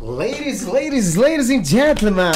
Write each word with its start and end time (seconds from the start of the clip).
Ladies, 0.00 0.66
ladies, 0.66 1.14
ladies 1.14 1.50
and 1.50 1.62
gentlemen, 1.62 2.32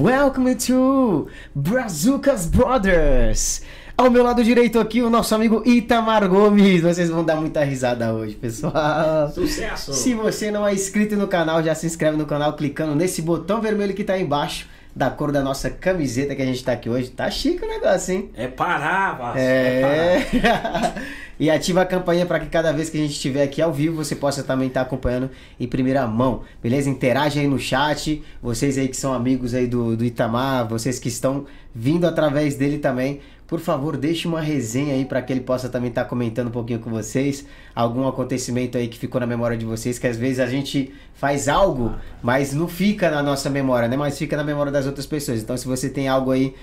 welcome 0.00 0.54
to 0.54 1.28
Brazucas 1.52 2.46
Brothers. 2.46 3.60
Ao 3.98 4.08
meu 4.08 4.22
lado 4.22 4.44
direito 4.44 4.78
aqui, 4.78 5.02
o 5.02 5.10
nosso 5.10 5.34
amigo 5.34 5.64
Itamar 5.66 6.28
Gomes. 6.28 6.80
Vocês 6.80 7.10
vão 7.10 7.24
dar 7.24 7.34
muita 7.34 7.64
risada 7.64 8.14
hoje, 8.14 8.36
pessoal. 8.36 9.28
Sucesso! 9.34 9.92
Se 9.92 10.14
você 10.14 10.52
não 10.52 10.64
é 10.64 10.72
inscrito 10.72 11.16
no 11.16 11.26
canal, 11.26 11.60
já 11.60 11.74
se 11.74 11.86
inscreve 11.86 12.16
no 12.16 12.24
canal 12.24 12.52
clicando 12.52 12.94
nesse 12.94 13.20
botão 13.20 13.60
vermelho 13.60 13.94
que 13.94 14.04
tá 14.04 14.12
aí 14.12 14.22
embaixo, 14.22 14.68
da 14.94 15.10
cor 15.10 15.32
da 15.32 15.42
nossa 15.42 15.70
camiseta 15.70 16.36
que 16.36 16.42
a 16.42 16.46
gente 16.46 16.62
tá 16.62 16.70
aqui 16.70 16.88
hoje. 16.88 17.10
Tá 17.10 17.28
chique 17.28 17.64
o 17.64 17.68
negócio, 17.68 18.14
hein? 18.14 18.30
É 18.36 18.46
parar, 18.46 19.18
Vasco. 19.18 19.38
É. 19.40 20.24
e 21.38 21.50
ativa 21.50 21.82
a 21.82 21.84
campanha 21.84 22.26
para 22.26 22.40
que 22.40 22.46
cada 22.46 22.72
vez 22.72 22.90
que 22.90 22.98
a 22.98 23.00
gente 23.00 23.12
estiver 23.12 23.42
aqui 23.42 23.60
ao 23.60 23.72
vivo, 23.72 23.96
você 23.96 24.14
possa 24.14 24.42
também 24.42 24.68
estar 24.68 24.82
acompanhando 24.82 25.30
em 25.58 25.66
primeira 25.66 26.06
mão, 26.06 26.42
beleza? 26.62 26.88
Interage 26.88 27.40
aí 27.40 27.46
no 27.46 27.58
chat, 27.58 28.22
vocês 28.42 28.78
aí 28.78 28.88
que 28.88 28.96
são 28.96 29.12
amigos 29.12 29.54
aí 29.54 29.66
do, 29.66 29.96
do 29.96 30.04
Itamar, 30.04 30.68
vocês 30.68 30.98
que 30.98 31.08
estão 31.08 31.46
vindo 31.74 32.06
através 32.06 32.54
dele 32.54 32.78
também, 32.78 33.20
por 33.52 33.60
favor, 33.60 33.98
deixe 33.98 34.26
uma 34.26 34.40
resenha 34.40 34.94
aí 34.94 35.04
para 35.04 35.20
que 35.20 35.30
ele 35.30 35.42
possa 35.42 35.68
também 35.68 35.90
estar 35.90 36.06
comentando 36.06 36.48
um 36.48 36.50
pouquinho 36.50 36.78
com 36.78 36.88
vocês, 36.88 37.46
algum 37.74 38.08
acontecimento 38.08 38.78
aí 38.78 38.88
que 38.88 38.98
ficou 38.98 39.20
na 39.20 39.26
memória 39.26 39.58
de 39.58 39.66
vocês, 39.66 39.98
que 39.98 40.06
às 40.06 40.16
vezes 40.16 40.40
a 40.40 40.46
gente 40.46 40.90
faz 41.12 41.48
algo, 41.48 41.94
mas 42.22 42.54
não 42.54 42.66
fica 42.66 43.10
na 43.10 43.22
nossa 43.22 43.50
memória, 43.50 43.88
né? 43.88 43.96
Mas 43.96 44.16
fica 44.16 44.38
na 44.38 44.42
memória 44.42 44.72
das 44.72 44.86
outras 44.86 45.04
pessoas. 45.04 45.42
Então, 45.42 45.54
se 45.54 45.66
você 45.66 45.90
tem 45.90 46.08
algo 46.08 46.30
aí 46.30 46.54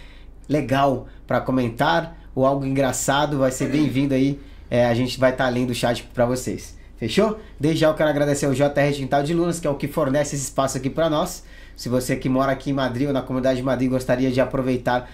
legal 0.48 1.08
para 1.28 1.40
comentar 1.40 2.18
ou 2.34 2.44
algo 2.44 2.66
engraçado, 2.66 3.38
vai 3.38 3.52
ser 3.52 3.70
bem-vindo 3.70 4.16
aí. 4.16 4.40
É, 4.70 4.86
a 4.86 4.94
gente 4.94 5.20
vai 5.20 5.32
estar 5.32 5.46
tá 5.46 5.50
lendo 5.50 5.72
o 5.72 5.76
chat 5.76 6.04
para 6.14 6.26
vocês. 6.26 6.78
Fechou? 6.98 7.40
Desde 7.60 7.82
já 7.82 7.88
eu 7.88 7.94
quero 7.94 8.10
agradecer 8.10 8.46
ao 8.46 8.54
JR 8.54 8.94
Quintal 8.94 9.24
de 9.24 9.34
Lunas, 9.34 9.60
que 9.60 9.66
é 9.66 9.70
o 9.70 9.76
que 9.76 9.88
fornece 9.88 10.36
esse 10.36 10.46
espaço 10.46 10.78
aqui 10.78 10.90
para 10.90 11.10
nós. 11.10 11.44
Se 11.76 11.88
você 11.88 12.16
que 12.16 12.28
mora 12.28 12.52
aqui 12.52 12.72
em 12.72 12.74
Madrid 12.74 13.08
ou 13.08 13.14
na 13.14 13.22
comunidade 13.22 13.58
de 13.58 13.64
Madrid 13.64 13.90
gostaria 13.90 14.30
de 14.30 14.42
aproveitar 14.42 15.10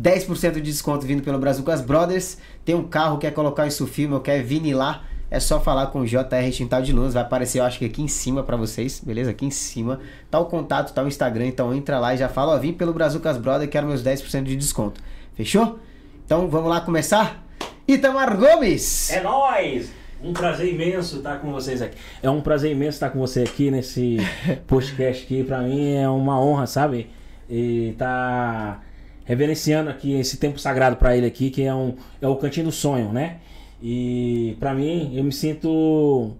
10% 0.00 0.52
de 0.52 0.60
desconto 0.60 1.06
vindo 1.06 1.22
pelo 1.22 1.38
Brazucas 1.38 1.80
Brothers. 1.80 2.38
Tem 2.64 2.74
um 2.74 2.84
carro, 2.84 3.18
quer 3.18 3.32
colocar 3.32 3.66
isso 3.66 3.86
filme 3.86 4.14
ou 4.14 4.20
quer 4.20 4.42
vinilar, 4.42 5.04
é 5.30 5.40
só 5.40 5.60
falar 5.60 5.88
com 5.88 6.00
o 6.00 6.06
JR 6.06 6.50
Tintal 6.52 6.82
de 6.82 6.92
Lunas. 6.92 7.14
Vai 7.14 7.22
aparecer, 7.22 7.58
eu 7.58 7.64
acho 7.64 7.78
que 7.78 7.84
aqui 7.84 8.02
em 8.02 8.08
cima 8.08 8.42
para 8.42 8.56
vocês, 8.56 9.00
beleza? 9.04 9.30
Aqui 9.30 9.46
em 9.46 9.50
cima. 9.50 10.00
Tá 10.30 10.38
o 10.38 10.46
contato, 10.46 10.92
tá 10.92 11.02
o 11.02 11.08
Instagram, 11.08 11.46
então 11.46 11.74
entra 11.74 11.98
lá 11.98 12.14
e 12.14 12.18
já 12.18 12.28
fala, 12.28 12.54
ó, 12.54 12.58
vim 12.58 12.72
pelo 12.72 12.92
Brazucas 12.92 13.36
Brothers, 13.36 13.70
quero 13.70 13.86
meus 13.86 14.02
10% 14.02 14.44
de 14.44 14.56
desconto. 14.56 15.00
Fechou? 15.34 15.78
Então 16.24 16.48
vamos 16.48 16.70
lá 16.70 16.80
começar? 16.80 17.43
Itamar 17.86 18.38
Gomes! 18.38 19.10
É 19.10 19.22
nóis! 19.22 19.92
Um 20.22 20.32
prazer 20.32 20.72
imenso 20.72 21.18
estar 21.18 21.38
com 21.38 21.52
vocês 21.52 21.82
aqui. 21.82 21.98
É 22.22 22.30
um 22.30 22.40
prazer 22.40 22.72
imenso 22.72 22.96
estar 22.96 23.10
com 23.10 23.18
você 23.18 23.42
aqui 23.42 23.70
nesse 23.70 24.16
podcast 24.66 25.22
aqui. 25.24 25.44
Pra 25.44 25.60
mim 25.60 25.92
é 25.94 26.08
uma 26.08 26.42
honra, 26.42 26.66
sabe? 26.66 27.10
E 27.48 27.94
tá 27.98 28.80
reverenciando 29.26 29.90
aqui 29.90 30.18
esse 30.18 30.38
tempo 30.38 30.58
sagrado 30.58 30.96
para 30.96 31.14
ele 31.14 31.26
aqui, 31.26 31.50
que 31.50 31.62
é, 31.62 31.74
um, 31.74 31.94
é 32.22 32.26
o 32.26 32.36
Cantinho 32.36 32.66
do 32.66 32.72
Sonho, 32.72 33.12
né? 33.12 33.36
E 33.82 34.56
para 34.58 34.72
mim, 34.72 35.12
eu 35.14 35.22
me 35.22 35.32
sinto 35.32 36.32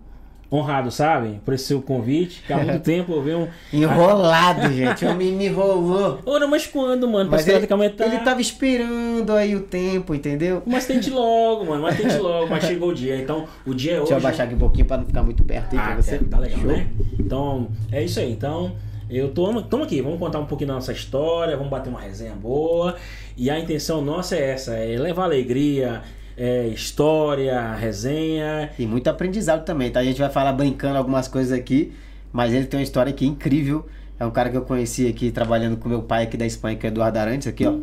honrado, 0.55 0.91
sabe? 0.91 1.41
Por 1.44 1.55
esse 1.55 1.64
seu 1.64 1.83
convite, 1.83 2.42
que 2.47 2.52
há 2.52 2.58
muito 2.58 2.80
tempo 2.84 3.12
eu 3.12 3.38
um... 3.41 3.48
Enrolado, 3.72 4.70
gente. 4.72 5.05
O 5.05 5.14
menino 5.14 5.42
enrolou. 5.42 6.20
Ora, 6.24 6.47
mas 6.47 6.66
quando, 6.66 7.09
mano? 7.09 7.31
Mas 7.31 7.47
ele, 7.48 7.66
ele 7.66 8.19
tava 8.19 8.41
esperando 8.41 9.32
aí 9.32 9.56
o 9.56 9.60
tempo, 9.60 10.14
entendeu? 10.14 10.62
Mas 10.64 10.87
tente 10.87 11.10
logo, 11.10 11.64
mano. 11.66 11.82
Mas 11.82 11.97
tente 11.97 12.16
logo. 12.19 12.48
Mas 12.48 12.64
chegou 12.64 12.91
o 12.91 12.94
dia. 12.94 13.16
Então, 13.16 13.47
o 13.66 13.75
dia 13.75 13.93
é 13.93 13.94
hoje... 13.94 14.03
Deixa 14.03 14.14
eu 14.14 14.19
abaixar 14.19 14.47
aqui 14.47 14.54
um 14.54 14.59
pouquinho 14.59 14.87
pra 14.87 14.98
não 14.98 15.06
ficar 15.06 15.22
muito 15.22 15.43
perto 15.44 15.75
aí 15.75 15.78
ah, 15.78 15.87
pra 15.87 15.97
você. 15.97 16.14
É, 16.16 16.19
tá 16.19 16.38
legal, 16.38 16.60
Show. 16.60 16.69
né? 16.69 16.87
Então, 17.19 17.69
é 17.91 18.03
isso 18.03 18.20
aí. 18.20 18.31
Então... 18.31 18.72
Eu 19.10 19.28
tô, 19.28 19.60
tô 19.62 19.82
aqui, 19.82 20.00
vamos 20.00 20.19
contar 20.19 20.41
um 20.41 20.47
pouquinho 20.47 20.69
da 20.69 20.75
nossa 20.75 20.91
história, 20.91 21.54
vamos 21.56 21.70
bater 21.70 21.91
uma 21.91 22.00
resenha 22.00 22.34
boa. 22.34 22.97
E 23.37 23.50
a 23.50 23.60
intenção 23.60 24.00
nossa 24.00 24.34
é 24.34 24.50
essa, 24.50 24.75
é 24.75 24.97
levar 24.97 25.25
alegria, 25.25 26.03
é, 26.37 26.67
história, 26.69 27.75
resenha. 27.75 28.71
E 28.78 28.87
muito 28.87 29.09
aprendizado 29.09 29.65
também, 29.65 29.91
tá? 29.91 30.00
A 30.00 30.05
gente 30.05 30.19
vai 30.19 30.31
falar 30.31 30.53
brincando 30.53 30.99
algumas 30.99 31.28
coisas 31.28 31.56
aqui, 31.56 31.93
mas 32.33 32.53
ele 32.53 32.67
tem 32.67 32.78
uma 32.78 32.84
história 32.84 33.11
aqui 33.11 33.27
incrível. 33.27 33.87
É 34.19 34.25
um 34.25 34.31
cara 34.31 34.50
que 34.50 34.56
eu 34.56 34.62
conheci 34.62 35.06
aqui 35.09 35.31
trabalhando 35.31 35.77
com 35.77 35.89
meu 35.89 36.03
pai 36.03 36.25
aqui 36.25 36.37
da 36.37 36.47
Espanha, 36.47 36.77
que 36.77 36.87
é 36.87 36.89
Eduardo 36.89 37.19
Arantes, 37.19 37.49
aqui, 37.49 37.67
ó. 37.67 37.75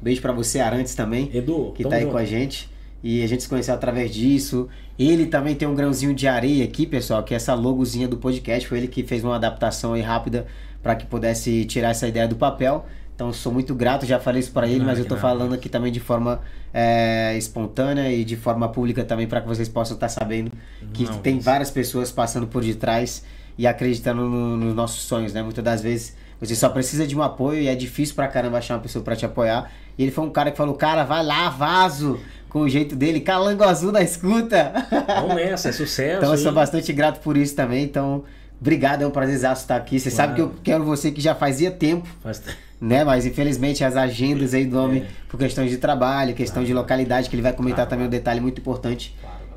Beijo 0.00 0.22
para 0.22 0.32
você, 0.32 0.60
Arantes, 0.60 0.94
também. 0.94 1.30
Edu, 1.34 1.72
que 1.74 1.84
tá 1.84 1.96
aí 1.96 2.02
junto. 2.02 2.12
com 2.12 2.18
a 2.18 2.24
gente. 2.24 2.70
E 3.02 3.22
a 3.22 3.26
gente 3.26 3.42
se 3.42 3.48
conheceu 3.48 3.74
através 3.74 4.12
disso. 4.12 4.68
Ele 4.98 5.26
também 5.26 5.54
tem 5.54 5.66
um 5.66 5.74
grãozinho 5.74 6.14
de 6.14 6.28
areia 6.28 6.64
aqui, 6.64 6.86
pessoal, 6.86 7.22
que 7.22 7.34
é 7.34 7.36
essa 7.36 7.54
logozinha 7.54 8.06
do 8.06 8.16
podcast. 8.16 8.68
Foi 8.68 8.78
ele 8.78 8.88
que 8.88 9.02
fez 9.02 9.24
uma 9.24 9.36
adaptação 9.36 9.94
aí 9.94 10.02
rápida 10.02 10.46
para 10.82 10.94
que 10.94 11.06
pudesse 11.06 11.64
tirar 11.64 11.90
essa 11.90 12.06
ideia 12.06 12.28
do 12.28 12.36
papel. 12.36 12.86
Então 13.20 13.34
sou 13.34 13.52
muito 13.52 13.74
grato, 13.74 14.06
já 14.06 14.18
falei 14.18 14.40
isso 14.40 14.50
para 14.50 14.66
ele, 14.66 14.82
mas 14.82 14.96
eu 14.96 15.02
estou 15.02 15.18
falando 15.18 15.52
aqui 15.52 15.68
também 15.68 15.92
de 15.92 16.00
forma 16.00 16.40
é, 16.72 17.36
espontânea 17.36 18.10
e 18.10 18.24
de 18.24 18.34
forma 18.34 18.66
pública 18.70 19.04
também 19.04 19.26
para 19.26 19.42
que 19.42 19.46
vocês 19.46 19.68
possam 19.68 19.94
estar 19.94 20.06
tá 20.06 20.20
sabendo 20.20 20.50
que 20.94 21.04
Não, 21.04 21.18
tem 21.18 21.38
várias 21.38 21.70
pessoas 21.70 22.10
passando 22.10 22.46
por 22.46 22.64
detrás 22.64 23.22
e 23.58 23.66
acreditando 23.66 24.22
no, 24.22 24.56
nos 24.56 24.74
nossos 24.74 25.02
sonhos, 25.02 25.34
né? 25.34 25.42
Muitas 25.42 25.62
das 25.62 25.82
vezes 25.82 26.16
você 26.40 26.54
só 26.54 26.70
precisa 26.70 27.06
de 27.06 27.14
um 27.14 27.22
apoio 27.22 27.60
e 27.60 27.68
é 27.68 27.74
difícil 27.74 28.14
pra 28.14 28.26
caramba 28.26 28.56
achar 28.56 28.76
uma 28.76 28.80
pessoa 28.80 29.04
para 29.04 29.14
te 29.14 29.26
apoiar. 29.26 29.70
E 29.98 30.02
ele 30.02 30.12
foi 30.12 30.24
um 30.24 30.30
cara 30.30 30.50
que 30.50 30.56
falou, 30.56 30.74
cara, 30.74 31.04
vai 31.04 31.22
lá, 31.22 31.50
vaso, 31.50 32.18
com 32.48 32.60
o 32.60 32.68
jeito 32.70 32.96
dele, 32.96 33.20
calango 33.20 33.62
azul 33.64 33.92
da 33.92 34.00
escuta. 34.00 34.72
Vamos 35.20 35.34
nessa, 35.34 35.68
é 35.68 35.72
sucesso. 35.72 36.16
então 36.16 36.32
eu 36.32 36.38
sou 36.38 36.52
bastante 36.52 36.90
grato 36.90 37.20
por 37.20 37.36
isso 37.36 37.54
também, 37.54 37.84
então 37.84 38.24
Obrigado, 38.60 39.00
é 39.00 39.06
um 39.06 39.10
prazer 39.10 39.36
estar 39.36 39.74
aqui. 39.74 39.98
Você 39.98 40.10
claro. 40.10 40.16
sabe 40.16 40.34
que 40.34 40.42
eu 40.42 40.54
quero 40.62 40.84
você 40.84 41.10
que 41.10 41.20
já 41.20 41.34
fazia 41.34 41.70
tempo. 41.70 42.06
Faz... 42.22 42.42
Né? 42.80 43.04
Mas 43.04 43.26
infelizmente 43.26 43.84
as 43.84 43.96
agendas 43.96 44.54
aí 44.54 44.64
do 44.64 44.78
homem, 44.78 45.02
é. 45.02 45.06
por 45.28 45.38
questões 45.38 45.70
de 45.70 45.76
trabalho, 45.76 46.34
questão 46.34 46.64
de 46.64 46.72
localidade, 46.72 47.28
que 47.28 47.34
ele 47.34 47.42
vai 47.42 47.52
comentar 47.52 47.86
também 47.86 48.06
um 48.06 48.10
detalhe 48.10 48.40
muito 48.40 48.60
importante. 48.60 49.14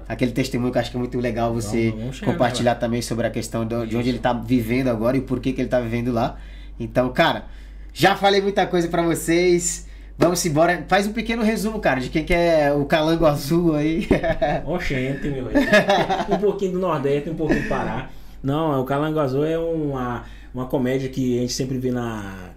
Aquele 0.08 0.32
testemunho 0.32 0.72
que 0.72 0.78
eu 0.78 0.82
acho 0.82 0.92
que 0.92 0.98
é 0.98 1.00
muito 1.00 1.18
legal 1.18 1.54
você 1.54 1.94
compartilhar 2.26 2.76
também 2.76 3.02
sobre 3.02 3.26
a 3.26 3.30
questão 3.30 3.66
de, 3.66 3.88
de 3.88 3.96
onde 3.96 4.10
ele 4.10 4.18
está 4.18 4.34
vivendo 4.34 4.90
agora 4.90 5.16
e 5.16 5.22
por 5.22 5.40
que, 5.40 5.54
que 5.54 5.62
ele 5.62 5.68
está 5.68 5.80
vivendo 5.80 6.12
lá. 6.12 6.38
Então, 6.78 7.10
cara, 7.14 7.46
já 7.94 8.16
falei 8.16 8.42
muita 8.42 8.68
coisa 8.68 8.90
para 8.90 9.02
vocês. 9.02 9.88
Vamos 10.18 10.46
embora. 10.46 10.84
Faz 10.90 11.08
um 11.08 11.14
pequeno 11.14 11.42
resumo, 11.42 11.80
cara, 11.80 12.02
de 12.02 12.10
quem 12.10 12.26
que 12.26 12.34
é 12.34 12.74
o 12.74 12.84
calango 12.86 13.26
azul 13.26 13.76
aí. 13.76 14.08
Oxente, 14.66 15.30
meu. 15.30 15.48
um 16.30 16.38
pouquinho 16.38 16.74
do 16.74 16.80
Nordeste, 16.80 17.30
um 17.30 17.36
pouquinho 17.36 17.64
do 17.64 17.70
Pará. 17.70 18.10
Não, 18.44 18.82
o 18.82 18.84
Calango 18.84 19.20
Azul 19.20 19.46
é 19.46 19.58
uma, 19.58 20.26
uma 20.54 20.66
comédia 20.66 21.08
que 21.08 21.38
a 21.38 21.42
gente 21.42 21.54
sempre 21.54 21.78
vê 21.78 21.92
na, 21.92 22.50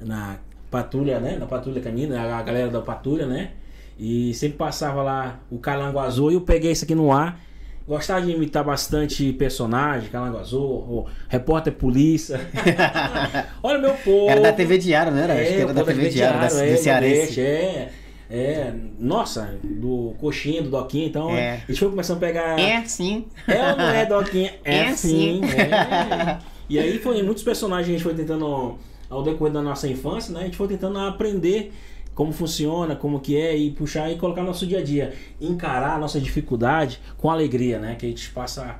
na 0.00 0.38
patrulha, 0.70 1.20
né? 1.20 1.36
Na 1.38 1.46
patrulha 1.46 1.80
canina, 1.80 2.20
a 2.20 2.42
galera 2.42 2.68
da 2.68 2.80
patrulha, 2.80 3.26
né? 3.26 3.50
E 3.98 4.32
sempre 4.34 4.56
passava 4.56 5.02
lá 5.02 5.40
o 5.50 5.58
Calango 5.58 5.98
Azul 5.98 6.30
e 6.30 6.34
eu 6.34 6.40
peguei 6.40 6.72
isso 6.72 6.84
aqui 6.84 6.94
no 6.94 7.12
ar. 7.12 7.38
Gostava 7.86 8.22
de 8.22 8.30
imitar 8.30 8.62
bastante 8.62 9.32
personagem, 9.32 10.08
Calango 10.10 10.38
Azul, 10.38 11.06
repórter 11.28 11.72
polícia. 11.72 12.40
Olha 13.62 13.78
meu 13.78 13.94
povo. 13.94 14.30
Era 14.30 14.40
da 14.40 14.52
TV 14.52 14.78
Diário, 14.78 15.12
né? 15.12 15.24
Era? 15.24 15.34
É, 15.34 15.42
Acho 15.42 15.54
que 15.54 15.60
era 15.60 15.74
da 15.74 15.84
TV 15.84 16.08
Diário, 16.08 16.40
da, 16.40 16.64
é, 16.64 16.72
do 16.72 16.78
Cearense. 16.78 17.40
É. 17.40 17.90
É, 18.32 18.72
nossa, 18.96 19.58
do 19.64 20.14
coxinha, 20.20 20.62
do 20.62 20.70
Doquinha, 20.70 21.04
então 21.04 21.30
é. 21.30 21.54
a 21.54 21.66
gente 21.66 21.80
foi 21.80 21.90
começando 21.90 22.18
a 22.18 22.20
pegar. 22.20 22.60
É 22.60 22.84
sim. 22.84 23.26
É 23.48 23.72
ou 23.72 23.76
não 23.76 23.88
é 23.88 24.06
Doquinha? 24.06 24.54
É, 24.64 24.76
é 24.76 24.92
sim. 24.92 25.40
É. 25.44 26.38
E 26.68 26.78
aí 26.78 27.00
foi 27.00 27.20
muitos 27.24 27.42
personagens 27.42 27.88
a 27.88 27.92
gente 27.92 28.04
foi 28.04 28.14
tentando, 28.14 28.78
ao 29.10 29.22
decorrer 29.22 29.52
da 29.52 29.60
nossa 29.60 29.88
infância, 29.88 30.32
né? 30.32 30.40
A 30.40 30.44
gente 30.44 30.56
foi 30.56 30.68
tentando 30.68 30.98
aprender 30.98 31.72
como 32.14 32.32
funciona, 32.32 32.94
como 32.94 33.18
que 33.20 33.36
é, 33.36 33.56
e 33.56 33.70
puxar 33.70 34.10
e 34.10 34.16
colocar 34.16 34.42
no 34.42 34.48
nosso 34.48 34.66
dia 34.66 34.78
a 34.78 34.82
dia. 34.82 35.14
Encarar 35.40 35.96
a 35.96 35.98
nossa 35.98 36.20
dificuldade 36.20 37.00
com 37.18 37.28
alegria, 37.28 37.78
né? 37.78 37.96
Que 37.96 38.06
a 38.06 38.08
gente 38.08 38.30
passa 38.30 38.78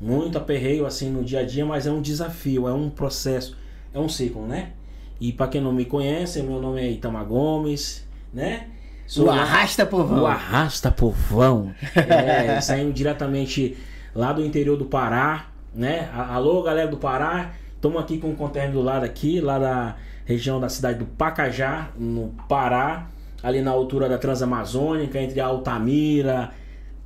muito 0.00 0.38
aperreio 0.38 0.86
assim 0.86 1.10
no 1.10 1.24
dia 1.24 1.40
a 1.40 1.44
dia, 1.44 1.66
mas 1.66 1.86
é 1.86 1.90
um 1.90 2.00
desafio, 2.00 2.68
é 2.68 2.72
um 2.72 2.88
processo, 2.88 3.56
é 3.92 3.98
um 3.98 4.08
ciclo, 4.08 4.46
né? 4.46 4.72
E 5.20 5.32
para 5.32 5.48
quem 5.48 5.60
não 5.60 5.72
me 5.72 5.84
conhece, 5.84 6.42
meu 6.42 6.60
nome 6.60 6.80
é 6.80 6.90
Itamar 6.90 7.24
Gomes, 7.24 8.06
né? 8.32 8.68
o 9.16 9.30
Arrasta 9.30 9.84
Povão. 9.84 10.22
O 10.22 10.26
Arrasta 10.26 10.90
Povão. 10.90 11.74
É, 11.94 12.60
saindo 12.60 12.92
diretamente 12.92 13.76
lá 14.14 14.32
do 14.32 14.44
interior 14.44 14.76
do 14.76 14.86
Pará, 14.86 15.46
né? 15.74 16.10
Alô, 16.12 16.62
galera 16.62 16.88
do 16.88 16.96
Pará. 16.96 17.52
Estamos 17.84 18.02
aqui 18.02 18.16
com 18.16 18.30
o 18.30 18.34
conterrâneo 18.34 18.76
do 18.76 18.80
lado 18.80 19.04
aqui, 19.04 19.42
lá 19.42 19.58
da 19.58 19.96
região 20.24 20.58
da 20.58 20.70
cidade 20.70 21.00
do 21.00 21.04
Pacajá, 21.04 21.90
no 21.98 22.34
Pará, 22.48 23.08
ali 23.42 23.60
na 23.60 23.72
altura 23.72 24.08
da 24.08 24.16
Transamazônica, 24.16 25.20
entre 25.20 25.38
Altamira, 25.38 26.50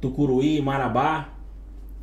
Tucuruí, 0.01 0.63
Marabá. 0.63 1.31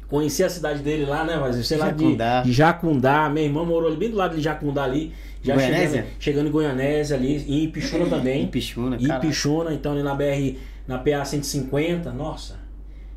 Conheci 0.10 0.44
a 0.44 0.50
cidade 0.50 0.82
dele 0.82 1.06
lá, 1.06 1.24
né? 1.24 1.38
Mas 1.38 1.66
sei 1.66 1.78
lá 1.78 1.90
de, 1.90 2.18
de 2.44 2.52
Jacundá. 2.52 3.30
Minha 3.30 3.46
irmã 3.46 3.64
morou 3.64 3.88
ali 3.88 3.96
bem 3.96 4.10
do 4.10 4.18
lado 4.18 4.36
de 4.36 4.42
Jacundá 4.42 4.84
ali. 4.84 5.14
Já 5.42 5.58
chegando, 5.58 6.06
chegando 6.20 6.48
em 6.50 6.52
Goianésia 6.52 7.16
ali, 7.16 7.46
e 7.48 7.62
em 7.62 7.64
Ipixuna 7.64 8.08
também. 8.08 8.44
Ipixuna, 8.44 9.00
cara. 9.00 9.24
Ipixuna, 9.24 9.74
então 9.74 9.94
ali 9.94 10.04
na 10.04 10.14
BR, 10.14 10.58
na 10.86 10.98
PA 10.98 11.24
150, 11.24 12.12
nossa, 12.12 12.60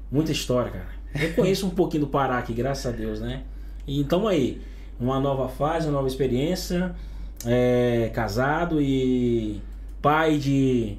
muita 0.09 0.31
história, 0.31 0.71
cara. 0.71 0.89
Eu 1.21 1.33
conheço 1.35 1.67
um 1.67 1.71
pouquinho 1.71 2.05
do 2.05 2.09
Pará 2.09 2.39
aqui, 2.39 2.53
graças 2.53 2.87
a 2.87 2.97
Deus, 2.97 3.21
né? 3.21 3.43
Então 3.89 4.29
aí, 4.29 4.61
uma 5.00 5.21
nova 5.21 5.49
fase, 5.49 5.87
uma 5.87 5.93
nova 5.93 6.09
experiência. 6.09 6.95
É, 7.47 8.11
casado 8.12 8.81
e 8.83 9.62
pai 10.03 10.39
de 10.39 10.97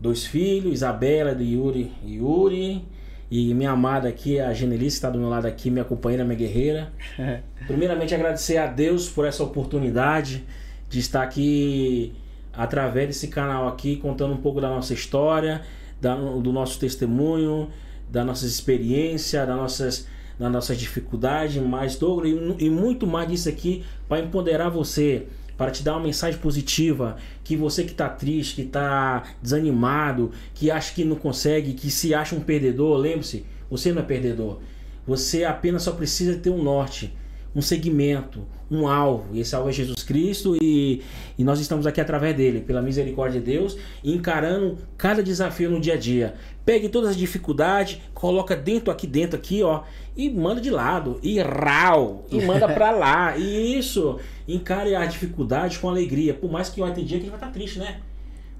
dois 0.00 0.24
filhos, 0.24 0.72
Isabela 0.72 1.34
de 1.34 1.44
Yuri 1.44 1.92
e 2.04 2.16
Yuri. 2.16 2.84
E 3.30 3.52
minha 3.54 3.70
amada 3.70 4.08
aqui, 4.08 4.38
a 4.38 4.52
Genelice, 4.52 4.96
está 4.96 5.10
do 5.10 5.18
meu 5.18 5.28
lado 5.28 5.46
aqui, 5.46 5.70
minha 5.70 5.84
companheira, 5.84 6.24
minha 6.24 6.36
guerreira. 6.36 6.92
Primeiramente, 7.66 8.14
agradecer 8.14 8.58
a 8.58 8.66
Deus 8.66 9.08
por 9.08 9.26
essa 9.26 9.42
oportunidade 9.42 10.44
de 10.88 11.00
estar 11.00 11.22
aqui 11.22 12.14
através 12.52 13.08
desse 13.08 13.28
canal 13.28 13.66
aqui, 13.66 13.96
contando 13.96 14.34
um 14.34 14.36
pouco 14.36 14.60
da 14.60 14.68
nossa 14.68 14.94
história, 14.94 15.62
da, 16.00 16.14
do 16.14 16.52
nosso 16.52 16.78
testemunho, 16.78 17.70
da 18.08 18.24
nossa 18.24 18.46
experiência, 18.46 19.44
das 19.44 19.56
nossas, 19.56 20.06
das 20.38 20.50
nossas 20.50 20.78
dificuldades, 20.78 21.62
mas 21.62 21.96
Douglas, 21.96 22.30
e, 22.30 22.66
e 22.66 22.70
muito 22.70 23.06
mais 23.06 23.28
disso 23.28 23.48
aqui 23.48 23.84
para 24.08 24.20
empoderar 24.20 24.68
você 24.68 25.26
para 25.56 25.70
te 25.70 25.82
dar 25.82 25.92
uma 25.92 26.04
mensagem 26.04 26.38
positiva, 26.40 27.16
que 27.42 27.56
você 27.56 27.84
que 27.84 27.92
está 27.92 28.08
triste, 28.08 28.56
que 28.56 28.62
está 28.62 29.22
desanimado, 29.40 30.32
que 30.52 30.70
acha 30.70 30.92
que 30.92 31.04
não 31.04 31.16
consegue, 31.16 31.74
que 31.74 31.90
se 31.90 32.14
acha 32.14 32.34
um 32.34 32.40
perdedor, 32.40 32.96
lembre-se, 32.96 33.44
você 33.70 33.92
não 33.92 34.02
é 34.02 34.04
perdedor. 34.04 34.58
Você 35.06 35.44
apenas 35.44 35.82
só 35.82 35.92
precisa 35.92 36.36
ter 36.38 36.50
um 36.50 36.62
norte, 36.62 37.14
um 37.54 37.62
segmento, 37.62 38.44
um 38.70 38.88
alvo. 38.88 39.34
E 39.34 39.40
esse 39.40 39.54
alvo 39.54 39.68
é 39.68 39.72
Jesus 39.72 40.02
Cristo 40.02 40.56
e, 40.60 41.02
e 41.38 41.44
nós 41.44 41.60
estamos 41.60 41.86
aqui 41.86 42.00
através 42.00 42.36
dele, 42.36 42.60
pela 42.60 42.82
misericórdia 42.82 43.40
de 43.40 43.46
Deus, 43.46 43.76
encarando 44.02 44.78
cada 44.96 45.22
desafio 45.22 45.70
no 45.70 45.80
dia 45.80 45.94
a 45.94 45.98
dia. 45.98 46.34
Pegue 46.64 46.88
todas 46.88 47.10
as 47.10 47.16
dificuldades, 47.16 48.00
coloca 48.14 48.56
dentro 48.56 48.90
aqui 48.90 49.06
dentro 49.06 49.36
aqui, 49.36 49.62
ó, 49.62 49.82
e 50.16 50.30
manda 50.30 50.60
de 50.60 50.70
lado, 50.70 51.18
e 51.22 51.38
rau, 51.38 52.24
e 52.30 52.40
manda 52.40 52.66
para 52.66 52.90
lá. 52.96 53.36
E 53.36 53.78
isso, 53.78 54.18
encare 54.48 54.94
a 54.94 55.04
dificuldade 55.04 55.78
com 55.78 55.88
alegria, 55.88 56.32
por 56.32 56.50
mais 56.50 56.68
que 56.70 56.80
vai 56.80 56.92
ter 56.92 57.02
dia 57.04 57.18
que 57.18 57.26
a 57.26 57.30
gente 57.30 57.38
vai 57.38 57.38
estar 57.38 57.52
triste, 57.52 57.78
né? 57.78 58.00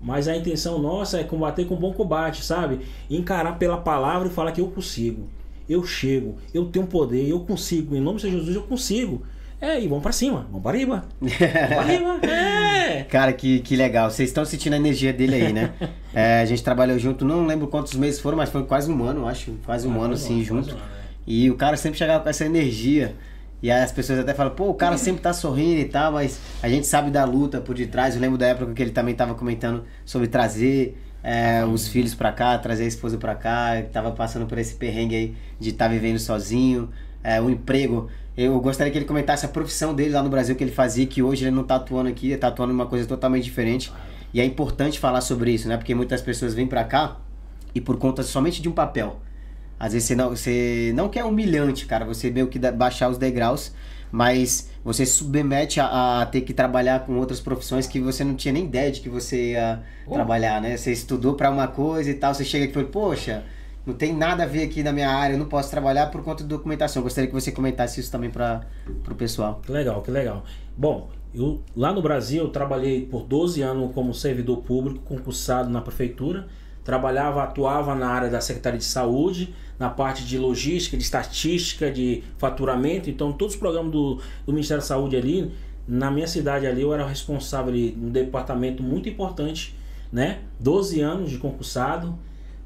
Mas 0.03 0.29
a 0.29 0.37
intenção 0.37 0.79
nossa 0.79 1.19
é 1.19 1.25
combater 1.25 1.65
com 1.65 1.77
bom 1.77 1.95
combate, 1.95 2.45
sabe? 2.45 2.81
Encarar 3.09 3.59
pela 3.59 3.79
palavra 3.79 4.29
e 4.29 4.31
falar 4.31 4.53
que 4.53 4.61
eu 4.61 4.69
consigo. 4.69 5.31
Eu 5.67 5.83
chego, 5.83 6.37
eu 6.53 6.67
tenho 6.67 6.87
poder, 6.87 7.27
eu 7.27 7.41
consigo. 7.41 7.97
Em 7.97 8.01
nome 8.01 8.21
de 8.21 8.31
Jesus, 8.31 8.55
eu 8.55 8.65
consigo. 8.65 9.23
É, 9.61 9.81
e 9.81 9.89
vamos 9.89 10.03
pra 10.03 10.13
cima, 10.13 10.47
vamos 10.51 10.63
para 10.63 10.77
riba. 10.77 11.05
Vamos 11.21 11.37
pra 11.37 11.83
riba, 11.83 12.21
é. 12.27 13.05
Cara, 13.05 13.33
que, 13.33 13.61
que 13.61 13.77
legal. 13.77 14.11
Vocês 14.11 14.29
estão 14.29 14.45
sentindo 14.45 14.75
a 14.75 14.77
energia 14.77 15.13
dele 15.13 15.35
aí, 15.35 15.53
né? 15.53 15.73
É, 16.17 16.43
a 16.43 16.45
gente 16.45 16.63
trabalhou 16.63 16.97
junto, 16.97 17.25
não 17.25 17.45
lembro 17.45 17.67
quantos 17.67 17.95
meses 17.95 18.21
foram, 18.21 18.39
mas 18.39 18.49
foi 18.49 18.63
quase 18.63 18.89
um 18.89 19.03
ano, 19.03 19.27
acho. 19.27 19.51
Quase 19.67 19.89
um 19.89 20.01
ah, 20.01 20.05
ano, 20.05 20.15
assim, 20.15 20.45
junto. 20.45 20.71
Um 20.71 20.79
ano, 20.79 20.81
é. 21.01 21.05
E 21.27 21.51
o 21.51 21.57
cara 21.57 21.77
sempre 21.77 21.99
chegava 21.99 22.23
com 22.23 22.29
essa 22.29 22.45
energia. 22.45 23.17
E 23.63 23.71
aí 23.71 23.83
as 23.83 23.91
pessoas 23.91 24.19
até 24.19 24.35
falam, 24.35 24.55
pô, 24.55 24.69
o 24.69 24.75
cara 24.75 24.99
sempre 24.99 25.23
tá 25.23 25.33
sorrindo 25.33 25.81
e 25.81 25.87
tal, 25.87 26.13
mas 26.13 26.39
a 26.63 26.69
gente 26.69 26.87
sabe 26.87 27.11
da 27.11 27.25
luta 27.25 27.61
por 27.61 27.75
detrás. 27.75 28.15
Eu 28.15 28.21
lembro 28.21 28.37
da 28.37 28.47
época 28.47 28.73
que 28.75 28.83
ele 28.83 28.91
também 28.91 29.15
tava 29.15 29.35
comentando 29.35 29.85
sobre 30.05 30.29
trazer 30.29 30.97
é, 31.23 31.65
os 31.65 31.89
filhos 31.89 32.15
para 32.15 32.31
cá, 32.31 32.59
trazer 32.59 32.85
a 32.85 32.87
esposa 32.87 33.17
para 33.17 33.35
cá, 33.35 33.83
tava 33.91 34.13
passando 34.13 34.47
por 34.47 34.59
esse 34.59 34.75
perrengue 34.75 35.17
aí 35.17 35.35
de 35.59 35.71
estar 35.71 35.87
tá 35.87 35.91
vivendo 35.91 36.19
sozinho, 36.19 36.91
é, 37.23 37.41
o 37.41 37.49
emprego. 37.49 38.11
Eu 38.37 38.59
gostaria 38.61 38.91
que 38.93 38.99
ele 38.99 39.05
comentasse 39.05 39.47
a 39.47 39.49
profissão 39.49 39.95
dele 39.95 40.11
lá 40.11 40.23
no 40.23 40.29
Brasil 40.29 40.57
que 40.57 40.65
ele 40.65 40.73
fazia, 40.73 41.07
que 41.07 41.23
hoje 41.23 41.45
ele 41.45 41.55
não 41.55 41.63
tá 41.63 41.77
atuando 41.77 42.09
aqui, 42.09 42.29
ele 42.29 42.37
tá 42.37 42.49
atuando 42.49 42.73
em 42.73 42.75
uma 42.75 42.87
coisa 42.87 43.07
totalmente 43.07 43.45
diferente. 43.45 43.93
E 44.33 44.41
é 44.41 44.45
importante 44.45 44.99
falar 44.99 45.21
sobre 45.21 45.53
isso, 45.53 45.69
né? 45.69 45.77
Porque 45.77 45.95
muitas 45.95 46.21
pessoas 46.21 46.53
vêm 46.53 46.67
para 46.67 46.83
cá 46.83 47.19
e 47.73 47.81
por 47.81 47.97
conta 47.97 48.25
somente 48.25 48.61
de 48.61 48.69
um 48.69 48.73
papel. 48.73 49.21
Às 49.79 49.93
vezes 49.93 50.09
você 50.09 50.15
não, 50.17 50.31
você 50.31 50.93
não 50.95 51.09
quer 51.09 51.25
humilhante, 51.25 51.87
cara, 51.87 52.05
você 52.05 52.31
meio 52.31 52.49
que 52.49 52.59
baixar 52.59 53.09
os 53.09 53.19
degraus, 53.19 53.73
mas 54.11 54.71
você 54.85 55.07
se 55.07 55.13
submete 55.13 55.81
a, 55.81 56.23
a, 56.23 56.27
ter 56.27 56.41
que 56.43 56.53
trabalhar 56.53 57.01
com 57.05 57.17
outras 57.17 57.41
profissões 57.41 57.87
que 57.87 58.01
você 58.01 58.25
não 58.25 58.35
tinha 58.35 58.53
nem 58.53 58.65
ideia 58.65 58.91
de 58.91 59.01
que 59.01 59.09
você 59.09 59.53
ia 59.53 59.83
oh. 60.07 60.15
trabalhar, 60.15 60.61
né? 60.61 60.77
Você 60.77 60.93
estudou 60.93 61.35
para 61.35 61.51
uma 61.51 61.69
coisa 61.69 62.11
e 62.11 62.15
tal, 62.15 62.35
você 62.35 62.45
chega 62.45 62.65
aqui 62.65 62.73
e 62.73 62.75
fala, 62.75 62.87
poxa, 62.87 63.45
não 63.87 63.95
tem 63.95 64.15
nada 64.15 64.45
a 64.45 64.47
ver 64.47 64.65
aqui 64.65 64.83
na 64.83 64.93
minha 64.93 65.11
área, 65.11 65.35
eu 65.35 65.39
não 65.39 65.47
posso 65.47 65.71
trabalhar 65.71 66.07
por 66.07 66.23
conta 66.23 66.43
de 66.43 66.49
documentação. 66.49 67.01
Eu 67.01 67.05
gostaria 67.05 67.29
que 67.29 67.35
você 67.35 67.53
comentasse 67.53 68.01
isso 68.01 68.11
também 68.11 68.31
para 68.31 68.67
o 69.11 69.15
pessoal. 69.15 69.61
Que 69.65 69.71
legal, 69.71 70.01
que 70.01 70.11
legal. 70.11 70.45
Bom, 70.77 71.11
eu 71.35 71.63
lá 71.77 71.93
no 71.93 72.01
Brasil 72.01 72.45
eu 72.45 72.51
trabalhei 72.51 73.07
por 73.07 73.25
12 73.25 73.61
anos 73.61 73.93
como 73.93 74.15
servidor 74.15 74.59
público, 74.59 75.01
concursado 75.01 75.69
na 75.69 75.81
prefeitura. 75.81 76.47
Trabalhava, 76.83 77.43
atuava 77.43 77.95
na 77.95 78.09
área 78.09 78.31
da 78.31 78.41
Secretaria 78.41 78.79
de 78.79 78.85
Saúde, 78.85 79.55
na 79.79 79.89
parte 79.89 80.25
de 80.25 80.39
logística, 80.39 80.97
de 80.97 81.03
estatística, 81.03 81.91
de 81.91 82.23
faturamento. 82.39 83.09
Então, 83.09 83.33
todos 83.33 83.55
os 83.55 83.61
programas 83.61 83.91
do, 83.91 84.21
do 84.47 84.53
Ministério 84.53 84.83
da 84.83 84.87
Saúde 84.87 85.17
ali, 85.17 85.51
na 85.89 86.11
minha 86.11 86.27
cidade 86.27 86.67
ali, 86.67 86.83
eu 86.83 86.93
era 86.93 87.07
responsável 87.07 87.73
de 87.73 87.97
um 87.99 88.11
departamento 88.11 88.83
muito 88.83 89.09
importante, 89.09 89.75
né? 90.13 90.41
12 90.61 91.01
anos 91.01 91.31
de 91.31 91.39
concursado, 91.39 92.19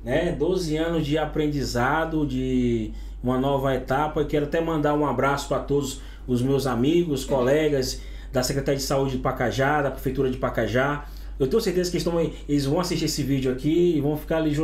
né? 0.05 0.33
12 0.33 0.77
anos 0.77 1.07
de 1.07 1.19
aprendizado, 1.19 2.27
de 2.27 2.93
uma 3.23 3.39
nova 3.39 3.75
etapa. 3.75 4.25
Quero 4.25 4.47
até 4.47 4.61
mandar 4.61 4.95
um 4.95 5.07
abraço 5.07 5.49
para 5.49 5.61
todos 5.61 6.01
os 6.27 6.43
meus 6.43 6.67
amigos, 6.67 7.25
colegas 7.25 8.01
da 8.33 8.43
Secretaria 8.43 8.79
de 8.79 8.85
Saúde 8.85 9.13
de 9.13 9.19
Pacajá, 9.19 9.83
da 9.83 9.91
Prefeitura 9.91 10.31
de 10.31 10.37
Pacajá. 10.37 11.07
Eu 11.39 11.47
tenho 11.47 11.61
certeza 11.63 11.91
que 11.91 11.97
eles, 11.97 12.07
estão, 12.07 12.33
eles 12.49 12.65
vão 12.67 12.81
assistir 12.81 13.05
esse 13.05 13.23
vídeo 13.23 13.51
aqui 13.51 13.97
e 13.97 14.01
vão 14.01 14.17
ficar 14.17 14.39
ali 14.39 14.55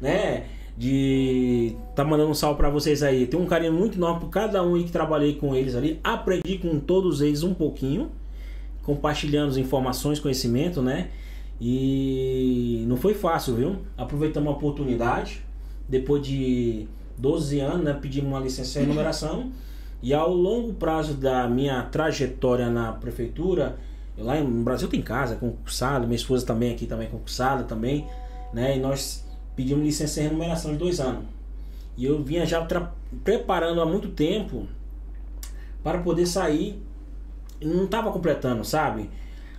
né? 0.00 0.44
de 0.76 1.74
tá 1.96 2.04
mandando 2.04 2.30
um 2.30 2.34
salve 2.34 2.56
para 2.56 2.70
vocês 2.70 3.02
aí. 3.02 3.26
Tenho 3.26 3.42
um 3.42 3.46
carinho 3.46 3.72
muito 3.72 3.98
enorme 3.98 4.20
por 4.20 4.30
cada 4.30 4.62
um 4.62 4.80
que 4.80 4.92
trabalhei 4.92 5.34
com 5.34 5.54
eles 5.56 5.74
ali. 5.74 5.98
Aprendi 6.04 6.58
com 6.58 6.78
todos 6.78 7.20
eles 7.20 7.42
um 7.42 7.52
pouquinho, 7.52 8.12
compartilhando 8.84 9.50
as 9.50 9.56
informações, 9.56 10.20
conhecimento, 10.20 10.80
né? 10.80 11.08
E 11.60 12.84
não 12.86 12.96
foi 12.96 13.14
fácil, 13.14 13.56
viu? 13.56 13.76
Aproveitamos 13.96 14.48
a 14.48 14.56
oportunidade. 14.56 15.42
Depois 15.88 16.22
de 16.22 16.86
12 17.16 17.60
anos, 17.60 17.84
né, 17.84 17.98
pedimos 18.00 18.30
uma 18.30 18.40
licença 18.40 18.80
de 18.80 18.86
numeração. 18.86 19.50
E 20.02 20.14
ao 20.14 20.32
longo 20.32 20.74
prazo 20.74 21.14
da 21.14 21.48
minha 21.48 21.82
trajetória 21.82 22.70
na 22.70 22.92
prefeitura, 22.92 23.76
lá 24.16 24.40
no 24.40 24.62
Brasil 24.62 24.88
tem 24.88 25.02
casa, 25.02 25.34
concursado, 25.34 26.06
minha 26.06 26.16
esposa 26.16 26.46
também 26.46 26.72
aqui 26.72 26.86
também 26.86 27.08
concursada 27.08 27.64
também, 27.64 28.06
né? 28.52 28.76
E 28.76 28.80
nós 28.80 29.26
pedimos 29.56 29.84
licença 29.84 30.14
sem 30.14 30.24
remuneração 30.24 30.72
de 30.72 30.78
dois 30.78 31.00
anos. 31.00 31.24
E 31.96 32.04
eu 32.04 32.22
vinha 32.22 32.46
já 32.46 32.64
preparando 33.24 33.80
há 33.80 33.86
muito 33.86 34.08
tempo 34.10 34.68
para 35.82 35.98
poder 35.98 36.26
sair 36.26 36.80
não 37.60 37.84
estava 37.84 38.10
completando, 38.12 38.64
sabe? 38.64 39.10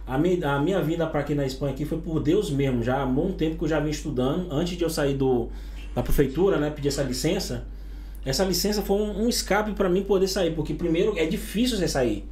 A 0.10 0.18
minha, 0.18 0.56
a 0.56 0.60
minha 0.60 0.82
vinda 0.82 1.06
para 1.06 1.20
aqui 1.20 1.36
na 1.36 1.46
Espanha 1.46 1.72
aqui 1.72 1.86
foi 1.86 2.00
por 2.00 2.20
Deus 2.20 2.50
mesmo, 2.50 2.82
já 2.82 3.00
há 3.00 3.06
muito 3.06 3.36
tempo 3.36 3.60
que 3.60 3.63
eu 3.63 3.68
já 3.68 3.80
vim 3.80 3.92
estudando, 3.92 4.51
antes 4.51 4.75
de 4.75 4.84
eu 4.84 4.89
sair 4.89 5.13
do, 5.13 5.50
da 5.94 6.01
prefeitura, 6.01 6.58
né, 6.58 6.72
pedir 6.72 6.88
essa 6.88 7.04
licença. 7.04 7.68
Essa 8.25 8.44
licença 8.44 8.82
foi 8.82 8.98
um, 8.98 9.25
um 9.25 9.30
escape 9.30 9.74
para 9.74 9.88
mim 9.88 10.04
poder 10.04 10.28
sair, 10.28 10.56
porque 10.56 10.74
primeiro 10.74 11.16
é 11.16 11.28
difícil 11.28 11.78
você 11.78 11.88
sair. 11.88 12.25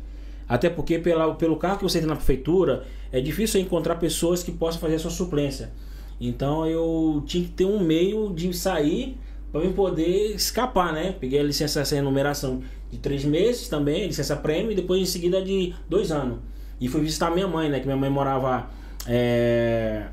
Até 0.50 0.72
porque 0.72 0.98
pela, 0.98 1.36
pelo 1.36 1.55
carro 1.55 1.77
que 1.77 1.84
você 1.84 2.00
tem 2.00 2.07
na 2.07 2.15
prefeitura, 2.15 2.84
é 3.12 3.22
difícil 3.22 3.62
encontrar 3.62 3.98
pessoas 3.98 4.41
que 4.41 4.51
possam 4.51 4.81
fazer 4.81 4.96
a 4.96 5.00
sua 5.00 5.12
suplência. 5.12 5.72
Então 6.19 6.65
eu 6.65 7.24
tinha 7.27 7.43
que 7.43 7.51
ter 7.51 7.65
um 7.65 7.79
meio 7.79 8.34
de 8.34 8.51
sair 8.57 9.17
para 9.51 9.62
eu 9.62 9.72
poder 9.74 10.34
escapar, 10.34 10.91
né? 10.91 11.15
Peguei 11.19 11.39
a 11.39 11.43
licença 11.43 11.86
sem 11.86 12.01
numeração 12.01 12.63
de 12.89 12.98
três 12.98 13.24
meses 13.24 13.67
também, 13.67 14.07
licença 14.07 14.36
prêmio, 14.36 14.72
e 14.72 14.75
depois 14.75 15.00
em 15.00 15.05
seguida 15.05 15.43
de 15.43 15.75
dois 15.88 16.12
anos. 16.12 16.39
E 16.79 16.88
fui 16.88 17.01
visitar 17.01 17.31
minha 17.31 17.48
mãe, 17.48 17.69
né? 17.69 17.79
Que 17.79 17.86
minha 17.86 17.98
mãe 17.98 18.10
morava 18.10 18.67
é, 19.07 20.07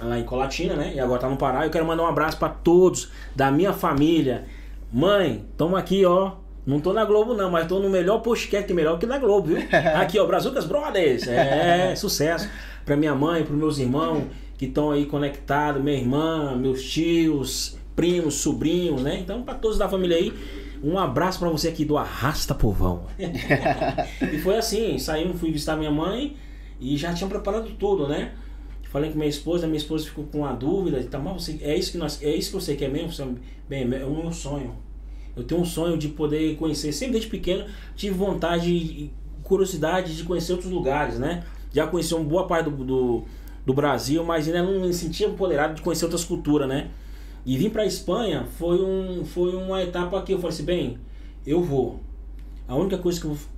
lá 0.00 0.18
em 0.18 0.24
Colatina, 0.24 0.74
né? 0.74 0.92
E 0.94 1.00
agora 1.00 1.20
tá 1.20 1.28
no 1.28 1.36
Pará. 1.36 1.64
Eu 1.64 1.70
quero 1.70 1.84
mandar 1.84 2.04
um 2.04 2.06
abraço 2.06 2.38
para 2.38 2.48
todos 2.48 3.10
da 3.34 3.50
minha 3.50 3.72
família. 3.72 4.44
Mãe, 4.92 5.44
tamo 5.56 5.76
aqui, 5.76 6.04
ó. 6.04 6.32
Não 6.66 6.80
tô 6.80 6.92
na 6.92 7.04
Globo, 7.04 7.34
não, 7.34 7.50
mas 7.50 7.66
tô 7.66 7.78
no 7.78 7.90
melhor 7.90 8.20
podcast, 8.20 8.72
melhor 8.72 8.98
que 8.98 9.04
na 9.04 9.18
Globo, 9.18 9.48
viu? 9.48 9.58
Aqui, 10.00 10.18
ó, 10.18 10.26
Brazucas 10.26 10.64
Brothers. 10.64 11.28
É, 11.28 11.94
sucesso. 11.96 12.48
Pra 12.86 12.96
minha 12.96 13.14
mãe, 13.14 13.44
pros 13.44 13.58
meus 13.58 13.78
irmãos 13.78 14.24
que 14.56 14.66
estão 14.66 14.90
aí 14.90 15.04
conectados, 15.04 15.82
minha 15.82 15.96
irmã, 15.96 16.56
meus 16.56 16.82
tios, 16.82 17.76
primos, 17.94 18.36
sobrinhos, 18.36 19.02
né? 19.02 19.18
Então, 19.20 19.42
para 19.42 19.54
todos 19.54 19.76
da 19.76 19.88
família 19.88 20.16
aí, 20.16 20.32
um 20.82 20.98
abraço 20.98 21.38
para 21.38 21.48
você 21.48 21.68
aqui 21.68 21.84
do 21.84 21.96
Arrasta 21.96 22.54
Povão. 22.54 23.06
e 23.18 24.38
foi 24.38 24.56
assim, 24.56 24.98
saímos, 24.98 25.40
fui 25.40 25.50
visitar 25.50 25.76
minha 25.76 25.90
mãe 25.90 26.36
e 26.80 26.96
já 26.96 27.12
tinha 27.12 27.28
preparado 27.28 27.70
tudo, 27.78 28.08
né? 28.08 28.32
Falei 28.90 29.10
com 29.10 29.16
minha 29.16 29.28
esposa, 29.28 29.66
minha 29.66 29.78
esposa 29.78 30.04
ficou 30.04 30.24
com 30.24 30.38
uma 30.38 30.52
dúvida, 30.52 31.02
tá, 31.04 31.18
mas 31.18 31.42
você, 31.42 31.58
é 31.62 31.76
isso 31.76 31.92
que 31.92 31.98
nós, 31.98 32.22
é 32.22 32.34
isso 32.34 32.50
que 32.50 32.56
você 32.56 32.76
quer 32.76 32.88
mesmo? 32.88 33.38
Bem, 33.68 33.82
é 33.92 34.04
o 34.04 34.14
meu 34.14 34.32
sonho. 34.32 34.76
Eu 35.36 35.42
tenho 35.42 35.60
um 35.60 35.64
sonho 35.64 35.98
de 35.98 36.08
poder 36.08 36.56
conhecer, 36.56 36.92
sempre 36.92 37.14
desde 37.14 37.28
pequeno 37.28 37.64
tive 37.96 38.14
vontade, 38.16 39.10
curiosidade 39.42 40.16
de 40.16 40.22
conhecer 40.22 40.52
outros 40.52 40.70
lugares, 40.70 41.18
né? 41.18 41.44
Já 41.72 41.88
conheci 41.88 42.14
uma 42.14 42.22
boa 42.24 42.46
parte 42.46 42.70
do, 42.70 42.84
do 42.84 43.24
do 43.64 43.72
Brasil, 43.72 44.22
mas 44.24 44.46
ainda 44.46 44.62
não 44.62 44.80
me 44.80 44.92
sentia 44.92 45.26
empoderado 45.26 45.74
de 45.74 45.82
conhecer 45.82 46.04
outras 46.04 46.24
culturas, 46.24 46.68
né? 46.68 46.90
E 47.44 47.58
vir 47.58 47.70
para 47.70 47.82
a 47.82 47.86
Espanha 47.86 48.46
foi, 48.56 48.82
um, 48.82 49.24
foi 49.24 49.54
uma 49.54 49.82
etapa 49.82 50.22
que 50.22 50.32
eu 50.32 50.38
falei 50.38 50.54
assim, 50.54 50.64
bem, 50.64 50.98
eu 51.46 51.62
vou. 51.62 52.00
A 52.66 52.74
única 52.74 52.96
coisa 52.96 53.20
que 53.20 53.26
eu 53.26 53.34
vou 53.34 53.48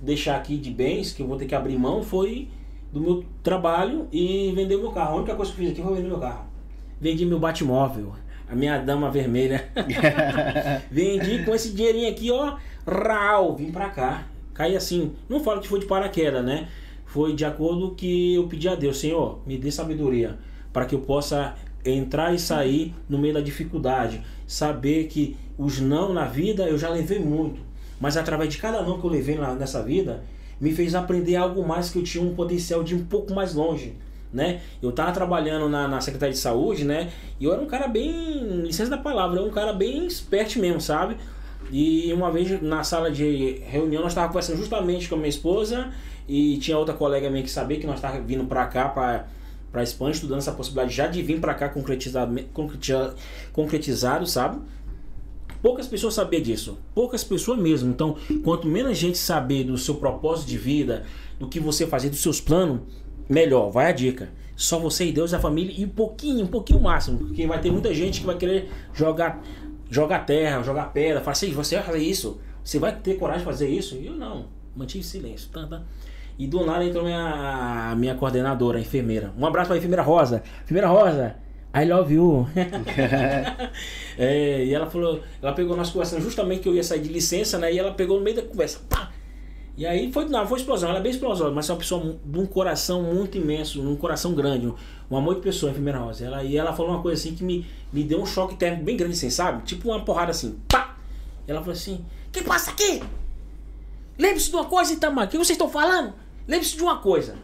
deixar 0.00 0.36
aqui 0.36 0.56
de 0.56 0.70
bens, 0.70 1.12
que 1.12 1.22
eu 1.22 1.26
vou 1.26 1.36
ter 1.36 1.46
que 1.46 1.54
abrir 1.54 1.76
mão, 1.76 2.02
foi 2.02 2.48
do 2.92 3.00
meu 3.00 3.24
trabalho 3.42 4.06
e 4.12 4.52
vender 4.54 4.76
meu 4.76 4.92
carro. 4.92 5.14
A 5.14 5.16
única 5.16 5.34
coisa 5.34 5.52
que 5.52 5.60
eu 5.60 5.64
fiz 5.64 5.72
aqui 5.72 5.82
foi 5.82 5.96
vender 5.96 6.08
meu 6.08 6.18
carro. 6.18 6.44
Vendi 7.00 7.26
meu 7.26 7.40
Batmóvel, 7.40 8.12
a 8.48 8.54
minha 8.54 8.78
dama 8.78 9.10
vermelha. 9.10 9.68
Vendi 10.88 11.44
com 11.44 11.52
esse 11.52 11.70
dinheirinho 11.72 12.08
aqui, 12.10 12.30
ó, 12.30 12.56
rau, 12.86 13.56
vim 13.56 13.72
pra 13.72 13.88
cá. 13.88 14.26
Caí 14.54 14.76
assim, 14.76 15.12
não 15.28 15.40
falo 15.40 15.60
que 15.60 15.66
foi 15.66 15.80
de 15.80 15.86
paraquedas, 15.86 16.44
né? 16.44 16.68
Foi 17.06 17.34
de 17.34 17.44
acordo 17.44 17.94
que 17.94 18.34
eu 18.34 18.46
pedi 18.46 18.68
a 18.68 18.74
Deus, 18.76 18.98
Senhor, 18.98 19.40
me 19.44 19.58
dê 19.58 19.70
sabedoria 19.72 20.38
para 20.72 20.86
que 20.86 20.94
eu 20.94 21.00
possa 21.00 21.54
entrar 21.84 22.34
e 22.34 22.38
sair 22.38 22.94
no 23.08 23.18
meio 23.18 23.34
da 23.34 23.40
dificuldade. 23.40 24.22
Saber 24.46 25.06
que 25.06 25.36
os 25.58 25.80
não 25.80 26.12
na 26.12 26.24
vida 26.24 26.64
eu 26.64 26.78
já 26.78 26.88
levei 26.88 27.18
muito, 27.18 27.60
mas 28.00 28.16
através 28.16 28.52
de 28.52 28.58
cada 28.58 28.82
não 28.82 28.98
que 29.00 29.04
eu 29.06 29.10
levei 29.10 29.38
nessa 29.58 29.82
vida, 29.82 30.22
me 30.60 30.72
fez 30.72 30.94
aprender 30.94 31.36
algo 31.36 31.66
mais 31.66 31.90
que 31.90 31.98
eu 31.98 32.02
tinha 32.02 32.22
um 32.22 32.34
potencial 32.34 32.82
de 32.82 32.94
ir 32.94 32.98
um 32.98 33.04
pouco 33.04 33.34
mais 33.34 33.54
longe. 33.54 33.94
Né? 34.32 34.60
Eu 34.80 34.90
estava 34.90 35.12
trabalhando 35.12 35.68
na, 35.68 35.86
na 35.86 36.00
Secretaria 36.00 36.32
de 36.32 36.38
Saúde, 36.38 36.86
né? 36.86 37.10
E 37.38 37.44
eu 37.44 37.52
era 37.52 37.60
um 37.60 37.66
cara 37.66 37.86
bem, 37.86 38.62
licença 38.62 38.88
da 38.88 38.96
palavra, 38.96 39.36
eu 39.36 39.42
era 39.42 39.50
um 39.50 39.54
cara 39.54 39.74
bem 39.74 40.06
esperto 40.06 40.58
mesmo, 40.58 40.80
sabe? 40.80 41.16
E 41.70 42.10
uma 42.14 42.30
vez 42.30 42.62
na 42.62 42.82
sala 42.82 43.10
de 43.10 43.60
reunião 43.66 44.02
nós 44.02 44.12
estávamos 44.12 44.32
conversando 44.32 44.56
justamente 44.56 45.08
com 45.08 45.16
a 45.16 45.18
minha 45.18 45.28
esposa 45.28 45.92
e 46.26 46.56
tinha 46.58 46.78
outra 46.78 46.94
colega 46.94 47.28
minha 47.28 47.42
que 47.42 47.50
sabia 47.50 47.78
que 47.78 47.86
nós 47.86 47.96
estávamos 47.96 48.26
vindo 48.26 48.44
para 48.44 48.66
cá 48.66 48.88
para 48.88 49.26
para 49.72 49.82
Espanha 49.82 50.12
estudando 50.12 50.38
essa 50.38 50.52
possibilidade 50.52 50.94
já 50.94 51.06
de 51.06 51.22
vir 51.22 51.40
para 51.40 51.54
cá 51.54 51.68
concretizado, 51.68 52.38
concretizado, 52.52 53.16
concretizado, 53.52 54.26
sabe? 54.26 54.60
Poucas 55.62 55.86
pessoas 55.86 56.14
sabiam 56.14 56.42
disso, 56.42 56.78
poucas 56.94 57.24
pessoas 57.24 57.58
mesmo. 57.58 57.90
Então, 57.90 58.16
quanto 58.44 58.66
menos 58.66 58.98
gente 58.98 59.16
saber 59.16 59.64
do 59.64 59.78
seu 59.78 59.94
propósito 59.94 60.48
de 60.48 60.58
vida, 60.58 61.04
do 61.38 61.48
que 61.48 61.58
você 61.58 61.86
fazer, 61.86 62.10
dos 62.10 62.20
seus 62.20 62.40
planos, 62.40 62.80
melhor. 63.28 63.70
Vai 63.70 63.86
a 63.86 63.92
dica. 63.92 64.30
Só 64.54 64.78
você 64.78 65.06
e 65.06 65.12
Deus, 65.12 65.32
a 65.32 65.40
família 65.40 65.74
e 65.76 65.84
um 65.84 65.88
pouquinho, 65.88 66.44
um 66.44 66.48
pouquinho 66.48 66.80
máximo, 66.80 67.18
porque 67.18 67.46
vai 67.46 67.60
ter 67.60 67.70
muita 67.70 67.94
gente 67.94 68.20
que 68.20 68.26
vai 68.26 68.36
querer 68.36 68.70
jogar, 68.92 69.42
jogar 69.90 70.20
terra, 70.20 70.62
jogar 70.62 70.92
pedra, 70.92 71.20
falar 71.20 71.32
assim, 71.32 71.52
você 71.52 71.76
vai 71.76 71.84
fazer 71.84 71.98
isso, 71.98 72.40
você 72.62 72.78
vai 72.78 72.94
ter 72.94 73.16
coragem 73.16 73.40
de 73.40 73.44
fazer 73.46 73.68
isso? 73.68 73.96
E 73.96 74.06
eu 74.06 74.14
não, 74.14 74.46
mantive 74.76 75.02
silêncio. 75.02 75.48
Tá, 75.50 75.66
tá. 75.66 75.82
E 76.42 76.46
do 76.48 76.66
nada 76.66 76.84
entrou 76.84 77.04
minha, 77.04 77.94
minha 77.96 78.16
coordenadora, 78.16 78.76
a 78.76 78.80
enfermeira. 78.80 79.32
Um 79.38 79.46
abraço 79.46 79.68
para 79.68 79.76
a 79.76 79.78
enfermeira 79.78 80.02
Rosa. 80.02 80.42
Enfermeira 80.64 80.88
Rosa, 80.88 81.36
I 81.72 81.84
love 81.84 82.12
you. 82.12 82.48
é, 84.18 84.64
e 84.64 84.74
ela 84.74 84.90
falou, 84.90 85.20
ela 85.40 85.52
pegou 85.52 85.76
nós 85.76 85.90
conversando 85.90 86.20
justamente 86.20 86.62
que 86.62 86.68
eu 86.68 86.74
ia 86.74 86.82
sair 86.82 86.98
de 86.98 87.08
licença, 87.10 87.58
né? 87.60 87.72
E 87.72 87.78
ela 87.78 87.92
pegou 87.92 88.18
no 88.18 88.24
meio 88.24 88.34
da 88.34 88.42
conversa, 88.42 88.80
pá! 88.90 89.12
E 89.76 89.86
aí 89.86 90.10
foi, 90.10 90.24
não, 90.24 90.44
foi 90.44 90.58
explosão, 90.58 90.90
ela 90.90 90.98
é 90.98 91.02
bem 91.02 91.12
explosiva, 91.12 91.48
mas 91.52 91.70
é 91.70 91.72
uma 91.72 91.78
pessoa 91.78 92.18
de 92.24 92.38
um 92.40 92.44
coração 92.44 93.04
muito 93.04 93.38
imenso, 93.38 93.80
um 93.80 93.94
coração 93.94 94.34
grande, 94.34 94.66
um 95.08 95.16
amor 95.16 95.36
de 95.36 95.42
pessoa, 95.42 95.70
a 95.70 95.72
enfermeira 95.72 96.00
Rosa. 96.00 96.24
Ela, 96.24 96.42
e 96.42 96.56
ela 96.56 96.72
falou 96.72 96.90
uma 96.90 97.02
coisa 97.02 97.20
assim 97.20 97.36
que 97.36 97.44
me, 97.44 97.64
me 97.92 98.02
deu 98.02 98.20
um 98.20 98.26
choque 98.26 98.56
térmico 98.56 98.82
bem 98.82 98.96
grande, 98.96 99.12
assim, 99.12 99.30
sabe? 99.30 99.62
Tipo 99.62 99.90
uma 99.90 100.04
porrada 100.04 100.32
assim, 100.32 100.58
pá! 100.68 100.96
E 101.46 101.52
ela 101.52 101.60
falou 101.60 101.74
assim: 101.74 102.04
que 102.32 102.42
passa 102.42 102.72
aqui? 102.72 103.00
Lembre-se 104.18 104.50
de 104.50 104.56
uma 104.56 104.64
coisa, 104.64 104.92
Itamar, 104.92 105.26
o 105.26 105.28
que 105.28 105.38
vocês 105.38 105.50
estão 105.50 105.68
falando? 105.68 106.12
Lembre-se 106.46 106.76
de 106.76 106.82
uma 106.82 106.98
coisa 106.98 107.36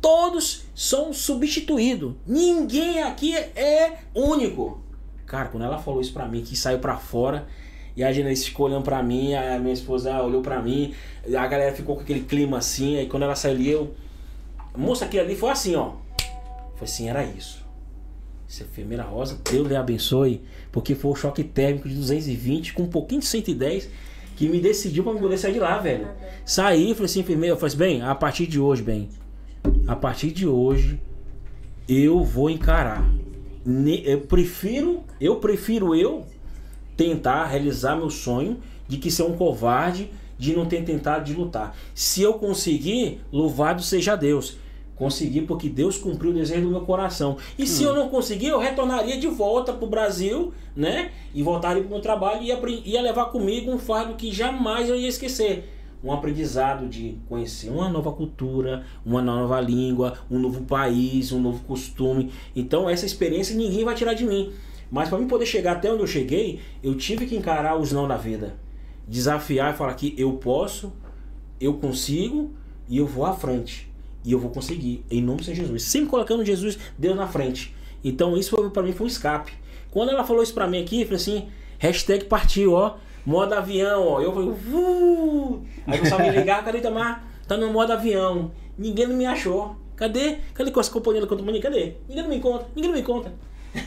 todos 0.00 0.64
são 0.74 1.12
substituídos. 1.12 2.14
Ninguém 2.26 3.02
aqui 3.02 3.36
é 3.36 3.98
único. 4.14 4.82
Cara, 5.26 5.48
quando 5.48 5.64
ela 5.64 5.78
falou 5.78 6.00
isso 6.00 6.12
pra 6.12 6.26
mim, 6.26 6.42
que 6.42 6.56
saiu 6.56 6.78
pra 6.78 6.96
fora, 6.96 7.46
e 7.94 8.02
a 8.02 8.12
Genesi 8.12 8.46
ficou 8.46 8.66
olhando 8.66 8.84
pra 8.84 9.02
mim, 9.02 9.34
a 9.34 9.58
minha 9.58 9.74
esposa 9.74 10.22
olhou 10.22 10.40
pra 10.40 10.62
mim, 10.62 10.94
a 11.26 11.46
galera 11.46 11.74
ficou 11.74 11.96
com 11.96 12.02
aquele 12.02 12.20
clima 12.20 12.58
assim, 12.58 12.96
aí 12.96 13.06
quando 13.06 13.24
ela 13.24 13.34
saiu 13.34 13.54
ali, 13.54 13.68
eu. 13.68 13.94
Moça, 14.76 15.04
aquilo 15.04 15.24
ali 15.24 15.36
foi 15.36 15.50
assim, 15.50 15.74
ó. 15.74 15.92
Foi 16.76 16.86
assim, 16.86 17.08
era 17.08 17.24
isso. 17.24 17.66
Essa 18.48 18.64
enfermeira 18.64 19.02
rosa, 19.02 19.38
Deus 19.50 19.68
lhe 19.68 19.76
abençoe, 19.76 20.42
porque 20.72 20.94
foi 20.94 21.10
o 21.10 21.14
choque 21.14 21.44
térmico 21.44 21.88
de 21.88 21.94
220 21.94 22.72
com 22.72 22.84
um 22.84 22.88
pouquinho 22.88 23.20
de 23.20 23.26
110 23.26 23.90
que 24.38 24.48
me 24.48 24.60
decidiu 24.60 25.02
pra 25.02 25.12
me 25.12 25.18
poder 25.18 25.36
sair 25.36 25.54
de 25.54 25.58
lá, 25.58 25.78
velho. 25.78 26.06
Saí, 26.46 26.94
falei 26.94 27.06
assim, 27.06 27.20
enfermeira, 27.20 27.54
eu 27.54 27.58
falei 27.58 27.68
assim, 27.74 27.76
bem, 27.76 28.02
a 28.02 28.14
partir 28.14 28.46
de 28.46 28.60
hoje, 28.60 28.82
bem, 28.84 29.08
a 29.84 29.96
partir 29.96 30.30
de 30.30 30.46
hoje 30.46 31.00
eu 31.88 32.22
vou 32.22 32.48
encarar. 32.48 33.04
Eu 34.04 34.20
prefiro, 34.20 35.02
eu 35.20 35.36
prefiro 35.36 35.92
eu 35.92 36.24
tentar 36.96 37.46
realizar 37.46 37.96
meu 37.96 38.10
sonho 38.10 38.58
de 38.86 38.96
que 38.96 39.10
ser 39.10 39.24
um 39.24 39.36
covarde, 39.36 40.08
de 40.38 40.54
não 40.54 40.66
ter 40.66 40.84
tentado 40.84 41.24
de 41.24 41.34
lutar. 41.34 41.76
Se 41.92 42.22
eu 42.22 42.34
conseguir, 42.34 43.20
louvado 43.32 43.82
seja 43.82 44.14
Deus. 44.14 44.56
Consegui 44.98 45.42
porque 45.42 45.68
Deus 45.68 45.96
cumpriu 45.96 46.32
o 46.32 46.34
desejo 46.34 46.62
do 46.62 46.70
meu 46.70 46.80
coração. 46.80 47.36
E 47.56 47.62
hum. 47.62 47.66
se 47.66 47.84
eu 47.84 47.94
não 47.94 48.08
conseguir, 48.08 48.48
eu 48.48 48.58
retornaria 48.58 49.16
de 49.16 49.28
volta 49.28 49.72
para 49.72 49.84
o 49.84 49.88
Brasil, 49.88 50.52
né? 50.74 51.12
E 51.32 51.42
voltaria 51.42 51.82
para 51.82 51.88
o 51.88 51.92
meu 51.92 52.00
trabalho 52.00 52.42
e 52.42 52.48
ia, 52.48 52.58
ia 52.84 53.00
levar 53.00 53.26
comigo 53.26 53.70
um 53.70 53.78
fardo 53.78 54.14
que 54.14 54.32
jamais 54.32 54.88
eu 54.88 54.96
ia 54.96 55.08
esquecer 55.08 55.68
um 56.02 56.12
aprendizado 56.12 56.88
de 56.88 57.18
conhecer 57.28 57.70
uma 57.70 57.88
nova 57.88 58.12
cultura, 58.12 58.84
uma 59.04 59.20
nova 59.20 59.60
língua, 59.60 60.14
um 60.30 60.38
novo 60.38 60.62
país, 60.62 61.32
um 61.32 61.40
novo 61.40 61.64
costume. 61.64 62.32
Então 62.54 62.88
essa 62.88 63.06
experiência 63.06 63.56
ninguém 63.56 63.84
vai 63.84 63.94
tirar 63.94 64.14
de 64.14 64.24
mim. 64.24 64.52
Mas 64.90 65.08
para 65.08 65.18
mim 65.18 65.26
poder 65.26 65.46
chegar 65.46 65.72
até 65.72 65.92
onde 65.92 66.02
eu 66.02 66.06
cheguei, 66.06 66.60
eu 66.82 66.94
tive 66.94 67.26
que 67.26 67.36
encarar 67.36 67.76
os 67.76 67.92
não 67.92 68.06
da 68.06 68.16
vida. 68.16 68.56
Desafiar 69.06 69.74
e 69.74 69.76
falar 69.76 69.94
que 69.94 70.14
eu 70.16 70.34
posso, 70.34 70.92
eu 71.60 71.74
consigo 71.74 72.52
e 72.88 72.98
eu 72.98 73.06
vou 73.06 73.26
à 73.26 73.34
frente. 73.34 73.87
E 74.24 74.32
eu 74.32 74.38
vou 74.38 74.50
conseguir, 74.50 75.04
em 75.10 75.22
nome 75.22 75.42
de 75.42 75.54
Jesus. 75.54 75.82
Sempre 75.84 76.08
colocando 76.08 76.44
Jesus, 76.44 76.78
Deus 76.96 77.16
na 77.16 77.26
frente. 77.26 77.74
Então 78.02 78.36
isso 78.36 78.56
para 78.70 78.82
mim 78.82 78.92
foi 78.92 79.06
um 79.06 79.08
escape. 79.08 79.52
Quando 79.90 80.10
ela 80.10 80.24
falou 80.24 80.42
isso 80.42 80.54
para 80.54 80.66
mim 80.66 80.80
aqui, 80.80 81.00
eu 81.00 81.06
falei 81.06 81.16
assim, 81.16 81.48
hashtag 81.78 82.24
partiu, 82.24 82.72
ó 82.72 82.96
modo 83.28 83.52
avião, 83.52 84.06
ó. 84.06 84.20
Eu 84.22 84.32
falei, 84.32 84.48
uh! 84.48 85.62
Aí 85.86 85.98
eu 85.98 86.06
só 86.06 86.18
me 86.18 86.30
ligar, 86.30 86.64
cadê 86.64 86.78
Itamar? 86.78 87.24
Tá 87.46 87.58
no 87.58 87.70
modo 87.70 87.92
avião. 87.92 88.50
Ninguém 88.76 89.06
não 89.06 89.16
me 89.16 89.26
achou. 89.26 89.76
Cadê? 89.96 90.38
Cadê 90.54 90.70
com 90.70 90.80
essa 90.80 90.90
companhia 90.90 91.20
da 91.20 91.26
Conta 91.26 91.44
Cadê? 91.60 91.94
Ninguém 92.08 92.22
não 92.22 92.30
me 92.30 92.36
encontra. 92.36 92.66
Ninguém 92.74 92.90
não 92.90 92.94
me 92.96 93.02
encontra. 93.02 93.34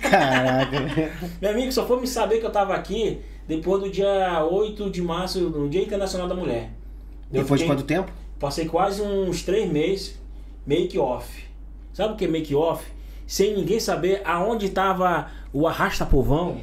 Caraca. 0.02 0.78
Meu 1.42 1.52
amigo, 1.52 1.72
só 1.72 1.88
foi 1.88 2.00
me 2.00 2.08
saber 2.08 2.40
que 2.40 2.46
eu 2.46 2.52
tava 2.52 2.76
aqui 2.76 3.20
depois 3.48 3.82
do 3.82 3.90
dia 3.90 4.46
8 4.46 4.92
de 4.92 5.02
março, 5.02 5.40
no 5.40 5.68
Dia 5.68 5.82
Internacional 5.82 6.28
da 6.28 6.36
Mulher. 6.36 6.72
Eu 7.34 7.42
depois 7.42 7.62
fiquei, 7.62 7.76
de 7.76 7.82
quanto 7.82 7.88
tempo? 7.88 8.12
Passei 8.40 8.66
quase 8.68 9.02
uns 9.02 9.42
três 9.42 9.72
meses 9.72 10.21
make 10.72 10.98
off. 10.98 11.28
Sabe 11.94 12.13
o 12.13 12.16
que 12.16 12.24
é 12.24 12.28
make 12.30 12.56
off? 12.56 12.86
Sem 13.28 13.56
ninguém 13.56 13.80
saber 13.80 14.22
aonde 14.24 14.68
estava 14.68 15.30
o 15.51 15.68
arrasta 15.68 16.06
povão, 16.06 16.62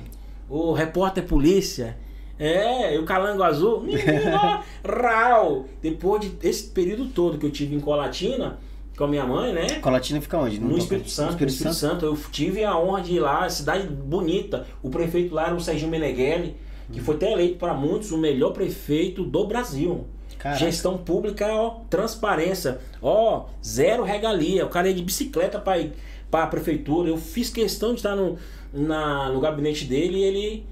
o 0.49 0.73
repórter 0.73 1.25
polícia, 1.25 1.97
é, 2.38 2.99
o 2.99 3.05
calango 3.05 3.43
azul, 3.43 3.85
rau. 4.85 5.67
Depois 5.83 6.23
de 6.23 6.33
esse 6.47 6.69
período 6.69 7.07
todo 7.09 7.37
que 7.37 7.45
eu 7.45 7.50
tive 7.50 7.75
em 7.75 7.81
Colatina, 7.81 8.59
com 8.97 9.05
a 9.05 9.09
minha 9.09 9.27
mãe, 9.27 9.53
né? 9.53 9.79
Colatina 9.81 10.21
fica 10.21 10.38
onde? 10.38 10.59
No, 10.59 10.71
no 10.71 10.79
Espírito 10.79 11.11
Santo. 11.11 11.27
No 11.27 11.33
Espírito, 11.33 11.55
Espírito 11.55 11.77
Santo. 11.77 12.00
Santo. 12.00 12.07
Eu 12.07 12.19
tive 12.33 12.65
a 12.65 12.79
honra 12.79 13.03
de 13.03 13.15
ir 13.15 13.21
lá, 13.21 13.49
cidade 13.49 13.87
bonita. 13.87 14.67
O 14.83 14.88
prefeito 14.88 15.35
lá 15.35 15.47
era 15.47 15.55
o 15.55 15.61
Serginho 15.61 15.91
Meneghelli, 15.91 16.57
que 16.91 17.00
foi 17.00 17.17
até 17.17 17.33
eleito 17.33 17.59
para 17.59 17.75
muitos 17.75 18.11
o 18.11 18.19
melhor 18.19 18.53
prefeito 18.53 19.23
do 19.23 19.47
Brasil. 19.47 20.07
Caraca. 20.38 20.59
Gestão 20.59 20.97
pública, 20.97 21.47
ó, 21.52 21.80
transparência, 21.90 22.78
ó, 23.02 23.47
zero 23.64 24.04
regalia. 24.04 24.64
O 24.64 24.68
cara 24.68 24.88
ia 24.88 24.95
de 24.95 25.02
bicicleta 25.02 25.59
para 25.59 25.83
para 26.30 26.45
a 26.45 26.47
prefeitura. 26.47 27.09
Eu 27.09 27.16
fiz 27.16 27.50
questão 27.50 27.90
de 27.90 27.97
estar 27.97 28.14
no, 28.14 28.38
na, 28.73 29.30
no 29.30 29.40
gabinete 29.40 29.85
dele 29.85 30.18
e 30.18 30.23
ele 30.23 30.66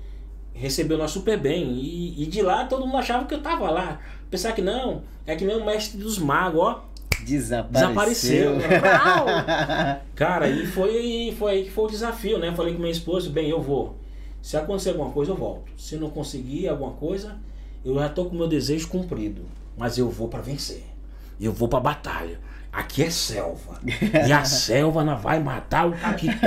recebeu 0.55 0.97
nós 0.97 1.11
super 1.11 1.39
bem. 1.39 1.73
E, 1.73 2.23
e, 2.23 2.27
de 2.27 2.43
lá 2.43 2.65
todo 2.65 2.87
mundo 2.87 2.99
achava 2.99 3.27
que 3.27 3.35
eu 3.35 3.43
tava 3.43 3.71
lá. 3.71 4.01
Pensar 4.31 4.53
que 4.53 4.63
não, 4.63 5.03
é 5.27 5.37
que 5.37 5.45
nem 5.45 5.57
o 5.57 5.65
mestre 5.65 5.99
dos 5.99 6.19
magos, 6.19 6.61
ó. 6.61 6.85
Desapareceu. 7.25 8.57
Desapareceu. 8.57 8.59
Cara, 10.15 10.49
e 10.49 10.67
foi, 10.67 11.35
foi 11.39 11.53
aí 11.53 11.65
que 11.65 11.71
foi 11.71 11.85
o 11.85 11.91
desafio, 11.91 12.39
né? 12.39 12.55
Falei 12.55 12.75
com 12.75 12.81
minha 12.81 12.93
esposa, 12.93 13.31
bem, 13.31 13.49
eu 13.49 13.61
vou. 13.61 13.97
Se 14.43 14.57
acontecer 14.57 14.91
alguma 14.91 15.11
coisa, 15.11 15.33
eu 15.33 15.37
volto. 15.37 15.73
Se 15.77 15.97
não 15.97 16.11
conseguir 16.11 16.69
alguma 16.69 16.93
coisa, 16.93 17.37
eu 17.85 17.95
já 17.95 18.09
tô 18.09 18.27
com 18.27 18.37
meu 18.37 18.49
desejo 18.49 18.89
cumprido. 18.89 19.43
Mas 19.77 19.99
eu 19.99 20.11
vou 20.11 20.29
para 20.29 20.41
vencer. 20.41 20.85
Eu 21.41 21.53
vou 21.53 21.69
pra 21.69 21.81
batalha. 21.81 22.41
Aqui 22.77 23.05
é 23.05 23.11
selva. 23.11 23.81
E 24.27 24.31
a 24.31 24.45
selva 24.45 25.03
não 25.03 25.17
vai 25.17 25.41
matar 25.41 25.87
o 25.87 25.93
caquitu, 25.93 26.47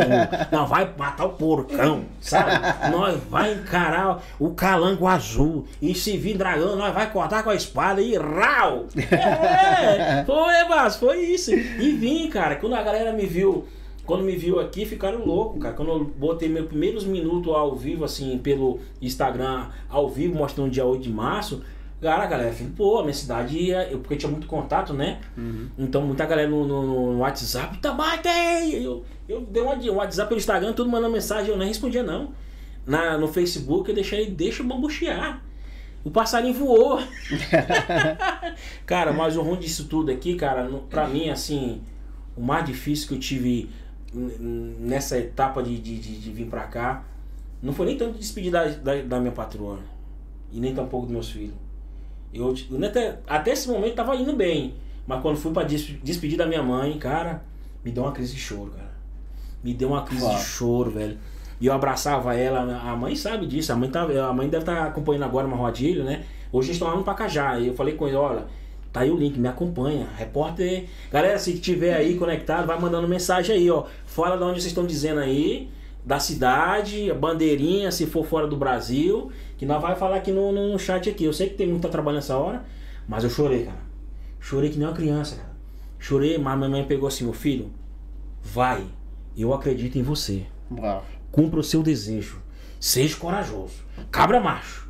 não 0.52 0.68
vai 0.68 0.88
matar 0.96 1.26
o 1.26 1.30
porcão, 1.30 2.04
sabe? 2.22 2.52
Nós 2.92 3.20
vai 3.30 3.54
encarar 3.54 4.22
o 4.38 4.52
calango 4.52 5.08
azul. 5.08 5.66
E 5.82 5.96
se 5.96 6.18
vir 6.18 6.38
dragão, 6.38 6.76
nós 6.76 6.94
vai 6.94 7.12
cortar 7.12 7.42
com 7.42 7.50
a 7.50 7.56
espada 7.56 8.00
e 8.00 8.16
rau! 8.16 8.86
É, 8.96 10.24
foi, 10.24 10.64
mas 10.70 10.98
foi 10.98 11.20
isso. 11.20 11.52
E 11.52 11.94
vim, 11.94 12.30
cara. 12.30 12.58
Quando 12.58 12.76
a 12.76 12.84
galera 12.84 13.12
me 13.12 13.26
viu, 13.26 13.66
quando 14.10 14.24
me 14.24 14.36
viu 14.36 14.60
aqui, 14.60 14.86
ficaram 14.86 15.24
loucos, 15.26 15.62
cara. 15.62 15.74
Quando 15.76 15.92
eu 15.92 16.04
botei 16.04 16.50
meus 16.50 16.68
primeiros 16.68 17.06
minutos 17.06 17.54
ao 17.54 17.76
vivo, 17.76 18.04
assim, 18.04 18.38
pelo 18.40 18.80
Instagram, 19.02 19.68
ao 19.88 20.10
vivo, 20.10 20.36
mostrando 20.36 20.68
o 20.68 20.72
dia 20.72 20.84
8 20.86 21.02
de 21.04 21.10
março 21.10 21.62
Cara, 22.02 22.26
galera, 22.28 22.54
filho, 22.54 22.72
pô, 22.78 23.00
a 23.00 23.02
minha 23.02 23.14
cidade 23.14 23.58
ia. 23.58 23.84
Eu, 23.92 24.00
porque 24.00 24.16
tinha 24.16 24.32
muito 24.32 24.48
contato, 24.48 24.94
né? 24.94 25.20
Então 25.78 26.02
muita 26.02 26.26
galera 26.26 26.50
no, 26.50 26.66
no, 26.66 27.12
no 27.14 27.20
WhatsApp, 27.20 27.78
tá 27.80 28.18
tem! 28.24 28.72
Eu, 28.82 29.04
eu 29.28 29.42
dei 29.42 29.62
um, 29.62 29.96
WhatsApp 29.96 30.30
pelo 30.30 30.40
Instagram, 30.40 30.72
todo 30.72 30.90
mandando 30.90 31.12
mensagem, 31.12 31.52
eu 31.52 31.58
nem 31.58 31.68
respondia, 31.68 32.02
não. 32.02 32.32
Na, 32.88 33.18
no 33.18 33.28
Facebook 33.28 33.90
eu 33.90 33.96
deixei, 33.96 34.32
deixa 34.32 34.64
o 34.64 34.66
bambuchear. 34.66 35.44
O 36.02 36.10
passarinho 36.10 36.54
voou. 36.54 37.00
cara, 38.86 39.12
mas 39.12 39.36
o 39.36 39.42
ruim 39.42 39.60
disso 39.60 39.86
tudo 39.90 40.10
aqui, 40.12 40.36
cara, 40.36 40.64
no- 40.70 40.80
pra 40.84 41.06
mim, 41.06 41.30
assim, 41.30 41.82
o 42.36 42.42
mais 42.42 42.66
difícil 42.66 43.10
que 43.10 43.14
eu 43.16 43.20
tive 43.20 43.70
nessa 44.14 45.18
etapa 45.18 45.62
de, 45.62 45.78
de, 45.78 46.00
de, 46.00 46.20
de 46.20 46.32
vir 46.32 46.48
pra 46.48 46.64
cá, 46.64 47.04
não 47.62 47.74
foi 47.74 47.86
nem 47.88 47.98
tanto 47.98 48.18
despedir 48.18 48.52
da, 48.52 48.66
da, 48.68 49.02
da 49.02 49.20
minha 49.20 49.32
patroa, 49.32 49.80
e 50.52 50.60
nem 50.60 50.74
tampouco 50.74 51.06
dos 51.06 51.14
meus 51.14 51.30
filhos. 51.30 51.56
Eu, 52.34 52.54
eu 52.72 52.86
até, 52.86 53.20
até 53.28 53.52
esse 53.52 53.68
momento 53.68 53.96
tava 53.96 54.16
indo 54.16 54.34
bem, 54.36 54.76
mas 55.06 55.22
quando 55.22 55.38
fui 55.38 55.52
des- 55.66 55.96
despedir 56.04 56.38
da 56.38 56.46
minha 56.46 56.64
mãe, 56.64 56.98
cara, 56.98 57.44
me 57.84 57.92
deu 57.92 58.04
uma 58.04 58.12
crise 58.12 58.34
de 58.34 58.40
choro, 58.40 58.72
cara. 58.72 58.90
Me 59.64 59.74
deu 59.74 59.90
uma 59.90 60.04
crise 60.04 60.24
Uau. 60.24 60.36
de 60.36 60.42
choro, 60.42 60.92
velho. 60.92 61.18
E 61.60 61.66
eu 61.66 61.74
abraçava 61.74 62.34
ela, 62.36 62.62
a 62.80 62.96
mãe 62.96 63.16
sabe 63.16 63.46
disso, 63.46 63.74
a 63.74 63.76
mãe, 63.76 63.90
tá, 63.90 64.04
a 64.04 64.34
mãe 64.34 64.48
deve 64.48 64.64
estar 64.64 64.88
acompanhando 64.88 65.24
agora 65.26 65.46
uma 65.46 65.58
rodilha, 65.58 66.04
né? 66.04 66.24
Hoje 66.52 66.70
eles 66.70 66.78
estão 66.78 66.88
lá 66.88 66.96
no 66.96 67.04
Pacajá. 67.04 67.60
E 67.60 67.68
eu 67.68 67.74
falei 67.74 67.96
com 67.96 68.08
ele, 68.08 68.16
olha, 68.16 68.46
tá 68.92 69.02
aí 69.02 69.12
o 69.12 69.18
link, 69.18 69.38
me 69.40 69.48
acompanha. 69.48 70.08
Repórter. 70.16 70.86
Galera, 71.12 71.38
se 71.38 71.58
tiver 71.60 71.96
aí 71.96 72.18
conectado, 72.18 72.66
vai 72.66 72.80
mandando 72.80 73.08
mensagem 73.08 73.56
aí, 73.56 73.70
ó. 73.70 73.86
Fala 74.06 74.38
de 74.38 74.44
onde 74.44 74.62
vocês 74.62 74.68
estão 74.68 74.86
dizendo 74.86 75.20
aí, 75.20 75.70
da 76.06 76.20
cidade, 76.20 77.12
a 77.12 77.16
bandeirinha, 77.16 77.92
se 77.92 78.06
for 78.06 78.26
fora 78.26 78.48
do 78.48 78.58
Brasil, 78.58 79.32
que 79.58 79.66
nós 79.66 79.82
vai 79.82 79.96
falar 79.96 80.18
aqui 80.18 80.32
no, 80.32 80.52
no 80.52 80.80
chat 80.80 81.10
aqui. 81.10 81.24
Eu 81.24 81.34
sei 81.34 81.50
que 81.50 81.56
tem 81.56 81.68
muito 81.68 81.82
que 81.82 81.88
tá 81.88 81.92
trabalhando 81.92 82.22
nessa 82.22 82.38
hora, 82.38 82.66
mas 83.08 83.24
eu 83.24 83.30
chorei, 83.30 83.66
cara. 83.66 83.90
Chorei 84.40 84.70
que 84.70 84.78
nem 84.78 84.88
uma 84.88 84.94
criança, 84.94 85.36
cara. 85.36 85.50
Chorei, 86.00 86.38
mas 86.38 86.58
minha 86.58 86.70
mãe 86.70 86.86
pegou 86.86 87.08
assim, 87.08 87.26
meu 87.26 87.34
filho, 87.34 87.72
vai. 88.42 88.86
Eu 89.38 89.54
acredito 89.54 89.98
em 89.98 90.04
você. 90.04 90.46
Uau. 90.72 91.06
Cumpra 91.32 91.60
o 91.60 91.64
seu 91.64 91.84
desejo. 91.84 92.42
Seja 92.80 93.16
corajoso. 93.18 93.84
Cabra 94.10 94.40
macho. 94.40 94.90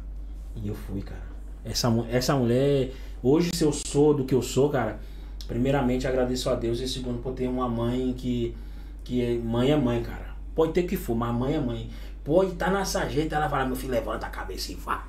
E 0.56 0.68
eu 0.68 0.76
fui, 0.76 1.02
cara. 1.02 1.28
Essa, 1.66 1.92
essa 2.10 2.36
mulher, 2.36 2.92
hoje 3.22 3.52
se 3.54 3.64
eu 3.64 3.72
sou 3.72 4.14
do 4.14 4.24
que 4.26 4.34
eu 4.34 4.42
sou, 4.42 4.70
cara, 4.70 5.00
primeiramente 5.48 6.08
agradeço 6.08 6.50
a 6.50 6.56
Deus 6.56 6.80
e 6.80 6.88
segundo 6.88 7.22
por 7.22 7.34
ter 7.34 7.48
uma 7.48 7.68
mãe 7.68 8.14
que 8.14 8.56
que 9.04 9.24
é, 9.24 9.38
mãe 9.40 9.72
é 9.72 9.76
mãe, 9.76 10.04
cara. 10.04 10.36
Pode 10.54 10.74
ter 10.74 10.84
que 10.84 10.96
for, 10.96 11.16
mas 11.16 11.34
mãe 11.34 11.56
é 11.56 11.60
mãe. 11.60 11.90
Pode 12.24 12.52
estar 12.52 12.70
na 12.70 12.86
sarjeta, 12.86 13.36
ela 13.36 13.50
fala, 13.50 13.66
meu 13.66 13.76
filho, 13.76 13.92
levanta 13.92 14.28
a 14.28 14.30
cabeça 14.30 14.72
e 14.72 14.76
vá. 14.76 15.08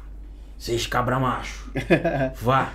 Seja 0.57 0.89
cabra 0.89 1.19
macho. 1.19 1.71
Vá. 2.41 2.73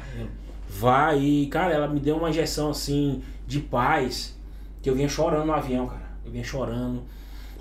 Vá 0.68 1.16
e, 1.16 1.48
cara, 1.48 1.74
ela 1.74 1.88
me 1.88 2.00
deu 2.00 2.18
uma 2.18 2.30
injeção 2.30 2.72
assim 2.72 3.24
de 3.48 3.60
paz 3.60 4.36
que 4.82 4.90
eu 4.90 4.96
vinha 4.96 5.08
chorando 5.08 5.46
no 5.46 5.54
avião, 5.54 5.88
cara. 5.88 6.10
Eu 6.26 6.32
vinha 6.32 6.44
chorando. 6.44 7.04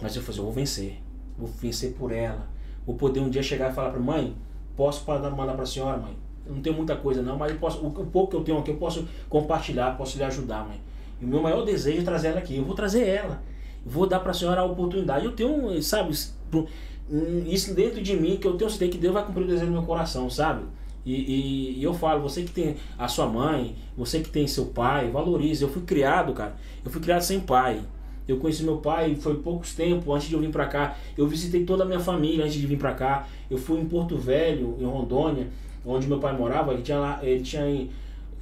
Mas 0.00 0.16
eu 0.16 0.22
falei, 0.22 0.40
eu 0.40 0.44
vou 0.44 0.52
vencer. 0.52 1.00
Vou 1.38 1.48
vencer 1.48 1.92
por 1.92 2.12
ela. 2.12 2.48
Vou 2.86 2.96
poder 2.96 3.20
um 3.20 3.30
dia 3.30 3.42
chegar 3.42 3.70
e 3.70 3.74
falar 3.74 3.90
pra 3.90 4.00
mãe, 4.00 4.36
posso 4.76 5.04
mandar 5.06 5.54
pra 5.54 5.64
senhora, 5.64 5.96
mãe? 5.96 6.16
Não 6.46 6.60
tenho 6.60 6.76
muita 6.76 6.94
coisa 6.96 7.22
não, 7.22 7.36
mas 7.38 7.52
posso, 7.56 7.78
o, 7.80 7.88
o 7.88 8.06
pouco 8.06 8.30
que 8.32 8.36
eu 8.36 8.42
tenho 8.44 8.58
aqui 8.58 8.70
eu 8.70 8.76
posso 8.76 9.06
compartilhar, 9.28 9.96
posso 9.96 10.18
lhe 10.18 10.24
ajudar, 10.24 10.66
mãe. 10.66 10.80
E 11.20 11.24
o 11.24 11.28
meu 11.28 11.40
maior 11.42 11.64
desejo 11.64 12.00
é 12.00 12.04
trazer 12.04 12.28
ela 12.28 12.38
aqui. 12.38 12.56
Eu 12.56 12.64
vou 12.64 12.74
trazer 12.74 13.06
ela. 13.06 13.42
Vou 13.84 14.06
dar 14.06 14.20
pra 14.20 14.32
senhora 14.32 14.60
a 14.60 14.64
oportunidade. 14.64 15.24
Eu 15.24 15.32
tenho, 15.32 15.82
sabe, 15.82 16.12
hum, 16.52 17.44
isso 17.46 17.74
dentro 17.74 18.02
de 18.02 18.16
mim 18.16 18.36
que 18.36 18.46
eu 18.46 18.56
tenho 18.56 18.70
certeza 18.70 18.92
que 18.92 18.98
Deus 18.98 19.14
vai 19.14 19.24
cumprir 19.24 19.44
o 19.44 19.46
desejo 19.46 19.66
do 19.66 19.72
meu 19.72 19.82
coração, 19.82 20.28
sabe? 20.30 20.64
E, 21.04 21.12
e- 21.14 21.78
e 21.80 21.84
eu 21.84 21.92
falo, 21.92 22.22
você 22.22 22.42
que 22.42 22.50
tem 22.52 22.76
a 22.98 23.06
sua 23.08 23.26
mãe, 23.26 23.76
você 23.96 24.20
que 24.20 24.30
tem 24.30 24.46
seu 24.46 24.66
pai, 24.66 25.10
valorize. 25.10 25.62
Eu 25.62 25.68
fui 25.68 25.82
criado, 25.82 26.32
cara. 26.32 26.56
Eu 26.84 26.90
fui 26.90 27.00
criado 27.00 27.20
sem 27.22 27.40
pai. 27.40 27.80
Eu 28.26 28.38
conheci 28.38 28.62
meu 28.64 28.78
pai 28.78 29.14
foi 29.16 29.34
poucos 29.36 29.74
tempos 29.74 30.14
antes 30.14 30.28
de 30.28 30.34
eu 30.34 30.40
vir 30.40 30.50
pra 30.50 30.64
cá. 30.66 30.96
Eu 31.16 31.26
visitei 31.28 31.64
toda 31.66 31.84
a 31.84 31.86
minha 31.86 32.00
família 32.00 32.42
antes 32.44 32.54
de 32.58 32.66
vir 32.66 32.78
pra 32.78 32.94
cá. 32.94 33.26
Eu 33.50 33.58
fui 33.58 33.78
em 33.78 33.84
Porto 33.84 34.16
Velho, 34.16 34.76
em 34.80 34.84
Rondônia, 34.84 35.46
onde 35.84 36.06
meu 36.06 36.18
pai 36.18 36.36
morava. 36.36 36.72
Ele 36.72 36.82
tinha 36.82 36.98
lá, 36.98 37.20
ele 37.22 37.42
tinha 37.42 37.88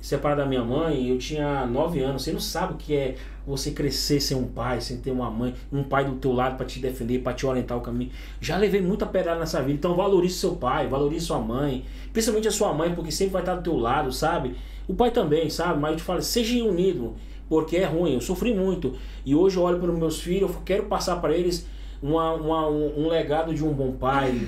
separado 0.01 0.41
da 0.43 0.47
minha 0.47 0.65
mãe. 0.65 1.09
Eu 1.09 1.19
tinha 1.19 1.67
nove 1.67 2.01
anos. 2.01 2.23
Você 2.23 2.33
não 2.33 2.41
sabe 2.41 2.75
o 2.75 2.77
que 2.77 2.95
é 2.95 3.15
você 3.47 3.71
crescer 3.73 4.21
sem 4.21 4.37
um 4.37 4.47
pai, 4.47 4.81
sem 4.81 4.99
ter 4.99 5.11
uma 5.11 5.31
mãe, 5.31 5.53
um 5.73 5.83
pai 5.83 6.05
do 6.05 6.13
teu 6.17 6.33
lado 6.33 6.57
pra 6.57 6.65
te 6.65 6.79
defender, 6.79 7.21
pra 7.23 7.33
te 7.33 7.45
orientar 7.45 7.77
o 7.77 7.81
caminho. 7.81 8.11
Já 8.41 8.57
levei 8.57 8.81
muita 8.81 9.05
pedrada 9.07 9.41
nessa 9.41 9.61
vida. 9.61 9.73
Então 9.75 9.95
valorize 9.97 10.35
seu 10.35 10.55
pai, 10.57 10.87
valorize 10.87 11.27
sua 11.27 11.39
mãe, 11.41 11.85
principalmente 12.13 12.47
a 12.49 12.53
sua 12.53 12.73
mãe, 12.73 12.95
porque 12.95 13.11
sempre 13.11 13.33
vai 13.33 13.43
estar 13.43 13.57
do 13.57 13.63
teu 13.63 13.77
lado, 13.77 14.13
sabe? 14.13 14.55
O 14.87 14.95
pai 14.95 15.11
também, 15.11 15.51
sabe? 15.51 15.81
Mas 15.81 15.93
eu 15.93 15.97
te 15.99 16.03
falo, 16.05 16.23
seja 16.23 16.65
unido, 16.65 17.15
porque 17.49 17.77
é 17.77 17.85
ruim. 17.85 18.15
Eu 18.15 18.21
sofri 18.21 18.55
muito 18.55 18.95
e 19.27 19.35
hoje 19.35 19.57
eu 19.57 19.63
olho 19.63 19.79
para 19.81 19.91
os 19.91 19.99
meus 19.99 20.21
filhos, 20.21 20.51
eu 20.51 20.57
quero 20.65 20.85
passar 20.85 21.17
para 21.17 21.37
eles 21.37 21.67
uma, 22.03 22.33
uma- 22.35 22.69
um, 22.69 23.05
um 23.05 23.09
legado 23.09 23.53
de 23.55 23.65
um 23.65 23.73
bom 23.73 23.93
pai, 23.93 24.41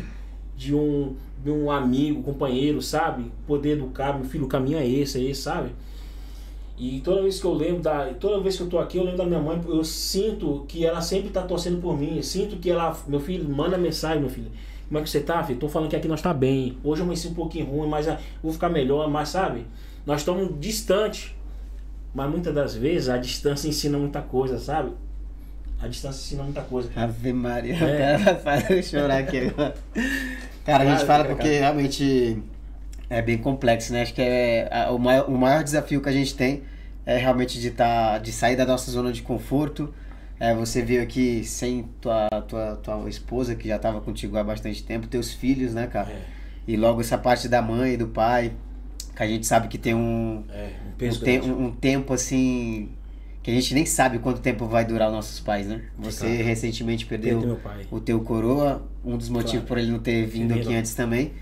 de 0.56 0.74
um, 0.74 1.14
de 1.42 1.50
um 1.50 1.70
amigo, 1.70 2.22
companheiro, 2.22 2.80
sabe? 2.80 3.30
Poder 3.46 3.72
educar, 3.72 4.14
meu 4.14 4.24
filho, 4.24 4.44
o 4.44 4.48
caminho 4.48 4.78
é 4.78 4.86
esse, 4.86 5.18
é 5.18 5.30
esse, 5.30 5.42
sabe? 5.42 5.70
E 6.76 7.00
toda 7.00 7.22
vez 7.22 7.40
que 7.40 7.46
eu 7.46 7.54
lembro 7.54 7.82
da. 7.82 8.12
Toda 8.14 8.42
vez 8.42 8.56
que 8.56 8.62
eu 8.62 8.68
tô 8.68 8.78
aqui, 8.78 8.98
eu 8.98 9.04
lembro 9.04 9.18
da 9.18 9.24
minha 9.24 9.40
mãe, 9.40 9.60
eu 9.68 9.84
sinto 9.84 10.64
que 10.66 10.84
ela 10.84 11.00
sempre 11.00 11.30
tá 11.30 11.42
torcendo 11.42 11.80
por 11.80 11.96
mim. 11.96 12.16
Eu 12.16 12.22
sinto 12.22 12.56
que 12.56 12.68
ela. 12.68 12.96
Meu 13.06 13.20
filho, 13.20 13.48
manda 13.48 13.78
mensagem, 13.78 14.20
meu 14.20 14.30
filho. 14.30 14.50
Como 14.88 14.98
é 14.98 15.02
que 15.02 15.08
você 15.08 15.20
tá, 15.20 15.42
filho? 15.44 15.58
Tô 15.58 15.68
falando 15.68 15.88
que 15.88 15.96
aqui 15.96 16.08
nós 16.08 16.20
tá 16.20 16.34
bem. 16.34 16.76
Hoje 16.82 17.00
eu 17.00 17.04
amanheci 17.04 17.28
um 17.28 17.34
pouquinho 17.34 17.66
ruim, 17.66 17.88
mas 17.88 18.08
ah, 18.08 18.18
vou 18.42 18.52
ficar 18.52 18.68
melhor, 18.68 19.08
mas 19.08 19.28
sabe? 19.28 19.66
Nós 20.04 20.20
estamos 20.20 20.50
distantes. 20.58 21.34
Mas 22.12 22.30
muitas 22.30 22.54
das 22.54 22.74
vezes 22.76 23.08
a 23.08 23.18
distância 23.18 23.68
ensina 23.68 23.98
muita 23.98 24.22
coisa, 24.22 24.58
sabe? 24.58 24.92
A 25.80 25.88
distância 25.88 26.20
ensina 26.22 26.42
muita 26.44 26.62
coisa. 26.62 26.90
Ave 26.96 27.32
Maria, 27.32 27.74
É. 27.74 28.18
cara 28.24 28.36
faz 28.38 28.70
eu 28.70 28.82
chorar 28.82 29.18
aqui 29.18 29.38
agora. 29.48 29.74
Cara, 30.64 30.84
a 30.84 30.86
gente 30.96 31.06
fala 31.06 31.24
porque 31.24 31.58
realmente 31.58 32.42
é 33.10 33.20
bem 33.20 33.36
complexo, 33.38 33.92
né? 33.92 34.02
Acho 34.02 34.14
que 34.14 34.22
é 34.22 34.68
a- 34.70 34.90
o 34.90 34.98
maior, 34.98 35.28
o 35.28 35.36
maior 35.36 35.62
desafio 35.62 36.00
que 36.00 36.08
a 36.08 36.12
gente 36.12 36.34
tem 36.34 36.62
é 37.04 37.18
realmente 37.18 37.60
de, 37.60 37.70
tá, 37.70 38.16
de 38.18 38.32
sair 38.32 38.56
da 38.56 38.64
nossa 38.64 38.90
zona 38.90 39.12
de 39.12 39.20
conforto. 39.22 39.92
É, 40.40 40.54
você 40.54 40.80
veio 40.82 41.02
aqui 41.02 41.44
sem 41.44 41.84
tua, 42.00 42.28
tua, 42.48 42.76
tua 42.76 43.08
esposa, 43.08 43.54
que 43.54 43.68
já 43.68 43.76
estava 43.76 44.00
contigo 44.00 44.36
há 44.38 44.42
bastante 44.42 44.82
tempo, 44.82 45.06
teus 45.06 45.32
filhos, 45.34 45.74
né, 45.74 45.86
cara? 45.86 46.10
É, 46.10 46.22
E 46.66 46.76
logo 46.76 47.00
essa 47.02 47.18
parte 47.18 47.46
da 47.46 47.60
mãe 47.60 47.92
e 47.92 47.96
do 47.98 48.08
pai, 48.08 48.52
que 49.14 49.22
a 49.22 49.26
gente 49.26 49.46
sabe 49.46 49.68
que 49.68 49.76
tem 49.78 49.94
um, 49.94 50.44
é, 50.50 50.70
um 51.02 51.06
um, 51.06 51.10
te- 51.10 51.40
um- 51.40 51.64
um 51.66 51.70
tempo 51.70 52.12
assim 52.14 52.88
que 53.44 53.50
a 53.50 53.54
gente 53.54 53.74
nem 53.74 53.84
sabe 53.86 54.18
quanto 54.18 54.40
tempo 54.40 54.66
vai 54.66 54.84
durar 54.86 55.08
os 55.08 55.14
nossos 55.14 55.38
pais, 55.38 55.66
né? 55.66 55.82
Você 55.98 56.26
Claro. 56.26 56.44
recentemente 56.44 57.04
perdeu 57.06 57.60
o 57.90 58.00
teu 58.00 58.18
coroa, 58.20 58.82
um 59.04 59.16
dos 59.18 59.28
motivos 59.28 59.50
Claro. 59.52 59.66
por 59.66 59.78
ele 59.78 59.92
não 59.92 59.98
ter 60.00 60.26
vindo 60.26 60.52
aqui 60.54 60.74
antes 60.74 60.94
também. 60.94 61.32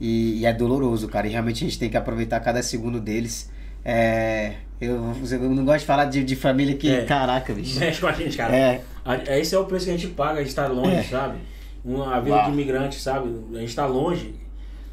E, 0.00 0.40
e 0.40 0.44
é 0.46 0.52
doloroso, 0.52 1.06
cara. 1.08 1.28
E 1.28 1.30
realmente 1.30 1.64
a 1.64 1.68
gente 1.68 1.78
tem 1.78 1.88
que 1.88 1.96
aproveitar 1.96 2.40
cada 2.40 2.60
segundo 2.64 3.00
deles. 3.00 3.48
É, 3.84 4.54
eu, 4.80 4.96
eu 5.30 5.50
não 5.50 5.64
gosto 5.64 5.80
de 5.80 5.86
falar 5.86 6.06
de, 6.06 6.24
de 6.24 6.34
família 6.34 6.74
que, 6.76 6.90
É. 6.90 7.04
caraca, 7.04 7.52
bicho. 7.54 7.78
Mexe 7.80 8.00
com 8.00 8.08
a 8.08 8.12
gente, 8.12 8.36
cara. 8.36 8.54
É, 8.56 8.82
A- 9.04 9.38
Esse 9.38 9.54
é 9.54 9.58
o 9.58 9.64
preço 9.64 9.84
que 9.86 9.92
a 9.92 9.96
gente 9.96 10.08
paga 10.08 10.42
de 10.42 10.48
estar 10.48 10.66
longe, 10.66 10.96
É. 10.96 11.02
sabe? 11.04 11.38
Uma, 11.84 12.16
a 12.16 12.20
vida 12.20 12.34
Uau. 12.36 12.46
de 12.46 12.52
imigrante, 12.52 13.00
sabe? 13.00 13.28
A 13.54 13.58
gente 13.58 13.68
está 13.68 13.86
longe, 13.86 14.34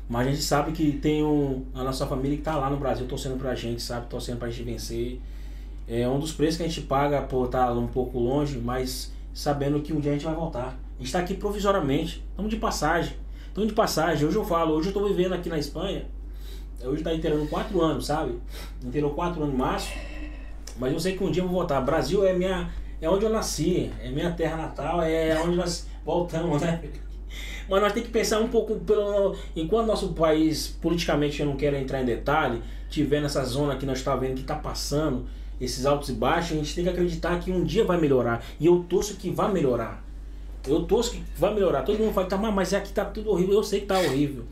mas 0.07 0.27
a 0.27 0.29
gente 0.31 0.43
sabe 0.43 0.71
que 0.71 0.91
tem 0.93 1.23
um, 1.23 1.63
a 1.73 1.83
nossa 1.83 2.05
família 2.05 2.37
que 2.37 2.41
está 2.41 2.55
lá 2.55 2.69
no 2.69 2.77
Brasil 2.77 3.07
torcendo 3.07 3.37
pra 3.37 3.53
gente, 3.55 3.81
sabe? 3.81 4.07
Torcendo 4.07 4.37
pra 4.37 4.49
gente 4.49 4.63
vencer. 4.63 5.19
É 5.89 6.07
um 6.07 6.19
dos 6.19 6.31
preços 6.31 6.57
que 6.57 6.63
a 6.63 6.67
gente 6.67 6.81
paga 6.81 7.19
por 7.23 7.47
estar 7.47 7.71
um 7.71 7.87
pouco 7.87 8.19
longe, 8.19 8.59
mas 8.59 9.11
sabendo 9.33 9.81
que 9.81 9.91
um 9.91 9.99
dia 9.99 10.11
a 10.11 10.13
gente 10.13 10.23
vai 10.23 10.35
voltar. 10.35 10.67
A 10.67 10.97
gente 10.99 11.07
está 11.07 11.17
aqui 11.17 11.33
provisoriamente, 11.33 12.23
estamos 12.29 12.51
de 12.51 12.57
passagem. 12.57 13.15
Estamos 13.47 13.69
de 13.69 13.73
passagem. 13.73 14.27
Hoje 14.27 14.35
eu 14.35 14.45
falo, 14.45 14.75
hoje 14.75 14.89
eu 14.89 14.91
estou 14.91 15.07
vivendo 15.07 15.33
aqui 15.33 15.49
na 15.49 15.57
Espanha. 15.57 16.05
Hoje 16.83 16.97
está 16.97 17.11
inteirando 17.11 17.47
quatro 17.47 17.81
anos, 17.81 18.05
sabe? 18.05 18.39
Inteirou 18.85 19.15
quatro 19.15 19.41
anos 19.41 19.55
em 19.55 19.57
março. 19.57 19.91
Mas 20.77 20.93
eu 20.93 20.99
sei 20.99 21.17
que 21.17 21.23
um 21.23 21.31
dia 21.31 21.41
eu 21.41 21.47
vou 21.47 21.57
voltar. 21.57 21.81
Brasil 21.81 22.23
é 22.23 22.33
minha. 22.33 22.71
É 23.01 23.09
onde 23.09 23.25
eu 23.25 23.31
nasci, 23.31 23.91
é 23.99 24.11
minha 24.11 24.29
terra 24.31 24.57
natal, 24.57 25.01
é 25.01 25.41
onde 25.41 25.55
nós 25.55 25.87
voltamos, 26.05 26.61
né? 26.61 26.83
Mas 27.67 27.81
nós 27.81 27.93
temos 27.93 28.07
que 28.07 28.13
pensar 28.13 28.39
um 28.39 28.49
pouco 28.49 28.75
pelo. 28.75 29.35
Enquanto 29.55 29.87
nosso 29.87 30.13
país, 30.13 30.67
politicamente, 30.67 31.39
eu 31.39 31.47
não 31.47 31.55
quero 31.55 31.75
entrar 31.75 32.01
em 32.01 32.05
detalhe, 32.05 32.61
tiver 32.89 33.21
nessa 33.21 33.43
zona 33.43 33.75
que 33.75 33.85
nós 33.85 33.99
estamos 33.99 34.19
vendo 34.19 34.35
que 34.35 34.41
está 34.41 34.55
passando, 34.55 35.25
esses 35.59 35.85
altos 35.85 36.09
e 36.09 36.13
baixos, 36.13 36.53
a 36.53 36.55
gente 36.55 36.73
tem 36.75 36.83
que 36.83 36.89
acreditar 36.89 37.39
que 37.39 37.51
um 37.51 37.63
dia 37.63 37.83
vai 37.83 37.99
melhorar. 37.99 38.43
E 38.59 38.65
eu 38.65 38.85
torço 38.89 39.15
que 39.15 39.29
vai 39.29 39.51
melhorar. 39.51 40.03
Eu 40.67 40.83
torço 40.83 41.11
que 41.11 41.23
vai 41.37 41.53
melhorar. 41.53 41.83
Todo 41.83 41.99
mundo 41.99 42.13
fala, 42.13 42.27
tá, 42.27 42.37
mas- 42.37 42.53
mas 42.53 42.73
aqui 42.73 42.91
tá 42.91 43.05
tudo 43.05 43.29
horrível. 43.31 43.55
Eu 43.55 43.63
sei 43.63 43.79
que 43.81 43.85
tá 43.85 43.97
horrível. 43.99 44.43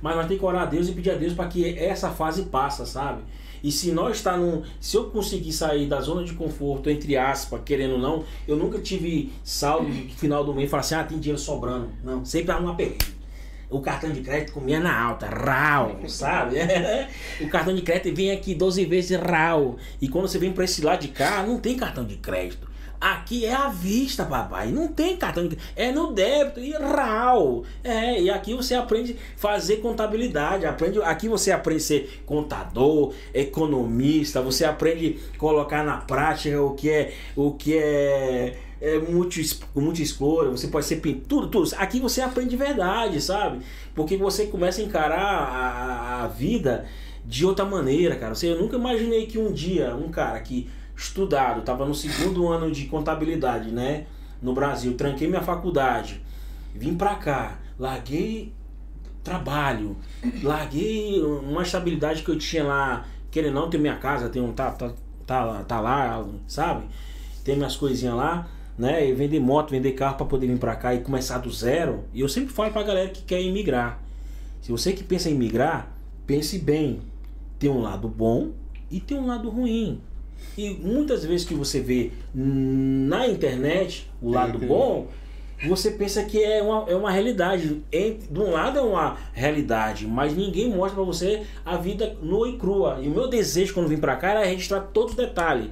Mas 0.00 0.14
nós 0.14 0.26
temos 0.26 0.40
que 0.40 0.46
orar 0.46 0.62
a 0.62 0.66
Deus 0.66 0.88
e 0.88 0.92
pedir 0.92 1.10
a 1.10 1.14
Deus 1.14 1.32
para 1.32 1.48
que 1.48 1.76
essa 1.78 2.10
fase 2.10 2.42
passe, 2.44 2.86
sabe? 2.86 3.22
E 3.64 3.72
se 3.72 3.90
nós 3.90 4.16
está 4.18 4.36
num. 4.36 4.62
Se 4.78 4.96
eu 4.96 5.04
conseguir 5.10 5.52
sair 5.52 5.86
da 5.86 6.00
zona 6.00 6.22
de 6.22 6.34
conforto, 6.34 6.88
entre 6.90 7.16
aspas, 7.16 7.60
querendo 7.64 7.94
ou 7.94 7.98
não, 7.98 8.22
eu 8.46 8.54
nunca 8.56 8.78
tive 8.78 9.32
saldo 9.42 9.88
no 9.88 10.08
final 10.10 10.44
do 10.44 10.54
mês 10.54 10.68
e 10.68 10.70
falar 10.70 10.80
assim, 10.82 10.94
ah, 10.94 11.02
tem 11.04 11.18
dinheiro 11.18 11.40
sobrando. 11.40 11.88
Não, 12.04 12.24
sempre 12.24 12.52
há 12.52 12.60
um 12.60 12.68
aperreio. 12.68 12.98
O 13.68 13.80
cartão 13.80 14.10
de 14.10 14.20
crédito 14.20 14.52
comia 14.52 14.78
na 14.78 14.96
alta, 14.96 15.26
rau, 15.26 15.98
sabe? 16.08 16.56
o 17.40 17.48
cartão 17.48 17.74
de 17.74 17.82
crédito 17.82 18.14
vem 18.14 18.30
aqui 18.30 18.54
12 18.54 18.84
vezes 18.84 19.18
rau. 19.18 19.76
E 20.00 20.08
quando 20.08 20.28
você 20.28 20.38
vem 20.38 20.52
para 20.52 20.64
esse 20.64 20.82
lado 20.82 21.00
de 21.00 21.08
cá, 21.08 21.42
não 21.42 21.58
tem 21.58 21.76
cartão 21.76 22.04
de 22.04 22.16
crédito. 22.16 22.76
Aqui 23.00 23.44
é 23.44 23.52
à 23.52 23.68
vista, 23.68 24.24
papai. 24.24 24.68
Não 24.68 24.88
tem 24.88 25.16
cartão 25.16 25.46
de 25.46 25.58
É 25.74 25.92
no 25.92 26.12
débito 26.12 26.60
e 26.60 26.72
rau. 26.72 27.64
É, 27.84 28.20
e 28.20 28.30
aqui 28.30 28.54
você 28.54 28.74
aprende 28.74 29.16
fazer 29.36 29.76
contabilidade. 29.76 30.64
Aprende, 30.64 31.02
aqui 31.02 31.28
você 31.28 31.52
aprende 31.52 31.82
ser 31.82 32.22
contador, 32.24 33.12
economista. 33.34 34.40
Você 34.40 34.64
aprende 34.64 35.18
colocar 35.36 35.84
na 35.84 35.98
prática 35.98 36.60
o 36.62 36.74
que 36.74 36.88
é. 36.88 37.12
O 37.34 37.52
que 37.52 37.76
é 37.76 38.56
é, 38.80 38.98
multi, 38.98 39.58
multi 39.74 40.04
você 40.04 40.68
pode 40.68 40.86
ser 40.86 40.96
pintura, 40.96 41.48
tudo. 41.48 41.70
Aqui 41.76 41.98
você 41.98 42.20
aprende 42.20 42.50
de 42.50 42.56
verdade, 42.56 43.20
sabe? 43.20 43.60
Porque 43.94 44.16
você 44.16 44.46
começa 44.46 44.80
a 44.80 44.84
encarar 44.84 45.18
a, 45.18 46.24
a 46.24 46.26
vida 46.28 46.86
de 47.24 47.44
outra 47.46 47.64
maneira, 47.64 48.16
cara. 48.16 48.34
Você, 48.34 48.50
eu 48.50 48.60
nunca 48.60 48.76
imaginei 48.76 49.26
que 49.26 49.38
um 49.38 49.52
dia 49.52 49.94
um 49.94 50.10
cara 50.10 50.38
que 50.40 50.68
estudado, 50.94 51.60
estava 51.60 51.84
no 51.86 51.94
segundo 51.94 52.48
ano 52.48 52.70
de 52.70 52.86
contabilidade, 52.86 53.70
né? 53.70 54.06
No 54.42 54.52
Brasil, 54.52 54.94
tranquei 54.94 55.26
minha 55.26 55.42
faculdade, 55.42 56.22
vim 56.74 56.94
pra 56.94 57.14
cá, 57.14 57.58
larguei 57.78 58.52
trabalho, 59.24 59.96
larguei 60.42 61.20
uma 61.22 61.62
estabilidade 61.62 62.22
que 62.22 62.30
eu 62.30 62.38
tinha 62.38 62.62
lá, 62.62 63.06
querendo 63.30 63.54
não 63.54 63.68
ter 63.68 63.78
minha 63.78 63.96
casa, 63.96 64.28
tem 64.28 64.40
um 64.40 64.52
tá, 64.52 64.70
tá, 64.70 64.92
tá, 65.26 65.64
tá 65.64 65.80
lá, 65.80 66.24
sabe? 66.46 66.84
Tem 67.42 67.56
minhas 67.56 67.76
coisinhas 67.76 68.14
lá 68.14 68.48
né? 68.78 69.08
E 69.08 69.12
vender 69.12 69.40
moto, 69.40 69.70
vender 69.70 69.92
carro 69.92 70.16
para 70.16 70.26
poder 70.26 70.46
vir 70.46 70.58
para 70.58 70.76
cá 70.76 70.94
e 70.94 71.00
começar 71.00 71.38
do 71.38 71.50
zero. 71.50 72.04
E 72.12 72.20
eu 72.20 72.28
sempre 72.28 72.52
falo 72.52 72.72
para 72.72 72.82
galera 72.82 73.08
que 73.08 73.22
quer 73.22 73.40
imigrar. 73.40 74.02
Se 74.60 74.70
você 74.70 74.92
que 74.92 75.04
pensa 75.04 75.30
em 75.30 75.34
migrar, 75.34 75.96
pense 76.26 76.58
bem. 76.58 77.00
Tem 77.58 77.70
um 77.70 77.80
lado 77.80 78.08
bom 78.08 78.50
e 78.90 79.00
tem 79.00 79.18
um 79.18 79.26
lado 79.26 79.48
ruim. 79.48 80.00
E 80.56 80.70
muitas 80.70 81.24
vezes 81.24 81.46
que 81.46 81.54
você 81.54 81.80
vê 81.80 82.12
na 82.34 83.26
internet 83.28 84.10
o 84.20 84.30
lado 84.30 84.58
bom, 84.58 85.08
você 85.66 85.90
pensa 85.90 86.22
que 86.24 86.42
é 86.42 86.62
uma, 86.62 86.84
é 86.88 86.94
uma 86.94 87.10
realidade. 87.10 87.82
De 87.90 88.40
um 88.40 88.50
lado 88.50 88.78
é 88.78 88.82
uma 88.82 89.16
realidade, 89.32 90.06
mas 90.06 90.36
ninguém 90.36 90.68
mostra 90.68 90.96
para 90.96 91.04
você 91.04 91.42
a 91.64 91.76
vida 91.76 92.16
nua 92.22 92.48
e 92.48 92.58
crua. 92.58 92.98
E 93.02 93.08
o 93.08 93.10
meu 93.10 93.28
desejo 93.28 93.72
quando 93.72 93.88
vim 93.88 93.96
para 93.96 94.16
cá 94.16 94.32
era 94.32 94.44
registrar 94.44 94.80
todos 94.80 95.12
os 95.12 95.16
detalhes. 95.16 95.70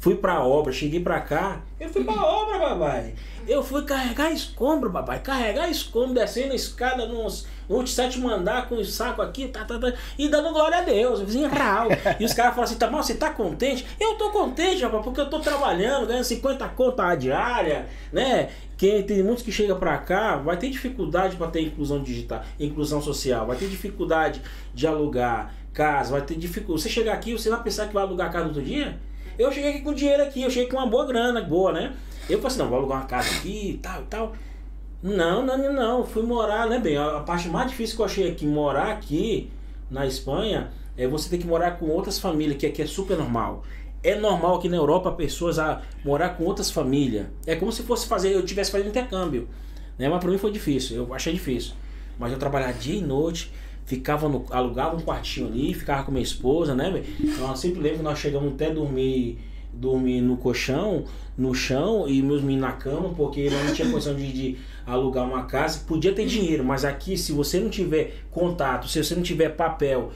Fui 0.00 0.14
pra 0.14 0.42
obra, 0.42 0.72
cheguei 0.72 0.98
pra 0.98 1.20
cá. 1.20 1.60
Eu 1.78 1.90
fui 1.90 2.02
pra 2.02 2.14
obra, 2.14 2.58
papai. 2.58 3.14
Eu 3.46 3.62
fui 3.62 3.84
carregar 3.84 4.32
escombro, 4.32 4.90
papai. 4.90 5.20
Carregar 5.20 5.70
escombro, 5.70 6.14
descendo 6.14 6.52
a 6.52 6.56
escada 6.56 7.04
nos 7.04 7.46
27 7.68 8.18
mandar 8.18 8.66
com 8.66 8.76
o 8.76 8.84
saco 8.84 9.20
aqui, 9.20 9.48
tá, 9.48 9.62
tá, 9.64 9.78
tá, 9.78 9.92
e 10.18 10.26
dando 10.28 10.54
glória 10.54 10.78
a 10.78 10.80
Deus. 10.80 11.20
Vizinho 11.20 11.50
real. 11.50 11.88
E 12.18 12.24
os 12.24 12.32
caras 12.32 12.54
falam 12.54 12.64
assim: 12.64 12.76
tá 12.76 12.90
mal, 12.90 13.02
você 13.02 13.14
tá 13.14 13.28
contente? 13.28 13.86
Eu 14.00 14.14
tô 14.14 14.30
contente, 14.30 14.82
rapaz, 14.82 15.04
porque 15.04 15.20
eu 15.20 15.28
tô 15.28 15.38
trabalhando, 15.38 16.06
ganhando 16.06 16.24
50 16.24 16.66
contas 16.70 17.04
a 17.04 17.14
diária, 17.14 17.86
né? 18.10 18.48
Quem 18.78 19.02
tem 19.02 19.22
muitos 19.22 19.44
que 19.44 19.52
chega 19.52 19.76
para 19.76 19.98
cá 19.98 20.36
vai 20.36 20.56
ter 20.56 20.70
dificuldade 20.70 21.36
para 21.36 21.48
ter 21.48 21.60
inclusão 21.60 22.02
digital, 22.02 22.42
inclusão 22.58 23.02
social, 23.02 23.46
vai 23.46 23.58
ter 23.58 23.68
dificuldade 23.68 24.40
de 24.72 24.86
alugar 24.86 25.52
casa, 25.74 26.12
vai 26.12 26.22
ter 26.22 26.36
dificuldade. 26.36 26.82
Você 26.84 26.88
chegar 26.88 27.12
aqui, 27.12 27.32
você 27.32 27.50
vai 27.50 27.62
pensar 27.62 27.86
que 27.86 27.92
vai 27.92 28.02
alugar 28.02 28.32
casa 28.32 28.46
outro 28.46 28.62
dia? 28.62 28.98
Eu 29.38 29.50
cheguei 29.52 29.70
aqui 29.70 29.80
com 29.80 29.92
dinheiro 29.92 30.22
aqui, 30.22 30.42
eu 30.42 30.50
cheguei 30.50 30.68
com 30.68 30.76
uma 30.76 30.86
boa 30.86 31.06
grana, 31.06 31.40
boa, 31.40 31.72
né? 31.72 31.94
Eu 32.28 32.38
falei 32.38 32.46
assim, 32.46 32.58
não, 32.58 32.68
vou 32.68 32.78
alugar 32.78 32.98
uma 32.98 33.06
casa 33.06 33.28
aqui 33.36 33.72
e 33.72 33.78
tal 33.78 34.02
e 34.02 34.04
tal. 34.04 34.32
Não, 35.02 35.44
não, 35.44 35.72
não. 35.72 36.04
Fui 36.04 36.22
morar, 36.22 36.68
né, 36.68 36.78
bem? 36.78 36.96
A, 36.96 37.16
a 37.16 37.20
parte 37.20 37.48
mais 37.48 37.70
difícil 37.70 37.96
que 37.96 38.02
eu 38.02 38.06
achei 38.06 38.30
aqui, 38.30 38.46
morar 38.46 38.92
aqui 38.92 39.50
na 39.90 40.06
Espanha, 40.06 40.70
é 40.96 41.06
você 41.06 41.28
ter 41.30 41.38
que 41.38 41.46
morar 41.46 41.72
com 41.72 41.86
outras 41.86 42.18
famílias, 42.18 42.58
que 42.58 42.66
aqui 42.66 42.82
é 42.82 42.86
super 42.86 43.16
normal. 43.16 43.62
É 44.02 44.14
normal 44.14 44.56
aqui 44.56 44.68
na 44.68 44.76
Europa 44.76 45.12
pessoas 45.12 45.58
a 45.58 45.82
morar 46.04 46.30
com 46.30 46.44
outras 46.44 46.70
famílias. 46.70 47.26
É 47.46 47.56
como 47.56 47.72
se 47.72 47.82
fosse 47.82 48.06
fazer, 48.06 48.32
eu 48.32 48.44
tivesse 48.44 48.70
fazendo 48.70 48.88
intercâmbio. 48.88 49.48
Né? 49.98 50.08
Mas 50.08 50.20
para 50.20 50.30
mim 50.30 50.38
foi 50.38 50.50
difícil, 50.50 50.96
eu 50.96 51.14
achei 51.14 51.32
difícil. 51.32 51.74
Mas 52.18 52.32
eu 52.32 52.38
trabalhar 52.38 52.72
dia 52.72 52.96
e 52.96 53.02
noite, 53.02 53.52
ficava 53.90 54.28
no, 54.28 54.44
alugava 54.50 54.96
um 54.96 55.00
quartinho 55.00 55.48
ali, 55.48 55.74
ficava 55.74 56.04
com 56.04 56.12
minha 56.12 56.22
esposa, 56.22 56.76
né? 56.76 57.02
Então, 57.18 57.48
eu 57.48 57.56
sempre 57.56 57.80
lembro 57.80 57.98
que 57.98 58.04
nós 58.04 58.20
chegamos 58.20 58.52
até 58.52 58.70
dormir 58.70 59.38
dormir 59.72 60.20
no 60.20 60.36
colchão, 60.36 61.04
no 61.38 61.54
chão 61.54 62.06
e 62.08 62.20
meus 62.22 62.42
meninos 62.42 62.68
na 62.68 62.72
cama, 62.72 63.10
porque 63.10 63.48
não 63.48 63.72
tinha 63.72 63.88
condição 63.88 64.14
de, 64.14 64.32
de, 64.32 64.58
alugar 64.84 65.24
uma 65.24 65.44
casa. 65.44 65.80
Podia 65.86 66.12
ter 66.12 66.26
dinheiro, 66.26 66.64
mas 66.64 66.84
aqui, 66.84 67.16
se 67.16 67.32
você 67.32 67.60
não 67.60 67.70
tiver 67.70 68.24
contato, 68.30 68.88
se 68.88 69.02
você 69.02 69.14
não 69.14 69.22
tiver 69.22 69.50
papel 69.50 70.10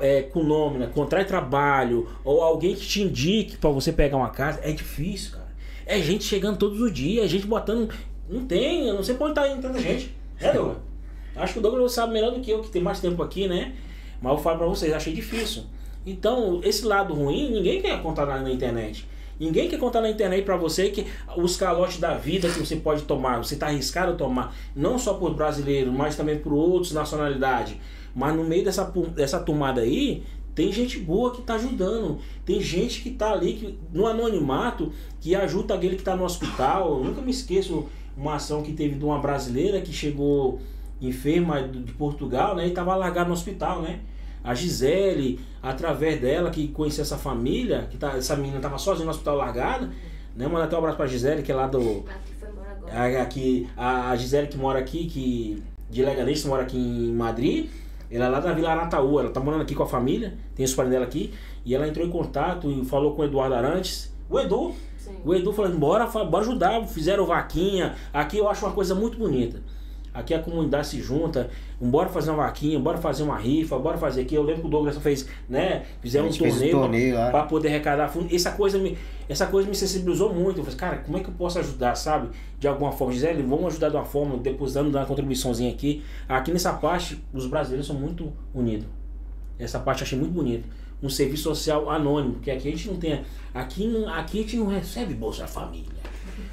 é, 0.00 0.22
com 0.22 0.42
nome, 0.42 0.84
contrato 0.88 1.22
de 1.22 1.28
trabalho, 1.28 2.08
ou 2.24 2.42
alguém 2.42 2.74
que 2.74 2.86
te 2.86 3.02
indique 3.02 3.56
para 3.56 3.70
você 3.70 3.92
pegar 3.92 4.16
uma 4.16 4.30
casa, 4.30 4.60
é 4.62 4.72
difícil, 4.72 5.32
cara. 5.32 5.52
É 5.86 6.00
gente 6.00 6.24
chegando 6.24 6.58
todos 6.58 6.80
os 6.80 6.92
dias, 6.92 7.24
é 7.24 7.28
gente 7.28 7.46
botando. 7.46 7.92
Não 8.28 8.44
tem, 8.46 8.88
eu 8.88 8.94
não 8.94 9.02
sei 9.02 9.14
pode 9.14 9.32
estar 9.32 9.48
indo 9.48 9.62
tanta 9.62 9.80
gente. 9.80 10.14
É? 10.40 10.52
Acho 11.36 11.54
que 11.54 11.58
o 11.58 11.62
Douglas 11.62 11.92
sabe 11.92 12.12
melhor 12.12 12.32
do 12.32 12.40
que 12.40 12.50
eu, 12.50 12.60
que 12.60 12.70
tem 12.70 12.82
mais 12.82 13.00
tempo 13.00 13.22
aqui, 13.22 13.48
né? 13.48 13.74
Mas 14.20 14.32
eu 14.32 14.38
falo 14.38 14.58
pra 14.58 14.66
vocês, 14.66 14.92
achei 14.92 15.12
difícil. 15.12 15.64
Então, 16.04 16.60
esse 16.62 16.84
lado 16.84 17.14
ruim, 17.14 17.50
ninguém 17.50 17.80
quer 17.80 18.00
contar 18.02 18.26
na, 18.26 18.50
internet. 18.50 19.06
Ninguém 19.38 19.68
quer 19.68 19.78
contar 19.78 20.00
na 20.00 20.10
internet 20.10 20.44
para 20.44 20.56
você 20.56 20.90
que 20.90 21.06
os 21.36 21.56
calotes 21.56 21.98
da 21.98 22.14
vida 22.14 22.48
que 22.48 22.58
você 22.58 22.76
pode 22.76 23.02
tomar, 23.02 23.38
você 23.38 23.54
está 23.54 23.66
arriscado 23.66 24.12
a 24.12 24.14
tomar, 24.14 24.54
não 24.74 24.98
só 24.98 25.14
por 25.14 25.34
brasileiro, 25.34 25.92
mas 25.92 26.16
também 26.16 26.38
por 26.38 26.52
outras 26.52 26.92
nacionalidades. 26.92 27.76
Mas 28.14 28.36
no 28.36 28.44
meio 28.44 28.64
dessa, 28.64 28.84
dessa 29.14 29.40
tomada 29.40 29.80
aí, 29.80 30.22
tem 30.54 30.70
gente 30.70 30.98
boa 30.98 31.32
que 31.32 31.40
está 31.40 31.54
ajudando. 31.54 32.18
Tem 32.44 32.60
gente 32.60 33.00
que 33.00 33.08
está 33.08 33.32
ali 33.32 33.54
que, 33.54 33.78
no 33.92 34.06
anonimato 34.06 34.92
que 35.20 35.34
ajuda 35.34 35.74
aquele 35.74 35.94
que 35.94 36.02
está 36.02 36.14
no 36.14 36.24
hospital. 36.24 36.98
Eu 36.98 37.04
nunca 37.04 37.22
me 37.22 37.30
esqueço 37.30 37.86
uma 38.16 38.34
ação 38.34 38.62
que 38.62 38.72
teve 38.72 38.96
de 38.96 39.04
uma 39.04 39.18
brasileira 39.18 39.80
que 39.80 39.92
chegou 39.92 40.60
enferma 41.08 41.62
de 41.62 41.92
Portugal, 41.92 42.54
né? 42.54 42.66
E 42.66 42.68
estava 42.68 42.94
largado 42.94 43.28
no 43.28 43.34
hospital, 43.34 43.82
né? 43.82 44.00
A 44.44 44.54
Gisele, 44.54 45.40
através 45.62 46.20
dela, 46.20 46.50
que 46.50 46.68
conhecia 46.68 47.02
essa 47.02 47.16
família, 47.16 47.86
que 47.90 47.96
tá, 47.96 48.16
essa 48.16 48.34
menina 48.34 48.56
estava 48.56 48.76
sozinha 48.78 49.04
no 49.04 49.10
hospital 49.10 49.36
largada, 49.36 49.90
né? 50.34 50.48
Manda 50.48 50.64
até 50.64 50.74
um 50.74 50.78
abraço 50.78 50.96
pra 50.96 51.06
Gisele, 51.06 51.42
que 51.42 51.52
é 51.52 51.54
lá 51.54 51.66
do. 51.66 52.04
Aqui, 53.20 53.68
a, 53.76 54.10
a 54.10 54.16
Gisele 54.16 54.48
que 54.48 54.58
mora 54.58 54.78
aqui, 54.78 55.06
que 55.06 55.62
de 55.88 56.04
Leganês, 56.04 56.44
mora 56.44 56.62
aqui 56.62 56.76
em 56.76 57.12
Madrid. 57.12 57.68
Ela 58.10 58.26
é 58.26 58.28
lá 58.28 58.40
da 58.40 58.52
Vila 58.52 58.70
Arataú, 58.70 59.20
ela 59.20 59.30
tá 59.30 59.40
morando 59.40 59.62
aqui 59.62 59.74
com 59.74 59.82
a 59.82 59.86
família, 59.86 60.34
tem 60.54 60.64
os 60.64 60.74
parentes 60.74 60.92
dela 60.92 61.06
aqui, 61.06 61.32
e 61.64 61.74
ela 61.74 61.88
entrou 61.88 62.06
em 62.06 62.10
contato 62.10 62.70
e 62.70 62.84
falou 62.84 63.14
com 63.14 63.22
o 63.22 63.24
Eduardo 63.24 63.54
Arantes. 63.54 64.12
O 64.28 64.38
Edu, 64.38 64.74
Sim. 64.98 65.16
o 65.24 65.34
Edu 65.34 65.52
falando, 65.52 65.78
bora, 65.78 66.06
bora 66.06 66.44
ajudar, 66.44 66.86
fizeram 66.86 67.24
vaquinha. 67.24 67.94
Aqui 68.12 68.36
eu 68.36 68.48
acho 68.48 68.64
uma 68.66 68.74
coisa 68.74 68.94
muito 68.94 69.16
bonita. 69.16 69.62
Aqui 70.14 70.34
a 70.34 70.38
comunidade 70.38 70.88
se 70.88 71.00
junta, 71.00 71.48
bora 71.80 72.08
fazer 72.08 72.30
uma 72.30 72.44
vaquinha, 72.44 72.78
bora 72.78 72.98
fazer 72.98 73.22
uma 73.22 73.38
rifa, 73.38 73.78
bora 73.78 73.96
fazer 73.96 74.22
aqui. 74.22 74.34
Eu 74.34 74.42
lembro 74.42 74.60
que 74.60 74.66
o 74.66 74.70
Douglas 74.70 74.98
fez, 74.98 75.26
né? 75.48 75.84
Fizeram 76.02 76.28
um 76.28 76.30
torneio, 76.30 76.76
um 76.76 76.80
torneio 76.82 77.14
para 77.14 77.44
poder 77.44 77.68
arrecadar 77.68 78.08
fundo. 78.08 78.34
Essa 78.34 78.52
coisa 78.52 78.78
me, 78.78 78.98
essa 79.26 79.46
coisa 79.46 79.66
me 79.66 79.74
sensibilizou 79.74 80.34
muito. 80.34 80.58
Eu 80.58 80.64
falei, 80.64 80.78
cara, 80.78 80.96
como 80.98 81.16
é 81.16 81.20
que 81.20 81.28
eu 81.28 81.34
posso 81.34 81.58
ajudar, 81.58 81.94
sabe? 81.94 82.28
De 82.58 82.68
alguma 82.68 82.92
forma. 82.92 83.14
Gisele, 83.14 83.42
vamos 83.42 83.66
ajudar 83.68 83.88
de 83.88 83.96
uma 83.96 84.04
forma, 84.04 84.36
depositando 84.36 84.90
uma 84.90 85.06
contribuiçãozinha 85.06 85.72
aqui. 85.72 86.02
Aqui 86.28 86.52
nessa 86.52 86.74
parte, 86.74 87.18
os 87.32 87.46
brasileiros 87.46 87.86
são 87.86 87.96
muito 87.96 88.30
unidos. 88.54 88.86
Essa 89.58 89.78
parte 89.78 90.02
eu 90.02 90.06
achei 90.06 90.18
muito 90.18 90.32
bonita. 90.32 90.68
Um 91.02 91.08
serviço 91.08 91.44
social 91.44 91.90
anônimo, 91.90 92.34
porque 92.34 92.50
aqui 92.50 92.68
a 92.68 92.70
gente 92.70 92.88
não 92.88 92.96
tem. 92.96 93.22
Aqui, 93.54 94.04
aqui 94.14 94.38
a 94.38 94.42
gente 94.42 94.56
não 94.58 94.66
recebe 94.66 95.14
Bolsa 95.14 95.46
Família. 95.46 96.02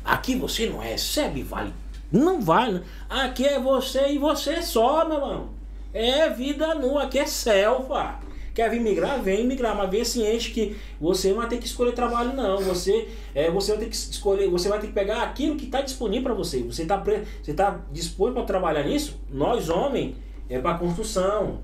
Aqui 0.04 0.36
você 0.36 0.68
não 0.68 0.80
recebe 0.80 1.44
Vale 1.44 1.74
não 2.12 2.42
vai, 2.42 2.72
né? 2.72 2.82
Aqui 3.10 3.46
é 3.46 3.60
você 3.60 4.10
e 4.10 4.18
você 4.18 4.62
só, 4.62 5.08
meu 5.08 5.16
irmão. 5.18 5.50
É 5.94 6.30
vida 6.30 6.76
nua, 6.76 7.04
aqui 7.04 7.20
é 7.20 7.26
selva. 7.26 8.20
Quer 8.54 8.70
vir 8.70 8.82
migrar? 8.82 9.22
Vem 9.22 9.46
migrar, 9.46 9.76
mas 9.76 9.90
vem 9.90 10.04
ciente 10.04 10.52
que 10.52 10.76
você 11.00 11.30
não 11.30 11.38
vai 11.38 11.48
ter 11.48 11.58
que 11.58 11.66
escolher 11.66 11.94
trabalho, 11.94 12.34
não. 12.34 12.58
Você, 12.60 13.08
é, 13.34 13.50
você 13.50 13.72
vai 13.72 13.82
ter 13.82 13.90
que 13.90 13.96
escolher, 13.96 14.50
você 14.50 14.68
vai 14.68 14.80
ter 14.80 14.88
que 14.88 14.94
pegar 14.94 15.24
aquilo 15.24 15.56
que 15.56 15.66
está 15.66 15.82
disponível 15.82 16.24
para 16.24 16.34
você. 16.34 16.62
Você 16.64 16.82
está 16.82 16.98
você 16.98 17.54
tá 17.54 17.80
disposto 17.92 18.34
para 18.34 18.44
trabalhar 18.44 18.84
nisso? 18.84 19.20
Nós, 19.32 19.70
homens, 19.70 20.16
é 20.50 20.60
para 20.60 20.78
construção, 20.78 21.60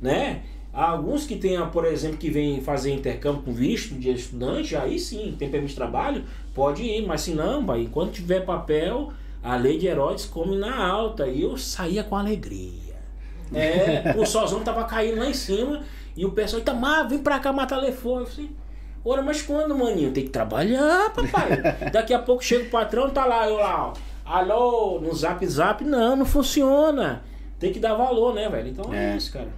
né? 0.00 0.42
Há 0.72 0.90
alguns 0.90 1.26
que 1.26 1.36
tem, 1.36 1.58
por 1.70 1.86
exemplo, 1.86 2.18
que 2.18 2.28
vêm 2.28 2.60
fazer 2.60 2.92
intercâmbio 2.92 3.42
com 3.42 3.52
visto 3.54 3.94
de 3.94 4.10
estudante, 4.10 4.76
aí 4.76 4.98
sim, 4.98 5.34
tem 5.38 5.48
permisso 5.48 5.72
de 5.72 5.76
trabalho, 5.76 6.24
pode 6.54 6.82
ir, 6.82 7.06
mas 7.06 7.22
se 7.22 7.30
não, 7.30 7.64
vai, 7.64 7.80
enquanto 7.80 8.12
tiver 8.12 8.44
papel, 8.44 9.10
a 9.46 9.56
lei 9.56 9.78
de 9.78 9.86
Herodes 9.86 10.24
come 10.26 10.56
na 10.56 10.84
alta. 10.86 11.26
E 11.26 11.42
eu 11.42 11.56
saía 11.56 12.02
com 12.04 12.16
alegria. 12.16 12.96
É, 13.54 14.14
o 14.18 14.26
solzão 14.26 14.60
tava 14.64 14.84
caindo 14.84 15.18
lá 15.20 15.26
em 15.26 15.34
cima. 15.34 15.82
E 16.16 16.24
o 16.24 16.32
pessoal, 16.32 16.60
Itamar, 16.62 17.08
vem 17.08 17.18
pra 17.18 17.38
cá 17.38 17.52
matar 17.52 17.78
telefone. 17.80 18.22
Eu 18.22 18.26
falei, 18.26 18.50
ora, 19.04 19.22
mas 19.22 19.42
quando, 19.42 19.76
maninho? 19.76 20.10
Tem 20.12 20.24
que 20.24 20.30
trabalhar, 20.30 21.12
papai. 21.12 21.90
Daqui 21.92 22.12
a 22.14 22.18
pouco 22.18 22.42
chega 22.42 22.64
o 22.64 22.70
patrão, 22.70 23.10
tá 23.10 23.24
lá, 23.24 23.48
eu 23.48 23.56
lá, 23.56 23.88
ó. 23.88 23.92
Alô, 24.24 24.98
no 25.00 25.14
zap 25.14 25.46
zap, 25.46 25.84
não, 25.84 26.16
não 26.16 26.26
funciona. 26.26 27.22
tem 27.60 27.72
que 27.72 27.78
dar 27.78 27.94
valor, 27.94 28.34
né, 28.34 28.48
velho? 28.48 28.68
Então 28.68 28.92
é, 28.92 29.12
É. 29.12 29.16
isso, 29.16 29.32
cara. 29.32 29.48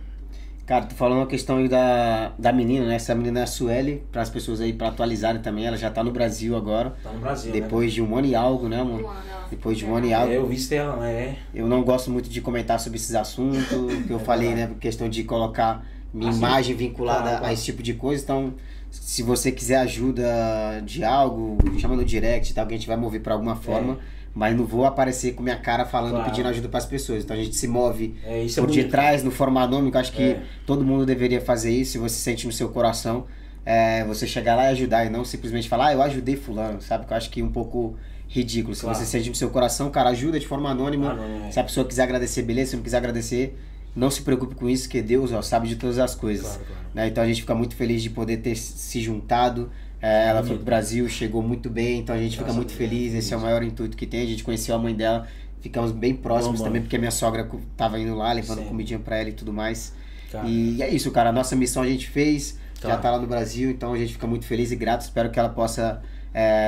Cara, 0.69 0.85
tu 0.85 0.95
falou 0.95 1.17
uma 1.17 1.27
questão 1.27 1.57
aí 1.57 1.67
da, 1.67 2.33
da 2.39 2.53
menina, 2.53 2.85
né? 2.85 2.97
Essa 2.97 3.15
menina 3.15 3.41
é 3.41 3.45
a 3.45 3.47
Sueli, 3.47 4.03
para 4.13 4.21
as 4.21 4.29
pessoas 4.29 4.61
aí 4.61 4.71
para 4.75 4.89
atualizarem 4.89 5.41
também, 5.41 5.65
ela 5.65 5.79
já 5.79 5.91
tá 5.91 6.05
no 6.05 6.11
Brasil 6.11 6.55
agora. 6.55 6.95
Tá 7.03 7.11
no 7.11 7.21
Brasil, 7.21 7.55
né? 7.55 7.59
Depois 7.59 7.91
de 7.91 8.03
um 8.03 8.15
ano 8.15 8.27
e 8.27 8.35
algo, 8.35 8.69
né, 8.69 8.79
amor? 8.83 9.03
Um 9.03 9.09
ano, 9.09 9.21
Depois 9.51 9.79
de 9.79 9.87
um 9.87 9.95
ano 9.95 10.07
e 10.07 10.13
algo. 10.13 10.31
É, 10.31 10.37
eu 10.37 10.47
vi 10.47 10.75
ela, 10.75 10.97
né? 10.97 11.37
Eu 11.55 11.67
não 11.67 11.83
gosto 11.83 12.11
muito 12.11 12.29
de 12.29 12.43
comentar 12.43 12.79
sobre 12.79 12.99
esses 12.99 13.15
assuntos, 13.15 13.63
que 14.07 14.11
eu 14.11 14.19
falei, 14.19 14.55
né? 14.55 14.71
Questão 14.79 15.09
de 15.09 15.25
colocar 15.25 15.87
minha 16.13 16.29
Ah, 16.29 16.33
sim. 16.35 16.39
imagem 16.39 16.77
vinculada 16.77 17.21
Claro, 17.23 17.37
claro. 17.39 17.47
a 17.47 17.53
esse 17.55 17.65
tipo 17.65 17.83
de 17.83 17.95
coisa. 17.95 18.23
Então, 18.23 18.53
se 18.91 19.23
você 19.23 19.51
quiser 19.51 19.77
ajuda 19.79 20.83
de 20.85 21.03
algo, 21.03 21.57
chama 21.79 21.97
no 21.97 22.05
direct, 22.05 22.53
tá? 22.53 22.67
Que 22.67 22.75
a 22.75 22.77
gente 22.77 22.87
vai 22.87 22.97
mover 22.99 23.23
para 23.23 23.33
alguma 23.33 23.57
forma. 23.57 23.99
Mas 24.39 24.57
não 24.57 24.65
vou 24.65 24.85
aparecer 24.85 25.33
com 25.35 25.43
minha 25.43 25.57
cara 25.57 25.85
falando, 25.85 26.13
Claro. 26.13 26.31
pedindo 26.31 26.47
ajuda 26.49 26.69
para 26.69 26.79
as 26.79 26.87
pessoas. 26.87 27.25
Então 27.25 27.37
a 27.37 27.43
gente 27.43 27.57
se 27.57 27.67
move 27.67 28.15
É, 28.25 28.45
é 28.45 28.47
por 28.55 28.67
bonito. 28.69 28.85
detrás, 28.85 29.25
no 29.25 29.33
forma 29.33 29.61
anônimo. 29.61 29.99
Acho 29.99 30.13
que 30.13 30.23
É. 30.23 30.43
todo 30.65 30.85
mundo 30.85 31.05
deveria 31.05 31.41
fazer 31.41 31.73
isso. 31.73 31.93
Se 31.93 31.99
você 31.99 32.15
sente 32.15 32.47
no 32.47 32.53
seu 32.53 32.69
coração, 32.69 33.27
é, 33.67 34.05
você 34.05 34.29
chegar 34.29 34.55
lá 34.55 34.67
e 34.67 34.69
ajudar 34.69 35.05
e 35.05 35.11
não 35.11 35.25
simplesmente 35.25 35.69
falar, 35.69 35.89
ah, 35.89 35.93
eu 35.95 36.03
ajudei 36.03 36.37
fulano, 36.37 36.81
sabe? 36.81 37.05
Que 37.05 37.13
eu 37.13 37.17
acho 37.17 37.31
que 37.31 37.41
é 37.41 37.45
um 37.45 37.51
pouco 37.51 37.97
ridículo. 38.29 38.77
Se 38.77 38.83
Claro. 38.83 38.97
você 38.97 39.07
sente 39.07 39.29
no 39.29 39.35
seu 39.35 39.51
coração, 39.51 39.91
cara, 39.91 40.11
ajuda 40.11 40.39
de 40.39 40.47
forma 40.47 40.71
anônima. 40.71 41.19
Ah, 41.19 41.47
é. 41.49 41.51
Se 41.51 41.59
a 41.59 41.65
pessoa 41.65 41.85
quiser 41.85 42.05
agradecer, 42.05 42.43
beleza. 42.43 42.71
Se 42.71 42.77
não 42.77 42.83
quiser 42.85 42.99
agradecer, 42.99 43.59
não 43.97 44.09
se 44.09 44.23
preocupe 44.23 44.55
com 44.55 44.69
isso, 44.71 44.89
que 44.89 45.03
Deus 45.03 45.33
ó, 45.33 45.43
sabe 45.43 45.67
de 45.67 45.75
todas 45.75 45.99
as 45.99 46.15
coisas. 46.15 46.47
Claro. 46.47 46.63
Né? 46.95 47.09
Então 47.09 47.25
a 47.25 47.27
gente 47.27 47.41
fica 47.41 47.57
muito 47.57 47.75
feliz 47.75 48.03
de 48.05 48.11
poder 48.11 48.37
ter 48.37 48.55
se 48.55 49.01
juntado. 49.01 49.69
É, 50.01 50.29
ela 50.29 50.43
foi 50.45 50.57
pro 50.57 50.65
Brasil, 50.65 51.09
chegou 51.09 51.43
muito 51.43 51.69
bem, 51.69 51.99
então 52.01 52.15
a 52.15 52.19
gente 52.19 52.39
fica 52.39 52.53
muito 52.53 52.73
feliz. 52.73 53.15
Esse 53.15 53.35
é 53.35 53.37
o 53.37 53.41
maior 53.41 53.63
intuito 53.63 53.97
que 53.97 54.07
tem. 54.07 54.23
A 54.23 54.27
gente 54.27 54.45
conheceu 54.45 54.75
a 54.75 54.79
mãe 54.79 54.95
dela, 54.95 55.27
ficamos 55.61 55.91
bem 55.91 56.15
próximos 56.15 56.59
Bom, 56.61 56.67
também, 56.67 56.81
porque 56.83 56.97
a 56.97 56.99
minha 56.99 57.11
sogra 57.11 57.49
tava 57.77 57.99
indo 57.99 58.15
lá, 58.15 58.33
levando 58.33 58.59
Sim. 58.61 58.67
comidinha 58.67 58.99
pra 58.99 59.17
ela 59.17 59.29
e 59.29 59.33
tudo 59.33 59.53
mais. 59.53 59.93
Cara, 60.31 60.47
E 60.47 60.81
é 60.83 60.89
isso, 60.89 61.11
cara. 61.11 61.31
A 61.31 61.33
nossa 61.33 61.57
missão 61.57 61.83
a 61.83 61.87
gente 61.89 62.09
fez, 62.09 62.59
já 62.77 62.83
Claro. 62.83 63.03
tá 63.03 63.11
lá 63.11 63.19
no 63.19 63.27
Brasil, 63.27 63.71
então 63.71 63.93
a 63.93 63.99
gente 63.99 64.13
fica 64.13 64.27
muito 64.27 64.45
feliz 64.45 64.71
e 64.71 64.77
grato. 64.77 65.01
Espero 65.01 65.31
que 65.31 65.39
ela 65.39 65.49
possa 65.49 66.01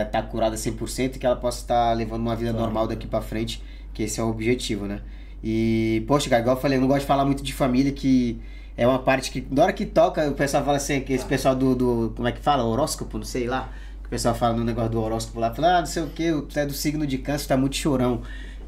estar 0.06 0.22
curada 0.24 0.56
100% 0.56 1.14
e 1.16 1.18
que 1.20 1.26
ela 1.26 1.36
possa 1.36 1.60
estar 1.60 1.92
levando 1.92 2.22
uma 2.22 2.34
vida 2.34 2.50
Claro. 2.50 2.64
normal 2.66 2.88
daqui 2.88 3.06
pra 3.06 3.20
frente, 3.20 3.62
que 3.94 4.02
esse 4.02 4.18
é 4.18 4.22
o 4.24 4.28
objetivo, 4.28 4.86
né? 4.86 5.00
E, 5.44 6.02
poxa, 6.08 6.28
cara, 6.28 6.42
igual 6.42 6.56
eu 6.56 6.60
falei, 6.60 6.76
eu 6.76 6.80
não 6.80 6.88
gosto 6.88 7.02
de 7.02 7.06
falar 7.06 7.24
muito 7.24 7.42
de 7.44 7.52
família, 7.52 7.92
que 7.92 8.40
é 8.82 8.86
uma 8.86 8.98
parte 8.98 9.30
que, 9.30 9.46
na 9.50 9.64
hora 9.64 9.72
que 9.74 9.84
toca, 9.84 10.26
o 10.26 10.32
pessoal 10.32 10.64
fala 10.64 10.78
assim, 10.78 11.00
que 11.02 11.12
esse 11.12 11.24
Ah. 11.24 11.28
pessoal 11.28 11.54
do, 11.54 11.74
do, 11.74 12.12
como 12.16 12.26
é 12.26 12.32
que 12.32 12.40
fala? 12.40 12.64
Horóscopo, 12.64 13.18
não 13.18 13.24
sei 13.26 13.46
lá. 13.46 13.68
Que 14.00 14.06
o 14.06 14.10
pessoal 14.10 14.34
fala 14.34 14.54
no 14.56 14.64
negócio 14.64 14.90
do 14.90 15.00
horóscopo 15.02 15.38
lá, 15.38 15.52
fala, 15.54 15.76
ah, 15.76 15.80
não 15.80 15.86
sei 15.86 16.02
o 16.02 16.06
que, 16.06 16.32
tu 16.48 16.58
é 16.58 16.64
do 16.64 16.72
signo 16.72 17.06
de 17.06 17.18
câncer, 17.18 17.46
tá 17.48 17.56
muito 17.58 17.76
chorão. 17.76 18.22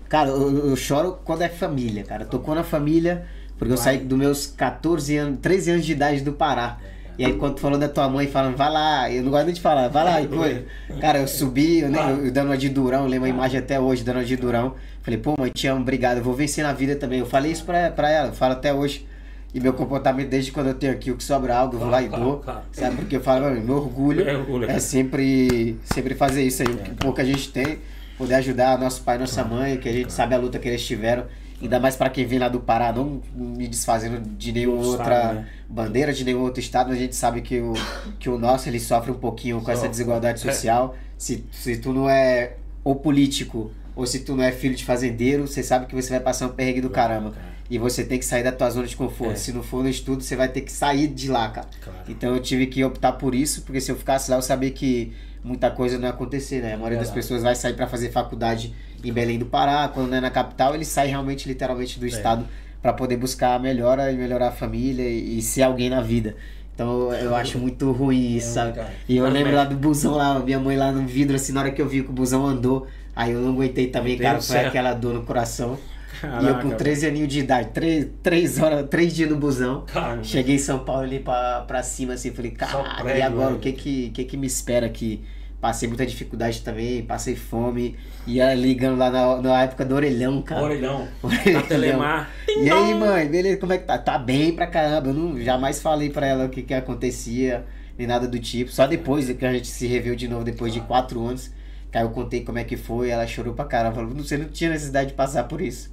Cara, 0.08 0.28
eu, 0.28 0.68
eu 0.68 0.76
choro 0.76 1.18
quando 1.24 1.40
é 1.42 1.48
família, 1.48 2.04
cara. 2.04 2.26
Tocou 2.26 2.54
na 2.54 2.62
família, 2.62 3.24
porque 3.58 3.72
eu 3.72 3.76
saí 3.78 3.98
dos 3.98 4.18
meus 4.18 4.46
14 4.46 5.16
anos, 5.16 5.38
13 5.40 5.70
anos 5.70 5.86
de 5.86 5.92
idade 5.92 6.20
do 6.20 6.32
Pará. 6.34 6.76
E 7.18 7.24
aí 7.24 7.32
quando 7.34 7.58
falou 7.58 7.78
da 7.78 7.88
tua 7.88 8.08
mãe, 8.08 8.26
falando, 8.26 8.56
vai 8.56 8.70
lá, 8.70 9.10
eu 9.10 9.22
não 9.22 9.30
gosto 9.30 9.44
nem 9.46 9.54
de 9.54 9.60
falar, 9.62 9.88
vai 9.88 10.04
lá 10.04 10.20
e 10.22 10.28
foi. 10.28 10.66
Cara, 11.00 11.18
eu 11.20 11.26
subi, 11.28 11.80
eu, 11.80 11.88
nem- 11.90 12.24
eu 12.26 12.30
dando 12.30 12.48
uma 12.48 12.58
de 12.58 12.68
durão, 12.68 13.04
eu 13.04 13.08
lembro 13.08 13.26
a 13.26 13.30
imagem 13.30 13.58
até 13.58 13.80
hoje, 13.80 14.04
dando 14.04 14.16
uma 14.16 14.24
de 14.24 14.36
durão. 14.36 14.74
Falei, 15.02 15.18
pô, 15.18 15.34
mãe, 15.38 15.50
te 15.50 15.66
amo, 15.66 15.80
obrigado, 15.80 16.18
eu 16.18 16.22
vou 16.24 16.34
vencer 16.34 16.62
na 16.62 16.72
vida 16.74 16.96
também. 16.96 17.18
Eu 17.20 17.26
falei 17.26 17.50
isso 17.52 17.64
pra, 17.64 17.90
pra 17.90 18.10
ela, 18.10 18.28
eu 18.28 18.32
falo 18.34 18.52
até 18.52 18.72
hoje. 18.74 19.06
E 19.54 19.60
meu 19.60 19.74
comportamento 19.74 20.28
desde 20.28 20.50
quando 20.50 20.68
eu 20.68 20.74
tenho 20.74 20.92
aqui, 20.92 21.10
o 21.10 21.16
que 21.16 21.22
sobra 21.22 21.56
algo, 21.56 21.76
eu 21.76 21.80
vou 21.80 21.90
lá 21.90 22.02
e 22.02 22.08
dou. 22.08 22.42
Sabe? 22.72 22.96
Porque 22.96 23.16
eu 23.16 23.20
falo, 23.20 23.44
mano, 23.44 23.60
meu 23.60 23.76
orgulho 23.76 24.26
É 24.26 24.36
orgulho, 24.36 24.70
é 24.70 24.78
sempre, 24.78 25.78
sempre 25.84 26.14
fazer 26.14 26.42
isso 26.42 26.62
aí. 26.62 26.68
O 26.68 26.78
que 26.78 26.90
pouco 26.92 27.20
a 27.20 27.24
gente 27.24 27.52
tem, 27.52 27.78
poder 28.16 28.34
ajudar 28.36 28.78
nosso 28.78 29.02
pai 29.02 29.16
e 29.16 29.18
nossa 29.18 29.44
mãe, 29.44 29.76
que 29.76 29.88
a 29.88 29.92
gente 29.92 30.12
sabe 30.12 30.34
a 30.34 30.38
luta 30.38 30.58
que 30.58 30.68
eles 30.68 30.84
tiveram. 30.86 31.26
Ainda 31.60 31.78
mais 31.78 31.94
pra 31.94 32.10
quem 32.10 32.26
vem 32.26 32.38
lá 32.38 32.48
do 32.48 32.58
Pará, 32.58 32.92
não 32.92 33.20
me 33.34 33.68
desfazendo 33.68 34.20
de 34.20 34.50
nenhuma 34.52 34.84
outra 34.84 35.34
né? 35.34 35.48
bandeira, 35.68 36.12
de 36.12 36.24
nenhum 36.24 36.40
outro 36.40 36.58
estado, 36.58 36.88
mas 36.88 36.96
a 36.96 37.00
gente 37.00 37.14
sabe 37.14 37.40
que 37.40 37.60
o, 37.60 37.74
que 38.18 38.28
o 38.28 38.36
nosso 38.36 38.68
ele 38.68 38.80
sofre 38.80 39.12
um 39.12 39.18
pouquinho 39.18 39.60
com 39.60 39.70
essa 39.70 39.88
desigualdade 39.88 40.40
social. 40.40 40.96
Se, 41.16 41.44
se 41.52 41.76
tu 41.76 41.92
não 41.92 42.10
é 42.10 42.54
ou 42.82 42.96
político, 42.96 43.70
ou 43.94 44.06
se 44.06 44.20
tu 44.20 44.34
não 44.34 44.42
é 44.42 44.50
filho 44.50 44.74
de 44.74 44.84
fazendeiro, 44.84 45.46
você 45.46 45.62
sabe 45.62 45.86
que 45.86 45.94
você 45.94 46.10
vai 46.10 46.20
passar 46.20 46.46
um 46.46 46.50
perrengue 46.50 46.80
do 46.80 46.90
caramba. 46.90 47.32
E 47.72 47.78
você 47.78 48.04
tem 48.04 48.18
que 48.18 48.24
sair 48.26 48.42
da 48.42 48.52
tua 48.52 48.68
zona 48.68 48.86
de 48.86 48.94
conforto. 48.94 49.32
É. 49.32 49.36
Se 49.36 49.50
não 49.50 49.62
for 49.62 49.82
no 49.82 49.88
estudo, 49.88 50.22
você 50.22 50.36
vai 50.36 50.46
ter 50.46 50.60
que 50.60 50.70
sair 50.70 51.08
de 51.08 51.30
lá, 51.30 51.48
cara. 51.48 51.66
Claro. 51.82 51.98
Então 52.06 52.34
eu 52.34 52.42
tive 52.42 52.66
que 52.66 52.84
optar 52.84 53.12
por 53.12 53.34
isso, 53.34 53.62
porque 53.62 53.80
se 53.80 53.90
eu 53.90 53.96
ficasse 53.96 54.30
lá, 54.30 54.36
eu 54.36 54.42
sabia 54.42 54.70
que 54.70 55.10
muita 55.42 55.70
coisa 55.70 55.96
não 55.96 56.04
ia 56.04 56.10
acontecer, 56.10 56.60
né? 56.60 56.74
A 56.74 56.76
maioria 56.76 56.98
das 56.98 57.10
pessoas 57.10 57.42
vai 57.42 57.54
sair 57.54 57.72
para 57.72 57.86
fazer 57.86 58.12
faculdade 58.12 58.74
em 59.02 59.10
Belém 59.10 59.38
do 59.38 59.46
Pará, 59.46 59.88
quando 59.88 60.10
não 60.10 60.18
é 60.18 60.20
na 60.20 60.30
capital, 60.30 60.74
ele 60.74 60.84
sai 60.84 61.06
realmente, 61.06 61.48
literalmente, 61.48 61.98
do 61.98 62.06
estado 62.06 62.46
para 62.82 62.92
poder 62.92 63.16
buscar 63.16 63.54
a 63.54 63.58
melhora 63.58 64.12
e 64.12 64.16
melhorar 64.18 64.48
a 64.48 64.52
família 64.52 65.08
e, 65.08 65.38
e 65.38 65.40
ser 65.40 65.62
alguém 65.62 65.88
na 65.88 66.02
vida. 66.02 66.36
Então 66.74 67.10
eu 67.14 67.34
acho 67.34 67.58
muito 67.58 67.90
ruim 67.90 68.36
isso, 68.36 68.50
É, 68.50 68.52
sabe? 68.52 68.80
E 69.08 69.16
eu 69.16 69.26
lembro 69.30 69.54
lá 69.54 69.64
do 69.64 69.76
busão 69.76 70.14
lá, 70.14 70.38
minha 70.38 70.60
mãe 70.60 70.76
lá 70.76 70.92
no 70.92 71.06
vidro, 71.06 71.36
assim, 71.36 71.52
na 71.52 71.60
hora 71.60 71.70
que 71.70 71.80
eu 71.80 71.88
vi 71.88 72.02
que 72.02 72.10
o 72.10 72.12
busão 72.12 72.46
andou, 72.46 72.86
aí 73.16 73.32
eu 73.32 73.40
não 73.40 73.52
aguentei 73.52 73.86
também, 73.86 74.18
cara, 74.18 74.42
foi 74.42 74.58
aquela 74.58 74.92
dor 74.92 75.14
no 75.14 75.22
coração. 75.22 75.78
E 76.26 76.46
eu 76.46 76.54
com 76.54 76.62
Caraca, 76.62 76.76
13 76.76 77.06
aninhos 77.06 77.28
de 77.28 77.40
idade, 77.40 77.70
3, 77.70 78.08
três 78.22 78.60
horas, 78.60 78.88
3 78.88 79.14
dias 79.14 79.30
no 79.30 79.36
busão. 79.36 79.84
Caramba. 79.86 80.24
Cheguei 80.24 80.56
em 80.56 80.58
São 80.58 80.80
Paulo 80.80 81.02
ali 81.02 81.18
pra, 81.18 81.62
pra 81.62 81.82
cima, 81.82 82.14
assim, 82.14 82.30
falei, 82.30 82.50
cara, 82.50 83.16
e 83.16 83.22
agora 83.22 83.50
né? 83.50 83.56
o 83.56 83.58
que 83.58 83.72
que, 83.72 84.10
que 84.10 84.24
que 84.24 84.36
me 84.36 84.46
espera 84.46 84.86
aqui? 84.86 85.24
Passei 85.62 85.88
muita 85.88 86.04
dificuldade 86.04 86.60
também, 86.62 87.04
passei 87.04 87.36
fome, 87.36 87.96
ia 88.26 88.52
ligando 88.52 88.98
lá 88.98 89.10
na, 89.10 89.40
na 89.40 89.62
época 89.62 89.84
do 89.84 89.94
orelhão, 89.94 90.42
cara. 90.42 90.60
Orelhão. 90.60 91.06
Orelhão. 91.22 91.62
Telemar. 91.62 92.30
E 92.48 92.68
aí, 92.68 92.92
mãe, 92.94 93.28
beleza, 93.28 93.58
como 93.58 93.72
é 93.72 93.78
que 93.78 93.84
tá? 93.84 93.96
Tá 93.96 94.18
bem 94.18 94.52
pra 94.52 94.66
caramba. 94.66 95.10
Eu 95.10 95.14
não, 95.14 95.40
jamais 95.40 95.80
falei 95.80 96.10
pra 96.10 96.26
ela 96.26 96.46
o 96.46 96.48
que 96.48 96.62
que 96.62 96.74
acontecia, 96.74 97.64
nem 97.96 98.08
nada 98.08 98.26
do 98.26 98.40
tipo. 98.40 98.72
Só 98.72 98.88
depois 98.88 99.30
que 99.30 99.46
a 99.46 99.52
gente 99.52 99.68
se 99.68 99.86
reviu 99.86 100.16
de 100.16 100.26
novo, 100.26 100.42
depois 100.42 100.72
de 100.72 100.80
quatro 100.80 101.24
anos, 101.24 101.52
que 101.92 101.96
aí 101.96 102.02
eu 102.02 102.10
contei 102.10 102.42
como 102.42 102.58
é 102.58 102.64
que 102.64 102.76
foi, 102.76 103.10
ela 103.10 103.24
chorou 103.24 103.54
pra 103.54 103.64
caramba. 103.64 103.94
Falou, 103.94 104.10
você 104.16 104.36
não 104.36 104.48
tinha 104.48 104.70
necessidade 104.70 105.10
de 105.10 105.14
passar 105.14 105.44
por 105.44 105.60
isso. 105.60 105.92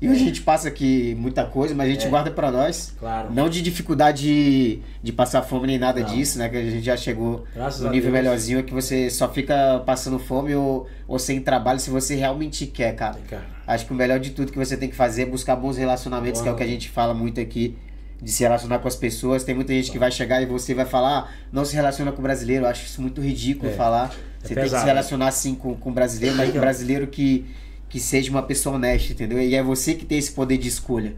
E 0.00 0.06
hoje 0.08 0.20
a 0.22 0.24
gente 0.26 0.42
passa 0.42 0.68
aqui 0.68 1.16
muita 1.18 1.44
coisa, 1.44 1.74
mas 1.74 1.88
a 1.88 1.90
gente 1.92 2.06
É. 2.06 2.08
guarda 2.10 2.30
pra 2.30 2.50
nós. 2.50 2.92
Claro. 3.00 3.32
Não 3.32 3.48
de 3.48 3.62
dificuldade 3.62 4.22
de, 4.22 4.78
de 5.02 5.10
passar 5.12 5.40
fome 5.42 5.66
nem 5.66 5.78
nada 5.78 6.00
Não. 6.00 6.06
disso, 6.06 6.38
né? 6.38 6.48
Que 6.50 6.56
a 6.58 6.62
gente 6.70 6.84
já 6.84 6.96
chegou 6.98 7.44
Graças 7.54 7.80
no 7.80 7.90
nível 7.90 8.10
Deus. 8.12 8.22
melhorzinho, 8.24 8.58
é 8.58 8.62
que 8.62 8.74
você 8.74 9.08
só 9.08 9.26
fica 9.32 9.82
passando 9.86 10.18
fome 10.18 10.54
ou, 10.54 10.86
ou 11.08 11.18
sem 11.18 11.40
trabalho 11.40 11.80
se 11.80 11.88
você 11.88 12.14
realmente 12.14 12.66
quer, 12.66 12.94
cara. 12.94 13.16
Cara, 13.28 13.46
Acho 13.66 13.86
que 13.86 13.92
o 13.92 13.96
melhor 13.96 14.20
de 14.20 14.30
tudo 14.30 14.52
que 14.52 14.58
você 14.58 14.76
tem 14.76 14.88
que 14.90 14.94
fazer 14.94 15.22
é 15.22 15.26
buscar 15.26 15.56
bons 15.56 15.76
relacionamentos, 15.78 16.40
que 16.42 16.48
é 16.48 16.52
o 16.52 16.56
que 16.56 16.62
a 16.62 16.66
gente 16.68 16.88
fala 16.90 17.14
muito 17.14 17.40
aqui, 17.40 17.76
de 18.22 18.30
se 18.30 18.42
relacionar 18.42 18.78
com 18.80 18.86
as 18.88 18.94
pessoas. 18.96 19.44
Tem 19.44 19.54
muita 19.54 19.72
gente 19.72 19.90
que 19.90 19.98
vai 19.98 20.10
chegar 20.12 20.40
e 20.42 20.46
você 20.46 20.74
vai 20.74 20.84
falar, 20.84 21.18
ah, 21.18 21.28
não 21.50 21.64
se 21.64 21.74
relaciona 21.74 22.12
com 22.12 22.18
o 22.18 22.22
brasileiro. 22.22 22.64
Eu 22.64 22.68
acho 22.68 22.84
isso 22.84 23.00
muito 23.00 23.20
ridículo 23.22 23.70
É. 23.72 23.74
falar. 23.74 24.10
É 24.44 24.46
Você 24.48 24.54
tem 24.54 24.56
que 24.56 24.62
pesado. 24.62 24.82
se 24.82 24.86
relacionar 24.86 25.30
sim 25.32 25.54
com, 25.54 25.74
com 25.74 25.90
o 25.90 25.92
brasileiro, 25.92 26.36
mas 26.36 26.54
ó. 26.54 26.60
brasileiro 26.60 27.06
que, 27.08 27.44
que 27.88 28.00
seja 28.00 28.30
uma 28.30 28.42
pessoa 28.42 28.76
honesta, 28.76 29.12
entendeu? 29.12 29.40
E 29.40 29.54
é 29.54 29.62
você 29.62 29.94
que 29.94 30.04
tem 30.04 30.18
esse 30.18 30.32
poder 30.32 30.58
de 30.58 30.68
escolha. 30.68 31.14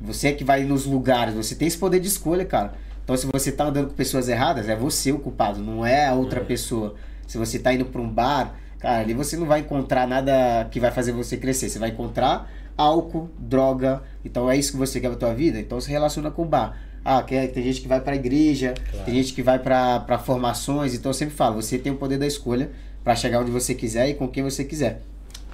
Você 0.00 0.28
é 0.28 0.32
que 0.32 0.44
vai 0.44 0.64
nos 0.64 0.84
lugares, 0.84 1.34
você 1.34 1.54
tem 1.54 1.66
esse 1.68 1.78
poder 1.78 2.00
de 2.00 2.08
escolha, 2.08 2.44
cara. 2.44 2.74
Então 3.02 3.16
se 3.16 3.26
você 3.32 3.52
tá 3.52 3.64
andando 3.64 3.88
com 3.88 3.94
pessoas 3.94 4.28
erradas, 4.28 4.68
é 4.68 4.76
você 4.76 5.12
o 5.12 5.18
culpado, 5.18 5.60
não 5.60 5.84
é 5.84 6.06
a 6.06 6.14
outra 6.14 6.40
É. 6.40 6.44
pessoa. 6.44 6.94
Se 7.26 7.38
você 7.38 7.58
tá 7.58 7.72
indo 7.72 7.84
pra 7.86 8.00
um 8.00 8.08
bar, 8.08 8.54
cara, 8.78 9.00
ali 9.00 9.14
você 9.14 9.36
não 9.36 9.46
vai 9.46 9.60
encontrar 9.60 10.06
nada 10.06 10.66
que 10.70 10.78
vai 10.80 10.90
fazer 10.90 11.12
você 11.12 11.36
crescer. 11.36 11.68
Você 11.68 11.78
vai 11.78 11.90
encontrar 11.90 12.50
álcool, 12.76 13.30
droga. 13.38 14.02
Então 14.24 14.50
é 14.50 14.56
isso 14.56 14.72
que 14.72 14.78
você 14.78 15.00
quer 15.00 15.08
pra 15.08 15.16
tua 15.18 15.34
vida? 15.34 15.58
Então 15.58 15.80
se 15.80 15.90
relaciona 15.90 16.30
com 16.30 16.42
o 16.42 16.46
bar. 16.46 16.76
Ah, 17.04 17.22
quer, 17.22 17.46
tem 17.48 17.62
gente 17.62 17.80
que 17.82 17.88
vai 17.88 18.00
pra 18.00 18.14
igreja, 18.16 18.72
Claro. 18.90 19.04
tem 19.04 19.14
gente 19.14 19.32
que 19.34 19.42
vai 19.42 19.58
pra 19.58 20.18
formações. 20.24 20.94
Então 20.94 21.10
eu 21.10 21.14
sempre 21.14 21.34
falo, 21.34 21.56
você 21.60 21.78
tem 21.78 21.92
o 21.92 21.96
poder 21.96 22.18
da 22.18 22.26
escolha 22.26 22.70
pra 23.02 23.14
chegar 23.14 23.40
onde 23.40 23.50
você 23.50 23.74
quiser 23.74 24.08
e 24.08 24.14
com 24.14 24.26
quem 24.28 24.42
você 24.42 24.64
quiser. 24.64 25.02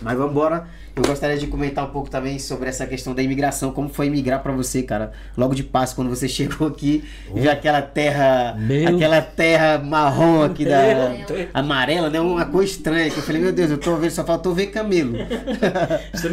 Mas 0.03 0.17
vamos 0.17 0.33
embora. 0.33 0.67
Eu 0.97 1.03
gostaria 1.05 1.39
de 1.39 1.47
comentar 1.47 1.85
um 1.85 1.91
pouco 1.91 2.11
também 2.11 2.39
sobre 2.39 2.69
essa 2.69 2.85
questão 2.85 3.15
da 3.15 3.23
imigração. 3.23 3.71
Como 3.73 3.89
foi 3.89 4.07
imigrar 4.07 4.43
pra 4.43 4.51
você, 4.53 4.83
cara? 4.83 5.13
Logo 5.37 5.55
de 5.55 5.63
Páscoa, 5.63 6.05
quando 6.05 6.15
você 6.15 6.27
chegou 6.29 6.67
aqui, 6.69 7.05
viu 7.33 7.51
aquela 7.51 7.81
terra, 7.81 8.57
Meu- 8.59 8.97
aquela 8.97 9.23
terra 9.23 9.79
marrom 9.79 10.43
aqui 10.43 10.65
da 10.65 10.79
Meu 10.83 11.49
amarela, 11.55 12.11
né? 12.11 12.21
Uma 12.21 12.45
cor 12.45 12.65
estranha. 12.65 13.09
Que 13.11 13.19
eu 13.19 13.23
falei, 13.23 13.41
meu 13.41 13.53
Deus, 13.53 13.71
eu 13.71 13.79
tô 13.79 13.95
vendo, 13.97 14.11
só 14.11 14.25
faltou 14.25 14.53
ver 14.55 14.67
camelo. 14.67 15.13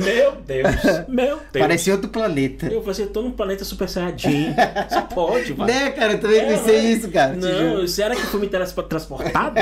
Meu 0.04 0.34
Deus. 0.46 0.76
Meu 1.08 1.38
Deus. 1.54 1.66
Parecia 1.66 1.94
outro 1.94 2.10
planeta. 2.10 2.68
Eu 2.68 2.82
falei, 2.84 3.02
eu 3.04 3.08
tô 3.10 3.22
num 3.22 3.32
planeta 3.32 3.64
super 3.64 3.88
saiyajin. 3.88 4.54
Só 4.90 5.02
pode, 5.04 5.54
vai. 5.54 5.68
Né, 5.68 5.90
cara? 5.92 6.14
Eu 6.14 6.20
também 6.20 6.40
É, 6.40 6.46
pensei 6.46 6.78
mano. 6.82 6.90
isso, 6.98 7.12
cara. 7.12 7.34
Não, 7.34 7.88
será 7.88 8.16
que 8.16 8.22
fui 8.24 8.40
me 8.42 8.48
transportado? 8.48 9.56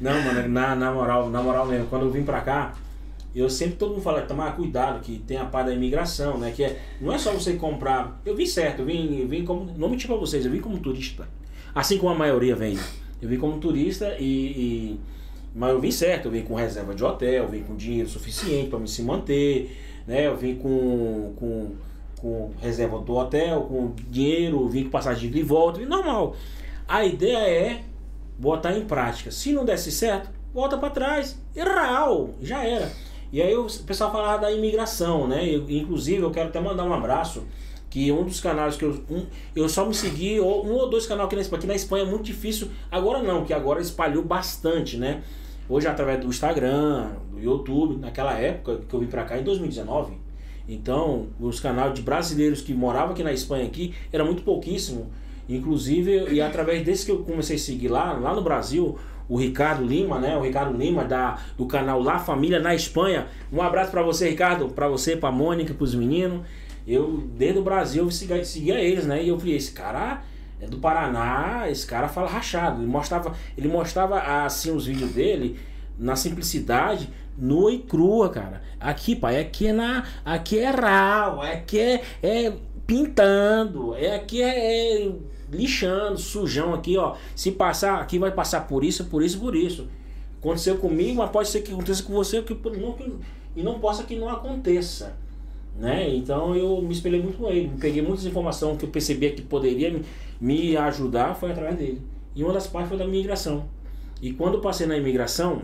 não, 0.00 0.22
mano, 0.22 0.48
na, 0.48 0.74
na 0.74 0.92
moral, 0.92 1.28
na 1.30 1.42
moral 1.42 1.66
mesmo, 1.66 1.86
quando 1.86 2.06
eu 2.06 2.10
vim 2.10 2.22
pra 2.22 2.40
cá, 2.40 2.72
eu 3.34 3.48
sempre, 3.48 3.76
todo 3.76 3.90
mundo 3.92 4.02
fala, 4.02 4.22
tomar 4.22 4.54
cuidado, 4.56 5.00
que 5.00 5.18
tem 5.20 5.36
a 5.38 5.44
parte 5.44 5.66
da 5.68 5.74
imigração, 5.74 6.36
né? 6.38 6.52
Que 6.54 6.64
é, 6.64 6.80
não 7.00 7.12
é 7.12 7.18
só 7.18 7.32
você 7.32 7.54
comprar. 7.54 8.20
Eu 8.26 8.36
vim 8.36 8.46
certo, 8.46 8.80
eu 8.80 8.84
vim, 8.86 9.20
eu 9.20 9.28
vim 9.28 9.44
como. 9.44 9.72
Não 9.76 9.88
mentir 9.88 10.06
pra 10.06 10.16
vocês, 10.16 10.44
eu 10.44 10.50
vim 10.50 10.60
como 10.60 10.78
turista. 10.78 11.26
Assim 11.74 11.96
como 11.98 12.12
a 12.12 12.14
maioria 12.18 12.54
vem. 12.54 12.78
Eu 13.20 13.28
vim 13.28 13.38
como 13.38 13.58
turista 13.58 14.16
e. 14.18 14.24
e- 14.24 15.00
mas 15.54 15.70
eu 15.70 15.80
vim 15.80 15.90
certo, 15.90 16.26
eu 16.26 16.32
vim 16.32 16.42
com 16.42 16.54
reserva 16.54 16.94
de 16.94 17.04
hotel, 17.04 17.44
eu 17.44 17.48
vim 17.48 17.62
com 17.62 17.76
dinheiro 17.76 18.08
suficiente 18.08 18.70
pra 18.70 18.78
me 18.78 18.88
se 18.88 19.02
manter. 19.02 19.76
né? 20.06 20.26
Eu 20.26 20.36
vim 20.36 20.54
com, 20.56 21.32
com, 21.36 21.70
com 22.20 22.50
reserva 22.60 22.98
do 22.98 23.14
hotel, 23.14 23.62
com 23.62 23.92
dinheiro, 24.10 24.66
vim 24.68 24.84
com 24.84 24.90
passagem 24.90 25.30
de 25.30 25.42
volta, 25.42 25.80
e 25.80 25.86
normal. 25.86 26.34
A 26.88 27.04
ideia 27.04 27.36
é 27.38 27.82
botar 28.38 28.76
em 28.76 28.84
prática. 28.86 29.30
Se 29.30 29.52
não 29.52 29.64
desse 29.64 29.92
certo, 29.92 30.30
volta 30.54 30.76
para 30.78 30.90
trás. 30.90 31.38
Real, 31.54 32.30
já 32.40 32.64
era. 32.64 32.90
E 33.32 33.40
aí 33.40 33.56
o 33.56 33.66
pessoal 33.86 34.12
falava 34.12 34.42
da 34.42 34.52
imigração, 34.52 35.26
né? 35.26 35.48
Eu, 35.48 35.68
inclusive 35.70 36.22
eu 36.22 36.30
quero 36.30 36.50
até 36.50 36.60
mandar 36.60 36.84
um 36.84 36.92
abraço 36.92 37.44
que 37.88 38.12
um 38.12 38.24
dos 38.24 38.40
canais 38.40 38.76
que 38.76 38.84
eu, 38.84 39.02
um, 39.10 39.24
eu 39.56 39.68
só 39.68 39.86
me 39.86 39.94
segui, 39.94 40.38
ou, 40.38 40.66
um 40.66 40.72
ou 40.72 40.88
dois 40.88 41.06
canais 41.06 41.26
aqui 41.26 41.36
na 41.36 41.42
Espanha, 41.42 41.58
aqui 41.58 41.66
na 41.66 41.74
Espanha 41.74 42.04
é 42.04 42.06
muito 42.06 42.24
difícil, 42.24 42.68
agora 42.90 43.22
não, 43.22 43.44
que 43.44 43.52
agora 43.52 43.80
espalhou 43.80 44.22
bastante, 44.22 44.96
né? 44.96 45.22
Hoje 45.68 45.86
através 45.86 46.20
do 46.20 46.26
Instagram, 46.26 47.12
do 47.30 47.40
YouTube, 47.40 47.98
naquela 47.98 48.32
época 48.38 48.80
que 48.88 48.94
eu 48.94 49.00
vim 49.00 49.06
para 49.06 49.24
cá 49.24 49.38
em 49.38 49.44
2019. 49.44 50.14
Então, 50.68 51.28
os 51.40 51.60
canais 51.60 51.92
de 51.94 52.02
brasileiros 52.02 52.60
que 52.60 52.72
moravam 52.72 53.12
aqui 53.12 53.22
na 53.22 53.32
Espanha 53.32 53.64
aqui 53.64 53.94
era 54.12 54.24
muito 54.24 54.42
pouquíssimo. 54.42 55.10
Inclusive, 55.48 56.32
e 56.32 56.40
através 56.40 56.84
desse 56.84 57.04
que 57.04 57.12
eu 57.12 57.18
comecei 57.18 57.56
a 57.56 57.58
seguir 57.58 57.88
lá, 57.88 58.12
lá 58.12 58.34
no 58.34 58.42
Brasil, 58.42 58.98
o 59.32 59.36
Ricardo 59.38 59.82
Lima, 59.82 60.18
né? 60.18 60.36
O 60.36 60.42
Ricardo 60.42 60.76
Lima 60.76 61.06
da, 61.06 61.38
do 61.56 61.64
canal 61.64 62.02
La 62.02 62.18
Família 62.18 62.60
na 62.60 62.74
Espanha. 62.74 63.28
Um 63.50 63.62
abraço 63.62 63.90
para 63.90 64.02
você, 64.02 64.28
Ricardo, 64.28 64.68
para 64.68 64.86
você, 64.88 65.16
para 65.16 65.32
Mônica, 65.32 65.72
para 65.72 65.84
os 65.84 65.94
meninos. 65.94 66.46
Eu, 66.86 67.26
desde 67.34 67.58
o 67.58 67.62
Brasil, 67.62 68.04
eu 68.04 68.10
seguia, 68.10 68.44
seguia 68.44 68.78
eles, 68.78 69.06
né? 69.06 69.24
E 69.24 69.28
eu 69.28 69.38
falei, 69.38 69.56
esse 69.56 69.72
cara 69.72 70.22
é 70.60 70.66
do 70.66 70.76
Paraná, 70.76 71.64
esse 71.70 71.86
cara 71.86 72.08
fala 72.08 72.28
rachado. 72.28 72.82
Ele 72.82 72.90
mostrava, 72.90 73.34
ele 73.56 73.68
mostrava 73.68 74.18
assim 74.44 74.70
os 74.70 74.84
vídeos 74.84 75.12
dele 75.12 75.58
na 75.98 76.14
simplicidade, 76.14 77.08
nua 77.34 77.72
e 77.72 77.78
crua, 77.78 78.28
cara. 78.28 78.60
Aqui, 78.78 79.16
pai, 79.16 79.40
aqui 79.40 79.68
é 79.68 79.72
na, 79.72 80.04
aqui 80.26 80.58
é 80.58 80.70
real, 80.70 81.40
aqui 81.40 81.80
é, 81.80 82.02
é 82.22 82.52
pintando, 82.86 83.94
é 83.94 84.14
aqui 84.14 84.42
é, 84.42 85.06
é 85.06 85.12
lixando, 85.52 86.18
sujão 86.18 86.74
aqui, 86.74 86.96
ó. 86.96 87.14
Se 87.36 87.52
passar, 87.52 88.00
aqui 88.00 88.18
vai 88.18 88.32
passar 88.32 88.66
por 88.66 88.82
isso, 88.82 89.04
por 89.04 89.22
isso, 89.22 89.38
por 89.38 89.54
isso. 89.54 89.86
Aconteceu 90.40 90.76
comigo, 90.78 91.18
mas 91.18 91.30
pode 91.30 91.48
ser 91.48 91.60
que 91.62 91.72
aconteça 91.72 92.02
com 92.02 92.12
você 92.12 92.42
que 92.42 92.56
e 93.54 93.62
não 93.62 93.78
possa 93.78 94.02
que 94.02 94.16
não 94.16 94.28
aconteça. 94.28 95.14
Né? 95.78 96.14
Então 96.14 96.54
eu 96.54 96.82
me 96.82 96.92
espelhei 96.92 97.22
muito 97.22 97.38
com 97.38 97.48
ele, 97.48 97.70
peguei 97.80 98.02
muitas 98.02 98.26
informações 98.26 98.76
que 98.76 98.84
eu 98.84 98.88
percebia 98.88 99.30
que 99.32 99.40
poderia 99.42 99.90
me, 99.90 100.02
me 100.40 100.76
ajudar, 100.76 101.34
foi 101.34 101.50
através 101.50 101.76
dele. 101.76 102.02
E 102.34 102.42
uma 102.42 102.52
das 102.52 102.66
partes 102.66 102.88
foi 102.88 102.98
da 102.98 103.04
imigração. 103.04 103.66
E 104.20 104.32
quando 104.32 104.54
eu 104.54 104.60
passei 104.60 104.86
na 104.86 104.96
imigração, 104.96 105.62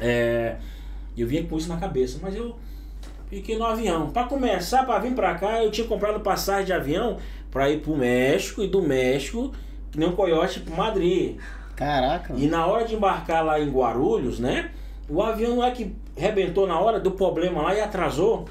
é, 0.00 0.56
eu 1.16 1.26
vinha 1.26 1.44
com 1.44 1.56
isso 1.56 1.68
na 1.68 1.76
cabeça, 1.76 2.18
mas 2.22 2.34
eu 2.34 2.56
fiquei 3.28 3.56
no 3.56 3.64
avião. 3.64 4.10
Para 4.10 4.24
começar, 4.24 4.84
para 4.84 4.98
vir 4.98 5.14
para 5.14 5.34
cá, 5.34 5.62
eu 5.62 5.70
tinha 5.70 5.86
comprado 5.86 6.20
passagem 6.20 6.66
de 6.66 6.72
avião 6.72 7.18
para 7.52 7.70
ir 7.70 7.80
pro 7.80 7.94
México 7.94 8.62
e 8.62 8.66
do 8.66 8.80
México, 8.82 9.52
que 9.90 9.98
nem 9.98 10.08
um 10.08 10.16
coiote, 10.16 10.60
pro 10.60 10.74
Madrid. 10.74 11.36
Caraca. 11.76 12.32
E 12.34 12.46
na 12.48 12.66
hora 12.66 12.84
de 12.86 12.94
embarcar 12.94 13.44
lá 13.44 13.60
em 13.60 13.70
Guarulhos, 13.70 14.40
né? 14.40 14.70
O 15.08 15.22
avião 15.22 15.56
não 15.56 15.64
é 15.64 15.70
que 15.70 15.94
rebentou 16.16 16.66
na 16.66 16.80
hora, 16.80 16.98
do 16.98 17.10
problema 17.10 17.60
lá 17.62 17.74
e 17.74 17.80
atrasou. 17.80 18.46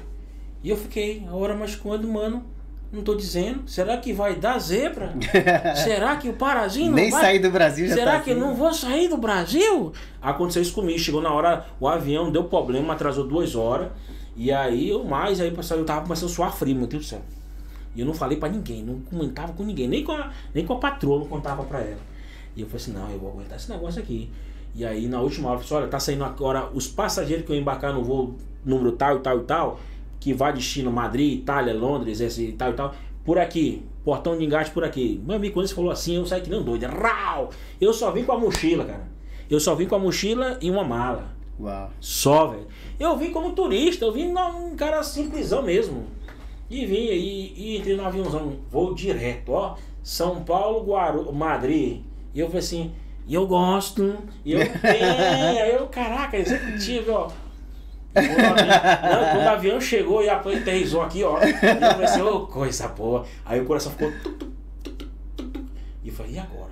E 0.62 0.70
eu 0.70 0.76
fiquei, 0.76 1.26
a 1.28 1.34
hora 1.34 1.54
mais 1.54 1.74
quando, 1.74 2.06
mano, 2.06 2.44
não 2.92 3.02
tô 3.02 3.16
dizendo. 3.16 3.62
Será 3.66 3.96
que 3.96 4.12
vai 4.12 4.36
dar 4.36 4.58
zebra? 4.60 5.12
Será 5.82 6.14
que 6.16 6.28
o 6.28 6.34
Parazinho 6.34 6.86
não 6.90 6.94
Nem 6.94 7.10
vai? 7.10 7.20
sair 7.20 7.38
do 7.40 7.50
Brasil 7.50 7.88
já 7.88 7.94
Será 7.94 8.12
tá 8.12 8.20
que 8.20 8.30
assim. 8.30 8.38
não 8.40 8.54
vou 8.54 8.72
sair 8.72 9.08
do 9.08 9.16
Brasil? 9.16 9.92
Aconteceu 10.20 10.62
isso 10.62 10.74
comigo. 10.74 10.98
Chegou 10.98 11.20
na 11.20 11.32
hora, 11.32 11.66
o 11.80 11.88
avião 11.88 12.30
deu 12.30 12.44
problema, 12.44 12.92
atrasou 12.92 13.26
duas 13.26 13.56
horas. 13.56 13.88
E 14.36 14.52
aí 14.52 14.90
eu 14.90 15.02
mais, 15.04 15.40
aí 15.40 15.52
eu 15.52 15.84
tava 15.84 16.02
começando 16.02 16.30
a 16.30 16.32
suar 16.32 16.52
frio, 16.54 16.76
meu 16.76 16.86
Deus 16.86 17.04
do 17.04 17.08
céu. 17.08 17.22
E 17.94 18.00
eu 18.00 18.06
não 18.06 18.14
falei 18.14 18.38
pra 18.38 18.48
ninguém, 18.48 18.82
não 18.82 19.00
comentava 19.00 19.52
com 19.52 19.64
ninguém, 19.64 19.86
nem 19.88 20.02
com 20.02 20.12
a, 20.12 20.32
nem 20.54 20.64
com 20.64 20.72
a 20.74 20.78
patroa, 20.78 21.18
não 21.18 21.26
contava 21.26 21.62
pra 21.64 21.80
ela. 21.80 22.00
E 22.56 22.60
eu 22.60 22.66
falei 22.66 22.82
assim, 22.82 22.92
não, 22.92 23.10
eu 23.10 23.18
vou 23.18 23.30
aguentar 23.30 23.56
esse 23.56 23.70
negócio 23.70 24.00
aqui. 24.00 24.30
E 24.74 24.84
aí 24.84 25.06
na 25.08 25.20
última 25.20 25.50
hora 25.50 25.60
eu 25.60 25.64
falei 25.64 25.66
assim, 25.66 25.82
olha, 25.84 25.90
tá 25.90 26.00
saindo 26.00 26.24
agora 26.24 26.70
os 26.72 26.88
passageiros 26.88 27.44
que 27.44 27.52
eu 27.52 27.56
embarcar 27.56 27.92
no 27.92 28.02
voo 28.02 28.36
número 28.64 28.92
tal 28.92 29.16
e 29.16 29.20
tal 29.20 29.38
e 29.38 29.44
tal, 29.44 29.80
que 30.18 30.32
vai 30.32 30.52
destino 30.52 30.90
Madrid, 30.90 31.40
Itália, 31.40 31.74
Londres, 31.74 32.20
esse 32.20 32.46
e 32.46 32.52
tal 32.52 32.70
e 32.70 32.74
tal, 32.74 32.94
por 33.24 33.38
aqui, 33.38 33.84
portão 34.04 34.36
de 34.36 34.44
engate 34.44 34.70
por 34.70 34.84
aqui. 34.84 35.20
Meu 35.26 35.36
amigo, 35.36 35.54
quando 35.54 35.66
ele 35.66 35.74
falou 35.74 35.90
assim, 35.90 36.16
eu 36.16 36.26
saí 36.26 36.40
que 36.40 36.50
nem 36.50 36.60
um 36.60 36.64
doido. 36.64 36.86
Rau! 36.86 37.50
Eu 37.80 37.92
só 37.92 38.10
vim 38.10 38.24
com 38.24 38.32
a 38.32 38.38
mochila, 38.38 38.84
cara. 38.84 39.08
Eu 39.50 39.60
só 39.60 39.74
vim 39.74 39.86
com 39.86 39.94
a 39.94 39.98
mochila 39.98 40.58
e 40.60 40.70
uma 40.70 40.84
mala. 40.84 41.34
Uau. 41.60 41.90
Só, 42.00 42.46
velho. 42.48 42.66
Eu 42.98 43.16
vim 43.16 43.30
como 43.30 43.52
turista, 43.52 44.04
eu 44.04 44.12
vim 44.12 44.32
um 44.32 44.74
cara 44.76 45.02
simplesão 45.02 45.62
mesmo. 45.62 46.06
E 46.70 46.86
vim 46.86 46.94
e, 46.94 47.54
e 47.56 47.78
entrei 47.78 47.96
no 47.96 48.04
aviãozão, 48.04 48.56
vou 48.70 48.94
direto, 48.94 49.52
ó. 49.52 49.76
São 50.02 50.42
Paulo, 50.42 50.84
Guaru, 50.84 51.32
Madrid. 51.32 52.00
E 52.34 52.40
eu 52.40 52.46
falei 52.46 52.60
assim, 52.60 52.92
e 53.26 53.34
eu 53.34 53.46
gosto, 53.46 54.16
e 54.44 54.52
eu 54.52 54.58
tenho, 54.58 55.04
aí 55.62 55.74
eu, 55.74 55.86
caraca, 55.88 56.36
executivo, 56.36 57.12
ó. 57.12 57.30
Quando 58.12 58.26
o, 58.28 58.46
avião, 58.46 58.66
não, 58.66 59.30
quando 59.30 59.46
o 59.46 59.48
avião 59.48 59.80
chegou 59.80 60.22
e 60.22 60.28
aterrizou 60.28 61.02
aqui, 61.02 61.24
ó. 61.24 61.38
E 61.42 61.50
eu 61.50 61.56
falei 61.56 62.04
assim, 62.04 62.20
ô, 62.20 62.46
coisa 62.46 62.88
boa. 62.88 63.24
Aí 63.44 63.60
o 63.60 63.64
coração 63.64 63.92
ficou. 63.92 64.12
Tuc, 64.82 64.96
tuc, 64.96 65.08
tuc. 65.36 65.64
E 66.04 66.08
eu 66.08 66.14
falei, 66.14 66.32
e 66.32 66.38
agora? 66.38 66.71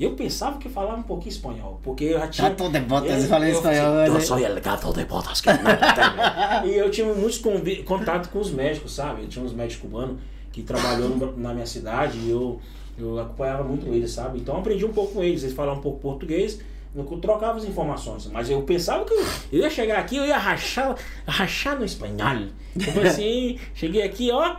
Eu 0.00 0.12
pensava 0.16 0.56
que 0.58 0.68
falava 0.68 0.96
um 0.96 1.02
pouquinho 1.02 1.30
espanhol, 1.30 1.78
porque 1.82 2.04
eu 2.04 2.18
já 2.18 2.28
tinha. 2.28 2.48
Gato 2.48 2.70
de 2.70 2.80
botas, 2.80 3.10
eu, 3.10 3.38
eu- 3.44 3.52
espanhol, 3.52 3.94
Eu 4.06 4.14
né? 4.14 4.20
sou 4.20 4.38
el 4.38 4.60
gato 4.60 4.92
de 4.94 5.04
botas 5.04 5.40
que. 5.42 5.50
E 6.64 6.74
eu 6.74 6.90
tive 6.90 7.12
muitos 7.12 7.38
contato 7.84 8.30
com 8.30 8.38
os 8.38 8.50
médicos, 8.50 8.94
sabe? 8.94 9.22
Eu 9.22 9.28
tinha 9.28 9.44
uns 9.44 9.52
médicos 9.52 9.82
cubanos 9.82 10.18
que 10.52 10.62
trabalhou 10.62 11.10
no- 11.10 11.36
na 11.36 11.52
minha 11.52 11.66
cidade 11.66 12.16
e 12.18 12.30
eu, 12.30 12.58
eu 12.98 13.18
acompanhava 13.20 13.62
muito 13.62 13.86
eles, 13.88 14.10
sabe? 14.10 14.38
Então 14.38 14.54
eu 14.54 14.60
aprendi 14.60 14.84
um 14.86 14.92
pouco 14.92 15.12
com 15.14 15.22
eles. 15.22 15.42
Eles 15.42 15.54
falavam 15.54 15.80
um 15.80 15.82
pouco 15.82 15.98
português, 16.00 16.58
eu 16.94 17.04
trocava 17.20 17.58
as 17.58 17.64
informações. 17.64 18.26
Mas 18.28 18.48
eu 18.48 18.62
pensava 18.62 19.04
que 19.04 19.12
eu, 19.12 19.22
eu 19.52 19.60
ia 19.60 19.70
chegar 19.70 19.98
aqui, 19.98 20.16
eu 20.16 20.24
ia 20.24 20.38
rachar, 20.38 20.96
rachar 21.26 21.78
no 21.78 21.84
espanhol. 21.84 22.46
Eu 22.74 22.92
falei 22.92 23.08
assim, 23.10 23.58
cheguei 23.74 24.02
aqui, 24.02 24.30
ó. 24.32 24.56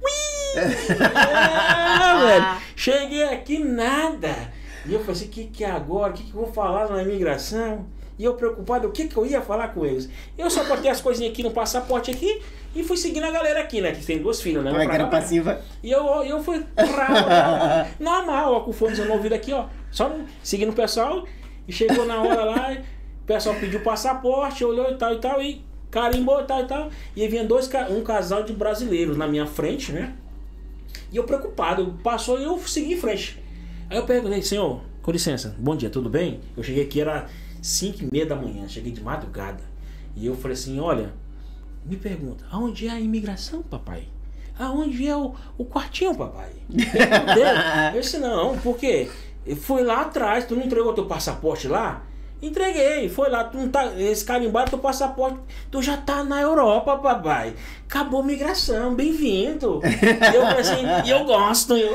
Ui! 0.00 0.10
É, 0.94 2.26
velho. 2.26 2.46
Cheguei 2.76 3.24
aqui, 3.24 3.58
nada. 3.58 4.52
E 4.86 4.92
eu 4.92 5.00
falei 5.00 5.12
assim, 5.12 5.26
o 5.26 5.28
que, 5.28 5.44
que 5.46 5.64
é 5.64 5.70
agora? 5.70 6.12
O 6.12 6.14
que, 6.14 6.22
que 6.24 6.34
eu 6.34 6.40
vou 6.42 6.52
falar 6.52 6.88
na 6.90 7.02
imigração? 7.02 7.86
E 8.18 8.24
eu 8.24 8.34
preocupado, 8.34 8.86
o 8.86 8.92
que, 8.92 9.08
que 9.08 9.16
eu 9.16 9.26
ia 9.26 9.40
falar 9.40 9.68
com 9.68 9.84
eles? 9.84 10.08
Eu 10.38 10.48
só 10.48 10.64
botei 10.64 10.90
as 10.90 11.00
coisinhas 11.00 11.32
aqui 11.32 11.42
no 11.42 11.50
passaporte 11.50 12.10
aqui 12.10 12.40
e 12.74 12.84
fui 12.84 12.96
seguindo 12.96 13.24
a 13.24 13.30
galera 13.30 13.60
aqui, 13.60 13.80
né? 13.80 13.92
Que 13.92 14.04
tem 14.04 14.18
duas 14.18 14.40
filhas, 14.40 14.62
né? 14.62 14.70
Como 14.70 14.80
é 14.80 14.84
Uma 14.84 14.90
que 14.90 15.00
era 15.00 15.08
passiva? 15.08 15.60
E 15.82 15.90
eu, 15.90 16.04
eu 16.24 16.42
fui 16.42 16.64
normal, 17.98 18.54
ó, 18.54 18.60
com 18.60 18.70
o 18.70 18.72
fonezinho 18.72 19.08
no 19.08 19.14
ouvido 19.14 19.34
aqui, 19.34 19.52
ó. 19.52 19.66
Só 19.90 20.12
seguindo 20.42 20.70
o 20.70 20.74
pessoal. 20.74 21.26
E 21.66 21.72
chegou 21.72 22.04
na 22.04 22.22
hora 22.22 22.44
lá, 22.44 22.76
o 23.22 23.26
pessoal 23.26 23.56
pediu 23.56 23.80
passaporte, 23.80 24.64
olhou 24.64 24.90
e 24.90 24.96
tal 24.96 25.14
e 25.14 25.18
tal, 25.18 25.42
e 25.42 25.64
carimbou 25.90 26.40
e 26.40 26.44
tal 26.44 26.60
e 26.60 26.66
tal. 26.66 26.90
E 27.16 27.26
vinha 27.26 27.44
dois, 27.44 27.68
um 27.90 28.02
casal 28.02 28.42
de 28.42 28.52
brasileiros 28.52 29.16
na 29.16 29.26
minha 29.26 29.46
frente, 29.46 29.90
né? 29.90 30.14
E 31.10 31.16
eu 31.16 31.24
preocupado, 31.24 31.98
passou 32.02 32.38
e 32.38 32.44
eu 32.44 32.58
segui 32.60 32.94
em 32.94 32.96
frente. 32.96 33.42
Aí 33.94 34.00
eu 34.00 34.06
perguntei, 34.06 34.42
senhor, 34.42 34.80
com 35.00 35.12
licença, 35.12 35.54
bom 35.56 35.76
dia, 35.76 35.88
tudo 35.88 36.10
bem? 36.10 36.40
Eu 36.56 36.64
cheguei 36.64 36.82
aqui, 36.82 37.00
era 37.00 37.28
5 37.62 38.02
e 38.02 38.08
meia 38.10 38.26
da 38.26 38.34
manhã, 38.34 38.66
cheguei 38.66 38.90
de 38.90 39.00
madrugada. 39.00 39.62
E 40.16 40.26
eu 40.26 40.34
falei 40.34 40.56
assim, 40.56 40.80
olha, 40.80 41.12
me 41.84 41.96
pergunta, 41.96 42.44
aonde 42.50 42.88
é 42.88 42.90
a 42.90 42.98
imigração, 42.98 43.62
papai? 43.62 44.08
Aonde 44.58 45.06
é 45.06 45.16
o, 45.16 45.32
o 45.56 45.64
quartinho, 45.64 46.12
papai? 46.12 46.50
Eu 47.94 48.00
disse, 48.00 48.18
não, 48.18 48.58
por 48.58 48.76
quê? 48.76 49.08
Eu 49.46 49.54
fui 49.54 49.84
lá 49.84 50.00
atrás, 50.00 50.44
tu 50.44 50.56
não 50.56 50.64
entregou 50.64 50.92
teu 50.92 51.06
passaporte 51.06 51.68
lá? 51.68 52.02
Entreguei, 52.42 53.08
foi 53.08 53.30
lá, 53.30 53.44
tu 53.44 53.56
não 53.56 53.68
tá, 53.68 53.94
esse 53.96 54.24
carimbaram 54.24 54.70
teu 54.70 54.78
passaporte, 54.80 55.38
tu 55.70 55.80
já 55.80 55.96
tá 55.96 56.24
na 56.24 56.40
Europa, 56.42 56.96
papai. 56.96 57.54
Acabou 57.94 58.22
a 58.22 58.24
migração, 58.24 58.92
bem-vindo. 58.92 59.80
E 59.84 60.34
eu 60.34 60.44
assim, 60.44 60.82
e 61.04 61.10
eu 61.10 61.22
gosto, 61.24 61.76
eu. 61.76 61.94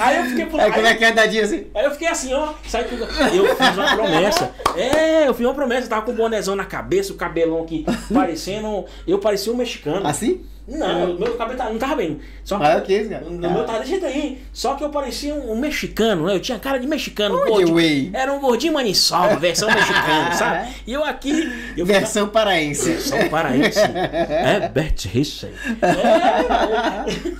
Aí 0.00 0.16
eu 0.16 0.24
fiquei 0.30 0.46
por 0.46 0.58
Aí 0.58 0.72
como 0.72 0.86
é 0.86 0.94
que 0.94 1.04
é 1.04 1.12
dadinho 1.12 1.44
assim? 1.44 1.66
Aí 1.74 1.84
eu 1.84 1.90
fiquei 1.90 2.08
assim, 2.08 2.32
ó, 2.32 2.54
sabe 2.66 2.88
que 2.88 2.94
eu 2.94 3.54
fiz 3.54 3.76
uma 3.76 3.94
promessa. 3.94 4.50
É, 4.74 5.28
eu 5.28 5.34
fiz 5.34 5.44
uma 5.44 5.52
promessa, 5.52 5.88
tava 5.88 6.06
com 6.06 6.12
o 6.12 6.14
bonezão 6.14 6.56
na 6.56 6.64
cabeça, 6.64 7.12
o 7.12 7.16
cabelão 7.16 7.64
aqui 7.64 7.84
parecendo. 8.14 8.86
Eu 9.06 9.18
parecia 9.18 9.52
um 9.52 9.56
mexicano. 9.56 10.06
Assim? 10.06 10.40
Não, 10.68 11.14
meu 11.18 11.34
cabelo 11.34 11.56
tá- 11.56 11.70
não 11.70 11.78
tava 11.78 11.96
bem. 11.96 12.20
Só 12.44 12.58
que, 12.58 12.64
Ah, 12.66 12.80
que 12.82 12.92
isso, 12.94 13.08
cara? 13.08 13.24
No 13.24 13.50
meu 13.50 13.64
tava 13.64 13.78
desse 13.78 13.90
jeito 13.92 14.04
aí. 14.04 14.38
Só 14.52 14.74
que 14.74 14.84
eu 14.84 14.90
parecia 14.90 15.34
um, 15.34 15.52
um 15.52 15.58
mexicano, 15.58 16.26
né? 16.26 16.34
Eu 16.34 16.40
tinha 16.40 16.58
cara 16.58 16.78
de 16.78 16.86
mexicano. 16.86 17.40
Onde, 17.40 17.64
gordinho. 17.64 18.10
Era 18.14 18.30
um 18.34 18.38
gordinho 18.38 18.74
maniçoba, 18.74 19.36
versão 19.36 19.66
mexicana, 19.70 20.30
sabe? 20.32 20.68
E 20.86 20.92
eu 20.92 21.02
aqui. 21.02 21.50
Eu 21.74 21.86
Versão 21.86 22.28
paraense. 22.28 23.00
são 23.00 23.28
paraense. 23.30 23.80
É 23.98 24.68
Bert 24.68 25.06
Rissey. 25.06 25.50
É. 25.82 27.38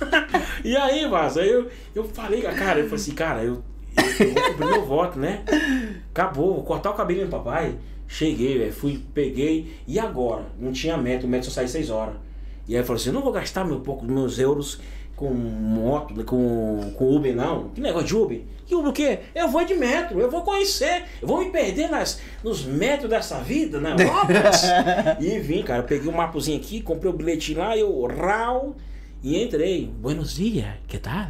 E 0.63 0.75
aí, 0.75 1.07
Vaza, 1.07 1.41
eu, 1.41 1.69
eu 1.95 2.03
falei, 2.03 2.41
cara, 2.41 2.79
eu 2.79 2.85
falei 2.85 2.95
assim, 2.95 3.13
cara, 3.13 3.43
eu, 3.43 3.63
eu 4.19 4.33
vou 4.33 4.43
cumprir 4.43 4.67
meu 4.67 4.85
voto, 4.85 5.19
né? 5.19 5.43
Acabou, 6.11 6.55
vou 6.55 6.63
cortar 6.63 6.91
o 6.91 6.93
cabelo 6.93 7.25
do 7.25 7.29
papai. 7.29 7.75
Cheguei, 8.07 8.57
velho, 8.57 8.73
fui, 8.73 9.01
peguei. 9.13 9.75
E 9.87 9.99
agora? 9.99 10.45
Não 10.59 10.71
tinha 10.71 10.97
metro, 10.97 11.27
o 11.27 11.29
metro 11.29 11.49
só 11.49 11.55
saía 11.55 11.67
6 11.67 11.89
horas. 11.89 12.15
E 12.67 12.75
aí 12.75 12.81
eu 12.81 12.85
falei 12.85 13.01
assim, 13.01 13.09
eu 13.09 13.13
não 13.13 13.21
vou 13.21 13.31
gastar 13.31 13.63
meu 13.63 13.79
pouco, 13.79 14.05
meus 14.05 14.39
euros 14.39 14.79
com 15.19 15.33
moto, 15.33 16.23
com, 16.23 16.93
com 16.95 17.15
Uber, 17.17 17.35
não. 17.35 17.67
Que 17.71 17.81
negócio 17.81 18.07
de 18.07 18.15
Uber? 18.15 18.41
Que 18.65 18.73
Uber 18.73 18.89
o 18.89 18.93
quê? 18.93 19.19
Eu 19.35 19.49
vou 19.49 19.65
de 19.65 19.75
metro, 19.75 20.17
eu 20.17 20.31
vou 20.31 20.43
conhecer, 20.43 21.03
eu 21.21 21.27
vou 21.27 21.39
me 21.39 21.51
perder 21.51 21.89
nas, 21.89 22.21
nos 22.41 22.63
metros 22.63 23.09
dessa 23.09 23.39
vida, 23.41 23.81
Europa. 23.99 25.17
e 25.19 25.37
vim, 25.39 25.61
cara, 25.61 25.83
peguei 25.83 26.09
um 26.09 26.15
mapozinho 26.15 26.57
aqui, 26.57 26.79
comprei 26.79 27.11
o 27.11 27.15
bilhetinho 27.15 27.59
lá, 27.59 27.75
eu 27.75 28.05
rau 28.05 28.77
e 29.21 29.43
entrei. 29.43 29.91
Buenos 29.99 30.35
dias, 30.35 30.73
que 30.87 30.97
tal? 30.97 31.27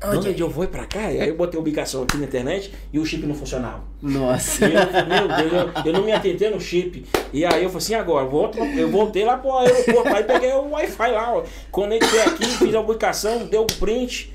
De 0.00 0.28
onde 0.28 0.40
eu 0.40 0.48
vou 0.48 0.66
pra 0.68 0.86
cá? 0.86 1.10
E 1.10 1.20
aí 1.20 1.28
eu 1.28 1.36
botei 1.36 1.58
a 1.58 1.60
ubicação 1.60 2.04
aqui 2.04 2.16
na 2.16 2.24
internet 2.24 2.72
e 2.92 2.98
o 3.00 3.04
chip 3.04 3.26
não 3.26 3.34
funcionava. 3.34 3.82
Nossa. 4.00 4.64
Eu, 4.64 4.70
meu 4.70 5.28
Deus, 5.28 5.52
eu, 5.52 5.82
eu 5.86 5.92
não 5.92 6.04
me 6.04 6.12
atentei 6.12 6.50
no 6.50 6.60
chip. 6.60 7.04
E 7.32 7.44
aí 7.44 7.64
eu 7.64 7.68
falei 7.68 7.84
assim, 7.84 7.94
agora, 7.94 8.24
volto, 8.24 8.58
eu 8.58 8.90
voltei 8.90 9.24
lá 9.24 9.36
pro 9.36 9.52
aeroporto, 9.58 10.08
aí 10.08 10.22
peguei 10.22 10.52
o 10.52 10.70
Wi-Fi 10.70 11.10
lá, 11.10 11.34
ó, 11.34 11.42
conectei 11.72 12.20
aqui, 12.20 12.46
fiz 12.46 12.74
a 12.74 12.80
ubicação, 12.80 13.46
deu 13.46 13.62
o 13.62 13.66
print, 13.66 14.32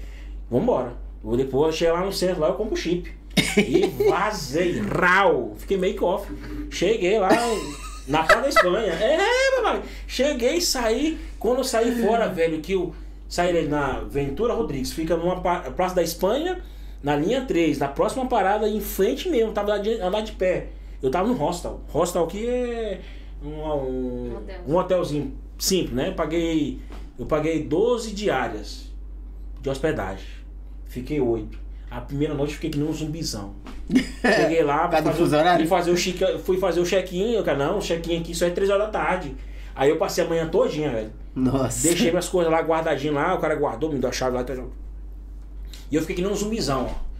vambora. 0.52 0.94
Vou 1.24 1.38
depois 1.38 1.76
cheguei 1.76 1.94
lá 1.94 2.02
no 2.02 2.12
centro, 2.12 2.42
lá 2.42 2.50
eu 2.50 2.56
compro 2.56 2.74
o 2.74 2.78
chip. 2.78 3.10
E 3.58 3.88
vazei, 4.10 4.82
rau, 4.82 5.54
fiquei 5.58 5.78
make 5.78 6.04
off. 6.04 6.30
Cheguei 6.70 7.18
lá 7.18 7.30
na 8.06 8.24
praia 8.24 8.42
da 8.42 8.50
Espanha. 8.50 8.94
É, 8.94 9.18
papai. 9.56 9.82
Cheguei, 10.06 10.60
saí, 10.60 11.18
quando 11.40 11.60
eu 11.60 11.64
saí 11.64 12.04
fora, 12.04 12.28
velho, 12.28 12.60
que 12.60 12.74
eu 12.74 12.94
saí 13.34 13.68
na 13.68 14.02
Ventura 14.02 14.54
Rodrigues, 14.54 14.94
fica 14.94 15.18
numa 15.18 15.42
Praça 15.42 15.96
da 15.96 16.04
Espanha, 16.04 16.62
na 17.02 17.16
linha 17.16 17.42
3, 17.46 17.80
na 17.80 17.88
próxima 17.88 18.28
parada, 18.28 18.70
em 18.70 18.80
frente 18.80 19.28
mesmo, 19.28 19.52
tava 19.52 19.70
lá 19.70 19.78
de, 19.80 19.96
lá 19.98 20.22
de 20.22 20.34
pé. 20.34 20.68
Eu 21.02 21.10
tava 21.10 21.28
no 21.28 21.34
hostel. 21.34 21.82
Hostel 21.92 22.24
aqui 22.26 22.48
é 22.48 23.00
um, 23.44 23.50
um, 23.50 24.38
Hotel. 24.38 24.60
um 24.68 24.76
hotelzinho 24.76 25.34
simples, 25.58 25.94
né? 25.96 26.12
Paguei, 26.12 26.80
eu 27.18 27.26
paguei 27.26 27.64
12 27.64 28.12
diárias 28.14 28.94
de 29.62 29.68
hospedagem. 29.68 30.28
Fiquei 30.86 31.20
8. 31.20 31.58
A 31.90 32.02
primeira 32.02 32.36
noite 32.36 32.52
eu 32.52 32.56
fiquei 32.56 32.70
que 32.70 32.78
nem 32.78 32.88
um 32.88 32.94
zumbizão. 32.94 33.56
Cheguei 34.22 34.62
lá, 34.64 34.86
do 35.02 35.10
fazer, 35.12 35.38
fui 35.58 35.68
fazer 35.68 35.92
o 35.92 35.98
chique- 35.98 36.38
fui 36.46 36.58
fazer 36.58 36.80
o 36.82 36.86
check-in, 36.86 37.34
eu 37.34 37.44
cara, 37.44 37.58
não, 37.58 37.80
o 37.80 37.82
check-in 37.82 38.20
aqui 38.20 38.36
só 38.36 38.46
é 38.46 38.52
3 38.52 38.70
horas 38.70 38.86
da 38.86 38.92
tarde. 38.92 39.36
Aí 39.76 39.90
eu 39.90 39.98
passei 39.98 40.24
a 40.24 40.28
manhã 40.28 40.48
todinha, 40.48 40.92
velho. 40.92 41.23
Nossa. 41.36 41.88
Deixei 41.88 42.10
minhas 42.10 42.30
coisas 42.30 42.52
lá 42.52 42.62
guardadinhas 42.62 43.16
lá, 43.16 43.34
o 43.34 43.40
cara 43.40 43.56
guardou, 43.56 43.92
me 43.92 44.00
deu 44.00 44.10
a 44.10 44.14
chave 44.14 44.36
lá. 44.36 44.44
tá- 44.44 44.54
E 45.92 45.96
eu 45.96 46.02
fiquei 46.02 46.18
que 46.18 46.22
nem 46.22 46.32
um 46.32 46.36
zumbizão, 46.36 46.90
ó. 46.90 47.14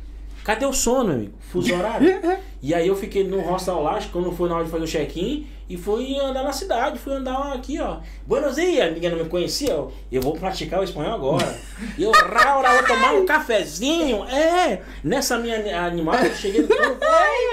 Cadê 0.44 0.66
o 0.66 0.74
sono, 0.74 1.06
meu 1.06 1.14
amigo? 1.16 1.34
Fuso 1.40 1.74
horário. 1.74 2.20
e 2.62 2.74
aí 2.74 2.88
eu 2.88 2.96
fiquei 2.96 3.24
no 3.24 3.40
hostel 3.40 3.82
lá, 3.82 3.98
quando 4.12 4.32
foi 4.34 4.50
na 4.50 4.56
hora 4.56 4.66
de 4.66 4.70
fazer 4.72 4.84
o 4.84 4.88
check-in, 4.88 5.48
e 5.70 5.78
fui 5.78 6.20
andar 6.20 6.44
na 6.44 6.52
cidade, 6.52 7.00
fui 7.00 7.14
andar 7.14 7.54
aqui, 7.54 7.80
ó. 7.80 8.00
Buenos 8.28 8.56
dias, 8.56 8.94
ninguém 8.94 9.10
não 9.10 9.18
me 9.24 9.30
conhecia, 9.30 9.74
ó. 9.76 9.88
Eu 10.12 10.22
vou 10.22 10.34
praticar 10.34 10.82
o 10.82 10.84
espanhol 10.84 11.14
agora. 11.14 11.58
E 11.98 12.04
eu, 12.04 12.12
Raura, 12.12 12.74
vou 12.74 12.84
tomar 12.86 13.14
um 13.14 13.26
cafezinho. 13.26 14.26
É, 14.26 14.82
nessa 15.02 15.38
minha 15.40 15.86
animal, 15.86 16.16
eu 16.16 16.36
cheguei 16.36 16.62
no 16.62 16.68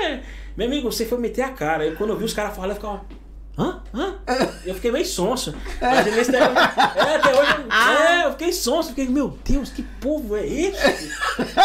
é. 0.05 0.21
Meu 0.57 0.67
amigo, 0.67 0.91
você 0.91 1.07
foi 1.07 1.19
meter 1.19 1.43
a 1.43 1.51
cara. 1.51 1.85
Aí 1.85 1.95
quando 1.95 2.11
eu 2.11 2.17
vi 2.19 2.25
os 2.25 2.35
caras 2.35 2.55
falando, 2.55 2.71
eu 2.71 2.77
ficava. 2.77 3.03
Hã? 3.61 3.79
Hã? 3.93 4.15
Eu 4.65 4.75
fiquei 4.75 4.91
meio 4.91 5.05
sonso. 5.05 5.55
Mas 5.79 6.07
nesse 6.07 6.33
tempo, 6.33 6.59
é, 6.59 7.17
até 7.17 7.39
hoje. 7.39 7.51
É, 7.71 8.27
eu 8.27 8.31
fiquei 8.31 8.53
sonso. 8.53 8.89
Fiquei, 8.89 9.07
meu 9.07 9.37
Deus, 9.45 9.69
que 9.69 9.83
povo 9.83 10.35
é 10.35 10.47
esse? 10.47 11.13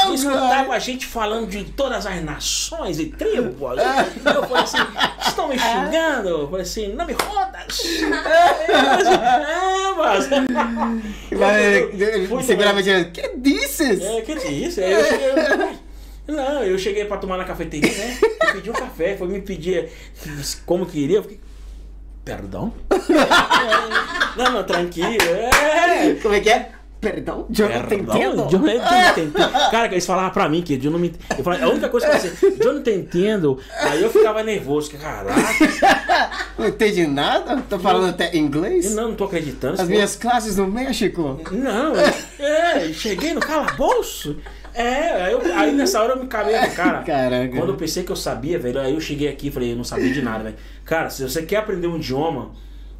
Eu 0.06 0.14
escutava 0.14 0.74
a 0.74 0.80
gente 0.80 1.06
falando 1.06 1.48
de 1.50 1.64
todas 1.64 2.06
as 2.06 2.22
nações 2.22 3.00
e 3.00 3.06
tribos. 3.06 3.56
Eu 4.26 4.44
falei 4.44 4.64
assim, 4.64 4.78
estão 5.26 5.48
me 5.48 5.58
xingando? 5.58 6.28
Eu 6.28 6.50
falei 6.50 6.64
assim, 6.64 6.94
não 6.94 7.06
me 7.06 7.14
rodas. 7.14 7.82
É, 9.06 9.94
mas. 9.98 10.28
Mas, 10.30 11.98
de. 12.84 13.06
Que 13.06 13.38
disses? 13.38 14.02
É, 14.02 14.22
que? 14.22 14.36
Aí 14.82 15.24
eu. 15.24 16.36
Não, 16.36 16.64
eu 16.64 16.78
cheguei 16.80 17.06
pra 17.06 17.18
tomar 17.18 17.38
na 17.38 17.46
cafeteria, 17.46 17.92
né? 17.92 18.18
Eu 18.42 18.54
pedi 18.54 18.70
um 18.70 18.74
café, 18.74 19.16
foi 19.16 19.28
me 19.28 19.42
pedir 19.42 19.90
como 20.66 20.86
queria. 20.86 21.18
Eu 21.18 21.24
fiquei. 21.24 21.40
Perdão? 22.26 22.74
Não, 24.36 24.52
não, 24.52 24.64
tranquilo. 24.66 25.08
É. 25.22 26.16
Como 26.22 26.34
é 26.34 26.40
que 26.42 26.50
é? 26.50 26.70
Perdão? 27.00 27.46
Eu 27.58 27.70
não 27.70 27.82
te 27.84 27.88
Perdão? 27.88 28.16
entendo. 28.18 28.48
Eu 28.52 28.60
não 28.60 29.14
te 29.14 29.22
entendo. 29.22 29.34
Cara, 29.72 29.86
eles 29.92 30.06
falavam 30.06 30.32
pra 30.32 30.50
mim 30.50 30.62
que 30.62 30.78
eu 30.84 30.92
não 30.92 31.00
me. 31.00 31.14
Eu 31.38 31.44
falava, 31.44 31.64
a 31.64 31.70
única 31.70 31.88
coisa 31.88 32.08
que 32.10 32.46
eu 32.68 32.74
não 32.74 32.84
te 32.84 32.92
entendo. 32.92 33.58
Aí 33.80 34.02
eu 34.02 34.10
ficava 34.10 34.44
nervoso, 34.44 34.90
que 34.90 34.98
caraca, 34.98 35.40
Não 36.58 36.68
entendi 36.68 37.06
nada? 37.08 37.64
Tô 37.70 37.78
falando 37.80 38.10
até 38.10 38.36
inglês? 38.36 38.88
eu 38.88 38.96
não, 38.96 39.10
não 39.10 39.16
tô 39.16 39.26
acreditando. 39.26 39.80
As 39.82 39.88
minhas 39.88 40.16
classes 40.18 40.58
no 40.58 40.68
México. 40.68 41.40
Não, 41.52 41.94
é, 42.40 42.92
cheguei 42.92 43.34
no 43.34 43.40
calabouço. 43.40 44.36
É, 44.74 45.24
aí, 45.24 45.32
eu- 45.32 45.42
aí 45.56 45.72
nessa 45.72 46.02
hora 46.02 46.14
eu 46.14 46.20
me 46.20 46.28
cabei, 46.28 46.54
cara. 46.76 47.02
Caraca. 47.08 47.56
Quando 47.56 47.70
eu 47.70 47.78
pensei 47.78 48.04
que 48.04 48.12
eu 48.12 48.16
sabia, 48.16 48.60
velho, 48.60 48.78
aí 48.82 48.94
eu 48.94 49.00
cheguei 49.00 49.30
aqui 49.30 49.48
e 49.48 49.52
falei, 49.52 49.72
eu 49.72 49.76
não 49.78 49.86
sabia 49.86 50.12
de 50.12 50.22
nada, 50.22 50.44
velho. 50.44 50.56
Cara, 50.86 51.10
se 51.10 51.24
você 51.24 51.42
quer 51.42 51.58
aprender 51.58 51.88
um 51.88 51.98
idioma, 51.98 52.52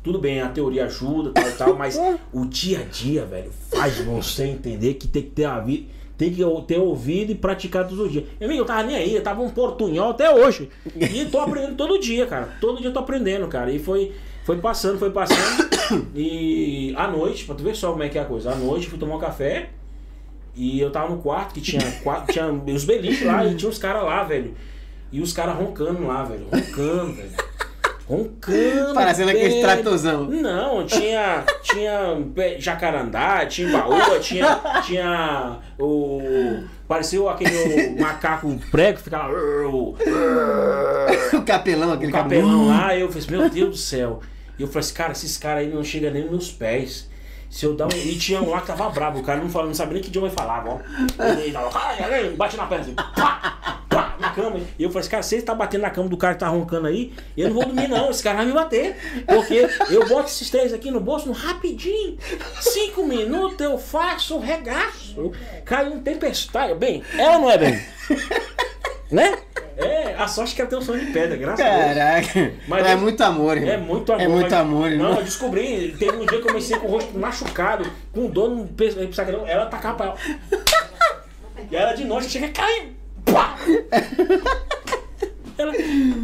tudo 0.04 0.20
bem, 0.20 0.42
a 0.42 0.50
teoria 0.50 0.86
ajuda, 0.86 1.32
tal 1.32 1.48
e 1.48 1.52
tal, 1.54 1.76
mas 1.78 2.00
o 2.34 2.46
dia 2.46 2.80
a 2.80 2.84
dia, 2.84 3.26
velho, 3.26 3.52
faz 3.72 4.00
você 4.00 4.46
entender 4.46 4.96
que 4.96 5.08
tem 5.08 5.22
que 5.22 5.30
ter 5.30 5.46
a 5.46 5.60
vida. 5.60 5.94
Tem 6.18 6.32
que 6.32 6.42
ter 6.66 6.80
ouvido 6.80 7.34
e 7.34 7.36
praticar 7.36 7.86
todos 7.86 8.00
os 8.00 8.10
dias. 8.10 8.24
Amigo, 8.42 8.62
eu 8.62 8.66
tava 8.66 8.84
nem 8.84 8.96
aí, 8.96 9.14
eu 9.14 9.22
tava 9.22 9.42
um 9.42 9.50
portunhol 9.50 10.12
até 10.12 10.34
hoje. 10.34 10.70
E 10.96 11.26
tô 11.26 11.42
aprendendo 11.42 11.76
todo 11.76 12.00
dia, 12.00 12.26
cara. 12.26 12.56
Todo 12.62 12.78
dia 12.78 12.88
eu 12.88 12.94
tô 12.94 13.00
aprendendo, 13.00 13.46
cara. 13.50 13.70
E 13.70 13.80
foi, 13.80 14.14
foi 14.46 14.58
passando, 14.58 14.98
foi 14.98 15.12
passando. 15.12 15.76
E 16.16 16.96
à 16.98 17.08
noite, 17.08 17.46
pra 17.46 17.54
tu 17.54 17.64
ver 17.64 17.76
só 17.76 17.92
como 17.92 18.02
é 18.02 18.10
que 18.10 18.18
é 18.18 18.22
a 18.22 18.26
coisa. 18.26 18.54
À 18.54 18.56
noite 18.56 18.88
fui 18.88 18.98
tomar 18.98 19.18
um 19.18 19.20
café. 19.20 19.70
E 20.56 20.80
eu 20.80 20.90
tava 20.90 21.14
no 21.14 21.22
quarto 21.22 21.54
que 21.54 21.60
tinha, 21.62 21.82
quatro, 22.02 22.32
tinha 22.32 22.50
os 22.50 22.86
beliches 22.86 23.28
lá 23.28 23.46
e 23.46 23.54
tinha 23.56 23.70
os 23.70 23.78
caras 23.78 24.04
lá, 24.04 24.24
velho. 24.24 24.56
E 25.12 25.20
os 25.20 25.34
caras 25.34 25.58
roncando 25.58 26.08
lá, 26.08 26.24
velho. 26.24 26.48
Roncando, 26.50 27.14
velho. 27.14 27.32
Roncando. 28.08 28.94
Parecendo 28.94 29.32
aquele 29.32 29.62
tratozão. 29.62 30.26
Não, 30.26 30.86
tinha, 30.86 31.44
tinha 31.64 32.18
jacarandá, 32.60 33.46
tinha 33.48 33.70
baúa, 33.70 34.20
tinha, 34.20 34.62
tinha 34.86 35.58
o. 35.80 36.60
Pareceu 36.88 37.28
aquele 37.28 38.00
macaco 38.00 38.60
prego 38.70 38.98
que 38.98 39.04
ficava. 39.04 39.34
O 41.34 41.42
capelão, 41.44 41.94
aquele 41.94 42.12
O 42.12 42.16
capelão 42.16 42.68
lá, 42.68 42.96
eu 42.96 43.12
falei, 43.12 43.28
meu 43.30 43.50
Deus 43.50 43.70
do 43.70 43.78
céu. 43.78 44.22
E 44.58 44.62
eu 44.62 44.68
falei 44.68 44.82
assim, 44.82 44.94
cara, 44.94 45.12
esses 45.12 45.38
caras 45.38 45.64
aí 45.64 45.74
não 45.74 45.84
chegam 45.84 46.12
nem 46.12 46.22
nos 46.24 46.32
meus 46.32 46.52
pés. 46.52 47.10
Se 47.50 47.66
eu 47.66 47.76
dar 47.76 47.86
um. 47.86 47.98
E 47.98 48.18
tinha 48.18 48.42
um 48.42 48.50
lá 48.50 48.62
que 48.62 48.68
tava 48.68 48.90
bravo, 48.90 49.20
o 49.20 49.24
cara 49.24 49.40
não, 49.40 49.50
falava, 49.50 49.68
não 49.70 49.76
sabia 49.76 49.94
nem 49.94 50.02
que 50.02 50.10
idioma 50.10 50.28
ele 50.28 50.36
falava, 50.36 50.70
ó. 50.70 50.80
Ele 51.40 51.52
tava, 51.52 51.70
bate 52.36 52.58
na 52.58 52.66
perna 52.66 52.84
assim, 52.84 52.96
pá, 52.96 53.75
cama. 54.36 54.60
E 54.78 54.84
eu 54.84 54.90
falei 54.90 55.02
assim, 55.02 55.10
cara, 55.10 55.26
ele 55.32 55.42
tá 55.42 55.56
batendo 55.56 55.82
na 55.82 55.90
cama 55.90 56.10
do 56.10 56.18
cara 56.18 56.34
que 56.34 56.40
tá 56.42 56.48
roncando 56.48 56.88
aí, 56.88 57.14
eu 57.38 57.48
não 57.50 57.56
vou 57.56 57.66
dormir, 57.66 57.88
não. 57.88 58.10
Esse 58.10 58.22
cara 58.24 58.38
vai 58.38 58.46
me 58.46 58.54
bater. 58.54 58.96
Porque 59.26 59.68
eu 59.90 60.08
boto 60.08 60.28
esses 60.30 60.50
três 60.50 60.74
aqui 60.74 60.92
no 60.92 61.00
bolso 61.00 61.28
no 61.28 61.34
rapidinho. 61.34 62.18
Cinco 62.60 63.06
minutos 63.06 63.60
eu 63.62 63.78
faço 63.78 64.36
o 64.36 64.40
regaço. 64.40 65.32
Cai 65.64 65.88
um 65.90 66.00
tempestade. 66.02 66.74
Bem, 66.76 67.02
é 67.18 67.30
ou 67.32 67.40
não 67.40 67.52
é 67.52 67.58
bem? 67.58 67.80
Né? 69.12 69.38
É, 69.78 70.16
a 70.18 70.28
sorte 70.28 70.56
que 70.56 70.62
ela 70.62 70.70
tem 70.70 70.80
um 70.80 70.82
sonho 70.82 71.06
de 71.06 71.12
pedra, 71.12 71.38
graças 71.38 71.64
a 71.64 71.70
Deus. 71.70 71.96
Caraca. 71.96 72.54
Mas 72.68 72.86
é 72.88 72.94
eu- 72.94 72.98
muito 72.98 73.22
amor, 73.22 73.56
irmão. 73.56 73.72
É 73.74 73.78
muito 73.78 74.12
amor. 74.14 74.24
É 74.24 74.28
muito 74.28 74.44
mas- 74.50 74.54
amor, 74.54 74.82
Não, 74.82 74.92
irmão. 74.92 75.18
eu 75.18 75.24
descobri. 75.24 75.96
Teve 76.00 76.18
um 76.18 76.26
dia 76.26 76.28
que 76.28 76.36
eu 76.36 76.42
comecei 76.48 76.78
com 76.80 76.88
o 76.88 76.90
rosto 76.92 77.18
machucado, 77.18 77.90
com 78.12 78.28
dor 78.28 78.50
no 78.50 78.68
sabe, 79.14 79.34
Ela 79.46 79.68
tacava 79.68 79.96
pra 79.96 80.06
ela. 80.08 80.18
E 81.72 81.76
ela 81.76 81.94
de 81.94 82.04
noite 82.04 82.30
chega 82.30 82.48
e 82.48 82.50
cai. 82.50 82.90
Pá! 83.26 83.58
Ela. 85.58 85.74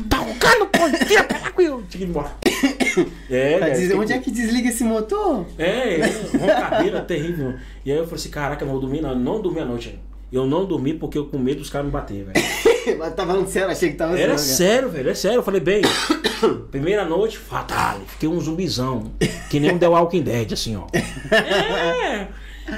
Tá 0.09 0.21
um 0.21 0.33
cara 0.37 0.59
no 0.59 0.67
ponteiro, 0.67 1.23
pera 1.23 1.51
com 1.51 1.61
eu. 1.61 1.77
Tinha 1.89 1.89
que 1.89 2.03
ir 2.03 2.07
embora. 2.07 2.31
É, 3.29 3.57
Tá 3.59 3.69
diz- 3.69 3.79
fiquei- 3.83 3.97
Onde 3.97 4.11
é 4.11 4.17
que 4.19 4.29
desliga 4.29 4.67
esse 4.67 4.83
motor? 4.83 5.45
É, 5.57 6.01
é, 6.01 6.05
roncadeira 6.37 6.99
terrível. 7.01 7.53
E 7.85 7.91
aí 7.91 7.97
eu 7.97 8.03
falei 8.03 8.19
assim: 8.19 8.29
caraca, 8.29 8.63
eu 8.63 8.65
não 8.65 8.73
vou 8.73 8.81
dormir, 8.81 8.99
não. 9.01 9.11
Eu 9.11 9.15
não 9.15 9.41
dormi 9.41 9.61
a 9.61 9.65
noite. 9.65 9.97
Eu 10.29 10.45
não 10.45 10.65
dormi 10.65 10.93
porque 10.93 11.17
eu 11.17 11.25
com 11.27 11.37
medo 11.37 11.59
dos 11.59 11.69
caras 11.69 11.85
me 11.85 11.91
bater, 11.93 12.25
velho. 12.25 12.45
Mas 12.99 13.13
tá 13.15 13.25
falando 13.25 13.47
sério, 13.47 13.69
achei 13.69 13.91
que 13.91 13.95
tava 13.95 14.19
Era 14.19 14.35
zoando, 14.37 14.41
sério, 14.57 14.89
velho, 14.89 15.09
é 15.09 15.13
sério. 15.13 15.37
Eu 15.37 15.43
falei, 15.43 15.61
bem, 15.61 15.81
primeira 16.69 17.05
noite, 17.05 17.37
fatal. 17.37 18.01
Fiquei 18.07 18.27
um 18.27 18.39
zumbizão. 18.41 19.13
Que 19.49 19.57
nem 19.61 19.71
um 19.71 19.77
The 19.79 19.87
Walking 19.87 20.23
Dead, 20.23 20.51
assim, 20.51 20.75
ó. 20.75 20.87
É. 21.31 22.27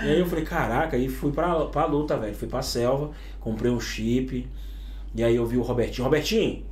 E 0.05 0.09
aí 0.11 0.19
eu 0.19 0.25
falei, 0.25 0.45
caraca, 0.45 0.95
aí 0.95 1.07
fui 1.09 1.31
pra, 1.31 1.65
pra 1.65 1.85
luta, 1.85 2.15
velho. 2.17 2.33
Fui 2.35 2.47
pra 2.47 2.61
selva, 2.61 3.11
comprei 3.43 3.71
um 3.71 3.79
chip. 3.79 4.47
E 5.15 5.23
aí 5.23 5.35
eu 5.35 5.45
vi 5.45 5.57
o 5.57 5.61
Robertinho. 5.61 6.05
Robertinho, 6.05 6.63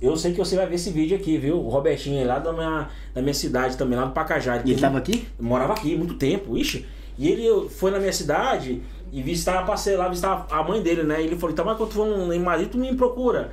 eu 0.00 0.16
sei 0.16 0.32
que 0.32 0.38
você 0.38 0.56
vai 0.56 0.66
ver 0.66 0.76
esse 0.76 0.90
vídeo 0.90 1.16
aqui, 1.16 1.36
viu? 1.36 1.56
O 1.56 1.68
Robertinho 1.68 2.20
é 2.20 2.24
lá 2.24 2.38
da 2.38 2.52
minha, 2.52 2.88
da 3.12 3.20
minha 3.20 3.34
cidade 3.34 3.76
também, 3.76 3.98
lá 3.98 4.06
do 4.06 4.12
Pacajá. 4.12 4.62
E 4.64 4.70
ele 4.70 4.80
tava 4.80 4.98
aqui? 4.98 5.26
morava 5.38 5.74
aqui 5.74 5.94
muito 5.96 6.14
tempo, 6.14 6.56
ixi. 6.56 6.86
E 7.18 7.28
ele 7.28 7.68
foi 7.68 7.90
na 7.90 7.98
minha 7.98 8.12
cidade 8.12 8.80
e 9.12 9.22
visitava, 9.22 9.66
passei 9.66 9.96
lá, 9.96 10.08
visitava 10.08 10.46
a 10.54 10.62
mãe 10.62 10.80
dele, 10.82 11.02
né? 11.02 11.20
E 11.20 11.26
ele 11.26 11.36
falou, 11.36 11.52
então, 11.52 11.64
mas 11.64 11.76
quando 11.76 11.90
tu 11.90 11.94
for 11.96 12.32
em 12.32 12.38
Madrid, 12.38 12.70
tu 12.70 12.78
me 12.78 12.94
procura. 12.94 13.50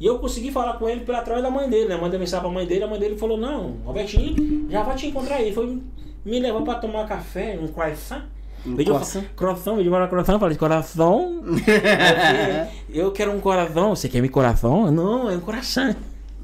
E 0.00 0.06
eu 0.06 0.18
consegui 0.18 0.50
falar 0.50 0.74
com 0.74 0.88
ele 0.88 1.00
pela 1.00 1.18
através 1.18 1.42
da 1.42 1.50
mãe 1.50 1.70
dele, 1.70 1.88
né? 1.88 1.96
Mandei 1.96 2.18
mensagem 2.18 2.42
pra 2.42 2.52
mãe 2.52 2.66
dele, 2.66 2.84
a 2.84 2.86
mãe 2.88 2.98
dele 2.98 3.16
falou, 3.16 3.38
não, 3.38 3.76
Robertinho 3.84 4.68
já 4.68 4.82
vai 4.82 4.96
te 4.96 5.06
encontrar 5.06 5.36
aí. 5.36 5.52
Foi 5.52 5.80
me 6.24 6.40
levar 6.40 6.62
pra 6.62 6.74
tomar 6.74 7.06
café, 7.06 7.58
um 7.60 7.68
croissant. 7.68 8.24
Um? 8.66 8.76
Croissant, 9.36 9.76
veio 9.76 9.84
de 9.84 9.90
croissant, 10.08 10.34
eu 10.34 10.40
falei, 10.40 10.56
coração. 10.56 11.42
eu 12.88 13.12
quero 13.12 13.32
um 13.32 13.40
coração. 13.40 13.94
Você 13.94 14.08
quer 14.08 14.22
me 14.22 14.28
coração? 14.28 14.90
Não, 14.90 15.30
é 15.30 15.36
um 15.36 15.40
coração. 15.40 15.94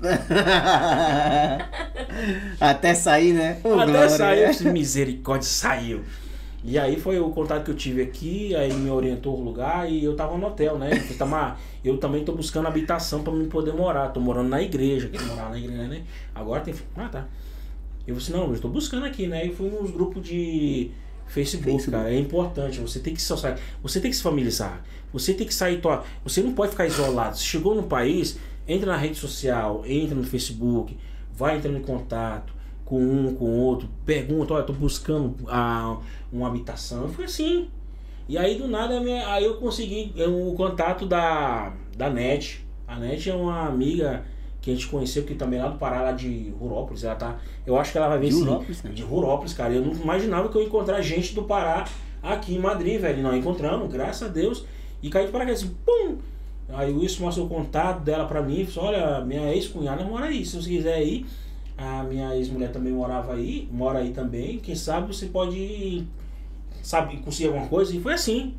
Até 2.61 2.95
sair, 2.95 3.33
né? 3.33 3.59
Até 3.65 3.87
glória. 3.87 4.51
esse 4.51 4.69
misericórdia, 4.69 5.49
saiu. 5.49 6.03
E 6.63 6.79
aí 6.79 7.01
foi 7.01 7.19
o 7.19 7.31
contato 7.31 7.65
que 7.65 7.71
eu 7.71 7.75
tive 7.75 8.03
aqui, 8.03 8.55
aí 8.55 8.71
me 8.73 8.91
orientou 8.91 9.39
o 9.39 9.43
lugar 9.43 9.91
e 9.91 10.05
eu 10.05 10.15
tava 10.15 10.37
no 10.37 10.47
hotel, 10.47 10.79
né? 10.79 10.93
Eu, 10.93 11.01
falei, 11.01 11.17
"Tamar, 11.17 11.59
eu 11.83 11.97
também 11.97 12.23
tô 12.23 12.33
buscando 12.33 12.69
habitação 12.69 13.23
pra 13.23 13.33
me 13.33 13.47
poder 13.47 13.73
morar. 13.73 14.09
Tô 14.09 14.21
morando 14.21 14.51
na 14.51 14.61
igreja, 14.61 15.09
quero 15.09 15.25
morar 15.25 15.49
na 15.49 15.59
igreja, 15.59 15.89
né? 15.89 16.03
Agora 16.35 16.61
tem. 16.61 16.75
Ah, 16.97 17.09
tá. 17.09 17.25
Eu 18.07 18.15
falei 18.15 18.19
assim, 18.19 18.33
não, 18.33 18.55
eu 18.55 18.61
tô 18.61 18.69
buscando 18.69 19.07
aqui, 19.07 19.27
né? 19.27 19.47
E 19.47 19.55
fui 19.55 19.71
nos 19.71 19.91
grupos 19.91 20.23
de 20.23 20.91
Facebook, 21.31 21.71
Facebook. 21.73 21.91
cara. 21.91 22.13
É 22.13 22.19
importante, 22.19 22.81
você 22.81 22.99
tem 23.01 23.15
que 23.15 23.23
se 23.23 23.33
você 23.83 24.01
tem 24.01 24.11
que 24.11 24.17
se 24.17 24.23
familiarizar. 24.23 24.83
Você 25.13 25.35
tem 25.35 25.47
que 25.47 25.55
sair, 25.55 25.81
tua- 25.81 26.05
você 26.23 26.43
não 26.43 26.53
pode 26.53 26.71
ficar 26.73 26.87
isolado. 26.87 27.37
Se 27.37 27.45
chegou 27.45 27.75
no 27.75 27.83
país, 27.85 28.39
entra 28.67 28.93
na 28.93 28.97
rede 28.97 29.17
social, 29.17 29.83
entra 29.85 30.15
no 30.15 30.23
Facebook, 30.25 30.97
vai 31.35 31.57
entrando 31.57 31.79
em 31.79 31.83
contato 31.83 32.53
com 32.85 33.01
um, 33.01 33.35
com 33.35 33.45
outro, 33.45 33.89
pergunta, 34.05 34.53
olha, 34.55 34.65
tô 34.65 34.73
buscando 34.73 35.37
ah, 35.49 35.97
uma 36.33 36.49
habitação. 36.49 37.09
Foi 37.09 37.25
assim. 37.25 37.69
E 38.29 38.37
aí 38.39 38.57
do 38.59 38.69
nada 38.69 38.99
a 38.99 39.35
aí 39.35 39.45
eu 39.45 39.55
consegui 39.57 40.13
o 40.27 40.55
contato 40.55 41.07
da, 41.07 41.73
da 41.97 42.11
NET. 42.11 42.65
A 42.87 42.97
NET 42.99 43.29
é 43.29 43.35
uma 43.35 43.67
amiga 43.67 44.25
que 44.61 44.71
a 44.71 44.75
gente 44.75 44.87
conheceu, 44.89 45.23
que 45.25 45.35
também 45.35 45.59
é 45.59 45.63
lá 45.63 45.69
do 45.71 45.79
Pará, 45.79 46.03
lá 46.03 46.13
de 46.13 46.53
Rurópolis. 46.59 47.03
Ela 47.05 47.15
tá. 47.15 47.39
Eu 47.67 47.79
acho 47.79 47.93
que 47.93 47.99
ela 47.99 48.09
vai 48.09 48.19
ver 48.19 48.29
De 48.29 48.35
esse- 48.35 48.45
Rurópolis? 48.45 48.83
De 48.83 49.03
Rurópolis, 49.03 49.53
cara. 49.55 49.73
Eu 49.73 49.83
não 49.83 49.93
imaginava 49.93 50.49
que 50.49 50.57
eu 50.57 50.61
ia 50.63 50.67
encontrar 50.69 51.01
gente 51.03 51.35
do 51.35 51.45
Pará 51.45 51.85
aqui 52.23 52.55
em 52.55 52.59
Madrid, 52.59 53.01
velho. 53.01 53.23
Não 53.23 53.37
encontramos, 53.37 53.91
graças 53.93 54.23
a 54.29 54.31
Deus. 54.31 54.65
E 55.03 55.09
caí 55.09 55.27
de 55.27 55.33
paraquedas, 55.33 55.63
assim, 55.63 55.75
pum! 55.87 56.17
Aí 56.73 56.93
o 56.93 57.01
Wilson 57.01 57.25
mostrou 57.25 57.47
o 57.47 57.49
contato 57.49 58.03
dela 58.05 58.27
pra 58.27 58.43
mim. 58.43 58.65
Falou, 58.67 58.91
olha, 58.91 59.25
minha 59.25 59.53
ex-cunhada 59.55 60.05
mora 60.05 60.27
aí. 60.27 60.45
Se 60.45 60.57
você 60.61 60.69
quiser 60.69 61.03
ir, 61.03 61.27
a 61.77 62.03
minha 62.05 62.37
ex-mulher 62.37 62.71
também 62.71 62.93
morava 62.93 63.33
aí, 63.35 63.67
mora 63.73 64.01
aí 64.01 64.11
também. 64.13 64.59
Quem 64.59 64.75
sabe 64.75 65.09
você 65.13 65.27
pode, 65.27 66.07
sabe, 66.83 67.17
conseguir 67.17 67.49
alguma 67.49 67.67
coisa. 67.67 67.97
E 67.97 68.01
foi 68.01 68.13
assim. 68.13 68.55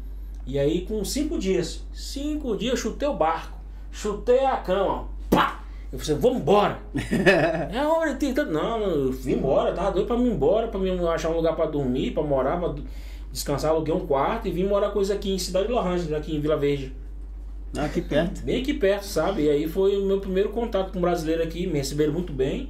E 0.47 0.57
aí, 0.57 0.81
com 0.81 1.05
cinco 1.05 1.37
dias, 1.37 1.85
cinco 1.93 2.57
dias, 2.57 2.71
eu 2.71 2.77
chutei 2.77 3.07
o 3.07 3.13
barco, 3.13 3.57
chutei 3.91 4.43
a 4.43 4.57
cama, 4.57 5.07
pá! 5.29 5.61
Eu 5.91 5.99
falei, 5.99 6.21
vamos 6.21 6.41
embora. 6.41 6.79
é 7.73 7.85
hora 7.85 8.13
de 8.13 8.33
ter. 8.33 8.45
Não, 8.45 8.79
eu 8.79 9.11
vim 9.11 9.33
embora, 9.33 9.73
tava 9.73 9.91
doido 9.91 10.07
pra 10.07 10.17
mim 10.17 10.29
ir 10.29 10.33
embora, 10.33 10.67
pra 10.69 10.79
mim 10.79 10.89
achar 11.07 11.29
um 11.29 11.35
lugar 11.35 11.55
pra 11.55 11.65
dormir, 11.65 12.11
pra 12.11 12.23
morar, 12.23 12.57
pra 12.59 12.75
descansar, 13.31 13.71
aluguei 13.71 13.93
um 13.93 14.05
quarto 14.07 14.47
e 14.47 14.51
vim 14.51 14.65
morar 14.65 14.91
coisa 14.91 15.13
aqui 15.13 15.33
em 15.33 15.37
Cidade 15.37 15.67
de 15.67 15.73
Los 15.73 15.85
Angeles, 15.85 16.13
aqui 16.13 16.35
em 16.35 16.39
Vila 16.39 16.55
Verde. 16.55 16.93
Ah, 17.77 17.85
aqui 17.85 18.01
perto. 18.01 18.41
Bem 18.43 18.61
aqui 18.61 18.73
perto, 18.73 19.05
sabe? 19.05 19.43
E 19.43 19.49
aí 19.49 19.67
foi 19.67 19.97
o 19.97 20.05
meu 20.05 20.19
primeiro 20.19 20.49
contato 20.49 20.91
com 20.91 20.99
um 20.99 21.01
brasileiro 21.01 21.43
aqui, 21.43 21.67
me 21.67 21.77
receberam 21.77 22.13
muito 22.13 22.31
bem. 22.31 22.69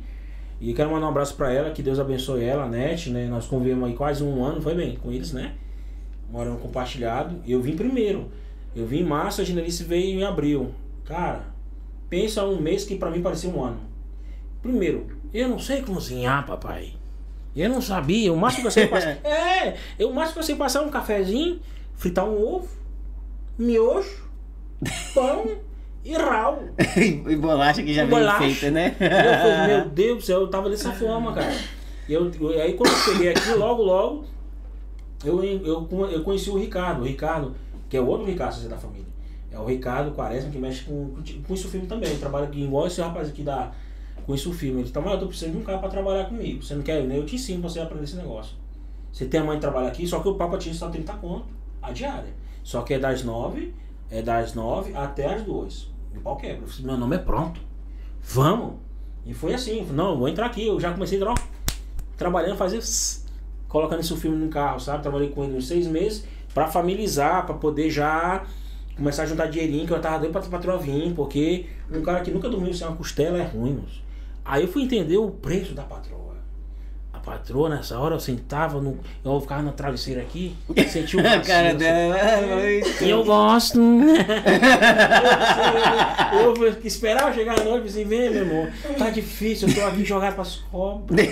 E 0.60 0.74
quero 0.74 0.92
mandar 0.92 1.08
um 1.08 1.10
abraço 1.10 1.36
pra 1.36 1.52
ela, 1.52 1.72
que 1.72 1.82
Deus 1.82 2.00
abençoe 2.00 2.44
ela, 2.44 2.66
a 2.66 2.70
Net, 2.70 3.10
né? 3.10 3.28
Nós 3.28 3.48
convivemos 3.48 3.88
aí 3.88 3.96
quase 3.96 4.24
um 4.24 4.44
ano, 4.44 4.62
foi 4.62 4.76
bem, 4.76 4.96
com 4.96 5.12
eles, 5.12 5.32
né? 5.34 5.54
Morando 6.32 6.60
compartilhado. 6.60 7.38
Eu 7.48 7.60
vim 7.60 7.76
primeiro. 7.76 8.32
Eu 8.76 8.86
vim 8.86 9.00
em 9.00 9.04
março, 9.04 9.42
a 9.42 9.44
Genelice 9.44 9.84
veio 9.84 10.20
em 10.20 10.24
abril. 10.24 10.72
Cara, 11.04 11.51
pensa 12.12 12.46
um 12.46 12.60
mês 12.62 12.84
que 12.84 12.96
pra 12.98 13.10
mim 13.10 13.22
parecia 13.22 13.50
um 13.50 13.64
ano. 13.64 13.80
Primeiro, 14.62 15.08
eu 15.34 15.48
não 15.48 15.58
sei 15.58 15.82
cozinhar, 15.82 16.46
papai. 16.46 16.94
Eu 17.56 17.70
não 17.70 17.82
sabia. 17.82 18.32
O 18.34 18.38
máximo 18.38 18.64
que 18.64 18.68
eu 18.68 18.72
sei 18.72 18.88
passar. 18.88 19.18
é, 19.26 19.76
eu, 19.98 20.10
o 20.12 20.14
máximo 20.14 20.34
que 20.34 20.40
eu 20.40 20.44
sei 20.44 20.56
passar 20.56 20.80
é 20.80 20.86
um 20.86 20.90
cafezinho, 20.90 21.60
fritar 21.96 22.26
um 22.26 22.36
ovo, 22.42 22.68
miojo, 23.58 24.30
pão 25.16 25.46
e 26.04 26.14
rau. 26.14 26.64
e 26.98 27.36
bolacha 27.38 27.82
que 27.82 27.94
já 27.94 28.04
E 28.04 28.08
vem 28.08 28.20
bolacha. 28.20 28.40
feita, 28.40 28.72
né? 28.72 28.96
Eu 29.00 29.38
falei, 29.42 29.68
meu 29.78 29.90
Deus 29.90 30.18
do 30.18 30.24
céu, 30.26 30.42
eu 30.42 30.48
tava 30.50 30.70
dessa 30.70 30.92
forma, 30.92 31.34
cara. 31.34 31.56
E 32.10 32.14
eu, 32.14 32.30
eu- 32.40 32.62
aí 32.62 32.74
quando 32.74 32.90
eu 32.92 32.98
cheguei 32.98 33.30
aqui, 33.30 33.54
logo, 33.54 33.84
logo, 33.84 34.26
eu, 35.24 35.42
eu, 35.44 35.88
eu 36.12 36.24
conheci 36.24 36.50
o 36.50 36.58
Ricardo. 36.58 37.02
O 37.04 37.06
Ricardo, 37.06 37.56
que 37.90 37.96
é 37.96 38.02
o 38.02 38.06
outro 38.08 38.26
Ricardo 38.28 38.68
da 38.68 38.78
família. 38.78 39.11
É 39.52 39.60
o 39.60 39.66
Ricardo 39.66 40.12
Quaresma, 40.16 40.50
que 40.50 40.58
mexe 40.58 40.86
com, 40.86 41.14
com 41.46 41.54
isso 41.54 41.68
filme 41.68 41.86
também. 41.86 42.18
Trabalha 42.18 42.46
aqui, 42.46 42.64
igual 42.64 42.88
esse 42.88 43.02
rapaz 43.02 43.30
aqui 43.30 43.44
da, 43.44 43.72
com 44.26 44.34
isso 44.34 44.54
filme. 44.54 44.82
Ele 44.82 44.90
tá, 44.90 45.02
mas 45.02 45.14
eu 45.14 45.20
tô 45.20 45.28
precisando 45.28 45.54
de 45.54 45.58
um 45.58 45.64
cara 45.64 45.78
pra 45.78 45.90
trabalhar 45.90 46.26
comigo. 46.26 46.64
Você 46.64 46.74
não 46.74 46.82
quer? 46.82 47.04
Eu 47.04 47.26
te 47.26 47.36
ensino 47.36 47.62
você 47.62 47.80
aprender 47.80 48.06
esse 48.06 48.16
negócio. 48.16 48.56
Você 49.12 49.26
tem 49.26 49.42
a 49.42 49.44
mãe 49.44 49.58
que 49.58 49.62
trabalha 49.62 49.90
aqui, 49.90 50.08
só 50.08 50.22
que 50.22 50.30
o 50.30 50.36
papo 50.36 50.58
tinha 50.58 50.74
só 50.74 50.90
30 50.90 51.14
conto 51.14 51.48
a 51.82 51.92
diária. 51.92 52.34
Só 52.64 52.82
que 52.82 52.94
é 52.94 53.00
das 53.00 53.24
9, 53.24 53.74
é 54.10 54.22
das 54.22 54.54
9 54.54 54.96
até 54.96 55.34
as 55.34 55.44
2. 55.44 55.92
E 56.14 56.18
o 56.18 56.22
pau 56.22 56.38
quebra. 56.38 56.66
Meu 56.80 56.98
nome 56.98 57.16
é 57.16 57.20
pronto. 57.20 57.60
Vamos! 58.22 58.76
E 59.26 59.34
foi 59.34 59.54
assim, 59.54 59.86
não, 59.92 60.18
vou 60.18 60.28
entrar 60.28 60.46
aqui. 60.46 60.66
Eu 60.66 60.80
já 60.80 60.92
comecei 60.94 61.22
a 61.22 61.36
trabalhando, 62.18 62.56
fazer 62.56 62.82
colocando 63.68 64.00
esse 64.00 64.16
filme 64.18 64.38
no 64.38 64.50
carro, 64.50 64.80
sabe? 64.80 65.02
Trabalhei 65.02 65.30
com 65.30 65.44
ele 65.44 65.58
uns 65.58 65.68
seis 65.68 65.88
meses 65.88 66.26
pra 66.54 66.68
familiarizar, 66.68 67.46
pra 67.46 67.56
poder 67.56 67.90
já 67.90 68.46
começar 68.96 69.24
a 69.24 69.26
juntar 69.26 69.48
dinheirinho 69.48 69.86
que 69.86 69.94
eu 69.94 70.02
tava 70.02 70.20
doido 70.20 70.32
pra 70.32 70.42
patroa 70.42 70.78
vir, 70.78 71.14
porque 71.14 71.66
um 71.92 72.02
cara 72.02 72.22
que 72.22 72.32
nunca 72.32 72.50
dormiu 72.50 72.74
sem 72.74 72.88
uma 72.88 72.96
costela 72.96 73.38
é 73.38 73.44
ruim, 73.44 73.74
moço. 73.74 74.02
Aí 74.44 74.64
eu 74.64 74.68
fui 74.68 74.84
entender 74.84 75.18
o 75.18 75.30
preço 75.30 75.74
da 75.74 75.84
patroa. 75.84 76.31
Patroa, 77.24 77.70
nessa 77.70 78.00
hora, 78.00 78.16
eu 78.16 78.20
sentava 78.20 78.82
no. 78.82 79.00
Eu 79.24 79.40
ficava 79.40 79.62
na 79.62 79.72
travesseira 79.72 80.22
aqui, 80.22 80.56
sentia 80.90 81.20
o 81.22 81.24
cara 81.46 81.70
assim. 81.70 81.78
dela. 81.78 82.18
E 83.02 83.10
eu 83.10 83.24
gosto. 83.24 83.80
eu, 86.34 86.56
eu, 86.56 86.68
eu 86.68 86.78
esperava 86.84 87.34
chegar 87.34 87.60
à 87.60 87.64
noite 87.64 87.86
e 87.86 87.90
assim, 87.90 88.06
vem, 88.06 88.30
meu 88.30 88.46
irmão, 88.46 88.68
tá 88.98 89.10
difícil, 89.10 89.68
eu 89.70 89.76
tô 89.76 89.82
aqui 89.82 90.04
jogado 90.04 90.36
pras 90.36 90.56
cobras, 90.72 91.30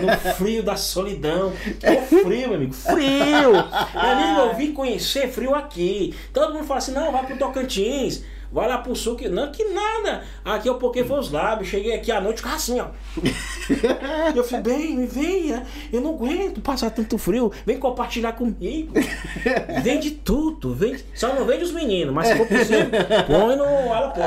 no 0.00 0.34
frio 0.34 0.62
da 0.62 0.76
solidão. 0.76 1.52
Tô 1.80 2.00
frio, 2.22 2.48
meu 2.48 2.54
amigo, 2.54 2.72
frio! 2.72 3.52
Meu 3.52 4.10
amigo, 4.10 4.40
eu 4.40 4.54
vim 4.54 4.72
conhecer 4.72 5.28
frio 5.28 5.54
aqui. 5.54 6.14
Todo 6.32 6.54
mundo 6.54 6.64
fala 6.64 6.78
assim, 6.78 6.92
não, 6.92 7.12
vai 7.12 7.26
pro 7.26 7.36
Tocantins. 7.36 8.22
Vai 8.52 8.68
lá 8.68 8.78
pro 8.78 8.94
sul, 8.94 9.16
que 9.16 9.30
não, 9.30 9.50
que 9.50 9.64
nada. 9.64 10.22
Aqui 10.44 10.68
eu 10.68 10.74
porque 10.74 11.02
foi 11.02 11.18
os 11.18 11.30
lábios. 11.30 11.68
Cheguei 11.68 11.94
aqui 11.94 12.12
à 12.12 12.20
noite, 12.20 12.36
ficava 12.36 12.56
assim, 12.56 12.78
ó. 12.80 12.88
Eu 14.36 14.44
falei, 14.44 14.62
bem, 14.62 14.96
me 14.96 15.06
venha. 15.06 15.64
Eu 15.90 16.02
não 16.02 16.14
aguento 16.14 16.60
passar 16.60 16.90
tanto 16.90 17.16
frio. 17.16 17.50
Vem 17.64 17.78
compartilhar 17.78 18.32
comigo. 18.32 18.92
Vende 19.82 20.10
tudo. 20.10 20.74
Vende... 20.74 21.04
Só 21.14 21.34
não 21.34 21.46
vende 21.46 21.64
os 21.64 21.72
meninos, 21.72 22.12
mas 22.12 22.28
se 22.28 22.36
for 22.36 22.46
possível, 22.46 22.90
põe 23.26 23.56
no 23.56 23.92
Alapó. 23.92 24.20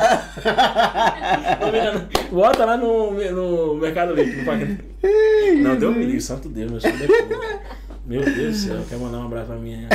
Bota 2.31 2.65
lá 2.65 2.77
no, 2.77 3.11
no 3.11 3.75
Mercado 3.75 4.13
Livre. 4.13 4.43
No 4.43 5.61
não, 5.61 5.75
deu 5.77 5.89
um 5.89 5.93
milho, 5.93 6.19
santo 6.19 6.49
Deus, 6.49 6.71
meu 6.71 6.79
é 6.79 7.07
fogo. 7.07 7.84
Meu 8.05 8.23
Deus 8.23 8.35
do 8.35 8.67
céu, 8.67 8.83
quer 8.87 8.97
mandar 8.99 9.17
um 9.17 9.25
abraço 9.25 9.47
pra 9.47 9.55
minha. 9.55 9.89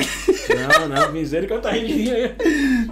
Não, 0.78 0.88
não, 0.88 1.12
miséria 1.12 1.60
tá 1.60 1.70
rindo 1.70 1.86
de 1.86 1.94
mim 1.94 2.10
aí. 2.10 2.28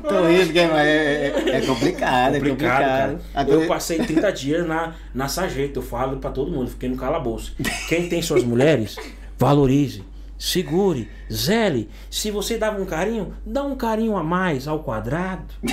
Tô 0.00 0.26
rindo, 0.28 0.52
que 0.52 0.58
é, 0.60 0.62
é, 0.64 1.50
é 1.56 1.60
complicado, 1.66 2.34
é 2.36 2.38
Complicado, 2.38 3.10
complicado. 3.10 3.20
Agora- 3.34 3.60
Eu 3.62 3.66
passei 3.68 3.98
30 3.98 4.30
dias 4.32 4.66
na, 4.66 4.94
na 5.12 5.26
sarjeta, 5.26 5.78
eu 5.80 5.82
falo 5.82 6.18
pra 6.18 6.30
todo 6.30 6.52
mundo, 6.52 6.70
fiquei 6.70 6.88
no 6.88 6.96
calabouço. 6.96 7.56
Quem 7.88 8.08
tem 8.08 8.22
suas 8.22 8.44
mulheres, 8.44 8.96
valorize, 9.36 10.04
segure, 10.38 11.08
zele. 11.32 11.88
Se 12.08 12.30
você 12.30 12.56
dava 12.56 12.80
um 12.80 12.86
carinho, 12.86 13.34
dá 13.44 13.64
um 13.64 13.74
carinho 13.74 14.16
a 14.16 14.22
mais 14.22 14.68
ao 14.68 14.84
quadrado. 14.84 15.52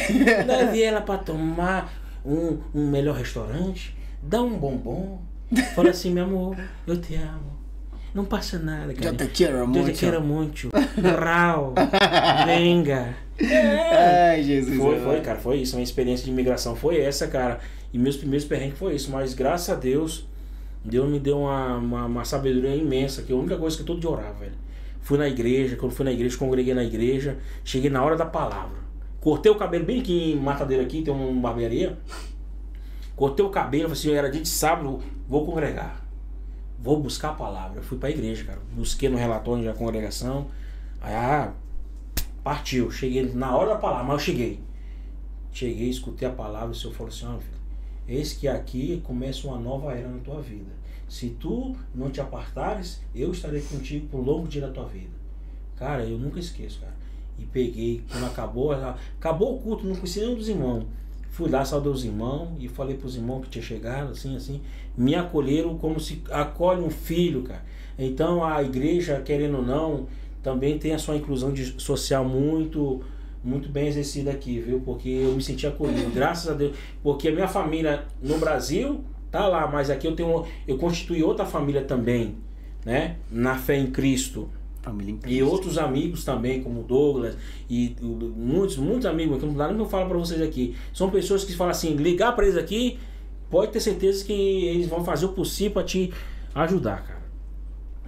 Leve 0.48 0.82
ela 0.82 1.02
pra 1.02 1.20
tomar 1.20 1.94
um, 2.26 2.58
um 2.74 2.88
melhor 2.90 3.16
restaurante, 3.16 3.96
dá 4.24 4.42
um 4.42 4.58
bombom. 4.58 5.22
Fala 5.76 5.92
assim, 5.92 6.10
meu 6.12 6.24
amor, 6.24 6.58
eu 6.88 6.98
te 7.00 7.14
amo. 7.14 7.55
Não 8.16 8.24
passa 8.24 8.58
nada, 8.58 8.94
cara. 8.94 9.10
Eu 9.10 9.18
te 9.18 9.28
quero 9.28 9.58
Eu 9.58 9.68
muito. 9.68 9.92
te 9.92 10.00
quero 10.00 10.22
muito. 10.22 10.70
Rau, 11.20 11.74
venga. 12.48 13.14
Ai, 13.38 14.42
Jesus. 14.42 14.78
Foi, 14.78 15.02
foi, 15.02 15.20
cara, 15.20 15.38
foi 15.38 15.58
isso. 15.58 15.76
Minha 15.76 15.84
experiência 15.84 16.24
de 16.24 16.32
imigração 16.32 16.78
foi 16.78 16.98
essa, 16.98 17.28
cara. 17.28 17.60
E 17.92 18.00
meus 18.00 18.16
primeiros 18.16 18.48
perrengues 18.48 18.80
foi 18.80 18.96
isso. 18.96 19.12
Mas 19.12 19.34
graças 19.34 19.70
a 19.70 19.78
Deus, 19.78 20.26
Deus 20.82 21.10
me 21.10 21.20
deu 21.20 21.40
uma, 21.40 21.76
uma, 21.76 22.06
uma 22.06 22.24
sabedoria 22.24 22.74
imensa, 22.74 23.22
que 23.22 23.34
é 23.34 23.36
a 23.36 23.38
única 23.38 23.58
coisa 23.58 23.76
que 23.76 23.82
eu 23.82 23.88
todo 23.88 24.00
dia 24.00 24.10
orava, 24.10 24.40
velho. 24.40 24.54
Fui 25.02 25.18
na 25.18 25.28
igreja, 25.28 25.76
quando 25.76 25.92
fui 25.92 26.06
na 26.06 26.14
igreja, 26.14 26.38
congreguei 26.38 26.74
na 26.74 26.86
igreja, 26.86 27.38
cheguei 27.66 27.90
na 27.90 28.02
hora 28.02 28.16
da 28.16 28.26
palavra. 28.26 28.78
Cortei 29.20 29.52
o 29.52 29.56
cabelo 29.56 29.84
bem 29.84 30.00
aqui 30.00 30.32
em 30.32 30.36
Matadeira 30.38 30.82
aqui, 30.82 31.02
tem 31.02 31.14
uma 31.14 31.42
barbearia. 31.42 31.98
Cortei 33.14 33.46
o 33.46 33.50
cabelo, 33.50 33.90
falei 33.90 34.00
assim, 34.00 34.14
era 34.14 34.32
dia 34.32 34.42
de 34.42 34.48
sábado, 34.48 35.02
vou 35.28 35.46
congregar. 35.46 36.05
Vou 36.86 37.02
buscar 37.02 37.30
a 37.30 37.34
palavra. 37.34 37.80
Eu 37.80 37.84
fui 37.84 37.98
pra 37.98 38.12
igreja, 38.12 38.44
cara. 38.44 38.60
Busquei 38.76 39.10
no 39.10 39.18
relatório 39.18 39.66
da 39.66 39.74
congregação. 39.74 40.46
Aí, 41.02 41.16
ah, 41.16 41.52
partiu. 42.44 42.92
Cheguei 42.92 43.34
na 43.34 43.58
hora 43.58 43.72
da 43.72 43.78
palavra, 43.80 44.04
mas 44.04 44.14
eu 44.14 44.20
cheguei. 44.20 44.60
cheguei, 45.52 45.90
escutei 45.90 46.28
a 46.28 46.32
palavra, 46.32 46.70
o 46.70 46.76
Senhor 46.76 46.94
falou 46.94 47.12
assim, 47.12 47.26
ó, 47.26 47.40
filho, 47.40 47.60
eis 48.08 48.34
que 48.34 48.48
aqui 48.48 49.02
começa 49.04 49.48
uma 49.48 49.58
nova 49.58 49.94
era 49.94 50.08
na 50.08 50.20
tua 50.20 50.40
vida. 50.44 50.72
Se 51.10 51.30
tu 51.30 51.76
não 51.94 52.12
te 52.12 52.22
apartares, 52.22 53.02
eu 53.16 53.32
estarei 53.32 53.62
contigo 53.62 54.08
por 54.10 54.20
longo 54.20 54.48
dia 54.48 54.62
da 54.62 54.70
tua 54.72 54.86
vida. 54.86 55.16
Cara, 55.78 56.06
eu 56.06 56.20
nunca 56.20 56.40
esqueço, 56.40 56.82
cara. 56.82 56.94
E 57.40 57.46
peguei, 57.46 58.04
quando 58.12 58.28
acabou, 58.28 58.72
acabou 58.74 59.56
o 59.56 59.60
culto, 59.60 59.88
não 59.88 59.96
conheci 59.96 60.20
nenhum 60.20 60.36
dos 60.36 60.50
irmãos. 60.50 60.86
Fui 61.32 61.50
lá, 61.50 61.66
saudei 61.66 61.92
os 61.92 62.06
irmãos 62.06 62.56
e 62.60 62.70
falei 62.70 62.96
para 62.96 63.08
os 63.08 63.16
irmãos 63.16 63.42
que 63.42 63.50
tinha 63.50 63.64
chegado, 63.64 64.12
assim, 64.12 64.36
assim. 64.38 64.62
Me 64.98 65.16
acolheram 65.16 65.78
como 65.78 66.00
se 66.00 66.22
acolhe 66.32 66.82
um 66.82 66.90
filho, 66.90 67.44
cara. 67.44 67.64
Então 67.98 68.44
a 68.44 68.62
igreja, 68.64 69.22
querendo 69.22 69.58
ou 69.58 69.64
não, 69.64 70.08
também 70.44 70.78
tem 70.78 70.94
a 70.94 71.00
sua 71.00 71.16
inclusão 71.16 71.52
de, 71.52 71.82
social 71.82 72.26
muito 72.26 73.02
muito 73.44 73.70
bem 73.70 73.88
exercida 73.88 74.32
aqui, 74.32 74.60
viu? 74.60 74.82
Porque 74.84 75.08
eu 75.08 75.32
me 75.34 75.42
senti 75.42 75.68
acolhido, 75.68 76.10
graças 76.10 76.50
a 76.50 76.56
Deus. 76.56 76.76
Porque 77.04 77.28
a 77.28 77.32
minha 77.32 77.48
família 77.48 78.06
no 78.22 78.40
Brasil 78.40 79.04
tá 79.30 79.48
lá, 79.48 79.68
mas 79.68 79.90
aqui 79.92 80.08
eu 80.08 80.16
tenho 80.16 80.46
eu 80.68 80.78
constituí 80.78 81.22
outra 81.22 81.46
família 81.46 81.84
também, 81.84 82.36
né? 82.84 83.18
Na 83.32 83.56
fé 83.56 83.78
em 83.78 83.88
Cristo. 83.92 84.50
Família 84.82 85.16
E 85.26 85.42
outros 85.42 85.80
amigos 85.80 86.24
também, 86.24 86.62
como 86.62 86.84
Douglas, 86.84 87.36
e 87.68 87.96
muitos, 88.36 88.78
muitos 88.78 89.08
amigos, 89.08 89.40
que 89.40 89.46
não 89.46 89.56
dá 89.56 89.68
nem 89.68 89.80
eu 89.80 89.86
falo 89.88 90.08
para 90.08 90.18
vocês 90.18 90.40
aqui. 90.42 90.76
São 90.94 91.10
pessoas 91.10 91.44
que 91.44 91.56
falam 91.56 91.72
assim, 91.72 91.96
ligar 91.96 92.36
para 92.36 92.46
eles 92.46 92.56
aqui, 92.56 93.00
pode 93.50 93.72
ter 93.72 93.80
certeza 93.80 94.24
que 94.26 94.34
eles 94.34 94.88
vão 94.88 95.04
fazer 95.04 95.26
o 95.26 95.30
possível 95.30 95.74
para 95.74 95.84
te 95.84 96.14
ajudar, 96.54 97.04
cara. 97.04 97.26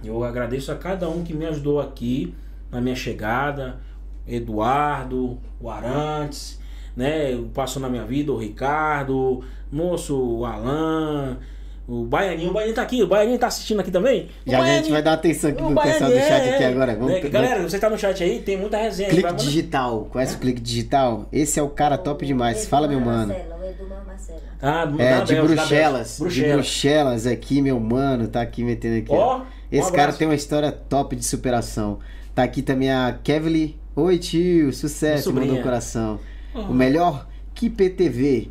Eu 0.02 0.22
agradeço 0.22 0.70
a 0.70 0.76
cada 0.76 1.08
um 1.08 1.24
que 1.24 1.34
me 1.34 1.44
ajudou 1.46 1.80
aqui 1.80 2.34
na 2.70 2.80
minha 2.80 2.94
chegada, 2.94 3.80
Eduardo, 4.26 5.38
o 5.60 5.70
Arantes, 5.70 6.60
né? 6.96 7.36
Passou 7.52 7.80
na 7.82 7.88
minha 7.88 8.04
vida, 8.04 8.32
o 8.32 8.36
Ricardo, 8.36 9.42
moço, 9.72 10.16
o 10.16 10.44
Alan, 10.44 11.38
o 11.88 12.04
Baianinho, 12.04 12.50
o 12.50 12.52
Baianinho 12.52 12.76
tá 12.76 12.82
aqui, 12.82 13.02
o 13.02 13.06
Baianinho 13.06 13.38
tá 13.38 13.46
assistindo 13.46 13.80
aqui 13.80 13.90
também. 13.90 14.28
O 14.46 14.50
já 14.50 14.62
a 14.62 14.66
gente 14.66 14.90
vai 14.90 15.02
dar 15.02 15.14
atenção 15.14 15.50
aqui 15.50 15.62
pro 15.62 15.74
pessoal 15.74 16.10
do 16.10 16.18
chat 16.18 16.48
aqui 16.48 16.62
é, 16.62 16.66
agora. 16.66 16.94
Vamos, 16.94 17.12
né? 17.12 17.20
Galera, 17.28 17.62
você 17.62 17.78
tá 17.78 17.88
no 17.88 17.98
chat 17.98 18.22
aí, 18.22 18.40
tem 18.40 18.56
muita 18.56 18.76
resenha. 18.76 19.08
Clique 19.08 19.32
digital, 19.34 20.06
conhece 20.12 20.36
o 20.36 20.38
clique 20.38 20.60
digital? 20.60 21.26
Esse 21.32 21.58
é 21.58 21.62
o 21.62 21.70
cara 21.70 21.96
top 21.96 22.26
demais. 22.26 22.66
Fala, 22.66 22.86
meu 22.86 23.00
mano. 23.00 23.34
Ah, 24.60 24.88
é, 24.98 25.20
de 25.22 25.34
Bruxelas. 25.34 26.18
Bruxelas. 26.18 26.34
De 26.34 26.44
Bruxelas 26.44 27.26
aqui, 27.26 27.62
meu 27.62 27.78
mano, 27.78 28.28
tá 28.28 28.40
aqui 28.40 28.62
metendo 28.64 28.98
aqui. 28.98 29.12
Ó, 29.12 29.42
Esse 29.70 29.90
um 29.90 29.94
cara 29.94 30.12
tem 30.12 30.26
uma 30.26 30.34
história 30.34 30.72
top 30.72 31.14
de 31.14 31.24
superação. 31.24 31.98
Tá 32.34 32.42
aqui 32.42 32.62
também 32.62 32.90
a 32.90 33.18
Kevly. 33.22 33.78
Oi, 33.96 34.18
tio, 34.18 34.72
sucesso, 34.72 35.32
mandou 35.32 35.56
um 35.56 35.62
coração. 35.62 36.20
Uhum. 36.54 36.70
O 36.70 36.74
melhor 36.74 37.26
que 37.54 37.68
PTV. 37.68 38.48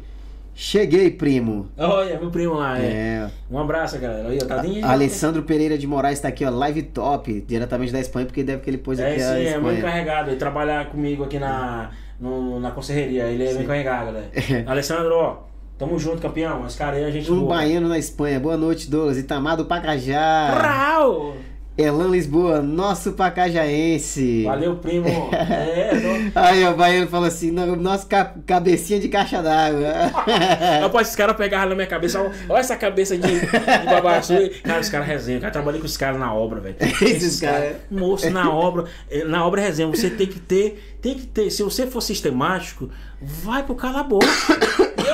Cheguei, 0.59 1.11
primo. 1.11 1.69
Olha, 1.77 2.19
meu 2.19 2.31
primo 2.31 2.55
lá, 2.55 2.79
é. 2.79 2.85
é. 2.85 3.29
Um 3.49 3.59
abraço, 3.59 3.99
galera. 3.99 4.27
Olha, 4.27 4.43
tá 4.43 4.63
a, 4.83 4.91
Alessandro 4.91 5.43
Pereira 5.43 5.77
de 5.77 5.85
Moraes 5.85 6.19
tá 6.19 6.29
aqui, 6.29 6.43
ó, 6.43 6.49
live 6.49 6.81
top, 6.81 7.45
diretamente 7.47 7.93
da 7.93 7.99
Espanha, 7.99 8.25
porque 8.25 8.43
deve 8.43 8.63
que 8.63 8.69
ele 8.71 8.79
pôs 8.79 8.97
é, 8.97 9.11
aqui 9.11 9.19
sim, 9.19 9.25
a 9.25 9.39
Espanha. 9.39 9.49
é 9.55 9.59
muito 9.59 9.77
encarregado. 9.77 10.31
Ele 10.31 10.37
trabalha 10.37 10.85
comigo 10.85 11.23
aqui 11.23 11.37
na, 11.37 11.91
no, 12.19 12.59
na 12.59 12.71
conserreria. 12.71 13.25
Ele 13.25 13.43
é 13.45 13.47
sim. 13.47 13.55
bem 13.55 13.63
encarregado, 13.63 14.05
galera. 14.07 14.31
Alessandro, 14.65 15.15
ó, 15.15 15.37
tamo 15.77 15.97
junto, 15.99 16.21
campeão. 16.21 16.65
Esse 16.65 16.77
cara 16.77 16.95
aí 16.97 17.05
a 17.05 17.11
gente. 17.11 17.31
Um 17.31 17.39
boa. 17.41 17.55
baiano 17.57 17.87
na 17.87 17.97
Espanha. 17.97 18.39
Boa 18.39 18.57
noite, 18.57 18.89
Douglas. 18.89 19.17
Itamar 19.17 19.57
do 19.57 19.65
Pacajá. 19.65 20.49
Rau! 20.49 21.35
Elan 21.77 22.09
Lisboa, 22.09 22.59
nosso 22.59 23.11
pacajaense. 23.11 24.43
Valeu, 24.43 24.77
primo. 24.77 25.07
É, 25.47 25.89
tô... 25.89 26.39
Aí 26.39 26.65
o 26.65 26.75
baiano 26.75 27.07
falou 27.07 27.27
assim: 27.27 27.51
nosso 27.51 28.07
cabecinha 28.45 28.99
de 28.99 29.07
caixa 29.07 29.41
d'água. 29.41 30.11
Rapaz, 30.81 31.07
esses 31.07 31.15
caras 31.15 31.35
pegaram 31.35 31.69
na 31.69 31.75
minha 31.75 31.87
cabeça. 31.87 32.19
Olha 32.49 32.59
essa 32.59 32.75
cabeça 32.75 33.17
de, 33.17 33.39
de 33.39 33.85
babaçu. 33.85 34.33
Cara, 34.63 34.79
os 34.79 34.89
caras 34.89 35.07
resenham. 35.07 35.39
Cara, 35.39 35.51
trabalhei 35.51 35.79
com 35.79 35.85
os 35.85 35.97
caras 35.97 36.19
na 36.19 36.33
obra, 36.33 36.59
velho. 36.59 36.75
Esses 37.01 37.39
caras. 37.39 37.59
Cara, 37.59 37.79
moço, 37.91 38.29
na 38.29 38.51
obra. 38.51 38.85
Eh, 39.09 39.23
na 39.23 39.45
obra 39.45 39.61
resenha. 39.61 39.87
Você 39.87 40.09
tem 40.09 40.27
que 40.27 40.39
ter. 40.39 40.97
Tem 41.01 41.15
que 41.15 41.27
ter. 41.27 41.49
Se 41.51 41.63
você 41.63 41.85
for 41.85 42.01
sistemático, 42.01 42.89
vai 43.21 43.63
pro 43.63 43.75
calabouço. 43.75 44.27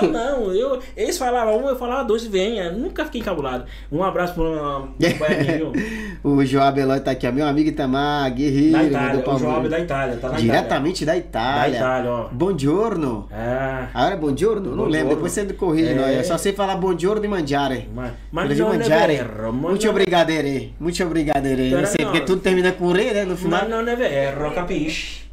Eu 0.04 0.12
não, 0.12 0.52
eu, 0.54 0.80
eles 0.96 1.18
falavam 1.18 1.64
um, 1.64 1.70
eu 1.70 1.76
falava 1.76 2.04
dois 2.04 2.24
e 2.26 2.30
venha. 2.30 2.72
Nunca 2.72 3.06
fiquei 3.06 3.22
encabulado. 3.22 3.66
Um 3.92 4.04
abraço 4.04 4.34
pro, 4.34 4.90
pro 4.98 5.18
Baianinho. 5.20 5.72
o 6.24 6.44
Joab 6.46 6.80
Eloy 6.80 7.00
tá 7.00 7.12
aqui, 7.12 7.28
ó. 7.28 7.32
Meu 7.32 7.46
amigo 7.46 7.70
Itamar, 7.70 8.34
guerreiro. 8.34 8.74
Da 8.74 8.84
Itália, 8.84 9.24
o 9.30 9.38
Joab 9.40 9.66
é 9.66 9.70
da 9.70 9.80
Itália, 9.80 10.18
tá 10.18 10.30
na 10.30 10.38
Diretamente 10.38 11.04
Itália. 11.04 11.22
da 11.22 11.28
Itália. 11.28 11.72
Da 11.72 11.78
Itália, 11.78 12.12
ó. 12.12 12.28
Buongiorno. 12.32 13.28
É. 13.32 13.88
Agora 13.94 14.14
é 14.14 14.18
buongiorno? 14.18 14.76
Não 14.76 14.86
lembro, 14.86 15.16
depois 15.16 15.32
você 15.32 15.46
corrige 15.54 15.92
é. 15.92 15.96
nós. 15.96 16.18
Eu 16.18 16.24
só 16.24 16.38
sei 16.38 16.54
falar 16.54 16.76
buongiorno 16.76 17.24
e 17.24 17.28
mangiare. 17.28 17.90
Mas, 17.94 18.14
mas 18.32 18.58
não 18.58 18.70
mangiare. 18.70 19.20
Muito 19.52 19.90
obrigado, 19.90 20.32
Muito 20.80 21.04
obrigado, 21.04 21.44
Não 21.44 21.86
sei, 21.86 22.06
porque 22.06 22.22
tudo 22.22 22.42
termina 22.42 22.72
com 22.72 22.92
re, 22.92 23.14
né, 23.14 23.26
no 23.26 23.38
final. 23.38 23.62
Mas 23.62 23.70
não 23.70 23.80
é 23.80 23.96
vero, 23.96 24.52
capisci? 24.52 25.24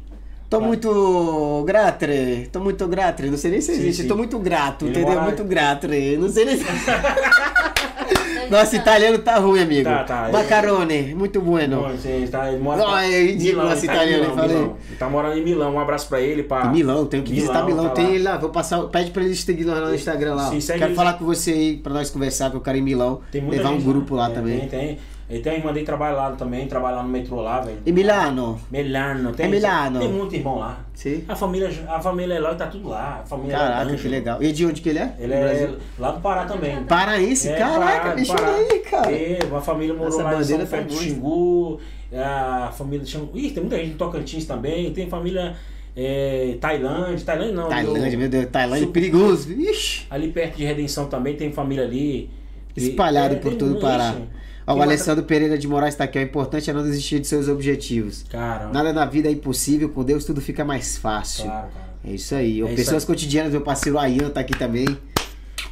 Tô 0.51 0.59
muito 0.59 1.63
grato, 1.65 2.05
tô 2.51 2.59
muito 2.59 2.85
grato, 2.85 3.23
não 3.25 3.37
sei 3.37 3.51
nem 3.51 3.61
se 3.61 3.71
existe, 3.71 3.93
sim, 3.93 4.01
sim. 4.01 4.07
tô 4.09 4.17
muito 4.17 4.37
grato, 4.37 4.83
Ele 4.83 4.91
entendeu? 4.91 5.13
Mora... 5.13 5.25
Muito 5.27 5.45
grato, 5.45 5.87
não 5.87 6.27
sei 6.27 6.43
nem 6.43 6.57
se... 6.57 6.65
Nossa, 8.51 8.75
italiano 8.75 9.17
tá 9.19 9.37
ruim, 9.37 9.61
amigo. 9.61 9.85
Tá, 9.85 10.03
tá. 10.03 10.29
Macarone, 10.29 11.15
muito 11.15 11.39
bueno. 11.39 11.83
Bom, 11.83 11.97
sim, 11.97 12.27
tá, 12.29 12.51
ele 12.51 12.61
mora... 12.61 12.81
Não, 12.81 12.97
é 12.97 13.21
ridículo 13.21 13.63
nosso 13.63 13.85
tá 13.85 13.93
italiano, 13.93 14.23
Milão, 14.23 14.35
falei. 14.35 14.57
Milão. 14.57 14.77
Ele 14.89 14.97
tá 14.97 15.09
morando 15.09 15.37
em 15.37 15.43
Milão, 15.45 15.73
um 15.73 15.79
abraço 15.79 16.09
pra 16.09 16.19
ele. 16.19 16.43
Pra... 16.43 16.65
Em 16.65 16.71
Milão, 16.71 17.05
tenho 17.05 17.23
que 17.23 17.31
Milão, 17.31 17.47
visitar 17.47 17.65
Milão, 17.65 17.87
tá 17.87 17.91
tem 17.91 18.03
lá. 18.03 18.11
ele 18.11 18.23
lá, 18.25 18.37
vou 18.37 18.49
passar, 18.49 18.81
pede 18.87 19.11
pra 19.11 19.23
ele 19.23 19.35
seguir 19.35 19.63
lá 19.63 19.79
no 19.79 19.95
Instagram 19.95 20.35
lá. 20.35 20.49
Sim, 20.49 20.77
quero 20.77 20.93
falar 20.95 21.13
com 21.13 21.23
você 21.23 21.51
aí, 21.51 21.77
pra 21.77 21.93
nós 21.93 22.09
conversar, 22.09 22.49
que 22.49 22.57
eu 22.57 22.61
quero 22.61 22.77
ir 22.77 22.81
em 22.81 22.83
Milão, 22.83 23.21
levar 23.33 23.69
um 23.69 23.79
grupo 23.79 24.15
lá, 24.15 24.27
lá 24.27 24.33
também. 24.33 24.59
Tem, 24.59 24.67
tem. 24.67 24.99
Ele 25.31 25.41
tem 25.41 25.53
a 25.53 25.55
irmã 25.55 25.71
dele 25.71 25.85
trabalha 25.85 26.13
lá 26.13 26.31
também, 26.31 26.67
trabalha 26.67 26.97
lá 26.97 27.03
no 27.03 27.09
metrô 27.09 27.39
lá, 27.39 27.61
velho. 27.61 27.77
Em 27.85 27.91
Milano? 27.93 28.59
Milano. 28.69 29.31
Tem, 29.31 29.45
é 29.45 29.49
Milano. 29.49 29.99
Tem 29.99 30.11
muito 30.11 30.35
irmão 30.35 30.59
lá. 30.59 30.79
Sim. 30.93 31.23
A 31.25 31.33
família, 31.33 31.71
a 31.87 32.01
família 32.01 32.35
Eloy 32.35 32.53
tá 32.55 32.67
tudo 32.67 32.89
lá. 32.89 33.21
A 33.23 33.25
família 33.25 33.57
Caraca, 33.57 33.95
que 33.95 34.07
legal. 34.09 34.43
E 34.43 34.51
de 34.51 34.65
onde 34.65 34.81
que 34.81 34.89
ele 34.89 34.99
é? 34.99 35.15
Ele 35.17 35.33
é 35.33 35.73
lá 35.97 36.11
do 36.11 36.19
Pará 36.19 36.43
também. 36.43 36.83
Paraense? 36.83 37.47
É, 37.47 37.55
Caraca, 37.55 38.01
Pará, 38.01 38.15
bicho 38.15 38.33
aí, 38.33 38.79
cara. 38.79 39.09
É, 39.09 39.39
uma 39.49 39.61
família 39.61 39.93
morou 39.93 40.09
Essa 40.09 40.23
lá 40.23 40.37
em 40.37 40.43
São 40.43 40.67
Fé 40.67 40.81
do 40.81 40.93
Xingu. 40.93 41.79
A 42.13 42.69
família 42.77 43.05
Xingu. 43.05 43.31
Ih, 43.33 43.51
tem 43.51 43.63
muita 43.63 43.77
gente 43.77 43.91
em 43.91 43.97
Tocantins 43.97 44.43
também. 44.43 44.91
Tem 44.91 45.09
família... 45.09 45.55
É, 45.95 46.57
Tailândia, 46.61 47.25
Tailândia 47.25 47.53
não. 47.53 47.67
Tailândia, 47.67 48.17
meu 48.17 48.29
Deus, 48.29 48.45
Tailândia 48.49 48.85
é 48.85 48.89
perigoso. 48.89 49.51
Ixi. 49.51 50.07
Ali 50.09 50.29
perto 50.29 50.55
de 50.55 50.63
Redenção 50.63 51.07
também 51.07 51.35
tem 51.35 51.51
família 51.51 51.83
ali. 51.83 52.29
Espalhado 52.75 53.35
é, 53.35 53.37
por 53.37 53.55
todo 53.55 53.77
o 53.77 53.79
Pará. 53.81 54.11
Ixi. 54.11 54.41
Ó, 54.71 54.77
o 54.77 54.81
Alessandro 54.81 55.23
Pereira 55.23 55.57
de 55.57 55.67
Moraes 55.67 55.93
está 55.93 56.05
aqui. 56.05 56.17
O 56.17 56.21
importante 56.21 56.69
é 56.69 56.73
não 56.73 56.83
desistir 56.83 57.19
de 57.19 57.27
seus 57.27 57.47
objetivos. 57.47 58.25
Nada 58.71 58.93
na 58.93 59.05
vida 59.05 59.27
é 59.27 59.31
impossível, 59.31 59.89
com 59.89 60.03
Deus 60.03 60.25
tudo 60.25 60.41
fica 60.41 60.63
mais 60.63 60.97
fácil. 60.97 61.45
Claro, 61.45 61.67
cara. 61.67 61.91
É 62.03 62.11
isso 62.11 62.33
aí. 62.33 62.61
É 62.61 62.75
Pessoas 62.75 63.03
aí. 63.03 63.07
cotidianas, 63.07 63.51
meu 63.51 63.61
parceiro 63.61 63.99
Ayan 63.99 64.29
tá 64.29 64.39
aqui 64.39 64.57
também. 64.57 64.87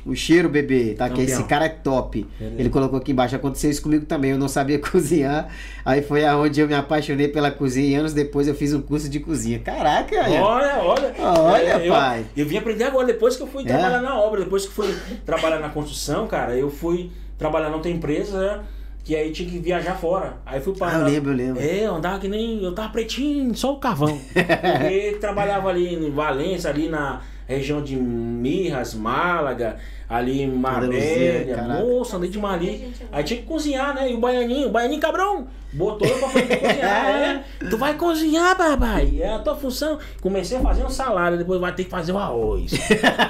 O 0.05 0.15
cheiro, 0.15 0.47
bebê, 0.47 0.93
tá 0.97 1.05
aqui. 1.05 1.21
Esse 1.21 1.43
cara 1.43 1.65
é 1.65 1.69
top. 1.69 2.25
Beleza. 2.39 2.59
Ele 2.59 2.69
colocou 2.69 2.97
aqui 2.97 3.11
embaixo. 3.11 3.35
Aconteceu 3.35 3.69
isso 3.69 3.81
comigo 3.81 4.05
também. 4.05 4.31
Eu 4.31 4.37
não 4.37 4.47
sabia 4.47 4.79
cozinhar. 4.79 5.49
Aí 5.83 6.01
foi 6.01 6.25
aonde 6.25 6.61
eu 6.61 6.67
me 6.67 6.73
apaixonei 6.73 7.27
pela 7.27 7.51
cozinha. 7.51 7.87
E 7.87 7.95
anos 7.95 8.13
depois 8.13 8.47
eu 8.47 8.55
fiz 8.55 8.73
um 8.73 8.81
curso 8.81 9.09
de 9.09 9.19
cozinha. 9.19 9.59
Caraca, 9.59 10.15
Ayan. 10.15 10.41
Olha, 10.41 10.77
olha. 10.77 11.15
Olha, 11.19 11.67
é, 11.69 11.89
pai. 11.89 12.25
Eu, 12.35 12.43
eu 12.43 12.49
vim 12.49 12.57
aprender 12.57 12.85
agora, 12.85 13.05
depois 13.07 13.35
que 13.35 13.43
eu 13.43 13.47
fui 13.47 13.63
é? 13.63 13.67
trabalhar 13.67 14.01
na 14.01 14.19
obra, 14.19 14.43
depois 14.43 14.65
que 14.65 14.71
fui 14.71 14.95
trabalhar 15.25 15.59
na 15.59 15.69
construção, 15.69 16.27
cara, 16.27 16.55
eu 16.55 16.69
fui 16.69 17.11
trabalhar 17.37 17.69
na 17.69 17.75
outra 17.75 17.91
empresa 17.91 18.63
que 19.03 19.15
aí 19.15 19.31
tinha 19.31 19.49
que 19.49 19.59
viajar 19.59 19.95
fora. 19.95 20.37
Aí 20.45 20.59
fui 20.59 20.75
para. 20.75 20.97
Ah, 20.97 20.99
eu 20.99 21.05
lembro, 21.05 21.31
eu 21.31 21.35
lembro. 21.35 21.61
É, 21.61 21.85
eu 21.85 21.95
andava 21.95 22.19
que 22.19 22.27
nem. 22.27 22.63
Eu 22.63 22.73
tava 22.73 22.89
pretinho, 22.89 23.55
só 23.55 23.73
o 23.73 23.77
carvão. 23.79 24.19
Porque 24.33 25.17
trabalhava 25.19 25.69
ali 25.69 25.95
em 25.95 26.11
Valência, 26.11 26.69
ali 26.69 26.87
na 26.87 27.21
região 27.47 27.81
de 27.81 27.95
Mirras, 27.95 28.93
Málaga 28.93 29.77
ali 30.09 30.41
em 30.41 30.47
Marbella. 30.51 31.85
Moça, 31.85 32.17
andei 32.17 32.29
de 32.29 32.39
Mali. 32.39 32.93
Aí 33.11 33.23
tinha 33.23 33.39
que 33.39 33.45
cozinhar, 33.45 33.93
né? 33.93 34.11
E 34.11 34.15
o 34.15 34.17
baianinho, 34.19 34.67
o 34.67 34.71
baianinho 34.71 34.99
cabrão, 34.99 35.47
botou 35.71 36.07
eu 36.07 36.17
pra 36.17 36.29
fazer 36.29 36.47
cozinhar. 36.57 37.05
é, 37.07 37.43
tu 37.69 37.77
vai 37.77 37.93
cozinhar, 37.93 38.55
papai. 38.57 39.19
É 39.21 39.33
a 39.35 39.39
tua 39.39 39.55
função. 39.55 39.99
Comecei 40.21 40.57
a 40.57 40.61
fazer 40.61 40.83
um 40.83 40.89
salário, 40.89 41.37
depois 41.37 41.59
vai 41.61 41.71
ter 41.73 41.83
que 41.83 41.89
fazer 41.89 42.11
o 42.11 42.17
arroz. 42.17 42.71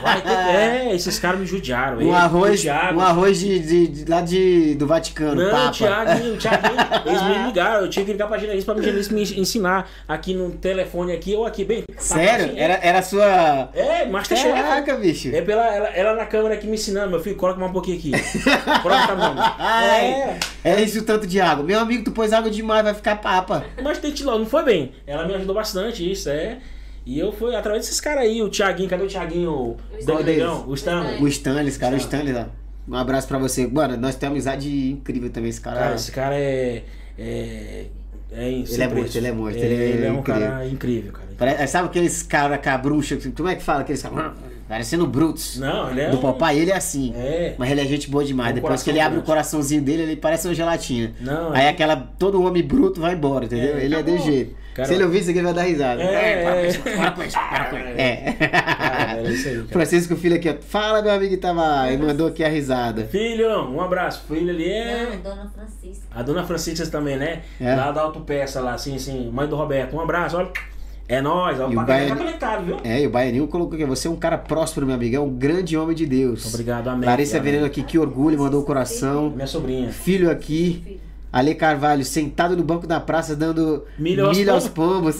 Vai 0.02 0.22
ter, 0.22 0.30
é, 0.56 0.96
esses 0.96 1.20
caras 1.20 1.40
me 1.40 1.46
judiaram. 1.46 2.00
Um 2.00 2.14
arroz, 2.14 2.64
um 2.66 3.00
arroz 3.02 3.40
de, 3.40 3.60
de, 3.60 3.88
de, 3.88 4.10
lá 4.10 4.22
de, 4.22 4.76
do 4.76 4.88
Vaticano, 4.88 5.42
Não, 5.44 5.52
Papa. 5.52 5.68
o 5.68 5.72
Thiaguinho, 5.72 6.34
o 6.34 6.38
Thiaguinho, 6.38 6.78
eles 7.06 7.22
me 7.24 7.46
ligaram. 7.48 7.82
Eu 7.82 7.90
tinha 7.90 8.06
que 8.06 8.12
ligar 8.14 8.28
pra 8.28 8.38
Genelise 8.38 8.66
pra 8.66 8.76
Genelise 8.82 9.14
me 9.14 9.22
ensinar 9.22 9.90
aqui 10.08 10.34
no 10.34 10.52
telefone 10.52 11.12
aqui 11.12 11.36
ou 11.36 11.46
aqui, 11.46 11.66
bem. 11.66 11.84
Sério? 11.98 12.54
Era, 12.56 12.80
era 12.82 13.00
a 13.00 13.04
sua... 13.04 13.70
É, 13.74 14.06
Masterchef. 14.06 14.54
Caraca, 14.54 14.96
bicho. 14.96 15.30
É 15.36 15.42
pela, 15.42 15.68
ela, 15.68 15.88
ela 15.90 16.16
na 16.16 16.26
câmera 16.26 16.56
aqui 16.56 16.69
me 16.70 16.76
ensinando, 16.76 17.10
meu 17.10 17.20
filho, 17.20 17.36
coloca 17.36 17.60
mais 17.60 17.70
um 17.70 17.74
pouquinho 17.74 17.98
aqui. 17.98 18.12
Coloca 18.82 19.08
tá 19.08 19.56
É. 19.96 20.40
É 20.64 20.82
isso 20.82 21.00
o 21.00 21.04
tanto 21.04 21.28
de 21.28 21.40
água. 21.42 21.64
Meu 21.64 21.80
amigo, 21.80 22.04
tu 22.04 22.12
pôs 22.12 22.32
água 22.32 22.50
demais, 22.50 22.84
vai 22.84 22.94
ficar 22.94 23.16
papa. 23.18 23.66
Mas 23.84 23.98
tem 23.98 24.14
lá, 24.24 24.38
não 24.38 24.46
foi 24.46 24.64
bem. 24.64 24.92
Ela 25.06 25.28
me 25.28 25.34
ajudou 25.36 25.56
bastante, 25.56 26.10
isso 26.10 26.30
é. 26.30 26.60
E 27.06 27.18
eu 27.18 27.32
fui 27.32 27.56
através 27.56 27.86
desses 27.86 28.00
caras 28.00 28.24
aí, 28.24 28.42
o 28.42 28.50
Thiaguinho, 28.50 28.90
cadê 28.90 29.04
o 29.04 29.08
Thiaguinho? 29.08 29.52
O? 29.52 29.78
Negão? 30.24 30.66
O 30.68 30.74
Stanley. 30.76 31.22
O 31.22 31.28
Stanley, 31.28 31.72
cara, 31.74 31.96
o 31.96 31.98
Stanley, 31.98 32.36
ó. 32.36 32.46
Um 32.88 32.96
abraço 32.96 33.28
pra 33.28 33.38
você. 33.38 33.68
Mano, 33.68 33.98
nós 33.98 34.16
temos 34.16 34.46
uma 34.46 34.52
amizade 34.52 34.92
incrível 34.92 35.30
também, 35.30 35.50
esse 35.50 35.62
cara. 35.62 35.80
Cara, 35.80 35.96
esse 35.96 36.12
cara 36.12 36.36
é. 36.36 36.84
É. 37.18 37.86
é 38.32 38.50
Ele 38.50 38.84
é 38.84 38.88
monstro, 38.88 39.20
ele 39.20 39.28
é 39.28 39.32
monstro, 39.32 39.62
É, 39.62 39.66
ele 39.66 39.76
é 39.76 39.88
ele 39.88 40.06
é 40.06 40.12
um 40.12 40.20
incrível. 40.20 40.42
cara 40.50 40.68
incrível, 40.68 41.12
cara. 41.14 41.28
Parece- 41.38 41.68
sabe 41.68 41.88
aqueles 41.88 42.24
caras 42.24 42.60
cabrucha, 42.62 43.18
como 43.36 43.50
é 43.50 43.56
que 43.56 43.64
fala? 43.64 43.82
Aqueles 43.82 44.02
caras. 44.02 44.34
Parecendo 44.70 45.08
Brutus. 45.08 45.58
Não, 45.58 45.90
ele 45.90 46.02
é. 46.02 46.10
Do 46.12 46.18
um- 46.18 46.22
papai, 46.22 46.60
ele 46.60 46.70
é 46.72 46.76
assim. 46.76 47.12
É. 47.18 47.56
Mas 47.58 47.72
ele 47.72 47.82
é 47.82 47.86
gente 47.86 48.08
boa 48.10 48.24
demais. 48.24 48.52
Um 48.52 48.56
Depois 48.56 48.84
que 48.84 48.90
ele 48.92 49.00
abre 49.00 49.14
o 49.14 49.22
grande. 49.22 49.26
coraçãozinho 49.26 49.82
dele, 49.82 50.04
ele 50.04 50.16
parece 50.16 50.48
uma 50.48 50.54
gelatina. 50.54 51.12
Não, 51.20 51.52
Aí 51.52 51.66
é- 51.66 51.70
aquela. 51.70 51.98
Todo 52.20 52.42
homem 52.44 52.62
bruto 52.64 53.02
vai 53.02 53.16
embora, 53.16 53.46
entendeu? 53.46 53.78
É, 53.78 53.84
ele 53.84 53.96
é 53.96 54.04
de 54.04 54.12
acabou. 54.12 54.26
jeito. 54.32 54.56
Cara, 54.76 54.88
Se 54.88 54.94
ele 54.94 55.04
ouvir 55.04 55.20
isso 55.20 55.30
aqui, 55.32 55.40
ele 55.40 55.46
vai 55.48 55.54
dar 55.56 55.64
risada. 55.64 56.02
É, 56.04 56.44
para 56.44 56.54
com 56.54 56.60
é. 56.60 56.68
isso, 56.68 56.80
para 56.82 57.12
com 57.12 57.24
isso, 57.24 57.38
para 57.50 57.66
com 57.66 57.76
isso. 57.78 57.88
É. 57.98 58.36
Ah, 58.54 59.18
é 59.18 59.24
isso 59.24 59.48
aí, 59.50 59.56
cara. 59.56 59.68
Francisco 59.70 60.16
Filho 60.16 60.36
aqui, 60.36 60.50
ó. 60.50 60.56
Fala, 60.62 61.02
meu 61.02 61.12
amigo 61.12 61.34
Itamar. 61.34 61.92
E 61.92 61.98
mandou 61.98 62.28
aqui 62.28 62.44
a 62.44 62.48
risada. 62.48 63.04
Filho, 63.06 63.50
um 63.72 63.82
abraço. 63.82 64.24
Filho 64.28 64.52
ali 64.52 64.70
é. 64.72 65.14
é 65.14 65.18
Dona 65.22 65.52
Francisca. 65.54 66.06
A 66.16 66.22
dona 66.22 66.44
Francisca 66.46 66.86
também, 66.86 67.18
né? 67.18 67.42
É. 67.60 67.76
Lá 67.76 67.92
da 67.92 68.02
Autopeça, 68.02 68.62
lá, 68.62 68.76
assim, 68.76 68.96
assim. 68.96 69.30
Mãe 69.32 69.48
do 69.48 69.56
Roberto. 69.56 69.96
Um 69.96 70.00
abraço, 70.00 70.38
olha. 70.38 70.52
É 71.10 71.22
nóis, 71.22 71.60
ó. 71.60 71.70
E 71.72 71.76
O 71.76 71.82
o 71.82 71.86
tá 71.86 72.16
conectado, 72.16 72.66
viu? 72.66 72.78
É, 72.84 73.02
e 73.02 73.08
o 73.08 73.10
Baianinho 73.10 73.48
colocou 73.48 73.74
aqui. 73.74 73.84
Você 73.84 74.08
é 74.08 74.12
um 74.12 74.16
cara 74.16 74.38
próspero, 74.38 74.86
meu 74.86 74.94
amigo. 74.94 75.16
É 75.16 75.20
um 75.20 75.30
grande 75.30 75.76
homem 75.76 75.96
de 75.96 76.06
Deus. 76.06 76.46
Obrigado, 76.46 76.88
amém. 76.88 77.10
Larissa 77.10 77.38
Amém. 77.38 77.52
Veneno 77.52 77.66
aqui, 77.66 77.82
que 77.82 77.98
orgulho, 77.98 78.38
mandou 78.38 78.62
o 78.62 78.64
coração. 78.64 79.32
Minha 79.32 79.48
sobrinha. 79.48 79.92
Filho 79.92 80.30
aqui. 80.30 80.84
Filho. 80.86 81.10
Ale 81.32 81.54
Carvalho, 81.54 82.04
sentado 82.04 82.58
no 82.58 82.64
banco 82.64 82.88
da 82.88 83.00
praça, 83.00 83.36
dando 83.36 83.86
Milho 84.00 84.26
aos 84.26 84.48
aos 84.48 84.68
pombos. 84.68 85.18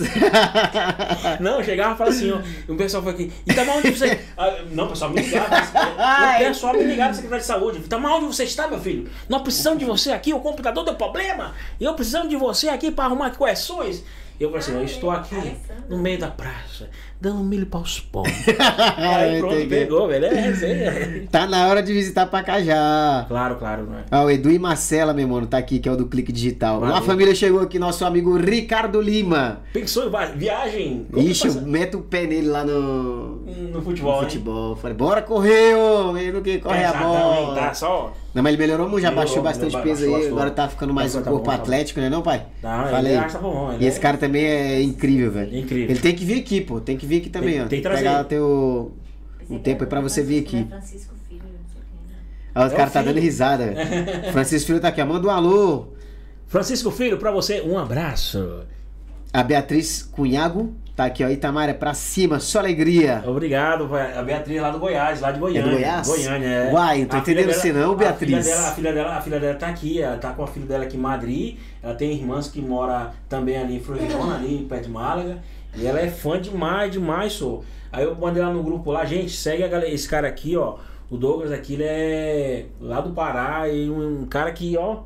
Não, 1.40 1.64
chegava 1.64 1.94
e 1.94 1.98
falava 1.98 2.16
assim, 2.16 2.32
ó. 2.32 2.40
E 2.68 2.72
o 2.72 2.76
pessoal 2.76 3.04
foi 3.04 3.12
aqui. 3.12 3.32
E 3.46 3.54
tá 3.54 3.64
mal 3.64 3.78
onde 3.78 3.92
você. 3.92 4.20
Ah, 4.36 4.58
não, 4.72 4.88
pessoal 4.88 5.12
me 5.12 5.22
ligava. 5.22 5.50
Ai. 6.00 6.44
O 6.44 6.48
pessoal 6.48 6.74
me 6.74 6.84
ligava, 6.84 7.14
secretário 7.14 7.42
de 7.42 7.48
saúde. 7.48 7.80
Tá 7.82 8.00
mal 8.00 8.18
onde 8.18 8.26
você 8.26 8.44
está, 8.44 8.68
meu 8.68 8.80
filho? 8.80 9.08
Nós 9.28 9.44
precisamos 9.44 9.78
de 9.78 9.86
você 9.86 10.12
aqui, 10.12 10.34
o 10.34 10.40
computador 10.40 10.84
deu 10.84 10.96
problema. 10.96 11.54
E 11.80 11.84
eu 11.84 11.94
precisamos 11.94 12.28
de 12.28 12.36
você 12.36 12.70
aqui 12.70 12.90
para 12.90 13.06
arrumar 13.06 13.30
correções. 13.32 14.04
Eu 14.40 14.50
falei 14.50 14.60
assim, 14.60 14.74
eu 14.76 14.84
estou 14.84 15.12
aqui 15.12 15.58
no 15.90 15.98
meio 15.98 16.18
da 16.18 16.32
praça, 16.32 16.90
dando 17.22 17.44
milho 17.44 17.66
para 17.66 17.82
os 17.82 18.00
pombos. 18.00 18.32
Aí 18.98 19.40
pronto, 19.40 19.56
Entendi. 19.56 19.68
pegou, 19.70 20.08
velho. 20.08 20.26
É 20.26 20.34
resenha. 20.42 21.28
Tá 21.32 21.46
na 21.48 21.68
hora 21.68 21.82
de 21.84 21.92
visitar 21.94 22.26
Pacajá. 22.28 23.26
Claro, 23.28 23.56
claro? 23.58 23.88
Ah, 24.10 24.24
o 24.24 24.30
Edu 24.32 24.50
e 24.52 24.58
Marcela, 24.60 25.14
meu 25.14 25.28
mano, 25.28 25.46
tá 25.48 25.58
aqui, 25.58 25.80
que 25.80 25.90
é 25.90 25.92
o 25.92 25.96
do 25.98 26.06
Clique 26.08 26.32
Digital. 26.32 26.80
Valeu. 26.80 26.96
A 26.96 27.02
família 27.02 27.36
chegou 27.36 27.62
aqui, 27.62 27.78
nosso 27.78 28.06
amigo 28.06 28.38
Ricardo 28.38 29.02
Lima. 29.02 29.62
Pensou 29.74 30.08
em 30.10 30.38
viagem? 30.38 31.08
Como 31.12 31.28
Ixi, 31.28 31.48
eu 31.48 31.62
meto 31.64 31.98
o 31.98 32.02
pé 32.02 32.26
nele 32.26 32.48
lá 32.48 32.64
no, 32.64 33.38
No 33.72 33.82
futebol, 33.82 34.12
no 34.14 34.18
hein? 34.20 34.24
futebol. 34.24 34.76
Falei, 34.76 34.96
bora 34.96 35.22
correr, 35.22 35.76
ô, 35.76 36.14
menino 36.14 36.42
que 36.42 36.60
corre 36.60 36.84
a 36.84 36.92
Pesadão, 36.92 37.14
hein? 37.14 37.46
bola. 37.46 37.56
Tá 37.56 37.74
só. 37.74 38.14
Não, 38.34 38.44
mas 38.44 38.54
ele 38.54 38.62
melhorou 38.62 38.88
muito, 38.88 39.02
já 39.02 39.10
baixou 39.12 39.42
bastante 39.42 39.76
peso 39.82 40.06
aí, 40.06 40.12
baixou, 40.12 40.28
agora 40.28 40.42
baixou. 40.52 40.56
tá 40.56 40.68
ficando 40.70 40.94
mais 40.94 41.12
Tá 41.14 41.20
um 41.20 41.24
bom, 41.24 41.32
corpo 41.32 41.46
tá 41.50 41.56
bom. 41.58 41.62
atlético, 41.64 42.00
né 42.00 42.10
não, 42.12 42.22
pai? 42.22 42.46
Tá, 42.62 42.86
Falei. 42.92 43.14
ele 43.14 43.20
acha 43.22 43.40
bom, 43.40 43.72
ele 43.74 43.84
E 43.84 43.88
esse 43.88 43.98
é- 43.98 44.02
cara 44.02 44.18
também 44.18 44.46
é 44.46 44.82
incrível, 44.84 45.32
velho. 45.32 45.58
Incrível. 45.58 45.90
Ele 45.90 46.00
tem 46.00 46.14
que 46.16 46.24
vir 46.24 46.40
aqui, 46.42 46.62
pô, 46.62 46.80
tem 46.80 46.96
que 46.96 47.08
vir 47.10 47.18
aqui 47.22 47.30
também, 47.30 47.54
Tem- 47.54 47.62
ó. 47.64 47.68
tem 47.68 47.80
que 47.80 47.84
trazer. 47.84 47.98
Pegar 48.04 48.24
teu... 48.26 48.94
Um 49.50 49.58
que 49.58 49.64
tempo 49.64 49.84
aí 49.84 49.90
pra 49.90 50.00
Dona 50.00 50.10
você 50.10 50.22
vir 50.24 50.40
aqui. 50.44 50.58
mas 50.70 50.70
Francisco 50.70 51.16
Filho, 51.28 51.42
não 51.44 51.70
sei 51.74 51.82
quem. 51.90 52.08
né? 52.62 52.66
Os 52.68 52.72
É 52.72 52.76
caras 52.76 52.94
tá 52.94 53.00
filho. 53.02 53.14
dando 53.14 53.24
risada, 53.24 53.66
velho. 53.68 54.32
Francisco 54.32 54.68
Filho 54.68 54.80
tá 54.80 54.88
aqui, 54.90 55.02
ó. 55.02 55.06
Manda 55.06 55.28
um 55.28 55.32
alô. 55.32 55.88
Francisco 56.48 56.92
Filho, 56.92 57.18
pra 57.18 57.32
você, 57.32 57.62
um 57.62 57.78
abraço. 57.78 58.62
A 59.34 59.44
Beatriz 59.44 60.02
Cunhago 60.04 60.74
tá 60.96 61.06
aqui, 61.06 61.24
ó. 61.24 61.30
Itamar 61.30 61.70
é 61.70 61.74
pra 61.74 61.94
cima, 61.94 62.40
só 62.40 62.60
alegria. 62.60 63.24
Obrigado, 63.26 63.88
vai- 63.88 64.18
a 64.18 64.22
Beatriz 64.24 64.60
lá 64.62 64.70
do 64.72 64.80
Goiás, 64.80 65.20
lá 65.22 65.32
de 65.32 65.40
Goiânia. 65.40 65.62
É 65.62 65.64
do 65.64 65.70
Goiás? 65.72 66.08
Goiânia, 66.08 66.48
é. 66.48 66.74
Uai, 66.74 67.00
não 67.02 67.08
tô 67.08 67.16
A 67.16 67.20
entendendo 67.20 67.54
você 67.54 67.72
não, 67.74 67.92
a 67.92 67.96
Beatriz. 67.96 68.30
filha 68.48 68.56
dela- 68.56 68.68
A 68.68 68.72
filha, 68.74 68.94
dela, 68.94 69.16
a 69.18 69.22
filha 69.22 69.40
dela 69.40 69.56
tá 69.56 69.68
aqui, 69.68 70.02
ela 70.02 70.18
tá 70.18 70.32
com 70.32 70.44
a 70.44 70.48
filha 70.48 70.66
dela 70.66 70.84
aqui 70.84 70.98
em 70.98 71.00
Madrid. 71.00 71.58
Ela 71.82 71.94
tem 71.96 72.12
irmãs 72.14 72.48
que 72.50 72.60
mora 72.62 73.14
também 73.28 73.58
ali 73.58 73.78
em 73.78 73.80
Floriana, 73.80 74.36
ali 74.36 74.66
perto 74.70 74.84
de 74.84 74.90
Málaga. 74.90 75.38
E 75.76 75.86
ela 75.86 76.00
é 76.00 76.10
fã 76.10 76.40
demais, 76.40 76.92
demais, 76.92 77.34
sou. 77.34 77.64
Aí 77.92 78.04
eu 78.04 78.16
mandei 78.16 78.42
lá 78.42 78.52
no 78.52 78.64
grupo 78.64 78.92
lá, 78.92 79.06
gente, 79.06 79.32
segue 79.36 79.64
a 79.64 79.68
galera, 79.68 79.92
esse 79.92 80.08
cara 80.08 80.28
aqui, 80.28 80.56
ó. 80.56 80.78
O 81.10 81.18
Douglas 81.18 81.52
aqui, 81.52 81.74
ele 81.74 81.84
é 81.84 82.66
lá 82.80 83.02
do 83.02 83.12
Pará 83.12 83.68
e 83.68 83.90
um, 83.90 84.22
um 84.22 84.26
cara 84.26 84.52
que, 84.52 84.78
ó, 84.78 85.00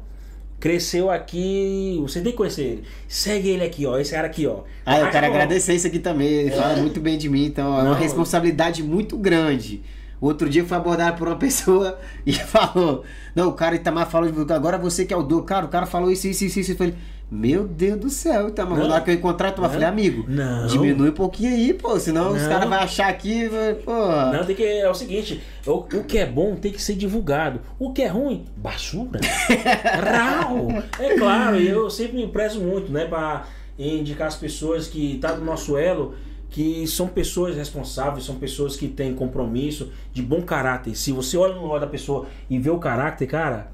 cresceu 0.60 1.10
aqui. 1.10 1.98
Você 2.02 2.22
tem 2.22 2.32
que 2.32 2.38
conhecer 2.38 2.62
ele. 2.62 2.84
Segue 3.08 3.50
ele 3.50 3.64
aqui, 3.64 3.86
ó. 3.86 3.98
Esse 3.98 4.12
cara 4.12 4.28
aqui, 4.28 4.46
ó. 4.48 4.62
Ah, 4.86 5.00
eu 5.00 5.10
quero 5.10 5.28
agradecer 5.28 5.74
isso 5.74 5.88
aqui 5.88 6.00
também. 6.00 6.28
Ele 6.28 6.52
fala 6.52 6.76
muito 6.78 7.00
bem 7.00 7.18
de 7.18 7.30
mim, 7.30 7.46
então 7.46 7.80
é 7.80 7.84
uma 7.84 7.96
responsabilidade 7.96 8.84
muito 8.84 9.18
grande. 9.18 9.82
Outro 10.22 10.50
dia 10.50 10.64
fui 10.64 10.78
abordado 10.78 11.18
por 11.18 11.28
uma 11.28 11.36
pessoa 11.40 12.00
e 12.26 12.32
falou: 12.32 13.04
Não, 13.36 13.50
o 13.50 13.54
cara 13.54 13.76
Itamar 13.76 14.10
falou 14.10 14.32
de 14.32 14.54
agora 14.54 14.78
você 14.78 15.06
que 15.06 15.14
é 15.14 15.18
o 15.18 15.22
do 15.22 15.44
Cara, 15.44 15.66
o 15.66 15.70
cara 15.70 15.86
falou 15.86 16.10
isso, 16.10 16.28
isso, 16.28 16.46
isso, 16.46 16.62
isso. 16.62 16.72
Eu 16.72 16.78
falei: 16.78 16.96
Meu 17.32 17.68
Deus 17.68 18.00
do 18.00 18.10
céu. 18.10 18.52
Não. 18.56 18.66
Na 18.88 18.94
hora 18.96 19.02
que 19.02 19.10
eu 19.10 19.16
encontrar, 19.16 19.54
eu 19.56 19.62
Não. 19.62 19.70
falei: 19.70 19.88
Amigo, 19.88 20.26
Não. 20.28 20.68
diminui 20.68 21.10
um 21.10 21.14
pouquinho 21.14 21.54
aí, 21.54 21.74
pô. 21.74 22.00
Senão 22.00 22.32
os 22.34 22.42
Não. 22.42 22.50
caras 22.50 22.70
vão 22.70 22.78
achar 22.78 23.10
aqui, 23.10 23.50
pô. 23.84 23.92
Não, 24.32 24.46
tem 24.46 24.56
que. 24.56 24.64
É 24.64 24.88
o 24.90 24.94
seguinte: 24.94 25.42
o, 25.66 25.72
o 25.72 26.04
que 26.04 26.20
é 26.20 26.26
bom 26.26 26.56
tem 26.56 26.72
que 26.72 26.82
ser 26.82 26.94
divulgado. 26.96 27.60
O 27.80 27.92
que 27.92 28.04
é 28.04 28.08
ruim, 28.08 28.46
basura. 28.56 29.20
Rau! 30.04 30.68
É 31.00 31.18
claro, 31.18 31.58
eu 31.58 31.90
sempre 31.90 32.18
me 32.18 32.28
prezo 32.28 32.60
muito, 32.60 32.92
né? 32.92 33.06
Pra 33.06 33.46
indicar 33.78 34.28
as 34.28 34.36
pessoas 34.36 34.88
que 34.88 35.18
tá 35.20 35.36
no 35.36 35.44
nosso 35.44 35.76
elo, 35.78 36.14
que 36.50 36.86
são 36.86 37.08
pessoas 37.08 37.56
responsáveis, 37.56 38.24
são 38.26 38.36
pessoas 38.36 38.76
que 38.76 38.88
têm 38.88 39.16
compromisso, 39.16 39.92
de 40.14 40.22
bom 40.22 40.44
caráter. 40.44 40.96
Se 40.96 41.12
você 41.12 41.36
olha 41.36 41.56
no 41.56 41.68
olho 41.68 41.82
da 41.82 41.88
pessoa 41.88 42.28
e 42.48 42.60
vê 42.60 42.70
o 42.70 42.78
caráter, 42.78 43.26
cara, 43.26 43.73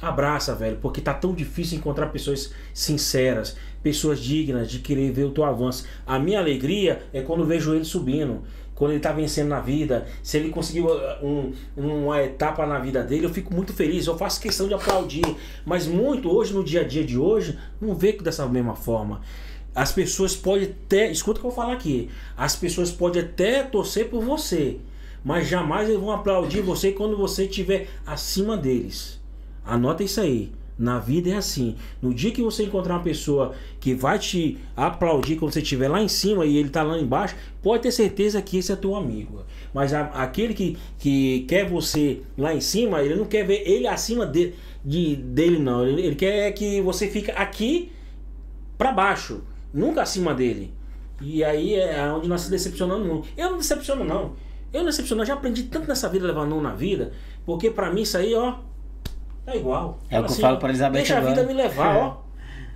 abraça, 0.00 0.54
velho, 0.54 0.78
porque 0.80 1.00
tá 1.00 1.14
tão 1.14 1.34
difícil 1.34 1.78
encontrar 1.78 2.06
pessoas 2.08 2.52
sinceras, 2.74 3.56
pessoas 3.82 4.18
dignas 4.20 4.70
de 4.70 4.78
querer 4.80 5.12
ver 5.12 5.24
o 5.24 5.30
teu 5.30 5.44
avanço. 5.44 5.86
A 6.06 6.18
minha 6.18 6.38
alegria 6.40 7.02
é 7.12 7.20
quando 7.22 7.44
vejo 7.44 7.74
ele 7.74 7.84
subindo, 7.84 8.42
quando 8.74 8.92
ele 8.92 9.00
tá 9.00 9.12
vencendo 9.12 9.48
na 9.48 9.60
vida, 9.60 10.06
se 10.22 10.36
ele 10.38 10.48
conseguiu 10.48 10.86
uh, 10.86 11.24
um- 11.24 11.52
uma 11.76 12.20
etapa 12.22 12.66
na 12.66 12.78
vida 12.80 13.02
dele, 13.04 13.26
eu 13.26 13.30
fico 13.30 13.54
muito 13.54 13.72
feliz, 13.72 14.06
eu 14.06 14.18
faço 14.18 14.40
questão 14.40 14.66
de 14.66 14.74
aplaudir, 14.74 15.36
mas 15.64 15.86
muito 15.86 16.28
hoje, 16.28 16.52
no 16.52 16.64
dia 16.64 16.80
a 16.80 16.84
dia 16.84 17.04
de 17.04 17.16
hoje, 17.16 17.56
não 17.80 17.94
vê 17.94 18.12
dessa 18.12 18.44
mesma 18.46 18.74
forma. 18.74 19.20
As 19.74 19.92
pessoas 19.92 20.34
podem 20.34 20.64
até, 20.68 21.10
escuta 21.12 21.38
o 21.38 21.40
que 21.42 21.46
eu 21.46 21.50
vou 21.50 21.56
falar 21.56 21.74
aqui, 21.74 22.10
as 22.36 22.56
pessoas 22.56 22.90
podem 22.90 23.22
até 23.22 23.62
torcer 23.62 24.08
por 24.08 24.22
você, 24.24 24.78
mas 25.24 25.46
jamais 25.46 25.88
eles 25.88 26.00
vão 26.00 26.10
aplaudir 26.10 26.60
você 26.60 26.90
quando 26.90 27.16
você 27.16 27.44
estiver 27.44 27.88
acima 28.04 28.56
deles. 28.56 29.21
Anota 29.64 30.02
isso 30.02 30.20
aí. 30.20 30.52
Na 30.78 30.98
vida 30.98 31.30
é 31.30 31.34
assim. 31.36 31.76
No 32.00 32.12
dia 32.12 32.30
que 32.32 32.42
você 32.42 32.64
encontrar 32.64 32.94
uma 32.94 33.02
pessoa 33.02 33.52
que 33.78 33.94
vai 33.94 34.18
te 34.18 34.58
aplaudir 34.76 35.36
quando 35.36 35.52
você 35.52 35.60
estiver 35.60 35.86
lá 35.88 36.02
em 36.02 36.08
cima 36.08 36.44
e 36.46 36.56
ele 36.56 36.70
tá 36.70 36.82
lá 36.82 36.98
embaixo, 36.98 37.36
pode 37.62 37.82
ter 37.82 37.92
certeza 37.92 38.40
que 38.42 38.56
esse 38.58 38.72
é 38.72 38.76
teu 38.76 38.96
amigo. 38.96 39.42
Mas 39.72 39.92
a- 39.92 40.06
aquele 40.06 40.54
que, 40.54 40.76
que 40.98 41.44
quer 41.46 41.68
você 41.68 42.22
lá 42.36 42.52
em 42.54 42.60
cima, 42.60 43.00
ele 43.02 43.14
não 43.14 43.26
quer 43.26 43.46
ver 43.46 43.62
ele 43.68 43.86
acima 43.86 44.26
de, 44.26 44.54
de- 44.84 45.14
dele, 45.16 45.58
não. 45.58 45.86
Ele, 45.86 46.02
ele 46.02 46.16
quer 46.16 46.50
que 46.52 46.80
você 46.80 47.06
fique 47.08 47.30
aqui 47.30 47.92
para 48.76 48.90
baixo, 48.92 49.42
nunca 49.72 50.02
acima 50.02 50.34
dele. 50.34 50.72
E 51.20 51.44
aí 51.44 51.74
é 51.76 52.10
onde 52.10 52.28
nós 52.28 52.40
se 52.40 52.50
decepcionamos. 52.50 53.06
Não. 53.06 53.22
Eu 53.36 53.50
não 53.50 53.58
decepciono, 53.58 54.02
não. 54.04 54.32
Eu 54.72 54.80
não 54.80 54.86
decepciono, 54.86 55.22
eu 55.22 55.26
já 55.26 55.34
aprendi 55.34 55.64
tanto 55.64 55.86
nessa 55.86 56.08
vida 56.08 56.26
levar 56.26 56.46
não 56.46 56.60
na 56.60 56.74
vida, 56.74 57.12
porque 57.44 57.70
para 57.70 57.92
mim 57.92 58.02
isso 58.02 58.16
aí, 58.16 58.34
ó, 58.34 58.54
é 59.46 59.56
igual. 59.56 59.98
É 60.10 60.20
o 60.20 60.24
que 60.24 60.32
eu 60.32 60.36
falo 60.36 60.58
pra 60.58 60.68
Elizabeth 60.68 60.98
Deixa 60.98 61.16
agora. 61.18 61.32
a 61.32 61.34
vida 61.34 61.46
me 61.46 61.54
levar, 61.54 61.96
É. 61.96 61.98
ó. 62.00 62.16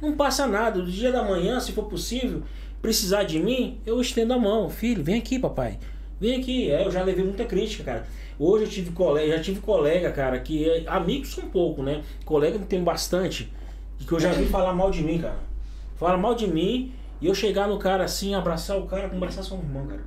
Não 0.02 0.12
passa 0.16 0.46
nada. 0.46 0.80
Do 0.80 0.90
dia 0.90 1.10
da 1.10 1.22
manhã, 1.22 1.58
se 1.60 1.72
for 1.72 1.84
possível, 1.84 2.42
precisar 2.82 3.22
de 3.24 3.38
mim, 3.38 3.78
eu 3.86 4.00
estendo 4.00 4.32
a 4.34 4.38
mão. 4.38 4.68
Filho, 4.68 5.02
vem 5.02 5.16
aqui, 5.18 5.38
papai. 5.38 5.78
Vem 6.20 6.38
aqui. 6.40 6.70
É, 6.70 6.84
eu 6.84 6.90
já 6.90 7.02
levei 7.02 7.24
muita 7.24 7.44
crítica, 7.44 7.84
cara. 7.84 8.06
Hoje 8.38 8.64
eu 8.64 8.68
tive 8.70 8.90
colega, 8.90 9.36
já 9.36 9.42
tive 9.42 9.60
colega, 9.60 10.12
cara, 10.12 10.38
que 10.40 10.68
é, 10.68 10.84
amigos 10.86 11.30
são 11.32 11.44
pouco, 11.48 11.82
né? 11.82 12.02
Colega 12.24 12.58
que 12.58 12.66
tem 12.66 12.82
bastante, 12.84 13.50
que 14.06 14.12
eu 14.12 14.20
já 14.20 14.30
vi 14.32 14.44
falar 14.44 14.74
mal 14.74 14.90
de 14.90 15.02
mim, 15.02 15.18
cara. 15.18 15.38
Fala 15.96 16.18
mal 16.18 16.34
de 16.34 16.46
mim 16.46 16.92
e 17.18 17.26
eu 17.26 17.34
chegar 17.34 17.66
no 17.66 17.78
cara 17.78 18.04
assim, 18.04 18.34
abraçar 18.34 18.76
o 18.76 18.86
cara 18.86 19.04
como 19.08 19.16
abraçar 19.16 19.42
sua 19.42 19.56
irmã, 19.56 19.86
cara. 19.86 20.02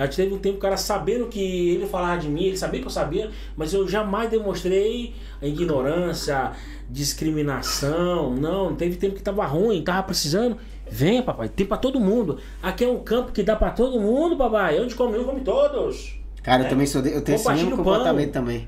Aí 0.00 0.08
teve 0.08 0.32
um 0.34 0.38
tempo 0.38 0.56
o 0.56 0.60
cara 0.60 0.78
sabendo 0.78 1.26
que 1.26 1.70
ele 1.74 1.86
falava 1.86 2.18
de 2.18 2.26
mim, 2.28 2.44
ele 2.44 2.56
sabia 2.56 2.80
que 2.80 2.86
eu 2.86 2.90
sabia, 2.90 3.30
mas 3.54 3.74
eu 3.74 3.86
jamais 3.86 4.30
demonstrei 4.30 5.12
a 5.42 5.46
ignorância, 5.46 6.52
discriminação. 6.88 8.34
Não, 8.34 8.74
teve 8.74 8.96
tempo 8.96 9.14
que 9.16 9.22
tava 9.22 9.44
ruim, 9.46 9.82
tava 9.82 10.02
precisando. 10.02 10.56
Venha, 10.90 11.22
papai, 11.22 11.48
tem 11.48 11.66
pra 11.66 11.76
todo 11.76 12.00
mundo. 12.00 12.38
Aqui 12.62 12.84
é 12.84 12.88
um 12.88 12.98
campo 12.98 13.30
que 13.30 13.42
dá 13.42 13.54
pra 13.56 13.70
todo 13.70 14.00
mundo, 14.00 14.36
papai. 14.36 14.80
Onde 14.80 14.94
come 14.94 15.18
um, 15.18 15.24
come 15.24 15.40
todos. 15.42 16.18
Cara, 16.42 16.62
eu 16.62 16.66
É. 16.66 16.68
também 16.70 16.86
sou. 16.86 17.02
de- 17.02 17.12
Eu 17.12 17.22
tenho 17.22 17.36
esse 17.36 17.48
mesmo 17.52 17.66
o 17.66 17.76
pão. 17.76 17.84
comportamento 17.84 18.32
também. 18.32 18.66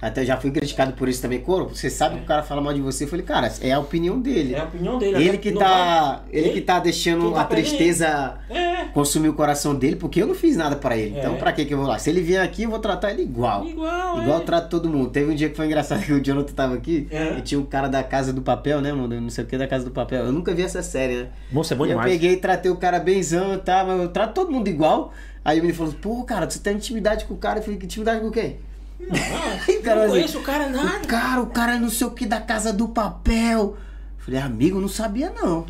Até 0.00 0.24
já 0.24 0.36
fui 0.36 0.52
criticado 0.52 0.92
por 0.92 1.08
isso 1.08 1.20
também. 1.20 1.40
Coro, 1.40 1.68
você 1.74 1.90
sabe 1.90 2.18
que 2.18 2.22
o 2.22 2.26
cara 2.26 2.42
fala 2.44 2.60
mal 2.60 2.72
de 2.72 2.80
você. 2.80 3.02
Eu 3.02 3.08
falei, 3.08 3.24
cara, 3.24 3.52
é 3.60 3.72
a 3.72 3.80
opinião 3.80 4.20
dele. 4.20 4.54
É 4.54 4.60
a 4.60 4.64
opinião 4.64 4.96
dele. 4.96 5.16
Ele 5.28 5.38
que 5.38 5.50
tá. 5.50 6.12
vai- 6.12 6.20
Ele 6.32 6.50
que 6.50 6.60
tá 6.60 6.78
deixando 6.78 7.32
tá 7.32 7.40
a 7.40 7.44
perdendo? 7.44 7.66
tristeza 7.66 8.38
É. 8.48 8.84
consumir 8.94 9.28
o 9.28 9.32
coração 9.34 9.74
dele, 9.74 9.96
porque 9.96 10.22
eu 10.22 10.26
não 10.28 10.36
fiz 10.36 10.56
nada 10.56 10.76
pra 10.76 10.96
ele. 10.96 11.16
É. 11.16 11.18
Então 11.18 11.34
pra 11.36 11.52
que 11.52 11.64
que 11.64 11.74
eu 11.74 11.78
vou 11.78 11.86
lá? 11.88 11.98
Se 11.98 12.08
ele 12.10 12.20
vier 12.20 12.40
aqui, 12.44 12.62
eu 12.62 12.70
vou 12.70 12.78
tratar 12.78 13.10
ele 13.10 13.22
igual. 13.22 13.66
Igual, 13.66 14.22
Igual 14.22 14.38
é. 14.38 14.40
eu 14.40 14.44
trato 14.44 14.68
todo 14.68 14.88
mundo. 14.88 15.10
Teve 15.10 15.32
um 15.32 15.34
dia 15.34 15.48
que 15.48 15.56
foi 15.56 15.66
engraçado 15.66 16.00
que 16.06 16.12
o 16.12 16.22
Jonathan 16.24 16.52
tava 16.54 16.74
aqui 16.76 17.08
É. 17.10 17.36
e 17.38 17.42
tinha 17.42 17.58
um 17.60 17.64
cara 17.66 17.88
da 17.88 18.02
Casa 18.04 18.32
do 18.32 18.40
Papel, 18.40 18.80
né, 18.80 18.92
mano? 18.92 19.12
Eu 19.14 19.20
Não 19.20 19.30
sei 19.30 19.42
o 19.42 19.46
que 19.48 19.58
da 19.58 19.66
Casa 19.66 19.84
do 19.84 19.90
Papel. 19.90 20.26
Eu 20.26 20.32
nunca 20.32 20.54
vi 20.54 20.62
essa 20.62 20.80
série, 20.80 21.16
né? 21.24 21.28
Moça, 21.50 21.74
é 21.74 21.76
bom 21.76 21.84
E 21.84 21.88
eu 21.90 21.96
demais. 21.96 22.12
peguei 22.12 22.34
e 22.34 22.36
tratei 22.36 22.70
o 22.70 22.76
cara 22.76 23.00
benzão 23.00 23.54
e 23.54 23.58
tal, 23.58 23.84
mas 23.84 24.00
eu 24.00 24.08
trato 24.10 24.32
todo 24.32 24.52
mundo 24.52 24.68
igual. 24.68 25.12
Aí 25.44 25.58
ele 25.58 25.72
falou, 25.72 25.92
pô, 26.00 26.22
cara, 26.24 26.48
você 26.48 26.58
tem 26.60 26.74
intimidade 26.76 27.24
com 27.24 27.34
o 27.34 27.36
cara. 27.36 27.58
Eu 27.58 27.62
falei, 27.64 27.78
que 27.78 27.86
intimidade 27.86 28.20
com 28.20 28.30
quem? 28.30 28.58
Não, 29.08 29.82
Cara, 29.82 30.00
não 30.00 30.02
assim, 30.02 30.12
conheço 30.12 30.38
o 30.38 30.42
cara 30.42 30.68
nada. 30.68 30.98
O 31.04 31.06
cara, 31.06 31.40
o 31.40 31.46
cara 31.46 31.78
não 31.78 31.88
sei 31.88 32.06
o 32.06 32.10
que 32.10 32.26
da 32.26 32.40
Casa 32.40 32.72
do 32.72 32.88
Papel. 32.88 33.60
Eu 33.60 33.76
falei, 34.18 34.40
amigo, 34.40 34.76
eu 34.76 34.80
não 34.82 34.88
sabia 34.88 35.30
não. 35.30 35.64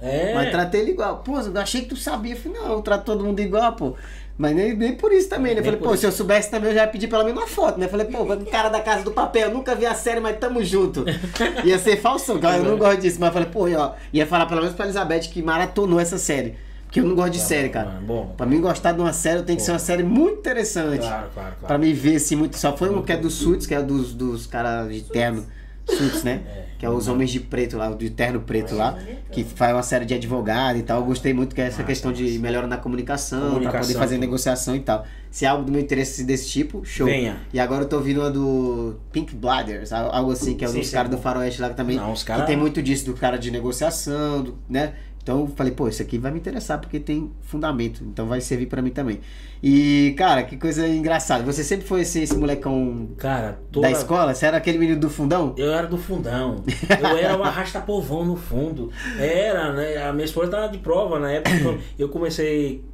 É. 0.00 0.34
Mas 0.34 0.50
tratei 0.50 0.82
ele 0.82 0.90
igual. 0.90 1.18
Pô, 1.18 1.38
eu 1.38 1.60
achei 1.60 1.82
que 1.82 1.88
tu 1.88 1.96
sabia. 1.96 2.34
Eu 2.34 2.38
falei, 2.38 2.60
não, 2.60 2.72
eu 2.72 2.82
trato 2.82 3.04
todo 3.04 3.24
mundo 3.24 3.40
igual, 3.40 3.72
pô. 3.74 3.94
Mas 4.38 4.54
nem, 4.54 4.76
nem 4.76 4.94
por 4.94 5.12
isso 5.12 5.30
também, 5.30 5.54
né? 5.54 5.60
Eu 5.60 5.64
falei, 5.64 5.80
pô, 5.80 5.92
isso. 5.92 6.00
se 6.00 6.06
eu 6.06 6.12
soubesse 6.12 6.50
também, 6.50 6.68
eu 6.70 6.74
já 6.74 6.82
ia 6.82 6.88
pedir 6.88 7.08
pelo 7.08 7.24
menos 7.24 7.40
uma 7.40 7.48
foto, 7.48 7.78
né? 7.78 7.86
Eu 7.86 7.90
falei, 7.90 8.06
pô, 8.06 8.22
o 8.22 8.46
cara 8.46 8.68
da 8.68 8.80
Casa 8.80 9.02
do 9.02 9.12
Papel, 9.12 9.50
nunca 9.50 9.74
vi 9.74 9.86
a 9.86 9.94
série, 9.94 10.20
mas 10.20 10.38
tamo 10.38 10.62
junto. 10.62 11.06
Ia 11.64 11.78
ser 11.78 11.96
falsão, 11.96 12.38
cara, 12.38 12.58
eu 12.58 12.64
não 12.64 12.76
gosto 12.76 13.00
disso. 13.00 13.16
Mas 13.18 13.28
eu 13.28 13.32
falei, 13.32 13.48
pô, 13.48 13.80
ó, 13.80 13.94
ia 14.12 14.26
falar 14.26 14.44
pelo 14.44 14.60
menos 14.60 14.76
pra 14.76 14.84
Elizabeth 14.84 15.20
que 15.20 15.42
maratonou 15.42 15.98
essa 15.98 16.18
série. 16.18 16.54
Porque 16.86 17.00
eu 17.00 17.04
não 17.04 17.14
gosto 17.14 17.32
de 17.32 17.40
série, 17.40 17.68
cara. 17.68 17.86
mano, 17.90 18.06
bom. 18.06 18.34
Pra 18.36 18.46
mim 18.46 18.60
gostar 18.60 18.92
de 18.92 19.00
uma 19.00 19.12
série, 19.12 19.42
tem 19.42 19.56
que 19.56 19.62
ser 19.62 19.72
uma 19.72 19.78
série 19.78 20.02
muito 20.02 20.38
interessante. 20.38 21.00
Claro, 21.00 21.28
claro, 21.34 21.54
claro. 21.60 21.66
Pra 21.66 21.78
me 21.78 21.92
ver 21.92 22.16
assim 22.16 22.36
muito. 22.36 22.56
Só 22.56 22.76
foi 22.76 22.88
um 22.90 23.02
que 23.02 23.12
é 23.12 23.16
do 23.16 23.28
Suits, 23.30 23.66
que 23.66 23.74
é 23.74 23.82
dos, 23.82 24.14
dos 24.14 24.46
caras 24.46 24.92
de 24.92 25.02
terno. 25.02 25.44
Suits, 25.88 26.24
né? 26.24 26.40
Que 26.80 26.84
é 26.84 26.90
os 26.90 27.06
homens 27.06 27.30
de 27.30 27.38
preto 27.38 27.76
lá, 27.76 27.88
de 27.94 28.10
terno 28.10 28.40
preto 28.40 28.74
lá. 28.74 28.98
Que 29.30 29.44
faz 29.44 29.72
uma 29.72 29.82
série 29.84 30.04
de 30.04 30.14
advogado 30.14 30.78
e 30.78 30.82
tal. 30.82 30.98
Eu 31.00 31.04
gostei 31.06 31.32
muito 31.32 31.54
que 31.54 31.60
é 31.60 31.66
essa 31.66 31.84
questão 31.84 32.12
de 32.12 32.38
melhora 32.40 32.66
na 32.66 32.76
comunicação, 32.76 33.38
pra 33.40 33.48
Comunicação, 33.50 33.80
poder 33.82 33.94
fazer 33.94 34.18
negociação 34.18 34.74
e 34.74 34.80
tal. 34.80 35.06
Se 35.30 35.44
é 35.44 35.48
algo 35.48 35.64
do 35.64 35.70
meu 35.70 35.80
interesse 35.80 36.24
desse 36.24 36.48
tipo, 36.48 36.84
show. 36.84 37.06
Venha. 37.06 37.36
E 37.52 37.60
agora 37.60 37.84
eu 37.84 37.88
tô 37.88 37.96
ouvindo 37.96 38.20
uma 38.20 38.30
do 38.30 38.96
Pink 39.12 39.34
Blinders, 39.36 39.92
al- 39.92 40.12
algo 40.12 40.32
assim, 40.32 40.54
que 40.56 40.64
é 40.64 40.68
um 40.68 40.72
Sim, 40.72 40.80
dos 40.80 40.90
caras 40.90 41.10
bom. 41.10 41.16
do 41.18 41.22
Faroeste 41.22 41.60
lá 41.60 41.68
também. 41.70 41.96
Não, 41.98 42.12
os 42.12 42.22
Que 42.22 42.28
cara- 42.28 42.44
tem 42.44 42.56
muito 42.56 42.82
disso, 42.82 43.04
do 43.06 43.14
cara 43.14 43.36
de 43.36 43.50
negociação, 43.52 44.42
do- 44.42 44.58
né? 44.68 44.94
Então 45.26 45.40
eu 45.40 45.46
falei, 45.48 45.72
pô, 45.72 45.88
isso 45.88 46.00
aqui 46.00 46.18
vai 46.18 46.30
me 46.30 46.38
interessar 46.38 46.80
porque 46.80 47.00
tem 47.00 47.32
fundamento, 47.42 48.04
então 48.04 48.28
vai 48.28 48.40
servir 48.40 48.66
pra 48.66 48.80
mim 48.80 48.90
também. 48.90 49.18
E, 49.60 50.14
cara, 50.16 50.44
que 50.44 50.56
coisa 50.56 50.86
engraçada. 50.86 51.42
Você 51.42 51.64
sempre 51.64 51.84
foi 51.84 52.02
esse, 52.02 52.22
esse 52.22 52.36
molecão 52.36 53.08
Cara, 53.18 53.58
toda... 53.72 53.88
da 53.88 53.92
escola? 53.92 54.32
Você 54.32 54.46
era 54.46 54.58
aquele 54.58 54.78
menino 54.78 55.00
do 55.00 55.10
fundão? 55.10 55.52
Eu 55.56 55.72
era 55.72 55.88
do 55.88 55.98
fundão. 55.98 56.62
Eu 57.00 57.16
era 57.18 57.36
o 57.36 57.42
arrasta-povão 57.42 58.24
no 58.24 58.36
fundo. 58.36 58.92
Era, 59.18 59.72
né? 59.72 59.96
A 60.06 60.12
minha 60.12 60.26
esposa 60.26 60.48
tava 60.48 60.68
de 60.68 60.78
prova 60.78 61.18
na 61.18 61.32
época. 61.32 61.76
Eu 61.98 62.08
comecei. 62.08 62.84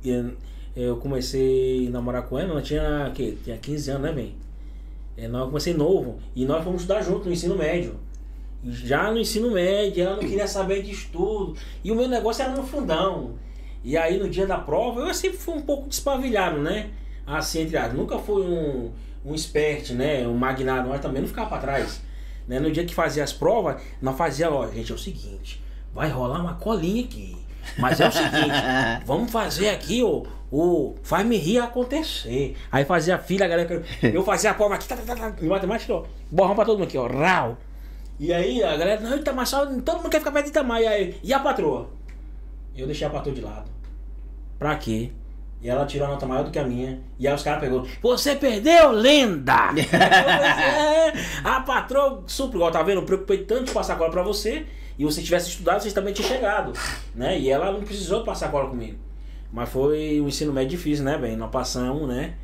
Eu 0.75 0.97
comecei 0.97 1.89
a 1.89 1.91
namorar 1.91 2.23
com 2.23 2.39
ela, 2.39 2.53
ela 2.53 2.63
tinha, 2.63 3.13
que, 3.15 3.33
tinha 3.45 3.59
15 3.59 3.91
anos, 3.91 4.03
né, 4.05 4.13
bem? 4.13 4.35
É, 5.19 5.29
nós 5.29 5.45
comecei 5.49 5.75
novo. 5.75 6.19
E 6.35 6.47
nós 6.47 6.65
fomos 6.65 6.81
estudar 6.81 7.03
junto 7.03 7.27
no 7.27 7.33
ensino 7.35 7.59
médio. 7.59 7.97
Já 8.65 9.11
no 9.11 9.19
ensino 9.19 9.51
médio, 9.51 10.05
ela 10.05 10.17
não 10.17 10.23
queria 10.23 10.47
saber 10.47 10.83
de 10.83 10.93
estudo. 10.93 11.57
E 11.83 11.91
o 11.91 11.97
meu 11.97 12.09
negócio 12.09 12.43
era 12.43 12.53
no 12.53 12.63
fundão. 12.63 13.35
E 13.83 13.97
aí 13.97 14.19
no 14.19 14.29
dia 14.29 14.47
da 14.47 14.59
prova, 14.59 15.01
eu 15.01 15.15
sempre 15.15 15.39
fui 15.39 15.55
um 15.55 15.63
pouco 15.63 15.89
despavilhado, 15.89 16.59
né? 16.59 16.91
Assim, 17.27 17.63
entre 17.63 17.77
aspas. 17.77 17.95
Nunca 17.95 18.19
fui 18.19 18.43
um, 18.43 18.93
um 19.25 19.35
expert, 19.35 19.93
né? 19.93 20.27
Um 20.27 20.35
magnado, 20.35 20.89
mas 20.89 21.01
também 21.01 21.21
não 21.21 21.29
ficava 21.29 21.49
pra 21.49 21.59
trás. 21.59 22.01
Né? 22.47 22.61
No 22.61 22.71
dia 22.71 22.85
que 22.85 22.95
fazia 22.95 23.25
as 23.25 23.33
provas, 23.33 23.81
nós 24.01 24.17
fazia, 24.17 24.51
ó, 24.51 24.69
gente, 24.71 24.93
é 24.93 24.95
o 24.95 24.99
seguinte, 24.99 25.63
vai 25.95 26.09
rolar 26.09 26.41
uma 26.41 26.55
colinha 26.55 27.05
aqui. 27.05 27.37
Mas 27.79 28.01
é 28.01 28.09
o 28.09 28.13
seguinte, 28.13 28.63
vamos 29.07 29.31
fazer 29.31 29.69
aqui 29.69 30.03
o, 30.03 30.27
o 30.51 30.95
faz-me 31.03 31.37
rir 31.37 31.59
acontecer. 31.59 32.57
Aí 32.71 32.85
fazia 32.85 33.17
a 33.17 33.19
filha, 33.19 33.47
a 33.47 33.49
galera, 33.49 33.83
eu 34.03 34.25
fazia 34.25 34.51
a 34.51 34.55
prova 34.55 34.75
aqui, 34.75 34.87
tá, 34.89 34.97
tá, 34.97 35.15
tá, 35.15 35.31
tá, 35.31 35.35
em 35.41 35.49
matemática, 35.49 35.95
ó, 35.95 36.05
borrão 36.31 36.55
pra 36.55 36.65
todo 36.65 36.79
mundo 36.79 36.89
aqui, 36.89 36.99
ó, 36.99 37.07
rau. 37.07 37.57
E 38.19 38.33
aí 38.33 38.63
a 38.63 38.77
galera, 38.77 39.01
não, 39.01 39.17
Itamar, 39.17 39.47
só, 39.47 39.67
todo 39.67 39.97
mundo 39.97 40.11
quer 40.11 40.19
ficar 40.19 40.31
perto 40.33 40.45
de 40.47 40.51
Itamar. 40.51 40.81
E 40.81 40.87
aí, 40.87 41.17
e 41.23 41.33
a 41.33 41.41
patroa? 41.41 41.91
Eu 42.77 42.87
deixei 42.87 43.07
a 43.07 43.11
patroa 43.11 43.35
de 43.35 43.41
lado. 43.41 43.71
Pra 44.59 44.77
quê? 44.77 45.11
E 45.61 45.69
ela 45.69 45.87
tirou 45.87 46.09
a 46.09 46.11
nota 46.11 46.27
maior 46.27 46.45
do 46.45 46.51
que 46.51 46.59
a 46.59 46.65
minha. 46.65 47.01
E 47.19 47.27
aí 47.29 47.35
os 47.35 47.43
caras 47.43 47.61
pegou, 47.61 47.87
você 48.03 48.35
perdeu, 48.35 48.91
lenda! 48.91 49.69
Falei, 49.69 49.85
"É, 49.85 51.13
a 51.45 51.61
patroa 51.61 52.25
super 52.27 52.57
igual, 52.57 52.71
tá 52.71 52.83
vendo? 52.83 52.99
Eu 53.01 53.05
preocupei 53.05 53.39
tanto 53.45 53.65
de 53.67 53.73
passar 53.73 53.97
cola 53.97 54.11
pra 54.11 54.23
você. 54.23 54.67
E 54.99 55.05
você 55.05 55.23
tivesse 55.23 55.49
estudado, 55.51 55.81
vocês 55.81 55.95
também 55.95 56.13
tinham 56.13 56.29
chegado. 56.29 56.73
Né? 57.15 57.39
E 57.39 57.49
ela 57.49 57.73
não 57.73 57.81
precisou 57.83 58.25
passar 58.25 58.51
cola 58.51 58.69
comigo. 58.69 58.99
Mas 59.53 59.69
foi 59.69 60.21
um 60.21 60.29
ensino 60.29 60.53
médio 60.53 60.71
difícil, 60.71 61.05
né, 61.05 61.17
bem? 61.17 61.37
Nós 61.37 61.51
passamos, 61.51 62.09
né? 62.09 62.35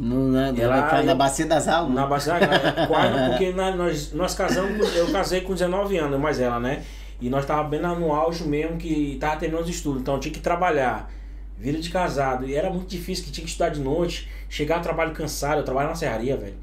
No, 0.00 0.28
na, 0.28 0.52
na- 0.52 0.62
Ela- 0.62 0.92
na, 0.92 1.02
na 1.02 1.14
bacia 1.14 1.46
das 1.46 1.66
almas. 1.68 1.94
Na 1.94 2.06
base 2.06 2.28
da 2.28 2.86
quase, 2.86 3.12
porque 3.30 3.52
na- 3.52 3.74
nós, 3.74 4.12
nós 4.12 4.34
casamos, 4.34 4.94
eu 4.96 5.10
casei 5.12 5.40
com 5.40 5.52
19 5.54 5.96
anos, 5.98 6.18
mais 6.20 6.40
ela, 6.40 6.60
né? 6.60 6.82
E 7.20 7.28
nós 7.28 7.44
tava 7.44 7.64
bem 7.64 7.80
no 7.80 8.12
auge 8.14 8.44
mesmo, 8.46 8.76
que 8.76 9.16
tava 9.20 9.36
terminando 9.36 9.64
os 9.64 9.70
estudos, 9.70 10.00
então 10.02 10.14
eu 10.14 10.20
tinha 10.20 10.32
que 10.32 10.38
trabalhar, 10.40 11.10
vida 11.58 11.78
de 11.80 11.90
casado, 11.90 12.46
e 12.46 12.54
era 12.54 12.70
muito 12.70 12.86
difícil, 12.88 13.24
que 13.24 13.32
tinha 13.32 13.44
que 13.44 13.50
estudar 13.50 13.70
de 13.70 13.80
noite, 13.80 14.28
chegar 14.48 14.76
ao 14.76 14.82
trabalho 14.82 15.10
cansado, 15.12 15.58
eu 15.58 15.64
trabalhava 15.64 15.92
na 15.94 15.98
serraria, 15.98 16.36
velho. 16.36 16.54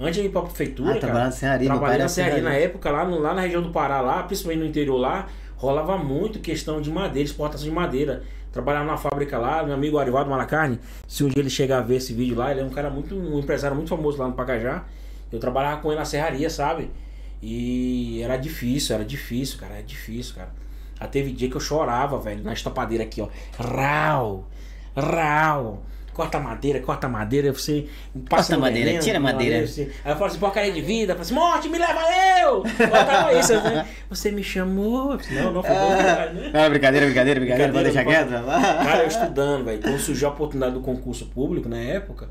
Antes 0.00 0.16
de 0.20 0.26
ir 0.26 0.30
pra 0.30 0.42
prefeitura, 0.42 0.88
Ah, 0.90 0.92
cara, 0.94 1.00
trabalhava 1.00 1.26
na 1.26 1.32
serraria, 1.36 1.66
trabalhei 1.68 1.98
na 1.98 2.08
serraria 2.08 2.42
na 2.42 2.54
época, 2.54 2.90
lá, 2.90 3.04
no- 3.04 3.20
lá 3.20 3.34
na 3.34 3.42
região 3.42 3.62
do 3.62 3.70
Pará, 3.70 4.00
lá, 4.00 4.22
principalmente 4.24 4.60
no 4.60 4.66
interior 4.66 4.96
lá, 4.96 5.28
rolava 5.56 5.96
muito 5.96 6.40
questão 6.40 6.80
de 6.80 6.90
madeira, 6.90 7.28
exportação 7.28 7.66
de 7.68 7.72
madeira. 7.72 8.22
Trabalhava 8.52 8.84
na 8.84 8.96
fábrica 8.96 9.38
lá, 9.38 9.62
meu 9.62 9.74
amigo 9.74 9.98
Arivaldo 9.98 10.28
Malacarne, 10.28 10.80
se 11.06 11.22
um 11.22 11.28
dia 11.28 11.40
ele 11.40 11.50
chegar 11.50 11.78
a 11.78 11.82
ver 11.82 11.96
esse 11.96 12.12
vídeo 12.12 12.36
lá, 12.36 12.50
ele 12.50 12.60
é 12.60 12.64
um 12.64 12.70
cara 12.70 12.90
muito, 12.90 13.14
um 13.14 13.38
empresário 13.38 13.76
muito 13.76 13.88
famoso 13.88 14.18
lá 14.18 14.26
no 14.26 14.34
Pacajá. 14.34 14.84
Eu 15.30 15.38
trabalhava 15.38 15.80
com 15.80 15.90
ele 15.90 15.98
na 15.98 16.04
serraria, 16.04 16.50
sabe? 16.50 16.90
E 17.40 18.20
era 18.22 18.36
difícil, 18.36 18.94
era 18.94 19.04
difícil, 19.04 19.58
cara, 19.58 19.74
era 19.74 19.82
difícil, 19.82 20.34
cara. 20.34 20.50
Já 20.98 21.06
teve 21.06 21.32
dia 21.32 21.48
que 21.48 21.56
eu 21.56 21.60
chorava, 21.60 22.18
velho, 22.18 22.42
na 22.42 22.52
estopadeira 22.52 23.04
aqui, 23.04 23.22
ó. 23.22 23.28
Rau, 23.58 24.46
rau. 24.96 25.82
Corta 26.20 26.38
madeira, 26.38 26.80
corta 26.80 27.08
madeira, 27.08 27.50
você 27.50 27.86
passa 28.28 28.52
Corta 28.52 28.58
madeira, 28.58 28.86
veneno, 28.88 29.02
tira 29.02 29.16
a 29.16 29.20
madeira. 29.20 29.64
assim. 29.64 29.88
Aí 30.04 30.12
eu 30.12 30.16
falo 30.16 30.26
assim, 30.26 30.38
porcaria 30.38 30.70
de 30.70 30.82
vida, 30.82 31.12
eu 31.12 31.16
falo 31.16 31.22
assim, 31.22 31.34
morte, 31.34 31.68
me 31.70 31.78
leva 31.78 32.00
eu! 32.42 32.62
Botava 32.62 33.32
isso, 33.32 33.54
né? 33.54 33.86
Você 34.10 34.30
me 34.30 34.44
chamou. 34.44 35.12
Eu 35.12 35.44
Não, 35.44 35.52
não 35.54 35.62
foi 35.62 35.74
bom, 35.74 35.96
cara, 35.96 36.30
né? 36.34 36.50
Ah, 36.52 36.68
brincadeira, 36.68 37.06
brincadeira, 37.06 37.40
brincadeira, 37.40 37.72
pode 37.72 37.84
deixar 37.84 38.04
quieto? 38.04 38.28
não 38.28 38.44
Cara, 38.44 39.02
eu 39.02 39.08
estudando, 39.08 39.64
velho. 39.64 39.80
Quando 39.80 39.98
surgiu 39.98 40.28
a 40.28 40.30
oportunidade 40.32 40.74
do 40.74 40.80
concurso 40.80 41.24
público 41.24 41.70
na 41.70 41.78
época, 41.78 42.28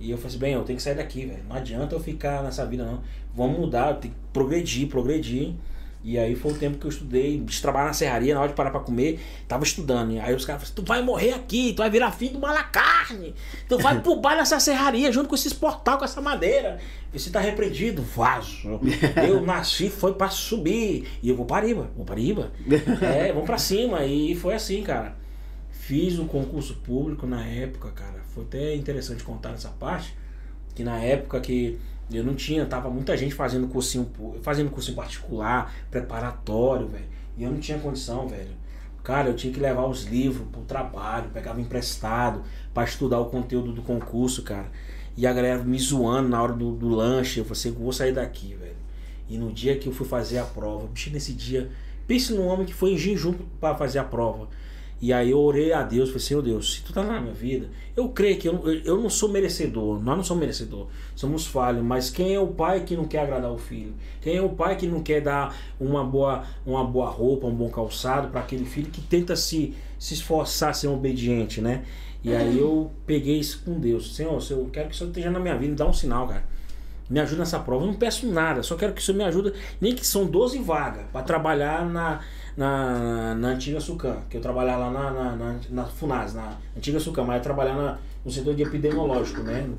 e 0.00 0.10
eu 0.10 0.16
falei 0.16 0.30
assim, 0.30 0.38
bem, 0.38 0.52
eu 0.54 0.62
tenho 0.62 0.76
que 0.76 0.82
sair 0.82 0.96
daqui, 0.96 1.26
velho. 1.26 1.44
Não 1.48 1.54
adianta 1.54 1.94
eu 1.94 2.00
ficar 2.00 2.42
nessa 2.42 2.66
vida, 2.66 2.84
não. 2.84 3.02
Vamos 3.36 3.56
mudar, 3.56 3.90
eu 3.90 3.96
tenho 3.98 4.14
que 4.14 4.20
progredir, 4.32 4.88
progredir. 4.88 5.54
E 6.02 6.16
aí 6.18 6.36
foi 6.36 6.52
o 6.52 6.54
tempo 6.54 6.78
que 6.78 6.86
eu 6.86 6.90
estudei, 6.90 7.38
de 7.40 7.60
trabalhar 7.60 7.86
na 7.86 7.92
serraria, 7.92 8.34
na 8.34 8.40
hora 8.40 8.50
de 8.50 8.54
parar 8.54 8.70
pra 8.70 8.80
comer, 8.80 9.20
tava 9.48 9.64
estudando. 9.64 10.12
E 10.12 10.20
aí 10.20 10.34
os 10.34 10.44
caras 10.44 10.62
falaram 10.62 10.64
assim, 10.64 10.72
tu 10.74 10.82
vai 10.82 11.02
morrer 11.02 11.32
aqui, 11.32 11.72
tu 11.74 11.78
vai 11.78 11.90
virar 11.90 12.12
filho 12.12 12.34
do 12.34 12.38
malacarne, 12.38 13.34
tu 13.68 13.78
vai 13.78 13.98
pro 14.00 14.16
bar 14.16 14.36
nessa 14.36 14.60
serraria 14.60 15.10
junto 15.10 15.28
com 15.28 15.34
esses 15.34 15.52
portal, 15.52 15.98
com 15.98 16.04
essa 16.04 16.20
madeira. 16.20 16.78
E 17.12 17.18
você 17.18 17.30
tá 17.30 17.40
repreendido, 17.40 18.02
vaso. 18.02 18.80
Eu 19.26 19.40
nasci, 19.42 19.88
foi 19.88 20.14
pra 20.14 20.28
subir. 20.28 21.08
E 21.22 21.28
eu 21.28 21.36
vou 21.36 21.46
para 21.46 21.66
riba, 21.66 21.90
vou 21.96 22.04
para 22.04 22.20
riba. 22.20 22.52
É, 23.02 23.32
vamos 23.32 23.46
pra 23.46 23.58
cima. 23.58 24.04
E 24.04 24.34
foi 24.34 24.54
assim, 24.54 24.82
cara. 24.82 25.16
Fiz 25.70 26.18
o 26.18 26.26
concurso 26.26 26.74
público 26.76 27.26
na 27.26 27.44
época, 27.46 27.90
cara. 27.90 28.20
Foi 28.34 28.44
até 28.44 28.74
interessante 28.74 29.24
contar 29.24 29.54
essa 29.54 29.70
parte. 29.70 30.14
Que 30.74 30.84
na 30.84 30.98
época 30.98 31.40
que 31.40 31.78
eu 32.16 32.24
não 32.24 32.34
tinha, 32.34 32.64
tava 32.64 32.88
muita 32.88 33.16
gente 33.16 33.34
fazendo 33.34 33.68
cursinho, 33.68 34.10
fazendo 34.42 34.70
cursinho 34.70 34.96
particular, 34.96 35.74
preparatório, 35.90 36.88
velho. 36.88 37.04
E 37.36 37.44
eu 37.44 37.50
não 37.50 37.58
tinha 37.58 37.78
condição, 37.78 38.26
velho. 38.26 38.56
Cara, 39.04 39.28
eu 39.28 39.36
tinha 39.36 39.52
que 39.52 39.60
levar 39.60 39.86
os 39.86 40.04
livros 40.04 40.46
pro 40.50 40.62
trabalho, 40.62 41.30
pegava 41.32 41.60
emprestado 41.60 42.42
pra 42.74 42.84
estudar 42.84 43.20
o 43.20 43.26
conteúdo 43.26 43.72
do 43.72 43.82
concurso, 43.82 44.42
cara. 44.42 44.66
E 45.16 45.26
a 45.26 45.32
galera 45.32 45.62
me 45.62 45.78
zoando 45.78 46.28
na 46.28 46.42
hora 46.42 46.52
do, 46.52 46.72
do 46.72 46.88
lanche. 46.88 47.40
Eu 47.40 47.44
falei 47.44 47.58
assim, 47.58 47.72
vou 47.72 47.92
sair 47.92 48.12
daqui, 48.12 48.54
velho. 48.54 48.76
E 49.28 49.36
no 49.36 49.52
dia 49.52 49.76
que 49.78 49.88
eu 49.88 49.92
fui 49.92 50.06
fazer 50.06 50.38
a 50.38 50.44
prova, 50.44 50.86
bicho, 50.86 51.10
nesse 51.10 51.32
dia, 51.32 51.70
pense 52.06 52.32
num 52.32 52.46
homem 52.46 52.66
que 52.66 52.74
foi 52.74 52.92
em 52.92 52.98
jejum 52.98 53.34
para 53.60 53.74
fazer 53.74 53.98
a 53.98 54.04
prova. 54.04 54.48
E 55.00 55.12
aí 55.12 55.30
eu 55.30 55.38
orei 55.38 55.72
a 55.72 55.82
Deus, 55.82 56.08
falei, 56.08 56.24
Senhor 56.24 56.42
Deus, 56.42 56.74
se 56.74 56.82
tu 56.82 56.92
tá 56.92 57.04
na 57.04 57.20
minha 57.20 57.32
vida, 57.32 57.68
eu 57.96 58.08
creio 58.08 58.36
que 58.36 58.48
eu, 58.48 58.60
eu, 58.84 59.00
não 59.00 59.08
sou 59.08 59.28
merecedor, 59.28 60.02
nós 60.02 60.16
não 60.16 60.24
somos 60.24 60.40
merecedor, 60.40 60.88
somos 61.14 61.46
falhos, 61.46 61.84
mas 61.84 62.10
quem 62.10 62.34
é 62.34 62.40
o 62.40 62.48
pai 62.48 62.80
que 62.80 62.96
não 62.96 63.04
quer 63.04 63.20
agradar 63.20 63.52
o 63.52 63.58
filho? 63.58 63.94
Quem 64.20 64.36
é 64.36 64.42
o 64.42 64.48
pai 64.48 64.76
que 64.76 64.88
não 64.88 65.00
quer 65.00 65.20
dar 65.20 65.56
uma 65.78 66.04
boa, 66.04 66.42
uma 66.66 66.82
boa 66.84 67.08
roupa, 67.08 67.46
um 67.46 67.54
bom 67.54 67.70
calçado 67.70 68.28
para 68.28 68.40
aquele 68.40 68.64
filho 68.64 68.90
que 68.90 69.00
tenta 69.00 69.36
se, 69.36 69.72
se 69.98 70.14
esforçar 70.14 70.74
ser 70.74 70.88
obediente, 70.88 71.60
né? 71.60 71.84
E 72.24 72.34
aí 72.34 72.58
eu 72.58 72.90
peguei 73.06 73.38
isso 73.38 73.62
com 73.64 73.78
Deus, 73.78 74.16
Senhor, 74.16 74.42
se 74.42 74.52
eu 74.52 74.68
quero 74.72 74.88
que 74.88 74.94
o 74.96 74.98
Senhor 74.98 75.10
esteja 75.10 75.30
na 75.30 75.38
minha 75.38 75.56
vida, 75.56 75.70
me 75.70 75.76
dá 75.76 75.86
um 75.86 75.92
sinal, 75.92 76.26
cara. 76.26 76.58
Me 77.08 77.20
ajuda 77.20 77.38
nessa 77.38 77.58
prova. 77.58 77.84
Eu 77.84 77.86
não 77.86 77.94
peço 77.94 78.26
nada, 78.26 78.62
só 78.62 78.76
quero 78.76 78.92
que 78.92 79.00
o 79.00 79.04
senhor 79.04 79.16
me 79.16 79.24
ajude. 79.24 79.54
Nem 79.80 79.94
que 79.94 80.06
são 80.06 80.26
12 80.26 80.58
vagas 80.58 81.06
para 81.10 81.22
trabalhar 81.22 81.88
na, 81.88 82.20
na, 82.58 83.36
na 83.36 83.48
antiga 83.50 83.80
Sucam, 83.80 84.16
que 84.28 84.36
eu 84.36 84.40
trabalhava 84.40 84.88
lá 84.88 84.90
na, 84.90 85.10
na, 85.12 85.36
na, 85.36 85.60
na 85.70 85.84
FUNAS, 85.84 86.34
na 86.34 86.56
antiga 86.76 86.98
Sucam, 86.98 87.22
mas 87.24 87.36
eu 87.36 87.42
trabalhava 87.42 88.00
no 88.24 88.32
setor 88.32 88.52
de 88.56 88.64
epidemiológico, 88.64 89.42
né? 89.42 89.70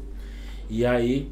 E 0.70 0.86
aí 0.86 1.30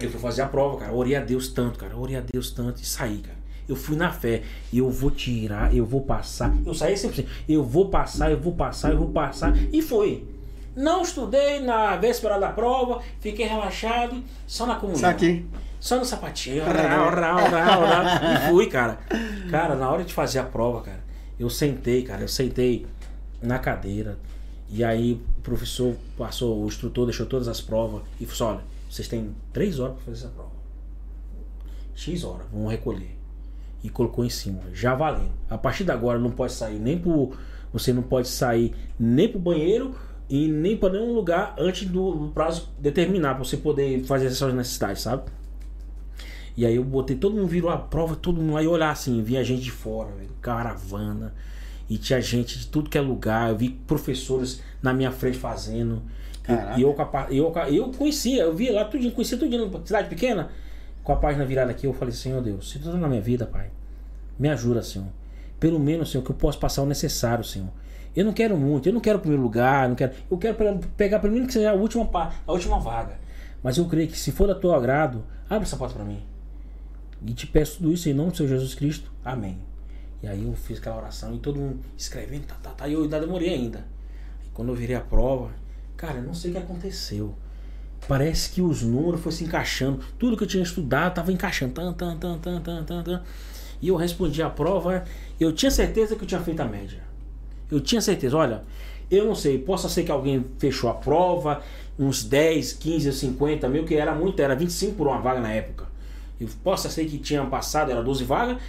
eu 0.00 0.08
fui 0.08 0.20
fazer 0.20 0.42
a 0.42 0.46
prova, 0.46 0.78
cara. 0.78 0.92
Orei 0.94 1.16
a 1.16 1.20
Deus 1.20 1.48
tanto, 1.48 1.80
cara. 1.80 1.96
Orei 1.96 2.14
a 2.14 2.20
Deus 2.20 2.52
tanto 2.52 2.80
e 2.80 2.86
saí, 2.86 3.18
cara. 3.18 3.36
Eu 3.68 3.74
fui 3.74 3.96
na 3.96 4.12
fé. 4.12 4.44
Eu 4.72 4.88
vou 4.88 5.10
tirar, 5.10 5.74
eu 5.74 5.84
vou 5.84 6.02
passar. 6.02 6.56
Eu 6.64 6.72
saí 6.72 6.96
sempre 6.96 7.22
assim. 7.22 7.30
Eu 7.48 7.64
vou 7.64 7.88
passar, 7.88 8.30
eu 8.30 8.38
vou 8.38 8.52
passar, 8.52 8.92
eu 8.92 8.98
vou 8.98 9.08
passar. 9.08 9.52
E 9.72 9.82
foi. 9.82 10.24
Não 10.76 11.02
estudei 11.02 11.58
na 11.58 11.96
véspera 11.96 12.38
da 12.38 12.50
prova, 12.50 13.02
fiquei 13.18 13.48
relaxado, 13.48 14.22
só 14.46 14.64
na 14.64 14.76
comunhão. 14.76 15.00
Só 15.00 15.08
aqui. 15.08 15.44
Só 15.80 15.96
no 15.96 16.04
sapatinho. 16.04 16.64
Rau, 16.64 17.10
rau, 17.10 17.38
rau, 17.38 17.80
rau. 17.86 18.04
E 18.34 18.48
fui, 18.48 18.66
cara. 18.66 18.98
Cara, 19.50 19.74
na 19.76 19.90
hora 19.90 20.04
de 20.04 20.12
fazer 20.12 20.40
a 20.40 20.44
prova, 20.44 20.82
cara, 20.82 21.00
eu 21.38 21.48
sentei, 21.48 22.02
cara, 22.02 22.22
eu 22.22 22.28
sentei 22.28 22.86
na 23.40 23.58
cadeira. 23.58 24.18
E 24.68 24.84
aí 24.84 25.20
o 25.38 25.42
professor 25.42 25.94
passou, 26.16 26.62
o 26.62 26.66
instrutor 26.66 27.06
deixou 27.06 27.26
todas 27.26 27.48
as 27.48 27.60
provas 27.60 28.02
e 28.20 28.26
falou 28.26 28.52
assim, 28.52 28.58
olha, 28.58 28.68
vocês 28.90 29.08
têm 29.08 29.34
três 29.52 29.78
horas 29.78 29.94
para 29.96 30.04
fazer 30.04 30.18
essa 30.18 30.28
prova. 30.28 30.50
X 31.94 32.24
horas, 32.24 32.46
vamos 32.52 32.70
recolher. 32.70 33.16
E 33.82 33.88
colocou 33.88 34.24
em 34.24 34.30
cima, 34.30 34.60
já 34.72 34.94
valendo. 34.94 35.32
A 35.48 35.56
partir 35.56 35.84
de 35.84 35.92
agora 35.92 36.18
não 36.18 36.30
pode 36.30 36.52
sair 36.52 36.78
nem 36.78 36.98
pro. 36.98 37.32
Você 37.72 37.92
não 37.92 38.02
pode 38.02 38.28
sair 38.28 38.74
nem 38.98 39.28
pro 39.28 39.38
banheiro 39.38 39.94
e 40.28 40.48
nem 40.48 40.76
para 40.76 40.94
nenhum 40.94 41.14
lugar 41.14 41.54
antes 41.58 41.88
do, 41.88 42.12
do 42.12 42.28
prazo 42.28 42.68
determinar 42.78 43.34
para 43.34 43.44
você 43.44 43.56
poder 43.56 44.04
fazer 44.04 44.26
essas 44.26 44.52
necessidades, 44.52 45.02
sabe? 45.02 45.30
E 46.58 46.66
aí 46.66 46.74
eu 46.74 46.82
botei, 46.82 47.14
todo 47.16 47.36
mundo 47.36 47.46
virou 47.46 47.70
a 47.70 47.76
prova, 47.76 48.16
todo 48.16 48.40
mundo 48.42 48.56
aí 48.56 48.66
olhar 48.66 48.90
assim, 48.90 49.22
via 49.22 49.44
gente 49.44 49.62
de 49.62 49.70
fora, 49.70 50.10
velho, 50.10 50.30
caravana. 50.42 51.32
E 51.88 51.96
tinha 51.96 52.20
gente 52.20 52.58
de 52.58 52.66
tudo 52.66 52.90
que 52.90 52.98
é 52.98 53.00
lugar, 53.00 53.50
eu 53.50 53.56
vi 53.56 53.70
professores 53.70 54.60
na 54.82 54.92
minha 54.92 55.12
frente 55.12 55.38
fazendo. 55.38 56.02
E 56.76 56.82
eu, 56.82 56.96
eu, 57.30 57.52
eu 57.72 57.90
conhecia, 57.92 58.42
eu 58.42 58.56
via 58.56 58.72
lá 58.72 58.84
tudinho, 58.84 59.12
conhecia 59.12 59.38
tudinho, 59.38 59.70
cidade 59.84 60.08
pequena. 60.08 60.50
Com 61.04 61.12
a 61.12 61.16
página 61.16 61.44
virada 61.44 61.70
aqui, 61.70 61.86
eu 61.86 61.92
falei, 61.92 62.12
Senhor 62.12 62.42
Deus, 62.42 62.68
se 62.70 62.80
tu 62.80 62.90
tá 62.90 62.96
na 62.98 63.06
minha 63.06 63.20
vida, 63.20 63.46
Pai, 63.46 63.70
me 64.36 64.48
ajuda, 64.48 64.82
Senhor. 64.82 65.06
Pelo 65.60 65.78
menos, 65.78 66.10
Senhor, 66.10 66.24
que 66.24 66.30
eu 66.32 66.34
possa 66.34 66.58
passar 66.58 66.82
o 66.82 66.86
necessário, 66.86 67.44
Senhor. 67.44 67.68
Eu 68.16 68.24
não 68.24 68.32
quero 68.32 68.56
muito, 68.56 68.88
eu 68.88 68.92
não 68.92 69.00
quero 69.00 69.18
o 69.18 69.20
primeiro 69.20 69.42
lugar, 69.44 69.88
não 69.88 69.94
quero, 69.94 70.12
eu 70.28 70.36
quero 70.36 70.56
pe- 70.56 70.88
pegar 70.96 71.20
pelo 71.20 71.32
menos 71.32 71.46
que 71.46 71.52
seja 71.52 71.70
a 71.70 71.74
última, 71.74 72.04
a 72.46 72.52
última 72.52 72.80
vaga. 72.80 73.16
Mas 73.62 73.78
eu 73.78 73.84
creio 73.86 74.08
que 74.08 74.18
se 74.18 74.32
for 74.32 74.48
da 74.48 74.56
teu 74.56 74.74
agrado, 74.74 75.22
abre 75.48 75.64
essa 75.64 75.76
porta 75.76 75.94
para 75.94 76.04
mim. 76.04 76.20
E 77.26 77.32
te 77.32 77.46
peço 77.46 77.78
tudo 77.78 77.92
isso 77.92 78.08
em 78.08 78.14
nome 78.14 78.30
do 78.30 78.36
Senhor 78.36 78.48
Jesus 78.48 78.74
Cristo. 78.74 79.10
Amém. 79.24 79.58
E 80.22 80.26
aí 80.26 80.44
eu 80.44 80.54
fiz 80.54 80.78
aquela 80.78 80.96
oração 80.96 81.34
e 81.34 81.38
todo 81.38 81.60
mundo 81.60 81.80
escrevendo, 81.96 82.46
tá, 82.46 82.56
tá, 82.62 82.70
tá. 82.70 82.88
E 82.88 82.92
eu 82.92 83.02
ainda 83.02 83.20
demorei 83.20 83.50
ainda. 83.50 83.84
E 84.46 84.50
quando 84.50 84.68
eu 84.70 84.74
virei 84.74 84.96
a 84.96 85.00
prova, 85.00 85.50
cara, 85.96 86.18
eu 86.18 86.24
não 86.24 86.34
sei 86.34 86.50
o 86.50 86.54
que 86.54 86.60
aconteceu. 86.60 87.34
Parece 88.06 88.50
que 88.50 88.62
os 88.62 88.82
números 88.82 89.20
foram 89.20 89.36
se 89.36 89.44
encaixando. 89.44 90.00
Tudo 90.18 90.36
que 90.36 90.44
eu 90.44 90.48
tinha 90.48 90.62
estudado 90.62 91.10
estava 91.10 91.32
encaixando. 91.32 91.74
Tan, 91.74 91.92
tan, 91.92 92.16
tan, 92.16 92.38
tan, 92.38 92.60
tan, 92.60 92.84
tan, 92.84 93.02
tan. 93.02 93.22
E 93.80 93.88
eu 93.88 93.96
respondi 93.96 94.42
a 94.42 94.50
prova. 94.50 95.04
Eu 95.38 95.52
tinha 95.52 95.70
certeza 95.70 96.16
que 96.16 96.22
eu 96.22 96.26
tinha 96.26 96.40
feito 96.40 96.60
a 96.60 96.64
média. 96.64 97.02
Eu 97.70 97.80
tinha 97.80 98.00
certeza. 98.00 98.36
Olha, 98.36 98.62
eu 99.10 99.24
não 99.24 99.34
sei. 99.34 99.58
Possa 99.58 99.88
ser 99.88 100.04
que 100.04 100.10
alguém 100.10 100.44
fechou 100.58 100.88
a 100.90 100.94
prova, 100.94 101.62
uns 101.98 102.24
10, 102.24 102.74
15, 102.74 103.12
50 103.12 103.68
mil, 103.68 103.84
que 103.84 103.94
era 103.94 104.14
muito, 104.14 104.40
era 104.40 104.54
25 104.54 104.94
por 104.94 105.06
uma 105.06 105.20
vaga 105.20 105.40
na 105.40 105.52
época. 105.52 105.86
Eu 106.40 106.48
possa 106.62 106.88
ser 106.88 107.04
que 107.06 107.18
tinha 107.18 107.44
passado, 107.46 107.90
era 107.90 108.02
12 108.02 108.24
vagas, 108.24 108.60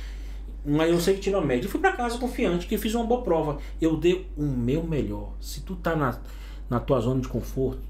mas 0.65 0.89
eu 0.91 0.99
sei 0.99 1.15
que 1.15 1.21
tirou 1.21 1.41
a 1.41 1.45
média. 1.45 1.65
Eu 1.67 1.71
fui 1.71 1.79
para 1.79 1.93
casa 1.93 2.17
confiante 2.17 2.67
que 2.67 2.77
fiz 2.77 2.93
uma 2.95 3.05
boa 3.05 3.21
prova. 3.21 3.57
Eu 3.79 3.95
dei 3.97 4.27
o 4.37 4.43
meu 4.43 4.83
melhor. 4.83 5.33
Se 5.39 5.61
tu 5.61 5.75
tá 5.75 5.95
na, 5.95 6.19
na 6.69 6.79
tua 6.79 6.99
zona 6.99 7.21
de 7.21 7.27
conforto, 7.27 7.81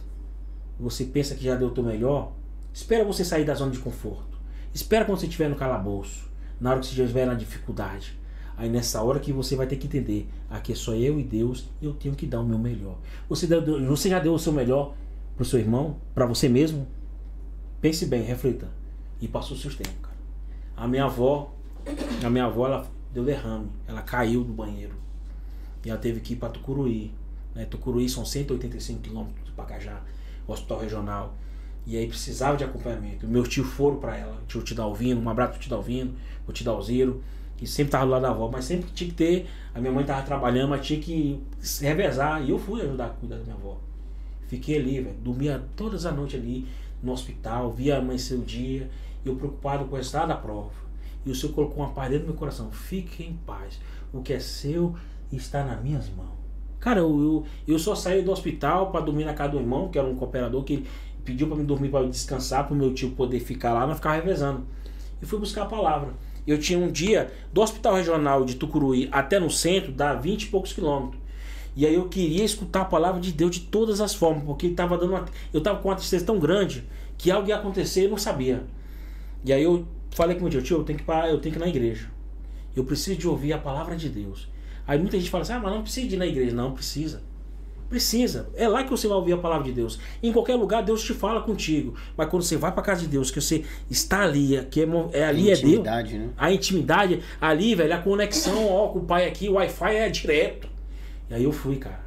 você 0.80 1.04
pensa 1.06 1.36
que 1.36 1.44
já 1.44 1.56
deu 1.56 1.70
o 1.70 1.72
teu 1.72 1.84
melhor, 1.84 2.32
espera 2.74 3.04
você 3.04 3.24
sair 3.26 3.46
da 3.46 3.54
zona 3.54 3.72
de 3.72 3.80
conforto. 3.80 4.38
Espera 4.74 5.04
quando 5.06 5.20
você 5.20 5.26
estiver 5.26 5.50
no 5.50 5.56
calabouço, 5.56 6.30
na 6.60 6.72
hora 6.72 6.80
que 6.80 6.86
você 6.88 7.02
estiver 7.02 7.26
na 7.26 7.34
dificuldade. 7.34 8.18
Aí 8.56 8.70
nessa 8.70 9.02
hora 9.02 9.20
que 9.20 9.32
você 9.32 9.56
vai 9.56 9.66
ter 9.66 9.78
que 9.78 9.88
entender, 9.88 10.30
aqui 10.50 10.74
é 10.74 10.76
só 10.76 10.94
eu 10.94 11.20
e 11.20 11.24
Deus, 11.24 11.70
e 11.82 11.86
eu 11.86 11.94
tenho 11.94 12.14
que 12.14 12.26
dar 12.28 12.42
o 12.42 12.46
meu 12.46 12.60
melhor. 12.60 12.98
Você, 13.28 13.48
deu- 13.48 13.86
você 13.88 14.10
já 14.10 14.20
deu 14.20 14.34
o 14.34 14.40
seu 14.40 14.52
melhor 14.54 14.94
pro 15.36 15.46
seu 15.46 15.60
irmão, 15.60 15.98
para 16.14 16.26
você 16.26 16.48
mesmo? 16.50 16.86
Pense 17.82 18.06
bem, 18.06 18.22
reflita. 18.22 18.68
E 19.22 19.28
passou 19.28 19.56
o 19.56 19.60
seu 19.60 19.74
tempo, 19.74 20.00
cara. 20.02 20.18
A 20.76 20.88
minha 20.88 21.06
avó, 21.06 21.54
a 22.24 22.30
minha 22.30 22.46
avó, 22.46 22.68
ela 22.68 22.88
deu 23.14 23.24
derrame, 23.24 23.70
ela 23.88 24.02
caiu 24.02 24.44
do 24.44 24.54
banheiro. 24.54 24.96
E 25.84 25.90
ela 25.90 26.00
teve 26.00 26.20
que 26.20 26.34
ir 26.34 26.36
para 26.38 26.50
Tucuruí. 26.50 27.12
Né? 27.54 27.66
Tucuruí 27.66 28.08
são 28.08 28.26
185 28.26 29.02
quilômetros 29.02 29.46
de 29.46 29.52
Pacajá, 29.52 30.02
hospital 30.48 30.80
regional. 30.80 31.36
E 31.86 31.98
aí 31.98 32.08
precisava 32.08 32.56
de 32.56 32.64
acompanhamento. 32.64 33.28
Meus 33.28 33.48
tios 33.48 33.68
foram 33.68 33.98
para 33.98 34.16
ela, 34.16 34.42
tio 34.48 34.62
Tidalvino, 34.62 35.22
um 35.22 35.30
abraço 35.30 35.54
pro 35.54 35.62
Tidalvino, 35.62 36.14
o 36.48 36.52
Tidalzeiro, 36.52 37.24
que 37.58 37.66
sempre 37.66 37.92
tava 37.92 38.06
do 38.06 38.12
lado 38.12 38.22
da 38.22 38.30
avó, 38.30 38.50
mas 38.50 38.66
sempre 38.66 38.90
tinha 38.92 39.10
que 39.10 39.16
ter. 39.16 39.50
A 39.74 39.80
minha 39.80 39.92
mãe 39.92 40.06
tava 40.06 40.22
trabalhando, 40.22 40.70
mas 40.70 40.86
tinha 40.86 41.00
que 41.00 41.42
se 41.60 41.84
revezar. 41.84 42.44
E 42.44 42.52
eu 42.52 42.60
fui 42.60 42.82
ajudar 42.82 43.08
a 43.08 43.10
cuidar 43.10 43.38
da 43.38 43.44
minha 43.44 43.56
avó. 43.56 43.78
Fiquei 44.48 44.78
ali, 44.78 45.02
velho. 45.02 45.16
Dormia 45.18 45.64
todas 45.76 46.06
as 46.06 46.16
noites 46.16 46.40
ali 46.40 46.68
no 47.02 47.12
hospital, 47.12 47.72
via 47.72 47.98
amanhecer 47.98 48.38
o 48.38 48.42
dia, 48.44 48.90
eu 49.26 49.36
preocupado 49.36 49.86
com 49.86 49.94
o 49.94 49.98
resultado 49.98 50.30
da 50.30 50.36
prova. 50.36 50.72
E 51.26 51.32
o 51.32 51.36
Senhor 51.36 51.54
colocou 51.54 51.84
uma 51.84 51.90
paz 51.90 52.10
dentro 52.10 52.26
do 52.26 52.30
meu 52.30 52.40
coração. 52.40 52.72
Fique 52.72 53.24
em 53.24 53.34
paz. 53.46 53.80
O 54.14 54.22
que 54.22 54.34
é 54.34 54.40
seu 54.40 54.96
está 55.32 55.64
nas 55.64 55.82
minhas 55.82 56.10
mãos. 56.10 56.40
Cara, 56.80 57.00
eu, 57.02 57.20
eu, 57.20 57.46
eu 57.68 57.80
só 57.80 57.94
saí 57.94 58.22
do 58.22 58.32
hospital 58.32 58.90
para 58.92 59.02
dormir 59.02 59.26
na 59.26 59.34
casa 59.34 59.52
do 59.52 59.60
irmão, 59.60 59.90
que 59.90 60.00
era 60.00 60.08
um 60.08 60.16
cooperador, 60.16 60.64
que 60.64 60.86
pediu 61.26 61.48
para 61.48 61.58
me 61.58 61.64
dormir 61.64 61.90
para 61.90 62.08
descansar, 62.08 62.66
para 62.66 62.74
o 62.74 62.78
meu 62.78 62.94
tio 62.94 63.12
poder 63.12 63.40
ficar 63.42 63.74
lá, 63.74 63.86
não 63.86 63.96
ficar 63.96 64.14
revezando. 64.14 64.66
E 65.22 65.26
fui 65.26 65.38
buscar 65.38 65.64
a 65.64 65.66
palavra. 65.66 66.14
Eu 66.48 66.58
tinha 66.58 66.80
um 66.80 66.90
dia 66.90 67.32
do 67.54 67.62
hospital 67.62 67.96
regional 67.96 68.46
de 68.46 68.56
Tucuruí 68.56 69.10
até 69.12 69.40
no 69.40 69.50
centro, 69.50 69.92
dá 69.92 70.16
20 70.16 70.44
e 70.44 70.48
poucos 70.48 70.74
quilômetros. 70.74 71.22
E 71.76 71.86
aí 71.86 71.94
eu 71.94 72.08
queria 72.10 72.44
escutar 72.44 72.82
a 72.82 72.86
palavra 72.86 73.22
de 73.22 73.32
Deus 73.32 73.52
de 73.52 73.62
todas 73.62 74.02
as 74.02 74.14
formas, 74.16 74.44
porque 74.44 74.70
tava 74.70 74.98
dando 74.98 75.12
uma, 75.12 75.26
eu 75.54 75.60
estava 75.60 75.80
com 75.80 75.90
uma 75.90 75.96
tristeza 75.96 76.26
tão 76.26 76.40
grande 76.40 76.84
que 77.18 77.30
algo 77.30 77.48
ia 77.48 77.58
acontecer 77.58 78.02
e 78.02 78.04
eu 78.06 78.10
não 78.10 78.18
sabia. 78.18 78.64
E 79.44 79.54
aí 79.54 79.64
eu 79.64 79.88
falei 80.12 80.36
com 80.36 80.42
o 80.42 80.44
meu 80.44 80.52
tio, 80.52 80.62
tio, 80.62 80.78
eu 80.78 80.84
tenho 80.84 81.00
que 81.00 81.06
parar, 81.06 81.30
eu 81.30 81.40
tenho 81.40 81.54
que 81.54 81.60
ir 81.60 81.64
na 81.64 81.68
igreja. 81.68 82.10
Eu 82.76 82.84
preciso 82.84 83.18
de 83.18 83.28
ouvir 83.28 83.54
a 83.54 83.58
palavra 83.58 83.96
de 83.96 84.10
Deus. 84.10 84.50
Aí 84.88 84.98
muita 85.00 85.18
gente 85.18 85.30
fala 85.30 85.44
assim: 85.44 85.54
"Ah, 85.54 85.60
mas 85.60 85.74
não 85.74 85.82
precisa 85.82 86.08
de 86.08 86.16
ir 86.16 86.18
na 86.18 86.28
igreja". 86.28 86.56
Não 86.56 86.74
precisa. 86.74 87.22
Precisa. 87.90 88.50
É 88.56 88.68
lá 88.68 88.84
que 88.84 88.92
você 88.92 89.08
vai 89.08 89.18
ouvir 89.18 89.34
a 89.34 89.38
palavra 89.38 89.64
de 89.64 89.72
Deus. 89.72 90.00
Em 90.22 90.32
qualquer 90.32 90.56
lugar 90.56 90.84
Deus 90.84 91.04
te 91.04 91.12
fala 91.12 91.42
contigo. 91.42 91.96
Mas 92.16 92.30
quando 92.30 92.44
você 92.44 92.56
vai 92.56 92.72
para 92.72 92.84
casa 92.84 93.02
de 93.02 93.08
Deus, 93.08 93.32
que 93.32 93.42
você 93.42 93.66
está 93.90 94.22
ali, 94.22 94.64
que 94.70 94.82
é, 94.82 94.88
é 95.14 95.26
ali 95.26 95.50
é 95.50 95.56
Deus. 95.56 95.64
Intimidade, 95.64 96.18
né? 96.18 96.30
A 96.38 96.52
intimidade 96.52 97.24
ali, 97.42 97.74
velho, 97.74 97.96
a 97.96 97.98
conexão, 97.98 98.68
ó, 98.68 98.90
com 98.90 99.00
o 99.00 99.06
pai 99.06 99.28
aqui, 99.28 99.50
o 99.50 99.54
Wi-Fi 99.54 99.96
é 99.96 100.10
direto. 100.10 100.70
E 101.32 101.34
aí 101.34 101.44
eu 101.44 101.52
fui, 101.52 101.78
cara. 101.78 102.04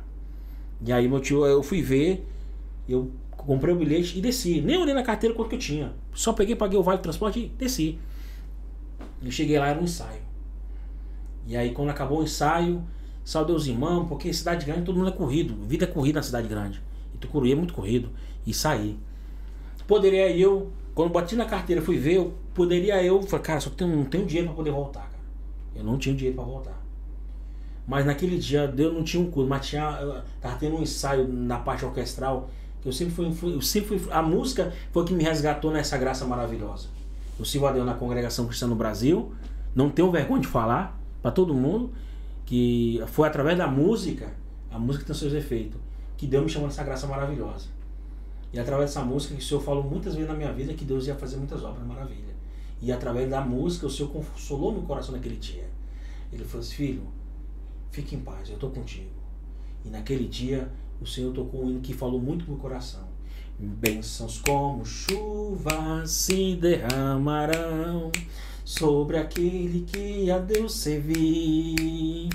E 0.84 0.92
aí 0.92 1.08
meu 1.08 1.18
tio, 1.18 1.44
eu 1.44 1.62
fui 1.64 1.82
ver, 1.82 2.24
eu 2.88 3.10
comprei 3.46 3.74
o 3.74 3.78
bilhete 3.78 4.18
e 4.18 4.20
desci. 4.20 4.60
Nem 4.60 4.76
olhei 4.78 4.94
na 4.94 5.02
carteira 5.02 5.34
quanto 5.34 5.48
que 5.48 5.56
eu 5.56 5.60
tinha. 5.60 5.92
Só 6.14 6.32
peguei, 6.32 6.56
paguei 6.56 6.78
o 6.78 6.82
vale 6.82 6.98
de 6.98 7.02
transporte 7.02 7.40
e 7.40 7.48
desci. 7.48 7.98
Eu 9.22 9.30
cheguei 9.30 9.58
lá, 9.58 9.68
era 9.68 9.80
um 9.80 9.84
ensaio. 9.84 10.20
E 11.46 11.56
aí 11.56 11.72
quando 11.72 11.90
acabou 11.90 12.20
o 12.20 12.22
ensaio, 12.22 12.82
saudei 13.24 13.54
os 13.54 13.66
irmãos, 13.66 14.06
porque 14.08 14.32
cidade 14.32 14.64
grande 14.66 14.82
todo 14.82 14.96
mundo 14.96 15.08
é 15.08 15.12
corrido. 15.12 15.54
Vida 15.66 15.84
é 15.84 15.88
corrida 15.88 16.18
na 16.18 16.22
cidade 16.22 16.48
grande. 16.48 16.82
E 17.14 17.18
Tucuruí 17.18 17.52
é 17.52 17.54
muito 17.54 17.74
corrido. 17.74 18.10
E 18.46 18.52
saí. 18.52 18.98
Poderia 19.86 20.30
eu, 20.36 20.72
quando 20.94 21.10
bati 21.10 21.36
na 21.36 21.44
carteira 21.44 21.82
fui 21.82 21.98
ver, 21.98 22.14
eu, 22.14 22.34
poderia 22.54 23.02
eu, 23.02 23.22
falei, 23.22 23.44
cara, 23.44 23.60
só 23.60 23.70
que 23.70 23.82
eu 23.82 23.88
não 23.88 24.04
tenho 24.04 24.26
dinheiro 24.26 24.48
para 24.48 24.56
poder 24.56 24.70
voltar, 24.70 25.00
cara. 25.00 25.22
Eu 25.74 25.84
não 25.84 25.98
tinha 25.98 26.14
dinheiro 26.14 26.36
para 26.36 26.44
voltar. 26.44 26.82
Mas 27.86 28.06
naquele 28.06 28.38
dia 28.38 28.66
Deus 28.68 28.94
não 28.94 29.02
tinha 29.02 29.22
um 29.22 29.30
culto, 29.30 29.48
mas 29.48 29.66
tinha, 29.66 29.98
eu 30.00 30.22
tava 30.40 30.56
tendo 30.56 30.76
um 30.76 30.82
ensaio 30.82 31.26
na 31.26 31.58
parte 31.58 31.84
orquestral, 31.84 32.48
que 32.61 32.61
eu 32.84 32.92
sempre 32.92 33.14
fui, 33.14 33.54
eu 33.54 33.60
sempre 33.60 33.98
fui, 33.98 34.12
a 34.12 34.22
música 34.22 34.72
foi 34.90 35.04
que 35.04 35.12
me 35.12 35.22
resgatou 35.22 35.70
nessa 35.70 35.96
graça 35.96 36.24
maravilhosa. 36.24 36.88
Eu 37.38 37.44
sirvo 37.44 37.66
a 37.66 37.72
Deus 37.72 37.86
na 37.86 37.94
congregação 37.94 38.46
cristã 38.46 38.66
no 38.66 38.74
Brasil, 38.74 39.32
não 39.74 39.88
tenho 39.88 40.10
vergonha 40.10 40.40
de 40.40 40.48
falar 40.48 41.00
para 41.22 41.30
todo 41.30 41.54
mundo 41.54 41.92
que 42.44 43.02
foi 43.06 43.28
através 43.28 43.56
da 43.56 43.66
música, 43.66 44.32
a 44.70 44.78
música 44.78 45.04
tem 45.04 45.14
seus 45.14 45.32
efeitos, 45.32 45.80
que 46.16 46.26
Deus 46.26 46.44
me 46.44 46.50
chamou 46.50 46.68
nessa 46.68 46.82
graça 46.82 47.06
maravilhosa. 47.06 47.68
E 48.52 48.58
através 48.58 48.90
dessa 48.90 49.04
música 49.04 49.34
que 49.34 49.40
o 49.40 49.44
Senhor 49.44 49.60
falou 49.60 49.82
muitas 49.82 50.14
vezes 50.14 50.28
na 50.28 50.36
minha 50.36 50.52
vida 50.52 50.74
que 50.74 50.84
Deus 50.84 51.06
ia 51.06 51.14
fazer 51.14 51.36
muitas 51.36 51.64
obras 51.64 51.86
maravilhas. 51.86 52.32
E 52.82 52.92
através 52.92 53.30
da 53.30 53.40
música 53.40 53.86
o 53.86 53.90
Senhor 53.90 54.10
consolou 54.10 54.72
meu 54.72 54.82
coração 54.82 55.14
naquele 55.14 55.36
dia. 55.36 55.70
Ele 56.32 56.44
falou 56.44 56.60
assim, 56.60 56.74
filho, 56.74 57.02
fique 57.90 58.16
em 58.16 58.20
paz, 58.20 58.48
eu 58.48 58.56
estou 58.56 58.70
contigo. 58.70 59.08
E 59.84 59.88
naquele 59.88 60.28
dia 60.28 60.70
o 61.02 61.06
Senhor 61.06 61.32
tocou 61.32 61.64
um 61.64 61.70
hino 61.70 61.80
que 61.80 61.92
falou 61.92 62.20
muito 62.20 62.42
no 62.42 62.52
meu 62.52 62.60
coração. 62.60 63.10
Bênçãos 63.58 64.40
como 64.40 64.84
chuva 64.84 66.06
se 66.06 66.56
derramarão 66.56 68.10
sobre 68.64 69.18
aquele 69.18 69.80
que 69.82 70.30
a 70.30 70.38
Deus 70.38 70.74
servir. 70.76 72.28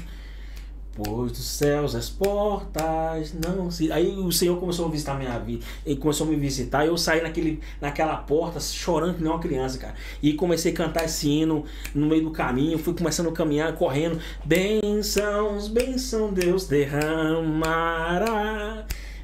Pois 0.98 1.32
dos 1.32 1.45
céus 1.45 1.93
as 1.93 2.10
portas 2.10 3.32
não 3.34 3.70
se. 3.70 3.91
Aí 3.91 4.18
o 4.18 4.32
Senhor 4.32 4.60
começou 4.60 4.88
a 4.88 4.89
visitar 4.89 5.14
minha 5.14 5.38
vida. 5.38 5.64
Ele 5.86 5.98
começou 5.98 6.26
a 6.26 6.30
me 6.32 6.36
visitar. 6.36 6.84
E 6.86 6.88
eu 6.88 6.98
saí 6.98 7.22
naquele, 7.22 7.60
naquela 7.80 8.16
porta 8.16 8.60
chorando 8.60 9.14
que 9.14 9.22
nem 9.22 9.32
uma 9.32 9.38
criança, 9.39 9.78
cara. 9.78 9.93
E 10.24 10.34
comecei 10.34 10.72
a 10.72 10.76
cantar 10.76 11.06
esse 11.06 11.30
hino 11.30 11.66
no 11.93 12.08
meio 12.08 12.24
do 12.24 12.32
caminho. 12.32 12.80
Fui 12.80 12.95
começando 12.95 13.30
a 13.30 13.32
caminhar, 13.32 13.76
correndo. 13.76 14.20
Bênçãos, 14.43 15.68
bênção 15.68 16.34
Deus 16.34 16.66
derramará. 16.68 18.08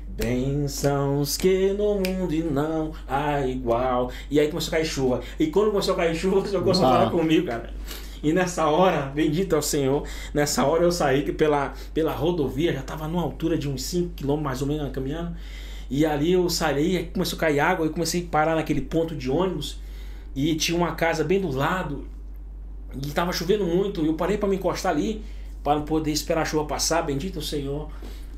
Bênçãos 0.09 1.37
que 1.37 1.73
no 1.73 1.95
mundo 1.95 2.51
não 2.51 2.91
há 3.07 3.41
igual. 3.47 4.11
E 4.29 4.39
aí 4.39 4.47
começou 4.47 4.69
a 4.69 4.77
cair 4.77 4.85
chuva. 4.85 5.21
E 5.39 5.47
quando 5.47 5.71
começou 5.71 5.95
a 5.95 5.97
cair 5.97 6.13
chuva, 6.13 6.37
o 6.37 6.45
Senhor 6.45 6.61
começou 6.61 6.85
a 6.85 6.89
falar 6.89 7.05
Uau. 7.05 7.11
comigo, 7.19 7.47
cara. 7.47 7.73
E 8.23 8.31
nessa 8.31 8.67
hora, 8.67 9.07
bendito 9.07 9.53
é 9.53 9.57
o 9.57 9.61
Senhor, 9.61 10.07
nessa 10.33 10.65
hora 10.65 10.83
eu 10.83 10.91
saí 10.93 11.29
pela, 11.33 11.73
pela 11.93 12.13
rodovia, 12.13 12.71
já 12.71 12.79
estava 12.79 13.05
numa 13.05 13.21
altura 13.21 13.57
de 13.57 13.67
uns 13.67 13.83
5 13.83 14.13
km 14.15 14.37
mais 14.37 14.61
ou 14.61 14.67
menos 14.67 14.89
caminhando. 14.93 15.35
E 15.89 16.05
ali 16.05 16.31
eu 16.31 16.49
saí, 16.49 16.95
aí 16.95 17.05
começou 17.07 17.35
a 17.35 17.39
cair 17.41 17.59
água, 17.59 17.85
eu 17.85 17.91
comecei 17.91 18.23
a 18.23 18.31
parar 18.31 18.55
naquele 18.55 18.79
ponto 18.79 19.13
de 19.13 19.29
ônibus. 19.29 19.77
E 20.33 20.55
tinha 20.55 20.77
uma 20.77 20.95
casa 20.95 21.23
bem 21.23 21.41
do 21.41 21.51
lado. 21.51 22.07
E 22.95 23.07
estava 23.07 23.33
chovendo 23.33 23.65
muito. 23.65 24.03
Eu 24.05 24.13
parei 24.13 24.37
para 24.37 24.47
me 24.47 24.55
encostar 24.55 24.93
ali, 24.93 25.21
para 25.61 25.81
poder 25.81 26.11
esperar 26.11 26.43
a 26.43 26.45
chuva 26.45 26.65
passar. 26.65 27.01
Bendito 27.03 27.35
é 27.35 27.39
o 27.39 27.45
Senhor. 27.45 27.91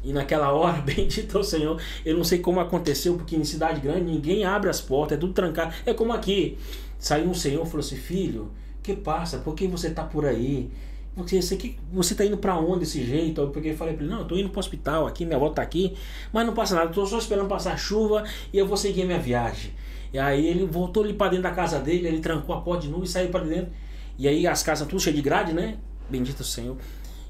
E 0.04 0.12
naquela 0.12 0.52
hora, 0.52 0.82
bendito 0.84 1.38
é 1.38 1.40
o 1.40 1.44
Senhor. 1.44 1.80
Eu 2.04 2.18
não 2.18 2.24
sei 2.24 2.40
como 2.40 2.60
aconteceu, 2.60 3.16
porque 3.16 3.36
em 3.36 3.44
cidade 3.44 3.80
grande 3.80 4.12
ninguém 4.12 4.44
abre 4.44 4.70
as 4.70 4.82
portas, 4.82 5.18
é 5.18 5.22
tudo 5.22 5.32
trancado. 5.32 5.74
É 5.86 5.94
como 5.94 6.12
aqui. 6.12 6.58
Saiu 6.98 7.30
um 7.30 7.34
senhor 7.34 7.66
e 7.66 7.70
falou 7.70 7.86
assim: 7.86 7.96
Filho, 7.96 8.52
que 8.86 8.96
passa? 8.96 9.40
Por 9.40 9.56
que 9.56 9.68
você 9.68 9.90
tá 9.92 10.04
por 10.04 10.26
aí? 10.26 10.70
Você, 11.16 11.42
você, 11.42 11.56
que- 11.56 11.78
você 11.94 12.14
tá 12.16 12.26
indo 12.26 12.38
para 12.38 12.58
onde 12.58 12.82
desse 12.82 13.04
jeito? 13.06 13.40
Eu 13.42 13.50
peguei 13.50 13.72
e 13.72 13.76
falei 13.76 13.94
pra 13.96 14.04
ele: 14.04 14.12
Não, 14.14 14.20
eu 14.22 14.26
tô 14.28 14.36
indo 14.38 14.50
pro 14.50 14.60
hospital 14.60 15.08
aqui, 15.08 15.26
minha 15.26 15.38
avó 15.38 15.50
tá 15.50 15.62
aqui, 15.62 15.96
mas 16.34 16.46
não 16.46 16.54
passa 16.54 16.76
nada, 16.76 16.90
eu 16.90 16.94
tô 16.94 17.06
só 17.06 17.18
esperando 17.18 17.48
passar 17.48 17.78
chuva 17.78 18.24
e 18.54 18.58
eu 18.58 18.68
vou 18.68 18.76
seguir 18.78 19.04
a 19.04 19.06
minha 19.06 19.20
viagem. 19.20 19.72
E 20.14 20.20
aí 20.20 20.46
ele 20.48 20.66
voltou 20.66 21.04
ali 21.04 21.14
para 21.14 21.32
dentro 21.32 21.44
da 21.44 21.52
casa 21.52 21.80
dele, 21.80 22.08
ele 22.08 22.20
trancou 22.20 22.56
a 22.56 22.62
porta 22.62 22.84
de 22.84 22.90
novo 22.90 23.04
e 23.04 23.08
saiu 23.08 23.30
para 23.30 23.44
dentro. 23.46 23.72
E 24.18 24.28
aí 24.28 24.46
as 24.48 24.62
casas 24.64 24.88
tudo 24.88 25.02
cheias 25.02 25.16
de 25.16 25.22
grade, 25.22 25.54
né? 25.54 25.78
Bendito 26.10 26.42
o 26.42 26.44
Senhor. 26.44 26.78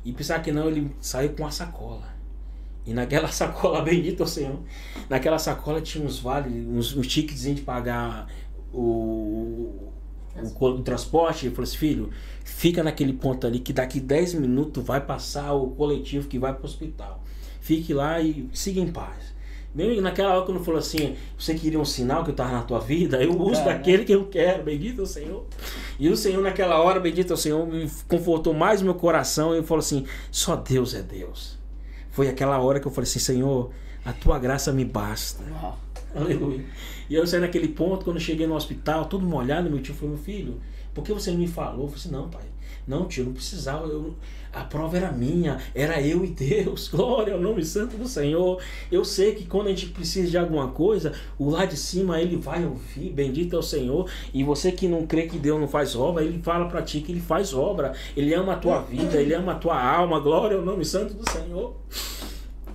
E 0.04 0.12
pensar 0.12 0.40
que 0.42 0.52
não, 0.52 0.68
ele 0.68 0.92
saiu 1.00 1.30
com 1.34 1.46
a 1.46 1.52
sacola. 1.52 2.14
E 2.86 2.94
naquela 2.94 3.28
sacola, 3.32 3.82
bendito 3.82 4.24
o 4.24 4.28
Senhor, 4.28 4.60
naquela 5.10 5.40
sacola 5.40 5.82
tinha 5.82 6.04
uns 6.06 6.20
vales, 6.20 6.52
uns, 6.68 6.96
uns 6.96 7.08
tickets 7.08 7.42
de 7.44 7.62
pagar 7.62 8.28
o, 8.72 9.92
o, 10.42 10.66
o 10.66 10.82
transporte. 10.82 11.46
Ele 11.46 11.56
falou 11.56 11.68
assim, 11.68 11.78
filho, 11.78 12.10
fica 12.44 12.84
naquele 12.84 13.14
ponto 13.14 13.46
ali 13.46 13.60
que 13.60 13.74
daqui 13.74 14.00
10 14.00 14.36
minutos 14.36 14.84
vai 14.84 15.02
passar 15.02 15.54
o 15.54 15.72
coletivo 15.72 16.28
que 16.28 16.40
vai 16.40 16.54
para 16.54 16.64
o 16.64 16.66
hospital. 16.66 17.24
Fique 17.60 17.94
lá 17.94 18.22
e 18.22 18.50
siga 18.54 18.80
em 18.80 18.92
paz. 18.92 19.36
Bem, 19.74 20.00
naquela 20.00 20.34
hora 20.34 20.46
quando 20.46 20.64
falou 20.64 20.80
assim, 20.80 21.18
você 21.38 21.54
queria 21.54 21.78
um 21.78 21.84
sinal 21.84 22.24
que 22.24 22.30
eu 22.30 22.32
estava 22.32 22.54
na 22.54 22.62
tua 22.62 22.80
vida, 22.80 23.22
eu 23.22 23.38
uso 23.38 23.56
Caraca. 23.56 23.78
daquele 23.78 24.06
que 24.06 24.14
eu 24.14 24.26
quero, 24.28 24.64
bendito 24.64 25.02
é 25.02 25.04
o 25.04 25.06
Senhor. 25.06 25.46
E 26.00 26.08
o 26.08 26.16
Senhor 26.16 26.42
naquela 26.42 26.80
hora, 26.80 26.98
bendito 26.98 27.32
é 27.32 27.34
o 27.34 27.38
Senhor, 27.38 27.68
me 27.68 27.90
confortou 28.08 28.54
mais 28.54 28.82
meu 28.82 28.96
coração 28.96 29.54
e 29.54 29.62
falou 29.64 29.80
assim, 29.80 30.06
só 30.32 30.56
Deus 30.56 30.94
é 30.94 31.02
Deus. 31.02 31.60
Foi 32.10 32.30
aquela 32.30 32.58
hora 32.60 32.80
que 32.80 32.88
eu 32.88 32.92
falei 32.92 33.06
assim, 33.10 33.20
Senhor, 33.20 33.70
a 34.06 34.14
tua 34.14 34.40
graça 34.40 34.72
me 34.72 34.86
basta. 34.86 35.44
Uau. 35.52 35.78
Aleluia. 36.16 36.64
E 37.10 37.16
eu 37.16 37.26
saí 37.26 37.40
naquele 37.40 37.68
ponto, 37.68 38.04
quando 38.04 38.18
eu 38.18 38.22
cheguei 38.22 38.48
no 38.48 38.56
hospital, 38.56 39.06
todo 39.06 39.26
molhado, 39.26 39.70
meu 39.70 39.82
tio 39.82 39.94
falou, 39.94 40.16
meu 40.16 40.24
filho, 40.24 40.60
por 40.94 41.04
que 41.04 41.14
você 41.14 41.32
não 41.32 41.40
me 41.40 41.48
falou? 41.48 41.84
Eu 41.84 41.88
falei 41.88 41.96
assim, 41.98 42.12
não, 42.12 42.30
pai. 42.30 42.44
Não, 42.88 43.08
tio, 43.08 43.26
não 43.26 43.34
precisava. 43.34 43.88
Eu, 43.88 44.14
a 44.54 44.64
prova 44.64 44.96
era 44.96 45.12
minha, 45.12 45.60
era 45.74 46.00
eu 46.02 46.24
e 46.24 46.28
Deus. 46.28 46.88
Glória 46.94 47.34
ao 47.34 47.42
nome 47.42 47.66
santo 47.66 47.98
do 47.98 48.08
Senhor. 48.08 48.62
Eu 48.92 49.04
sei 49.04 49.34
que 49.34 49.46
quando 49.46 49.68
a 49.68 49.70
gente 49.72 49.88
precisa 49.88 50.30
de 50.30 50.38
alguma 50.38 50.70
coisa, 50.70 51.14
o 51.38 51.50
lá 51.50 51.66
de 51.66 51.76
cima 51.76 52.22
ele 52.22 52.38
vai 52.38 52.64
ouvir. 52.64 53.10
Bendito 53.12 53.56
é 53.56 53.60
o 53.60 53.64
Senhor. 53.64 54.10
E 54.34 54.44
você 54.44 54.72
que 54.72 54.88
não 54.88 55.06
crê 55.08 55.24
que 55.24 55.38
Deus 55.38 55.60
não 55.60 55.68
faz 55.68 55.96
obra, 55.96 56.24
ele 56.24 56.42
fala 56.42 56.68
pra 56.68 56.82
ti 56.82 57.02
que 57.02 57.12
ele 57.12 57.22
faz 57.22 57.54
obra. 57.54 57.94
Ele 58.16 58.34
ama 58.34 58.54
a 58.54 58.58
tua 58.58 58.82
vida, 58.82 59.20
ele 59.20 59.34
ama 59.34 59.54
a 59.54 59.56
tua 59.56 59.82
alma. 59.82 60.20
Glória 60.20 60.56
ao 60.58 60.64
nome 60.64 60.86
santo 60.86 61.16
do 61.16 61.30
Senhor. 61.30 61.76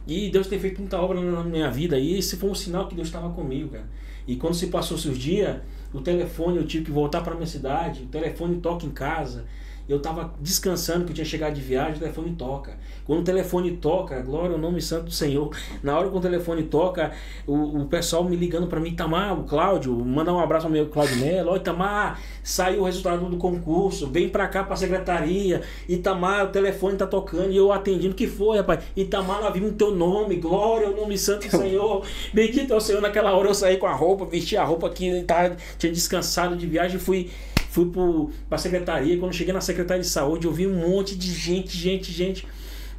E 0.07 0.30
Deus 0.30 0.46
tem 0.46 0.59
feito 0.59 0.80
muita 0.80 1.01
obra 1.01 1.20
na 1.20 1.44
minha 1.44 1.70
vida. 1.70 1.98
E 1.98 2.18
esse 2.18 2.36
foi 2.36 2.51
um 2.51 2.55
sinal 2.55 2.88
que 2.88 2.94
Deus 2.94 3.09
estava 3.09 3.30
comigo, 3.30 3.70
cara. 3.70 3.88
E 4.26 4.36
quando 4.36 4.55
se 4.55 4.68
passou 4.68 4.96
os 4.96 5.18
dias, 5.18 5.61
o 5.92 6.01
telefone, 6.01 6.57
eu 6.57 6.66
tive 6.66 6.86
que 6.86 6.90
voltar 6.90 7.20
para 7.22 7.34
minha 7.34 7.46
cidade. 7.46 8.03
O 8.03 8.07
telefone 8.07 8.61
toca 8.61 8.86
em 8.86 8.90
casa. 8.90 9.44
Eu 9.91 9.97
estava 9.97 10.32
descansando, 10.38 11.05
que 11.05 11.11
eu 11.11 11.14
tinha 11.16 11.24
chegado 11.24 11.53
de 11.53 11.61
viagem, 11.61 11.97
o 11.97 11.99
telefone 11.99 12.36
toca. 12.36 12.78
Quando 13.05 13.22
o 13.22 13.24
telefone 13.24 13.72
toca, 13.72 14.20
glória 14.20 14.53
ao 14.53 14.59
nome 14.59 14.80
santo 14.80 15.07
do 15.07 15.11
Senhor. 15.11 15.51
Na 15.82 15.99
hora 15.99 16.09
que 16.09 16.16
o 16.16 16.20
telefone 16.20 16.62
toca, 16.62 17.11
o, 17.45 17.80
o 17.80 17.86
pessoal 17.86 18.22
me 18.22 18.36
ligando 18.36 18.68
para 18.68 18.78
mim, 18.78 18.91
Itamar, 18.91 19.36
o 19.36 19.43
Cláudio, 19.43 19.93
mandar 19.93 20.32
um 20.32 20.38
abraço 20.38 20.66
ao 20.66 20.72
meu 20.72 20.86
Cláudio 20.86 21.16
Melo. 21.16 21.51
Ó, 21.51 21.57
Itamar, 21.57 22.20
saiu 22.45 22.82
o 22.82 22.84
resultado 22.84 23.28
do 23.28 23.36
concurso, 23.36 24.07
vem 24.07 24.28
para 24.28 24.47
cá 24.47 24.62
para 24.62 24.74
a 24.74 24.76
secretaria. 24.76 25.62
Itamar, 25.88 26.47
o 26.47 26.49
telefone 26.51 26.97
tá 26.97 27.09
tocando 27.09 27.51
e 27.51 27.57
eu 27.57 27.72
atendendo. 27.72 28.12
O 28.12 28.16
que 28.16 28.28
foi, 28.28 28.59
rapaz? 28.59 28.84
Itamar, 28.95 29.41
nós 29.41 29.53
vimos 29.53 29.72
o 29.72 29.74
teu 29.74 29.91
nome, 29.91 30.36
glória 30.36 30.86
ao 30.86 30.95
nome 30.95 31.18
santo 31.18 31.49
do 31.49 31.57
Senhor. 31.59 32.07
Bendito 32.32 32.72
é 32.72 32.76
o 32.76 32.80
Senhor. 32.80 33.03
Naquela 33.03 33.32
hora 33.32 33.49
eu 33.49 33.55
saí 33.55 33.76
com 33.76 33.86
a 33.86 33.93
roupa, 33.93 34.24
vesti 34.24 34.57
a 34.57 34.62
roupa 34.62 34.88
que 34.88 35.24
tava, 35.24 35.57
tinha 35.76 35.93
descansado 35.93 36.57
de 36.57 36.64
viagem 36.64 36.97
e 36.97 37.01
fui 37.01 37.28
fui 37.70 37.86
para 38.48 38.56
a 38.56 38.58
secretaria. 38.58 39.16
Quando 39.18 39.32
cheguei 39.32 39.54
na 39.54 39.60
secretaria 39.60 40.02
de 40.02 40.08
saúde, 40.08 40.46
eu 40.46 40.52
vi 40.52 40.66
um 40.66 40.74
monte 40.74 41.16
de 41.16 41.32
gente, 41.32 41.76
gente, 41.76 42.10
gente. 42.10 42.46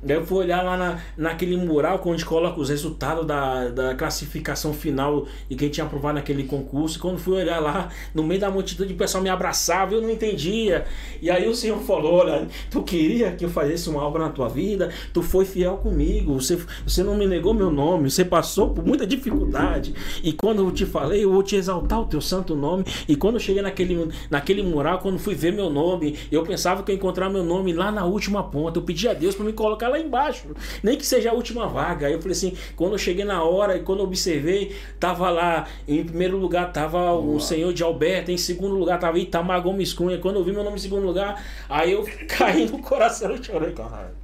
Daí 0.03 0.17
eu 0.17 0.25
fui 0.25 0.39
olhar 0.39 0.63
lá 0.63 0.75
na, 0.75 0.99
naquele 1.15 1.55
mural 1.55 2.01
onde 2.03 2.25
coloca 2.25 2.59
os 2.59 2.69
resultados 2.69 3.25
da, 3.25 3.69
da 3.69 3.95
classificação 3.95 4.73
final 4.73 5.27
de 5.47 5.55
quem 5.55 5.69
tinha 5.69 5.85
aprovado 5.85 6.15
naquele 6.15 6.43
concurso. 6.43 6.97
E 6.97 6.99
quando 6.99 7.19
fui 7.19 7.37
olhar 7.37 7.59
lá, 7.59 7.89
no 8.13 8.23
meio 8.23 8.41
da 8.41 8.49
multidão 8.49 8.87
de 8.87 8.95
pessoal 8.95 9.23
me 9.23 9.29
abraçava, 9.29 9.93
eu 9.93 10.01
não 10.01 10.09
entendia. 10.09 10.85
E 11.21 11.29
aí 11.29 11.47
o 11.47 11.53
Senhor 11.53 11.79
falou: 11.79 12.13
Olha, 12.13 12.47
tu 12.69 12.81
queria 12.81 13.31
que 13.31 13.45
eu 13.45 13.49
fizesse 13.49 13.89
uma 13.89 14.01
obra 14.01 14.23
na 14.23 14.29
tua 14.31 14.49
vida, 14.49 14.89
tu 15.13 15.21
foi 15.21 15.45
fiel 15.45 15.77
comigo, 15.77 16.33
você, 16.33 16.57
você 16.85 17.03
não 17.03 17.15
me 17.15 17.27
negou 17.27 17.53
meu 17.53 17.69
nome, 17.69 18.09
você 18.09 18.25
passou 18.25 18.71
por 18.71 18.83
muita 18.83 19.05
dificuldade. 19.05 19.93
E 20.23 20.33
quando 20.33 20.63
eu 20.63 20.71
te 20.71 20.85
falei, 20.85 21.23
eu 21.23 21.31
vou 21.31 21.43
te 21.43 21.55
exaltar 21.55 22.01
o 22.01 22.05
teu 22.05 22.21
santo 22.21 22.55
nome. 22.55 22.83
E 23.07 23.15
quando 23.15 23.35
eu 23.35 23.39
cheguei 23.39 23.61
naquele, 23.61 24.09
naquele 24.29 24.63
mural, 24.63 24.99
quando 24.99 25.19
fui 25.19 25.35
ver 25.35 25.53
meu 25.53 25.69
nome, 25.69 26.17
eu 26.31 26.43
pensava 26.43 26.81
que 26.81 26.91
eu 26.91 26.95
ia 26.95 26.97
encontrar 26.97 27.29
meu 27.29 27.43
nome 27.43 27.71
lá 27.71 27.91
na 27.91 28.03
última 28.05 28.43
ponta. 28.43 28.79
Eu 28.79 28.83
pedi 28.83 29.07
a 29.07 29.13
Deus 29.13 29.35
para 29.35 29.45
me 29.45 29.53
colocar 29.53 29.90
lá 29.91 29.99
embaixo, 29.99 30.47
nem 30.81 30.97
que 30.97 31.05
seja 31.05 31.31
a 31.31 31.33
última 31.33 31.67
vaga. 31.67 32.07
Aí 32.07 32.13
eu 32.13 32.19
falei 32.21 32.33
assim, 32.33 32.57
quando 32.75 32.93
eu 32.93 32.97
cheguei 32.97 33.25
na 33.25 33.43
hora 33.43 33.77
e 33.77 33.81
quando 33.81 33.99
eu 33.99 34.05
observei, 34.05 34.75
tava 34.99 35.29
lá, 35.29 35.67
em 35.87 36.03
primeiro 36.03 36.37
lugar 36.37 36.71
tava 36.71 37.13
o 37.13 37.39
senhor 37.39 37.73
de 37.73 37.83
Alberto, 37.83 38.31
em 38.31 38.37
segundo 38.37 38.75
lugar 38.75 38.99
tava 38.99 39.19
Itamar 39.19 39.61
Gomes 39.61 39.93
Cunha. 39.93 40.17
Quando 40.17 40.37
eu 40.37 40.43
vi 40.43 40.51
meu 40.51 40.63
nome 40.63 40.77
em 40.77 40.79
segundo 40.79 41.05
lugar, 41.05 41.43
aí 41.69 41.91
eu 41.91 42.05
caí 42.27 42.69
no 42.69 42.79
coração 42.79 43.35
e 43.35 43.43
chorei, 43.43 43.71
caralho. 43.71 44.20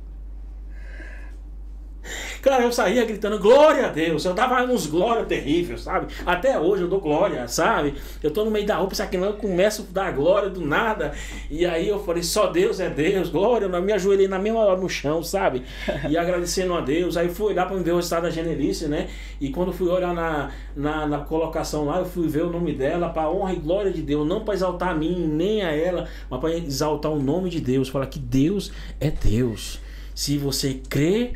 Cara, 2.42 2.64
eu 2.64 2.72
saía 2.72 3.04
gritando 3.06 3.40
glória 3.40 3.88
a 3.88 3.90
Deus. 3.90 4.26
Eu 4.26 4.34
dava 4.34 4.64
uns 4.64 4.86
glória 4.86 5.26
terríveis, 5.26 5.82
sabe? 5.82 6.14
Até 6.26 6.58
hoje 6.60 6.84
eu 6.84 6.88
dou 6.88 7.00
glória, 7.00 7.48
sabe? 7.48 7.96
Eu 8.22 8.32
tô 8.32 8.46
no 8.46 8.52
meio 8.52 8.66
da 8.66 8.78
roupa, 8.78 8.96
sabe 8.96 9.12
que 9.12 9.18
não? 9.18 9.28
Eu 9.28 9.34
começo 9.34 9.88
a 9.90 9.94
dar 9.94 10.12
glória 10.12 10.50
do 10.50 10.66
nada. 10.66 11.14
E 11.50 11.66
aí 11.66 11.88
eu 11.88 12.04
falei, 12.04 12.24
só 12.24 12.48
Deus 12.48 12.80
é 12.80 12.90
Deus, 12.90 13.30
glória. 13.30 13.66
Eu 13.66 13.82
me 13.82 13.94
ajoelhei 13.94 14.28
na 14.28 14.40
mesma 14.40 14.60
hora 14.60 14.80
no 14.80 14.90
chão, 14.90 15.22
sabe? 15.24 15.64
E 16.10 16.16
agradecendo 16.18 16.74
a 16.74 16.82
Deus. 16.82 17.18
Aí 17.18 17.30
fui 17.30 17.48
olhar 17.54 17.68
para 17.68 17.78
ver 17.78 17.94
o 17.94 18.00
estado 18.00 18.24
da 18.24 18.30
Genelice, 18.30 18.88
né? 18.88 19.08
E 19.40 19.50
quando 19.50 19.72
fui 19.72 19.88
olhar 19.88 20.14
na, 20.14 20.52
na, 20.76 21.06
na 21.08 21.20
colocação 21.20 21.86
lá, 21.86 22.00
eu 22.00 22.06
fui 22.06 22.28
ver 22.28 22.44
o 22.44 22.50
nome 22.50 22.74
dela 22.74 23.10
para 23.10 23.30
honra 23.30 23.54
e 23.54 23.58
glória 23.58 23.92
de 23.92 24.02
Deus. 24.02 24.28
Não 24.28 24.44
para 24.44 24.54
exaltar 24.54 24.90
a 24.90 24.94
mim, 24.94 25.28
nem 25.28 25.64
a 25.64 25.72
ela, 25.72 26.08
mas 26.30 26.40
para 26.40 26.56
exaltar 26.56 27.12
o 27.12 27.22
nome 27.22 27.50
de 27.50 27.60
Deus. 27.60 27.90
Falar 27.90 28.08
que 28.08 28.20
Deus 28.20 28.72
é 29.00 29.12
Deus. 29.12 29.80
Se 30.16 30.38
você 30.38 30.80
crê 30.90 31.34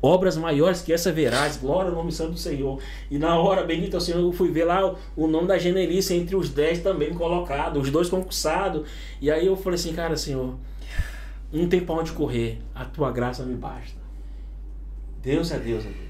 obras 0.00 0.36
maiores 0.36 0.82
que 0.82 0.92
essa 0.92 1.12
verás, 1.12 1.56
glória 1.56 1.90
ao 1.90 1.96
nome 1.96 2.12
santo 2.12 2.32
do 2.32 2.38
Senhor. 2.38 2.80
E 3.10 3.18
na 3.18 3.38
hora, 3.38 3.64
bendito 3.64 3.94
é 3.94 3.98
o 3.98 4.00
Senhor, 4.00 4.20
eu 4.20 4.32
fui 4.32 4.50
ver 4.50 4.64
lá 4.64 4.94
o 5.16 5.26
nome 5.26 5.48
da 5.48 5.58
Genelice 5.58 6.14
entre 6.14 6.36
os 6.36 6.50
dez 6.50 6.80
também 6.80 7.12
colocado, 7.14 7.80
os 7.80 7.90
dois 7.90 8.08
concursados. 8.08 8.88
E 9.20 9.30
aí 9.30 9.46
eu 9.46 9.56
falei 9.56 9.78
assim, 9.78 9.92
cara, 9.92 10.16
Senhor, 10.16 10.54
não 11.52 11.68
tem 11.68 11.80
pra 11.80 11.94
onde 11.94 12.12
correr, 12.12 12.60
a 12.74 12.84
tua 12.84 13.10
graça 13.10 13.44
me 13.44 13.54
basta. 13.54 13.98
Deus 15.22 15.50
é 15.50 15.58
Deus, 15.58 15.84
é 15.84 15.88
Deus. 15.88 16.06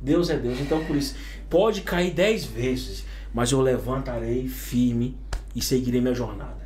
Deus 0.00 0.30
é 0.30 0.36
Deus. 0.36 0.60
Então 0.60 0.84
por 0.84 0.96
isso, 0.96 1.14
pode 1.48 1.82
cair 1.82 2.12
dez 2.12 2.44
vezes, 2.44 3.04
mas 3.32 3.52
eu 3.52 3.60
levantarei 3.60 4.48
firme 4.48 5.16
e 5.54 5.62
seguirei 5.62 6.00
minha 6.00 6.14
jornada. 6.14 6.59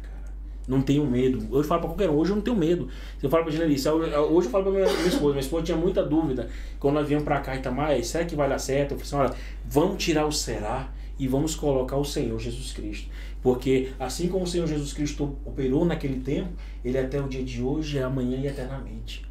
Não 0.67 0.81
tenho 0.81 1.05
medo. 1.07 1.47
Eu 1.55 1.63
falo 1.63 1.83
pra 1.83 1.91
qualquer 1.91 2.09
um, 2.09 2.17
hoje 2.17 2.31
eu 2.31 2.37
não 2.37 2.43
tenho 2.43 2.57
medo. 2.57 2.89
Se 3.19 3.27
eu 3.27 3.31
falo 3.31 3.45
pra 3.45 3.53
Genelice, 3.53 3.89
hoje 3.89 4.47
eu 4.47 4.51
falo 4.51 4.65
pra 4.65 4.73
minha, 4.73 4.87
minha 4.87 5.09
esposa, 5.09 5.31
minha 5.31 5.41
esposa 5.41 5.65
tinha 5.65 5.77
muita 5.77 6.03
dúvida. 6.03 6.49
Quando 6.79 6.95
nós 6.95 7.07
viemos 7.07 7.25
pra 7.25 7.41
cá, 7.41 7.55
Itamar, 7.55 8.03
será 8.03 8.25
que 8.25 8.35
vai 8.35 8.49
dar 8.49 8.59
certo? 8.59 8.93
Eu 8.93 8.99
falei 8.99 9.27
assim, 9.27 9.35
olha, 9.35 9.43
vamos 9.67 10.03
tirar 10.03 10.27
o 10.27 10.33
será 10.33 10.89
e 11.19 11.29
vamos 11.29 11.55
colocar 11.55 11.97
o 11.97 12.05
Senhor 12.05 12.39
Jesus 12.41 12.73
Cristo. 12.73 13.09
Porque 13.43 13.91
assim 14.01 14.29
como 14.29 14.45
o 14.45 14.47
Senhor 14.47 14.67
Jesus 14.67 14.93
Cristo 14.95 15.37
operou 15.45 15.85
naquele 15.85 16.21
tempo, 16.21 16.51
ele 16.83 16.97
até 16.97 17.21
o 17.21 17.29
dia 17.29 17.45
de 17.45 17.63
hoje, 17.63 17.99
amanhã 17.99 18.39
e 18.39 18.47
eternamente. 18.47 19.25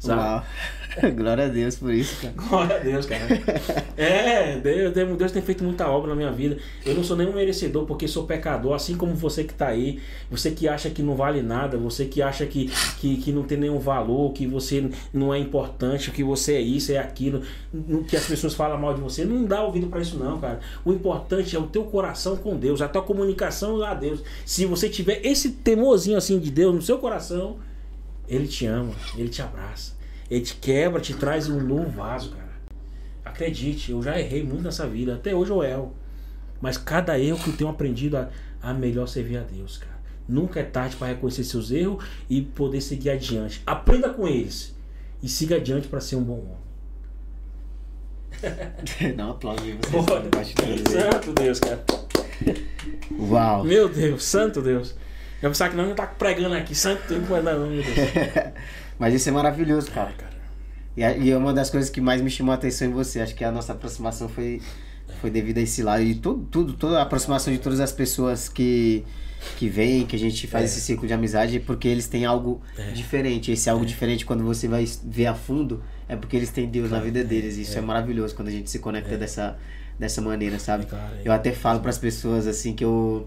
Sabe? 0.00 0.20
Uau. 0.22 0.44
Glória 1.14 1.44
a 1.44 1.48
Deus 1.48 1.76
por 1.76 1.92
isso, 1.92 2.16
cara. 2.20 2.34
Glória 2.36 2.76
a 2.76 2.78
Deus, 2.78 3.06
cara. 3.06 3.20
É, 3.96 4.58
Deus, 4.58 4.94
Deus 4.94 5.30
tem 5.30 5.42
feito 5.42 5.62
muita 5.62 5.86
obra 5.86 6.08
na 6.10 6.16
minha 6.16 6.32
vida. 6.32 6.56
Eu 6.86 6.94
não 6.94 7.04
sou 7.04 7.14
nenhum 7.16 7.34
merecedor 7.34 7.84
porque 7.84 8.08
sou 8.08 8.24
pecador, 8.24 8.74
assim 8.74 8.96
como 8.96 9.14
você 9.14 9.44
que 9.44 9.52
está 9.52 9.68
aí, 9.68 10.00
você 10.30 10.50
que 10.50 10.66
acha 10.66 10.88
que 10.88 11.02
não 11.02 11.14
vale 11.14 11.42
nada, 11.42 11.76
você 11.76 12.06
que 12.06 12.22
acha 12.22 12.46
que, 12.46 12.70
que, 12.98 13.18
que 13.18 13.30
não 13.30 13.42
tem 13.42 13.58
nenhum 13.58 13.78
valor, 13.78 14.32
que 14.32 14.46
você 14.46 14.90
não 15.12 15.34
é 15.34 15.38
importante, 15.38 16.10
que 16.10 16.24
você 16.24 16.54
é 16.54 16.60
isso, 16.60 16.92
é 16.92 16.98
aquilo, 16.98 17.42
que 18.08 18.16
as 18.16 18.26
pessoas 18.26 18.54
falam 18.54 18.80
mal 18.80 18.94
de 18.94 19.02
você. 19.02 19.24
Não 19.24 19.44
dá 19.44 19.62
ouvido 19.62 19.88
para 19.88 20.00
isso, 20.00 20.18
não, 20.18 20.40
cara. 20.40 20.60
O 20.82 20.92
importante 20.92 21.54
é 21.54 21.58
o 21.58 21.66
teu 21.66 21.84
coração 21.84 22.36
com 22.36 22.56
Deus, 22.56 22.80
a 22.80 22.88
tua 22.88 23.02
comunicação 23.02 23.82
a 23.82 23.92
Deus. 23.92 24.22
Se 24.46 24.64
você 24.64 24.88
tiver 24.88 25.20
esse 25.22 25.50
temorzinho 25.50 26.16
assim 26.16 26.38
de 26.38 26.50
Deus 26.50 26.74
no 26.74 26.80
seu 26.80 26.96
coração, 26.98 27.58
ele 28.30 28.46
te 28.46 28.64
ama, 28.64 28.94
ele 29.16 29.28
te 29.28 29.42
abraça. 29.42 29.94
Ele 30.30 30.42
te 30.42 30.54
quebra, 30.54 31.00
te 31.00 31.12
traz 31.14 31.48
um 31.48 31.60
novo 31.60 31.90
vaso, 31.90 32.30
cara. 32.30 32.48
Acredite, 33.24 33.90
eu 33.90 34.00
já 34.00 34.18
errei 34.18 34.44
muito 34.44 34.62
nessa 34.62 34.86
vida. 34.86 35.16
Até 35.16 35.34
hoje 35.34 35.50
eu 35.50 35.64
erro. 35.64 35.92
Mas 36.60 36.78
cada 36.78 37.18
erro 37.18 37.38
que 37.38 37.50
eu 37.50 37.56
tenho 37.56 37.68
aprendido 37.68 38.16
a, 38.16 38.28
a 38.62 38.72
melhor 38.72 39.08
servir 39.08 39.38
a 39.38 39.42
Deus, 39.42 39.78
cara. 39.78 39.98
Nunca 40.28 40.60
é 40.60 40.62
tarde 40.62 40.94
para 40.94 41.08
reconhecer 41.08 41.42
seus 41.42 41.72
erros 41.72 42.04
e 42.28 42.40
poder 42.40 42.80
seguir 42.80 43.10
adiante. 43.10 43.60
Aprenda 43.66 44.10
com 44.10 44.28
eles 44.28 44.76
e 45.20 45.28
siga 45.28 45.56
adiante 45.56 45.88
para 45.88 46.00
ser 46.00 46.14
um 46.14 46.22
bom 46.22 46.38
homem. 46.38 46.60
Dá 49.16 49.26
um 49.26 49.30
aplauso 49.32 49.64
aí 49.64 49.72
vocês. 49.72 50.82
Santo 50.88 51.32
Deus, 51.32 51.58
cara. 51.58 51.84
Uau. 53.18 53.64
Meu 53.64 53.88
Deus, 53.88 54.22
santo 54.22 54.62
Deus. 54.62 54.94
Eu 55.42 55.50
pensava 55.50 55.70
que 55.70 55.76
não, 55.76 55.84
eu 55.86 55.94
tá 55.94 56.06
pregando 56.06 56.54
aqui, 56.54 56.74
santo 56.74 57.02
Deus, 57.08 57.22
não, 57.44 57.66
meu 57.66 57.82
Deus. 57.82 57.86
Mas 58.98 59.14
isso 59.14 59.28
é 59.28 59.32
maravilhoso, 59.32 59.90
cara. 59.90 60.12
E, 60.96 61.00
e 61.02 61.30
é 61.30 61.36
uma 61.36 61.52
das 61.54 61.70
coisas 61.70 61.88
que 61.88 62.00
mais 62.00 62.20
me 62.20 62.28
chamou 62.30 62.52
a 62.52 62.56
atenção 62.56 62.88
em 62.88 62.90
você. 62.92 63.20
Acho 63.20 63.34
que 63.34 63.44
a 63.44 63.50
nossa 63.50 63.72
aproximação 63.72 64.28
foi, 64.28 64.60
foi 65.20 65.30
devido 65.30 65.58
a 65.58 65.62
esse 65.62 65.82
lado. 65.82 66.02
E 66.02 66.14
tudo, 66.14 66.44
tudo, 66.50 66.72
toda 66.74 66.98
a 66.98 67.02
aproximação 67.02 67.52
de 67.52 67.58
todas 67.58 67.80
as 67.80 67.90
pessoas 67.92 68.48
que, 68.50 69.02
que 69.56 69.68
vêm, 69.68 70.04
que 70.04 70.14
a 70.14 70.18
gente 70.18 70.46
faz 70.46 70.64
É. 70.64 70.66
esse 70.66 70.80
ciclo 70.82 71.06
de 71.06 71.14
amizade, 71.14 71.56
é 71.56 71.60
porque 71.60 71.88
eles 71.88 72.06
têm 72.06 72.26
algo 72.26 72.60
É. 72.76 72.90
diferente. 72.90 73.50
Esse 73.50 73.70
algo 73.70 73.86
diferente, 73.86 74.26
quando 74.26 74.44
você 74.44 74.68
vai 74.68 74.84
ver 75.04 75.26
a 75.26 75.34
fundo, 75.34 75.82
é 76.06 76.16
porque 76.16 76.36
eles 76.36 76.50
têm 76.50 76.68
Deus 76.68 76.90
na 76.90 77.00
vida 77.00 77.24
deles. 77.24 77.56
Isso 77.56 77.78
é, 77.78 77.80
maravilhoso 77.80 78.34
quando 78.34 78.48
a 78.48 78.52
gente 78.52 78.68
se 78.68 78.78
conecta 78.80 79.16
dessa, 79.16 79.56
dessa 79.98 80.20
maneira, 80.20 80.58
sabe? 80.58 80.82
É 80.84 80.86
claro, 80.86 81.14
é. 81.16 81.22
Eu 81.24 81.32
até 81.32 81.52
falo 81.52 81.80
para 81.80 81.88
as 81.90 81.98
pessoas 81.98 82.46
assim 82.46 82.74
que 82.74 82.84
eu. 82.84 83.26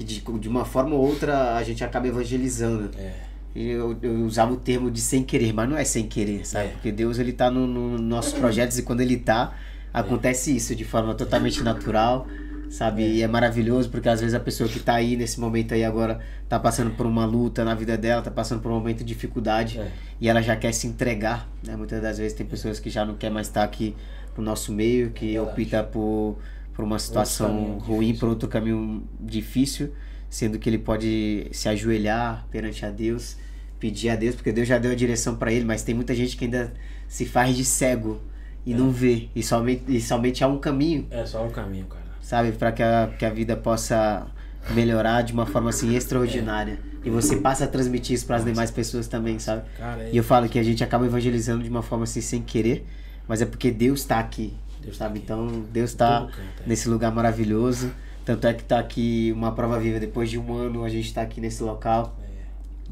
Que 0.00 0.04
de, 0.04 0.20
de 0.40 0.48
uma 0.48 0.64
forma 0.64 0.94
ou 0.94 1.06
outra 1.06 1.56
a 1.56 1.62
gente 1.62 1.84
acaba 1.84 2.08
evangelizando. 2.08 2.90
É. 2.98 3.12
Eu, 3.54 3.96
eu 4.00 4.24
usava 4.24 4.52
o 4.52 4.56
termo 4.56 4.90
de 4.90 5.00
sem 5.00 5.22
querer, 5.22 5.52
mas 5.52 5.68
não 5.68 5.76
é 5.76 5.84
sem 5.84 6.06
querer, 6.06 6.46
sabe? 6.46 6.66
É. 6.66 6.68
Porque 6.70 6.90
Deus 6.90 7.18
ele 7.18 7.32
tá 7.32 7.50
no, 7.50 7.66
no 7.66 7.98
nossos 7.98 8.32
projetos 8.32 8.78
e 8.78 8.82
quando 8.82 9.00
ele 9.02 9.16
tá, 9.18 9.52
acontece 9.92 10.56
isso 10.56 10.74
de 10.74 10.84
forma 10.84 11.14
totalmente 11.14 11.62
natural, 11.62 12.26
sabe? 12.70 13.02
E 13.02 13.22
é 13.22 13.28
maravilhoso 13.28 13.90
porque 13.90 14.08
às 14.08 14.20
vezes 14.20 14.34
a 14.34 14.40
pessoa 14.40 14.68
que 14.68 14.78
tá 14.78 14.94
aí 14.94 15.16
nesse 15.16 15.38
momento 15.38 15.74
aí 15.74 15.84
agora 15.84 16.20
tá 16.48 16.58
passando 16.58 16.92
por 16.92 17.04
uma 17.04 17.26
luta 17.26 17.62
na 17.64 17.74
vida 17.74 17.98
dela, 17.98 18.22
tá 18.22 18.30
passando 18.30 18.62
por 18.62 18.70
um 18.70 18.76
momento 18.76 18.98
de 18.98 19.04
dificuldade 19.04 19.78
É. 19.78 19.90
e 20.20 20.28
ela 20.28 20.40
já 20.40 20.56
quer 20.56 20.72
se 20.72 20.86
entregar, 20.86 21.46
né? 21.62 21.76
Muitas 21.76 22.00
das 22.00 22.16
vezes 22.18 22.32
tem 22.32 22.46
pessoas 22.46 22.78
que 22.80 22.88
já 22.88 23.04
não 23.04 23.16
quer 23.16 23.30
mais 23.30 23.48
estar 23.48 23.64
aqui 23.64 23.94
no 24.36 24.44
nosso 24.44 24.72
meio, 24.72 25.10
que 25.10 25.34
É 25.36 25.42
opta 25.42 25.82
por, 25.82 26.38
por 26.80 26.84
uma 26.84 26.98
situação 26.98 27.48
caminho 27.48 27.78
ruim, 27.78 28.16
por 28.16 28.28
outro 28.30 28.48
caminho 28.48 29.02
difícil, 29.20 29.92
sendo 30.30 30.58
que 30.58 30.68
ele 30.68 30.78
pode 30.78 31.46
se 31.52 31.68
ajoelhar 31.68 32.46
perante 32.50 32.86
a 32.86 32.90
Deus, 32.90 33.36
pedir 33.78 34.08
a 34.08 34.16
Deus, 34.16 34.34
porque 34.34 34.50
Deus 34.50 34.66
já 34.66 34.78
deu 34.78 34.90
a 34.90 34.94
direção 34.94 35.36
para 35.36 35.52
ele, 35.52 35.64
mas 35.66 35.82
tem 35.82 35.94
muita 35.94 36.14
gente 36.14 36.38
que 36.38 36.46
ainda 36.46 36.72
se 37.06 37.26
faz 37.26 37.54
de 37.54 37.64
cego 37.66 38.18
e 38.64 38.72
não 38.72 38.90
vê, 38.90 39.28
e 39.34 39.42
somente, 39.42 39.84
e 39.88 40.00
somente 40.00 40.42
há 40.42 40.48
um 40.48 40.58
caminho, 40.58 41.06
É 41.10 41.26
só 41.26 41.44
um 41.44 41.50
caminho, 41.50 41.84
cara. 41.86 42.02
sabe, 42.22 42.52
para 42.52 42.72
que 42.72 42.82
a, 42.82 43.10
que 43.18 43.24
a 43.26 43.30
vida 43.30 43.56
possa 43.56 44.26
melhorar 44.70 45.22
de 45.22 45.32
uma 45.32 45.44
forma 45.46 45.70
assim 45.70 45.94
extraordinária. 45.94 46.78
E 47.04 47.10
você 47.10 47.36
passa 47.36 47.64
a 47.64 47.68
transmitir 47.68 48.14
isso 48.14 48.26
para 48.26 48.36
as 48.36 48.44
demais 48.44 48.70
pessoas 48.70 49.06
também, 49.08 49.38
sabe? 49.38 49.62
Cara, 49.76 50.02
é 50.02 50.10
E 50.12 50.16
eu 50.16 50.24
falo 50.24 50.48
que 50.48 50.58
a 50.58 50.62
gente 50.62 50.84
acaba 50.84 51.04
evangelizando 51.06 51.62
de 51.62 51.70
uma 51.70 51.82
forma 51.82 52.04
assim 52.04 52.20
sem 52.20 52.42
querer, 52.42 52.86
mas 53.26 53.40
é 53.42 53.46
porque 53.46 53.70
Deus 53.70 54.00
está 54.00 54.18
aqui, 54.18 54.54
Deus 54.82 54.98
tá 54.98 55.04
sabe? 55.06 55.18
aqui. 55.18 55.24
Então 55.24 55.64
Deus 55.72 55.90
está 55.90 56.28
é. 56.64 56.68
nesse 56.68 56.88
lugar 56.88 57.12
maravilhoso. 57.12 57.90
Tanto 58.24 58.46
é 58.46 58.54
que 58.54 58.62
tá 58.64 58.78
aqui 58.78 59.32
uma 59.34 59.52
prova 59.52 59.78
viva 59.78 59.98
depois 59.98 60.30
de 60.30 60.38
um 60.38 60.54
ano, 60.54 60.84
a 60.84 60.88
gente 60.88 61.06
está 61.06 61.22
aqui 61.22 61.40
nesse 61.40 61.62
local, 61.62 62.16
É. 62.22 62.30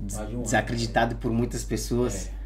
Um 0.01 0.21
ano, 0.21 0.43
desacreditado 0.43 1.17
por 1.17 1.31
muitas 1.31 1.63
pessoas. 1.65 2.27
É. 2.27 2.39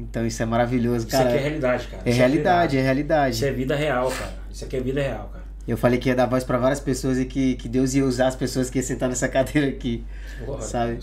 Então 0.00 0.26
isso 0.26 0.42
é 0.42 0.46
maravilhoso, 0.46 1.06
Isso 1.06 1.16
cara. 1.16 1.28
aqui 1.28 1.38
é 1.38 1.40
realidade, 1.40 1.86
cara. 1.88 2.02
É 2.04 2.08
Isso 2.10 2.18
realidade, 2.18 2.76
é 2.76 2.80
Isso 2.80 2.84
realidade. 2.86 3.44
é 3.44 3.52
vida 3.52 3.76
real, 3.76 4.10
cara. 4.10 4.34
Isso 4.50 4.64
aqui 4.64 4.76
é 4.76 4.80
vida 4.80 5.00
real, 5.02 5.28
cara. 5.32 5.42
Eu 5.68 5.76
falei 5.76 5.98
que 6.00 6.08
ia 6.08 6.14
dar 6.16 6.26
voz 6.26 6.42
para 6.42 6.58
várias 6.58 6.80
pessoas 6.80 7.18
e 7.18 7.24
que, 7.24 7.54
que 7.56 7.68
Deus 7.68 7.94
ia 7.94 8.04
usar 8.04 8.26
as 8.28 8.34
pessoas 8.34 8.68
que 8.68 8.78
iam 8.78 8.84
sentar 8.84 9.08
nessa 9.08 9.28
cadeira 9.28 9.68
aqui, 9.68 10.02
Glória 10.44 10.64
a 10.64 10.66
sabe? 10.68 10.98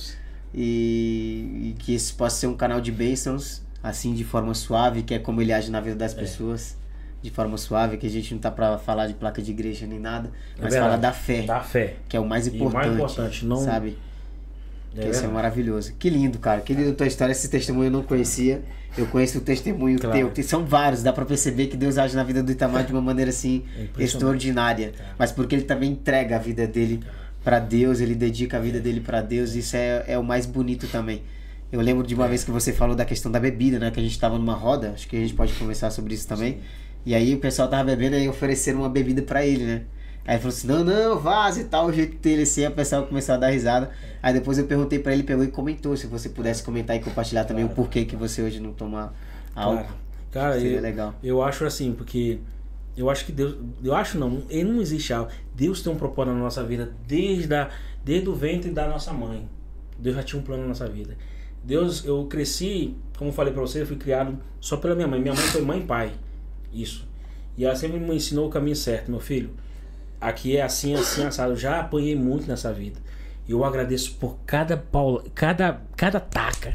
E, 0.54 1.70
e 1.70 1.76
que 1.80 1.94
esse 1.94 2.12
possa 2.14 2.36
ser 2.38 2.48
um 2.48 2.56
canal 2.58 2.82
de 2.82 2.92
bênçãos, 2.92 3.62
assim, 3.82 4.14
de 4.14 4.24
forma 4.24 4.54
suave, 4.54 5.04
que 5.04 5.14
é 5.14 5.20
como 5.20 5.42
ele 5.42 5.54
age 5.54 5.72
na 5.72 5.80
vida 5.80 5.96
É. 5.96 5.98
das 6.00 6.14
pessoas. 6.14 6.76
De 7.22 7.30
forma 7.30 7.58
suave, 7.58 7.98
que 7.98 8.08
a 8.08 8.10
gente 8.10 8.34
não 8.34 8.40
tá 8.40 8.50
pra 8.50 8.78
falar 8.78 9.08
de 9.08 9.14
placa 9.14 9.42
de 9.42 9.52
igreja 9.52 9.86
nem 9.86 10.00
nada, 10.00 10.30
É 10.58 10.62
mas 10.62 10.72
verdade. 10.72 10.82
falar 10.82 10.98
da 10.98 11.12
fé, 11.12 11.42
Da 11.42 11.60
fé. 11.60 11.96
que 12.08 12.16
é 12.16 12.20
o 12.20 12.26
mais 12.26 12.48
E 12.48 12.52
o 12.52 12.56
importante. 12.56 12.74
mais 12.88 12.94
importante, 12.96 13.46
não- 13.46 13.58
Sabe? 13.58 13.98
É 14.98 15.02
Que 15.02 15.10
isso 15.10 15.24
é 15.26 15.28
maravilhoso. 15.28 15.94
Que 16.00 16.10
lindo, 16.10 16.40
cara. 16.40 16.62
Que 16.62 16.74
lindo 16.74 16.92
a 16.92 16.94
tua 16.94 17.06
história. 17.06 17.32
Esse 17.32 17.48
testemunho 17.50 17.88
eu 17.88 17.92
não 17.92 18.04
conhecia. 18.04 18.62
Eu 18.98 19.06
conheço 19.06 19.38
o 19.38 19.42
testemunho 19.42 20.00
Claro. 20.00 20.18
teu. 20.18 20.32
que 20.32 20.42
São 20.42 20.66
vários. 20.66 21.04
Dá 21.04 21.14
pra 21.14 21.26
perceber 21.26 21.68
que 21.68 21.78
Deus 21.78 21.98
age 21.98 22.16
na 22.16 22.24
vida 22.24 22.42
do 22.42 22.52
Itamar 22.52 22.84
de 22.86 22.92
uma 22.92 23.02
maneira 23.02 23.30
assim 23.30 23.64
É 23.98 24.04
extraordinária. 24.04 24.94
Mas 25.18 25.32
porque 25.32 25.54
ele 25.56 25.64
também 25.66 25.92
entrega 25.92 26.38
a 26.38 26.40
vida 26.40 26.66
dele 26.66 27.02
pra 27.44 27.60
Deus. 27.60 28.00
Ele 28.00 28.16
dedica 28.16 28.58
a 28.58 28.60
vida 28.60 28.80
dele 28.80 29.00
pra 29.02 29.22
Deus. 29.22 29.54
Isso 29.54 29.76
é, 29.76 30.06
é 30.08 30.18
o 30.18 30.24
mais 30.24 30.46
bonito 30.48 30.88
também. 30.88 31.22
Eu 31.72 31.82
lembro 31.82 32.06
de 32.08 32.16
uma 32.16 32.26
É. 32.26 32.30
vez 32.30 32.44
que 32.44 32.50
você 32.50 32.74
falou 32.74 32.96
da 32.96 33.06
questão 33.06 33.32
da 33.32 33.40
bebida, 33.40 33.78
né? 33.78 33.92
Que 33.92 34.00
a 34.00 34.04
gente 34.04 34.18
tava 34.20 34.40
numa 34.40 34.56
roda. 34.56 34.94
Acho 34.96 35.08
que 35.08 35.16
a 35.18 35.20
gente 35.20 35.36
pode 35.36 35.54
conversar 35.54 35.92
sobre 35.92 36.16
isso 36.16 36.28
também. 36.28 36.58
E 37.06 37.16
aí 37.16 37.34
o 37.34 37.40
pessoal 37.40 37.68
tava 37.68 37.84
bebendo 37.84 38.18
e 38.18 38.28
ofereceram 38.28 38.80
uma 38.80 38.90
bebida 38.90 39.22
pra 39.22 39.46
ele, 39.46 39.66
né? 39.66 39.82
Aí 40.26 40.36
ele 40.36 40.42
falou 40.42 40.56
assim, 40.56 40.68
não, 40.68 40.84
não, 40.84 41.20
vaza 41.20 41.62
e 41.62 41.64
tal, 41.64 41.88
o 41.88 41.94
jeito 41.94 42.18
dele 42.18 42.44
assim, 42.44 42.66
a 42.66 42.72
pessoa 42.72 43.04
começou 43.04 43.36
a 43.36 43.38
dar 43.38 43.50
risada. 43.50 43.90
Aí 44.22 44.34
depois 44.34 44.58
eu 44.58 44.66
perguntei 44.66 45.00
pra 45.00 45.14
ele, 45.14 45.24
pegou 45.24 45.44
e 45.44 45.48
comentou, 45.48 45.96
se 45.98 46.06
você 46.08 46.30
pudesse 46.30 46.62
comentar 46.62 46.96
e 46.96 47.00
compartilhar 47.00 47.46
também 47.46 47.66
o 47.66 47.70
porquê 47.70 48.06
que 48.06 48.16
você 48.16 48.42
hoje 48.42 48.60
não 48.60 48.74
toma 48.74 49.14
álcool. 49.56 49.84
Claro. 49.84 50.10
Cara, 50.32 50.54
Seria 50.60 50.78
eu, 50.78 50.82
legal. 50.82 51.16
eu 51.24 51.42
acho 51.42 51.66
assim, 51.66 51.94
porque 51.94 52.40
eu 52.96 53.10
acho 53.10 53.26
que 53.26 53.32
Deus. 53.32 53.56
Eu 53.84 53.96
acho 53.96 54.20
não, 54.20 54.44
ele 54.50 54.66
não 54.72 54.82
existe 54.82 55.12
algo. 55.12 55.32
Deus 55.56 55.82
tem 55.82 55.92
um 55.92 55.96
propósito 55.96 56.34
na 56.34 56.40
nossa 56.40 56.64
vida 56.64 56.92
desde, 57.08 57.54
a, 57.56 57.70
desde 58.04 58.30
o 58.30 58.36
ventre 58.36 58.70
da 58.70 58.88
nossa 58.88 59.12
mãe. 59.12 59.50
Deus 59.98 60.16
já 60.16 60.24
tinha 60.24 60.40
um 60.40 60.44
plano 60.44 60.64
na 60.64 60.70
nossa 60.70 60.88
vida. 60.88 61.18
Deus, 61.64 62.06
eu 62.06 62.26
cresci, 62.26 62.96
como 63.18 63.30
eu 63.30 63.34
falei 63.34 63.54
pra 63.54 63.62
você, 63.62 63.82
eu 63.82 63.88
fui 63.88 63.98
criado 63.98 64.38
só 64.60 64.78
pela 64.78 64.94
minha 64.96 65.08
mãe. 65.08 65.20
Minha 65.20 65.34
mãe 65.34 65.44
foi 65.44 65.62
mãe 65.62 65.80
e 65.80 65.84
pai. 65.84 66.12
Isso. 66.74 67.08
E 67.58 67.66
ela 67.66 67.76
sempre 67.76 68.00
me 68.00 68.16
ensinou 68.16 68.48
o 68.48 68.50
caminho 68.50 68.76
certo, 68.76 69.12
meu 69.12 69.20
filho. 69.20 69.52
Aqui 70.20 70.58
é 70.58 70.62
assim, 70.62 70.96
assim, 70.96 71.24
assado. 71.24 71.54
Eu 71.54 71.58
já 71.58 71.80
apanhei 71.80 72.16
muito 72.16 72.48
nessa 72.48 72.72
vida. 72.72 73.00
E 73.48 73.52
eu 73.52 73.64
agradeço 73.64 74.16
por 74.16 74.38
cada 74.46 74.78
paula, 74.78 75.24
cada, 75.34 75.82
cada 75.96 76.20
taca. 76.20 76.72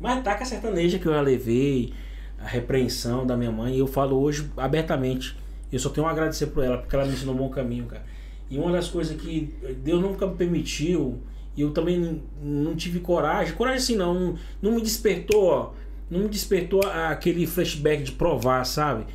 Mas 0.00 0.22
taca 0.22 0.44
sertaneja 0.44 0.98
que 0.98 1.06
eu 1.06 1.20
levei, 1.20 1.92
a 2.40 2.46
repreensão 2.46 3.26
da 3.26 3.36
minha 3.36 3.50
mãe. 3.50 3.74
E 3.74 3.78
eu 3.78 3.86
falo 3.86 4.20
hoje 4.20 4.50
abertamente. 4.56 5.36
Eu 5.70 5.78
só 5.78 5.90
tenho 5.90 6.06
a 6.06 6.10
agradecer 6.10 6.46
por 6.46 6.64
ela, 6.64 6.78
porque 6.78 6.94
ela 6.94 7.04
me 7.04 7.12
ensinou 7.12 7.34
um 7.34 7.38
bom 7.38 7.48
caminho, 7.48 7.86
cara. 7.86 8.04
E 8.48 8.58
uma 8.58 8.70
das 8.70 8.88
coisas 8.88 9.20
que 9.20 9.52
Deus 9.82 10.00
nunca 10.00 10.26
me 10.26 10.36
permitiu, 10.36 11.20
e 11.56 11.62
eu 11.62 11.72
também 11.72 12.22
não 12.40 12.76
tive 12.76 13.00
coragem, 13.00 13.54
coragem 13.54 13.78
assim 13.78 13.96
não, 13.96 14.14
não, 14.14 14.38
não 14.62 14.72
me 14.72 14.80
despertou, 14.80 15.46
ó, 15.46 15.70
não 16.08 16.20
me 16.20 16.28
despertou 16.28 16.80
aquele 16.86 17.46
flashback 17.46 18.04
de 18.04 18.12
provar, 18.12 18.64
sabe? 18.64 19.06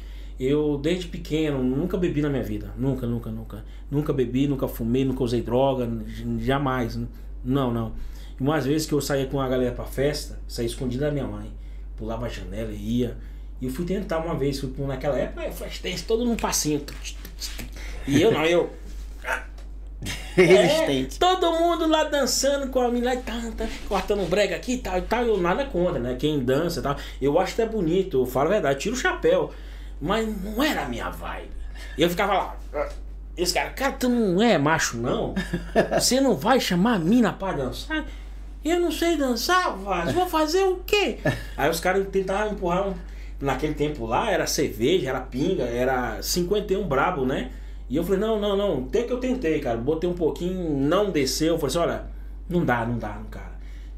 Eu, 0.43 0.79
desde 0.81 1.07
pequeno, 1.07 1.63
nunca 1.63 1.95
bebi 1.95 2.19
na 2.19 2.27
minha 2.27 2.41
vida. 2.41 2.73
Nunca, 2.75 3.05
nunca, 3.05 3.29
nunca. 3.29 3.63
Nunca 3.91 4.11
bebi, 4.11 4.47
nunca 4.47 4.67
fumei, 4.67 5.05
nunca 5.05 5.23
usei 5.23 5.39
droga, 5.43 5.87
jamais. 6.39 6.99
Não, 7.45 7.71
não. 7.71 7.93
E 8.39 8.41
umas 8.41 8.65
vezes 8.65 8.87
que 8.87 8.93
eu 8.93 8.99
saía 8.99 9.27
com 9.27 9.39
a 9.39 9.47
galera 9.47 9.71
pra 9.71 9.85
festa, 9.85 10.39
saía 10.47 10.65
escondido 10.65 11.01
da 11.01 11.11
minha 11.11 11.27
mãe. 11.27 11.53
Pulava 11.95 12.25
a 12.25 12.29
janela 12.29 12.71
e 12.71 13.01
ia. 13.01 13.17
E 13.61 13.67
eu 13.67 13.71
fui 13.71 13.85
tentar 13.85 14.17
uma 14.17 14.33
vez, 14.33 14.59
fui 14.59 14.73
naquela 14.87 15.15
época, 15.15 15.43
é 15.43 15.51
flash 15.51 15.79
dance, 15.79 16.03
todo 16.05 16.25
num 16.25 16.35
passinho. 16.35 16.81
E 18.07 18.19
eu 18.19 18.31
não, 18.31 18.43
eu. 18.43 18.71
Resistente. 20.33 21.17
É, 21.17 21.19
todo 21.19 21.51
mundo 21.51 21.87
lá 21.87 22.05
dançando 22.05 22.65
com 22.71 22.81
a 22.81 22.89
menina, 22.89 23.15
tá, 23.17 23.39
tá, 23.55 23.67
cortando 23.87 24.21
um 24.21 24.25
brega 24.25 24.55
aqui 24.55 24.73
e 24.73 24.77
tal, 24.79 24.97
e 24.97 25.01
tal. 25.03 25.23
Eu 25.23 25.37
nada 25.37 25.65
contra, 25.65 25.99
né? 25.99 26.15
Quem 26.15 26.39
dança 26.39 26.79
e 26.79 26.83
tal. 26.83 26.97
Eu 27.21 27.37
acho 27.37 27.53
até 27.53 27.71
bonito, 27.71 28.21
eu 28.21 28.25
falo 28.25 28.47
a 28.47 28.53
verdade, 28.53 28.79
tiro 28.79 28.95
o 28.95 28.97
chapéu. 28.97 29.51
Mas 30.01 30.27
não 30.43 30.63
era 30.63 30.85
a 30.85 30.89
minha 30.89 31.09
vibe. 31.09 31.51
E 31.97 32.01
eu 32.01 32.09
ficava 32.09 32.33
lá. 32.33 32.57
Esse 33.37 33.53
cara, 33.53 33.69
cara, 33.69 33.93
tu 33.93 34.09
não 34.09 34.41
é 34.41 34.57
macho, 34.57 34.97
não? 34.97 35.35
Você 35.93 36.19
não 36.19 36.35
vai 36.35 36.59
chamar 36.59 36.95
a 36.95 36.99
mina 36.99 37.31
pra 37.31 37.53
dançar? 37.53 38.05
Eu 38.63 38.79
não 38.79 38.91
sei 38.91 39.17
dançar, 39.17 39.75
Vaz. 39.77 40.11
Vou 40.11 40.27
fazer 40.27 40.63
o 40.63 40.77
quê? 40.85 41.17
Aí 41.55 41.69
os 41.69 41.79
caras 41.79 42.07
tentavam 42.11 42.53
empurrar 42.53 42.89
um. 42.89 42.93
Naquele 43.39 43.73
tempo 43.73 44.05
lá 44.05 44.29
era 44.29 44.45
cerveja, 44.45 45.09
era 45.09 45.19
pinga, 45.19 45.63
era 45.63 46.21
51 46.21 46.87
brabo, 46.87 47.25
né? 47.25 47.49
E 47.89 47.95
eu 47.95 48.03
falei, 48.03 48.19
não, 48.19 48.39
não, 48.39 48.55
não. 48.55 48.85
Até 48.85 49.03
que 49.03 49.11
eu 49.11 49.19
tentei, 49.19 49.59
cara. 49.59 49.77
Botei 49.77 50.07
um 50.07 50.13
pouquinho, 50.13 50.77
não 50.77 51.09
desceu. 51.09 51.55
Eu 51.55 51.59
falei 51.59 51.75
assim, 51.75 51.79
olha, 51.79 52.05
não 52.47 52.63
dá, 52.63 52.85
não 52.85 52.99
dá, 52.99 53.19
cara. 53.31 53.51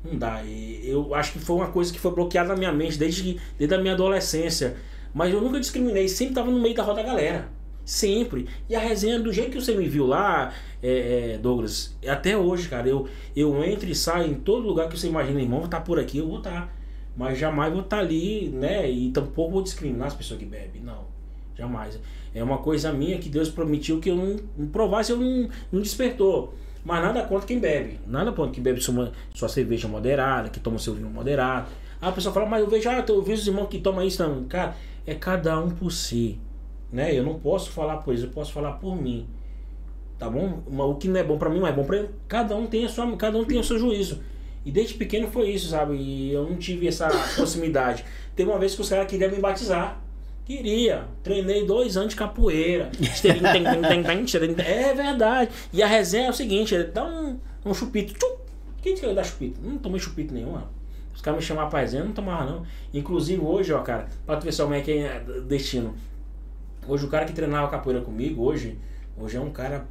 Não 0.03 0.17
dá. 0.17 0.41
E 0.43 0.81
eu 0.83 1.13
acho 1.13 1.33
que 1.33 1.39
foi 1.39 1.57
uma 1.57 1.67
coisa 1.67 1.91
que 1.91 1.99
foi 1.99 2.11
bloqueada 2.11 2.49
na 2.49 2.55
minha 2.55 2.71
mente 2.71 2.97
desde, 2.97 3.37
desde 3.57 3.75
a 3.75 3.77
minha 3.77 3.93
adolescência. 3.93 4.77
Mas 5.13 5.33
eu 5.33 5.41
nunca 5.41 5.59
discriminei, 5.59 6.07
sempre 6.07 6.33
tava 6.33 6.49
no 6.49 6.59
meio 6.59 6.75
da 6.75 6.83
roda 6.83 7.03
da 7.03 7.07
galera. 7.07 7.49
Sempre. 7.85 8.47
E 8.69 8.75
a 8.75 8.79
resenha, 8.79 9.19
do 9.19 9.31
jeito 9.31 9.51
que 9.51 9.61
você 9.61 9.75
me 9.75 9.87
viu 9.87 10.07
lá, 10.07 10.53
é, 10.81 11.33
é, 11.33 11.37
Douglas, 11.37 11.95
até 12.07 12.35
hoje, 12.37 12.69
cara, 12.69 12.87
eu, 12.87 13.07
eu 13.35 13.63
entro 13.63 13.89
e 13.89 13.93
saio 13.93 14.31
em 14.31 14.35
todo 14.35 14.65
lugar 14.65 14.87
que 14.87 14.97
você 14.97 15.07
imagina, 15.07 15.41
irmão, 15.41 15.59
vou 15.59 15.65
estar 15.65 15.81
por 15.81 15.99
aqui, 15.99 16.17
eu 16.17 16.27
vou 16.27 16.37
estar. 16.37 16.73
Mas 17.15 17.37
jamais 17.37 17.71
vou 17.71 17.81
estar 17.81 17.99
ali, 17.99 18.49
né? 18.49 18.89
E 18.89 19.11
tampouco 19.11 19.51
vou 19.51 19.61
discriminar 19.61 20.07
as 20.07 20.15
pessoas 20.15 20.39
que 20.39 20.45
bebem. 20.45 20.81
Não, 20.81 21.05
jamais. 21.55 21.99
É 22.33 22.43
uma 22.43 22.57
coisa 22.57 22.91
minha 22.91 23.19
que 23.19 23.29
Deus 23.29 23.49
permitiu 23.49 23.99
que 23.99 24.09
eu 24.09 24.15
não, 24.15 24.39
não 24.57 24.67
provasse, 24.67 25.11
eu 25.11 25.17
não, 25.17 25.47
não 25.71 25.81
despertou. 25.81 26.55
Mas 26.83 27.01
nada 27.01 27.23
contra 27.23 27.47
quem 27.47 27.59
bebe. 27.59 27.99
Nada 28.07 28.31
contra 28.31 28.51
quem 28.51 28.63
bebe 28.63 28.81
sua, 28.81 29.11
sua 29.33 29.47
cerveja 29.47 29.87
moderada, 29.87 30.49
que 30.49 30.59
toma 30.59 30.79
seu 30.79 30.93
vinho 30.93 31.09
moderado. 31.09 31.67
Aí 32.01 32.09
a 32.09 32.11
pessoa 32.11 32.33
fala, 32.33 32.45
mas 32.45 32.61
eu 32.61 32.69
vejo, 32.69 32.89
ah, 32.89 33.05
eu 33.07 33.21
vejo 33.21 33.41
os 33.41 33.47
irmãos 33.47 33.67
que 33.67 33.79
tomam 33.79 34.03
isso. 34.03 34.21
Não. 34.27 34.43
Cara, 34.45 34.75
é 35.05 35.15
cada 35.15 35.59
um 35.59 35.69
por 35.69 35.91
si. 35.91 36.39
Né? 36.91 37.17
Eu 37.17 37.23
não 37.23 37.39
posso 37.39 37.71
falar 37.71 37.97
por 37.97 38.13
isso, 38.13 38.25
eu 38.25 38.29
posso 38.29 38.51
falar 38.53 38.73
por 38.73 38.95
mim. 38.95 39.27
Tá 40.17 40.29
bom? 40.29 40.63
O 40.67 40.95
que 40.95 41.07
não 41.07 41.19
é 41.19 41.23
bom 41.23 41.37
para 41.37 41.49
mim, 41.49 41.59
não 41.59 41.67
é 41.67 41.71
bom 41.71 41.83
para 41.83 41.97
ele. 41.97 42.09
Cada 42.27 42.55
um 42.55 42.67
tem 42.67 42.85
a 42.85 42.89
sua, 42.89 43.15
cada 43.17 43.37
um 43.37 43.43
tem 43.43 43.59
o 43.59 43.63
seu 43.63 43.77
juízo. 43.77 44.21
E 44.65 44.71
desde 44.71 44.93
pequeno 44.93 45.27
foi 45.27 45.49
isso, 45.49 45.69
sabe? 45.69 45.95
E 45.95 46.31
eu 46.31 46.43
não 46.49 46.55
tive 46.55 46.87
essa 46.87 47.09
proximidade. 47.35 48.05
Teve 48.35 48.49
uma 48.49 48.59
vez 48.59 48.75
que 48.75 48.81
os 48.81 48.89
caras 48.89 49.07
queriam 49.07 49.31
me 49.31 49.39
batizar. 49.39 50.01
Queria. 50.45 51.05
Treinei 51.21 51.65
dois 51.65 51.97
anos 51.97 52.11
de 52.11 52.15
capoeira. 52.15 52.91
É 54.61 54.93
verdade. 54.93 55.51
E 55.71 55.81
a 55.81 55.87
resenha 55.87 56.27
é 56.27 56.29
o 56.29 56.33
seguinte: 56.33 56.77
dá 56.83 57.03
um, 57.05 57.39
um 57.65 57.73
chupito. 57.73 58.13
Quem 58.81 58.95
que 58.95 59.13
dar 59.13 59.23
chupito? 59.23 59.59
Não 59.61 59.77
tomei 59.77 59.99
chupito 59.99 60.33
nenhum, 60.33 60.55
ó. 60.55 60.61
Os 61.13 61.21
caras 61.21 61.39
me 61.39 61.45
chamavam 61.45 61.69
pra 61.69 61.79
resenha, 61.79 62.03
não 62.03 62.11
tomava 62.11 62.45
não. 62.45 62.63
Inclusive 62.93 63.41
hoje, 63.41 63.71
ó, 63.71 63.79
cara, 63.79 64.07
pra 64.25 64.37
tu 64.37 64.45
ver 64.45 64.51
só 64.51 64.63
como 64.63 64.75
é 64.75 64.81
que 64.81 64.91
é 64.91 65.23
destino. 65.47 65.93
Hoje 66.87 67.05
o 67.05 67.09
cara 67.09 67.25
que 67.25 67.33
treinava 67.33 67.69
capoeira 67.69 68.01
comigo, 68.01 68.43
hoje, 68.43 68.77
hoje 69.17 69.37
é 69.37 69.39
um 69.39 69.51
cara 69.51 69.85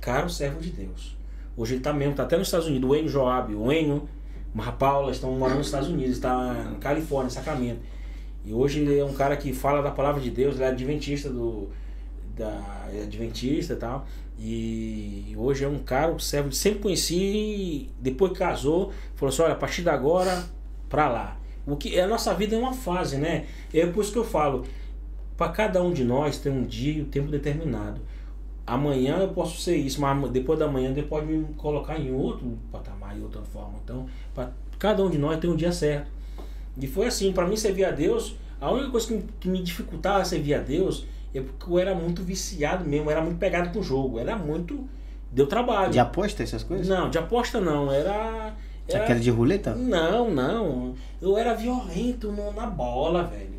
caro 0.00 0.28
servo 0.28 0.60
de 0.60 0.70
Deus. 0.70 1.16
Hoje 1.56 1.74
ele 1.74 1.82
tá 1.82 1.92
mesmo, 1.92 2.14
tá 2.14 2.22
até 2.22 2.36
nos 2.36 2.48
Estados 2.48 2.66
Unidos. 2.66 2.88
O 2.88 2.94
Enio 2.94 3.08
Joab, 3.08 3.54
o 3.54 3.72
Enio, 3.72 4.08
Marra 4.54 4.72
Paula 4.72 5.10
estão 5.10 5.32
morando 5.32 5.58
nos 5.58 5.66
Estados 5.66 5.88
Unidos, 5.88 6.12
está 6.12 6.52
na 6.52 6.76
Califórnia, 6.78 7.30
Sacramento. 7.30 7.80
E 8.44 8.52
hoje 8.52 8.80
ele 8.80 8.98
é 8.98 9.04
um 9.04 9.14
cara 9.14 9.36
que 9.36 9.52
fala 9.52 9.82
da 9.82 9.90
palavra 9.90 10.20
de 10.20 10.30
Deus, 10.30 10.54
ele 10.54 10.64
é 10.64 10.68
adventista 10.68 11.28
do. 11.28 11.68
Da, 12.36 12.88
é 12.92 13.02
adventista 13.02 13.72
e 13.72 13.76
tal. 13.76 14.06
E 14.38 15.34
hoje 15.36 15.64
é 15.64 15.68
um 15.68 15.78
cara, 15.78 16.12
o 16.12 16.20
servo, 16.20 16.52
sempre 16.52 16.80
conheci, 16.80 17.88
depois 17.98 18.32
que 18.32 18.38
casou, 18.38 18.92
falou 19.14 19.32
assim: 19.32 19.42
olha, 19.42 19.52
a 19.52 19.56
partir 19.56 19.82
de 19.82 19.88
agora, 19.88 20.44
pra 20.88 21.08
lá. 21.08 21.36
O 21.66 21.76
que, 21.76 21.98
a 21.98 22.06
nossa 22.06 22.32
vida 22.34 22.54
é 22.54 22.58
uma 22.58 22.72
fase, 22.72 23.16
né? 23.16 23.46
É 23.72 23.86
por 23.86 24.02
isso 24.02 24.12
que 24.12 24.18
eu 24.18 24.24
falo: 24.24 24.64
para 25.36 25.50
cada 25.52 25.82
um 25.82 25.92
de 25.92 26.04
nós 26.04 26.38
tem 26.38 26.52
um 26.52 26.64
dia 26.64 26.92
e 26.92 27.02
um 27.02 27.06
tempo 27.06 27.30
determinado. 27.30 28.00
Amanhã 28.66 29.18
eu 29.18 29.28
posso 29.28 29.60
ser 29.60 29.76
isso, 29.76 30.00
mas 30.00 30.30
depois 30.30 30.58
da 30.58 30.66
manhã 30.66 30.92
Deus 30.92 31.06
pode 31.06 31.26
me 31.26 31.54
colocar 31.54 31.98
em 31.98 32.12
outro 32.12 32.58
patamar, 32.70 33.16
em 33.16 33.22
outra 33.22 33.42
forma. 33.42 33.78
Então, 33.84 34.06
para 34.34 34.50
cada 34.78 35.04
um 35.04 35.10
de 35.10 35.18
nós 35.18 35.38
tem 35.38 35.48
um 35.48 35.56
dia 35.56 35.72
certo. 35.72 36.10
E 36.76 36.86
foi 36.86 37.06
assim, 37.06 37.32
para 37.32 37.46
mim 37.46 37.56
servir 37.56 37.84
a 37.84 37.90
Deus, 37.90 38.36
a 38.60 38.70
única 38.70 38.90
coisa 38.90 39.22
que 39.40 39.48
me 39.48 39.62
dificultava 39.62 40.24
servir 40.24 40.54
a 40.54 40.58
Deus 40.58 41.06
é 41.34 41.40
porque 41.40 41.70
eu 41.70 41.78
era 41.78 41.94
muito 41.94 42.22
viciado 42.22 42.84
mesmo, 42.84 43.10
era 43.10 43.20
muito 43.20 43.38
pegado 43.38 43.70
com 43.70 43.80
o 43.80 43.82
jogo, 43.82 44.18
era 44.18 44.36
muito. 44.36 44.88
Deu 45.30 45.46
trabalho. 45.46 45.92
De 45.92 45.98
aposta 45.98 46.42
essas 46.42 46.62
coisas? 46.62 46.86
Não, 46.88 47.10
de 47.10 47.18
aposta 47.18 47.60
não, 47.60 47.92
era. 47.92 48.54
Era... 48.88 49.02
Aquela 49.02 49.20
de 49.20 49.30
roleta? 49.30 49.74
Não, 49.74 50.30
não. 50.30 50.94
Eu 51.20 51.36
era 51.36 51.54
violento 51.54 52.30
no, 52.30 52.52
na 52.52 52.66
bola, 52.66 53.24
velho. 53.24 53.56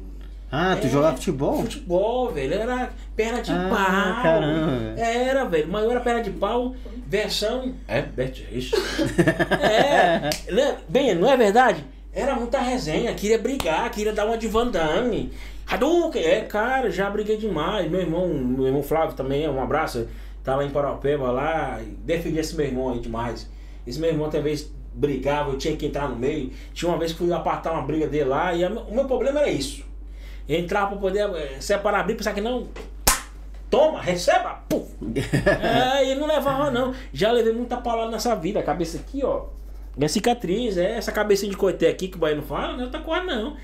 Ah, 0.50 0.78
tu 0.80 0.88
é, 0.88 0.90
jogava 0.90 1.18
futebol? 1.18 1.58
Futebol, 1.58 2.32
velho. 2.32 2.54
Era 2.54 2.90
perna 3.16 3.42
de 3.42 3.52
ah, 3.52 3.68
pau. 3.70 4.24
Caramba. 4.24 5.00
Era, 5.00 5.46
velho. 5.46 5.68
Mas 5.70 5.84
eu 5.84 5.92
era 5.92 6.00
perna 6.00 6.22
de 6.22 6.32
pau, 6.32 6.74
versão. 7.06 7.74
É, 7.88 8.02
Betis. 8.02 8.72
é. 9.62 10.30
Né? 10.52 10.78
Bem, 10.88 11.14
não 11.16 11.30
é 11.30 11.36
verdade? 11.36 11.84
Era 12.14 12.34
muita 12.36 12.60
resenha. 12.60 13.14
Queria 13.14 13.38
brigar, 13.38 13.92
queria 13.92 14.14
dar 14.14 14.26
uma 14.26 14.38
de 14.38 14.48
Van 14.48 14.68
Damme. 14.68 15.32
Hadouken! 15.70 16.24
É, 16.24 16.42
cara, 16.42 16.90
já 16.90 17.10
briguei 17.10 17.38
demais. 17.38 17.90
Meu 17.90 18.02
irmão, 18.02 18.28
meu 18.28 18.68
irmão 18.68 18.84
Flávio 18.84 19.16
também, 19.16 19.48
um 19.48 19.62
abraço. 19.62 20.08
Tá 20.44 20.56
lá 20.56 20.64
em 20.64 20.70
Paropeba 20.70 21.32
lá. 21.32 21.80
Defendi 22.06 22.40
esse 22.40 22.56
meu 22.56 22.66
irmão 22.66 22.94
aí 22.94 23.00
demais. 23.00 23.50
Esse 23.86 24.00
meu 24.00 24.10
irmão 24.10 24.30
talvez 24.30 24.72
brigava, 24.94 25.52
eu 25.52 25.58
tinha 25.58 25.76
que 25.76 25.86
entrar 25.86 26.08
no 26.10 26.16
meio. 26.16 26.52
Tinha 26.74 26.90
uma 26.90 26.98
vez 26.98 27.12
que 27.12 27.18
fui 27.18 27.32
apartar 27.34 27.74
uma 27.74 27.82
briga 27.82 28.08
dele 28.08 28.26
lá. 28.26 28.54
E 28.54 28.64
a, 28.64 28.70
o 28.70 28.94
meu 28.94 29.06
problema 29.06 29.40
era 29.42 29.50
isso 29.50 29.88
entrar 30.48 30.88
para 30.88 30.98
poder 30.98 31.30
eh, 31.36 31.58
separar 31.60 32.00
a 32.00 32.04
Bíblia, 32.04 32.18
pensar 32.18 32.34
que 32.34 32.42
não. 32.42 32.68
Toma, 33.70 34.02
receba! 34.02 34.62
Puf. 34.70 34.88
é, 35.62 36.12
e 36.12 36.16
não 36.16 36.26
levava, 36.26 36.72
não. 36.72 36.94
Já 37.12 37.32
levei 37.32 37.52
muita 37.52 37.78
palavra 37.78 38.12
nessa 38.12 38.34
vida. 38.34 38.60
A 38.60 38.64
cabeça 38.64 38.98
aqui, 38.98 39.24
ó. 39.26 39.48
Minha 39.98 40.08
cicatriz, 40.08 40.78
é 40.78 40.94
essa 40.94 41.12
cabecinha 41.12 41.52
de 41.52 41.58
coité 41.58 41.90
aqui 41.90 42.08
que 42.08 42.16
o 42.16 42.20
baiano 42.20 42.44
fala, 42.44 42.74
não 42.74 42.82
é 42.82 42.84
outra 42.84 43.02
coisa, 43.02 43.26
não. 43.26 43.58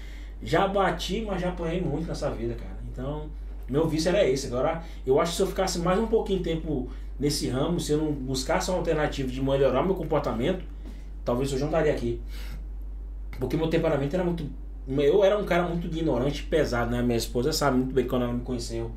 Já 0.44 0.68
bati, 0.68 1.22
mas 1.22 1.42
já 1.42 1.50
apanhei 1.50 1.82
muito 1.82 2.08
nessa 2.08 2.30
vida, 2.30 2.54
cara. 2.56 2.78
Então, 2.92 3.30
meu 3.70 3.88
vício 3.88 4.10
era 4.10 4.28
esse. 4.28 4.48
Agora, 4.48 4.84
eu 5.06 5.20
acho 5.20 5.32
que 5.32 5.38
se 5.38 5.44
eu 5.44 5.48
ficasse 5.48 5.80
mais 5.80 6.00
um 6.00 6.08
pouquinho 6.08 6.40
de 6.40 6.46
tempo 6.46 6.90
nesse 7.20 7.48
ramo, 7.48 7.80
se 7.80 7.94
eu 7.94 7.98
não 7.98 8.12
buscasse 8.12 8.70
uma 8.70 8.80
alternativa 8.80 9.30
de 9.30 9.42
melhorar 9.42 9.84
meu 9.84 9.96
comportamento, 9.96 10.66
talvez 11.24 11.52
eu 11.52 11.60
não 11.60 11.68
estaria 11.68 11.94
aqui. 11.94 12.22
Porque 13.40 13.56
meu 13.56 13.68
temperamento 13.68 14.14
era 14.14 14.24
muito 14.24 14.48
eu 14.88 15.24
era 15.24 15.38
um 15.38 15.46
cara 15.46 15.64
muito 15.64 15.88
ignorante 15.88 16.44
pesado, 16.44 16.92
né? 16.92 17.02
Minha 17.02 17.18
esposa 17.18 17.54
sabe 17.54 17.78
muito 17.78 17.94
bem 17.94 18.06
quando 18.06 18.24
ela 18.24 18.34
me 18.34 18.42
conheceu. 18.42 18.92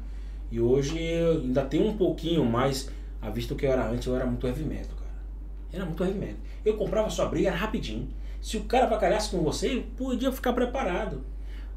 E 0.51 0.61
hoje 0.61 1.01
eu 1.01 1.41
ainda 1.43 1.63
tenho 1.63 1.87
um 1.87 1.97
pouquinho 1.97 2.45
mais, 2.45 2.91
a 3.23 3.31
vista 3.31 3.55
do 3.55 3.59
que 3.59 3.67
eu 3.67 3.71
era 3.71 3.89
antes, 3.89 4.07
eu 4.07 4.17
era 4.17 4.27
muito 4.27 4.47
heavy 4.47 4.65
metal, 4.65 4.97
cara. 4.97 5.13
Era 5.73 5.85
muito 5.85 6.03
heavy 6.03 6.19
metal. 6.19 6.37
Eu 6.65 6.77
comprava 6.77 7.09
sua 7.09 7.27
briga 7.27 7.53
rapidinho. 7.53 8.09
Se 8.41 8.57
o 8.57 8.65
cara 8.65 8.87
bacalhasse 8.87 9.31
com 9.31 9.43
você, 9.43 9.77
eu 9.77 9.85
podia 9.97 10.33
ficar 10.33 10.53
preparado. 10.53 11.21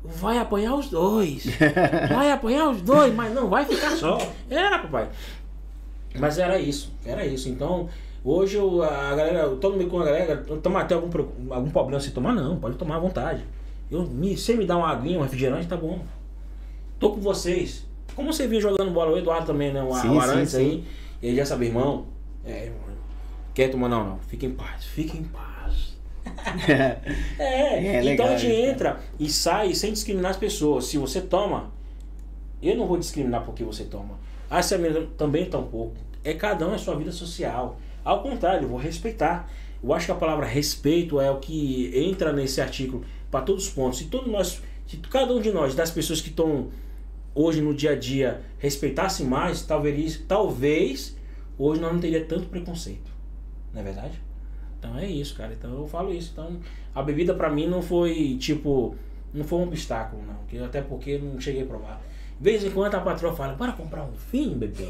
Vai 0.03 0.37
apanhar 0.37 0.75
os 0.75 0.89
dois. 0.89 1.45
Vai 2.09 2.31
apanhar 2.31 2.69
os 2.69 2.81
dois, 2.81 3.13
mas 3.13 3.33
não 3.33 3.49
vai 3.49 3.65
ficar 3.65 3.91
só. 3.91 4.17
Era, 4.49 4.79
papai. 4.79 5.09
Mas 6.17 6.37
era 6.39 6.57
isso, 6.57 6.91
era 7.05 7.25
isso. 7.25 7.49
Então, 7.49 7.89
hoje 8.23 8.57
eu, 8.57 8.81
a 8.81 9.09
galera, 9.15 9.39
eu 9.39 9.57
tô 9.57 9.69
no 9.69 9.77
meio 9.77 9.89
com 9.89 9.99
a 9.99 10.05
galera, 10.05 10.37
tomar 10.63 10.81
até 10.81 10.95
algum, 10.95 11.09
algum 11.49 11.69
problema 11.69 11.99
se 11.99 12.11
tomar, 12.11 12.33
não, 12.33 12.57
pode 12.57 12.77
tomar 12.77 12.95
à 12.95 12.99
vontade. 12.99 13.43
Eu, 13.91 14.03
me, 14.03 14.37
você 14.37 14.55
me 14.55 14.65
dá 14.65 14.77
uma 14.77 14.89
aguinha, 14.89 15.19
um 15.19 15.21
refrigerante, 15.21 15.67
tá 15.67 15.75
bom. 15.75 15.99
Tô 16.99 17.11
com 17.11 17.21
vocês. 17.21 17.85
Como 18.15 18.31
você 18.33 18.47
viu 18.47 18.61
jogando 18.61 18.91
bola, 18.91 19.11
o 19.11 19.17
Eduardo 19.17 19.47
também, 19.47 19.71
né? 19.71 19.83
O, 19.83 19.93
sim, 19.93 20.09
o 20.09 20.19
Arantes 20.19 20.55
aí. 20.55 20.83
Ele 21.21 21.35
já 21.35 21.45
sabe, 21.45 21.65
irmão. 21.65 22.05
É, 22.45 22.65
irmão. 22.65 22.89
Quer 23.53 23.69
tomar 23.69 23.89
não, 23.89 24.05
não. 24.05 24.19
Fica 24.19 24.45
em 24.45 24.51
paz. 24.51 24.85
Fica 24.85 25.17
em 25.17 25.23
paz. 25.23 25.48
é, 27.39 27.97
é, 27.97 28.13
então 28.13 28.27
a 28.27 28.37
gente 28.37 28.53
entra 28.53 28.99
e 29.19 29.29
sai 29.29 29.73
sem 29.73 29.93
discriminar 29.93 30.31
as 30.31 30.37
pessoas. 30.37 30.85
Se 30.85 30.97
você 30.97 31.21
toma, 31.21 31.71
eu 32.61 32.75
não 32.75 32.87
vou 32.87 32.97
discriminar 32.97 33.43
porque 33.43 33.63
você 33.63 33.83
toma. 33.83 34.19
A 34.49 34.61
minha 34.77 35.07
também 35.17 35.45
tá 35.45 35.57
um 35.57 35.67
pouco. 35.67 35.95
É 36.23 36.33
cada 36.33 36.67
um 36.67 36.73
é 36.73 36.77
sua 36.77 36.95
vida 36.95 37.11
social. 37.11 37.79
Ao 38.03 38.21
contrário, 38.21 38.63
eu 38.63 38.69
vou 38.69 38.79
respeitar. 38.79 39.49
Eu 39.81 39.93
acho 39.93 40.07
que 40.07 40.11
a 40.11 40.15
palavra 40.15 40.45
respeito 40.45 41.21
é 41.21 41.29
o 41.31 41.39
que 41.39 41.91
entra 41.95 42.33
nesse 42.33 42.59
artigo 42.59 43.03
para 43.31 43.41
todos 43.41 43.67
os 43.67 43.73
pontos. 43.73 43.99
Se 43.99 44.05
todos 44.05 44.31
nós, 44.31 44.61
se 44.87 44.97
cada 44.97 45.33
um 45.33 45.39
de 45.39 45.51
nós, 45.51 45.75
das 45.75 45.91
pessoas 45.91 46.19
que 46.19 46.29
estão 46.29 46.69
hoje 47.33 47.61
no 47.61 47.73
dia 47.73 47.91
a 47.91 47.95
dia, 47.95 48.41
respeitasse 48.57 49.23
mais, 49.23 49.61
talvez, 49.61 50.21
talvez 50.27 51.15
hoje 51.57 51.79
nós 51.79 51.93
não 51.93 51.99
teria 51.99 52.25
tanto 52.25 52.47
preconceito. 52.47 53.11
Não 53.73 53.81
é 53.81 53.83
verdade? 53.83 54.21
Então 54.79 54.97
é 54.97 55.05
isso, 55.05 55.35
cara. 55.35 55.53
Então 55.53 55.71
eu 55.71 55.87
falo 55.87 56.13
isso. 56.13 56.31
Então 56.33 56.57
a 56.95 57.03
bebida 57.03 57.33
para 57.33 57.49
mim 57.49 57.67
não 57.67 57.81
foi 57.81 58.37
tipo, 58.39 58.95
não 59.33 59.43
foi 59.43 59.59
um 59.59 59.63
obstáculo, 59.63 60.23
não. 60.25 60.65
Até 60.65 60.81
porque 60.81 61.17
não 61.17 61.39
cheguei 61.39 61.63
a 61.63 61.65
provar. 61.65 62.01
De 62.39 62.43
vez 62.43 62.63
em 62.63 62.71
quando 62.71 62.95
a 62.95 63.01
patroa 63.01 63.33
fala, 63.35 63.53
bora 63.53 63.73
comprar 63.73 64.03
um 64.03 64.11
vinho, 64.31 64.55
bebê. 64.55 64.89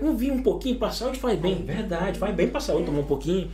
Um 0.00 0.16
vinho 0.16 0.34
um 0.34 0.42
pouquinho 0.42 0.78
pra 0.78 0.90
saúde 0.90 1.18
faz 1.18 1.38
bem. 1.38 1.64
Verdade, 1.64 2.18
faz 2.18 2.34
bem 2.34 2.48
pra 2.48 2.60
saúde 2.60 2.86
tomar 2.86 3.00
um 3.00 3.04
pouquinho. 3.04 3.50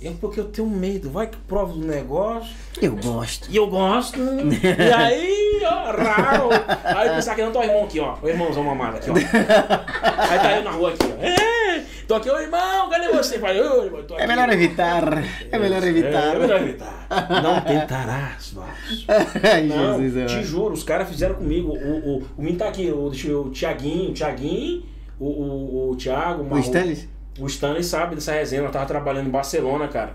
Eu, 0.00 0.12
porque 0.14 0.40
eu 0.40 0.44
tenho 0.44 0.66
medo, 0.66 1.10
vai 1.10 1.26
que 1.26 1.36
prova 1.36 1.74
do 1.74 1.86
negócio. 1.86 2.50
Eu 2.80 2.96
gosto. 2.96 3.48
E 3.50 3.56
eu 3.56 3.66
gosto. 3.66 4.18
e 4.18 4.92
aí, 4.92 5.60
ó, 5.62 5.90
raro. 5.92 6.48
Aí 6.84 7.10
pensar 7.10 7.34
que 7.34 7.42
não 7.42 7.52
tô 7.52 7.62
irmão 7.62 7.84
aqui, 7.84 8.00
ó. 8.00 8.16
O 8.22 8.26
irmãozão 8.28 8.64
mamado 8.64 8.96
aqui, 8.96 9.10
ó. 9.10 9.14
Aí 9.14 10.38
tá 10.38 10.56
eu 10.56 10.64
na 10.64 10.70
rua 10.70 10.90
aqui, 10.94 11.04
ó. 11.04 11.22
É, 11.22 11.84
tô 12.08 12.14
aqui, 12.14 12.30
ô 12.30 12.38
irmão, 12.40 12.88
cadê 12.88 13.08
você? 13.08 13.38
Falei, 13.38 13.60
ô 13.60 13.84
irmão, 13.84 14.02
tô 14.04 14.14
aqui. 14.14 14.22
É 14.22 14.26
melhor 14.26 14.48
evitar. 14.50 15.24
É 15.52 15.58
melhor 15.58 15.84
evitar. 15.84 16.34
É, 16.34 16.38
melhor 16.38 16.62
evitar. 16.62 17.06
Não 17.42 17.60
tentarás, 17.60 18.52
Vasco. 18.54 19.06
Ai, 19.52 19.62
Não, 19.66 20.00
Jesus, 20.00 20.30
te 20.30 20.32
amado. 20.34 20.46
juro, 20.46 20.72
os 20.74 20.82
caras 20.82 21.08
fizeram 21.10 21.34
comigo. 21.34 21.72
O, 21.72 21.74
o, 21.76 22.22
o 22.38 22.42
menino 22.42 22.58
tá 22.58 22.68
aqui, 22.68 22.90
o, 22.90 23.10
deixa 23.10 23.28
eu 23.28 23.42
ver, 23.42 23.48
o 23.48 23.52
Tiaguinho, 23.52 24.10
o 24.10 24.14
Tiaguinho, 24.14 24.82
o, 25.18 25.26
o, 25.26 25.90
o 25.90 25.96
Thiago, 25.96 26.42
O 26.42 26.46
Mauro- 26.46 26.64
Stanley? 26.64 27.06
O 27.40 27.46
Stanley 27.46 27.82
sabe 27.82 28.14
dessa 28.14 28.32
resenha, 28.32 28.62
nós 28.62 28.72
tava 28.72 28.86
trabalhando 28.86 29.28
em 29.28 29.30
Barcelona, 29.30 29.88
cara. 29.88 30.14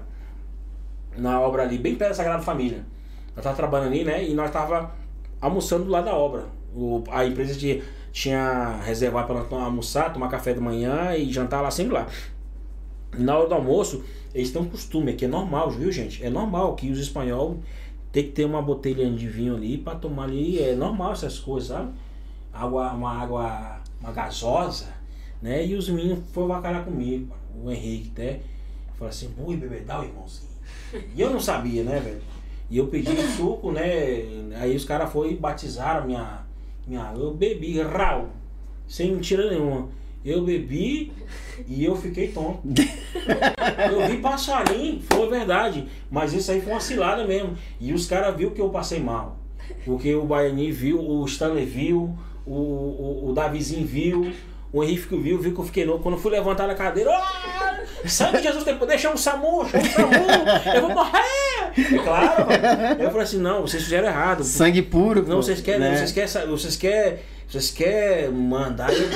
Na 1.18 1.40
obra 1.40 1.64
ali, 1.64 1.78
bem 1.78 1.96
perto 1.96 2.10
da 2.12 2.16
Sagrada 2.16 2.44
Família. 2.44 2.86
Nós 3.36 3.44
tava 3.44 3.56
trabalhando 3.56 3.88
ali, 3.88 4.04
né? 4.04 4.28
E 4.28 4.34
nós 4.34 4.52
tava 4.52 4.94
almoçando 5.42 5.86
do 5.86 5.92
lado 5.92 6.06
da 6.06 6.14
obra. 6.14 6.46
O, 6.74 7.04
a 7.10 7.26
empresa 7.26 7.56
de, 7.56 7.82
tinha 8.12 8.80
reservado 8.84 9.28
para 9.28 9.36
nós 9.36 9.52
almoçar, 9.52 10.14
tomar 10.14 10.30
café 10.30 10.54
da 10.54 10.62
manhã 10.62 11.16
e 11.16 11.32
jantar 11.32 11.62
lá 11.62 11.72
sempre 11.72 11.94
lá. 11.94 12.08
Na 13.18 13.38
hora 13.38 13.48
do 13.48 13.56
almoço, 13.56 14.04
eles 14.34 14.52
têm 14.52 14.62
um 14.62 14.70
costume, 14.70 15.14
que 15.14 15.26
é 15.26 15.28
normal, 15.28 15.72
viu, 15.72 15.92
gente? 15.92 16.24
É 16.24 16.30
normal 16.30 16.76
que 16.76 16.92
os 16.92 17.00
espanhóis 17.00 17.58
tem 18.12 18.24
que 18.24 18.32
ter 18.32 18.46
uma 18.46 18.62
botelha 18.62 19.10
de 19.10 19.28
vinho 19.28 19.56
ali 19.56 19.78
para 19.78 19.98
tomar 19.98 20.26
ali. 20.26 20.62
É 20.62 20.76
normal 20.76 21.14
essas 21.14 21.40
coisas, 21.40 21.70
sabe? 21.70 21.92
Água, 22.54 22.92
uma 22.92 23.12
água, 23.12 23.82
uma 24.00 24.12
gasosa, 24.12 24.95
né? 25.46 25.64
E 25.64 25.76
os 25.76 25.88
meninos 25.88 26.28
foram 26.34 26.48
vacalhar 26.48 26.84
comigo, 26.84 27.32
o 27.64 27.70
Henrique 27.70 28.10
até. 28.14 28.40
Falou 28.98 29.10
assim, 29.10 29.30
ui, 29.38 29.56
bebê, 29.56 29.82
dá 29.82 30.02
o 30.02 30.04
irmãozinho. 30.04 30.50
E 31.16 31.22
eu 31.22 31.30
não 31.30 31.40
sabia, 31.40 31.84
né, 31.84 32.00
velho? 32.00 32.22
E 32.68 32.80
eu 32.80 32.88
pedi 32.88 33.16
suco, 33.38 33.72
né? 33.72 33.84
Aí 34.60 34.76
os 34.76 34.84
caras 34.86 35.12
foram 35.12 35.30
e 35.30 35.36
batizaram 35.36 36.08
minha, 36.08 36.42
minha. 36.88 37.14
Eu 37.16 37.32
bebi, 37.36 37.80
rau, 37.80 38.30
sem 38.88 39.12
mentira 39.12 39.48
nenhuma. 39.52 39.88
Eu 40.24 40.44
bebi 40.44 41.14
e 41.68 41.86
eu 41.86 41.96
fiquei 41.96 42.30
tonto. 42.30 42.62
Eu 43.92 44.08
vi 44.08 44.18
passarinho, 44.18 45.00
foi 45.02 45.30
verdade. 45.30 45.88
Mas 46.10 46.34
isso 46.34 46.52
aí 46.52 46.60
foi 46.60 46.72
uma 46.72 46.80
cilada 46.80 47.28
mesmo. 47.28 47.56
E 47.80 47.94
os 47.94 48.08
caras 48.08 48.36
viu 48.36 48.50
que 48.50 48.62
eu 48.62 48.70
passei 48.70 49.00
mal. 49.00 49.38
Porque 49.86 50.16
o 50.16 50.26
Baiani 50.26 50.72
viu, 50.72 51.00
o 51.00 51.24
Stanley 51.26 51.66
viu, 51.66 52.18
o, 52.46 52.52
o, 52.52 53.30
o 53.30 53.34
Davizinho 53.34 53.86
viu, 53.86 54.34
o 54.78 54.84
Henrique 54.84 55.16
viu, 55.18 55.40
viu 55.40 55.54
que 55.54 55.60
eu 55.60 55.66
fiquei 55.66 55.86
louco. 55.86 56.04
Quando 56.04 56.16
eu 56.16 56.22
fui 56.22 56.32
levantar 56.32 56.68
da 56.68 56.76
cadeira, 56.76 57.12
"Ah, 57.12 57.80
Sangue 58.08 58.38
de 58.38 58.44
Jesus, 58.44 58.64
tem 58.64 58.78
poder, 58.78 59.00
chama 59.00 59.16
o 59.16 59.18
SAMU, 59.18 59.66
chama 59.70 59.84
o 59.84 59.90
SAMU, 59.90 60.76
eu 60.76 60.82
vou 60.82 60.90
morrer. 60.92 61.56
É 61.78 61.98
claro, 62.04 62.46
mano. 62.46 63.02
Eu 63.04 63.10
falei 63.10 63.24
assim, 63.24 63.40
não, 63.40 63.62
vocês 63.62 63.84
fizeram 63.84 64.08
errado. 64.08 64.44
Sangue 64.44 64.82
puro. 64.82 65.22
Não, 65.22 65.38
pô, 65.38 65.42
vocês 65.44 65.60
querem, 65.60 65.80
né? 65.82 65.98
vocês 65.98 66.12
querem, 66.12 66.48
vocês 66.48 66.76
querem, 66.78 67.20
vocês 67.50 67.72
querem 67.72 68.32
mandar 68.32 68.94
eu 68.94 69.10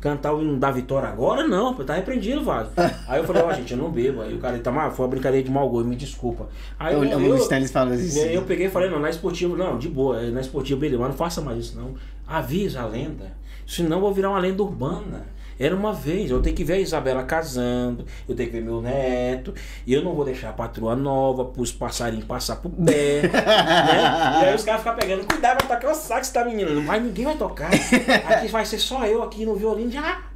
cantar 0.00 0.32
o 0.32 0.42
hino 0.42 0.58
da 0.58 0.70
vitória 0.70 1.08
agora? 1.08 1.46
Não, 1.46 1.74
tá 1.74 1.94
repreendido, 1.94 2.42
Vaso. 2.42 2.70
Aí 3.06 3.20
eu 3.20 3.24
falei, 3.24 3.42
ó, 3.42 3.52
gente, 3.52 3.72
eu 3.72 3.78
não 3.78 3.90
bebo. 3.90 4.22
Aí 4.22 4.34
o 4.34 4.38
cara, 4.38 4.58
tá, 4.58 4.72
mas 4.72 4.96
foi 4.96 5.04
uma 5.04 5.10
brincadeira 5.10 5.44
de 5.44 5.50
mau 5.52 5.68
gosto, 5.68 5.86
me 5.86 5.94
desculpa. 5.96 6.48
Aí 6.78 6.94
Eu, 6.94 7.04
eu, 7.04 7.18
o 7.18 7.22
eu, 7.26 7.36
Stanley 7.36 7.68
falou 7.68 7.94
isso. 7.94 8.18
eu 8.18 8.42
peguei 8.42 8.66
e 8.66 8.70
falei, 8.70 8.88
não, 8.90 8.98
na 8.98 9.10
esportiva, 9.10 9.56
não, 9.56 9.78
de 9.78 9.88
boa, 9.88 10.20
na 10.30 10.40
esportiva, 10.40 10.80
beleza, 10.80 11.00
mas 11.00 11.10
não 11.10 11.16
faça 11.16 11.40
mais 11.40 11.58
isso, 11.58 11.76
não. 11.78 11.94
Avisa 12.26 12.80
a 12.82 12.86
lenda. 12.86 13.39
Senão 13.70 13.98
eu 13.98 14.00
vou 14.00 14.12
virar 14.12 14.30
uma 14.30 14.38
lenda 14.40 14.60
urbana. 14.64 15.28
Era 15.56 15.76
uma 15.76 15.92
vez, 15.92 16.28
eu 16.28 16.42
tenho 16.42 16.56
que 16.56 16.64
ver 16.64 16.72
a 16.72 16.78
Isabela 16.78 17.22
casando, 17.22 18.04
eu 18.28 18.34
tenho 18.34 18.50
que 18.50 18.56
ver 18.56 18.64
meu 18.64 18.80
neto, 18.82 19.54
e 19.86 19.92
eu 19.94 20.02
não 20.02 20.12
vou 20.12 20.24
deixar 20.24 20.48
a 20.48 20.52
patroa 20.54 20.96
nova 20.96 21.44
pros 21.44 21.70
passarinhos 21.70 22.24
passar 22.24 22.56
pro 22.56 22.70
pé. 22.70 23.22
né? 23.30 24.40
E 24.42 24.44
aí 24.46 24.54
os 24.54 24.64
caras 24.64 24.80
ficam 24.80 24.96
pegando, 24.96 25.24
cuidado, 25.24 25.60
vai 25.60 25.78
tocar 25.78 25.92
o 25.92 25.94
sax 25.94 26.30
essa 26.30 26.44
menina. 26.44 26.70
Não 26.70 26.84
vai, 26.84 26.98
ninguém 26.98 27.26
vai 27.26 27.36
tocar. 27.36 27.70
Aqui 28.26 28.48
vai 28.48 28.64
ser 28.64 28.78
só 28.78 29.06
eu 29.06 29.22
aqui 29.22 29.46
no 29.46 29.54
violino 29.54 29.90
já. 29.92 30.29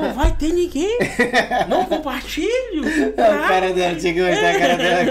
Não 0.00 0.12
vai 0.14 0.32
ter 0.32 0.52
ninguém. 0.52 0.98
Não 1.68 1.84
compartilho. 1.86 2.46
O 3.16 3.48
cara 3.48 3.72
dela, 3.72 3.94
que 4.14 4.20
mostrar 4.22 4.50
a 4.50 4.58
cara 4.58 4.76
dela. 4.76 5.10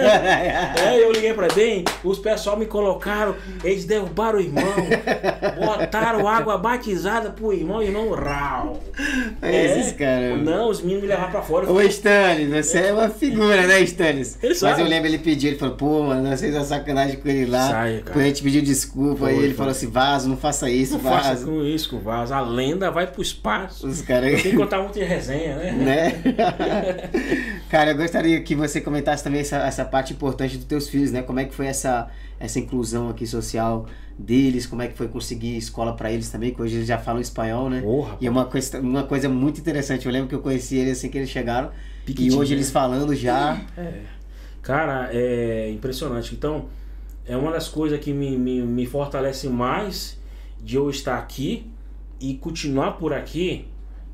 É, 0.80 1.04
eu 1.04 1.12
liguei 1.12 1.34
pra 1.34 1.48
bem, 1.54 1.84
os 2.04 2.20
pessoal 2.20 2.58
me 2.58 2.66
colocaram, 2.66 3.36
eles 3.64 3.86
derrubaram 3.86 4.38
o 4.40 4.42
irmão, 4.42 4.64
botaram 5.66 6.28
água 6.28 6.58
batizada 6.58 7.30
pro 7.32 7.54
irmão, 7.54 7.82
irmão 7.82 8.10
rau. 8.12 8.82
Esses 9.42 9.94
caras. 9.94 10.42
Não, 10.44 10.70
os 10.70 10.82
meninos 10.82 11.04
me 11.04 11.10
levaram 11.10 11.32
pra 11.32 11.42
fora. 11.42 11.66
Ô 11.72 11.76
fiquei- 11.76 11.90
Stannis, 11.90 12.50
você 12.68 12.78
é 12.80 12.94
uma 12.94 13.10
figura, 13.10 13.66
né, 13.68 13.80
Stannis? 13.82 14.38
Mas 14.62 14.80
eu 14.80 14.86
lembro 14.86 15.08
ele 15.08 15.20
pediu, 15.20 15.50
ele 15.52 15.60
falou, 15.60 15.76
pô, 15.76 16.04
mano, 16.04 16.30
nós 16.30 16.40
fez 16.40 16.54
uma 16.54 16.64
sacanagem 16.64 17.18
com 17.18 17.28
ele 17.28 17.46
lá. 17.50 17.70
Sai, 17.70 18.02
cara. 18.06 18.20
A 18.20 18.24
gente 18.24 18.44
pediu 18.44 18.62
desculpa, 18.62 19.28
aí 19.28 19.36
ele 19.38 19.48
foi. 19.48 19.54
falou 19.56 19.72
assim, 19.72 19.90
vaso, 19.90 20.30
não 20.30 20.38
faça 20.38 20.70
isso, 20.70 20.94
Não 20.94 21.00
faça 21.00 21.30
vaso. 21.30 21.46
com 21.46 21.64
isso, 21.64 21.90
com 21.90 21.96
o 21.98 22.02
vaso. 22.02 22.34
A 22.34 22.42
lenda 22.42 22.92
vai 22.92 23.08
pro 23.08 23.22
espaço. 23.22 23.88
Os 23.96 24.02
caras. 24.02 24.42
Tem 24.42 24.52
que 24.52 24.58
contar 24.58 24.82
muita 24.82 25.04
resenha, 25.04 25.56
né? 25.56 25.72
né? 25.72 26.12
Cara, 27.70 27.92
eu 27.92 27.98
gostaria 27.98 28.42
que 28.42 28.56
você 28.56 28.82
comentasse 28.82 29.24
também 29.24 29.42
essa, 29.42 29.58
essa 29.58 29.86
parte 29.86 30.14
importante 30.14 30.58
dos 30.58 30.66
teus 30.66 30.90
filhos, 30.90 31.12
né? 31.12 31.22
Como 31.22 31.40
é 31.40 31.46
que 31.46 31.56
foi 31.56 31.68
essa, 31.68 32.10
essa 32.40 32.60
inclusão 32.60 33.10
aqui 33.10 33.26
social 33.26 33.86
deles, 34.18 34.66
como 34.66 34.82
é 34.82 34.88
que 34.88 34.98
foi 34.98 35.08
conseguir 35.08 35.58
escola 35.58 35.94
pra 35.94 36.12
eles 36.12 36.30
também, 36.30 36.54
que 36.54 36.62
hoje 36.62 36.76
eles 36.76 36.88
já 36.88 36.98
falam 36.98 37.22
espanhol, 37.22 37.70
né? 37.70 37.82
Porra, 37.82 38.18
E 38.20 38.28
é 38.28 38.30
uma 38.30 38.46
coisa, 38.46 38.80
uma 38.80 39.04
coisa 39.04 39.30
muito 39.30 39.60
interessante. 39.60 40.06
Eu 40.06 40.12
lembro 40.12 40.28
que 40.28 40.36
eu 40.36 40.42
conheci 40.42 40.78
eles 40.78 40.98
assim 40.98 41.10
que 41.10 41.18
eles 41.18 41.30
chegaram. 41.30 41.72
E 42.08 42.32
hoje 42.32 42.52
né? 42.52 42.58
eles 42.58 42.72
falando 42.72 43.16
já. 43.16 43.62
Cara, 44.62 45.10
é 45.12 45.70
impressionante. 45.72 46.34
Então, 46.34 46.66
é 47.26 47.36
uma 47.36 47.52
das 47.52 47.68
coisas 47.68 48.00
que 48.00 48.14
me, 48.14 48.38
me, 48.38 48.62
me 48.62 48.86
fortalece 48.86 49.48
mais 49.48 50.18
de 50.62 50.76
eu 50.76 50.90
estar 50.90 51.18
aqui 51.18 51.70
e 52.20 52.36
continuar 52.36 52.94
por 52.94 53.14
aqui 53.14 53.68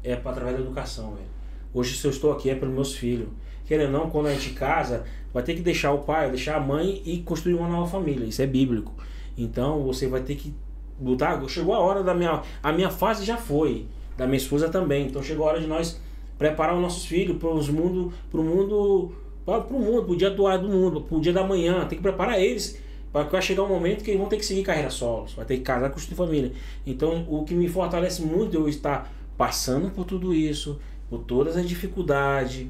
é 0.03 0.13
através 0.13 0.55
da 0.55 0.61
educação, 0.61 1.11
velho. 1.11 1.27
Hoje, 1.73 1.95
se 1.95 2.05
eu 2.05 2.11
estou 2.11 2.31
aqui, 2.31 2.49
é 2.49 2.55
pelos 2.55 2.73
meus 2.73 2.95
filhos. 2.95 3.29
Querendo 3.65 3.93
ou 3.95 4.03
não, 4.03 4.09
quando 4.09 4.27
a 4.27 4.33
gente 4.33 4.51
casa, 4.51 5.05
vai 5.33 5.43
ter 5.43 5.53
que 5.53 5.61
deixar 5.61 5.93
o 5.93 5.99
pai, 5.99 6.29
deixar 6.29 6.57
a 6.57 6.59
mãe 6.59 7.01
e 7.05 7.19
construir 7.19 7.53
uma 7.53 7.67
nova 7.67 7.89
família. 7.89 8.25
Isso 8.25 8.41
é 8.41 8.47
bíblico. 8.47 8.93
Então, 9.37 9.83
você 9.83 10.07
vai 10.07 10.21
ter 10.21 10.35
que 10.35 10.53
lutar. 10.99 11.41
Chegou 11.47 11.73
a 11.73 11.79
hora 11.79 12.03
da 12.03 12.13
minha. 12.13 12.41
A 12.61 12.71
minha 12.71 12.89
fase 12.89 13.23
já 13.23 13.37
foi, 13.37 13.85
da 14.17 14.25
minha 14.25 14.37
esposa 14.37 14.67
também. 14.69 15.07
Então, 15.07 15.23
chegou 15.23 15.47
a 15.47 15.51
hora 15.51 15.61
de 15.61 15.67
nós 15.67 15.99
preparar 16.37 16.75
os 16.75 16.81
nossos 16.81 17.05
filhos 17.05 17.37
para 17.37 17.49
os 17.49 17.69
mundo, 17.69 18.11
para 18.29 18.41
o 18.41 18.43
mundo, 18.43 19.13
para 19.45 19.59
o 19.59 19.79
mundo, 19.79 20.03
para 20.03 20.11
o 20.11 20.17
dia 20.17 20.29
do, 20.29 20.57
do 20.57 20.67
mundo, 20.67 21.01
para 21.01 21.17
o 21.17 21.21
dia 21.21 21.31
da 21.31 21.43
manhã. 21.43 21.85
Tem 21.87 21.97
que 21.97 22.03
preparar 22.03 22.41
eles 22.41 22.81
para 23.11 23.25
que 23.25 23.31
vai 23.31 23.41
chegar 23.41 23.63
um 23.63 23.67
momento 23.67 24.03
que 24.03 24.11
eles 24.11 24.19
vão 24.19 24.29
ter 24.29 24.37
que 24.37 24.45
seguir 24.45 24.63
carreira 24.63 24.89
solos, 24.89 25.33
vai 25.33 25.45
ter 25.45 25.57
que 25.57 25.63
casar, 25.63 25.89
construir 25.91 26.15
família. 26.15 26.51
Então, 26.85 27.25
o 27.29 27.43
que 27.43 27.53
me 27.53 27.67
fortalece 27.67 28.21
muito 28.21 28.55
é 28.55 28.59
eu 28.59 28.69
estar 28.69 29.11
passando 29.37 29.89
por 29.91 30.05
tudo 30.05 30.33
isso, 30.33 30.79
por 31.09 31.19
todas 31.19 31.57
as 31.57 31.67
dificuldades, 31.67 32.67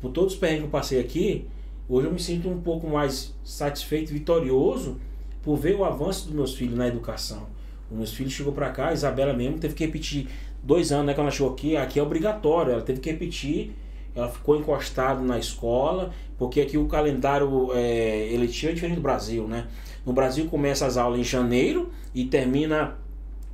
por 0.00 0.10
todos 0.10 0.34
os 0.34 0.38
perrengues 0.38 0.62
que 0.62 0.66
eu 0.66 0.70
passei 0.70 1.00
aqui. 1.00 1.46
Hoje 1.88 2.06
eu 2.06 2.12
me 2.12 2.20
sinto 2.20 2.48
um 2.48 2.60
pouco 2.60 2.88
mais 2.88 3.34
satisfeito, 3.44 4.12
vitorioso 4.12 4.98
por 5.42 5.56
ver 5.56 5.76
o 5.76 5.84
avanço 5.84 6.26
dos 6.26 6.34
meus 6.34 6.54
filhos 6.54 6.76
na 6.76 6.88
educação. 6.88 7.46
Os 7.90 7.96
meus 7.96 8.12
filhos 8.14 8.32
chegou 8.32 8.52
para 8.52 8.70
cá, 8.70 8.88
a 8.88 8.92
Isabela 8.94 9.34
mesmo 9.34 9.58
teve 9.58 9.74
que 9.74 9.84
repetir 9.84 10.26
dois 10.62 10.90
anos, 10.90 11.06
né? 11.06 11.14
Quando 11.14 11.26
ela 11.26 11.30
chegou 11.30 11.52
aqui, 11.52 11.76
aqui 11.76 11.98
é 11.98 12.02
obrigatório, 12.02 12.72
ela 12.72 12.82
teve 12.82 13.00
que 13.00 13.10
repetir. 13.10 13.72
Ela 14.14 14.28
ficou 14.28 14.56
encostada 14.56 15.20
na 15.20 15.38
escola, 15.38 16.12
porque 16.38 16.60
aqui 16.60 16.78
o 16.78 16.86
calendário 16.86 17.72
é, 17.74 18.32
eletivo 18.32 18.70
é 18.70 18.74
diferente 18.74 18.96
do 18.96 19.02
Brasil, 19.02 19.46
né? 19.46 19.66
No 20.06 20.12
Brasil 20.12 20.46
começa 20.46 20.86
as 20.86 20.96
aulas 20.96 21.18
em 21.18 21.24
janeiro 21.24 21.90
e 22.14 22.24
termina 22.24 22.96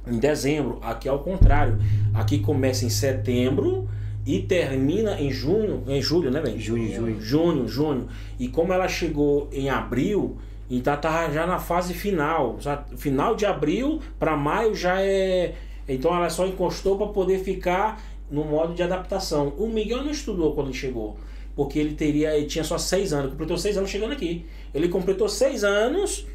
em 0.06 0.18
dezembro. 0.18 0.78
Aqui 0.82 1.08
é 1.08 1.12
o 1.12 1.18
contrário. 1.18 1.78
Aqui 2.14 2.38
começa 2.38 2.84
em 2.84 2.90
setembro 2.90 3.88
e 4.26 4.40
termina 4.40 5.20
em 5.20 5.30
junho, 5.30 5.82
em 5.86 6.00
julho, 6.00 6.30
né, 6.30 6.40
velho? 6.40 6.58
Junho, 6.60 6.94
junho. 6.94 7.20
Junho, 7.20 7.68
junho. 7.68 8.08
E 8.38 8.48
como 8.48 8.72
ela 8.72 8.88
chegou 8.88 9.48
em 9.52 9.68
abril, 9.70 10.36
então 10.70 10.96
tá 10.96 11.30
já 11.30 11.46
na 11.46 11.58
fase 11.58 11.94
final. 11.94 12.56
Já- 12.60 12.84
Final 12.96 13.34
de 13.34 13.46
abril 13.46 14.00
para 14.18 14.36
maio 14.36 14.74
já 14.74 15.00
é. 15.02 15.54
Então 15.88 16.14
ela 16.14 16.30
só 16.30 16.46
encostou 16.46 16.96
para 16.96 17.08
poder 17.08 17.40
ficar 17.40 18.00
no 18.30 18.44
modo 18.44 18.74
de 18.74 18.82
adaptação. 18.82 19.52
O 19.58 19.66
Miguel 19.68 20.04
não 20.04 20.10
estudou 20.10 20.54
quando 20.54 20.68
ele 20.68 20.76
chegou. 20.76 21.16
Porque 21.56 21.78
ele 21.78 21.94
teria. 21.94 22.36
Ele 22.36 22.46
tinha 22.46 22.62
só 22.62 22.78
seis 22.78 23.12
anos. 23.12 23.30
Completou 23.32 23.58
seis 23.58 23.76
anos 23.76 23.90
chegando 23.90 24.12
aqui. 24.12 24.46
Ele 24.72 24.88
completou 24.88 25.28
seis 25.28 25.64
anos 25.64 26.26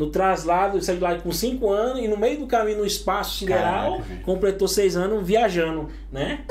no 0.00 0.10
traslado, 0.10 0.80
saiu 0.82 0.96
de 0.96 1.02
lá 1.02 1.14
com 1.16 1.30
cinco 1.30 1.70
anos, 1.70 2.02
e 2.02 2.08
no 2.08 2.16
meio 2.16 2.40
do 2.40 2.46
caminho, 2.46 2.78
no 2.78 2.86
espaço 2.86 3.38
sideral, 3.38 4.00
completou 4.24 4.66
seis 4.66 4.96
anos 4.96 5.24
viajando, 5.24 5.88
né? 6.10 6.44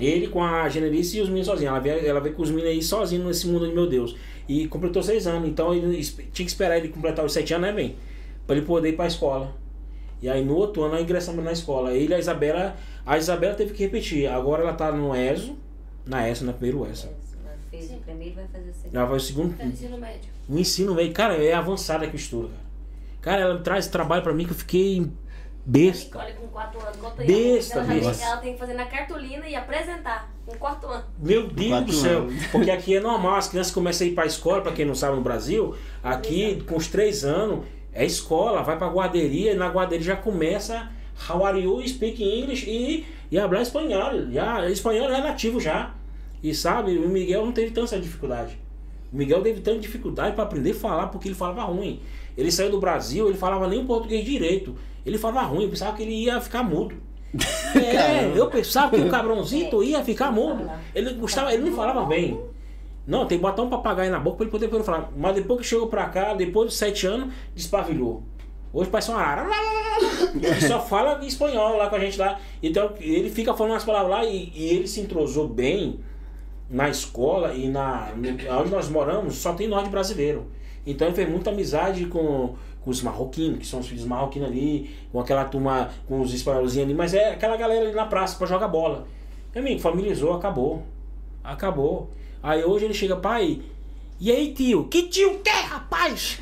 Ele 0.00 0.28
com 0.28 0.42
a 0.42 0.66
Generice 0.70 1.18
e 1.18 1.20
os 1.20 1.28
meninos 1.28 1.46
sozinhos. 1.46 1.70
Ela 1.70 1.80
veio, 1.80 2.06
ela 2.06 2.20
veio 2.20 2.34
com 2.34 2.42
os 2.42 2.48
meninos 2.48 2.70
aí 2.70 2.82
sozinho 2.82 3.26
nesse 3.26 3.46
mundo 3.46 3.68
de 3.68 3.74
meu 3.74 3.86
Deus. 3.86 4.16
E 4.48 4.66
completou 4.66 5.02
seis 5.02 5.26
anos. 5.26 5.46
Então 5.46 5.74
ele 5.74 6.02
tinha 6.02 6.46
que 6.46 6.50
esperar 6.50 6.78
ele 6.78 6.88
completar 6.88 7.22
os 7.22 7.34
sete 7.34 7.52
anos, 7.52 7.66
né, 7.68 7.72
bem? 7.74 7.96
Pra 8.46 8.56
ele 8.56 8.64
poder 8.64 8.88
ir 8.88 8.96
pra 8.96 9.06
escola. 9.06 9.54
E 10.22 10.28
aí 10.30 10.42
no 10.42 10.56
outro 10.56 10.82
ano 10.82 10.94
nós 10.94 11.02
ingressamos 11.02 11.44
na 11.44 11.52
escola. 11.52 11.92
Ele 11.92 12.12
e 12.12 12.14
a 12.14 12.18
Isabela. 12.18 12.76
A 13.04 13.18
Isabela 13.18 13.54
teve 13.54 13.74
que 13.74 13.82
repetir. 13.82 14.26
Agora 14.26 14.62
ela 14.62 14.72
tá 14.72 14.90
no 14.90 15.14
ESO. 15.14 15.54
Na 16.06 16.26
ESO, 16.26 16.46
na 16.46 16.54
primeiro 16.54 16.90
ESO. 16.90 17.10
Ela 17.72 17.82
fez 17.82 17.90
o 17.90 18.00
primeiro 18.02 18.34
vai 18.34 18.46
fazer 18.48 18.70
o 18.70 18.74
segundo. 18.74 18.96
Ela 18.96 19.06
vai 19.06 19.16
o 19.16 19.20
segundo. 19.20 19.56
Tá 19.56 19.64
no 19.64 19.70
ensino 19.72 19.98
médio. 19.98 20.30
O 20.48 20.58
ensino 20.58 20.94
médio. 20.94 21.12
Cara, 21.12 21.34
é 21.34 21.52
avançada 21.52 22.06
que 22.06 22.14
eu 22.14 22.18
estudo, 22.20 22.48
cara. 22.48 22.70
Cara, 23.20 23.42
ela 23.42 23.58
traz 23.60 23.86
trabalho 23.86 24.22
pra 24.22 24.32
mim 24.32 24.44
que 24.46 24.52
eu 24.52 24.56
fiquei 24.56 25.10
besta. 25.64 26.18
Nicole 26.18 26.32
com 26.34 26.48
4 26.48 26.80
anos, 26.80 26.96
Besta, 27.26 27.78
ela, 27.80 27.94
ela 27.94 28.36
tem 28.38 28.54
que 28.54 28.58
fazer 28.58 28.74
na 28.74 28.86
cartolina 28.86 29.46
e 29.46 29.54
apresentar 29.54 30.32
com 30.46 30.56
4 30.56 30.88
anos. 30.88 31.04
Meu 31.18 31.46
Deus 31.46 31.68
Quatro 31.70 31.86
do 31.86 31.92
céu. 31.92 32.18
anos. 32.22 32.46
Porque 32.46 32.70
aqui 32.70 32.96
é 32.96 33.00
normal, 33.00 33.36
as 33.36 33.48
crianças 33.48 33.72
começam 33.72 34.06
a 34.06 34.10
ir 34.10 34.14
pra 34.14 34.26
escola, 34.26 34.62
pra 34.62 34.72
quem 34.72 34.84
não 34.86 34.94
sabe 34.94 35.16
no 35.16 35.22
Brasil, 35.22 35.74
aqui 36.02 36.62
com 36.66 36.76
os 36.76 36.88
três 36.88 37.24
anos 37.24 37.64
é 37.92 38.04
escola, 38.04 38.62
vai 38.62 38.78
pra 38.78 38.88
guarderia 38.88 39.52
e 39.52 39.56
na 39.56 39.68
guarderia 39.68 40.04
já 40.04 40.16
começa 40.16 40.90
How 41.28 41.44
are 41.44 41.60
you? 41.60 41.86
Speak 41.86 42.22
English 42.22 42.68
e, 42.68 43.06
e 43.30 43.38
hablar 43.38 43.60
espanhol. 43.60 44.30
Já, 44.30 44.68
espanhol 44.70 45.10
é 45.10 45.20
nativo 45.20 45.60
já. 45.60 45.94
E 46.42 46.54
sabe, 46.54 46.96
o 46.98 47.08
Miguel 47.08 47.44
não 47.44 47.52
teve 47.52 47.70
tanta 47.70 47.98
dificuldade. 47.98 48.58
O 49.12 49.16
Miguel 49.16 49.42
teve 49.42 49.60
tanta 49.60 49.78
dificuldade 49.78 50.34
para 50.34 50.44
aprender 50.44 50.70
a 50.70 50.74
falar 50.74 51.06
porque 51.08 51.28
ele 51.28 51.34
falava 51.34 51.62
ruim. 51.62 52.00
Ele 52.36 52.50
saiu 52.50 52.70
do 52.70 52.78
Brasil, 52.78 53.28
ele 53.28 53.36
falava 53.36 53.66
nem 53.68 53.82
o 53.82 53.84
português 53.84 54.24
direito. 54.24 54.74
Ele 55.04 55.18
falava 55.18 55.46
ruim, 55.46 55.64
eu 55.64 55.70
pensava 55.70 55.96
que 55.96 56.02
ele 56.02 56.14
ia 56.14 56.40
ficar 56.40 56.62
mudo. 56.62 56.94
É, 57.72 58.36
eu 58.36 58.50
pensava 58.50 58.96
que 58.96 59.00
o 59.00 59.08
cabrãozito 59.08 59.80
ia 59.84 60.02
ficar 60.02 60.32
mudo. 60.32 60.68
Ele 60.92 61.12
gostava, 61.12 61.54
ele 61.54 61.70
não 61.70 61.76
falava 61.76 62.04
bem. 62.04 62.40
Não, 63.06 63.26
tem 63.26 63.38
que 63.38 63.42
botar 63.42 63.62
um 63.62 63.70
papagaio 63.70 64.10
na 64.10 64.18
boca 64.18 64.38
pra 64.38 64.44
ele 64.44 64.50
poder, 64.50 64.68
poder 64.68 64.82
falar. 64.82 65.10
Mas 65.16 65.36
depois 65.36 65.60
que 65.60 65.66
chegou 65.66 65.86
pra 65.86 66.08
cá, 66.08 66.34
depois 66.34 66.70
de 66.70 66.76
sete 66.76 67.06
anos, 67.06 67.32
despavilhou. 67.54 68.24
Hoje 68.72 68.90
parece 68.90 69.10
uma 69.10 69.20
arara. 69.20 69.48
Ele 70.34 70.60
só 70.60 70.80
fala 70.80 71.24
espanhol 71.24 71.76
lá 71.76 71.88
com 71.88 71.96
a 71.96 71.98
gente 71.98 72.16
lá. 72.18 72.38
Então 72.62 72.92
ele 73.00 73.28
fica 73.28 73.52
falando 73.52 73.72
umas 73.72 73.84
palavras 73.84 74.10
lá 74.10 74.24
e, 74.24 74.52
e 74.54 74.68
ele 74.68 74.86
se 74.86 75.00
entrosou 75.00 75.48
bem 75.48 75.98
na 76.70 76.88
escola 76.88 77.52
e 77.52 77.68
na 77.68 78.12
no- 78.16 78.28
onde 78.60 78.70
nós 78.70 78.88
moramos 78.88 79.34
só 79.36 79.52
tem 79.54 79.66
norte 79.68 79.90
brasileiro. 79.90 80.46
Então 80.86 81.08
ele 81.08 81.16
fez 81.16 81.28
muita 81.28 81.50
amizade 81.50 82.06
com, 82.06 82.54
com 82.80 82.90
os 82.90 83.02
marroquinos, 83.02 83.58
que 83.58 83.66
são 83.66 83.80
os 83.80 83.88
filhos 83.88 84.04
marroquinos 84.04 84.48
ali, 84.48 84.88
com 85.12 85.20
aquela 85.20 85.44
turma, 85.44 85.90
com 86.06 86.20
os 86.20 86.32
espanholzinhos 86.32 86.86
ali, 86.88 86.94
mas 86.94 87.12
é 87.12 87.32
aquela 87.32 87.56
galera 87.56 87.84
ali 87.86 87.94
na 87.94 88.06
praça 88.06 88.38
pra 88.38 88.46
jogar 88.46 88.68
bola. 88.68 89.06
Meu 89.54 89.62
amigo, 89.62 89.80
familiarizou, 89.80 90.32
acabou. 90.32 90.82
Acabou. 91.42 92.10
Aí 92.42 92.64
hoje 92.64 92.84
ele 92.86 92.94
chega, 92.94 93.16
pai, 93.16 93.60
e 94.18 94.30
aí 94.30 94.52
tio? 94.54 94.84
Que 94.88 95.02
tio 95.08 95.40
que 95.40 95.48
é, 95.50 95.60
rapaz? 95.62 96.38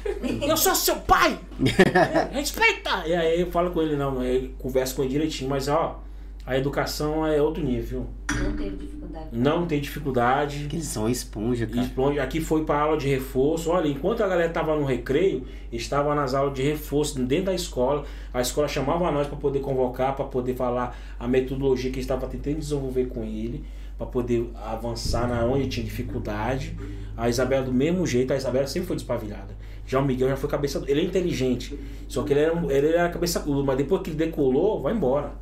Eu 0.46 0.56
sou 0.56 0.74
seu 0.74 0.96
pai! 0.96 1.38
Respeita! 2.32 3.06
E 3.06 3.14
aí 3.14 3.40
eu 3.40 3.50
falo 3.50 3.70
com 3.70 3.80
ele, 3.82 3.96
não, 3.96 4.22
eu 4.22 4.50
converso 4.59 4.94
com 4.94 5.02
ele 5.02 5.10
direitinho, 5.12 5.48
mas 5.50 5.68
ó, 5.68 6.00
a 6.46 6.56
educação 6.56 7.26
é 7.26 7.40
outro 7.40 7.62
nível. 7.62 8.06
Não 8.42 8.56
teve 8.56 8.86
dificuldade. 9.09 9.28
Não 9.32 9.66
tem 9.66 9.80
dificuldade. 9.80 10.66
Que 10.68 10.76
eles 10.76 10.86
são 10.86 11.09
esponja, 11.09 11.66
cara. 11.66 11.80
Explode. 11.80 12.20
Aqui 12.20 12.40
foi 12.40 12.64
para 12.64 12.80
aula 12.80 12.97
de 12.97 13.09
reforço. 13.09 13.70
Olha, 13.70 13.89
enquanto 13.89 14.22
a 14.22 14.28
galera 14.28 14.48
estava 14.48 14.76
no 14.76 14.85
recreio, 14.85 15.47
estava 15.72 16.14
nas 16.14 16.35
aulas 16.35 16.55
de 16.55 16.62
reforço 16.62 17.18
dentro 17.20 17.47
da 17.47 17.55
escola. 17.55 18.05
A 18.32 18.40
escola 18.40 18.68
chamava 18.68 19.10
nós 19.10 19.26
para 19.26 19.36
poder 19.36 19.60
convocar, 19.60 20.14
para 20.14 20.24
poder 20.26 20.55
falar 20.55 20.97
a 21.18 21.26
metodologia 21.26 21.90
que 21.90 22.01
estava 22.01 22.26
tentando 22.26 22.59
desenvolver 22.59 23.06
com 23.06 23.24
ele, 23.24 23.64
para 23.97 24.06
poder 24.06 24.51
avançar 24.64 25.28
na 25.28 25.44
onde 25.44 25.68
tinha 25.68 25.85
dificuldade. 25.85 26.76
A 27.16 27.28
Isabela 27.28 27.64
do 27.64 27.72
mesmo 27.72 28.06
jeito, 28.06 28.32
a 28.32 28.36
Isabela 28.36 28.66
sempre 28.66 28.89
foi 28.89 28.97
despavilhada. 28.97 29.56
Já 29.86 30.01
o 30.01 30.05
Miguel 30.05 30.28
já 30.28 30.36
foi 30.36 30.51
cabeça, 30.51 30.85
ele 30.86 31.01
é 31.01 31.05
inteligente, 31.05 31.78
só 32.06 32.22
que 32.22 32.35
ele 32.35 32.40
era, 32.40 32.55
ele 32.70 32.89
era 32.89 33.09
cabeça 33.09 33.40
dura, 33.40 33.64
mas 33.64 33.78
depois 33.78 34.02
que 34.02 34.10
ele 34.10 34.18
decolou, 34.18 34.82
vai 34.82 34.93
embora. 34.93 35.32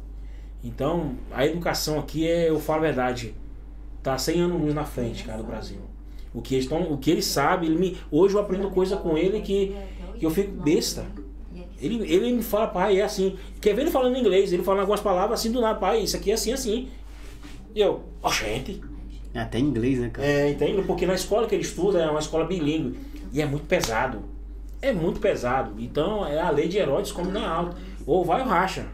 Então, 0.63 1.17
a 1.33 1.45
educação 1.45 1.99
aqui 1.99 2.29
é, 2.29 2.49
eu 2.49 2.61
falo 2.61 2.79
a 2.79 2.83
verdade, 2.83 3.35
tá 4.07 4.17
100 4.17 4.41
anos 4.41 4.61
luz 4.61 4.75
na 4.75 4.85
frente, 4.85 5.25
cara, 5.25 5.39
do 5.39 5.45
Brasil. 5.45 5.81
O 6.33 6.41
que, 6.41 6.55
eles 6.55 6.67
tão, 6.67 6.93
o 6.93 6.99
que 6.99 7.11
ele 7.11 7.23
sabe, 7.23 7.67
ele 7.67 7.77
me, 7.77 7.97
hoje 8.11 8.35
eu 8.35 8.41
aprendo 8.41 8.71
coisa 8.71 8.97
com 8.97 9.19
ele 9.19 9.41
que, 9.41 9.75
que 10.19 10.25
eu 10.25 10.31
fico 10.31 10.53
besta. 10.63 11.05
Ele, 11.81 12.11
ele 12.11 12.33
me 12.33 12.43
fala, 12.43 12.69
pai, 12.69 13.01
é 13.01 13.05
assim. 13.05 13.37
Quer 13.61 13.75
ver 13.75 13.83
ele 13.83 13.91
falando 13.91 14.17
inglês? 14.17 14.53
Ele 14.53 14.63
fala 14.63 14.81
algumas 14.81 15.01
palavras 15.01 15.41
assim 15.41 15.51
do 15.51 15.61
nada, 15.61 15.79
pai, 15.79 16.03
isso 16.03 16.17
aqui 16.17 16.31
é 16.31 16.35
assim, 16.35 16.53
assim. 16.53 16.89
E 17.75 17.81
eu, 17.81 18.05
ó, 18.23 18.31
gente. 18.31 18.81
É 19.35 19.41
Até 19.41 19.59
em 19.59 19.65
inglês, 19.65 19.99
né, 19.99 20.09
cara? 20.11 20.27
É, 20.27 20.51
entende? 20.51 20.83
Porque 20.83 21.05
na 21.05 21.15
escola 21.15 21.47
que 21.47 21.55
ele 21.55 21.65
estuda 21.65 21.99
é 21.99 22.09
uma 22.09 22.21
escola 22.21 22.45
bilíngue. 22.45 22.99
E 23.33 23.43
é 23.43 23.47
muito 23.47 23.67
pesado. 23.67 24.23
É 24.81 24.93
muito 24.93 25.21
pesado. 25.21 25.73
Então 25.79 26.25
é 26.27 26.41
a 26.41 26.51
lei 26.51 26.69
de 26.69 26.79
Herodes 26.79 27.13
como 27.13 27.31
na 27.31 27.49
alta. 27.49 27.77
Ou 28.07 28.25
vai 28.25 28.41
ou 28.41 28.47
racha. 28.47 28.87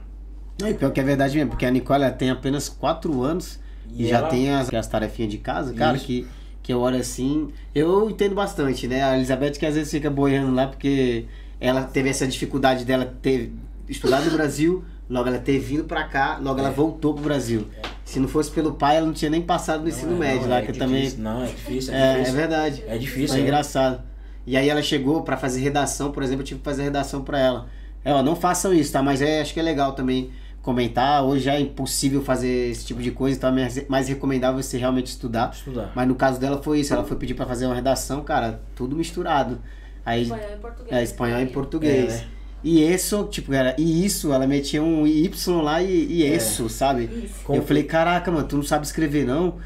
Não, 0.60 0.68
e 0.68 0.74
pior 0.74 0.90
que 0.90 1.00
é 1.00 1.04
verdade 1.04 1.36
mesmo, 1.36 1.50
porque 1.50 1.66
a 1.66 1.70
Nicole 1.70 2.10
tem 2.12 2.30
apenas 2.30 2.68
4 2.68 3.22
anos 3.22 3.60
e, 3.90 4.04
E 4.04 4.08
já 4.08 4.18
ela- 4.18 4.28
tem 4.28 4.50
as, 4.50 4.72
as 4.72 4.86
tarefinhas 4.86 5.30
de 5.30 5.38
casa, 5.38 5.72
cara, 5.74 5.96
Isso. 5.96 6.06
que, 6.06 6.26
que 6.62 6.72
eu 6.72 6.80
olho 6.80 6.98
assim. 6.98 7.48
Eu 7.74 8.08
entendo 8.10 8.34
bastante, 8.34 8.86
né? 8.86 9.02
A 9.02 9.16
Elizabeth 9.16 9.52
que 9.52 9.66
às 9.66 9.74
vezes 9.74 9.90
fica 9.90 10.10
boiando 10.10 10.54
lá 10.54 10.66
porque 10.66 11.24
ela 11.60 11.82
teve 11.84 12.08
essa 12.08 12.26
dificuldade 12.26 12.84
dela 12.84 13.04
ter 13.22 13.52
estudado 13.88 14.24
no 14.26 14.30
Brasil, 14.32 14.84
logo 15.08 15.28
ela 15.28 15.38
ter 15.38 15.58
vindo 15.58 15.84
pra 15.84 16.04
cá, 16.04 16.38
logo 16.42 16.58
ela 16.60 16.70
voltou 16.70 17.14
pro 17.14 17.22
Brasil. 17.24 17.66
Se 18.04 18.18
não 18.20 18.28
fosse 18.28 18.50
pelo 18.50 18.72
pai, 18.74 18.96
ela 18.96 19.06
não 19.06 19.12
tinha 19.14 19.30
nem 19.30 19.40
passado 19.42 19.82
no 19.82 19.88
ensino 19.88 20.10
Não, 20.12 20.16
é- 20.22 20.28
médio 20.28 20.42
não, 20.42 20.48
lá, 20.50 20.58
é 20.58 20.62
que 20.62 20.72
difícil. 20.72 20.86
também. 20.86 21.10
Não, 21.18 21.42
é 21.42 21.46
difícil. 21.46 21.94
É, 21.94 21.96
É, 21.96 22.02
é 22.02 22.12
difícil. 22.14 22.34
verdade. 22.34 22.84
É 22.86 22.98
difícil, 22.98 23.36
é. 23.36 23.40
engraçado. 23.40 24.02
E 24.46 24.56
aí 24.56 24.68
ela 24.68 24.82
chegou 24.82 25.22
pra 25.22 25.36
fazer 25.36 25.60
redação, 25.60 26.10
por 26.10 26.22
exemplo, 26.22 26.42
eu 26.42 26.46
tive 26.46 26.58
que 26.60 26.64
fazer 26.64 26.82
redação 26.82 27.22
pra 27.22 27.38
ela. 27.38 27.68
É, 28.04 28.12
ó, 28.12 28.22
não 28.22 28.34
façam 28.34 28.74
isso, 28.74 28.92
tá? 28.92 29.00
Mas 29.02 29.22
é, 29.22 29.40
acho 29.40 29.54
que 29.54 29.60
é 29.60 29.62
legal 29.62 29.92
também 29.92 30.30
comentar. 30.62 31.24
Hoje 31.24 31.48
é 31.48 31.60
impossível 31.60 32.22
fazer 32.22 32.70
esse 32.70 32.86
tipo 32.86 33.02
de 33.02 33.10
coisa, 33.10 33.36
então 33.36 33.50
é 33.58 33.84
mais, 33.88 34.08
recomendável 34.08 34.62
você 34.62 34.78
realmente 34.78 35.06
estudar. 35.08 35.50
Estudar. 35.52 35.92
Mas 35.94 36.08
no 36.08 36.14
caso 36.14 36.38
dela 36.40 36.62
foi 36.62 36.80
isso, 36.80 36.94
ela 36.94 37.04
foi 37.04 37.16
pedir 37.16 37.34
pra 37.34 37.44
fazer 37.46 37.66
uma 37.66 37.74
redação, 37.74 38.22
cara, 38.22 38.60
tudo 38.74 38.94
misturado. 38.96 39.58
Aí 40.04 40.22
Espanhol 40.22 40.50
e 40.52 40.56
português. 40.60 40.92
é 40.96 41.02
espanhol 41.02 41.40
e 41.40 41.46
português. 41.46 42.12
É, 42.14 42.16
né? 42.18 42.24
E 42.64 42.80
isso, 42.94 43.24
tipo, 43.24 43.52
era, 43.52 43.74
e 43.76 44.04
isso, 44.06 44.32
ela 44.32 44.46
metia 44.46 44.80
um 44.82 45.04
Y 45.04 45.60
lá 45.62 45.82
e, 45.82 46.06
e 46.06 46.24
É. 46.24 46.36
isso, 46.36 46.68
sabe? 46.68 47.28
Como- 47.42 47.58
Eu 47.58 47.62
falei, 47.64 47.82
caraca, 47.82 48.30
mano, 48.30 48.46
tu 48.46 48.56
não 48.56 48.62
sabe 48.62 48.86
escrever, 48.86 49.26
não? 49.26 49.56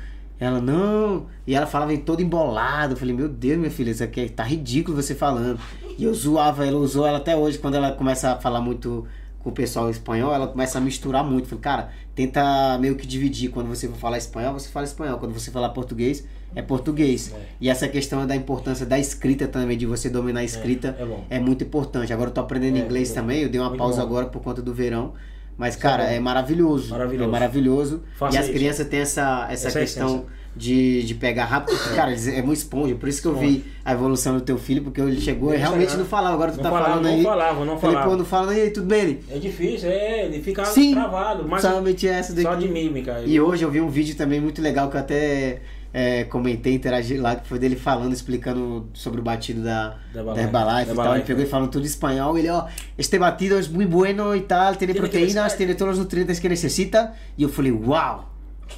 Ela, 0.40 0.60
não. 0.62 1.26
E 1.46 1.54
ela 1.54 1.66
falava 1.66 1.92
em 1.92 1.98
todo 1.98 2.22
embolado. 2.22 2.94
Eu 2.94 2.96
falei, 2.96 3.14
meu 3.14 3.28
Deus, 3.28 3.58
minha 3.58 3.70
filha, 3.70 3.90
isso 3.90 4.02
aqui 4.02 4.20
é- 4.22 4.28
tá 4.28 4.42
ridículo 4.44 4.96
você 4.96 5.14
falando. 5.14 5.58
E 5.98 6.04
eu 6.04 6.12
zoava 6.14 6.66
ela, 6.66 6.78
usou 6.78 7.06
ela 7.06 7.18
até 7.18 7.36
hoje, 7.36 7.58
quando 7.58 7.74
ela 7.74 7.92
começa 7.92 8.32
a 8.32 8.36
falar 8.40 8.60
muito 8.62 9.06
o 9.48 9.52
pessoal 9.52 9.88
espanhol, 9.88 10.34
ela 10.34 10.46
começa 10.48 10.78
a 10.78 10.80
misturar 10.80 11.24
muito. 11.24 11.56
Cara, 11.58 11.90
tenta 12.14 12.76
meio 12.78 12.96
que 12.96 13.06
dividir. 13.06 13.50
Quando 13.50 13.68
você 13.68 13.88
for 13.88 13.96
falar 13.96 14.18
espanhol, 14.18 14.52
você 14.54 14.68
fala 14.68 14.84
espanhol. 14.84 15.18
Quando 15.18 15.32
você 15.32 15.50
falar 15.50 15.68
português, 15.70 16.24
é 16.54 16.62
português. 16.62 17.32
É. 17.32 17.40
E 17.60 17.68
essa 17.68 17.86
questão 17.88 18.26
da 18.26 18.34
importância 18.34 18.84
da 18.84 18.98
escrita 18.98 19.46
também, 19.46 19.76
de 19.78 19.86
você 19.86 20.08
dominar 20.10 20.40
a 20.40 20.44
escrita, 20.44 20.96
é 21.30 21.36
é 21.36 21.40
muito 21.40 21.62
importante. 21.64 22.12
Agora 22.12 22.30
eu 22.30 22.34
tô 22.34 22.40
aprendendo 22.40 22.76
É, 22.78 22.80
inglês 22.80 23.10
é 23.12 23.14
também, 23.14 23.42
eu 23.42 23.48
dei 23.48 23.60
uma 23.60 23.68
muito 23.68 23.78
pausa 23.78 24.00
bom. 24.02 24.06
agora 24.08 24.26
por 24.26 24.42
conta 24.42 24.60
do 24.60 24.74
verão. 24.74 25.12
Mas, 25.56 25.74
cara, 25.76 26.10
é 26.10 26.16
é 26.16 26.20
maravilhoso. 26.20 26.90
Maravilhoso. 26.90 27.28
É 27.28 27.32
maravilhoso. 27.32 28.02
Faça 28.18 28.36
e 28.36 28.38
as 28.38 28.44
isso. 28.46 28.54
crianças 28.54 28.88
têm 28.88 29.00
essa, 29.00 29.46
essa, 29.50 29.68
Essa 29.68 29.78
é 29.78 29.82
questão 29.82 30.08
essência. 30.08 30.26
De, 30.56 31.02
de 31.02 31.14
pegar 31.14 31.44
rápido. 31.44 31.76
Porque, 31.76 31.94
cara, 31.94 32.12
é 32.14 32.42
uma 32.42 32.54
esponja. 32.54 32.94
Por 32.94 33.08
isso 33.08 33.20
que 33.20 33.28
eu 33.28 33.36
vi 33.36 33.64
a 33.84 33.92
evolução 33.92 34.34
do 34.34 34.40
teu 34.40 34.56
filho, 34.58 34.82
porque 34.82 35.00
ele 35.00 35.20
chegou 35.20 35.54
e 35.54 35.56
realmente 35.58 35.96
não 35.96 36.04
falava. 36.04 36.34
Agora 36.34 36.52
tu 36.52 36.56
Não 36.56 36.62
tá 36.64 36.70
falava, 36.70 36.88
falando 36.90 37.04
não 37.04 37.10
aí. 37.14 37.22
falava, 37.22 37.64
não 37.64 37.78
Falei, 37.78 37.94
falava. 37.96 38.10
pô, 38.10 38.16
não 38.16 38.24
fala 38.24 38.52
aí, 38.52 38.70
tudo 38.70 38.86
bem? 38.86 39.00
Ele, 39.02 39.24
É 39.30 39.38
difícil, 39.38 39.90
é, 39.90 40.24
ele 40.24 40.42
fica 40.42 40.64
Sim, 40.64 40.94
travado. 40.94 41.46
Mas 41.46 41.62
somente 41.62 42.08
essa 42.08 42.32
daqui. 42.32 42.42
só 42.48 42.54
de 42.54 42.68
mímica. 42.68 43.20
E 43.26 43.38
hoje 43.40 43.64
eu 43.64 43.70
vi 43.70 43.80
um 43.80 43.88
vídeo 43.88 44.16
também 44.16 44.40
muito 44.40 44.62
legal 44.62 44.88
que 44.90 44.96
eu 44.96 45.00
até 45.00 45.60
é, 45.92 46.24
comentei, 46.24 46.74
interagi 46.74 47.16
lá, 47.16 47.36
que 47.36 47.46
foi 47.46 47.58
dele 47.58 47.76
falando, 47.76 48.12
explicando 48.12 48.88
sobre 48.94 49.20
o 49.20 49.22
batido 49.22 49.62
da, 49.62 49.96
Da 50.14 50.22
da 50.22 50.40
Herbalife. 50.40 50.92
E 50.92 50.94
tal. 50.94 51.14
Ele 51.14 51.24
pegou 51.24 51.42
e 51.42 51.46
falando 51.46 51.70
tudo 51.70 51.82
em 51.84 51.86
espanhol. 51.86 52.36
Ele, 52.38 52.48
ó, 52.48 52.64
este 52.98 53.18
batido 53.18 53.58
es 53.58 53.68
muy 53.68 53.84
bueno 53.86 54.34
e 54.34 54.40
tal, 54.40 54.76
Tiene 54.76 54.94
proteínas, 54.94 55.56
tiene 55.56 55.74
todos 55.74 55.94
os 55.94 55.98
nutrientes 56.00 56.40
que 56.40 56.48
necessita. 56.48 57.12
E 57.38 57.42
eu 57.42 57.48
falei, 57.50 57.72
uau! 57.72 58.35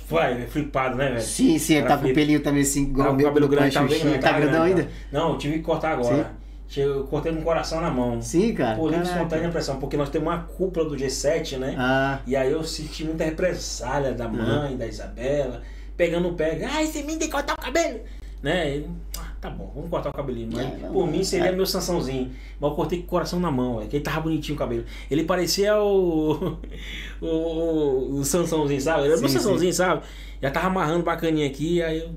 Vai, 0.09 0.43
é 0.43 0.47
flipado, 0.47 0.97
né, 0.97 1.09
velho? 1.11 1.21
Sim, 1.23 1.59
sim, 1.59 1.75
ele 1.75 1.81
Era 1.83 1.89
tá 1.89 1.95
com 1.97 2.01
o 2.01 2.05
flip. 2.05 2.15
pelinho 2.15 2.41
também 2.41 2.63
assim, 2.63 2.83
igual 2.85 3.09
Tá 3.09 3.13
meu, 3.15 3.27
o 3.27 3.29
cabelo 3.29 3.49
grande, 3.49 3.75
tá 3.75 3.83
bem 3.83 3.99
grande. 4.01 4.19
Tá 4.19 4.33
grandão 4.33 4.65
grande, 4.65 4.81
ainda? 4.81 4.83
tá. 4.85 4.91
Não, 5.13 5.31
eu 5.33 5.39
tive 5.39 5.55
que 5.59 5.63
cortar 5.63 5.93
agora. 5.93 6.35
Chega- 6.69 6.89
Eu 6.91 7.05
cortei 7.05 7.33
com 7.33 7.41
o 7.41 7.43
coração 7.43 7.81
na 7.81 7.91
mão. 7.91 8.21
Sim, 8.21 8.53
cara. 8.55 8.77
Por 8.77 8.91
livre 8.91 9.07
espontânea 9.07 9.49
pressão, 9.49 9.79
porque 9.79 9.97
nós 9.97 10.11
temos 10.11 10.29
uma 10.29 10.39
cúpula 10.41 10.87
do 10.87 10.95
G7, 10.97 11.57
né? 11.57 11.75
Ah, 11.79 12.19
E 12.27 12.37
aí 12.37 12.53
eu 12.53 12.63
senti 12.63 13.05
muita 13.05 13.25
represália 13.25 14.13
da 14.13 14.29
mãe, 14.29 14.77
da 14.77 14.87
Isabela, 14.87 15.63
pegando 15.97 16.29
o 16.29 16.35
pé, 16.35 16.59
ai, 16.71 16.87
você 16.87 17.01
me 17.01 17.17
tem 17.17 17.21
que 17.21 17.29
cortar 17.29 17.55
o 17.55 17.61
cabelo, 17.61 18.01
né? 18.43 18.85
Ah, 19.19 19.33
tá 19.41 19.51
bom, 19.51 19.71
vamos 19.75 19.91
cortar 19.91 20.11
o 20.11 20.13
cabelinho. 20.13 20.49
Mas 20.53 20.67
É, 20.67 20.89
por 20.89 21.07
mim 21.07 21.25
seria 21.25 21.53
meu 21.53 21.67
Sansãozinho. 21.67 22.31
Mas 22.61 22.71
eu 22.71 22.77
cortei 22.77 22.99
com 23.01 23.05
o 23.05 23.09
coração 23.09 23.41
na 23.41 23.51
mão, 23.51 23.79
velho, 23.79 23.89
que 23.89 23.97
ele 23.97 24.05
tava 24.05 24.21
bonitinho 24.21 24.55
o 24.55 24.59
cabelo. 24.59 24.85
Ele 25.11 25.25
parecia 25.25 25.77
o. 25.77 26.59
o, 27.21 27.27
o, 27.27 28.19
o 28.21 28.25
Sansãozinho, 28.25 28.81
sabe? 28.81 29.01
Ele 29.03 29.13
era 29.13 29.21
meu 29.21 29.29
Sim, 29.29 29.37
Sansãozinho, 29.39 29.73
sabe? 29.73 30.03
Já 30.41 30.51
tava 30.51 30.69
amarrando 30.69 31.03
bacaninha 31.03 31.47
aqui, 31.47 31.83
aí 31.83 31.99
eu. 32.01 32.11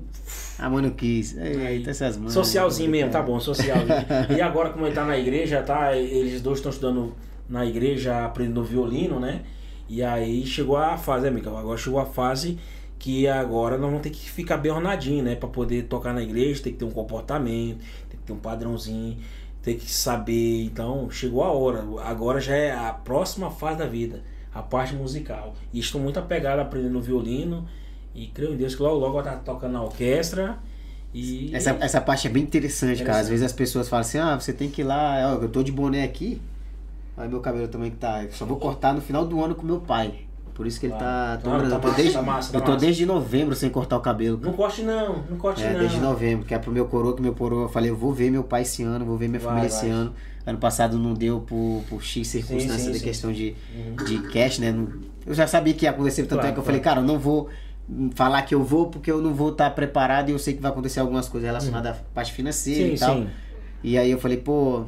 a 0.58 0.70
mãe 0.70 0.82
não 0.82 0.90
quis. 0.90 1.36
Aí, 1.36 1.66
aí 1.66 1.82
tá 1.82 1.90
essas 1.90 2.16
mães. 2.16 2.32
Socialzinho 2.32 2.90
mesmo, 2.90 3.10
tá 3.10 3.20
bom, 3.20 3.38
socialzinho. 3.40 3.96
e 4.36 4.40
agora, 4.40 4.70
como 4.70 4.86
ele 4.86 4.94
tá 4.94 5.04
na 5.04 5.18
igreja, 5.18 5.60
tá? 5.62 5.96
Eles 5.96 6.40
dois 6.40 6.58
estão 6.58 6.70
estudando 6.70 7.14
na 7.48 7.66
igreja 7.66 8.24
aprendendo 8.24 8.62
violino, 8.62 9.18
né? 9.18 9.42
E 9.88 10.02
aí 10.02 10.46
chegou 10.46 10.76
a 10.76 10.96
fase, 10.96 11.26
amiga, 11.26 11.50
agora 11.50 11.76
chegou 11.76 11.98
a 11.98 12.06
fase 12.06 12.58
que 13.02 13.26
agora 13.26 13.76
nós 13.76 13.90
vamos 13.90 14.00
ter 14.00 14.10
que 14.10 14.30
ficar 14.30 14.58
bem 14.58 14.70
ornadinho, 14.70 15.24
né? 15.24 15.34
Pra 15.34 15.48
poder 15.48 15.82
tocar 15.88 16.14
na 16.14 16.22
igreja, 16.22 16.62
tem 16.62 16.72
que 16.72 16.78
ter 16.78 16.84
um 16.84 16.92
comportamento, 16.92 17.78
tem 18.08 18.20
que 18.20 18.24
ter 18.24 18.32
um 18.32 18.38
padrãozinho, 18.38 19.18
tem 19.60 19.76
que 19.76 19.90
saber. 19.90 20.62
Então, 20.62 21.10
chegou 21.10 21.42
a 21.42 21.50
hora. 21.50 21.84
Agora 22.04 22.40
já 22.40 22.54
é 22.54 22.70
a 22.70 22.92
próxima 22.92 23.50
fase 23.50 23.78
da 23.78 23.86
vida, 23.86 24.22
a 24.54 24.62
parte 24.62 24.94
musical. 24.94 25.52
E 25.72 25.80
estou 25.80 26.00
muito 26.00 26.20
apegado 26.20 26.60
a 26.60 26.62
aprendendo 26.62 27.00
violino. 27.00 27.66
E 28.14 28.28
creio 28.28 28.54
em 28.54 28.56
Deus 28.56 28.76
que 28.76 28.82
logo 28.82 29.00
logo 29.00 29.14
vai 29.20 29.24
estar 29.24 29.42
tocando 29.42 29.72
na 29.72 29.82
orquestra. 29.82 30.60
E 31.12 31.50
Essa, 31.52 31.76
essa 31.80 32.00
parte 32.00 32.28
é 32.28 32.30
bem 32.30 32.44
interessante, 32.44 33.02
cara. 33.02 33.18
Às 33.18 33.28
vezes 33.28 33.44
as 33.44 33.52
pessoas 33.52 33.88
falam 33.88 34.02
assim, 34.02 34.18
ah, 34.18 34.38
você 34.38 34.52
tem 34.52 34.70
que 34.70 34.82
ir 34.82 34.84
lá, 34.84 35.34
ó, 35.34 35.42
eu 35.42 35.48
tô 35.48 35.64
de 35.64 35.72
boné 35.72 36.04
aqui. 36.04 36.40
Olha 37.16 37.28
meu 37.28 37.40
cabelo 37.40 37.66
também 37.66 37.90
que 37.90 37.96
tá. 37.96 38.22
Eu 38.22 38.30
só 38.30 38.46
vou 38.46 38.58
cortar 38.58 38.94
no 38.94 39.00
final 39.00 39.26
do 39.26 39.42
ano 39.42 39.56
com 39.56 39.66
meu 39.66 39.80
pai. 39.80 40.20
Por 40.54 40.66
isso 40.66 40.78
que 40.78 40.86
ele 40.86 40.92
tá. 40.94 41.38
Claro. 41.42 41.42
Tô, 41.42 41.50
Não, 41.50 41.70
tá 41.70 41.78
tô 41.78 41.88
massa, 41.88 41.96
desde, 42.02 42.12
tá 42.14 42.22
massa, 42.22 42.52
tá 42.52 42.58
eu 42.58 42.62
tô 42.62 42.72
massa. 42.72 42.84
desde 42.84 43.06
novembro 43.06 43.54
sem 43.56 43.70
cortar 43.70 43.96
o 43.96 44.00
cabelo. 44.00 44.38
não 44.42 44.52
corte 44.52 44.82
não, 44.82 45.22
não 45.30 45.36
corte 45.38 45.62
É, 45.62 45.72
não. 45.72 45.80
desde 45.80 45.98
novembro, 45.98 46.44
que 46.46 46.54
é 46.54 46.58
pro 46.58 46.70
meu 46.70 46.84
coroa, 46.86 47.16
que 47.16 47.22
meu 47.22 47.34
coroa, 47.34 47.62
eu 47.64 47.68
falei, 47.70 47.90
eu 47.90 47.96
vou 47.96 48.12
ver 48.12 48.30
meu 48.30 48.44
pai 48.44 48.62
esse 48.62 48.82
ano, 48.82 49.04
vou 49.04 49.16
ver 49.16 49.28
minha 49.28 49.40
Vai, 49.40 49.48
família 49.48 49.68
vai. 49.70 49.78
esse 49.78 49.88
ano. 49.88 50.12
Ano 50.44 50.58
passado 50.58 50.98
não 50.98 51.14
deu 51.14 51.40
por, 51.40 51.82
por 51.88 52.02
X 52.02 52.26
circunstâncias 52.28 52.82
sim, 52.82 52.92
de 52.92 52.98
sim. 52.98 53.04
questão 53.04 53.32
de, 53.32 53.54
Uhum. 53.74 54.04
de 54.04 54.18
cash, 54.30 54.58
né? 54.58 54.72
Não- 54.72 54.88
Eu 55.24 55.34
já 55.34 55.46
sabia 55.46 55.72
que 55.72 55.84
ia 55.86 55.90
acontecer, 55.90 56.22
tanto 56.24 56.34
Claro, 56.40 56.48
é 56.48 56.52
que 56.52 56.58
eu 56.58 56.64
falei, 56.64 56.80
cara, 56.80 57.00
eu 57.00 57.04
não 57.04 57.18
vou 57.18 57.48
falar 58.14 58.42
que 58.42 58.54
eu 58.54 58.62
vou 58.62 58.86
porque 58.86 59.10
eu 59.10 59.22
não 59.22 59.32
vou 59.34 59.50
estar 59.50 59.70
preparado 59.70 60.28
e 60.28 60.32
eu 60.32 60.38
sei 60.38 60.54
que 60.54 60.60
vai 60.60 60.70
acontecer 60.70 61.00
algumas 61.00 61.28
coisas 61.28 61.46
relacionadas 61.48 61.92
à 61.96 62.00
parte 62.14 62.32
financeira 62.32 62.92
e 62.94 62.98
tal. 62.98 63.14
sim. 63.16 63.28
E 63.84 63.96
aí 63.96 64.10
eu 64.10 64.18
falei, 64.18 64.36
pô, 64.36 64.84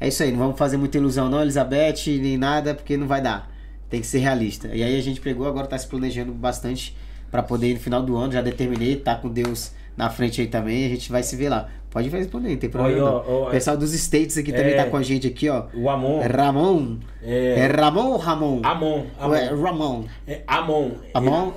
é 0.00 0.08
isso 0.08 0.22
aí, 0.22 0.30
não 0.32 0.38
vamos 0.38 0.58
fazer 0.58 0.76
muita 0.76 0.98
ilusão 0.98 1.28
não, 1.30 1.40
Elizabeth, 1.40 2.06
nem 2.20 2.36
nada, 2.36 2.74
porque 2.74 2.96
não 2.96 3.06
vai 3.06 3.20
dar. 3.22 3.50
Tem 3.88 4.00
que 4.00 4.06
ser 4.06 4.18
realista. 4.18 4.68
E 4.68 4.82
aí 4.82 4.96
a 4.98 5.02
gente 5.02 5.20
pegou, 5.20 5.46
agora 5.46 5.66
tá 5.66 5.78
se 5.78 5.86
planejando 5.86 6.32
bastante 6.32 6.96
pra 7.30 7.42
poder 7.42 7.68
ir 7.68 7.74
no 7.74 7.80
final 7.80 8.02
do 8.02 8.16
ano, 8.16 8.32
já 8.32 8.42
determinei, 8.42 8.96
tá 8.96 9.14
com 9.14 9.28
Deus 9.28 9.72
na 9.96 10.08
frente 10.08 10.40
aí 10.40 10.46
também, 10.46 10.86
a 10.86 10.88
gente 10.88 11.10
vai 11.10 11.22
se 11.22 11.34
ver 11.36 11.48
lá. 11.48 11.68
Pode 11.90 12.08
responder, 12.10 12.50
não 12.50 12.56
tem 12.56 12.68
problema. 12.68 13.10
Ó, 13.10 13.24
ó, 13.26 13.48
o 13.48 13.50
pessoal 13.50 13.76
dos 13.76 13.94
States 13.94 14.36
aqui 14.36 14.52
também 14.52 14.74
é. 14.74 14.76
tá 14.76 14.84
com 14.90 14.96
a 14.96 15.02
gente 15.02 15.26
aqui, 15.26 15.48
ó. 15.48 15.64
O 15.74 15.88
Amon. 15.88 16.20
É 16.20 16.26
Ramon. 16.26 16.96
É, 17.22 17.54
É. 17.60 17.66
Ramon 17.66 18.10
ou 18.10 18.16
Ramon? 18.18 18.60
Amon. 18.62 19.06
Ou 19.20 19.34
é 19.34 19.48
Amon. 19.48 19.62
Ramon. 19.62 20.04
É 20.26 20.42
Amon. 20.46 20.90
Amon? 21.14 21.52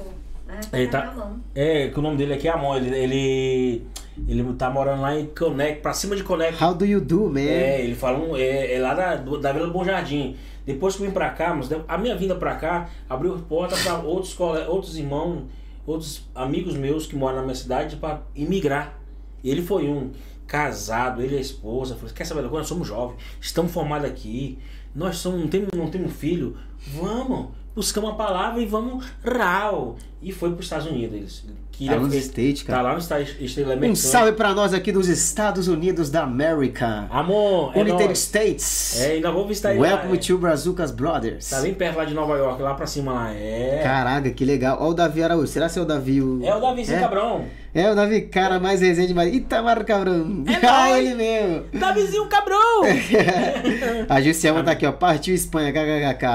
Ah, 0.47 0.77
Ele 0.77 0.87
tá. 0.87 1.31
É, 1.53 1.89
que 1.89 1.99
o 1.99 2.01
nome 2.01 2.17
dele 2.17 2.33
aqui 2.33 2.47
é 2.47 2.51
Amon. 2.51 2.77
Ele, 2.77 2.95
ele, 2.95 3.87
ele 4.27 4.53
tá 4.53 4.69
morando 4.69 5.01
lá 5.01 5.19
em 5.19 5.25
Connect, 5.25 5.81
pra 5.81 5.93
cima 5.93 6.15
de 6.15 6.23
Connect. 6.23 6.63
How 6.63 6.73
do 6.73 6.85
you 6.85 7.01
do, 7.01 7.29
man? 7.29 7.41
É, 7.41 7.81
ele 7.81 7.95
fala 7.95 8.17
um, 8.17 8.35
é, 8.35 8.73
é 8.73 8.79
lá 8.79 8.93
da, 8.93 9.15
da 9.17 9.51
Vila 9.51 9.67
do 9.67 9.73
Bom 9.73 9.83
Jardim. 9.83 10.37
Depois 10.73 10.95
que 10.95 11.03
vim 11.03 11.11
pra 11.11 11.29
cá, 11.29 11.53
mas 11.53 11.69
a 11.87 11.97
minha 11.97 12.15
vinda 12.15 12.35
pra 12.35 12.55
cá 12.55 12.89
abriu 13.09 13.37
porta 13.47 13.75
pra 13.77 13.99
outros, 13.99 14.37
outros 14.67 14.97
irmãos, 14.97 15.43
outros 15.85 16.29
amigos 16.33 16.75
meus 16.75 17.05
que 17.05 17.15
moram 17.15 17.37
na 17.37 17.43
minha 17.43 17.55
cidade 17.55 17.95
pra 17.95 18.21
imigrar. 18.35 18.99
Ele 19.43 19.61
foi 19.61 19.87
um 19.87 20.11
casado, 20.47 21.21
ele 21.21 21.37
a 21.37 21.41
esposa. 21.41 21.95
Falou, 21.95 22.13
quer 22.13 22.25
saber 22.25 22.41
coisa? 22.41 22.57
Nós 22.57 22.67
somos 22.67 22.87
jovens, 22.87 23.17
estamos 23.39 23.71
formados 23.71 24.09
aqui, 24.09 24.59
nós 24.93 25.17
somos, 25.17 25.39
não, 25.39 25.47
temos, 25.47 25.69
não 25.75 25.89
temos 25.89 26.13
filho. 26.13 26.57
Vamos, 26.87 27.49
buscar 27.75 28.01
uma 28.01 28.15
palavra 28.15 28.61
e 28.61 28.65
vamos 28.65 29.05
rau. 29.23 29.95
E 30.21 30.31
foi 30.31 30.49
para 30.49 30.59
os 30.59 30.65
Estados 30.65 30.87
Unidos. 30.87 31.15
Eles 31.15 31.45
Tá 31.87 31.95
nos 31.95 32.13
ele- 32.13 32.21
States, 32.21 32.63
Tá 32.63 32.73
cara. 32.73 32.81
lá 32.83 32.93
nos 32.95 33.03
Estados 33.03 33.29
Estados 33.39 33.89
Um 33.89 33.95
salve 33.95 34.31
pra 34.33 34.53
nós 34.53 34.73
aqui 34.73 34.91
dos 34.91 35.07
Estados 35.07 35.67
Unidos 35.67 36.09
da 36.09 36.23
América. 36.23 37.07
Amor, 37.09 37.71
é 37.75 37.79
United 37.81 38.03
nóis. 38.05 38.19
States. 38.19 39.01
É, 39.01 39.11
ainda 39.13 39.31
vou 39.31 39.47
visitar 39.47 39.71
ele 39.71 39.79
lá, 39.81 39.87
Welcome 39.89 40.17
é. 40.17 40.19
to 40.21 40.37
Brazucas 40.37 40.91
Brothers. 40.91 41.49
Tá 41.49 41.61
bem 41.61 41.73
perto 41.73 41.97
lá 41.97 42.05
de 42.05 42.13
Nova 42.13 42.35
York, 42.37 42.61
lá 42.61 42.73
pra 42.73 42.85
cima 42.85 43.13
lá. 43.13 43.33
É. 43.33 43.81
Caraca, 43.83 44.29
que 44.29 44.45
legal. 44.45 44.77
Olha 44.79 44.89
o 44.89 44.93
Davi 44.93 45.23
Araújo. 45.23 45.47
Será 45.47 45.69
que 45.69 45.79
é 45.79 45.81
o 45.81 45.85
Davi? 45.85 46.21
O... 46.21 46.43
É 46.43 46.55
o 46.55 46.59
Davizinho 46.59 46.97
é? 46.97 47.01
Cabrão. 47.01 47.45
É 47.73 47.89
o 47.89 47.95
Davi, 47.95 48.21
cara 48.23 48.59
mais 48.59 48.81
resenha 48.81 49.07
demais. 49.07 49.33
Itamar 49.33 49.83
Cabrão. 49.85 50.43
É 50.45 50.55
ah, 50.67 50.89
nóis. 50.89 51.05
ele 51.05 51.15
mesmo. 51.15 51.63
Davizinho 51.73 52.27
Cabrão! 52.27 52.81
A 54.09 54.21
Jussielma 54.21 54.61
tá 54.63 54.71
aqui, 54.71 54.85
ó. 54.85 54.91
Partiu 54.91 55.33
Espanha, 55.33 55.71
kkkk. 55.71 56.25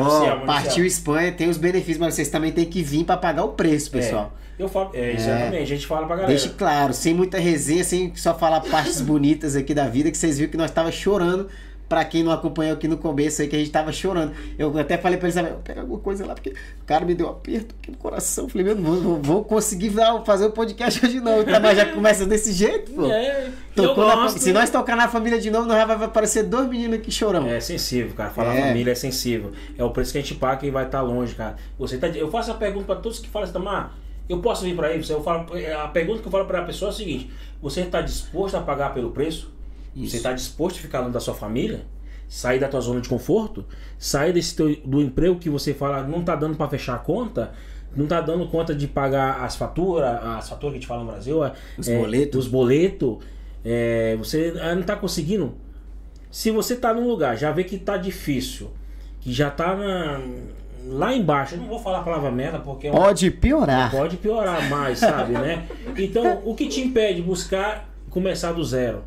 Ó, 0.00 0.04
Jussielma, 0.04 0.46
partiu. 0.46 0.84
Espanha, 0.84 1.32
tem 1.32 1.48
os 1.48 1.56
benefícios, 1.56 1.98
mas 1.98 2.14
vocês 2.14 2.28
também 2.28 2.52
têm 2.52 2.64
que 2.64 2.82
vir 2.82 3.04
pra 3.04 3.16
pagar 3.16 3.44
o 3.44 3.48
preço, 3.48 3.90
pessoal. 3.90 4.32
É, 4.44 4.47
eu 4.58 4.68
falo, 4.68 4.90
é, 4.94 5.12
exatamente, 5.12 5.62
a 5.62 5.66
gente 5.66 5.86
fala 5.86 6.06
pra 6.06 6.16
galera. 6.16 6.28
Deixe 6.34 6.48
claro, 6.50 6.92
sem 6.92 7.14
muita 7.14 7.38
resenha, 7.38 7.84
sem 7.84 8.14
só 8.16 8.34
falar 8.34 8.60
partes 8.60 9.00
bonitas 9.00 9.54
aqui 9.56 9.72
da 9.74 9.86
vida, 9.88 10.10
que 10.10 10.16
vocês 10.18 10.38
viram 10.38 10.50
que 10.50 10.56
nós 10.56 10.70
tava 10.70 10.90
chorando. 10.90 11.48
Pra 11.88 12.04
quem 12.04 12.22
não 12.22 12.30
acompanhou 12.30 12.74
aqui 12.74 12.86
no 12.86 12.98
começo 12.98 13.40
aí, 13.40 13.48
que 13.48 13.56
a 13.56 13.58
gente 13.58 13.70
tava 13.70 13.90
chorando. 13.90 14.34
Eu 14.58 14.78
até 14.78 14.98
falei 14.98 15.16
pra 15.18 15.26
eles, 15.26 15.40
pega 15.64 15.80
alguma 15.80 15.98
coisa 15.98 16.26
lá, 16.26 16.34
porque 16.34 16.50
o 16.50 16.84
cara 16.84 17.02
me 17.06 17.14
deu 17.14 17.26
um 17.26 17.30
aperto 17.30 17.74
aqui 17.80 17.90
no 17.90 17.96
coração. 17.96 18.46
Falei, 18.46 18.66
meu, 18.66 18.76
vou, 18.76 19.22
vou 19.22 19.42
conseguir 19.42 19.90
fazer 20.26 20.44
o 20.44 20.50
podcast 20.50 21.06
hoje 21.06 21.18
não. 21.18 21.42
Tá, 21.42 21.58
mas 21.58 21.78
já 21.78 21.86
começa 21.86 22.26
desse 22.26 22.52
jeito, 22.52 22.92
pô. 22.92 23.06
É, 23.06 23.48
Tocou 23.74 24.06
na 24.06 24.28
se 24.28 24.52
nós 24.52 24.68
tocar 24.68 24.96
na 24.96 25.08
família 25.08 25.40
de 25.40 25.50
novo, 25.50 25.66
nós 25.66 25.86
vai 25.86 26.04
aparecer 26.04 26.42
dois 26.42 26.68
meninos 26.68 26.98
aqui 26.98 27.10
chorando. 27.10 27.48
É 27.48 27.58
sensível, 27.58 28.12
cara. 28.14 28.28
Falar 28.28 28.54
É. 28.54 28.68
família 28.68 28.92
é 28.92 28.94
sensível. 28.94 29.52
É 29.78 29.82
o 29.82 29.88
preço 29.88 30.12
que 30.12 30.18
a 30.18 30.20
gente 30.20 30.34
paga 30.34 30.66
e 30.66 30.70
vai 30.70 30.84
estar 30.84 31.00
longe, 31.00 31.34
cara. 31.34 31.56
Você 31.78 31.96
tá, 31.96 32.06
eu 32.08 32.30
faço 32.30 32.50
a 32.50 32.54
pergunta 32.54 32.84
pra 32.84 32.96
todos 32.96 33.18
que 33.18 33.30
falam 33.30 33.44
assim, 33.44 33.54
Tamar, 33.54 33.94
eu 34.28 34.40
posso 34.40 34.64
vir 34.64 34.74
pra 34.76 34.88
aí? 34.88 35.02
Você- 35.02 35.12
Eu 35.12 35.22
falo, 35.22 35.46
a 35.82 35.88
pergunta 35.88 36.20
que 36.20 36.26
eu 36.28 36.32
falo 36.32 36.44
pra 36.46 36.62
pessoa 36.62 36.90
é 36.90 36.92
a 36.92 36.94
seguinte: 36.96 37.30
você 37.60 37.80
está 37.82 38.00
disposto 38.00 38.56
a 38.56 38.60
pagar 38.60 38.92
pelo 38.94 39.10
preço? 39.10 39.52
Isso. 39.94 40.10
Você 40.10 40.16
está 40.18 40.32
disposto 40.32 40.76
a 40.78 40.80
ficar 40.82 41.00
longe 41.00 41.12
da 41.12 41.20
sua 41.20 41.34
família? 41.34 41.86
Sair 42.28 42.58
da 42.60 42.68
tua 42.68 42.80
zona 42.80 43.00
de 43.00 43.08
conforto? 43.08 43.64
Sair 43.98 44.32
desse 44.34 44.54
teu, 44.54 44.76
do 44.84 45.00
emprego 45.00 45.38
que 45.38 45.48
você 45.48 45.72
fala 45.72 46.02
não 46.02 46.22
tá 46.22 46.36
dando 46.36 46.56
pra 46.56 46.68
fechar 46.68 46.94
a 46.94 46.98
conta? 46.98 47.52
Não 47.96 48.06
tá 48.06 48.20
dando 48.20 48.46
conta 48.48 48.74
de 48.74 48.86
pagar 48.86 49.42
as 49.42 49.56
faturas, 49.56 50.22
as 50.22 50.48
faturas 50.48 50.72
que 50.72 50.76
a 50.78 50.80
gente 50.80 50.86
fala 50.86 51.04
no 51.04 51.10
Brasil, 51.10 51.42
é, 51.42 51.54
Os 51.78 51.88
é, 51.88 51.96
boletos. 51.96 52.44
Os 52.44 52.50
boletos. 52.50 53.16
É, 53.64 54.14
você 54.16 54.52
ah, 54.60 54.74
não 54.74 54.82
tá 54.82 54.94
conseguindo? 54.94 55.54
Se 56.30 56.50
você 56.50 56.76
tá 56.76 56.92
num 56.92 57.08
lugar, 57.08 57.34
já 57.36 57.50
vê 57.50 57.64
que 57.64 57.78
tá 57.78 57.96
difícil, 57.96 58.70
que 59.20 59.32
já 59.32 59.50
tá 59.50 59.74
na- 59.74 60.20
lá 60.90 61.14
embaixo, 61.14 61.54
eu 61.54 61.58
não 61.60 61.66
vou 61.68 61.78
falar 61.78 61.98
a 61.98 62.02
palavra 62.02 62.30
merda 62.30 62.58
porque 62.58 62.86
é 62.88 62.90
um- 62.90 62.94
Pode 62.94 63.30
piorar. 63.30 63.90
pode 63.90 64.16
piorar 64.16 64.68
mais, 64.68 64.98
sabe, 64.98 65.32
né? 65.32 65.66
Então, 65.96 66.40
o 66.44 66.54
que 66.54 66.66
te 66.68 66.80
impede 66.80 67.16
de 67.16 67.22
buscar 67.22 67.88
começar 68.10 68.52
do 68.52 68.64
zero? 68.64 69.02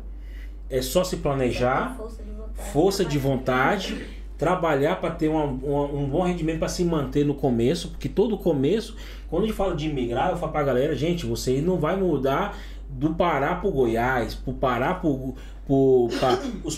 É 0.70 0.80
só 0.80 1.04
se 1.04 1.16
planejar, 1.18 1.94
Força 1.96 2.22
de 2.22 2.30
vontade. 2.30 2.70
força 2.72 3.04
de 3.04 3.18
vontade, 3.18 4.06
trabalhar 4.38 4.96
para 5.00 5.10
ter 5.10 5.28
uma- 5.28 5.44
uma- 5.44 5.84
um 5.86 6.06
bom 6.08 6.22
rendimento 6.22 6.58
para 6.58 6.68
se 6.68 6.84
manter 6.84 7.24
no 7.24 7.34
começo, 7.34 7.88
porque 7.90 8.08
todo 8.08 8.36
começo, 8.38 8.96
quando 9.28 9.44
a 9.44 9.46
gente 9.46 9.56
fala 9.56 9.76
de 9.76 9.88
imigrar, 9.88 10.30
eu 10.30 10.36
falo 10.36 10.50
pra 10.52 10.62
galera, 10.62 10.94
gente, 10.96 11.26
você 11.26 11.60
não 11.60 11.78
vai 11.78 11.96
mudar 11.96 12.56
do 12.92 13.14
Pará 13.14 13.54
pro 13.56 13.70
Goiás, 13.70 14.34
pro 14.34 14.52
Pará 14.54 14.94
pro, 14.94 15.34
pro 15.66 16.08
pra- 16.18 16.38
os 16.64 16.76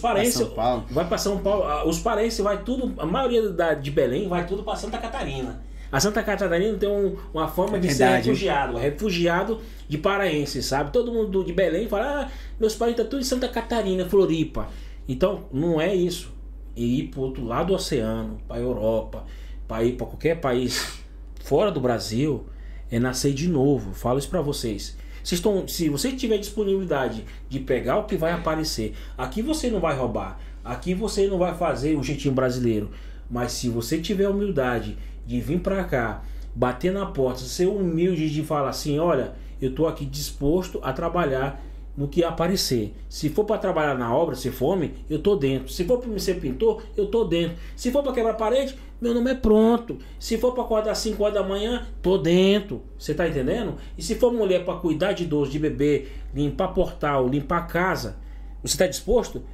Paulo. 0.54 0.84
vai 0.90 1.06
para 1.06 1.18
São 1.18 1.38
Paulo, 1.38 1.64
ah, 1.64 1.86
os 1.86 1.98
parentes 1.98 2.38
vai 2.38 2.62
tudo, 2.62 2.94
a 3.00 3.06
maioria 3.06 3.48
da, 3.50 3.74
de 3.74 3.90
Belém 3.90 4.28
vai 4.28 4.46
tudo 4.46 4.62
para 4.62 4.76
Santa 4.76 4.98
Catarina. 4.98 5.62
A 5.92 6.00
Santa 6.00 6.22
Catarina 6.22 6.76
tem 6.76 6.88
um- 6.88 7.16
uma 7.32 7.46
forma 7.48 7.78
de 7.78 7.92
ser 7.92 8.04
refugiado, 8.26 8.76
refugiado 8.78 9.60
de 9.88 9.98
paraense, 9.98 10.62
sabe? 10.62 10.90
Todo 10.92 11.12
mundo 11.12 11.44
de 11.44 11.52
Belém 11.52 11.88
fala, 11.88 12.22
ah, 12.22 12.28
meus 12.58 12.74
parentes 12.74 13.00
estão 13.00 13.10
tudo 13.10 13.20
em 13.20 13.24
Santa 13.24 13.48
Catarina, 13.48 14.04
Floripa. 14.04 14.68
Então, 15.08 15.44
não 15.52 15.80
é 15.80 15.94
isso. 15.94 16.32
E 16.74 17.00
ir 17.00 17.08
pro 17.08 17.20
outro 17.22 17.44
lado 17.44 17.68
do 17.68 17.74
oceano, 17.74 18.38
para 18.48 18.60
Europa, 18.60 19.24
para 19.68 19.84
ir 19.84 19.92
para 19.92 20.06
qualquer 20.06 20.40
país 20.40 20.98
fora 21.44 21.70
do 21.70 21.78
Brasil, 21.80 22.44
é 22.90 22.98
nascer 22.98 23.32
de 23.32 23.46
novo. 23.48 23.90
Eu 23.90 23.94
Falo 23.94 24.18
isso 24.18 24.28
para 24.28 24.40
vocês. 24.40 24.96
Vocês 25.24 25.38
estão, 25.38 25.66
se 25.66 25.88
você 25.88 26.12
tiver 26.12 26.36
disponibilidade 26.36 27.24
de 27.48 27.58
pegar 27.58 27.96
o 27.96 28.04
que 28.04 28.14
vai 28.14 28.30
aparecer, 28.30 28.94
aqui 29.16 29.40
você 29.40 29.70
não 29.70 29.80
vai 29.80 29.96
roubar, 29.96 30.38
aqui 30.62 30.92
você 30.92 31.26
não 31.26 31.38
vai 31.38 31.54
fazer 31.54 31.96
o 31.96 32.02
jeitinho 32.02 32.34
brasileiro. 32.34 32.90
Mas 33.30 33.52
se 33.52 33.70
você 33.70 33.98
tiver 33.98 34.28
humildade 34.28 34.98
de 35.26 35.40
vir 35.40 35.60
para 35.60 35.82
cá, 35.84 36.22
bater 36.54 36.92
na 36.92 37.06
porta, 37.06 37.40
ser 37.40 37.68
humilde 37.68 38.28
de 38.28 38.42
falar 38.42 38.68
assim, 38.68 38.98
olha, 38.98 39.32
eu 39.62 39.74
tô 39.74 39.86
aqui 39.86 40.04
disposto 40.04 40.78
a 40.82 40.92
trabalhar 40.92 41.58
no 41.96 42.08
que 42.08 42.24
aparecer. 42.24 42.94
Se 43.08 43.28
for 43.28 43.44
para 43.44 43.58
trabalhar 43.58 43.96
na 43.96 44.14
obra, 44.14 44.34
se 44.34 44.50
fome, 44.50 44.94
eu 45.08 45.20
tô 45.20 45.36
dentro. 45.36 45.68
Se 45.68 45.84
for 45.84 45.98
para 45.98 46.18
ser 46.18 46.40
pintor, 46.40 46.82
eu 46.96 47.06
tô 47.06 47.24
dentro. 47.24 47.56
Se 47.76 47.90
for 47.90 48.02
para 48.02 48.12
quebrar 48.12 48.34
parede, 48.34 48.76
meu 49.00 49.14
nome 49.14 49.30
é 49.30 49.34
pronto. 49.34 49.98
Se 50.18 50.36
for 50.38 50.52
para 50.52 50.64
acordar 50.64 50.90
às 50.92 50.98
5 50.98 51.22
horas 51.22 51.34
da 51.34 51.42
manhã, 51.42 51.86
tô 52.02 52.18
dentro. 52.18 52.82
Você 52.98 53.14
tá 53.14 53.28
entendendo? 53.28 53.76
E 53.96 54.02
se 54.02 54.16
for 54.16 54.32
mulher 54.32 54.64
para 54.64 54.78
cuidar 54.78 55.12
de 55.12 55.24
idoso, 55.24 55.50
de 55.50 55.58
bebê, 55.58 56.08
limpar 56.34 56.68
portal, 56.68 57.28
limpar 57.28 57.66
casa, 57.68 58.16
você 58.62 58.76
tá 58.76 58.86
disposto? 58.86 59.44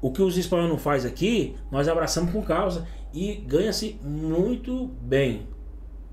O 0.00 0.12
que 0.12 0.22
os 0.22 0.36
espanhóis 0.36 0.68
não 0.68 0.78
faz 0.78 1.04
aqui, 1.04 1.56
nós 1.70 1.88
abraçamos 1.88 2.30
com 2.30 2.42
causa 2.42 2.86
e 3.12 3.34
ganha-se 3.34 3.98
muito 4.02 4.86
bem. 5.00 5.48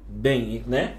Bem, 0.07 0.63
né? 0.65 0.97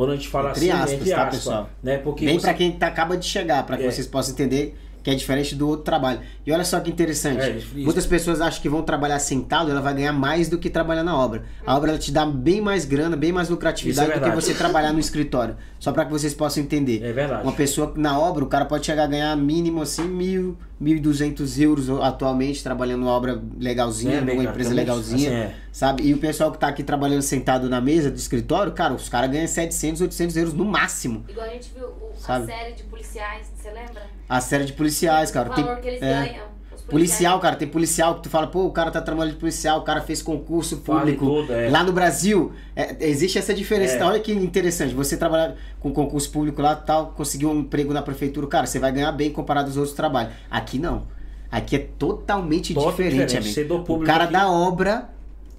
Quando 0.00 0.12
a 0.12 0.16
gente 0.16 0.28
fala 0.28 0.48
Entre 0.52 0.70
assim, 0.70 0.70
aspas, 0.70 0.92
entre 0.94 1.10
tá, 1.10 1.16
aspas, 1.24 1.36
pessoal? 1.36 1.70
né? 1.82 1.98
Porque 1.98 2.24
Bem 2.24 2.38
você- 2.38 2.46
pra 2.46 2.54
quem 2.54 2.72
tá, 2.72 2.86
acaba 2.86 3.18
de 3.18 3.26
chegar, 3.26 3.66
pra 3.66 3.76
que 3.76 3.82
É. 3.82 3.90
vocês 3.90 4.06
possam 4.06 4.32
entender 4.32 4.74
que 5.02 5.10
é 5.10 5.14
diferente 5.14 5.54
do 5.54 5.68
outro 5.68 5.84
trabalho. 5.84 6.20
E 6.46 6.50
olha 6.50 6.64
só 6.64 6.80
que 6.80 6.88
interessante. 6.90 7.42
É. 7.42 7.60
Muitas 7.74 8.06
pessoas 8.06 8.40
acham 8.40 8.62
que 8.62 8.68
vão 8.70 8.80
trabalhar 8.82 9.18
sentado, 9.18 9.70
ela 9.70 9.82
vai 9.82 9.92
ganhar 9.92 10.14
mais 10.14 10.48
do 10.48 10.56
que 10.56 10.70
trabalhar 10.70 11.04
na 11.04 11.14
obra. 11.14 11.42
A 11.66 11.76
obra 11.76 11.90
ela 11.90 11.98
te 11.98 12.10
dá 12.10 12.24
bem 12.24 12.62
mais 12.62 12.86
grana, 12.86 13.14
bem 13.14 13.30
mais 13.30 13.50
lucratividade 13.50 14.10
é 14.12 14.18
do 14.18 14.24
que 14.30 14.34
você 14.34 14.54
trabalhar 14.54 14.94
no 14.94 15.00
escritório. 15.00 15.54
Só 15.78 15.92
para 15.92 16.06
que 16.06 16.10
vocês 16.10 16.32
possam 16.32 16.62
entender. 16.62 17.02
É 17.04 17.12
verdade. 17.12 17.42
Uma 17.42 17.52
pessoa 17.52 17.92
na 17.94 18.18
obra, 18.18 18.42
o 18.42 18.46
cara 18.46 18.64
pode 18.64 18.86
chegar 18.86 19.04
a 19.04 19.06
ganhar 19.06 19.36
mínimo 19.36 19.82
assim 19.82 20.08
mil, 20.08 20.56
mil 20.80 20.96
e 20.96 21.00
duzentos 21.00 21.60
euros 21.60 21.90
atualmente 21.90 22.62
trabalhando 22.62 23.00
numa 23.00 23.10
obra 23.12 23.40
legalzinha, 23.58 24.14
É, 24.16 24.20
numa 24.22 24.42
empresa 24.44 24.70
tem 24.70 24.76
legalzinha, 24.78 25.28
assim, 25.30 25.38
é. 25.52 25.54
sabe? 25.70 26.02
E 26.04 26.14
o 26.14 26.18
pessoal 26.18 26.50
que 26.50 26.58
tá 26.58 26.68
aqui 26.68 26.82
trabalhando 26.82 27.20
sentado 27.22 27.68
na 27.68 27.80
mesa 27.82 28.10
do 28.10 28.16
escritório, 28.16 28.72
cara, 28.72 28.94
os 28.94 29.08
caras 29.08 29.30
ganham 29.30 29.46
700, 29.46 30.00
800 30.00 30.36
euros 30.38 30.54
no 30.54 30.64
máximo. 30.64 31.22
Igual 31.28 31.46
a 31.46 31.50
gente 31.50 31.70
viu 31.76 31.86
o- 31.86 32.10
a 32.26 32.46
série 32.46 32.72
de 32.72 32.82
policiais, 32.84 33.46
você 33.54 33.70
lembra? 33.70 34.02
A 34.28 34.40
série 34.40 34.64
de 34.64 34.72
policiais, 34.72 35.30
cara. 35.30 35.50
o 35.50 35.54
Tem, 35.54 35.64
valor 35.64 35.80
que 35.80 35.88
eles 35.88 36.02
é. 36.02 36.12
ganham. 36.14 36.46
Policial, 36.90 37.38
cara, 37.40 37.56
tem 37.56 37.68
policial 37.68 38.16
que 38.16 38.22
tu 38.24 38.28
fala, 38.28 38.46
pô, 38.46 38.64
o 38.64 38.70
cara 38.72 38.90
tá 38.90 39.00
trabalhando 39.00 39.34
de 39.34 39.40
policial, 39.40 39.78
o 39.78 39.82
cara 39.82 40.00
fez 40.00 40.20
concurso 40.22 40.78
público. 40.78 41.24
tudo, 41.24 41.52
é. 41.52 41.70
Lá 41.70 41.82
no 41.82 41.92
Brasil, 41.92 42.52
é, 42.74 42.96
existe 43.00 43.38
essa 43.38 43.54
diferença. 43.54 43.94
É. 43.94 43.96
Então, 43.96 44.08
olha 44.08 44.20
que 44.20 44.32
interessante, 44.32 44.94
você 44.94 45.16
trabalhar 45.16 45.54
com 45.78 45.92
concurso 45.92 46.30
público 46.30 46.60
lá 46.60 46.74
tal, 46.74 47.08
conseguir 47.16 47.46
um 47.46 47.60
emprego 47.60 47.92
na 47.92 48.02
prefeitura, 48.02 48.46
cara, 48.46 48.66
você 48.66 48.78
vai 48.78 48.92
ganhar 48.92 49.12
bem 49.12 49.30
comparado 49.30 49.68
aos 49.68 49.76
outros 49.76 49.94
trabalhos. 49.94 50.32
Aqui 50.50 50.78
não. 50.78 51.06
Aqui 51.50 51.76
é 51.76 51.78
totalmente 51.98 52.74
Totalmente 52.74 52.96
diferente, 52.96 53.38
diferente. 53.40 53.72
amigo. 53.72 53.94
O 53.94 54.04
cara 54.04 54.24
aqui 54.24 54.32
da 54.32 54.48
obra 54.50 55.08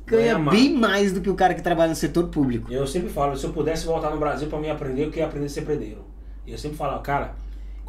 ganha 0.05 0.37
bem 0.39 0.73
mais 0.73 1.11
do 1.11 1.21
que 1.21 1.29
o 1.29 1.35
cara 1.35 1.53
que 1.53 1.61
trabalha 1.61 1.89
no 1.89 1.95
setor 1.95 2.27
público. 2.27 2.71
Eu 2.71 2.85
sempre 2.87 3.09
falo, 3.09 3.35
se 3.35 3.45
eu 3.45 3.51
pudesse 3.51 3.85
voltar 3.85 4.09
no 4.09 4.17
Brasil 4.17 4.47
pra 4.47 4.59
mim 4.59 4.69
aprender, 4.69 5.05
eu 5.05 5.09
queria 5.09 5.25
aprender 5.25 5.45
a 5.47 5.49
ser 5.49 5.61
predeiro. 5.61 6.03
Eu 6.47 6.57
sempre 6.57 6.77
falo, 6.77 6.99
cara, 7.01 7.35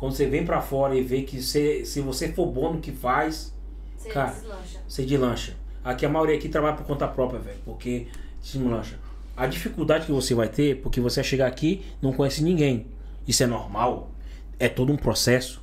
quando 0.03 0.15
você 0.17 0.27
vem 0.27 0.45
pra 0.45 0.61
fora 0.61 0.97
e 0.97 1.01
vê 1.01 1.23
que 1.23 1.41
você, 1.41 1.85
se 1.85 2.01
você 2.01 2.33
for 2.33 2.47
bom 2.47 2.73
no 2.73 2.81
que 2.81 2.91
faz, 2.91 3.55
Você 3.97 4.09
Cara. 4.09 4.33
deslancha. 4.33 4.81
você 4.89 5.07
deslancha. 5.07 5.57
Aqui 5.85 6.05
a 6.05 6.09
maioria 6.09 6.35
aqui 6.35 6.49
trabalha 6.49 6.75
por 6.75 6.85
conta 6.85 7.07
própria, 7.07 7.39
velho, 7.39 7.59
porque 7.65 8.09
deslancha. 8.43 8.99
A 9.37 9.47
dificuldade 9.47 10.07
que 10.07 10.11
você 10.11 10.35
vai 10.35 10.49
ter, 10.49 10.83
porque 10.83 11.01
você 11.01 11.21
vai 11.21 11.25
chegar 11.25 11.47
aqui 11.47 11.85
não 12.03 12.13
conhece 12.13 12.43
ninguém. 12.43 12.89
Isso 13.29 13.45
é 13.45 13.47
normal. 13.47 14.11
É 14.59 14.69
todo 14.69 14.93
um 14.93 14.97
processo. 14.97 15.63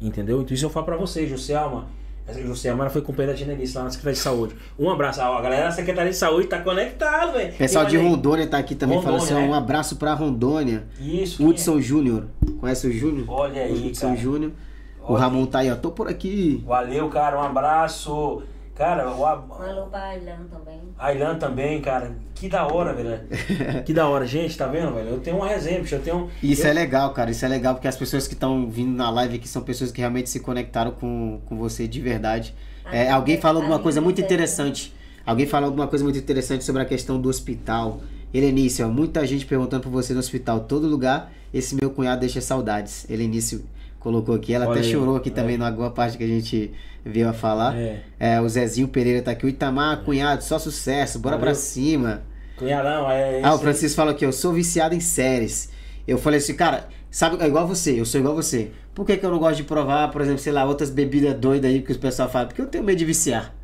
Entendeu? 0.00 0.42
Então 0.42 0.54
isso 0.54 0.64
eu 0.64 0.70
falo 0.70 0.86
pra 0.86 0.96
você, 0.96 1.26
Joselma. 1.26 1.88
Essa 1.88 2.01
Joselma 2.28 2.84
ela 2.84 2.90
foi 2.90 3.02
companheira 3.02 3.32
da 3.32 3.38
Genelice 3.38 3.76
lá 3.76 3.84
na 3.84 3.90
Secretaria 3.90 4.14
de 4.14 4.20
Saúde. 4.20 4.54
Um 4.78 4.90
abraço. 4.90 5.20
Ó, 5.20 5.36
A 5.38 5.40
galera 5.40 5.64
da 5.64 5.70
Secretaria 5.72 6.10
de 6.10 6.16
Saúde 6.16 6.46
tá 6.46 6.60
conectado, 6.60 7.32
velho. 7.32 7.52
Pessoal 7.54 7.84
de? 7.84 7.96
Rondônia 7.96 8.46
tá 8.46 8.58
aqui 8.58 8.74
também, 8.74 9.02
falando 9.02 9.22
assim, 9.22 9.34
Rondônia, 9.34 9.50
um 9.50 9.54
abraço 9.54 9.96
pra 9.96 10.14
Rondônia. 10.14 10.84
Isso. 11.00 11.38
quem 11.38 11.46
é? 11.46 11.48
Hudson 11.48 11.80
Júnior. 11.80 12.26
Conhece 12.60 12.86
o 12.86 12.92
Júnior? 12.92 13.24
Olha 13.28 13.62
aí, 13.62 13.88
Hudson. 13.88 14.16
Júnior. 14.16 14.52
O 15.00 15.14
Ramon 15.14 15.46
tá 15.46 15.58
aí, 15.60 15.70
ó. 15.70 15.74
Tô 15.74 15.90
por 15.90 16.08
aqui. 16.08 16.62
Valeu, 16.64 17.08
cara. 17.08 17.36
Um 17.36 17.42
abraço. 17.42 18.42
Cara, 18.74 19.14
o 19.14 19.24
A- 19.26 19.32
alô 19.32 19.86
pra 19.90 20.02
Ailan 20.04 20.44
também. 20.50 20.80
Ailan 20.98 21.38
também, 21.38 21.80
cara. 21.82 22.16
Que 22.34 22.48
da 22.48 22.66
hora, 22.66 22.94
velho. 22.94 23.20
Que 23.84 23.92
da 23.92 24.08
hora. 24.08 24.26
Gente, 24.26 24.56
tá 24.56 24.66
vendo, 24.66 24.94
velho? 24.94 25.10
Eu 25.10 25.20
tenho 25.20 25.36
uma 25.36 25.46
resenha, 25.46 25.80
bicho. 25.80 25.94
Eu 25.94 26.00
tenho. 26.02 26.30
Isso 26.42 26.62
eu... 26.66 26.70
é 26.70 26.72
legal, 26.72 27.12
cara. 27.12 27.30
Isso 27.30 27.44
é 27.44 27.48
legal 27.48 27.74
porque 27.74 27.86
as 27.86 27.96
pessoas 27.96 28.26
que 28.26 28.32
estão 28.34 28.68
vindo 28.70 28.96
na 28.96 29.10
live 29.10 29.36
aqui 29.36 29.46
são 29.46 29.62
pessoas 29.62 29.92
que 29.92 30.00
realmente 30.00 30.30
se 30.30 30.40
conectaram 30.40 30.90
com, 30.92 31.40
com 31.46 31.56
você 31.58 31.86
de 31.86 32.00
verdade. 32.00 32.54
É, 32.86 33.00
Amiga- 33.02 33.14
alguém 33.14 33.40
falou 33.40 33.60
alguma 33.62 33.78
coisa 33.78 34.00
muito 34.00 34.20
interessante. 34.20 34.92
Alguém 35.24 35.46
falou 35.46 35.66
alguma 35.66 35.86
coisa 35.86 36.02
muito 36.02 36.18
interessante 36.18 36.64
sobre 36.64 36.80
a 36.82 36.84
questão 36.86 37.20
do 37.20 37.28
hospital. 37.28 38.00
Helenício, 38.34 38.88
muita 38.88 39.24
gente 39.26 39.44
perguntando 39.44 39.82
por 39.82 39.90
você 39.90 40.14
no 40.14 40.18
hospital. 40.20 40.60
Todo 40.60 40.86
lugar, 40.88 41.30
esse 41.52 41.74
meu 41.76 41.90
cunhado 41.90 42.22
deixa 42.22 42.40
saudades. 42.40 43.08
Helenício 43.10 43.62
colocou 44.02 44.34
aqui. 44.34 44.52
Ela 44.54 44.66
Olha 44.66 44.78
até 44.78 44.86
aí. 44.86 44.92
chorou 44.92 45.16
aqui 45.16 45.28
É. 45.30 45.32
também 45.32 45.56
em 45.56 45.62
alguma 45.62 45.90
parte 45.90 46.18
que 46.18 46.24
a 46.24 46.26
gente 46.28 46.72
veio 47.04 47.28
a 47.28 47.32
falar. 47.32 47.76
É. 47.76 48.02
É, 48.18 48.40
o 48.40 48.48
Zezinho 48.48 48.88
Pereira 48.88 49.22
tá 49.22 49.30
aqui. 49.30 49.46
O 49.46 49.48
Itamar, 49.48 50.02
cunhado, 50.04 50.42
só 50.44 50.58
sucesso. 50.58 51.18
Bora 51.18 51.36
Valeu. 51.36 51.52
pra 51.52 51.54
cima. 51.54 52.22
Cunhadão, 52.56 53.10
é. 53.10 53.40
Ah, 53.42 53.54
o 53.54 53.58
Francisco 53.58 53.96
falou 53.96 54.12
aqui, 54.12 54.24
eu 54.24 54.32
sou 54.32 54.52
viciado 54.52 54.94
em 54.94 55.00
séries. 55.00 55.70
Eu 56.06 56.18
falei 56.18 56.38
assim, 56.38 56.54
cara, 56.54 56.88
sabe, 57.10 57.42
é 57.42 57.46
igual 57.46 57.66
você, 57.66 57.98
eu 57.98 58.04
sou 58.04 58.20
igual 58.20 58.34
você. 58.34 58.70
Por 58.94 59.06
que, 59.06 59.16
que 59.16 59.24
eu 59.24 59.30
não 59.30 59.38
gosto 59.38 59.56
de 59.56 59.64
provar, 59.64 60.10
por 60.10 60.20
exemplo, 60.20 60.38
sei 60.40 60.52
lá, 60.52 60.64
outras 60.64 60.90
bebidas 60.90 61.34
doidas 61.34 61.70
aí 61.70 61.80
que 61.80 61.92
o 61.92 61.98
pessoal 61.98 62.28
fala? 62.28 62.46
Porque 62.46 62.60
eu 62.60 62.66
tenho 62.66 62.84
medo 62.84 62.98
de 62.98 63.04
viciar. 63.04 63.54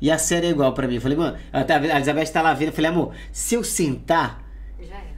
E 0.00 0.10
a 0.10 0.18
série 0.18 0.46
é 0.48 0.50
igual 0.50 0.72
pra 0.74 0.86
mim. 0.86 0.96
Eu 0.96 1.00
falei, 1.00 1.16
mano, 1.16 1.36
a 1.52 1.60
Elizabeth 1.96 2.26
tá 2.26 2.42
lá 2.42 2.52
vendo. 2.52 2.68
Eu 2.68 2.74
falei, 2.74 2.90
amor, 2.90 3.12
se 3.32 3.54
eu 3.54 3.64
sentar, 3.64 4.42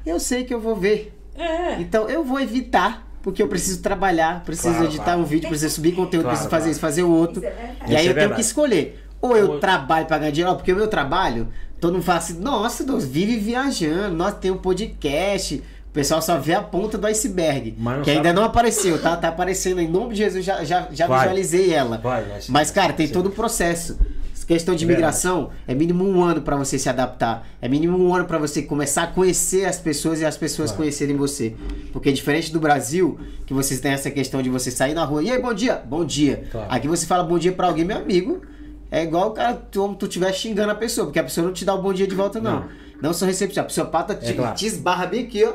eu 0.04 0.20
sei 0.20 0.44
que 0.44 0.54
eu 0.54 0.60
vou 0.60 0.76
ver. 0.76 1.12
É. 1.34 1.80
Então 1.80 2.08
eu 2.08 2.22
vou 2.24 2.38
evitar, 2.40 3.05
porque 3.26 3.42
eu 3.42 3.48
preciso 3.48 3.82
trabalhar, 3.82 4.44
preciso 4.44 4.68
Claro, 4.70 4.84
editar 4.84 5.02
claro. 5.02 5.20
um 5.20 5.24
vídeo, 5.24 5.48
preciso 5.48 5.74
subir 5.74 5.90
conteúdo, 5.96 6.22
Claro, 6.26 6.28
preciso 6.28 6.48
fazer 6.48 6.60
claro. 6.62 6.70
isso, 6.70 6.80
fazer 6.80 7.02
o 7.02 7.10
outro. 7.10 7.40
Isso 7.40 7.48
é. 7.48 7.74
E 7.88 7.96
aí 7.96 8.06
é 8.06 8.10
eu 8.10 8.14
tenho 8.14 8.34
que 8.36 8.40
escolher. 8.40 9.04
Ou 9.20 9.36
eu 9.36 9.58
trabalho 9.58 10.06
pra 10.06 10.16
ganhar 10.16 10.30
dinheiro, 10.30 10.54
porque 10.54 10.72
o 10.72 10.76
meu 10.76 10.86
trabalho, 10.86 11.48
todo 11.80 11.94
mundo 11.94 12.04
fala 12.04 12.18
assim, 12.18 12.38
nossa, 12.38 12.84
Deus, 12.84 13.04
vive 13.04 13.36
viajando, 13.36 14.14
nossa, 14.14 14.36
tem 14.36 14.52
um 14.52 14.56
podcast. 14.58 15.56
O 15.88 15.92
pessoal 15.92 16.22
só 16.22 16.38
vê 16.38 16.54
a 16.54 16.62
ponta 16.62 16.96
do 16.96 17.04
iceberg. 17.08 17.72
Que 17.72 17.82
sabe- 17.82 18.10
ainda 18.12 18.32
não 18.32 18.44
apareceu, 18.44 19.02
tá? 19.02 19.16
Tá 19.16 19.26
aparecendo. 19.26 19.80
Em 19.80 19.88
nome 19.88 20.10
de 20.10 20.18
Jesus, 20.18 20.44
já, 20.44 20.62
já, 20.62 20.86
já 20.92 21.08
Vai. 21.08 21.18
visualizei 21.20 21.74
ela. 21.74 21.98
Vai. 21.98 22.24
Mas, 22.48 22.70
cara, 22.70 22.92
tem 22.92 23.08
Sim. 23.08 23.12
todo 23.12 23.26
o 23.26 23.32
processo. 23.32 23.98
Questão 24.46 24.74
de 24.76 24.84
É 24.84 24.86
imigração 24.86 25.50
é 25.66 25.74
mínimo 25.74 26.04
um 26.08 26.22
ano 26.22 26.40
pra 26.40 26.56
você 26.56 26.78
se 26.78 26.88
adaptar. 26.88 27.46
É 27.60 27.68
mínimo 27.68 27.98
um 27.98 28.14
ano 28.14 28.26
pra 28.26 28.38
você 28.38 28.62
começar 28.62 29.02
a 29.02 29.06
conhecer 29.08 29.64
as 29.64 29.78
pessoas 29.78 30.20
e 30.20 30.24
as 30.24 30.36
pessoas 30.36 30.70
Claro. 30.70 30.82
conhecerem 30.82 31.16
você. 31.16 31.54
Porque 31.92 32.12
diferente 32.12 32.52
do 32.52 32.60
Brasil, 32.60 33.18
que 33.44 33.52
vocês 33.52 33.80
têm 33.80 33.92
essa 33.92 34.10
questão 34.10 34.40
de 34.40 34.48
você 34.48 34.70
sair 34.70 34.94
na 34.94 35.04
rua, 35.04 35.22
e 35.22 35.30
aí, 35.32 35.40
bom 35.42 35.52
dia? 35.52 35.82
Bom 35.84 36.04
dia. 36.04 36.44
Claro. 36.50 36.66
Aqui 36.70 36.86
você 36.86 37.06
fala 37.06 37.24
bom 37.24 37.38
dia 37.38 37.52
pra 37.52 37.66
alguém, 37.66 37.84
meu 37.84 37.96
amigo. 37.96 38.40
É 38.88 39.02
igual 39.02 39.28
o 39.28 39.30
cara, 39.32 39.60
como 39.74 39.96
tu 39.96 40.06
estiver 40.06 40.32
xingando 40.32 40.70
a 40.70 40.74
pessoa, 40.76 41.06
porque 41.08 41.18
a 41.18 41.24
pessoa 41.24 41.44
não 41.44 41.52
te 41.52 41.64
dá 41.64 41.74
o 41.74 41.82
bom 41.82 41.92
dia 41.92 42.06
de 42.06 42.14
volta, 42.14 42.40
não. 42.40 42.60
Não. 42.60 42.86
Não, 43.02 43.12
são 43.12 43.26
receptivos. 43.28 43.58
A 43.58 43.64
psicopata 43.64 44.14
te, 44.14 44.30
É 44.30 44.32
claro. 44.32 44.54
te 44.54 44.64
esbarra 44.64 45.06
bem 45.06 45.24
aqui, 45.24 45.44
ó. 45.44 45.54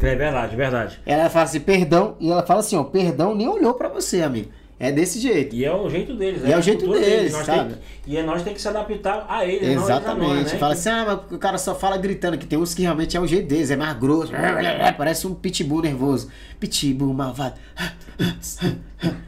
É 0.00 0.14
verdade, 0.16 0.56
verdade. 0.56 1.00
Ela 1.06 1.30
fala 1.30 1.44
assim, 1.44 1.60
perdão, 1.60 2.16
e 2.20 2.30
ela 2.30 2.42
fala 2.42 2.60
assim, 2.60 2.76
ó, 2.76 2.82
perdão 2.84 3.34
nem 3.34 3.48
olhou 3.48 3.72
pra 3.74 3.88
você, 3.88 4.20
amigo. 4.20 4.50
É 4.84 4.90
desse 4.90 5.20
jeito. 5.20 5.54
E 5.54 5.64
é 5.64 5.72
o 5.72 5.88
jeito 5.88 6.12
deles, 6.16 6.42
E 6.44 6.50
é 6.52 6.58
o 6.58 6.60
jeito 6.60 6.80
cultura 6.84 7.00
deles, 7.04 7.32
Nós 7.32 7.46
sabe? 7.46 7.74
tem- 7.74 7.78
e 8.04 8.16
é 8.16 8.22
nós 8.24 8.42
tem 8.42 8.52
que 8.52 8.60
se 8.60 8.66
adaptar 8.66 9.24
a 9.28 9.46
eles, 9.46 9.76
não 9.76 9.84
Exatamente. 9.84 10.34
nós, 10.42 10.52
né? 10.52 10.58
Fala 10.58 10.72
assim, 10.72 10.88
ah, 10.88 11.04
mas 11.06 11.36
o 11.36 11.38
cara 11.38 11.56
só 11.56 11.72
fala 11.72 11.96
gritando, 11.96 12.36
que 12.36 12.46
tem 12.46 12.58
uns 12.58 12.74
que 12.74 12.82
realmente 12.82 13.16
é 13.16 13.20
o 13.20 13.26
jeito 13.26 13.46
deles, 13.46 13.70
é 13.70 13.76
mais 13.76 13.96
grosso, 13.96 14.32
parece 14.98 15.24
um 15.28 15.34
pitbull 15.34 15.82
nervoso. 15.82 16.28
Pitbull 16.58 17.14
malvado. 17.14 17.54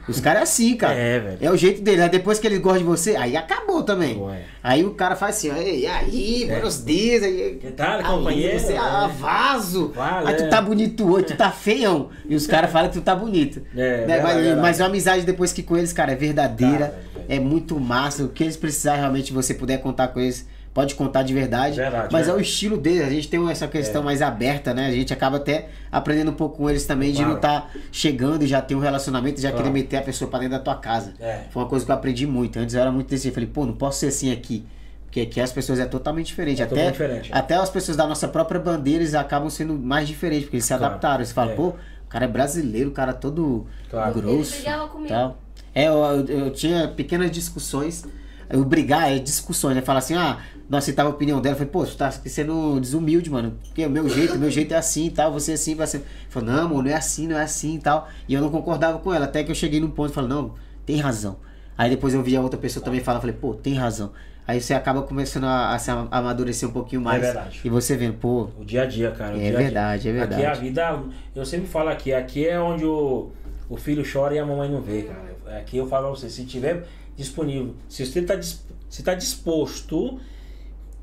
Os 0.07 0.19
caras 0.21 0.39
é 0.39 0.43
assim, 0.43 0.77
cara. 0.77 0.93
É, 0.93 1.19
velho. 1.19 1.37
É 1.41 1.51
o 1.51 1.57
jeito 1.57 1.81
dele. 1.81 2.01
Aí 2.03 2.09
depois 2.09 2.39
que 2.39 2.47
ele 2.47 2.59
gosta 2.59 2.79
de 2.79 2.85
você, 2.85 3.15
aí 3.17 3.35
acabou 3.35 3.83
também. 3.83 4.17
Ué. 4.21 4.43
Aí 4.63 4.85
o 4.85 4.91
cara 4.93 5.15
faz 5.17 5.35
assim, 5.35 5.51
ó, 5.51 5.55
e 5.57 5.85
aí, 5.85 6.45
buenos 6.47 6.85
dias. 6.85 7.23
Aí, 7.23 7.57
Que 7.59 7.71
tal, 7.71 7.97
aí 7.97 8.03
companheiro? 8.03 8.57
Você, 8.59 8.77
ah, 8.77 9.07
vaso. 9.19 9.89
Vaso, 9.89 10.27
aí 10.27 10.35
tu 10.35 10.43
é. 10.43 10.47
tá 10.47 10.61
bonito 10.61 11.11
hoje, 11.11 11.25
tu 11.25 11.35
tá 11.35 11.51
feião. 11.51 12.09
E 12.25 12.35
os 12.35 12.47
caras 12.47 12.71
falam 12.71 12.89
que 12.89 12.99
tu 12.99 13.03
tá 13.03 13.13
bonito. 13.15 13.61
É, 13.75 14.05
Né? 14.05 14.21
mas, 14.21 14.57
mas 14.59 14.81
a 14.81 14.85
amizade 14.85 15.25
depois 15.25 15.44
que 15.53 15.63
com 15.63 15.75
eles, 15.77 15.91
cara, 15.93 16.11
é 16.11 16.15
verdadeira. 16.15 16.87
Tá, 17.13 17.19
é 17.29 17.39
muito 17.39 17.79
massa. 17.79 18.23
O 18.23 18.29
que 18.29 18.43
eles 18.43 18.57
precisarem 18.57 18.99
realmente, 19.01 19.31
você 19.33 19.53
puder 19.53 19.77
contar 19.79 20.09
com 20.09 20.19
eles, 20.19 20.47
pode 20.73 20.93
contar 20.95 21.23
de 21.23 21.33
verdade. 21.33 21.77
Verdade, 21.77 22.09
mas 22.11 22.23
é 22.23 22.25
verdade. 22.25 22.37
o 22.37 22.41
estilo 22.41 22.77
deles. 22.77 23.07
A 23.07 23.09
gente 23.09 23.27
tem 23.29 23.49
essa 23.49 23.67
questão 23.67 24.01
É. 24.01 24.05
mais 24.05 24.21
aberta, 24.21 24.73
né? 24.73 24.87
A 24.87 24.91
gente 24.91 25.13
acaba 25.13 25.37
até 25.37 25.69
aprendendo 25.91 26.31
um 26.31 26.35
pouco 26.35 26.57
com 26.57 26.69
eles 26.69 26.85
também, 26.85 27.11
de 27.11 27.17
Claro. 27.17 27.29
não 27.29 27.35
estar 27.37 27.71
chegando 27.91 28.43
e 28.43 28.47
já 28.47 28.61
ter 28.61 28.75
um 28.75 28.79
relacionamento 28.79 29.39
já 29.39 29.49
Claro. 29.51 29.63
querer 29.65 29.73
meter 29.73 29.97
a 29.97 30.01
pessoa 30.01 30.29
pra 30.29 30.39
dentro 30.39 30.57
da 30.57 30.63
tua 30.63 30.75
casa. 30.75 31.13
É. 31.19 31.41
Foi 31.49 31.63
uma 31.63 31.69
coisa 31.69 31.85
que 31.85 31.91
eu 31.91 31.95
aprendi 31.95 32.27
muito. 32.27 32.59
Antes 32.59 32.75
eu 32.75 32.81
era 32.81 32.91
muito 32.91 33.07
desse. 33.09 33.27
Eu 33.29 33.33
falei, 33.33 33.47
pô, 33.51 33.65
não 33.65 33.73
posso 33.73 33.99
ser 33.99 34.07
assim 34.07 34.31
aqui. 34.31 34.65
Porque 35.05 35.21
aqui 35.21 35.39
as 35.39 35.49
pessoas 35.53 35.79
é 35.79 35.85
totalmente 35.85 36.25
diferente. 36.27 36.61
É 36.61 36.65
até, 36.65 36.75
totalmente 36.75 36.91
diferente. 36.93 37.29
até 37.33 37.55
as 37.55 37.69
pessoas 37.69 37.95
da 37.95 38.05
nossa 38.05 38.27
própria 38.27 38.59
bandeira, 38.59 39.01
eles 39.01 39.15
acabam 39.15 39.49
sendo 39.49 39.73
mais 39.73 40.09
diferentes, 40.09 40.43
porque 40.43 40.57
eles 40.57 40.65
se 40.65 40.73
Claro. 40.73 40.85
adaptaram. 40.87 41.19
Eles 41.21 41.31
falam, 41.31 41.53
É. 41.53 41.55
pô, 41.55 41.73
cara 42.15 42.25
é 42.25 42.27
brasileiro, 42.29 42.89
o 42.89 42.93
cara 42.93 43.11
é 43.11 43.13
todo 43.13 43.65
Claro. 43.89 44.13
grosso. 44.13 44.53
Ele 44.55 44.61
brigava 44.63 44.87
comigo. 44.87 45.09
Tal. 45.09 45.37
É, 45.73 45.87
eu, 45.89 45.93
eu- 45.95 46.25
eu 46.45 46.51
tinha 46.51 46.87
pequenas 46.87 47.29
discussões. 47.29 48.05
Eu 48.49 48.63
brigar 48.63 49.11
é 49.11 49.19
discussões, 49.19 49.75
né? 49.75 49.81
Falar 49.81 49.99
assim, 49.99 50.13
ah, 50.15 50.37
não 50.69 50.77
aceitava 50.77 51.09
a 51.09 51.11
opinião 51.11 51.41
dela. 51.41 51.53
Eu 51.55 51.57
falei, 51.57 51.71
pô, 51.71 51.85
você 51.85 51.95
tá 51.97 52.09
sendo 52.11 52.79
desumilde, 52.79 53.29
mano. 53.29 53.57
Porque 53.65 53.85
o 53.85 53.89
meu 53.89 54.07
jeito, 54.07 54.35
o 54.35 54.37
meu 54.39 54.49
jeito 54.51 54.73
é 54.73 54.77
assim 54.77 55.07
e 55.07 55.09
tal, 55.11 55.33
você 55.33 55.51
é 55.51 55.53
assim, 55.55 55.75
vai 55.75 55.87
ser. 55.87 56.05
Falou, 56.29 56.49
não, 56.51 56.65
amor, 56.65 56.83
não 56.83 56.91
é 56.91 56.93
assim, 56.93 57.27
não 57.27 57.37
é 57.37 57.43
assim 57.43 57.75
e 57.75 57.79
tal. 57.79 58.07
E 58.29 58.33
eu 58.33 58.39
não 58.41 58.49
concordava 58.49 58.99
com 58.99 59.13
ela. 59.13 59.25
Até 59.25 59.43
que 59.43 59.51
eu 59.51 59.55
cheguei 59.55 59.79
num 59.81 59.89
ponto 59.89 60.11
e 60.11 60.13
falei, 60.13 60.29
não, 60.29 60.53
tem 60.85 60.97
razão. 60.97 61.37
Aí 61.77 61.89
depois 61.89 62.13
eu 62.13 62.23
vi 62.23 62.37
a 62.37 62.41
outra 62.41 62.57
pessoa 62.57 62.85
também 62.85 63.01
falar, 63.01 63.19
falei, 63.19 63.35
pô, 63.35 63.53
tem 63.55 63.73
razão. 63.73 64.11
Aí 64.47 64.61
você 64.61 64.73
acaba 64.75 65.01
começando 65.01 65.45
a, 65.45 65.73
a 65.73 65.79
se 65.79 65.89
am- 65.89 66.07
amadurecer 66.11 66.69
um 66.69 66.71
pouquinho 66.71 67.01
mais. 67.01 67.21
verdade. 67.21 67.61
E 67.63 67.69
você 67.69 67.97
vendo, 67.97 68.17
pô, 68.17 68.49
O 68.59 68.63
dia 68.63 68.83
a 68.83 68.85
dia, 68.85 69.11
cara. 69.11 69.35
É 69.35 69.39
dia 69.39 69.47
a 69.47 69.49
dia. 69.49 69.57
verdade, 69.59 70.09
é 70.09 70.11
verdade. 70.11 70.45
Aqui 70.45 70.45
a 70.45 70.53
vida, 70.53 71.03
eu 71.33 71.45
sempre 71.45 71.67
falo 71.67 71.89
aqui, 71.89 72.13
aqui 72.13 72.47
é 72.47 72.59
onde 72.59 72.85
o, 72.85 73.31
o 73.69 73.75
filho 73.75 74.03
chora 74.11 74.35
e 74.35 74.39
a 74.39 74.45
mamãe 74.45 74.69
não 74.69 74.81
vê, 74.81 75.03
cara. 75.03 75.57
Aqui 75.59 75.77
eu 75.77 75.87
falo 75.87 76.07
pra 76.11 76.15
você, 76.19 76.29
se 76.29 76.45
tiver 76.45 76.85
disponível, 77.15 77.75
se 77.89 78.05
você 78.05 78.21
tá, 78.21 78.39
se 78.41 79.03
tá 79.03 79.13
disposto 79.15 80.19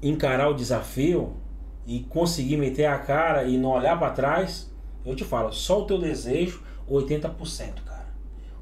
a 0.03 0.07
encarar 0.07 0.49
o 0.49 0.55
desafio 0.55 1.35
e 1.87 2.01
conseguir 2.01 2.57
meter 2.57 2.87
a 2.87 2.99
cara 2.99 3.45
e 3.45 3.59
não 3.59 3.71
olhar 3.71 3.99
pra 3.99 4.11
trás, 4.11 4.71
eu 5.05 5.17
te 5.17 5.25
falo, 5.25 5.53
só 5.53 5.83
o 5.83 5.85
teu 5.85 5.99
desejo, 5.99 6.63
80%, 6.89 7.83
cara. 7.85 8.07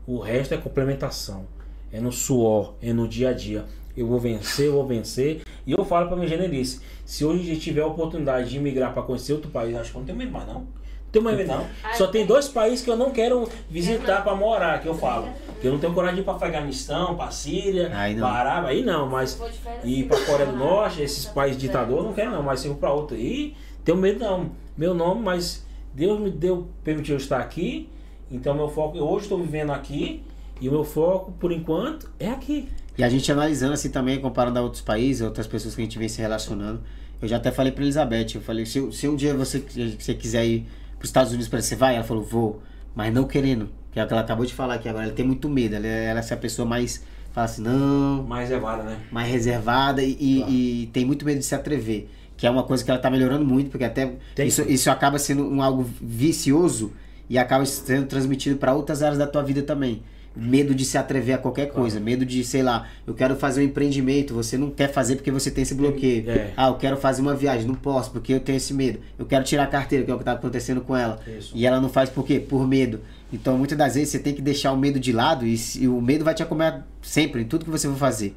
O 0.06 0.18
resto 0.18 0.54
é 0.54 0.56
complementação. 0.56 1.44
É 1.92 2.00
no 2.00 2.12
suor, 2.12 2.74
é 2.80 2.92
no 2.92 3.06
dia 3.08 3.30
a 3.30 3.32
dia. 3.32 3.64
Eu 4.00 4.06
vou 4.06 4.18
vencer, 4.18 4.66
eu 4.66 4.72
vou 4.72 4.86
vencer. 4.86 5.42
E 5.66 5.72
eu 5.72 5.84
falo 5.84 6.06
pra 6.06 6.16
minha 6.16 6.26
generalice, 6.26 6.80
se 7.04 7.22
hoje 7.22 7.42
a 7.42 7.44
gente 7.44 7.60
tiver 7.60 7.82
a 7.82 7.86
oportunidade 7.86 8.48
de 8.48 8.58
migrar 8.58 8.94
para 8.94 9.02
conhecer 9.02 9.34
outro 9.34 9.50
país, 9.50 9.76
acho 9.76 9.90
que 9.90 9.96
eu 9.96 10.00
não 10.00 10.06
tenho 10.06 10.18
medo 10.18 10.32
mais 10.32 10.46
não. 10.46 10.54
Não 10.54 11.12
tenho 11.12 11.24
mais 11.24 11.36
medo 11.36 11.48
não. 11.48 11.66
Ah, 11.84 11.92
Só 11.98 12.06
tem 12.06 12.24
dois 12.24 12.48
países 12.48 12.82
que 12.82 12.90
eu 12.90 12.96
não 12.96 13.10
quero 13.10 13.46
visitar 13.68 14.24
para 14.24 14.34
morar, 14.34 14.80
que 14.80 14.88
eu 14.88 14.94
falo. 14.94 15.28
Que 15.60 15.66
eu 15.66 15.72
não 15.72 15.78
tenho 15.78 15.92
coragem 15.92 16.14
de 16.16 16.20
ir 16.22 16.24
pra 16.24 16.32
Afeganistão, 16.32 17.14
pra 17.14 17.30
Síria, 17.30 17.90
pra 18.20 18.28
Arábia, 18.30 18.70
aí 18.70 18.82
não, 18.82 19.06
mas 19.06 19.38
ir 19.84 20.04
pra 20.04 20.18
Coreia 20.24 20.50
do 20.50 20.56
Norte, 20.56 21.02
esses 21.02 21.26
países 21.26 21.60
ditador, 21.60 22.02
não 22.02 22.14
quero 22.14 22.30
não, 22.30 22.42
mas 22.42 22.60
se 22.60 22.68
eu 22.68 22.76
pra 22.76 22.90
outro 22.90 23.14
aí, 23.14 23.54
tenho 23.84 23.98
medo 23.98 24.20
não. 24.20 24.50
Meu 24.78 24.94
nome, 24.94 25.20
mas 25.20 25.66
Deus 25.92 26.18
me 26.18 26.30
deu, 26.30 26.68
permitiu 26.82 27.16
eu 27.16 27.18
estar 27.18 27.38
aqui, 27.38 27.90
então 28.30 28.54
meu 28.54 28.70
foco, 28.70 28.96
eu 28.96 29.06
hoje 29.06 29.24
estou 29.24 29.36
vivendo 29.38 29.72
aqui, 29.72 30.22
e 30.58 30.70
o 30.70 30.72
meu 30.72 30.84
foco, 30.84 31.32
por 31.32 31.52
enquanto, 31.52 32.10
é 32.18 32.28
aqui. 32.30 32.66
E 32.98 33.04
a 33.04 33.08
gente 33.08 33.30
analisando 33.32 33.72
assim 33.72 33.90
também, 33.90 34.20
comparando 34.20 34.58
a 34.58 34.62
outros 34.62 34.82
países, 34.82 35.22
outras 35.22 35.46
pessoas 35.46 35.74
que 35.74 35.80
a 35.80 35.84
gente 35.84 35.98
vem 35.98 36.08
se 36.08 36.20
relacionando. 36.20 36.80
Eu 37.22 37.28
já 37.28 37.36
até 37.36 37.50
falei 37.50 37.72
pra 37.72 37.82
Elizabeth, 37.84 38.28
eu 38.34 38.40
falei, 38.40 38.64
se, 38.66 38.92
se 38.92 39.08
um 39.08 39.14
dia 39.16 39.34
você, 39.34 39.62
você 39.98 40.14
quiser 40.14 40.44
ir 40.46 40.66
pros 40.98 41.08
Estados 41.08 41.30
Unidos, 41.32 41.48
pra 41.48 41.60
você 41.60 41.76
vai? 41.76 41.94
Ela 41.96 42.04
falou, 42.04 42.22
vou, 42.24 42.62
mas 42.94 43.12
não 43.12 43.24
querendo. 43.24 43.68
Que 43.92 43.98
é 44.00 44.04
o 44.04 44.06
que 44.06 44.12
ela 44.12 44.22
acabou 44.22 44.44
de 44.46 44.54
falar 44.54 44.74
aqui 44.74 44.88
agora. 44.88 45.04
Ela 45.06 45.14
tem 45.14 45.24
muito 45.26 45.48
medo. 45.48 45.74
Ela, 45.76 45.86
ela 45.86 46.18
é 46.18 46.20
essa 46.20 46.36
pessoa 46.36 46.66
mais. 46.66 47.02
Fala 47.32 47.44
assim, 47.44 47.62
não, 47.62 48.22
Mais 48.24 48.50
levada, 48.50 48.82
né? 48.82 48.98
mais 49.10 49.30
reservada 49.30 50.02
e, 50.02 50.16
e- 50.18 50.36
Claro. 50.38 50.52
e 50.52 50.90
tem 50.92 51.04
muito 51.04 51.24
medo 51.24 51.38
de 51.38 51.44
se 51.44 51.54
atrever. 51.54 52.08
Que 52.36 52.46
é 52.46 52.50
uma 52.50 52.62
coisa 52.64 52.82
que 52.84 52.90
ela 52.90 52.98
tá 52.98 53.10
melhorando 53.10 53.44
muito, 53.44 53.70
porque 53.70 53.84
até 53.84 54.14
Tem 54.34 54.46
isso, 54.48 54.62
isso 54.62 54.90
acaba 54.90 55.18
sendo 55.18 55.44
um 55.48 55.62
algo 55.62 55.88
vicioso 56.00 56.92
e 57.28 57.38
acaba 57.38 57.64
sendo 57.66 58.06
transmitido 58.06 58.56
para 58.56 58.74
outras 58.74 59.02
áreas 59.02 59.18
da 59.18 59.26
tua 59.26 59.42
vida 59.42 59.62
também. 59.62 60.02
Medo 60.36 60.72
de 60.76 60.84
se 60.84 60.96
atrever 60.96 61.34
a 61.34 61.38
qualquer 61.38 61.70
coisa, 61.72 61.98
medo 61.98 62.24
de, 62.24 62.44
sei 62.44 62.62
lá, 62.62 62.86
eu 63.04 63.12
quero 63.12 63.34
fazer 63.34 63.62
um 63.62 63.64
empreendimento, 63.64 64.32
você 64.32 64.56
não 64.56 64.70
quer 64.70 64.92
fazer 64.92 65.16
porque 65.16 65.30
você 65.30 65.50
tem 65.50 65.62
esse 65.62 65.74
bloqueio. 65.74 66.30
É. 66.30 66.52
Ah, 66.56 66.68
eu 66.68 66.74
quero 66.76 66.96
fazer 66.96 67.20
uma 67.20 67.34
viagem, 67.34 67.66
não 67.66 67.74
posso 67.74 68.12
porque 68.12 68.32
eu 68.34 68.38
tenho 68.38 68.56
esse 68.56 68.72
medo. 68.72 69.00
Eu 69.18 69.26
quero 69.26 69.42
tirar 69.44 69.64
a 69.64 69.66
carteira, 69.66 70.04
que 70.04 70.10
é 70.10 70.14
o 70.14 70.18
que 70.18 70.24
tá 70.24 70.32
acontecendo 70.32 70.80
com 70.82 70.96
ela. 70.96 71.18
Isso. 71.36 71.50
E 71.52 71.66
ela 71.66 71.80
não 71.80 71.88
faz 71.88 72.08
por 72.08 72.24
quê? 72.24 72.38
Por 72.38 72.64
medo. 72.66 73.00
Então, 73.32 73.58
muitas 73.58 73.76
das 73.76 73.96
vezes 73.96 74.10
você 74.10 74.20
tem 74.20 74.32
que 74.32 74.40
deixar 74.40 74.70
o 74.72 74.76
medo 74.76 75.00
de 75.00 75.10
lado 75.12 75.44
e, 75.44 75.58
se- 75.58 75.82
e 75.82 75.88
o 75.88 76.00
medo 76.00 76.24
vai 76.24 76.32
te 76.32 76.44
acompanhar 76.44 76.86
sempre 77.02 77.42
em 77.42 77.44
tudo 77.44 77.64
que 77.64 77.70
você 77.70 77.88
for 77.88 77.96
fazer. 77.96 78.34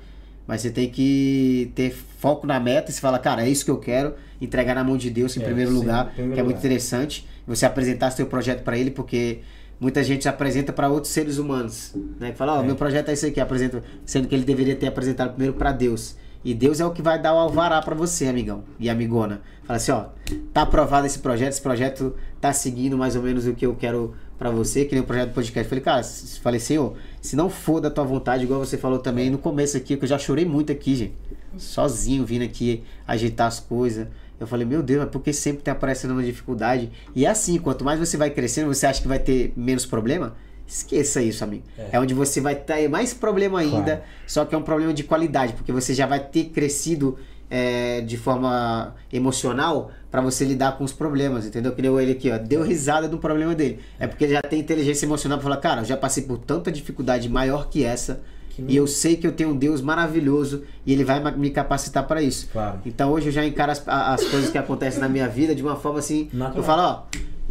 Mas 0.47 0.61
você 0.61 0.71
tem 0.71 0.89
que 0.89 1.71
ter 1.75 1.95
foco 2.17 2.47
na 2.47 2.59
meta 2.59 2.89
e 2.89 2.93
você 2.93 2.99
fala, 2.99 3.19
cara, 3.19 3.45
é 3.45 3.49
isso 3.49 3.63
que 3.63 3.71
eu 3.71 3.77
quero, 3.77 4.15
entregar 4.41 4.73
na 4.73 4.83
mão 4.83 4.97
de 4.97 5.09
Deus 5.11 5.37
em 5.37 5.41
É, 5.41 5.45
primeiro 5.45 5.69
sim, 5.71 5.77
lugar, 5.77 6.07
primeiro 6.07 6.33
que 6.33 6.39
é 6.39 6.43
muito 6.43 6.57
interessante. 6.57 7.25
Você 7.47 7.65
apresentar 7.67 8.09
seu 8.11 8.25
projeto 8.25 8.63
para 8.63 8.77
ele, 8.77 8.89
porque 8.89 9.39
muita 9.79 10.03
gente 10.03 10.27
apresenta 10.29 10.71
para 10.73 10.89
outros 10.89 11.11
seres 11.13 11.37
humanos, 11.37 11.93
né? 12.19 12.31
Que 12.31 12.37
fala, 12.37 12.59
ó, 12.59 12.63
É. 12.63 12.65
meu 12.65 12.75
projeto 12.75 13.09
é 13.09 13.13
esse 13.13 13.25
aqui, 13.25 13.39
apresenta, 13.39 13.83
sendo 14.05 14.27
que 14.27 14.35
ele 14.35 14.45
deveria 14.45 14.75
ter 14.75 14.87
apresentado 14.87 15.29
primeiro 15.31 15.53
para 15.55 15.71
Deus. 15.71 16.15
E 16.45 16.53
Deus 16.53 16.79
é 16.81 16.85
o 16.85 16.91
que 16.91 17.01
vai 17.01 17.21
dar 17.21 17.33
o 17.33 17.37
alvará 17.37 17.81
para 17.81 17.95
você, 17.95 18.27
amigão 18.27 18.63
e 18.77 18.89
amigona. 18.89 19.41
Fala 19.63 19.77
assim, 19.77 19.91
ó, 19.93 20.05
tá 20.53 20.63
aprovado 20.63 21.05
esse 21.07 21.19
projeto, 21.19 21.51
esse 21.53 21.61
projeto 21.61 22.13
tá 22.41 22.51
seguindo 22.51 22.97
mais 22.97 23.15
ou 23.15 23.21
menos 23.23 23.47
o 23.47 23.53
que 23.53 23.65
eu 23.65 23.73
quero 23.75 24.13
para 24.37 24.49
você, 24.49 24.83
que 24.83 24.93
nem 24.93 25.01
o 25.01 25.07
projeto 25.07 25.29
do 25.29 25.33
podcast. 25.33 25.69
Falei, 25.69 25.81
cara, 25.81 26.03
falei, 26.41 26.59
Senhor, 26.59 26.95
se 27.21 27.37
não 27.37 27.49
for 27.49 27.79
da 27.79 27.89
tua 27.89 28.03
vontade, 28.03 28.43
igual 28.43 28.59
você 28.59 28.77
falou 28.77 28.99
também 28.99 29.29
no 29.29 29.37
começo 29.37 29.77
aqui, 29.77 29.95
que 29.95 30.03
eu 30.03 30.09
já 30.09 30.17
chorei 30.17 30.43
muito 30.43 30.69
aqui, 30.69 30.95
gente. 30.95 31.13
Sozinho, 31.57 32.25
vindo 32.25 32.43
aqui 32.43 32.83
ajeitar 33.07 33.47
as 33.47 33.59
coisas. 33.61 34.07
Eu 34.43 34.47
falei, 34.47 34.65
meu 34.65 34.83
Deus, 34.83 35.01
mas 35.01 35.09
por 35.09 35.21
que 35.21 35.31
sempre 35.33 35.63
tá 35.63 35.71
aparecendo 35.71 36.11
uma 36.11 36.23
dificuldade? 36.23 36.91
E 37.15 37.25
é 37.25 37.29
assim, 37.29 37.57
quanto 37.57 37.83
mais 37.85 37.99
você 37.99 38.17
vai 38.17 38.29
crescendo, 38.29 38.67
você 38.73 38.85
acha 38.85 39.01
que 39.01 39.07
vai 39.07 39.19
ter 39.19 39.53
menos 39.55 39.85
problema? 39.85 40.35
Esqueça 40.67 41.21
isso, 41.21 41.43
amigo. 41.43 41.63
É. 41.77 41.89
É, 41.93 41.99
onde 41.99 42.13
você 42.13 42.39
vai 42.41 42.55
ter 42.55 42.87
mais 42.89 43.13
problema 43.13 43.59
ainda, 43.59 43.97
Claro. 43.97 44.01
só 44.27 44.45
que 44.45 44.55
é 44.55 44.57
um 44.57 44.61
problema 44.61 44.93
de 44.93 45.03
qualidade, 45.03 45.53
porque 45.53 45.71
você 45.71 45.93
já 45.93 46.05
vai 46.05 46.19
ter 46.19 46.45
crescido 46.45 47.17
é, 47.49 48.01
de 48.01 48.17
forma 48.17 48.95
emocional 49.11 49.91
pra 50.09 50.21
você 50.21 50.43
lidar 50.43 50.77
com 50.77 50.83
os 50.83 50.91
problemas, 50.93 51.45
entendeu? 51.45 51.71
Que 51.73 51.81
nem 51.81 51.95
ele 51.99 52.13
aqui, 52.13 52.31
ó, 52.31 52.37
deu 52.37 52.63
risada 52.63 53.07
do 53.07 53.17
problema 53.19 53.53
dele. 53.53 53.79
É 53.99 54.07
porque 54.07 54.23
ele 54.23 54.33
já 54.33 54.41
tem 54.41 54.59
inteligência 54.59 55.05
emocional 55.05 55.37
pra 55.37 55.43
falar, 55.43 55.57
cara, 55.57 55.81
eu 55.81 55.85
já 55.85 55.95
passei 55.97 56.23
por 56.23 56.37
tanta 56.39 56.71
dificuldade 56.71 57.29
maior 57.29 57.69
que 57.69 57.83
essa, 57.83 58.21
e 58.59 58.75
eu 58.75 58.85
sei 58.85 59.17
que 59.17 59.25
eu 59.25 59.31
tenho 59.31 59.49
um 59.49 59.57
Deus 59.57 59.81
maravilhoso 59.81 60.63
e 60.85 60.93
ele 60.93 61.03
vai 61.03 61.19
me 61.35 61.49
capacitar 61.49 62.05
para 62.05 62.21
isso. 62.21 62.49
Claro. 62.51 62.79
Então 62.85 63.11
hoje 63.11 63.27
eu 63.27 63.31
já 63.31 63.45
encaro 63.45 63.71
as, 63.71 63.83
as 63.87 64.23
coisas 64.25 64.49
que 64.49 64.57
acontecem 64.57 64.99
na 64.99 65.09
minha 65.09 65.27
vida 65.27 65.55
de 65.55 65.63
uma 65.63 65.75
forma 65.75 65.99
assim. 65.99 66.29
Natural. 66.31 66.57
Eu 66.57 66.63
falo, 66.63 66.81
ó, 66.81 67.03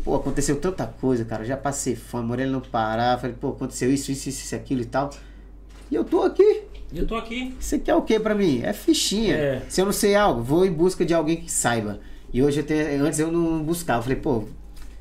pô, 0.05 0.15
aconteceu 0.15 0.57
tanta 0.57 0.87
coisa, 0.87 1.24
cara. 1.24 1.43
Eu 1.43 1.47
já 1.47 1.57
passei 1.57 1.97
fome, 1.97 2.27
morei 2.27 2.47
no 2.47 2.61
Pará. 2.61 3.19
Falei, 3.19 3.35
pô, 3.39 3.49
aconteceu 3.51 3.93
isso, 3.93 4.12
isso, 4.12 4.29
isso, 4.29 4.45
isso, 4.45 4.55
aquilo 4.55 4.83
e 4.83 4.87
tal. 4.87 5.11
E 5.91 5.95
eu 5.95 6.05
tô 6.05 6.23
aqui. 6.23 6.62
E 6.93 6.99
eu 6.99 7.07
tô 7.07 7.16
aqui. 7.16 7.55
Aqui 7.73 7.91
é 7.91 7.95
o 7.95 8.03
que 8.03 8.20
pra 8.20 8.35
mim? 8.35 8.61
É 8.62 8.73
fichinha. 8.73 9.35
É. 9.35 9.62
Se 9.69 9.81
eu 9.81 9.85
não 9.85 9.93
sei 9.93 10.15
algo, 10.15 10.43
vou 10.43 10.65
em 10.65 10.73
busca 10.73 11.05
de 11.05 11.15
alguém 11.15 11.37
que 11.37 11.51
saiba. 11.51 12.01
E 12.33 12.43
hoje 12.43 12.61
eu 12.61 12.65
tenho. 12.65 13.05
Antes 13.05 13.19
eu 13.19 13.33
não 13.33 13.62
buscava. 13.62 13.99
Eu 13.99 14.03
falei, 14.05 14.19
pô, 14.19 14.45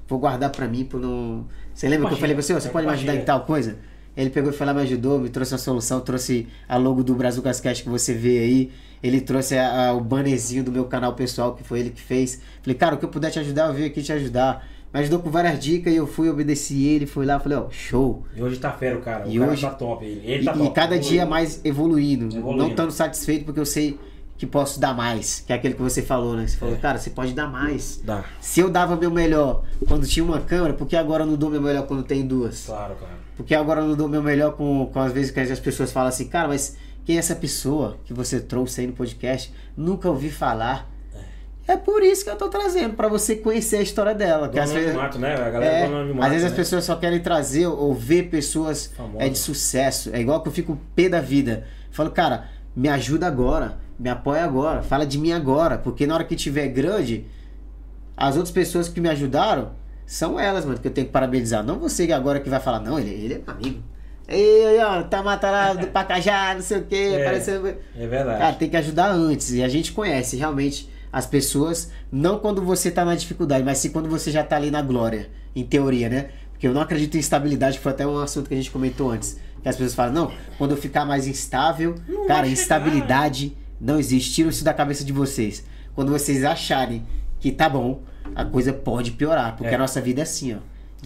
vou 0.07 0.17
guardar 0.17 0.49
pra 0.49 0.67
mim 0.67 0.83
por 0.83 0.99
não. 0.99 1.45
Você 1.73 1.87
lembra 1.87 2.07
que 2.07 2.15
eu 2.15 2.17
falei 2.17 2.35
pra 2.35 2.43
você, 2.43 2.53
você 2.53 2.69
pode 2.69 2.87
me 2.87 2.93
ajudar 2.93 3.15
em 3.15 3.23
tal 3.23 3.45
coisa? 3.45 3.77
Ele 4.15 4.29
pegou 4.29 4.51
e 4.51 4.53
foi 4.53 4.65
lá, 4.65 4.73
me 4.73 4.81
ajudou, 4.81 5.19
me 5.19 5.29
trouxe 5.29 5.55
a 5.55 5.57
solução, 5.57 6.01
trouxe 6.01 6.47
a 6.67 6.75
logo 6.77 7.03
do 7.03 7.15
Brasil 7.15 7.41
Cascast 7.41 7.83
que 7.83 7.89
você 7.89 8.13
vê 8.13 8.39
aí. 8.39 8.71
Ele 9.01 9.19
trouxe 9.21 9.57
a- 9.57 9.87
a- 9.89 9.93
o 9.93 10.01
bannerzinho 10.01 10.63
do 10.63 10.71
meu 10.71 10.85
canal 10.85 11.13
pessoal, 11.13 11.53
que 11.55 11.63
foi 11.63 11.79
ele 11.79 11.89
que 11.91 12.01
fez. 12.01 12.39
Falei, 12.61 12.75
cara, 12.77 12.95
o 12.95 12.97
que 12.97 13.05
eu 13.05 13.09
puder 13.09 13.31
te 13.31 13.39
ajudar, 13.39 13.67
eu 13.67 13.73
vim 13.73 13.85
aqui 13.85 14.01
te 14.03 14.11
ajudar. 14.13 14.67
Me 14.93 14.99
ajudou 14.99 15.19
com 15.19 15.29
várias 15.29 15.57
dicas 15.57 15.91
e 15.93 15.95
eu 15.95 16.05
fui, 16.05 16.29
obedeci 16.29 16.83
ele, 16.85 17.05
fui 17.05 17.25
lá, 17.25 17.39
falei, 17.39 17.57
ó, 17.57 17.69
show. 17.71 18.23
E 18.35 18.43
hoje 18.43 18.59
tá 18.59 18.71
fera 18.73 18.97
o 18.97 19.01
cara. 19.01 19.25
E 19.27 19.37
o 19.37 19.41
cara 19.41 19.53
hoje- 19.53 19.61
tá 19.61 19.69
top. 19.71 20.05
Ele, 20.05 20.21
ele 20.25 20.41
E, 20.41 20.45
tá 20.45 20.53
e 20.53 20.57
top. 20.57 20.71
cada 20.75 20.95
Evoluiu. 20.95 21.09
dia 21.09 21.25
mais 21.25 21.61
evoluindo, 21.63 22.25
Evoluindo. 22.35 22.57
não 22.63 22.69
estando 22.69 22.91
satisfeito 22.91 23.45
porque 23.45 23.59
eu 23.61 23.65
sei 23.65 23.97
que 24.37 24.45
posso 24.45 24.79
dar 24.79 24.93
mais, 24.93 25.39
que 25.47 25.53
é 25.53 25.55
aquele 25.55 25.75
que 25.75 25.81
você 25.81 26.01
falou, 26.01 26.35
né? 26.35 26.45
Você 26.45 26.57
falou, 26.57 26.75
É. 26.75 26.77
cara, 26.77 26.97
você 26.97 27.09
pode 27.11 27.31
dar 27.33 27.47
mais. 27.47 28.01
Dá. 28.03 28.25
Se 28.41 28.59
eu 28.59 28.69
dava 28.69 28.95
meu 28.97 29.09
melhor 29.11 29.63
quando 29.87 30.05
tinha 30.05 30.23
uma 30.25 30.41
câmera, 30.41 30.73
por 30.73 30.85
que 30.87 30.95
agora 30.97 31.23
eu 31.23 31.27
não 31.27 31.35
dou 31.35 31.49
meu 31.49 31.61
melhor 31.61 31.87
quando 31.87 32.03
tem 32.03 32.25
duas? 32.27 32.65
Claro, 32.65 32.95
cara. 32.95 33.11
Porque 33.41 33.55
agora 33.55 33.81
eu 33.81 33.87
não 33.87 33.95
dou 33.95 34.07
meu 34.07 34.21
melhor 34.21 34.53
com, 34.53 34.85
com 34.93 34.99
as 34.99 35.11
vezes 35.11 35.31
que 35.31 35.39
as 35.39 35.59
pessoas 35.59 35.91
falam 35.91 36.09
assim, 36.09 36.27
cara, 36.27 36.47
mas 36.47 36.77
quem 37.03 37.15
é 37.15 37.19
essa 37.19 37.35
pessoa 37.35 37.97
que 38.05 38.13
você 38.13 38.39
trouxe 38.39 38.81
aí 38.81 38.87
no 38.87 38.93
podcast? 38.93 39.51
Nunca 39.75 40.07
ouvi 40.07 40.29
falar. 40.29 40.87
É 41.67 41.75
por 41.75 42.03
isso 42.03 42.23
que 42.23 42.29
eu 42.29 42.35
tô 42.35 42.49
trazendo, 42.49 42.93
pra 42.93 43.07
você 43.07 43.35
conhecer 43.35 43.77
a 43.77 43.81
história 43.81 44.13
dela. 44.13 44.47
Que 44.47 44.59
às 44.59 44.71
vezes, 44.71 44.89
anonimato, 44.89 45.17
né? 45.17 45.33
A 45.33 45.49
galera 45.49 45.65
é, 45.65 45.87
do 45.87 45.95
anonimato. 45.95 46.23
às 46.23 46.31
vezes 46.31 46.45
as 46.45 46.51
né? 46.51 46.57
pessoas 46.57 46.83
só 46.83 46.95
querem 46.95 47.19
trazer 47.19 47.65
ou 47.65 47.95
ver 47.95 48.29
pessoas 48.29 48.93
é, 49.17 49.27
de 49.27 49.39
sucesso. 49.39 50.11
É 50.13 50.21
igual 50.21 50.43
que 50.43 50.47
eu 50.47 50.53
fico 50.53 50.79
pé 50.95 51.09
da 51.09 51.19
vida. 51.19 51.65
Falo, 51.89 52.11
cara, 52.11 52.47
me 52.75 52.89
ajuda 52.89 53.25
agora, 53.25 53.79
me 53.97 54.09
apoia 54.09 54.43
agora, 54.43 54.83
fala 54.83 55.03
de 55.03 55.17
mim 55.17 55.31
agora, 55.31 55.79
porque 55.79 56.05
na 56.05 56.13
hora 56.13 56.23
que 56.23 56.35
tiver 56.35 56.67
grande, 56.67 57.25
as 58.15 58.35
outras 58.35 58.53
pessoas 58.53 58.87
que 58.87 59.01
me 59.01 59.09
ajudaram 59.09 59.71
são 60.11 60.37
elas, 60.37 60.65
mano, 60.65 60.77
que 60.77 60.87
eu 60.87 60.91
tenho 60.91 61.07
que 61.07 61.13
parabenizar. 61.13 61.63
Não 61.63 61.79
você 61.79 62.05
que 62.05 62.11
agora 62.11 62.41
que 62.41 62.49
vai 62.49 62.59
falar, 62.59 62.81
não, 62.81 62.99
ele, 62.99 63.11
ele 63.11 63.33
é 63.35 63.37
meu 63.37 63.55
amigo. 63.55 63.81
Ei, 64.27 64.77
ó, 64.83 65.03
tá 65.03 65.23
matando 65.23 65.79
do 65.81 65.87
Pacajá, 65.87 66.53
não 66.53 66.61
sei 66.61 66.79
o 66.79 66.83
que, 66.83 66.95
É. 66.95 67.21
apareceu. 67.21 67.65
É 67.67 68.07
verdade. 68.07 68.39
Cara, 68.39 68.55
tem 68.55 68.69
que 68.69 68.75
ajudar 68.75 69.09
antes. 69.09 69.53
E 69.53 69.63
a 69.63 69.69
gente 69.69 69.93
conhece 69.93 70.35
realmente 70.35 70.89
as 71.13 71.25
pessoas, 71.25 71.91
não 72.11 72.39
quando 72.39 72.61
você 72.61 72.91
tá 72.91 73.05
na 73.05 73.15
dificuldade, 73.15 73.63
mas 73.63 73.77
sim 73.77 73.89
quando 73.89 74.09
você 74.09 74.31
já 74.31 74.43
tá 74.43 74.57
ali 74.57 74.69
na 74.69 74.81
glória, 74.81 75.29
em 75.55 75.63
teoria, 75.63 76.09
né? 76.09 76.29
Porque 76.51 76.67
eu 76.67 76.73
não 76.73 76.81
acredito 76.81 77.15
em 77.15 77.19
estabilidade, 77.19 77.77
que 77.77 77.83
foi 77.83 77.93
até 77.93 78.05
um 78.05 78.17
assunto 78.19 78.49
que 78.49 78.53
a 78.53 78.57
gente 78.57 78.69
comentou 78.69 79.11
antes. 79.11 79.37
Que 79.63 79.69
as 79.69 79.75
pessoas 79.75 79.95
falam, 79.95 80.13
não, 80.13 80.31
quando 80.57 80.71
eu 80.71 80.77
ficar 80.77 81.05
mais 81.05 81.25
instável, 81.25 81.95
Não 82.07 82.27
cara, 82.27 82.47
instabilidade 82.47 83.55
não 83.79 83.97
existe. 83.97 84.33
Tiram 84.33 84.49
isso 84.49 84.63
da 84.63 84.73
cabeça 84.73 85.03
de 85.05 85.13
vocês. 85.13 85.63
Quando 85.95 86.11
vocês 86.11 86.43
acharem 86.43 87.05
que 87.39 87.51
tá 87.51 87.67
bom, 87.69 88.01
a 88.35 88.45
coisa 88.45 88.71
pode 88.73 89.11
piorar. 89.11 89.55
Porque 89.55 89.71
É. 89.71 89.75
a 89.75 89.79
nossa 89.79 89.99
vida 90.01 90.21
é 90.21 90.23
assim, 90.23 90.55
ó. 90.55 90.57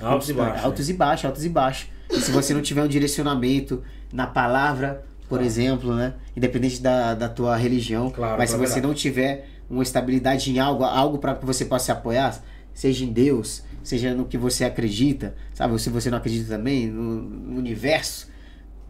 Altos 0.05 0.29
e 0.29 0.33
baixos, 0.33 0.65
Altos 0.65 0.89
e 0.89 0.93
baixos, 0.93 1.25
altos 1.25 1.45
e 1.45 1.49
baixos. 1.49 1.87
E 2.11 2.19
se 2.19 2.31
você 2.31 2.53
não 2.53 2.61
tiver 2.61 2.83
um 2.83 2.87
direcionamento 2.87 3.81
na 4.11 4.27
palavra, 4.27 5.03
por 5.27 5.37
Claro. 5.37 5.45
exemplo, 5.45 5.95
né? 5.95 6.13
Independente 6.35 6.81
da, 6.81 7.13
da 7.15 7.29
tua 7.29 7.55
religião. 7.55 8.09
Claro, 8.11 8.37
mas 8.37 8.49
se 8.49 8.55
você 8.57 8.73
verdade. 8.75 8.87
não 8.87 8.93
tiver 8.93 9.47
uma 9.69 9.81
estabilidade 9.81 10.51
em 10.51 10.59
algo, 10.59 10.83
algo 10.83 11.17
para 11.17 11.33
que 11.35 11.45
você 11.45 11.65
possa 11.65 11.85
se 11.85 11.91
apoiar, 11.91 12.39
seja 12.73 13.03
em 13.05 13.11
Deus, 13.11 13.63
seja 13.81 14.13
no 14.13 14.25
que 14.25 14.37
você 14.37 14.63
acredita, 14.65 15.33
sabe? 15.53 15.71
Ou 15.73 15.79
se 15.79 15.89
você 15.89 16.09
não 16.11 16.17
acredita 16.19 16.49
também, 16.55 16.87
no, 16.87 17.21
no 17.21 17.57
universo, 17.57 18.27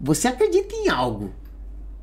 você 0.02 0.28
acredita 0.28 0.76
em 0.76 0.90
algo. 0.90 1.32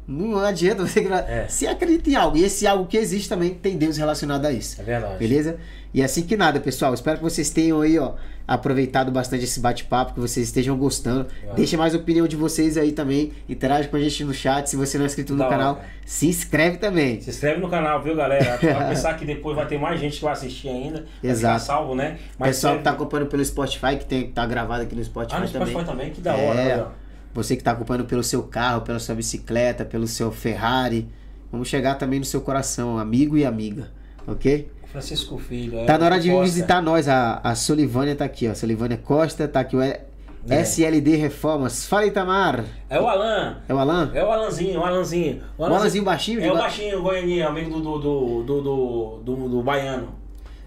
Não 0.07 0.39
adianta 0.41 0.85
você. 0.87 1.01
É. 1.01 1.47
Se 1.49 1.67
acredita 1.67 2.11
em 2.11 2.17
algo. 2.17 2.37
E 2.37 2.45
esse 2.45 2.67
algo 2.67 2.87
que 2.87 2.97
existe 2.97 3.29
também 3.29 3.51
tem 3.55 3.77
Deus 3.77 3.97
relacionado 3.97 4.45
a 4.47 4.53
isso. 4.53 4.81
É 4.81 4.85
verdade. 4.85 5.19
Beleza? 5.19 5.57
E 5.95 6.03
assim 6.03 6.23
que 6.23 6.37
nada, 6.37 6.59
pessoal. 6.59 6.93
Espero 6.95 7.19
que 7.19 7.23
vocês 7.23 7.51
tenham 7.51 7.81
aí, 7.81 7.99
ó, 7.99 8.15
aproveitado 8.49 9.13
bastante 9.13 9.45
esse 9.45 9.61
bate-papo, 9.61 10.15
que 10.15 10.21
vocês 10.21 10.47
estejam 10.49 10.77
gostando. 10.77 11.27
Claro. 11.43 11.57
Deixa 11.57 11.77
mais 11.77 11.95
opinião 11.95 12.27
de 12.27 12.35
vocês 12.35 12.77
aí 12.77 12.91
também. 12.93 13.33
Interage 13.49 13.89
com 13.89 13.97
a 13.97 14.01
gente 14.01 14.25
no 14.25 14.35
chat. 14.35 14.69
Se 14.69 14.75
você 14.77 14.97
não 14.99 15.05
é 15.05 15.07
inscrito 15.07 15.35
no 15.35 15.49
canal, 15.49 15.81
se 16.05 16.27
inscreve 16.27 16.79
também. 16.79 17.21
Se 17.21 17.31
inscreve 17.31 17.61
no 17.61 17.69
canal, 17.69 18.03
viu, 18.03 18.17
galera? 18.17 18.59
Pra 18.59 18.89
pensar 18.89 19.15
que 19.15 19.25
depois 19.25 19.55
vai 19.55 19.67
ter 19.67 19.79
mais 19.79 20.01
gente 20.01 20.17
que 20.17 20.25
vai 20.25 20.33
assistir 20.33 20.69
ainda. 20.69 21.05
Vai 21.23 21.31
Exato. 21.31 21.61
ficar 21.61 21.75
salvo, 21.75 21.95
né? 21.95 22.19
O 22.39 22.43
pessoal 22.45 22.73
que 22.75 22.79
serve- 22.79 22.83
tá 22.83 22.91
acompanhando 22.91 23.29
pelo 23.29 23.45
Spotify, 23.45 23.97
que 23.99 24.07
tem, 24.07 24.31
tá 24.31 24.45
gravado 24.47 24.83
aqui 24.83 24.97
no 24.97 25.05
Spotify 25.05 25.37
Ah, 25.37 25.41
no 25.41 25.49
também. 25.49 25.69
Spotify 25.69 25.91
também, 25.91 26.11
que 26.11 26.21
da 26.21 26.37
É. 26.37 26.49
hora. 26.49 26.89
ó. 26.99 27.02
Você 27.35 27.57
que 27.57 27.63
tá 27.65 27.73
acompanhando 27.73 28.07
pelo 28.07 28.23
seu 28.23 28.43
carro, 28.43 28.83
pela 28.83 28.99
sua 28.99 29.15
bicicleta, 29.15 29.85
pelo 29.85 30.07
seu 30.07 30.31
Ferrari. 30.31 31.09
Vamos 31.51 31.69
chegar 31.69 31.95
também 31.97 32.19
no 32.19 32.25
seu 32.25 32.41
coração, 32.41 32.99
amigo 32.99 33.37
e 33.37 33.45
amiga. 33.45 33.91
Ok? 34.27 34.71
Francisco 34.91 35.39
Filho. 35.39 35.79
é, 35.79 35.85
Tá 35.87 35.97
na 35.97 36.05
hora 36.07 36.21
de 36.21 36.29
vir 36.29 36.35
Costa. 36.35 36.45
visitar 36.45 36.83
nós. 36.83 37.09
A, 37.09 37.41
a 37.43 37.55
Solivânia 37.55 38.15
tá 38.15 38.25
aqui, 38.27 38.47
ó. 38.49 38.55
Solivânia 38.55 38.97
Costa, 38.99 39.49
tá 39.49 39.61
aqui 39.61 39.75
o 39.75 39.81
É. 39.83 40.03
SLD 40.49 41.17
Reformas. 41.17 41.87
Fala, 41.87 42.05
Itamar. 42.07 42.65
É 42.91 43.01
o 43.01 43.07
Alan. 43.09 43.57
É 43.69 43.73
o 43.75 43.79
Alan? 43.79 44.11
É 44.13 44.23
o 44.25 44.31
Alanzinho, 44.31 44.81
o 44.81 44.85
Alanzinho. 44.85 45.41
O 45.57 45.65
Alanzinho 45.65 46.05
baixinho? 46.05 46.41
de 46.41 46.47
É 46.47 46.51
o 46.51 46.55
ba- 46.55 46.63
baixinho, 46.63 46.99
o 46.99 47.03
Goianinho, 47.03 47.49
amigo 47.49 47.81
do, 47.81 47.99
do, 47.99 47.99
do, 47.99 48.43
do, 48.43 48.61
do, 48.63 49.37
do- 49.37 49.49
do 49.49 49.63
baiano. 49.63 50.09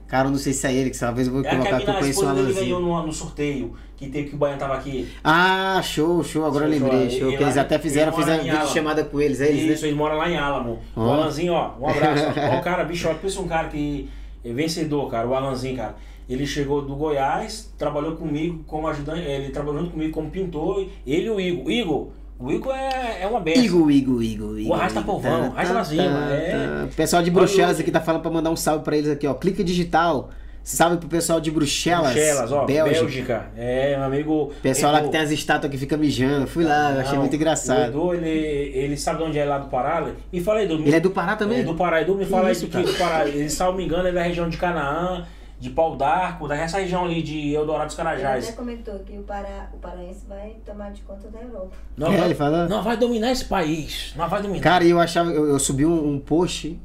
Cara, 0.07 0.27
eu 0.27 0.31
não 0.31 0.37
sei 0.37 0.53
se 0.53 0.67
é 0.67 0.73
ele, 0.73 0.89
que 0.91 0.99
talvez 0.99 1.27
eu 1.27 1.33
vou 1.33 1.43
É 1.43 1.49
colocar 1.49 1.79
que 1.81 1.89
eu 1.89 1.93
conheço 1.95 2.05
o 2.05 2.09
esposa 2.23 2.33
dele 2.33 2.53
ganhou 2.53 2.77
Alanzinho. 2.77 2.99
no, 3.01 3.07
no 3.07 3.13
sorteio, 3.13 3.73
que 3.97 4.07
teve 4.07 4.29
que 4.29 4.35
o 4.35 4.37
baiano 4.37 4.59
tava 4.59 4.75
aqui. 4.75 5.09
Ah, 5.23 5.81
show, 5.83 6.23
show. 6.23 6.45
Agora 6.45 6.67
eu 6.67 6.73
Show, 6.77 6.87
lembrei. 6.87 7.09
show. 7.09 7.19
Show. 7.21 7.31
E 7.31 7.37
Que 7.37 7.43
eles 7.43 7.57
até 7.57 7.79
fizeram, 7.79 8.13
fizeram 8.13 8.43
vídeo 8.43 8.55
Alamo. 8.57 8.71
chamada 8.73 9.03
com 9.03 9.19
eles, 9.19 9.41
é 9.41 9.47
eles, 9.49 9.63
Isso, 9.73 9.81
né? 9.83 9.87
ele 9.89 9.97
mora 9.97 10.13
lá 10.13 10.29
em 10.29 10.37
Álamo. 10.37 10.79
O 10.95 11.01
Ó. 11.01 11.13
Alanzinho, 11.13 11.53
ó, 11.53 11.71
um 11.79 11.87
abraço. 11.89 12.23
ó, 12.53 12.59
o 12.59 12.61
cara, 12.61 12.83
bicho, 12.83 13.07
ó, 13.09 13.13
pensa 13.15 13.41
um 13.41 13.47
cara 13.47 13.67
que 13.67 14.07
é 14.43 14.53
vencedor, 14.53 15.09
cara, 15.09 15.27
o 15.27 15.33
Alanzinho, 15.33 15.75
cara. 15.77 15.95
Ele 16.29 16.45
chegou 16.45 16.81
do 16.81 16.95
Goiás, 16.95 17.71
trabalhou 17.77 18.15
comigo 18.15 18.63
como 18.67 18.87
ajudante, 18.87 19.21
ele 19.21 19.49
trabalhou 19.49 19.87
comigo 19.89 20.11
como 20.13 20.29
pintor, 20.29 20.87
ele 21.05 21.25
e 21.25 21.29
o 21.29 21.39
Igor. 21.39 21.69
Igor, 21.71 22.07
o 22.39 22.51
Igor 22.51 22.73
é, 22.75 23.21
é 23.21 23.27
uma 23.27 23.39
benção. 23.39 23.63
Igor, 23.63 23.91
Igor, 23.91 24.21
Igor, 24.23 24.59
Igor. 24.59 24.77
arrasta 24.79 24.99
Igor. 24.99 25.15
povão, 25.15 25.49
Tá, 25.51 25.55
arrasta 25.55 25.73
pra 25.73 25.83
cima, 25.85 26.03
tá, 26.27 26.33
é. 26.35 26.51
tá. 26.51 26.85
O 26.91 26.95
pessoal 26.95 27.23
de 27.23 27.31
Bruxelas 27.31 27.79
aqui 27.79 27.91
tá 27.91 28.01
falando 28.01 28.21
pra 28.21 28.31
mandar 28.31 28.49
um 28.51 28.55
salve 28.55 28.83
pra 28.83 28.97
eles 28.97 29.09
aqui, 29.09 29.25
ó. 29.27 29.33
Clique 29.33 29.63
digital. 29.63 30.29
Salve 30.67 30.97
pro 30.97 31.07
pessoal 31.07 31.39
de 31.39 31.51
Bruxelas. 31.51 32.11
Bruxelas, 32.13 32.51
ó, 32.51 32.65
Bélgica. 32.65 32.99
Bélgica. 33.03 33.45
É, 33.55 33.95
meu 33.97 34.05
amigo. 34.05 34.51
Pessoal 34.63 34.91
lá 34.93 34.97
que 34.97 35.05
Edu. 35.05 35.11
tem 35.11 35.21
as 35.21 35.29
estátuas 35.29 35.71
que 35.71 35.77
fica 35.77 35.95
mijando. 35.95 36.47
Fui 36.47 36.63
lá, 36.63 36.91
eu 36.91 37.01
achei 37.01 37.13
Não, 37.13 37.19
muito 37.21 37.35
engraçado. 37.35 37.95
O 37.95 38.15
Edu, 38.15 38.25
ele, 38.25 38.71
ele 38.75 38.97
sabe 38.97 39.19
de 39.19 39.23
onde 39.25 39.37
é 39.37 39.45
lá 39.45 39.59
do 39.59 39.67
Pará? 39.69 40.07
Me 40.33 40.41
fala 40.41 40.57
aí, 40.59 40.65
Edu. 40.65 40.81
Ele 40.83 40.95
é 40.95 40.99
do 40.99 41.11
Pará 41.11 41.35
também? 41.35 41.59
É 41.59 41.63
do 41.63 41.75
Pará. 41.75 42.01
Edu, 42.01 42.15
me 42.15 42.25
fala 42.25 42.51
isso, 42.51 42.65
que, 42.67 42.81
do 42.81 42.93
Pará. 42.95 43.27
Ele, 43.27 43.47
se 43.47 43.59
não 43.59 43.73
me 43.73 43.85
engano, 43.85 44.07
ele 44.07 44.17
é 44.17 44.21
da 44.21 44.23
região 44.23 44.49
de 44.49 44.57
Canaã, 44.57 45.23
de 45.59 45.69
Pau 45.69 45.95
d'Arco, 45.95 46.47
dessa 46.47 46.79
região 46.79 47.05
ali 47.05 47.21
de 47.23 47.53
Eldorado 47.53 47.87
dos 47.87 47.97
Ele 47.97 48.07
até 48.07 48.21
Carajás. 48.21 48.55
comentou 48.55 48.99
que 48.99 49.17
o, 49.17 49.23
Pará, 49.23 49.69
o 49.73 49.77
paraense 49.77 50.25
vai 50.27 50.57
tomar 50.65 50.91
de 50.91 51.01
conta 51.01 51.27
da 51.29 51.39
Europa. 51.41 51.71
Não, 51.97 52.11
É, 52.11 52.17
vai, 52.17 52.25
ele 52.27 52.35
fala- 52.35 52.67
não 52.67 52.83
vai 52.83 52.97
dominar 52.97 53.31
esse 53.31 53.45
país. 53.45 54.13
Não 54.17 54.27
vai 54.27 54.41
dominar. 54.41 54.61
Cara, 54.63 54.83
e 54.83 54.89
eu 54.89 54.99
achava, 54.99 55.31
eu, 55.31 55.45
eu 55.47 55.57
subi 55.59 55.85
um, 55.85 56.09
um 56.13 56.19
post 56.19 56.79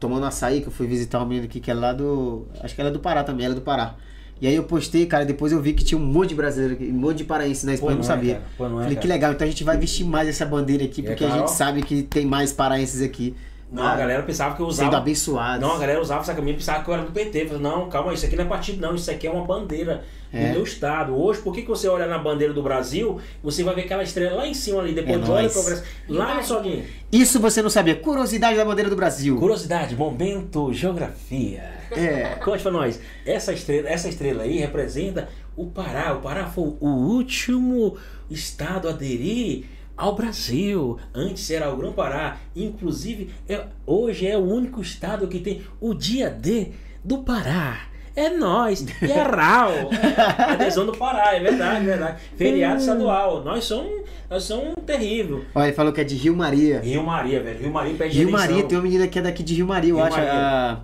tomando 0.00 0.26
açaí, 0.26 0.60
que 0.60 0.66
eu 0.68 0.72
fui 0.72 0.86
visitar 0.86 1.18
uma 1.18 1.26
menina 1.26 1.46
aqui 1.46 1.60
que 1.60 1.70
é 1.70 1.74
lá 1.74 1.92
do. 1.92 2.46
Acho 2.60 2.74
que 2.74 2.80
ela 2.80 2.90
é 2.90 2.92
do 2.92 3.00
Pará 3.00 3.22
também, 3.24 3.44
ela 3.46 3.54
é 3.54 3.56
do 3.56 3.62
Pará. 3.62 3.94
E 4.40 4.46
aí 4.46 4.54
eu 4.54 4.62
postei, 4.64 5.04
cara, 5.06 5.24
depois 5.24 5.50
eu 5.50 5.60
vi 5.60 5.72
que 5.72 5.82
tinha 5.84 5.98
um 6.00 6.04
monte 6.04 6.28
de 6.28 6.34
brasileiro 6.36 6.74
aqui, 6.74 6.84
um 6.88 6.92
monte 6.94 7.18
de 7.18 7.24
paraense 7.24 7.66
na 7.66 7.74
Espanha, 7.74 7.92
eu 7.92 7.98
não 7.98 8.04
não 8.04 8.12
é, 8.12 8.16
sabia. 8.16 8.34
cara. 8.34 8.46
Pô, 8.56 8.68
não 8.68 8.78
é, 8.80 8.82
Falei, 8.84 8.96
que 8.98 9.06
legal, 9.08 9.32
então 9.32 9.44
a 9.44 9.50
gente 9.50 9.64
vai 9.64 9.76
vestir 9.76 10.04
mais 10.04 10.28
essa 10.28 10.46
bandeira 10.46 10.84
aqui, 10.84 11.00
É, 11.00 11.04
porque 11.04 11.24
a 11.24 11.28
claro. 11.28 11.42
gente 11.46 11.56
sabe 11.56 11.82
que 11.82 12.02
tem 12.04 12.24
mais 12.24 12.52
paraenses 12.52 13.02
aqui. 13.02 13.34
Não, 13.70 13.86
a 13.86 13.94
galera 13.96 14.22
pensava 14.22 14.56
que 14.56 14.62
eu 14.62 14.70
Sendo 14.72 14.84
usava. 14.88 14.96
abençoados. 14.96 15.60
Não, 15.60 15.76
a 15.76 15.78
galera 15.78 16.00
usava 16.00 16.22
essa 16.22 16.34
camisa 16.34 16.56
pensava 16.56 16.82
que 16.82 16.88
eu 16.88 16.94
era 16.94 17.02
do 17.02 17.12
PT. 17.12 17.46
Falei, 17.46 17.62
não, 17.62 17.88
calma, 17.90 18.14
isso 18.14 18.24
aqui 18.24 18.34
não 18.34 18.44
é 18.44 18.46
partido, 18.48 18.80
não. 18.80 18.94
Isso 18.94 19.10
aqui 19.10 19.26
é 19.26 19.30
uma 19.30 19.44
bandeira 19.44 20.04
É. 20.32 20.46
do 20.48 20.52
meu 20.54 20.62
estado. 20.64 21.14
Hoje, 21.14 21.40
por 21.42 21.52
que, 21.54 21.60
que 21.62 21.68
você 21.68 21.86
olha 21.86 22.06
na 22.06 22.16
bandeira 22.18 22.54
do 22.54 22.62
Brasil, 22.62 23.20
você 23.42 23.62
vai 23.62 23.74
ver 23.74 23.82
aquela 23.82 24.02
estrela 24.02 24.36
lá 24.36 24.46
em 24.48 24.54
cima 24.54 24.80
ali, 24.80 24.94
depois 24.94 25.16
É 25.16 25.24
tu 25.24 25.30
olha 25.32 25.42
nóis. 25.42 25.50
o 25.56 25.58
progresso. 25.62 25.84
Lá 26.08 26.34
no 26.34 26.42
solinho. 26.44 26.84
Isso 27.12 27.38
você 27.40 27.60
não 27.60 27.68
sabia. 27.70 27.94
Curiosidade 27.96 28.56
da 28.56 28.64
bandeira 28.64 28.88
do 28.88 28.96
Brasil. 28.96 29.36
Curiosidade, 29.36 29.94
momento, 29.94 30.72
geografia. 30.72 31.62
É. 31.90 32.36
Conte 32.42 32.62
pra 32.62 32.72
nós. 32.72 32.98
Essa 33.26 33.52
estrela, 33.52 33.88
essa 33.88 34.08
estrela 34.08 34.42
aí 34.44 34.58
representa 34.58 35.28
o 35.56 35.66
Pará. 35.66 36.14
O 36.14 36.20
Pará 36.20 36.46
foi 36.46 36.72
o 36.80 36.86
último 36.88 37.96
estado 38.30 38.88
a 38.88 38.92
aderir 38.92 39.64
ao 39.98 40.14
Brasil. 40.14 40.96
Antes 41.12 41.50
era 41.50 41.70
o 41.72 41.76
Grão-Pará. 41.76 42.36
Inclusive, 42.54 43.30
é- 43.48 43.66
hoje 43.84 44.26
é 44.26 44.38
o 44.38 44.42
único 44.44 44.80
estado 44.80 45.26
que 45.28 45.40
tem 45.40 45.62
o 45.80 45.92
dia 45.92 46.30
D 46.30 46.68
do 47.04 47.18
Pará. 47.18 47.80
É 48.16 48.30
nós, 48.30 48.84
é 49.02 49.06
RAL. 49.22 49.70
É 49.70 50.52
adesão 50.52 50.84
do 50.86 50.92
Pará, 50.96 51.34
é 51.36 51.40
verdade, 51.40 51.82
é 51.84 51.86
verdade. 51.86 52.22
Feriado 52.36 52.80
estadual. 52.80 53.44
Nós 53.44 53.64
somos, 53.64 54.02
nós 54.28 54.42
somos 54.42 54.74
terrível. 54.84 55.44
Olha, 55.54 55.66
ele 55.66 55.72
falou 55.72 55.92
que 55.92 56.00
é 56.00 56.04
de 56.04 56.16
Rio 56.16 56.34
Maria. 56.34 56.80
Rio 56.80 57.02
Maria, 57.04 57.40
velho. 57.42 57.60
Rio 57.60 57.72
Maria 57.72 57.94
pede 57.94 58.18
Rio. 58.18 58.30
Maria, 58.30 58.64
tem 58.64 58.76
uma 58.76 58.82
menina 58.82 59.06
que 59.06 59.18
é 59.18 59.22
daqui 59.22 59.42
de 59.44 59.54
Rio 59.54 59.66
Maria, 59.68 59.90
eu 59.90 59.96
Rio 59.96 60.04
acho. 60.04 60.16
Maria. 60.16 60.32
A, 60.32 60.80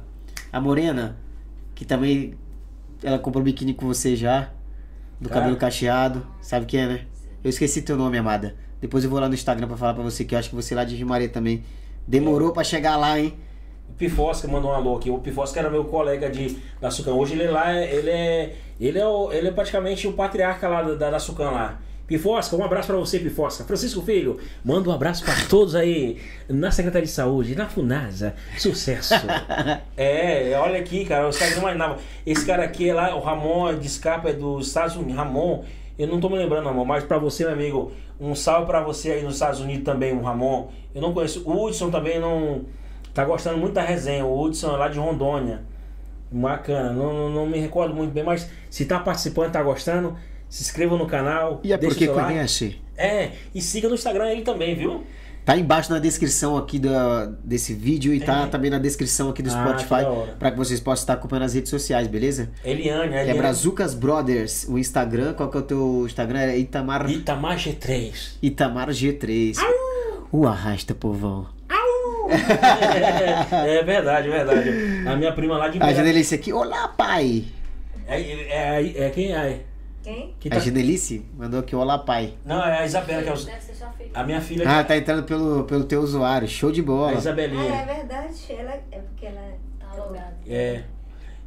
a 0.53 0.61
Morena, 0.61 1.17
que 1.75 1.85
também. 1.85 2.35
Ela 3.03 3.19
comprou 3.19 3.43
biquíni 3.43 3.75
com 3.75 3.87
você 3.87 4.15
já. 4.15 4.51
Do 5.21 5.29
Cara. 5.29 5.41
cabelo 5.43 5.57
cacheado. 5.57 6.25
Sabe 6.41 6.67
quem 6.67 6.81
é, 6.81 6.87
né? 6.87 7.01
Eu 7.43 7.51
esqueci 7.51 7.83
teu 7.83 7.97
nome, 7.97 8.17
amada. 8.17 8.55
Depois 8.85 9.03
eu 9.03 9.09
vou 9.09 9.19
lá 9.19 9.29
no 9.29 9.35
Instagram 9.35 9.67
pra 9.67 9.79
falar 9.79 9.95
pra 9.95 10.03
você 10.03 10.27
que 10.27 10.35
eu 10.35 10.39
acho 10.39 10.51
que 10.51 10.55
você 10.55 10.75
é 10.75 10.77
lá 10.77 10.85
de 10.85 11.03
Maria 11.03 11.27
também. 11.27 11.65
Demorou 12.07 12.53
pra 12.53 12.63
chegar 12.63 12.99
lá, 12.99 13.19
hein? 13.19 13.33
O 13.89 13.95
Pifosca 13.95 14.47
mandou 14.47 14.71
um 14.73 14.75
alô 14.75 14.97
aqui. 14.99 15.09
O 15.09 15.17
Pifosca 15.21 15.59
era 15.59 15.71
meu 15.71 15.87
colega 15.87 16.29
de, 16.29 16.59
da 16.83 16.91
Sucan. 16.91 17.13
Hoje 17.15 17.33
ele 17.33 17.45
é 17.45 17.51
lá, 17.51 17.73
ele 17.83 18.11
é. 18.11 18.57
Ele 18.79 18.99
é, 18.99 19.07
o- 19.07 19.33
ele 19.33 19.49
é 19.49 19.51
praticamente 19.51 20.07
o 20.07 20.13
patriarca 20.13 20.69
lá 20.69 20.83
da, 20.83 21.09
da 21.13 21.19
Sucan 21.19 21.51
lá. 21.51 21.81
Pifosca, 22.07 22.55
um 22.57 22.63
abraço 22.63 22.89
pra 22.89 22.97
você, 22.99 23.19
Pifosca. 23.19 23.65
Francisco 23.65 24.03
Filho, 24.03 24.39
manda 24.63 24.91
um 24.91 24.93
abraço 24.93 25.25
pra 25.25 25.33
todos 25.49 25.75
aí 25.75 26.21
na 26.47 26.71
Secretaria 26.71 27.07
de 27.07 27.11
Saúde, 27.13 27.57
na 27.57 27.67
Funasa. 27.67 28.35
Sucesso. 28.59 29.15
é, 29.97 30.53
olha 30.59 30.79
aqui, 30.79 31.07
cara, 31.07 31.27
os 31.27 31.39
caras 31.39 31.55
não 31.55 31.63
imaginavam. 31.63 31.97
Esse 32.27 32.45
cara 32.45 32.63
aqui 32.65 32.91
é 32.91 32.93
lá, 32.93 33.17
o 33.17 33.21
Ramon 33.21 33.79
de 33.79 33.87
Escapa 33.87 34.29
é 34.29 34.35
dos 34.35 34.67
Estados 34.67 34.95
Unidos. 34.97 35.17
Ramon, 35.17 35.65
eu 35.99 36.09
não 36.09 36.21
tô 36.21 36.29
me 36.29 36.37
lembrando, 36.37 36.67
Ramon, 36.67 36.85
mas 36.85 37.05
pra 37.05 37.19
você, 37.19 37.45
meu 37.45 37.53
amigo, 37.53 37.93
um 38.21 38.35
salve 38.35 38.67
pra 38.67 38.81
você 38.81 39.13
aí 39.13 39.23
nos 39.23 39.35
Estados 39.35 39.61
Unidos 39.61 39.85
também, 39.85 40.13
o 40.13 40.23
Ramon. 40.23 40.69
Eu 40.95 41.01
não 41.01 41.13
conheço. 41.13 41.43
O 41.49 41.65
Hudson 41.65 41.91
também 41.91 42.19
não. 42.19 42.63
Tá 43.13 43.25
gostando 43.25 43.59
muito 43.59 43.75
da 43.75 43.83
resenha. 43.83 44.25
O 44.25 44.41
Hudson 44.41 44.75
é 44.75 44.77
lá 44.77 44.89
de 44.89 44.99
Rondônia. 44.99 45.63
Bacana, 46.31 46.93
não, 46.93 47.13
não, 47.13 47.31
não 47.31 47.47
me 47.47 47.59
recordo 47.61 47.95
muito 47.95 48.11
bem, 48.11 48.25
mas 48.25 48.51
se 48.69 48.85
tá 48.87 48.99
participando, 48.99 49.53
tá 49.53 49.63
gostando, 49.63 50.17
se 50.49 50.63
inscreva 50.63 50.97
no 50.97 51.07
canal. 51.07 51.61
E 51.63 51.73
é 51.73 51.79
porque 51.79 52.07
seu 52.07 52.15
like. 52.15 52.29
conhece. 52.29 52.81
É, 52.97 53.31
e 53.55 53.61
siga 53.61 53.89
no 53.89 53.95
Instagram 53.95 54.31
ele 54.31 54.43
também, 54.43 54.75
viu? 54.75 55.05
Tá 55.45 55.59
embaixo 55.59 55.93
na 55.93 55.99
descrição 55.99 56.57
aqui 56.57 56.79
da, 56.79 57.27
desse 57.45 57.75
vídeo 57.75 58.15
e 58.15 58.21
tá 58.21 58.45
É. 58.45 58.47
também 58.47 58.71
na 58.71 58.79
descrição 58.79 59.29
aqui 59.29 59.43
do 59.43 59.51
Ah, 59.51 59.53
Spotify 59.77 60.07
pra 60.39 60.51
que 60.51 60.57
vocês 60.57 60.81
possam 60.81 61.03
estar 61.03 61.13
acompanhando 61.15 61.45
as 61.45 61.55
redes 61.55 61.69
sociais, 61.69 62.07
beleza? 62.07 62.49
Eliane, 62.65 63.15
É 63.15 63.23
Eliane. 63.23 63.39
Brazucas 63.39 63.93
Brothers, 63.95 64.65
o 64.69 64.79
Instagram, 64.79 65.35
qual 65.35 65.51
que 65.51 65.57
é 65.59 65.61
o 65.61 65.63
teu 65.63 66.03
Instagram? 66.07 66.39
É 66.41 66.59
Itamar, 66.59 67.11
Itamar 67.11 67.59
G3. 67.59 68.37
Itamar 68.43 68.89
G3. 68.89 69.59
O 70.33 70.47
arrasta, 70.47 70.95
povão. 70.95 71.47
é, 72.31 73.69
é 73.79 73.83
verdade, 73.85 74.29
é 74.29 74.31
verdade. 74.31 74.71
A 75.07 75.15
minha 75.17 75.33
prima 75.33 75.59
lá 75.59 75.69
de 75.69 75.79
A 75.83 75.93
Genelice 75.93 76.35
aqui, 76.35 76.53
olá 76.55 76.89
pai. 76.89 77.45
É, 78.09 78.19
é, 78.21 78.83
é, 78.83 79.05
é 79.07 79.11
quem 79.11 79.33
é? 79.35 79.61
Quem? 80.05 80.35
Quem 80.39 80.53
A 80.53 80.57
tá- 80.57 80.61
Genelice 80.61 81.25
mandou 81.37 81.59
aqui, 81.61 81.75
olá 81.75 81.97
pai. 81.99 82.35
Não, 82.45 82.63
é 82.63 82.81
a 82.81 82.85
Isabela, 82.85 83.23
que 83.23 83.29
é 83.31 83.33
o- 83.33 83.37
Deve 83.37 83.61
ser 83.63 83.75
sua 83.75 83.89
filha. 83.89 84.11
a 84.13 84.23
minha 84.23 84.41
filha. 84.41 84.65
Ah, 84.69 84.85
tá 84.85 84.97
entrando 84.97 85.23
pelo, 85.25 85.65
pelo 85.65 85.85
teu 85.85 86.03
usuário, 86.03 86.47
show 86.47 86.71
de 86.71 86.81
a 86.81 86.85
bola. 86.85 87.13
Ah, 87.13 87.15
Isabelinha. 87.15 87.75
é 87.75 87.85
verdade. 87.87 88.35
Ela, 88.51 88.73
é 88.93 88.99
porque 88.99 89.27
ela 89.27 89.41
Tá 89.81 90.03
logado. 90.05 90.35
É. 90.47 90.83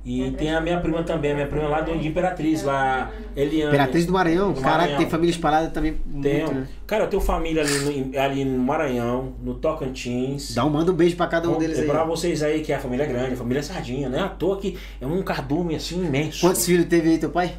E 0.05 0.31
tem 0.31 0.55
a 0.55 0.61
minha 0.61 0.79
prima 0.79 1.03
também, 1.03 1.31
a 1.31 1.35
minha 1.35 1.47
prima 1.47 1.67
lá 1.67 1.81
de 1.81 1.91
Imperatriz, 2.07 2.63
lá, 2.63 3.11
Eliane. 3.35 3.67
Imperatriz 3.73 4.05
do 4.05 4.13
Maranhão, 4.13 4.53
Do 4.53 4.61
caraca, 4.61 4.77
Maranhão. 4.79 4.97
tem 4.99 5.09
família 5.09 5.31
espalhada 5.31 5.67
também. 5.69 5.93
Tenho. 6.21 6.45
Muito, 6.45 6.53
né? 6.61 6.67
Cara, 6.87 7.03
eu 7.03 7.09
tenho 7.09 7.21
família 7.21 7.61
ali 7.61 7.77
no, 8.05 8.19
ali 8.19 8.45
no 8.45 8.57
Maranhão, 8.59 9.33
no 9.43 9.55
Tocantins. 9.55 10.55
Dá 10.55 10.63
um 10.63 10.69
manda 10.69 10.93
um 10.93 10.95
beijo 10.95 11.17
pra 11.17 11.27
cada 11.27 11.49
um 11.49 11.57
deles 11.57 11.77
É 11.77 11.81
aí. 11.81 11.87
pra 11.87 12.05
vocês 12.05 12.41
aí 12.41 12.61
que 12.61 12.71
é 12.71 12.77
a 12.77 12.79
família 12.79 13.05
grande, 13.05 13.33
a 13.33 13.37
família 13.37 13.61
sardinha, 13.61 14.07
né? 14.07 14.19
À 14.21 14.29
toa 14.29 14.57
que 14.57 14.77
é 15.01 15.05
um 15.05 15.21
cardume 15.23 15.75
assim 15.75 16.05
imenso. 16.05 16.39
Quantos 16.39 16.65
filhos 16.65 16.85
teve 16.85 17.09
aí 17.09 17.17
teu 17.17 17.29
pai? 17.29 17.53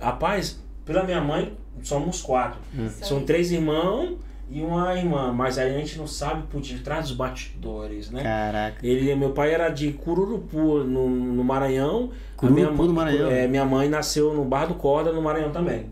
Rapaz, 0.00 0.62
pela 0.84 1.02
minha 1.04 1.20
mãe, 1.20 1.52
somos 1.82 2.20
quatro. 2.22 2.58
Hum. 2.76 2.88
São 3.02 3.22
três 3.24 3.50
irmãos 3.52 4.16
e 4.50 4.62
uma 4.62 4.94
irmã, 4.96 5.32
mas 5.32 5.58
aí 5.58 5.74
a 5.74 5.78
gente 5.78 5.98
não 5.98 6.06
sabe 6.06 6.44
por 6.50 6.60
detrás 6.60 7.08
dos 7.08 7.16
bastidores, 7.16 8.10
né? 8.10 8.22
Caraca. 8.22 8.86
Ele, 8.86 9.14
meu 9.14 9.30
pai 9.30 9.52
era 9.52 9.68
de 9.68 9.92
Cururupu, 9.92 10.78
no, 10.84 11.08
no 11.08 11.44
Maranhão. 11.44 12.10
Cururupu, 12.36 12.60
minha 12.60 12.70
mãe- 12.70 12.86
no 12.88 12.94
Maranhão. 12.94 13.30
É, 13.30 13.46
minha 13.46 13.64
mãe 13.64 13.88
nasceu 13.88 14.32
no 14.32 14.44
Bar 14.44 14.66
do 14.66 14.74
Corda, 14.74 15.12
no 15.12 15.20
Maranhão 15.20 15.50
também. 15.50 15.86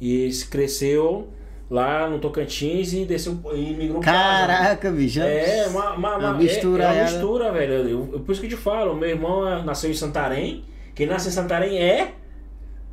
E 0.00 0.30
se 0.32 0.46
cresceu 0.48 1.28
lá 1.70 2.08
no 2.08 2.18
Tocantins 2.18 2.92
e 2.92 3.04
desceu 3.04 3.38
e 3.54 3.74
migrou 3.74 4.00
pra. 4.00 4.12
Caraca, 4.12 4.90
bicho. 4.90 5.20
É, 5.20 5.66
uma, 5.68 5.92
uma, 5.94 6.16
Uma 6.16 6.30
uma- 6.30 6.34
mistura, 6.34 6.82
é, 6.84 6.86
é 6.86 6.90
uma 6.90 6.96
ela. 7.00 7.10
mistura, 7.10 7.52
velho. 7.52 7.72
Eu, 7.72 7.88
eu- 8.14 8.20
por 8.20 8.32
isso 8.32 8.40
que 8.40 8.46
eu 8.46 8.50
te 8.50 8.56
falo, 8.56 8.94
meu 8.94 9.08
irmão 9.08 9.46
é- 9.48 9.62
nasceu 9.62 9.90
em 9.90 9.94
Santarém. 9.94 10.64
Quem 10.94 11.06
nasce 11.06 11.28
em 11.28 11.32
Santarém 11.32 11.78
é 11.78 12.12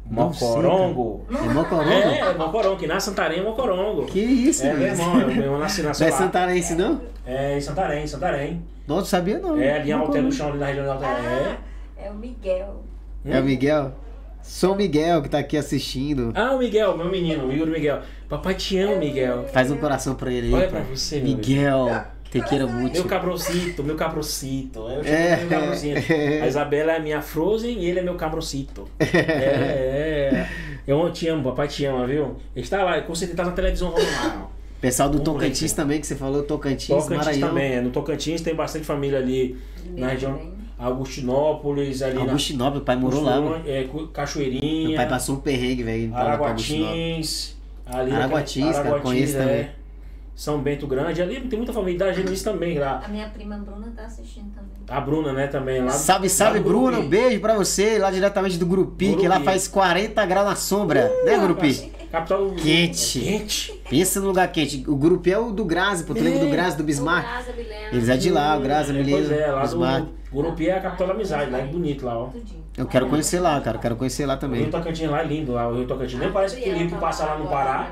Não 0.09 0.31
sei, 0.33 0.47
Mocorongo. 0.47 1.25
É 1.31 1.53
Mocorongo? 1.53 1.89
É, 1.89 2.19
é 2.19 2.33
Mocorongo. 2.33 2.87
Nasce 2.87 3.09
em 3.09 3.11
Santarém 3.13 3.39
é 3.39 3.43
Mocorongo. 3.43 4.05
Que 4.05 4.19
isso, 4.19 4.63
É, 4.65 4.73
meu 4.73 4.87
irmão, 4.87 5.15
meu 5.15 5.29
irmão 5.29 5.59
nasceu, 5.59 5.83
Não 5.83 5.89
nasceu 5.89 6.07
é 6.07 6.11
lá. 6.11 6.17
santarense, 6.17 6.75
não? 6.75 7.01
É, 7.25 7.57
em 7.57 7.61
Santarém, 7.61 8.05
Santarém. 8.05 8.61
Não, 8.87 8.97
não 8.97 9.05
sabia 9.05 9.39
não. 9.39 9.57
É, 9.59 9.77
ali 9.79 9.89
em 9.89 9.93
Alter 9.93 10.07
Mocorongo. 10.07 10.29
do 10.29 10.35
Chão, 10.35 10.49
ali 10.49 10.57
na 10.59 10.65
região 10.67 10.83
de 10.85 10.91
Alter. 10.91 11.07
Ah, 11.09 11.57
é 11.97 12.09
o 12.11 12.15
Miguel. 12.15 12.83
É. 13.25 13.37
É 13.37 13.39
o 13.39 13.43
Miguel? 13.43 13.93
Sou 14.41 14.73
o 14.73 14.75
Miguel 14.75 15.21
que 15.21 15.29
tá 15.29 15.39
aqui 15.39 15.55
assistindo. 15.57 16.33
Ah, 16.35 16.53
o 16.53 16.59
Miguel, 16.59 16.97
meu 16.97 17.09
menino, 17.09 17.47
o 17.47 17.53
Igor 17.53 17.67
Miguel. 17.67 17.99
Papai 18.27 18.55
te 18.55 18.77
ama, 18.77 18.97
Miguel. 18.97 19.45
Faz 19.53 19.71
um 19.71 19.77
coração 19.77 20.15
pra 20.15 20.29
ele 20.31 20.47
aí. 20.47 20.53
Olha 20.53 20.67
pra 20.67 20.81
você, 20.81 21.15
meu 21.21 21.27
Miguel, 21.29 21.87
te 22.41 22.49
quero 22.49 22.67
Meu 22.69 23.05
cabrocito, 23.05 23.83
meu 23.83 23.95
cabrocito. 23.95 24.79
Eu 24.89 25.03
chamo 25.03 25.15
É. 25.15 25.37
meu 25.37 25.49
cabrocito. 25.49 26.13
A 26.43 26.47
Isabela 26.47 26.93
é 26.93 26.99
minha 26.99 27.21
Frozen 27.21 27.79
e 27.79 27.85
ele 27.85 27.99
é 27.99 28.01
meu 28.03 28.15
cabrocito. 28.15 28.87
É, 28.99 29.05
é. 29.07 30.49
Eu 30.87 31.09
te 31.11 31.27
amo, 31.27 31.43
papai 31.43 31.67
te 31.67 31.85
ama, 31.85 32.05
viu? 32.07 32.35
Ele 32.55 32.63
está 32.65 32.83
lá, 32.83 33.01
com 33.01 33.15
certeza 33.15 33.37
tá 33.37 33.45
na 33.45 33.51
televisão 33.51 33.93
ó. 33.95 34.47
Pessoal 34.81 35.07
do 35.09 35.19
Vamos 35.19 35.33
Tocantins 35.33 35.71
ver, 35.71 35.77
também, 35.77 36.01
que 36.01 36.07
você 36.07 36.15
falou, 36.15 36.43
Tocantins, 36.43 36.87
Tocantins 36.87 37.17
Maranhão. 37.25 37.47
também. 37.49 37.73
é. 37.75 37.81
No 37.81 37.89
Tocantins 37.89 38.41
tem 38.41 38.53
bastante 38.53 38.83
família 38.85 39.19
ali 39.19 39.57
na 39.95 40.09
região 40.09 40.51
Augustinópolis, 40.77 42.01
ali 42.01 42.17
Augustinópolis, 42.17 42.81
o 42.81 42.85
pai 42.85 42.95
na 42.95 43.01
morou 43.01 43.21
lá, 43.23 43.39
mano. 43.39 43.63
é, 43.65 43.83
Meu 43.85 44.07
Cachoeirinha, 44.07 44.97
pai 44.97 45.07
passou 45.07 45.35
um 45.35 45.39
perrengue, 45.39 45.83
velho. 45.83 46.13
Araguatins, 46.13 47.55
ali 47.85 48.11
Araguatins, 48.11 48.65
naquela- 48.65 48.83
cara, 48.83 48.99
conheço 49.01 49.37
também. 49.37 49.67
São 50.35 50.57
Bento 50.59 50.87
Grande, 50.87 51.21
ali 51.21 51.39
tem 51.41 51.57
muita 51.57 51.71
família 51.71 51.99
da 51.99 52.11
Genice 52.11 52.43
também 52.43 52.79
lá. 52.79 53.01
A 53.05 53.07
minha 53.07 53.27
prima 53.29 53.55
Bruna 53.57 53.93
tá 53.95 54.05
assistindo 54.05 54.51
também. 54.51 54.71
A 54.89 54.99
Bruna, 54.99 55.31
né, 55.31 55.45
também 55.47 55.81
lá. 55.83 55.91
Salve, 55.91 56.27
salve, 56.27 56.59
Bruna. 56.59 56.99
Um 56.99 57.07
beijo 57.07 57.39
pra 57.39 57.55
você, 57.55 57.99
lá 57.99 58.09
diretamente 58.09 58.57
do 58.57 58.65
Grupi, 58.65 59.15
que 59.15 59.27
lá 59.27 59.39
faz 59.41 59.67
40 59.67 60.25
graus 60.25 60.47
na 60.47 60.55
sombra. 60.55 61.11
né, 61.23 61.37
Grupi? 61.37 61.91
Capital 62.11 62.49
do- 62.49 62.55
Quente. 62.55 63.19
Quente. 63.19 63.81
Pensa 63.89 64.19
no 64.19 64.27
lugar 64.27 64.47
quente. 64.51 64.83
O 64.87 64.95
Grupi 64.95 65.31
é 65.31 65.37
o 65.37 65.51
do 65.51 65.65
Grazi, 65.65 66.03
pô. 66.03 66.13
Tu 66.13 66.23
lembra 66.23 66.39
do 66.45 66.49
Grazi, 66.51 66.77
do 66.77 66.83
Bismarck? 66.83 67.27
Milena. 67.55 67.87
Eles 67.91 68.09
é 68.09 68.17
de 68.17 68.29
lá, 68.31 68.57
o 68.57 68.61
Grazi, 68.61 68.89
É, 68.91 68.93
Milena, 68.93 69.17
Pois 69.17 69.31
é, 69.31 69.47
lá 69.51 69.61
Bismarck. 69.61 70.05
do 70.05 70.13
Gurupi 70.31 70.67
é 70.67 70.77
a 70.77 70.81
capital 70.81 71.07
da 71.07 71.13
amizade, 71.13 71.51
lá 71.51 71.59
é 71.59 71.65
bonito 71.65 72.05
lá, 72.05 72.17
ó. 72.17 72.29
Eu 72.75 72.87
quero 72.87 73.07
conhecer 73.07 73.39
lá, 73.39 73.59
cara. 73.61 73.77
Quero 73.77 73.95
conhecer 73.95 74.25
lá 74.25 74.33
O 74.33 74.37
Rio 74.37 74.41
também. 74.41 74.69
Tocantins 74.69 75.09
lá 75.09 75.21
é 75.21 75.25
lindo, 75.25 75.51
lá, 75.53 75.67
o 75.67 75.75
Rio 75.75 75.85
Tocantins. 75.87 76.19
Nem 76.19 76.31
parece 76.31 76.55
que 76.59 76.69
o 76.69 76.73
rio 76.75 76.87
que 76.89 76.95
passa 76.95 77.23
lá 77.25 77.37
no 77.37 77.47
Pará. 77.47 77.91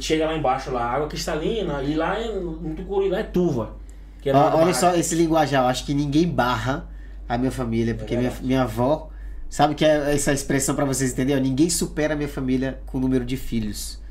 Chega 0.00 0.26
lá 0.26 0.36
embaixo, 0.36 0.70
lá, 0.70 0.84
água 0.84 1.08
cristalina, 1.08 1.82
e 1.82 1.94
lá 1.94 2.18
é, 2.18 2.32
no 2.34 2.74
Tucuri, 2.74 3.10
lá 3.10 3.18
é 3.18 3.22
tuva. 3.22 3.76
Que 4.20 4.30
é 4.30 4.34
olha 4.34 4.72
só 4.72 4.94
esse 4.94 5.14
linguajar. 5.14 5.62
Eu 5.64 5.68
acho 5.68 5.84
que 5.84 5.92
ninguém 5.92 6.26
barra 6.26 6.88
a 7.28 7.36
minha 7.36 7.50
família, 7.50 7.94
porque 7.94 8.14
É 8.14 8.18
minha, 8.18 8.32
minha 8.42 8.62
avó. 8.62 9.10
Sabe 9.50 9.74
que 9.74 9.84
é 9.84 10.14
essa 10.14 10.32
expressão 10.32 10.74
pra 10.74 10.84
vocês 10.84 11.12
entenderem? 11.12 11.42
Ninguém 11.42 11.68
supera 11.68 12.14
a 12.14 12.16
minha 12.16 12.28
família 12.28 12.80
com 12.86 12.98
o 12.98 13.00
número 13.00 13.24
de 13.24 13.36
filhos. 13.36 14.02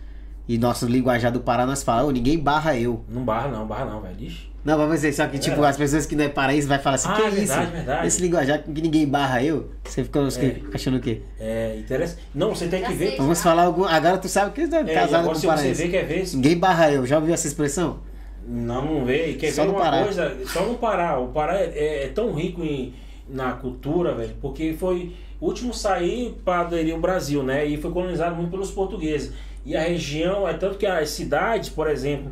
E 0.47 0.57
nosso 0.57 0.85
linguajar 0.85 1.31
do 1.31 1.39
Pará 1.39 1.65
nós 1.65 1.83
falamos, 1.83 2.09
"Ô, 2.09 2.11
ninguém 2.11 2.37
barra 2.37 2.77
eu. 2.77 3.03
Não 3.09 3.23
barra 3.23 3.47
não, 3.47 3.65
barra 3.65 3.85
não, 3.85 4.01
velho. 4.01 4.15
Ixi. 4.21 4.52
Não, 4.63 4.77
vamos 4.77 4.95
dizer, 4.95 5.11
só 5.13 5.27
que 5.27 5.35
É 5.35 5.39
tipo, 5.39 5.55
verdade. 5.57 5.71
as 5.71 5.77
pessoas 5.77 6.05
que 6.05 6.15
não 6.15 6.23
é 6.23 6.29
paraíso 6.29 6.69
vai 6.69 6.79
falar 6.79 6.95
assim, 6.95 7.09
Ah, 7.09 7.15
que 7.15 7.21
é 7.21 7.25
é 7.25 7.29
isso? 7.29 7.37
verdade, 7.47 7.71
verdade. 7.71 8.07
Esse 8.07 8.21
linguajar 8.21 8.63
que 8.63 8.81
ninguém 8.81 9.05
barra 9.05 9.43
eu? 9.43 9.69
Você 9.83 10.03
ficou 10.05 10.23
É. 10.25 10.55
achando 10.73 10.97
o 10.97 10.99
quê? 11.01 11.21
É 11.39 11.75
interessante. 11.79 12.21
Não, 12.33 12.55
você 12.55 12.67
tem 12.67 12.81
que 12.81 12.93
ver. 12.93 13.17
Vamos 13.17 13.41
falar 13.41 13.63
algum. 13.63 13.83
Agora 13.83 14.17
tu 14.17 14.29
sabe 14.29 14.51
que 14.53 14.61
é 14.61 14.79
É, 14.79 14.83
casado 14.93 15.15
agora 15.15 15.27
com 15.27 15.35
se 15.35 15.41
você 15.41 15.47
paraense. 15.47 15.83
vê, 15.83 15.89
quer 15.89 16.05
ver. 16.05 16.25
Ninguém 16.33 16.57
barra 16.57 16.91
eu. 16.91 17.05
Já 17.05 17.17
ouviu 17.17 17.33
essa 17.33 17.45
expressão? 17.47 17.99
Não, 18.47 18.85
não 18.99 19.05
vê. 19.05 19.33
Quer 19.33 19.51
Só 19.51 19.63
ver 19.63 19.67
no 19.67 19.73
uma 19.75 19.81
Pará. 19.83 20.03
coisa? 20.03 20.37
Só 20.45 20.65
no 20.65 20.75
Pará. 20.75 21.19
O 21.19 21.27
Pará 21.29 21.57
é, 21.59 21.65
é- 21.75 22.03
é 22.05 22.07
tão 22.09 22.33
rico 22.33 22.63
em, 22.63 22.93
na 23.27 23.53
cultura, 23.53 24.13
velho, 24.15 24.35
porque 24.41 24.73
foi 24.79 25.13
o 25.41 25.47
último 25.47 25.71
a 25.71 25.73
sair 25.73 26.37
para 26.45 26.61
aderir 26.61 26.93
ao 26.93 26.99
Brasil, 27.01 27.43
né? 27.43 27.65
E 27.65 27.75
foi 27.77 27.91
colonizado 27.91 28.35
muito 28.35 28.49
pelos 28.51 28.71
portugueses. 28.71 29.33
E 29.65 29.75
a 29.77 29.81
região, 29.81 30.47
é 30.47 30.53
tanto 30.53 30.77
que 30.77 30.85
as 30.85 31.09
cidades, 31.09 31.69
por 31.69 31.89
exemplo, 31.89 32.31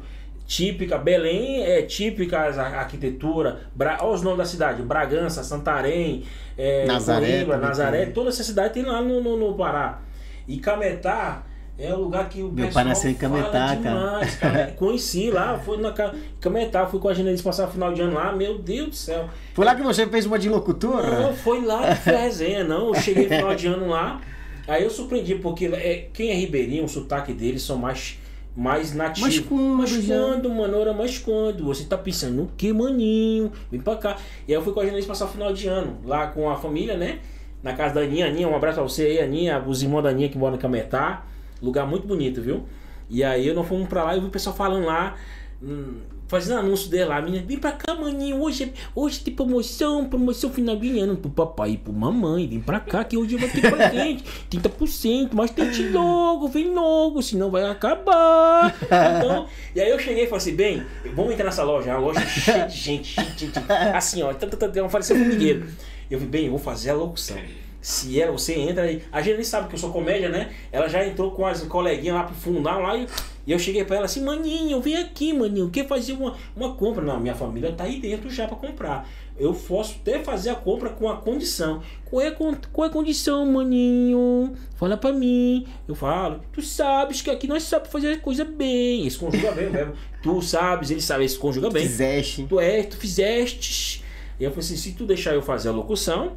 típica, 0.56 0.98
Belém 0.98 1.64
é 1.64 1.82
típica 1.84 2.40
a 2.40 2.80
arquitetura, 2.80 3.62
Bra, 3.74 4.00
olha 4.02 4.14
os 4.16 4.22
nomes 4.22 4.38
da 4.40 4.46
cidade, 4.46 4.82
Bragança, 4.82 5.44
Santarém, 5.46 6.24
é, 6.58 6.86
Nazaré 6.86 7.38
Coimbra, 7.38 7.58
Nazaré, 7.58 8.04
tem. 8.06 8.14
toda 8.14 8.28
essa 8.30 8.44
cidade 8.44 8.74
tem 8.74 8.84
lá 8.84 9.02
no, 9.02 9.24
no, 9.24 9.38
no 9.38 9.54
Pará. 9.56 10.02
E 10.46 10.58
Cametá 10.58 11.44
é 11.80 11.94
o 11.94 12.00
lugar 12.00 12.28
que 12.28 12.42
o 12.44 12.52
Meu 12.52 12.66
pessoal 12.66 12.74
pai 12.74 12.84
nasceu 12.84 13.12
em 13.12 13.16
fala 13.16 13.30
Cametá, 13.44 13.78
cara. 13.78 13.78
demais, 13.78 14.36
cara. 14.36 14.74
Conheci 14.76 15.32
lá, 15.32 15.58
fui 15.58 15.78
na 15.78 15.94
Ca- 15.94 16.14
Cametá, 16.42 16.86
fui 16.86 17.00
com 17.00 17.08
a 17.08 17.14
Genesis 17.14 17.42
passar 17.42 17.70
o 17.70 17.72
final 17.72 17.94
de 17.94 18.02
ano 18.02 18.16
lá, 18.16 18.34
meu 18.34 18.58
Deus 18.58 18.90
do 18.90 18.96
céu. 18.96 19.30
Foi 19.54 19.64
lá 19.64 19.74
que 19.74 19.82
você 19.82 20.06
fez 20.06 20.26
uma 20.26 20.38
de 20.38 20.50
locutora? 20.50 21.22
Não, 21.22 21.34
foi 21.34 21.64
lá 21.64 21.96
que 21.96 22.02
foi 22.02 22.14
a 22.16 22.20
resenha, 22.20 22.64
não. 22.66 22.90
Eu 22.90 22.96
cheguei 22.96 23.24
no 23.24 23.30
final 23.30 23.56
de 23.56 23.68
ano 23.68 23.88
lá, 23.88 24.20
aí 24.68 24.84
eu 24.84 24.90
surpreendi, 24.90 25.36
porque 25.36 25.68
é, 25.68 26.10
quem 26.14 26.30
é 26.30 26.34
ribeirinho, 26.34 26.84
o 26.84 26.90
sotaque 26.90 27.32
deles 27.32 27.62
são 27.64 27.78
mais, 27.78 28.20
mais 28.56 28.94
nativos. 28.94 29.38
Mas 29.38 29.40
quando, 29.48 29.78
Mas 29.78 29.90
já? 30.04 30.16
quando, 30.16 30.50
mano, 30.50 30.78
era 30.78 30.94
mais 30.94 31.18
quando? 31.18 31.64
Você 31.66 31.86
tá 31.86 31.98
pensando, 31.98 32.34
no 32.36 32.52
que, 32.58 32.74
maninho? 32.74 33.52
Vem 33.72 33.80
pra 33.80 33.96
cá. 33.96 34.18
E 34.48 34.52
aí 34.54 34.58
eu 34.58 34.62
fui 34.62 34.74
com 34.74 34.80
a 34.82 34.86
Genesis 34.86 35.06
passar 35.06 35.26
o 35.26 35.30
final 35.30 35.54
de 35.54 35.68
ano, 35.68 35.98
lá 36.06 36.28
com 36.28 36.50
a 36.50 36.56
família, 36.56 36.98
né? 36.98 37.20
Na 37.64 37.74
casa 37.74 37.96
da 37.96 38.02
Aninha. 38.02 38.28
Aninha, 38.28 38.48
um 38.48 38.56
abraço 38.56 38.76
pra 38.76 38.84
você 38.84 39.04
aí, 39.04 39.20
Aninha, 39.22 39.64
os 39.66 39.82
irmãos 39.84 40.02
da 40.02 40.10
Aninha 40.10 40.30
que 40.30 40.38
moram 40.38 40.56
em 40.56 40.60
Cametá. 40.60 41.26
Lugar 41.62 41.86
muito 41.88 42.08
bonito, 42.08 42.42
viu? 42.42 42.64
E 43.10 43.24
aí 43.24 43.54
nós 43.54 43.68
fomos 43.68 43.88
pra 43.88 44.04
lá 44.04 44.14
e 44.14 44.18
eu 44.18 44.22
vi 44.22 44.28
o 44.28 44.32
pessoal 44.32 44.56
falando 44.56 44.86
lá, 44.86 45.16
hum, 45.62 45.98
fazendo 46.32 46.60
anúncio 46.60 46.90
dele 46.90 47.04
lá. 47.06 47.18
A 47.18 47.22
menina, 47.22 47.44
vem 47.46 47.58
pra 47.60 47.74
cá, 47.74 47.94
maninho, 47.94 48.42
hoje, 48.42 48.64
é- 48.64 48.70
hoje 48.96 49.20
tem 49.20 49.34
promoção, 49.36 50.06
promoção 50.06 50.50
final 50.50 50.78
de 50.78 50.98
ano 50.98 51.18
pro 51.18 51.30
papai 51.30 51.72
e 51.72 51.78
pro 51.78 51.92
mamãe. 51.92 52.48
Vem 52.48 52.62
pra 52.62 52.80
cá 52.80 53.04
que 53.04 53.18
hoje 53.18 53.36
vai 53.36 53.50
ter 53.50 53.70
presente, 53.70 54.24
30%, 54.50 55.32
mas 55.34 55.52
tente 55.52 55.84
logo, 55.90 56.48
vem 56.48 56.74
logo, 56.74 57.22
senão 57.22 57.52
vai 57.52 57.70
acabar. 57.70 58.74
Então, 58.82 59.46
e 59.76 59.82
aí 59.82 59.90
eu 59.90 60.00
cheguei 60.00 60.24
e 60.24 60.28
falei 60.28 60.38
assim, 60.38 60.56
bem, 60.56 60.84
vamos 61.14 61.34
entrar 61.34 61.44
nessa 61.46 61.64
loja, 61.64 61.92
é 61.92 61.94
uma 61.94 62.00
loja 62.08 62.22
cheia 62.26 62.66
de 62.66 62.78
gente, 62.78 63.14
gente, 63.14 63.46
gente, 63.48 63.60
assim, 63.94 64.24
ó, 64.24 64.34
tanto, 64.34 64.56
tanto, 64.56 64.76
eu 64.78 64.88
falei 64.90 65.04
assim, 65.04 65.16
formigueiro. 65.18 65.66
Eu 66.10 66.18
falei, 66.18 66.32
bem, 66.32 66.46
eu 66.46 66.52
vou 66.52 66.60
fazer 66.60 66.92
a 66.92 66.94
locução. 66.94 67.38
Se 67.82 68.22
ela, 68.22 68.32
você 68.32 68.54
entra 68.54 68.84
aí, 68.84 69.02
a 69.12 69.22
gente 69.22 69.36
nem 69.38 69.44
sabe 69.44 69.68
que 69.68 69.74
eu 69.74 69.80
sou 69.80 69.92
comédia, 69.92 70.30
né? 70.30 70.54
Ela 70.72 70.88
já 70.88 71.04
entrou 71.06 71.32
com 71.32 71.46
as 71.46 71.64
coleguinhas 71.64 72.16
lá 72.16 72.24
pro 72.24 72.36
fundão 72.36 72.84
lá 72.84 72.96
e, 72.96 73.08
e 73.48 73.52
eu 73.52 73.58
cheguei 73.58 73.84
pra 73.84 73.96
ela 73.96 74.06
assim, 74.06 74.24
maninho, 74.24 74.80
vem 74.80 74.96
aqui, 74.98 75.34
maninho, 75.34 75.70
quer 75.72 75.88
fazer 75.88 76.14
uma, 76.14 76.36
uma 76.56 76.76
compra? 76.76 77.04
Não, 77.04 77.20
minha 77.20 77.34
família 77.34 77.72
tá 77.72 77.86
aí 77.86 78.00
dentro 78.00 78.30
já 78.30 78.48
pra 78.48 78.56
comprar. 78.56 79.10
Eu 79.36 79.56
posso 79.56 79.96
até 80.00 80.20
fazer 80.20 80.52
a 80.52 80.56
compra 80.56 80.90
com 80.90 81.10
a 81.10 81.18
condição. 81.18 81.82
Qual 82.06 82.22
é, 82.22 82.30
qual 82.30 82.86
é 82.86 82.88
a 82.88 82.94
condição, 82.94 83.44
maninho? 83.48 84.54
Fala 84.76 84.96
pra 84.96 85.12
mim. 85.12 85.66
Eu 85.88 85.96
falo, 85.96 86.42
tu 86.54 86.62
sabes 86.62 87.24
que 87.24 87.32
aqui 87.32 87.48
nós 87.48 87.64
sabemos 87.64 87.92
fazer 87.92 88.14
a 88.14 88.20
coisa 88.20 88.46
bem. 88.46 89.08
Esse 89.08 89.18
conjuga 89.18 89.52
bem, 89.54 89.68
o 89.70 89.72
verbo. 89.72 89.94
Tu 90.22 90.42
sabes, 90.44 90.92
ele 90.92 91.02
sabe, 91.02 91.26
esse 91.26 91.40
conjuga 91.40 91.72
bem. 91.72 91.82
Fizeste. 91.82 92.46
Tu 92.48 92.60
é, 92.60 92.84
tu 92.84 92.96
fizestes. 92.96 94.04
E 94.40 94.44
eu 94.44 94.52
falei 94.52 94.64
assim, 94.64 94.78
se 94.78 94.92
tu 94.92 95.08
deixar 95.08 95.34
eu 95.34 95.42
fazer 95.42 95.70
a 95.70 95.72
locução, 95.72 96.34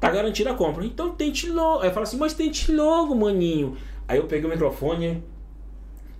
tá 0.00 0.10
garantida 0.10 0.50
a 0.50 0.54
compra. 0.54 0.84
Então 0.84 1.10
tente 1.10 1.48
logo. 1.48 1.82
Aí 1.82 1.88
eu 1.88 1.92
falo 1.92 2.04
assim, 2.04 2.16
mas 2.16 2.32
tente 2.32 2.72
logo, 2.72 3.14
maninho. 3.14 3.76
Aí 4.08 4.18
eu 4.18 4.24
peguei 4.24 4.48
o 4.48 4.52
microfone, 4.52 5.22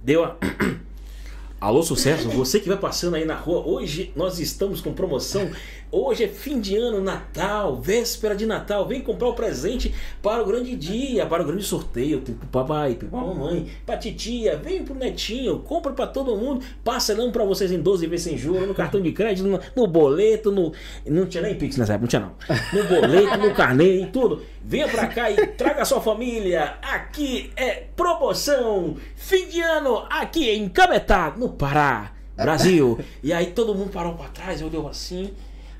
deu 0.04 0.22
a. 0.24 0.36
Alô, 1.60 1.82
sucesso, 1.82 2.28
você 2.30 2.58
que 2.58 2.68
vai 2.68 2.78
passando 2.78 3.16
aí 3.16 3.24
na 3.26 3.34
rua, 3.34 3.66
hoje 3.66 4.12
nós 4.16 4.38
estamos 4.38 4.80
com 4.80 4.94
promoção. 4.94 5.50
Hoje 5.92 6.22
é 6.22 6.28
fim 6.28 6.60
de 6.60 6.76
ano, 6.76 7.00
Natal, 7.00 7.80
véspera 7.80 8.36
de 8.36 8.46
Natal. 8.46 8.86
Vem 8.86 9.00
comprar 9.00 9.26
o 9.26 9.34
presente 9.34 9.92
para 10.22 10.40
o 10.40 10.46
grande 10.46 10.76
dia, 10.76 11.26
para 11.26 11.42
o 11.42 11.46
grande 11.46 11.64
sorteio. 11.64 12.20
Tem 12.20 12.32
pro 12.32 12.46
papai, 12.46 12.94
tem 12.94 13.08
pra 13.08 13.18
mamãe, 13.18 13.66
pra 13.84 13.96
titia, 13.96 14.56
vem 14.56 14.84
pro 14.84 14.94
netinho, 14.94 15.58
compra 15.58 15.92
para 15.92 16.06
todo 16.06 16.36
mundo. 16.36 16.64
Parcelando 16.84 17.32
para 17.32 17.44
vocês 17.44 17.72
em 17.72 17.80
12 17.80 18.06
vezes 18.06 18.24
sem 18.24 18.38
juros, 18.38 18.68
no 18.68 18.74
cartão 18.74 19.00
de 19.00 19.10
crédito, 19.10 19.48
no, 19.48 19.58
no 19.74 19.86
boleto, 19.88 20.52
no. 20.52 20.72
Não 21.04 21.26
tinha 21.26 21.42
nem 21.42 21.56
Pix 21.56 21.76
nessa 21.76 21.94
época, 21.94 22.02
não 22.02 22.08
tinha 22.08 22.20
não. 22.20 22.80
No 22.80 22.88
boleto, 22.88 23.38
no 23.38 23.52
carnê 23.52 24.02
e 24.02 24.06
tudo. 24.06 24.42
Venha 24.62 24.86
pra 24.86 25.08
cá 25.08 25.28
e 25.28 25.44
traga 25.48 25.82
a 25.82 25.84
sua 25.84 26.00
família. 26.00 26.76
Aqui 26.82 27.50
é 27.56 27.86
promoção. 27.96 28.96
Fim 29.16 29.48
de 29.48 29.60
ano, 29.60 30.06
aqui 30.08 30.50
em 30.50 30.68
Cametá, 30.68 31.34
no 31.36 31.48
Pará, 31.48 32.12
Brasil. 32.36 33.00
E 33.24 33.32
aí 33.32 33.46
todo 33.46 33.74
mundo 33.74 33.90
parou 33.90 34.14
pra 34.14 34.28
trás, 34.28 34.62
olhou 34.62 34.86
assim. 34.86 35.32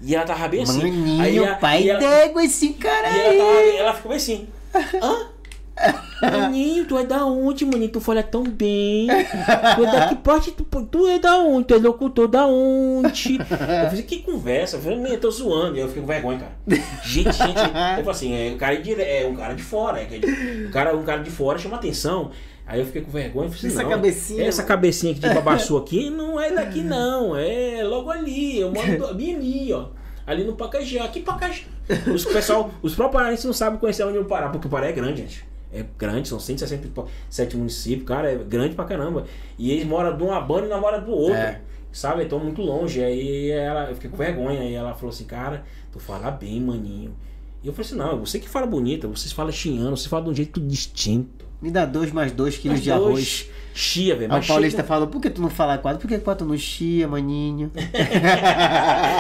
E 0.03 0.15
ela 0.15 0.25
tava 0.25 0.49
bem 0.49 0.63
assim. 0.63 0.79
Maninho, 0.79 1.23
aí 1.23 1.39
a- 1.45 1.55
pai 1.57 1.89
ela, 1.89 1.99
d'égua 2.01 2.43
esse 2.45 2.71
cara 2.75 3.09
e 3.11 3.21
ela, 3.21 3.29
aí. 3.31 3.39
tava, 3.39 3.79
ela 3.79 3.95
ficou 3.95 4.09
bem 4.11 4.17
assim. 4.17 4.49
Hã? 5.03 5.27
Maninho, 6.23 6.85
tu 6.85 6.99
é 6.99 7.05
da 7.05 7.25
onde, 7.25 7.65
maninho? 7.65 7.91
Tu 7.91 8.01
fala 8.01 8.23
tão 8.23 8.43
bem. 8.45 9.07
Tu 9.09 9.85
é 9.85 9.91
da 9.91 10.09
que 10.09 10.17
parte? 10.17 10.51
Tu, 10.51 10.63
tu 10.65 11.07
é 11.07 11.19
da 11.19 11.37
onde? 11.39 11.67
Tu 11.69 11.75
é 11.75 11.79
locutor 11.79 12.29
da 12.29 12.47
onde? 12.47 13.39
Eu 13.39 13.47
falei, 13.89 14.03
que 14.03 14.19
conversa? 14.23 14.77
Eu 14.77 14.81
falei, 14.83 14.99
"Meu, 14.99 15.13
eu 15.13 15.21
tô 15.21 15.31
zoando. 15.31 15.77
E 15.77 15.81
eu 15.81 15.89
fiquei 15.89 16.03
com 16.03 16.09
vergonha, 16.09 16.39
cara. 16.39 16.83
Gente, 17.03 17.33
gente. 17.33 17.59
Eu 17.61 18.05
falei 18.05 18.11
assim, 18.11 18.35
é, 18.35 18.53
o 18.53 18.59
cara 18.59 18.75
é, 18.75 18.77
dire- 18.79 19.03
é 19.03 19.27
um 19.27 19.35
cara 19.35 19.55
de 19.55 19.63
fora. 19.63 20.01
É, 20.03 20.05
que- 20.05 20.65
o 20.67 20.71
cara, 20.71 20.95
um 20.95 21.03
cara 21.03 21.23
de 21.23 21.31
fora 21.31 21.59
chama 21.59 21.77
atenção. 21.77 22.31
Aí 22.71 22.79
eu 22.79 22.87
fiquei 22.87 23.03
com 23.03 23.11
vergonha 23.11 23.49
e 23.49 23.51
falei 23.51 23.59
assim, 23.59 23.67
Essa 23.67 23.83
não, 23.83 23.91
cabecinha, 23.91 24.45
Essa 24.47 24.63
cabecinha 24.63 25.13
aqui 25.13 25.21
de 25.21 25.35
babaçu 25.35 25.77
aqui 25.77 26.09
não 26.09 26.41
é 26.41 26.53
daqui 26.53 26.85
não. 26.85 27.37
É 27.37 27.83
logo 27.83 28.09
ali. 28.11 28.61
Eu 28.61 28.71
moro 28.71 29.13
bem 29.13 29.35
ali, 29.35 29.73
ó. 29.73 29.89
Ali 30.25 30.45
no 30.45 30.55
Pacajá. 30.55 31.03
Aqui 31.03 31.19
Pacajá. 31.19 31.65
Os 32.15 32.25
pessoal, 32.25 32.71
os 32.81 32.95
próprios 32.95 33.21
paraenses 33.21 33.45
não 33.45 33.53
sabem 33.53 33.81
conhecer 33.81 34.05
onde 34.05 34.19
é 34.19 34.21
o 34.21 34.25
Pará, 34.25 34.51
porque 34.51 34.69
o 34.69 34.71
Pará 34.71 34.87
é 34.87 34.93
grande, 34.93 35.23
gente. 35.23 35.45
É 35.73 35.85
grande, 35.99 36.29
são 36.29 36.39
167 36.39 37.57
municípios, 37.57 38.07
cara, 38.07 38.31
é 38.31 38.37
grande 38.37 38.77
pra 38.77 38.85
caramba. 38.85 39.25
E 39.59 39.73
eles 39.73 39.85
moram 39.85 40.17
de 40.17 40.23
uma 40.23 40.41
banda 40.41 40.67
e 40.67 40.69
namoram 40.69 41.03
do 41.03 41.11
outro. 41.11 41.35
É. 41.35 41.61
Sabe? 41.91 42.23
Então 42.23 42.39
muito 42.39 42.63
longe. 42.63 43.03
Aí 43.03 43.51
ela, 43.51 43.89
eu 43.89 43.97
fiquei 43.97 44.11
com 44.11 44.17
vergonha. 44.17 44.61
Aí 44.61 44.75
ela 44.75 44.95
falou 44.95 45.11
assim, 45.11 45.25
cara, 45.25 45.65
tu 45.91 45.99
fala 45.99 46.31
bem, 46.31 46.61
maninho. 46.61 47.17
E 47.65 47.67
eu 47.67 47.73
falei 47.73 47.87
assim, 47.89 47.97
não, 47.97 48.25
você 48.25 48.39
que 48.39 48.49
fala 48.49 48.65
bonita, 48.65 49.09
vocês 49.09 49.33
falam 49.33 49.51
chiano, 49.51 49.97
você 49.97 50.09
fala 50.09 50.23
de 50.23 50.31
um 50.31 50.35
jeito 50.35 50.61
distinto. 50.61 51.50
Me 51.61 51.71
dá 51.71 51.85
dois 51.85 52.11
mais 52.13 52.33
dois 52.33 52.57
quilos 52.57 52.79
Mas 52.79 52.85
de 52.85 52.91
dois 52.91 53.03
arroz. 53.05 53.51
Chia, 53.73 54.15
velho. 54.17 54.33
Aí 54.33 54.39
mas 54.39 54.45
o 54.45 54.49
Paulista 54.49 54.83
falou, 54.83 55.07
por 55.09 55.21
que 55.21 55.31
tu 55.31 55.41
não 55.41 55.49
fala 55.51 55.79
quatro? 55.79 56.01
Por 56.01 56.09
que 56.09 56.19
quatro 56.19 56.47
não 56.47 56.57
chia, 56.57 57.07
maninho? 57.07 57.71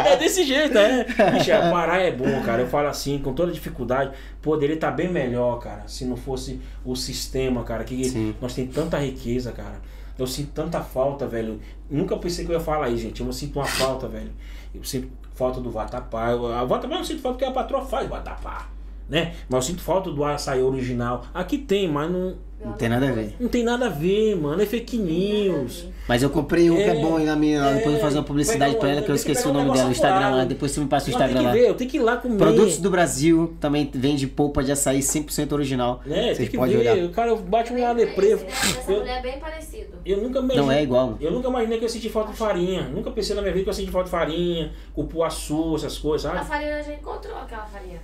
É 0.06 0.16
desse 0.16 0.44
jeito, 0.44 0.76
é. 0.76 1.04
Bicho, 1.32 1.50
Pará 1.70 1.98
é 1.98 2.10
bom, 2.10 2.42
cara. 2.42 2.62
Eu 2.62 2.66
falo 2.68 2.88
assim, 2.88 3.18
com 3.18 3.32
toda 3.32 3.52
dificuldade, 3.52 4.12
poderia 4.42 4.74
estar 4.74 4.90
bem 4.90 5.08
melhor, 5.10 5.58
cara, 5.60 5.84
se 5.86 6.04
não 6.04 6.16
fosse 6.16 6.60
o 6.84 6.96
sistema, 6.96 7.62
cara, 7.62 7.84
que 7.84 8.04
Sim. 8.04 8.34
nós 8.40 8.54
tem 8.54 8.66
tanta 8.66 8.98
riqueza, 8.98 9.52
cara. 9.52 9.80
Eu 10.18 10.26
sinto 10.26 10.50
tanta 10.52 10.80
falta, 10.82 11.26
velho. 11.26 11.60
Nunca 11.88 12.16
pensei 12.16 12.44
que 12.44 12.50
eu 12.50 12.54
ia 12.54 12.60
falar 12.60 12.86
aí, 12.86 12.96
gente. 12.98 13.20
Eu 13.22 13.32
sinto 13.32 13.56
uma 13.58 13.64
falta, 13.64 14.06
velho. 14.08 14.30
Eu 14.74 14.84
sinto 14.84 15.08
falta 15.34 15.60
do 15.60 15.70
vatapá. 15.70 16.30
Eu- 16.30 16.52
A 16.52 16.64
vatapá 16.64 16.94
eu 16.94 16.98
não 16.98 17.04
sinto 17.04 17.22
falta 17.22 17.38
porque 17.38 17.50
a 17.50 17.54
patroa 17.54 17.84
faz 17.84 18.08
vatapá, 18.08 18.68
né? 19.10 19.32
Mas 19.48 19.64
eu 19.64 19.70
sinto 19.72 19.82
falta 19.82 20.10
do 20.10 20.24
açaí 20.24 20.62
original. 20.62 21.26
Aqui 21.34 21.58
tem, 21.58 21.88
mas 21.88 22.10
não, 22.10 22.36
Não 22.64 22.72
tem 22.74 22.88
nada 22.88 23.08
a 23.08 23.12
ver. 23.12 23.34
não 23.40 23.48
tem 23.48 23.64
nada 23.64 23.86
a 23.86 23.88
ver, 23.88 24.36
mano. 24.36 24.62
É 24.62 24.66
fake 24.66 24.96
news. 24.98 25.86
Mas 26.08 26.22
eu 26.22 26.30
comprei 26.30 26.70
um 26.70 26.76
que 26.76 26.82
é 26.82 26.96
É, 26.96 27.00
bom 27.00 27.16
aí 27.16 27.24
na 27.24 27.36
minha. 27.36 27.60
lá, 27.60 27.66
Depois 27.72 27.84
eu 27.86 27.90
vou 27.92 28.00
é, 28.00 28.02
fazer 28.02 28.18
uma 28.18 28.24
publicidade 28.24 28.76
pra 28.76 28.88
ela 28.88 28.96
que 29.02 29.10
eu 29.10 29.14
tem 29.14 29.24
que 29.24 29.30
esqueci 29.30 29.46
o 29.46 29.50
um 29.50 29.54
nome 29.54 29.64
dela. 29.66 29.74
O 29.74 29.88
negócio 29.88 29.92
Instagram 29.92 30.36
lá. 30.36 30.44
Depois 30.44 30.72
você 30.72 30.80
me 30.80 30.86
passa 30.86 31.04
o 31.04 31.06
tem 31.06 31.14
Instagram 31.14 31.38
que 31.40 31.46
lá. 31.46 31.52
ver, 31.52 31.68
eu 31.68 31.74
tenho 31.74 31.90
que 31.90 31.96
ir 31.96 32.00
lá 32.00 32.16
comer. 32.16 32.36
Produtos 32.36 32.78
do 32.78 32.90
Brasil 32.90 33.54
também 33.60 33.88
vende 33.94 34.26
polpa 34.26 34.62
de 34.62 34.72
açaí 34.72 34.98
100% 35.00 35.52
original. 35.52 36.00
É, 36.06 36.08
tem 36.26 36.34
Vocês 36.34 36.48
que 36.48 36.56
podem 36.56 36.76
ver. 36.78 36.90
olhar. 36.90 37.04
O 37.06 37.10
cara 37.10 37.34
bate 37.36 37.72
um 37.72 37.76
parecido. 37.76 38.44
Essa 38.46 38.92
Eu, 38.92 38.98
mulher 38.98 39.18
é 39.18 39.22
bem 39.22 39.38
parecido. 39.38 39.86
eu 40.04 40.16
nunca 40.22 40.38
imaginei. 40.40 40.62
Não 40.64 40.72
é 40.72 40.82
igual. 40.82 41.16
Eu 41.20 41.30
nunca 41.30 41.48
imaginei 41.48 41.78
que 41.78 41.84
eu 41.84 41.88
senti 41.88 42.08
falta 42.08 42.32
de 42.32 42.36
farinha. 42.38 42.82
Nunca 42.88 43.10
pensei 43.10 43.34
na 43.36 43.42
minha 43.42 43.52
vida 43.54 43.64
que 43.64 43.70
eu 43.70 43.74
senti 43.74 43.90
falta 43.90 44.06
de 44.06 44.10
farinha, 44.10 44.72
cupuaçu, 44.92 45.76
essas 45.76 45.96
coisas, 45.98 46.30
A 46.30 46.34
sabe? 46.36 46.48
farinha 46.48 46.76
a 46.76 46.82
gente 46.82 47.00
encontrou 47.00 47.36
aquela 47.36 47.64
farinha. 47.66 48.00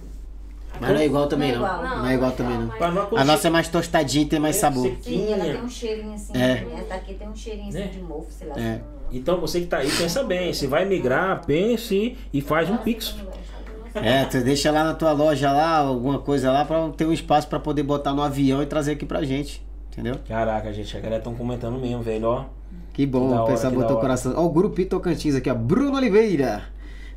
Mas 0.81 0.91
não 0.91 0.97
é 1.01 1.07
igual 1.07 1.27
também 1.27 1.53
não. 1.53 1.61
Não 1.61 1.67
é 1.69 1.75
igual. 1.79 1.99
Não 1.99 2.07
é 2.09 2.15
igual 2.15 2.33
também 2.33 2.59
não. 2.59 2.69
Pra 2.69 2.91
não 2.91 3.09
A 3.17 3.25
nossa 3.25 3.47
é 3.49 3.51
mais 3.51 3.69
tostadinha 3.69 4.25
e 4.25 4.29
tem 4.29 4.39
mais 4.41 4.57
É, 4.57 4.59
sabor. 4.61 4.93
Sim, 5.01 5.33
ela 5.33 5.45
tem 5.45 5.63
um 5.63 5.69
cheirinho 5.69 6.15
assim. 6.15 6.33
É. 6.37 6.67
Essa 6.75 6.89
daqui 6.89 7.15
tem 7.15 7.29
um 7.29 7.37
cheirinho 7.37 7.69
assim 7.69 7.79
Né? 7.79 7.87
de 7.87 8.01
mofo, 8.01 8.27
sei 8.31 8.49
lá. 8.49 8.55
É. 8.57 8.73
assim. 8.75 8.81
Então 9.13 9.41
você 9.41 9.61
que 9.61 9.67
tá 9.67 9.79
aí, 9.79 9.91
pensa 9.91 10.23
bem. 10.25 10.53
Se 10.53 10.67
vai 10.67 10.85
migrar, 10.85 11.45
pense 11.47 12.17
e 12.33 12.41
faz 12.41 12.69
um 12.71 12.77
pix. 12.77 13.15
É, 13.95 14.25
tu 14.27 14.43
deixa 14.43 14.71
lá 14.71 14.85
na 14.85 14.93
tua 14.95 15.13
loja 15.13 15.51
lá, 15.53 15.79
alguma 15.79 16.19
coisa 16.19 16.53
lá, 16.53 16.65
pra 16.67 16.89
ter 16.91 17.07
um 17.07 17.13
espaço 17.13 17.49
pra 17.49 17.59
poder 17.59 17.83
botar 17.83 18.13
no 18.13 18.21
avião 18.21 18.63
e 18.63 18.67
trazer 18.67 18.93
aqui 18.93 19.07
pra 19.07 19.23
gente. 19.23 19.65
Entendeu? 19.91 20.17
Caraca, 20.29 20.71
gente, 20.73 20.95
a 20.95 21.01
galera 21.01 21.23
tão 21.23 21.35
comentando 21.35 21.79
mesmo, 21.79 22.03
velho, 22.03 22.27
ó. 22.29 22.45
Que 22.93 23.07
bom, 23.07 23.29
Que 23.29 23.35
da 23.35 23.37
o 23.41 23.43
hora, 23.45 23.53
pessoal 23.53 23.73
que 23.73 23.79
da 23.79 23.83
botou 23.85 23.97
o 23.97 23.99
hora. 23.99 24.07
coração. 24.09 24.35
Ó, 24.37 24.45
o 24.45 24.51
Grupo 24.51 24.85
Tocantins 24.85 25.35
aqui, 25.35 25.49
ó. 25.49 25.55
Bruno 25.55 25.97
Oliveira. 25.97 26.65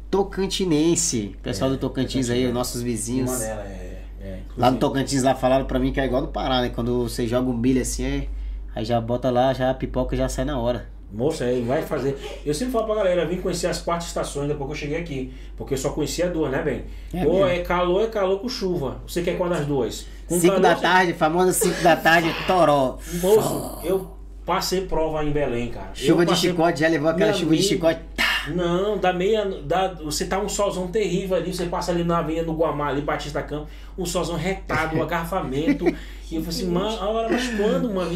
Tocantinense. 0.09 1.35
Pessoal 1.43 1.69
do 1.69 1.77
Tocantins 1.77 2.29
aí, 2.29 2.45
os 2.45 2.53
nossos 2.53 2.81
vizinhos. 2.81 3.39
Dela, 3.39 3.63
é. 3.65 4.01
é, 4.21 4.39
Lá 4.57 4.71
no. 4.71 4.77
Tocantins 4.77 5.23
lá 5.23 5.35
falaram 5.35 5.65
pra 5.65 5.79
mim 5.79 5.91
que 5.91 5.99
é 5.99 6.05
igual 6.05 6.21
no 6.21 6.27
Pará, 6.29 6.61
né? 6.61 6.69
Quando 6.69 7.03
você 7.07 7.27
joga 7.27 7.49
um 7.49 7.53
milho 7.57 7.81
assim, 7.81 8.03
é- 8.05 8.27
aí 8.75 8.83
já 8.85 8.99
bota 8.99 9.29
lá, 9.29 9.53
já 9.53 9.69
a 9.69 9.73
pipoca 9.73 10.15
já 10.15 10.27
sai 10.29 10.45
na 10.45 10.57
hora. 10.59 10.87
Moça, 11.11 11.45
aí 11.45 11.61
vai 11.63 11.81
fazer. 11.81 12.19
Eu 12.45 12.53
sempre 12.53 12.71
falo 12.71 12.85
pra 12.85 12.95
galera, 12.95 13.25
vim 13.25 13.37
conhecer 13.41 13.65
as 13.65 13.81
quatro 13.81 14.05
estações 14.05 14.47
depois 14.47 14.67
que 14.67 14.73
eu 14.73 14.79
cheguei 14.79 14.97
aqui. 14.99 15.33
Porque 15.57 15.73
eu 15.73 15.77
só 15.77 15.89
conhecia 15.89 16.29
duas, 16.29 16.51
né, 16.51 16.61
bem? 16.61 16.83
É 17.11 17.25
Ou 17.25 17.47
é 17.47 17.59
calor, 17.59 18.03
é 18.03 18.07
calor 18.07 18.39
com 18.39 18.47
chuva. 18.47 18.97
Você 19.07 19.23
quer 19.23 19.35
qual 19.35 19.49
das 19.49 19.65
duas? 19.65 20.05
Com 20.27 20.39
5 20.39 20.59
da 20.59 20.69
calor, 20.75 20.81
tarde, 20.81 21.13
famosa 21.13 21.51
5 21.51 21.81
da 21.81 21.95
tarde, 21.95 22.31
toró. 22.45 22.99
Moço, 23.23 23.79
eu 23.83 24.11
passei 24.45 24.81
prova 24.81 25.23
em 25.25 25.31
Belém, 25.31 25.69
cara. 25.71 25.89
Chuva 25.95 26.21
Eu 26.21 26.25
de 26.25 26.31
passei- 26.33 26.49
chicote, 26.51 26.79
já 26.81 26.87
levou 26.87 27.09
aquela 27.09 27.31
Meu 27.31 27.39
chuva 27.39 27.55
de 27.55 27.61
amigo. 27.61 27.69
chicote. 27.73 27.99
Tá. 28.15 28.28
Não, 28.49 28.97
da 28.97 29.13
meia. 29.13 29.45
Da, 29.63 29.93
você 29.93 30.25
tá 30.25 30.39
um 30.39 30.49
solzão 30.49 30.87
terrível 30.87 31.37
ali, 31.37 31.53
você 31.53 31.65
passa 31.65 31.91
ali 31.91 32.03
na 32.03 32.19
avenida 32.19 32.45
do 32.45 32.53
Guamá, 32.53 32.87
ali, 32.87 33.01
Batista 33.01 33.41
Campo, 33.41 33.67
um 33.97 34.05
solzão 34.05 34.35
retado, 34.35 34.97
um 34.97 35.03
agarrafamento. 35.03 35.85
e 36.31 36.35
eu 36.35 36.41
falei 36.41 36.49
assim, 36.49 36.67
mano, 36.67 36.97
a 36.99 37.09
hora, 37.09 37.29
mas 37.29 37.47
quando, 37.55 37.93
mano? 37.93 38.11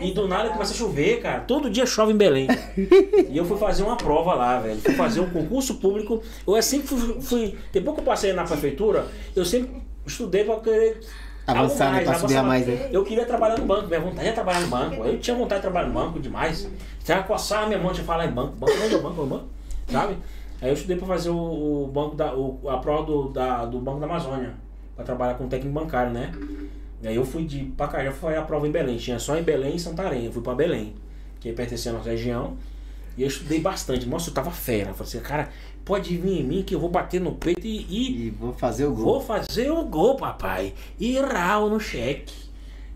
E, 0.00 0.08
e 0.08 0.12
do 0.12 0.26
nada 0.28 0.50
começa 0.50 0.72
a 0.72 0.76
chover, 0.76 1.20
cara. 1.20 1.40
Todo 1.40 1.70
dia 1.70 1.86
chove 1.86 2.12
em 2.12 2.16
Belém. 2.16 2.46
cara. 2.46 2.60
E 3.28 3.36
eu 3.36 3.44
fui 3.44 3.58
fazer 3.58 3.82
uma 3.82 3.96
prova 3.96 4.34
lá, 4.34 4.58
velho. 4.58 4.80
Fui 4.80 4.94
fazer 4.94 5.20
um 5.20 5.30
concurso 5.30 5.74
público. 5.76 6.22
Eu 6.46 6.62
sempre 6.62 6.88
fui, 6.88 7.20
fui. 7.20 7.58
Depois 7.72 7.94
que 7.94 8.00
eu 8.00 8.04
passei 8.04 8.32
na 8.32 8.44
prefeitura, 8.44 9.06
eu 9.34 9.44
sempre 9.44 9.82
estudei 10.06 10.44
pra 10.44 10.56
querer. 10.56 11.00
Avançar, 11.46 11.92
né? 11.92 12.04
Pra 12.04 12.14
subir 12.18 12.36
a 12.36 12.42
mais, 12.42 12.66
né? 12.66 12.88
Eu 12.92 13.04
queria 13.04 13.24
trabalhar 13.24 13.58
no 13.58 13.66
banco, 13.66 13.88
minha 13.88 14.00
vontade 14.00 14.28
é 14.28 14.32
trabalhar 14.32 14.60
no 14.60 14.68
banco. 14.68 15.04
Eu 15.04 15.18
tinha 15.18 15.36
vontade 15.36 15.60
de 15.60 15.62
trabalhar 15.62 15.88
no 15.88 15.94
banco 15.94 16.20
demais. 16.20 16.68
Já 17.04 17.22
coçar 17.22 17.66
minha 17.66 17.78
mão 17.78 17.92
de 17.92 18.02
falar 18.02 18.26
em 18.26 18.30
banco. 18.30 18.54
Banco, 18.56 18.72
é 18.72 18.94
o 18.94 19.02
banco? 19.02 19.20
É 19.20 19.24
o 19.24 19.26
banco? 19.26 19.59
Sabe? 19.90 20.16
Aí 20.60 20.68
eu 20.68 20.74
estudei 20.74 20.96
pra 20.96 21.06
fazer 21.06 21.30
o, 21.30 21.84
o 21.84 21.86
banco 21.86 22.14
da. 22.14 22.34
O, 22.34 22.60
a 22.68 22.78
prova 22.78 23.04
do, 23.04 23.28
da, 23.30 23.64
do 23.64 23.78
Banco 23.78 23.98
da 24.00 24.06
Amazônia. 24.06 24.54
Pra 24.94 25.04
trabalhar 25.04 25.34
com 25.34 25.48
técnico 25.48 25.72
bancário, 25.78 26.12
né? 26.12 26.32
E 27.02 27.08
aí 27.08 27.16
eu 27.16 27.24
fui 27.24 27.44
de 27.46 27.60
Pacajá, 27.64 28.10
fui 28.10 28.20
fazer 28.28 28.36
a 28.36 28.42
prova 28.42 28.68
em 28.68 28.70
Belém. 28.70 28.96
Tinha 28.98 29.18
só 29.18 29.36
em 29.38 29.42
Belém 29.42 29.76
e 29.76 29.80
Santarém. 29.80 30.26
Eu 30.26 30.32
fui 30.32 30.42
pra 30.42 30.54
Belém, 30.54 30.94
que 31.40 31.50
pertencia 31.52 31.90
à 31.90 31.94
nossa 31.94 32.10
região. 32.10 32.56
E 33.16 33.22
eu 33.22 33.28
estudei 33.28 33.58
bastante. 33.60 34.06
Nossa, 34.06 34.28
eu 34.30 34.34
tava 34.34 34.50
fera. 34.50 34.90
Eu 34.90 34.94
falei 34.94 35.08
assim, 35.08 35.20
cara, 35.20 35.48
pode 35.84 36.14
vir 36.18 36.40
em 36.40 36.44
mim 36.44 36.62
que 36.62 36.74
eu 36.74 36.78
vou 36.80 36.90
bater 36.90 37.20
no 37.20 37.32
peito 37.32 37.66
e- 37.66 37.86
e 37.88 38.26
E 38.26 38.30
vou 38.30 38.52
fazer 38.52 38.84
o 38.84 38.92
gol. 38.94 39.04
Vou 39.04 39.20
fazer 39.20 39.70
o 39.70 39.82
gol, 39.84 40.16
papai. 40.16 40.74
E 40.98 41.18
rau 41.18 41.70
no 41.70 41.80
cheque. 41.80 42.34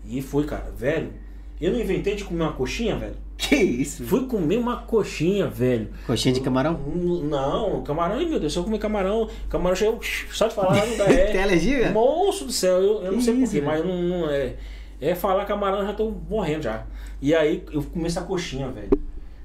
E 0.05 0.21
fui, 0.21 0.45
cara, 0.45 0.71
velho. 0.71 1.11
Eu 1.59 1.71
não 1.71 1.79
inventei 1.79 2.15
de 2.15 2.23
comer 2.23 2.43
uma 2.43 2.53
coxinha, 2.53 2.95
velho. 2.95 3.15
Que 3.37 3.55
isso? 3.55 4.03
Fui 4.05 4.25
comer 4.27 4.57
uma 4.57 4.77
coxinha, 4.77 5.47
velho. 5.47 5.89
Coxinha 6.07 6.33
de 6.33 6.41
camarão? 6.41 6.77
Não, 7.23 7.83
camarão, 7.83 8.15
ai 8.17 8.25
meu 8.25 8.39
Deus, 8.39 8.53
se 8.53 8.59
eu 8.59 8.63
comer 8.63 8.79
camarão, 8.79 9.29
camarão 9.49 9.75
chegou, 9.75 9.99
só 10.31 10.47
de 10.47 10.53
falar 10.55 10.85
não 10.85 10.97
dá. 10.97 11.05
Tem 11.05 11.15
É, 11.37 11.43
alergia? 11.43 11.91
moço 11.91 12.45
do 12.45 12.51
céu, 12.51 12.77
eu, 12.81 13.03
eu 13.03 13.11
não 13.11 13.21
sei 13.21 13.33
porquê, 13.39 13.61
mas 13.61 13.85
não, 13.85 14.01
não 14.01 14.29
é. 14.29 14.55
É 15.01 15.13
falar 15.13 15.43
camarão, 15.45 15.79
eu 15.79 15.87
já 15.87 15.93
tô 15.93 16.11
morrendo 16.29 16.63
já. 16.63 16.85
E 17.21 17.35
aí 17.35 17.63
eu 17.71 17.83
comi 17.83 18.05
essa 18.05 18.21
coxinha, 18.21 18.69
velho. 18.69 18.89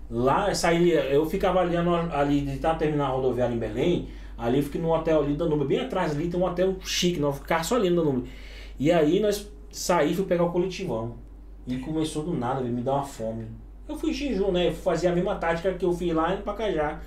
Lá, 0.08 0.52
saí, 0.54 0.90
eu 0.90 1.24
ficava 1.26 1.60
ali, 1.60 1.76
ali 1.76 2.40
de 2.42 2.52
estar 2.54 2.74
terminando 2.74 3.08
a 3.08 3.12
rodoviária 3.12 3.54
em 3.54 3.58
Belém, 3.58 4.08
ali 4.38 4.58
eu 4.58 4.62
fiquei 4.64 4.80
no 4.80 4.92
hotel 4.92 5.20
ali 5.22 5.34
da 5.34 5.44
Danube, 5.44 5.64
bem 5.64 5.80
atrás 5.80 6.12
ali 6.12 6.28
tem 6.28 6.38
um 6.38 6.44
hotel 6.44 6.76
chique, 6.80 7.20
nós 7.20 7.36
ficava 7.38 7.62
só 7.62 7.76
ali 7.76 7.90
no 7.90 7.96
Danube. 8.04 8.28
E 8.78 8.90
aí 8.90 9.20
nós 9.20 9.48
saí 9.70 10.12
e 10.12 10.14
fui 10.14 10.24
pegar 10.24 10.44
o 10.44 10.50
coletivão. 10.50 11.14
E 11.70 11.78
começou 11.78 12.24
do 12.24 12.34
nada, 12.34 12.60
me 12.60 12.82
dar 12.82 12.94
uma 12.94 13.04
fome. 13.04 13.46
Eu 13.88 13.96
fui 13.96 14.12
jejum, 14.12 14.50
né? 14.50 14.68
Eu 14.68 14.72
fazia 14.72 15.10
a 15.10 15.14
mesma 15.14 15.36
tática 15.36 15.72
que 15.74 15.84
eu 15.84 15.92
fiz 15.92 16.12
lá 16.12 16.34
em 16.34 16.42
Pacajá. 16.42 17.00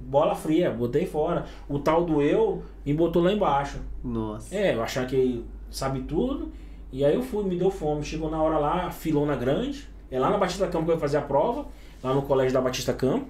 Bola 0.00 0.34
fria, 0.34 0.70
botei 0.70 1.06
fora. 1.06 1.46
O 1.68 1.78
tal 1.78 2.04
do 2.04 2.22
eu 2.22 2.62
me 2.84 2.92
botou 2.94 3.22
lá 3.22 3.32
embaixo. 3.32 3.78
Nossa. 4.02 4.54
É, 4.54 4.74
eu 4.74 4.82
achava 4.82 5.06
que 5.06 5.44
sabe 5.70 6.02
tudo. 6.02 6.52
E 6.92 7.04
aí 7.04 7.14
eu 7.14 7.22
fui, 7.22 7.44
me 7.44 7.56
deu 7.56 7.70
fome. 7.70 8.04
Chegou 8.04 8.30
na 8.30 8.40
hora 8.40 8.58
lá, 8.58 8.90
filona 8.90 9.34
grande. 9.34 9.88
É 10.10 10.18
lá 10.18 10.30
na 10.30 10.38
Batista 10.38 10.66
Campo 10.68 10.84
que 10.84 10.90
eu 10.92 10.94
ia 10.94 11.00
fazer 11.00 11.16
a 11.16 11.22
prova. 11.22 11.66
Lá 12.02 12.14
no 12.14 12.22
colégio 12.22 12.52
da 12.52 12.60
Batista 12.60 12.92
Campo. 12.92 13.26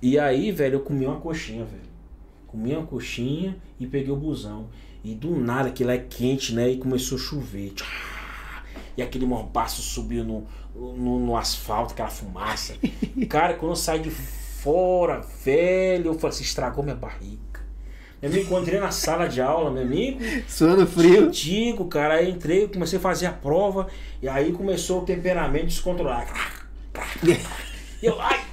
E 0.00 0.18
aí, 0.18 0.52
velho, 0.52 0.76
eu 0.76 0.80
comi 0.80 1.06
uma 1.06 1.20
coxinha, 1.20 1.64
velho. 1.64 1.82
Comi 2.46 2.72
uma 2.74 2.86
coxinha 2.86 3.56
e 3.80 3.86
peguei 3.86 4.12
o 4.12 4.16
busão. 4.16 4.68
E 5.02 5.14
do 5.14 5.36
nada, 5.36 5.70
que 5.70 5.82
lá 5.82 5.94
é 5.94 5.98
quente, 5.98 6.54
né? 6.54 6.70
E 6.70 6.76
começou 6.76 7.16
a 7.16 7.20
chover. 7.20 7.70
Tchá! 7.70 8.13
E 8.96 9.02
aquele 9.02 9.26
morbaço 9.26 9.82
subiu 9.82 10.24
no, 10.24 10.46
no, 10.74 11.18
no 11.18 11.36
asfalto, 11.36 11.92
aquela 11.92 12.08
fumaça. 12.08 12.74
Cara, 13.28 13.54
quando 13.54 13.72
eu 13.72 13.76
saí 13.76 14.00
de 14.00 14.10
fora, 14.10 15.20
velho, 15.44 16.06
eu 16.06 16.14
falei 16.14 16.34
assim, 16.34 16.44
estragou 16.44 16.82
minha 16.82 16.96
barriga. 16.96 17.42
Eu 18.22 18.30
me 18.30 18.40
encontrei 18.40 18.80
na 18.80 18.90
sala 18.90 19.28
de 19.28 19.42
aula, 19.42 19.70
meu 19.70 19.82
amigo. 19.82 20.18
Suando 20.48 20.86
frio. 20.86 21.30
Digo, 21.30 21.86
cara, 21.88 22.14
aí 22.14 22.30
entrei, 22.30 22.66
comecei 22.68 22.98
a 22.98 23.02
fazer 23.02 23.26
a 23.26 23.32
prova, 23.32 23.86
e 24.22 24.28
aí 24.28 24.50
começou 24.52 25.02
o 25.02 25.04
temperamento 25.04 25.66
descontrolado. 25.66 26.32
E 28.02 28.06
eu, 28.06 28.20
ai! 28.20 28.44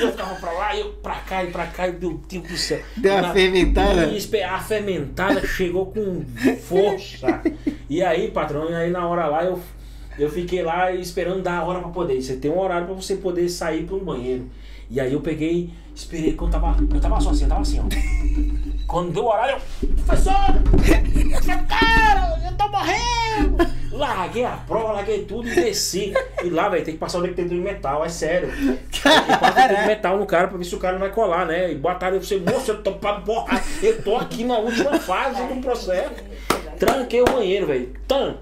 Eu 0.00 0.10
ficava 0.10 0.34
pra 0.36 0.52
lá, 0.52 0.76
eu 0.76 0.92
pra 0.94 1.16
cá 1.16 1.44
e 1.44 1.50
pra 1.50 1.66
cá, 1.66 1.88
e 1.88 1.92
meu 1.92 2.20
Deus 2.28 2.48
do 2.48 2.56
céu. 2.56 2.80
Deu 2.96 3.14
uma 3.14 3.32
fermentada. 3.32 4.10
A 4.50 4.58
fermentada 4.58 5.46
chegou 5.46 5.86
com 5.86 6.24
força. 6.62 7.42
E 7.88 8.02
aí, 8.02 8.30
patrão, 8.30 8.70
e 8.70 8.74
aí 8.74 8.90
na 8.90 9.06
hora 9.06 9.26
lá 9.26 9.44
eu, 9.44 9.60
eu 10.18 10.30
fiquei 10.30 10.62
lá 10.62 10.92
esperando 10.92 11.42
dar 11.42 11.58
a 11.58 11.64
hora 11.64 11.80
pra 11.80 11.90
poder. 11.90 12.20
Você 12.22 12.36
tem 12.36 12.50
um 12.50 12.58
horário 12.58 12.86
pra 12.86 12.94
você 12.94 13.16
poder 13.16 13.48
sair 13.48 13.84
pro 13.84 14.00
banheiro. 14.00 14.50
E 14.90 15.00
aí 15.00 15.12
eu 15.12 15.20
peguei, 15.20 15.70
esperei 15.94 16.34
quando 16.34 16.52
tava. 16.52 16.76
Eu 16.92 17.00
tava 17.00 17.20
só 17.20 17.30
assim, 17.30 17.44
eu 17.44 17.48
tava 17.48 17.62
assim, 17.62 17.80
ó. 17.80 17.84
Quando 18.86 19.12
deu 19.12 19.24
o 19.24 19.28
horário, 19.28 19.56
eu. 19.82 19.88
Professor! 20.04 20.34
Cara, 21.66 22.38
eu 22.44 22.56
tô 22.58 22.68
morrendo! 22.68 23.72
Larguei 23.90 24.44
a 24.44 24.50
prova, 24.50 24.92
larguei 24.92 25.24
tudo 25.24 25.48
e 25.48 25.54
desci. 25.54 26.12
E 26.44 26.50
lá, 26.50 26.68
velho, 26.68 26.84
tem 26.84 26.94
que 26.94 27.00
passar 27.00 27.18
o 27.18 27.22
detector 27.22 27.56
de 27.56 27.62
metal, 27.62 28.04
é 28.04 28.08
sério. 28.10 28.50
Passa 29.02 29.50
o 29.50 29.54
detector 29.54 29.80
de 29.80 29.86
metal 29.86 30.18
no 30.18 30.26
cara 30.26 30.48
pra 30.48 30.58
ver 30.58 30.64
se 30.64 30.74
o 30.74 30.78
cara 30.78 30.94
não 30.94 31.00
vai 31.00 31.10
colar, 31.10 31.46
né? 31.46 31.72
E 31.72 31.74
botaram 31.74 32.16
eu, 32.16 32.22
você, 32.22 32.36
moço, 32.36 32.70
eu 32.70 32.82
tô 32.82 32.92
pra 32.92 33.20
porra. 33.20 33.62
Eu 33.82 34.02
tô 34.02 34.16
aqui 34.16 34.44
na 34.44 34.58
última 34.58 34.98
fase 34.98 35.42
do 35.42 35.60
processo. 35.62 36.22
Tranquei 36.78 37.22
o 37.22 37.24
banheiro, 37.24 37.66
velho. 37.66 37.94
Tan! 38.06 38.36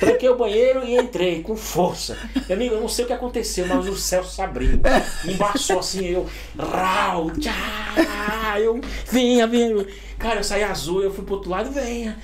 Tranquei 0.00 0.28
o 0.30 0.36
banheiro 0.36 0.82
e 0.82 0.96
entrei 0.96 1.42
com 1.42 1.54
força. 1.54 2.16
Meu 2.48 2.56
amigo, 2.56 2.74
eu 2.74 2.80
não 2.80 2.88
sei 2.88 3.04
o 3.04 3.06
que 3.06 3.12
aconteceu, 3.12 3.66
mas 3.66 3.86
o 3.86 3.94
céu 3.94 4.24
se 4.24 4.40
abriu. 4.40 4.80
Embaçou 5.26 5.78
assim, 5.78 6.06
eu. 6.06 6.26
Rau, 6.58 7.30
tchá, 7.32 8.58
eu. 8.58 8.80
Vinha, 9.12 9.46
vinha. 9.46 9.86
Cara, 10.18 10.40
eu 10.40 10.44
saí 10.44 10.64
azul, 10.64 11.02
eu 11.02 11.12
fui 11.12 11.22
pro 11.22 11.34
outro 11.34 11.50
lado, 11.50 11.70
venha. 11.70 12.16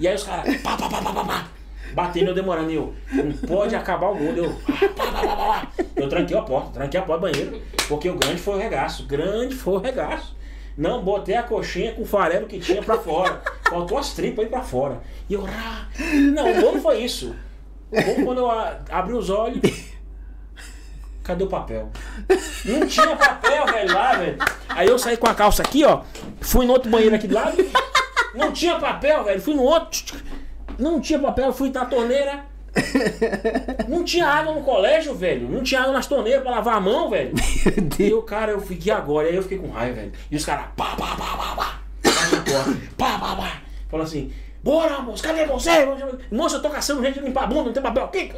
E 0.00 0.08
aí 0.08 0.14
os 0.14 0.24
caras. 0.24 0.56
Pá, 0.62 0.76
pá, 0.76 0.88
pá, 0.88 1.02
pá, 1.02 1.12
pá, 1.12 1.24
pá. 1.24 1.48
Batendo, 1.92 2.30
eu 2.30 2.34
demorando, 2.34 2.70
eu. 2.70 2.94
Não 3.12 3.32
pode 3.46 3.76
acabar 3.76 4.08
o 4.08 4.14
mundo. 4.14 4.38
Eu. 4.38 4.54
Pá, 4.96 5.06
pá, 5.06 5.12
pá, 5.12 5.22
pá, 5.22 5.36
pá. 5.36 5.72
Eu 5.94 6.08
tranquei 6.08 6.36
a 6.36 6.42
porta, 6.42 6.70
tranquei 6.70 6.98
a 6.98 7.02
porta 7.02 7.26
do 7.26 7.30
banheiro. 7.30 7.62
Porque 7.88 8.08
o 8.08 8.16
grande 8.16 8.40
foi 8.40 8.54
o 8.54 8.58
regaço. 8.58 9.06
Grande 9.06 9.54
foi 9.54 9.74
o 9.74 9.78
regaço. 9.78 10.34
Não, 10.76 11.02
botei 11.02 11.34
a 11.34 11.42
coxinha 11.42 11.92
com 11.92 12.02
o 12.02 12.06
farelo 12.06 12.46
que 12.46 12.58
tinha 12.58 12.82
pra 12.82 12.96
fora. 12.98 13.42
Faltou 13.68 13.98
as 13.98 14.12
tripas 14.12 14.44
aí 14.44 14.50
pra 14.50 14.62
fora. 14.62 15.00
E 15.28 15.34
eu. 15.34 15.44
"Ah". 15.46 15.86
Não, 16.34 16.50
o 16.50 16.60
bom 16.60 16.80
foi 16.80 17.02
isso. 17.02 17.34
O 17.90 18.02
bom 18.02 18.24
quando 18.24 18.38
eu 18.38 18.50
abri 18.50 19.12
os 19.12 19.28
olhos. 19.30 19.60
Cadê 21.22 21.44
o 21.44 21.46
papel? 21.46 21.88
Não 22.64 22.86
tinha 22.86 23.14
papel, 23.14 23.64
velho, 23.66 23.94
lá, 23.94 24.14
velho. 24.14 24.38
Aí 24.68 24.88
eu 24.88 24.98
saí 24.98 25.16
com 25.16 25.28
a 25.28 25.34
calça 25.34 25.62
aqui, 25.62 25.84
ó. 25.84 26.02
Fui 26.40 26.66
no 26.66 26.72
outro 26.72 26.90
banheiro 26.90 27.14
aqui 27.14 27.28
do 27.28 27.34
lado. 27.34 27.56
Não 28.34 28.50
tinha 28.50 28.76
papel, 28.78 29.22
velho. 29.24 29.40
Fui 29.40 29.54
no 29.54 29.62
outro. 29.62 30.16
Não 30.78 31.00
tinha 31.00 31.18
papel, 31.18 31.52
fui 31.52 31.70
na 31.70 31.84
torneira. 31.84 32.44
Não 33.88 34.04
tinha 34.04 34.26
água 34.26 34.54
no 34.54 34.62
colégio, 34.62 35.14
velho. 35.14 35.48
Não 35.48 35.62
tinha 35.62 35.80
água 35.80 35.92
nas 35.92 36.06
torneiras 36.06 36.42
pra 36.42 36.52
lavar 36.52 36.76
a 36.76 36.80
mão, 36.80 37.10
velho. 37.10 37.32
E 37.98 38.12
o 38.12 38.22
cara, 38.22 38.52
eu 38.52 38.60
fiquei 38.60 38.92
agora. 38.92 39.28
Aí 39.28 39.36
eu 39.36 39.42
fiquei 39.42 39.58
com 39.58 39.70
raiva, 39.70 39.96
velho. 39.96 40.12
E 40.30 40.36
os 40.36 40.44
caras, 40.44 40.66
pá, 40.76 40.96
pá, 40.96 41.16
pá, 41.16 41.36
pá, 41.36 41.56
pá. 41.56 41.82
Pá, 42.96 43.18
pá, 43.18 43.36
pá. 43.36 43.62
Falando 43.90 44.06
assim, 44.06 44.32
bora, 44.62 45.00
moço, 45.00 45.22
cadê 45.22 45.44
você? 45.44 45.70
Moço, 46.30 46.56
eu 46.56 46.62
tô 46.62 46.70
caçando 46.70 47.02
gente 47.02 47.18
de 47.18 47.26
limpar 47.26 47.44
a 47.44 47.46
bunda, 47.46 47.64
não 47.64 47.72
tem 47.72 47.82
papel 47.82 48.04
aqui. 48.04 48.32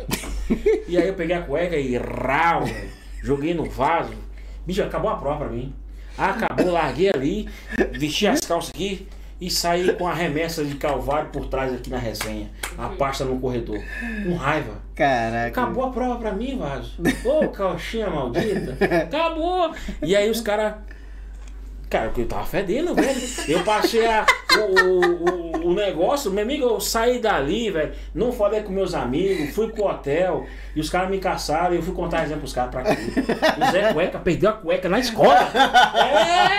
E 0.86 0.98
aí 0.98 1.08
eu 1.08 1.14
peguei 1.14 1.34
a 1.34 1.42
cueca 1.42 1.76
e 1.76 1.96
rau, 1.96 2.64
velho. 2.64 2.90
Joguei 3.22 3.54
no 3.54 3.64
vaso. 3.64 4.12
Bicho, 4.66 4.82
acabou 4.82 5.10
a 5.10 5.16
prova 5.16 5.46
pra 5.46 5.48
mim. 5.48 5.74
Acabou, 6.18 6.70
larguei 6.70 7.08
ali, 7.08 7.48
vesti 7.92 8.26
as 8.26 8.40
calças 8.40 8.70
aqui 8.70 9.08
e 9.40 9.50
saí 9.50 9.92
com 9.94 10.06
a 10.06 10.14
remessa 10.14 10.64
de 10.64 10.76
calvário 10.76 11.30
por 11.30 11.46
trás 11.46 11.72
aqui 11.72 11.90
na 11.90 11.98
resenha. 11.98 12.50
A 12.78 12.88
pasta 12.88 13.24
no 13.24 13.38
corredor. 13.38 13.82
Com 14.24 14.36
raiva. 14.36 14.78
Caraca. 14.94 15.48
Acabou 15.48 15.84
a 15.84 15.90
prova 15.90 16.16
pra 16.16 16.32
mim, 16.32 16.56
Vaso. 16.58 16.96
Ô, 17.24 17.48
calcinha 17.48 18.08
maldita. 18.08 18.76
Acabou. 19.02 19.72
E 20.02 20.14
aí 20.14 20.30
os 20.30 20.40
caras. 20.40 20.74
Cara, 21.90 22.12
eu 22.16 22.26
tava 22.26 22.46
fedendo, 22.46 22.94
velho. 22.94 23.20
Eu 23.46 23.62
passei 23.62 24.06
a, 24.06 24.26
o, 24.58 25.68
o, 25.68 25.74
negócio, 25.74 26.30
meu 26.30 26.44
amigo, 26.44 26.64
eu 26.64 26.80
saí 26.80 27.18
dali, 27.18 27.70
velho. 27.70 27.92
Não 28.14 28.32
falei 28.32 28.62
com 28.62 28.72
meus 28.72 28.94
amigos, 28.94 29.54
fui 29.54 29.68
pro 29.68 29.84
hotel 29.84 30.46
e 30.74 30.80
os 30.80 30.90
caras 30.90 31.10
me 31.10 31.18
caçaram 31.18 31.74
e 31.74 31.78
eu 31.78 31.82
fui 31.82 31.94
contar 31.94 32.24
exemplo 32.24 32.40
pros 32.40 32.52
caras 32.52 32.70
pra 32.70 32.82
quê? 32.82 32.96
O 33.60 33.72
Zé 33.72 33.92
Cueca 33.92 34.18
perdeu 34.18 34.50
a 34.50 34.52
cueca 34.52 34.88
na 34.88 34.98
escola. 34.98 35.50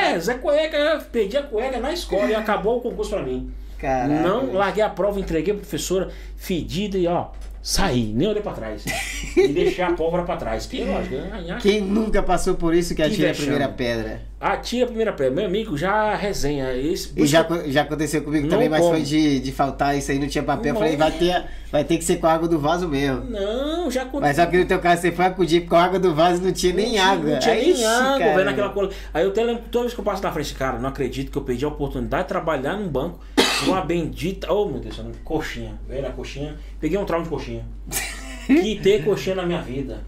É, 0.06 0.20
Zé 0.20 0.36
Cueca, 0.36 0.78
eu 0.78 1.02
perdi 1.02 1.38
a 1.38 1.44
cueca 1.44 1.80
na 1.80 1.92
escola 1.92 2.26
e 2.26 2.36
acabou 2.36 2.78
o 2.78 2.82
concurso 2.82 3.12
pra 3.12 3.22
mim. 3.22 3.52
Caraca. 3.78 4.22
Não 4.22 4.54
larguei 4.54 4.84
a 4.84 4.90
prova, 4.90 5.20
entreguei 5.20 5.54
pra 5.54 5.62
professora, 5.62 6.10
fedida 6.38 6.98
e 6.98 7.08
ó, 7.08 7.28
saí, 7.66 8.14
nem 8.14 8.28
olhei 8.28 8.44
pra 8.44 8.54
trás. 8.54 8.86
E 9.36 9.50
deixei 9.50 9.84
a 9.84 9.92
pólvora 9.92 10.24
pra 10.24 10.38
trás. 10.38 10.66
Que 10.66 10.82
lógico, 10.86 11.16
né? 11.16 11.58
Quem 11.62 11.82
nunca 11.82 12.24
passou 12.24 12.56
por 12.56 12.74
isso 12.74 12.96
que 12.96 13.04
atira 13.04 13.32
a 13.32 13.34
primeira 13.34 13.68
pedra? 13.68 14.22
Atira 14.40 14.86
a 14.86 14.88
primeira 14.88 15.12
pedra. 15.12 15.34
Meu 15.34 15.46
amigo, 15.46 15.78
já 15.78 16.16
resenha. 16.16 16.74
Esse, 16.74 17.12
E 17.18 17.28
já, 17.28 17.46
já 17.66 17.82
aconteceu 17.82 18.22
comigo 18.22 18.48
também, 18.48 18.70
mas 18.70 18.80
como. 18.80 18.94
foi 18.94 19.02
de, 19.02 19.42
de 19.42 19.52
faltar 19.52 19.98
isso 19.98 20.10
aí, 20.10 20.20
não 20.20 20.28
tinha 20.30 20.42
papel. 20.42 20.74
Não. 20.74 20.80
falei, 20.80 20.96
vai 20.96 21.12
ter, 21.12 21.44
vai 21.70 21.84
ter 21.84 21.98
que 21.98 22.06
ser 22.06 22.16
com 22.16 22.28
a 22.28 22.34
água 22.34 22.48
do 22.48 22.58
vaso 22.58 22.88
mesmo. 22.88 23.26
Não, 23.30 23.92
já 23.92 24.04
aconteceu. 24.04 24.22
Mas 24.22 24.36
só 24.38 24.46
que 24.46 24.58
no 24.58 24.66
teu 24.66 24.80
caso 24.80 25.02
você 25.02 25.12
foi 25.12 25.26
acudir 25.26 25.66
com 25.66 25.76
a 25.76 25.84
água 25.84 26.00
do 26.00 26.16
vaso 26.16 26.42
não 26.42 26.54
tinha 26.54 26.74
nem 26.74 26.98
água. 26.98 27.32
Não 27.32 27.40
tinha 27.40 27.56
Aí, 27.56 27.62
nem 27.62 27.72
ixi, 27.74 27.84
água, 27.84 28.20
cara. 28.20 28.34
velho, 28.36 28.46
naquela 28.46 28.70
coisa. 28.70 28.94
Aí 29.14 29.24
eu 29.26 29.32
até 29.32 29.44
lembro, 29.44 29.64
toda 29.70 29.84
vez 29.84 29.94
que 29.94 30.00
eu 30.00 30.06
passo 30.06 30.24
na 30.24 30.32
frente, 30.32 30.54
cara, 30.54 30.80
não 30.80 30.88
acredito 30.88 31.30
que 31.30 31.38
eu 31.38 31.42
perdi 31.42 31.66
a 31.66 31.68
oportunidade 31.68 32.24
de 32.24 32.30
trabalhar 32.30 32.78
num 32.78 32.88
banco 32.88 33.20
uma 33.64 33.82
bendita. 33.82 34.52
Oh, 34.52 34.66
meu 34.66 34.80
Deus, 34.80 35.02
coxinha. 35.24 35.74
Velho, 35.88 36.08
a 36.08 36.12
coxinha. 36.12 36.56
Peguei 36.80 36.98
um 36.98 37.06
trauma 37.06 37.24
de 37.24 37.30
coxinha. 37.30 37.66
que 38.48 38.80
ter 38.82 39.04
coxinha 39.04 39.36
na 39.36 39.46
minha 39.46 39.62
vida. 39.62 40.02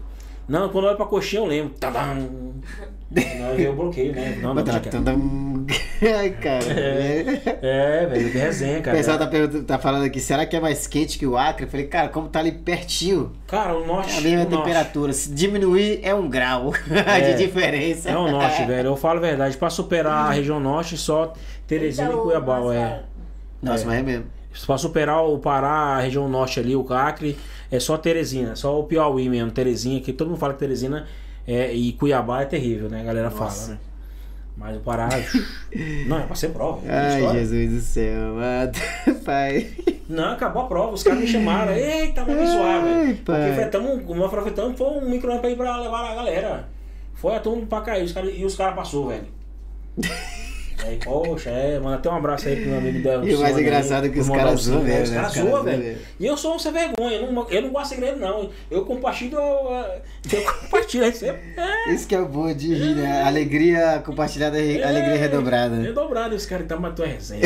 Não, 0.48 0.68
quando 0.70 0.84
eu 0.84 0.88
olho 0.90 0.96
pra 0.96 1.06
coxinha 1.06 1.42
eu 1.42 1.46
lembro. 1.46 1.74
Tadam. 1.78 2.54
Não, 3.10 3.54
eu 3.58 3.74
bloqueio, 3.74 4.14
né? 4.14 4.38
Não, 4.40 4.54
não, 4.54 4.62
tá- 4.64 4.80
Ai, 6.18 6.30
cara. 6.30 6.64
É, 6.70 8.06
velho, 8.06 8.30
que 8.30 8.38
resenha, 8.38 8.78
O 8.78 8.82
cara. 8.82 8.96
pessoal 8.96 9.18
tá, 9.18 9.26
tá 9.66 9.78
falando 9.78 10.04
aqui, 10.04 10.20
será 10.20 10.46
que 10.46 10.54
é 10.56 10.60
mais 10.60 10.86
quente 10.86 11.18
que 11.18 11.26
o 11.26 11.36
Acre? 11.36 11.64
Eu 11.66 11.70
falei, 11.70 11.86
cara, 11.86 12.08
como 12.08 12.28
tá 12.28 12.38
ali 12.38 12.52
pertinho, 12.52 13.32
Cara, 13.46 13.76
o 13.76 13.86
norte. 13.86 14.14
é 14.14 14.18
a 14.18 14.20
mesma 14.20 14.46
o 14.46 14.50
norte. 14.50 14.64
temperatura. 14.64 15.12
Se 15.12 15.30
diminuir, 15.32 16.00
é 16.02 16.14
um 16.14 16.28
grau 16.28 16.72
É. 16.90 17.32
de 17.32 17.44
diferença. 17.44 18.08
É 18.10 18.16
o 18.16 18.30
norte, 18.30 18.64
velho. 18.64 18.88
Eu 18.88 18.96
falo 18.96 19.18
a 19.18 19.22
verdade. 19.22 19.56
Pra 19.56 19.68
superar 19.70 20.28
a 20.28 20.32
região 20.32 20.60
norte, 20.60 20.96
só 20.96 21.32
Teresina 21.66 22.08
e 22.08 22.10
Então, 22.12 22.24
Cuiabá, 22.24 22.60
mas, 22.60 22.76
é. 22.76 23.02
Nossa, 23.62 23.84
É. 23.84 23.86
mas 23.86 23.98
é 23.98 24.02
mesmo. 24.02 24.24
Pra 24.66 24.78
superar 24.78 25.24
o 25.24 25.38
Pará, 25.38 25.68
a 25.70 26.00
região 26.00 26.28
norte 26.28 26.58
ali, 26.58 26.74
o 26.74 26.86
Acre, 26.92 27.38
é 27.70 27.78
só 27.78 27.96
Teresina, 27.96 28.56
só 28.56 28.78
o 28.80 28.84
Piauí 28.84 29.28
mesmo, 29.28 29.50
Teresina, 29.50 30.00
que 30.00 30.12
todo 30.12 30.28
mundo 30.28 30.38
fala 30.38 30.54
que 30.54 30.58
Teresina 30.58 31.06
é, 31.46 31.72
e 31.72 31.92
Cuiabá 31.92 32.42
é 32.42 32.46
terrível, 32.46 32.88
né? 32.88 33.00
A 33.00 33.04
galera 33.04 33.30
Nossa. 33.30 33.66
fala, 33.66 33.74
né? 33.74 33.78
Mas 34.56 34.76
o 34.76 34.80
Pará. 34.80 35.08
não, 36.08 36.18
é 36.18 36.22
pra 36.22 36.34
ser 36.34 36.48
prova. 36.48 36.84
é 36.84 36.90
Ai, 36.92 37.18
história. 37.20 37.40
Jesus 37.40 37.70
do 37.72 37.80
céu, 37.80 38.34
mano. 38.34 38.72
Pai. 39.24 39.68
Não, 40.08 40.32
acabou 40.32 40.62
a 40.62 40.66
prova, 40.66 40.94
os 40.94 41.02
caras 41.04 41.20
me 41.20 41.26
chamaram. 41.28 41.72
Eita, 41.72 42.24
vamos 42.24 42.40
me 42.40 42.46
zoar, 42.48 42.82
velho. 42.82 43.16
Porque 43.18 43.52
fretamos, 43.54 44.04
como 44.04 44.20
nós 44.20 44.30
fretamos, 44.32 44.76
foi 44.76 44.86
um 44.88 45.08
micro 45.08 45.38
pra 45.38 45.50
ir 45.50 45.56
pra 45.56 45.76
levar 45.80 46.10
a 46.10 46.14
galera. 46.16 46.68
Foi 47.14 47.36
a 47.36 47.40
turma 47.40 47.64
pra 47.66 47.82
cair, 47.82 48.02
os 48.04 48.12
cara, 48.12 48.28
e 48.28 48.44
os 48.44 48.56
caras 48.56 48.74
passou, 48.74 49.08
velho. 49.08 49.26
Aí, 50.84 50.98
poxa, 51.02 51.50
é, 51.50 51.78
manda 51.78 51.96
até 51.96 52.08
um 52.08 52.16
abraço 52.16 52.48
aí 52.48 52.56
pro 52.56 52.66
meu 52.66 52.78
amigo 52.78 53.02
Del. 53.02 53.24
E 53.28 53.34
o 53.34 53.40
mais 53.40 53.58
engraçado 53.58 54.06
é 54.06 54.08
que 54.08 54.20
os 54.20 54.28
caras 54.28 54.60
zoam 54.60 54.78
Os 54.80 54.84
né? 54.84 54.90
caras 54.92 55.08
Os 55.08 55.14
caras 55.14 55.32
zoam, 55.32 55.64
velho. 55.64 55.98
E 56.20 56.26
eu 56.26 56.36
sou 56.36 56.54
um 56.54 56.58
sem 56.58 56.72
vergonha, 56.72 57.16
eu 57.16 57.32
não, 57.32 57.48
eu 57.50 57.62
não 57.62 57.70
gosto 57.70 57.90
de 57.90 57.96
segredo, 57.96 58.20
não. 58.20 58.50
Eu 58.70 58.84
compartilho. 58.84 59.36
Eu, 59.38 59.84
eu 60.32 60.44
compartilho 60.60 61.12
sempre. 61.12 61.40
É, 61.56 61.90
Isso 61.92 62.06
que 62.06 62.14
é 62.14 62.20
o 62.20 62.26
bom 62.26 62.52
de 62.54 62.74
rir, 62.74 62.94
né? 62.94 63.22
Alegria 63.22 64.02
compartilhada, 64.04 64.60
é, 64.60 64.82
alegria 64.82 65.16
redobrada. 65.16 65.76
Redobrado, 65.76 66.34
esse 66.34 66.46
cara 66.46 66.62
tá 66.64 66.76
matou 66.76 67.04
a 67.04 67.08
resenha. 67.08 67.42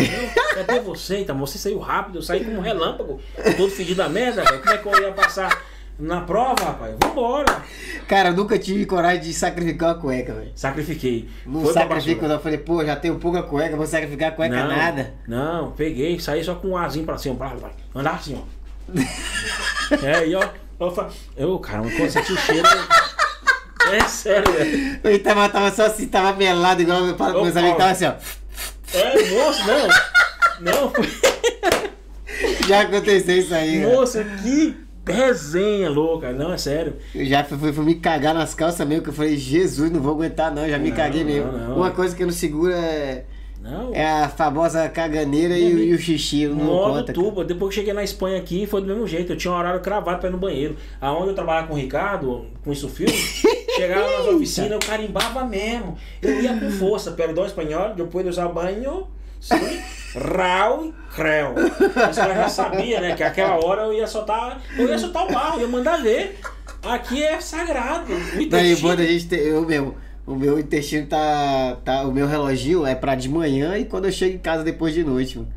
Cadê 0.54 0.80
você, 0.84 1.18
então? 1.18 1.38
Você 1.38 1.58
saiu 1.58 1.78
rápido, 1.78 2.18
eu 2.18 2.22
saí 2.22 2.44
como 2.44 2.58
um 2.58 2.62
relâmpago, 2.62 3.20
todo 3.56 3.70
fedido 3.70 3.98
da 3.98 4.08
merda, 4.08 4.44
velho. 4.44 4.60
Como 4.60 4.74
é 4.74 4.78
que 4.78 4.86
eu 4.86 5.02
ia 5.02 5.12
passar 5.12 5.71
na 5.98 6.20
prova, 6.22 6.64
rapaz? 6.64 6.94
Vambora. 7.02 7.62
Cara, 8.08 8.30
eu 8.30 8.34
nunca 8.34 8.58
tive 8.58 8.84
coragem 8.86 9.22
de 9.22 9.32
sacrificar 9.32 9.90
uma 9.90 10.00
cueca, 10.00 10.34
velho. 10.34 10.52
Sacrifiquei. 10.54 11.28
Não 11.46 11.62
Foi 11.62 11.72
pra 11.72 11.82
sacrifico, 11.82 12.26
não. 12.26 12.34
Eu 12.34 12.40
falei, 12.40 12.58
pô, 12.58 12.84
já 12.84 12.96
tenho 12.96 13.16
pouca 13.18 13.42
cueca, 13.42 13.76
vou 13.76 13.86
sacrificar 13.86 14.30
a 14.30 14.32
cueca 14.32 14.56
não, 14.56 14.68
nada. 14.68 15.14
Não, 15.26 15.72
peguei, 15.72 16.18
saí 16.18 16.42
só 16.42 16.54
com 16.54 16.68
um 16.68 16.76
azinho 16.76 17.04
pra 17.04 17.18
cima, 17.18 17.34
pra, 17.36 17.48
vai, 17.48 17.70
andar 17.94 18.14
assim, 18.14 18.36
ó. 18.36 18.62
é, 20.04 20.26
e 20.26 20.34
ó, 20.34 20.42
eu, 20.80 20.90
fa- 20.90 21.08
eu 21.36 21.58
quando 21.58 21.88
eu 21.90 22.10
senti 22.10 22.32
o 22.32 22.36
cheiro. 22.36 22.68
É 23.90 24.00
sério, 24.08 24.52
velho. 24.52 25.00
Eu 25.04 25.22
tava, 25.22 25.48
tava 25.48 25.70
só 25.70 25.86
assim, 25.86 26.06
tava 26.08 26.36
melado, 26.36 26.82
igual 26.82 27.04
eu 27.04 27.16
falo 27.16 27.34
com 27.34 27.40
Ô, 27.40 27.44
meus 27.44 27.56
amigos, 27.56 27.78
tava 27.78 27.90
assim, 27.90 28.06
ó. 28.06 28.14
É, 28.94 29.30
moço, 29.30 29.62
não. 29.66 29.88
Não, 30.60 30.90
foi. 30.90 31.08
Já 32.66 32.82
aconteceu 32.82 33.38
isso 33.38 33.54
aí, 33.54 33.78
né? 33.78 33.86
Moça, 33.94 34.24
que 34.42 34.76
resenha 35.06 35.90
louca. 35.90 36.32
Não, 36.32 36.52
é 36.52 36.58
sério. 36.58 36.94
Eu 37.14 37.24
já 37.26 37.42
fui, 37.44 37.72
fui, 37.72 37.84
me 37.84 37.94
cagar 37.96 38.34
nas 38.34 38.54
calças 38.54 38.86
mesmo, 38.86 39.02
que 39.04 39.10
eu 39.10 39.14
falei, 39.14 39.36
Jesus, 39.36 39.90
não 39.90 40.00
vou 40.00 40.12
aguentar 40.14 40.54
não, 40.54 40.68
já 40.68 40.78
me 40.78 40.90
Não, 40.90 40.96
caguei 40.96 41.24
mesmo. 41.24 41.50
não, 41.52 41.68
não. 41.70 41.76
Uma 41.76 41.90
coisa 41.90 42.14
que 42.14 42.24
não 42.24 42.32
segura 42.32 42.74
é, 42.76 43.24
Não. 43.60 43.94
é 43.94 44.22
a 44.22 44.28
famosa 44.28 44.88
caganeira 44.88 45.56
e, 45.58 45.74
o- 45.74 45.78
e 45.78 45.94
o 45.94 45.98
xixi, 45.98 46.42
eu 46.42 46.54
não 46.54 46.64
Modo 46.64 46.94
conta. 47.00 47.12
tubo. 47.12 47.44
Depois 47.44 47.70
que 47.70 47.76
cheguei 47.80 47.92
na 47.92 48.04
Espanha 48.04 48.38
aqui, 48.38 48.66
foi 48.66 48.80
do 48.80 48.86
mesmo 48.86 49.06
jeito. 49.06 49.32
Eu 49.32 49.36
tinha 49.36 49.52
um 49.52 49.56
horário 49.56 49.80
cravado 49.80 50.18
pra 50.20 50.28
ir 50.28 50.32
no 50.32 50.38
banheiro. 50.38 50.76
Aonde 51.00 51.28
eu 51.30 51.34
trabalhava 51.34 51.66
com 51.68 51.74
o 51.74 51.76
Ricardo, 51.76 52.46
com 52.64 52.72
isso 52.72 52.88
filme, 52.88 53.12
chegava 53.76 54.02
nas 54.18 54.26
oficinas, 54.28 54.70
eu 54.72 54.78
carimbava 54.78 55.44
mesmo. 55.44 55.96
Eu 56.20 56.40
ia 56.42 56.56
com 56.58 56.70
força, 56.70 57.10
perdão 57.12 57.44
espanhol, 57.46 57.94
depois 57.94 58.24
de 58.24 58.30
usar 58.30 58.48
banho, 58.48 59.06
sim, 59.42 59.80
rau 60.18 60.84
e 60.86 60.92
creu. 61.14 61.54
Os 62.10 62.16
caras 62.16 62.36
já 62.36 62.48
sabia, 62.48 63.00
né? 63.00 63.14
Que 63.16 63.22
aquela 63.22 63.56
hora 63.64 63.82
eu 63.82 63.92
ia 63.92 64.06
soltar, 64.06 64.60
eu 64.78 64.88
ia 64.88 64.98
soltar 64.98 65.26
o 65.26 65.32
barro, 65.32 65.60
ia 65.60 65.68
mandar 65.68 66.02
ver. 66.02 66.38
Aqui 66.82 67.22
é 67.22 67.40
sagrado. 67.40 68.12
O 68.12 68.40
intestino- 68.40 68.90
a 68.92 69.06
gente 69.06 69.26
tem, 69.28 69.38
eu 69.40 69.64
mesmo, 69.66 69.96
o 70.26 70.34
meu 70.34 70.58
intestino 70.58 71.06
tá, 71.06 71.76
tá, 71.84 72.02
o 72.02 72.12
meu 72.12 72.26
reloginho 72.26 72.86
é 72.86 72.94
pra 72.94 73.14
de 73.14 73.28
manhã 73.28 73.76
e 73.78 73.84
quando 73.84 74.06
eu 74.06 74.12
chego 74.12 74.34
em 74.36 74.38
casa 74.38 74.64
depois 74.64 74.94
de 74.94 75.04
noite, 75.04 75.38
mano. 75.38 75.52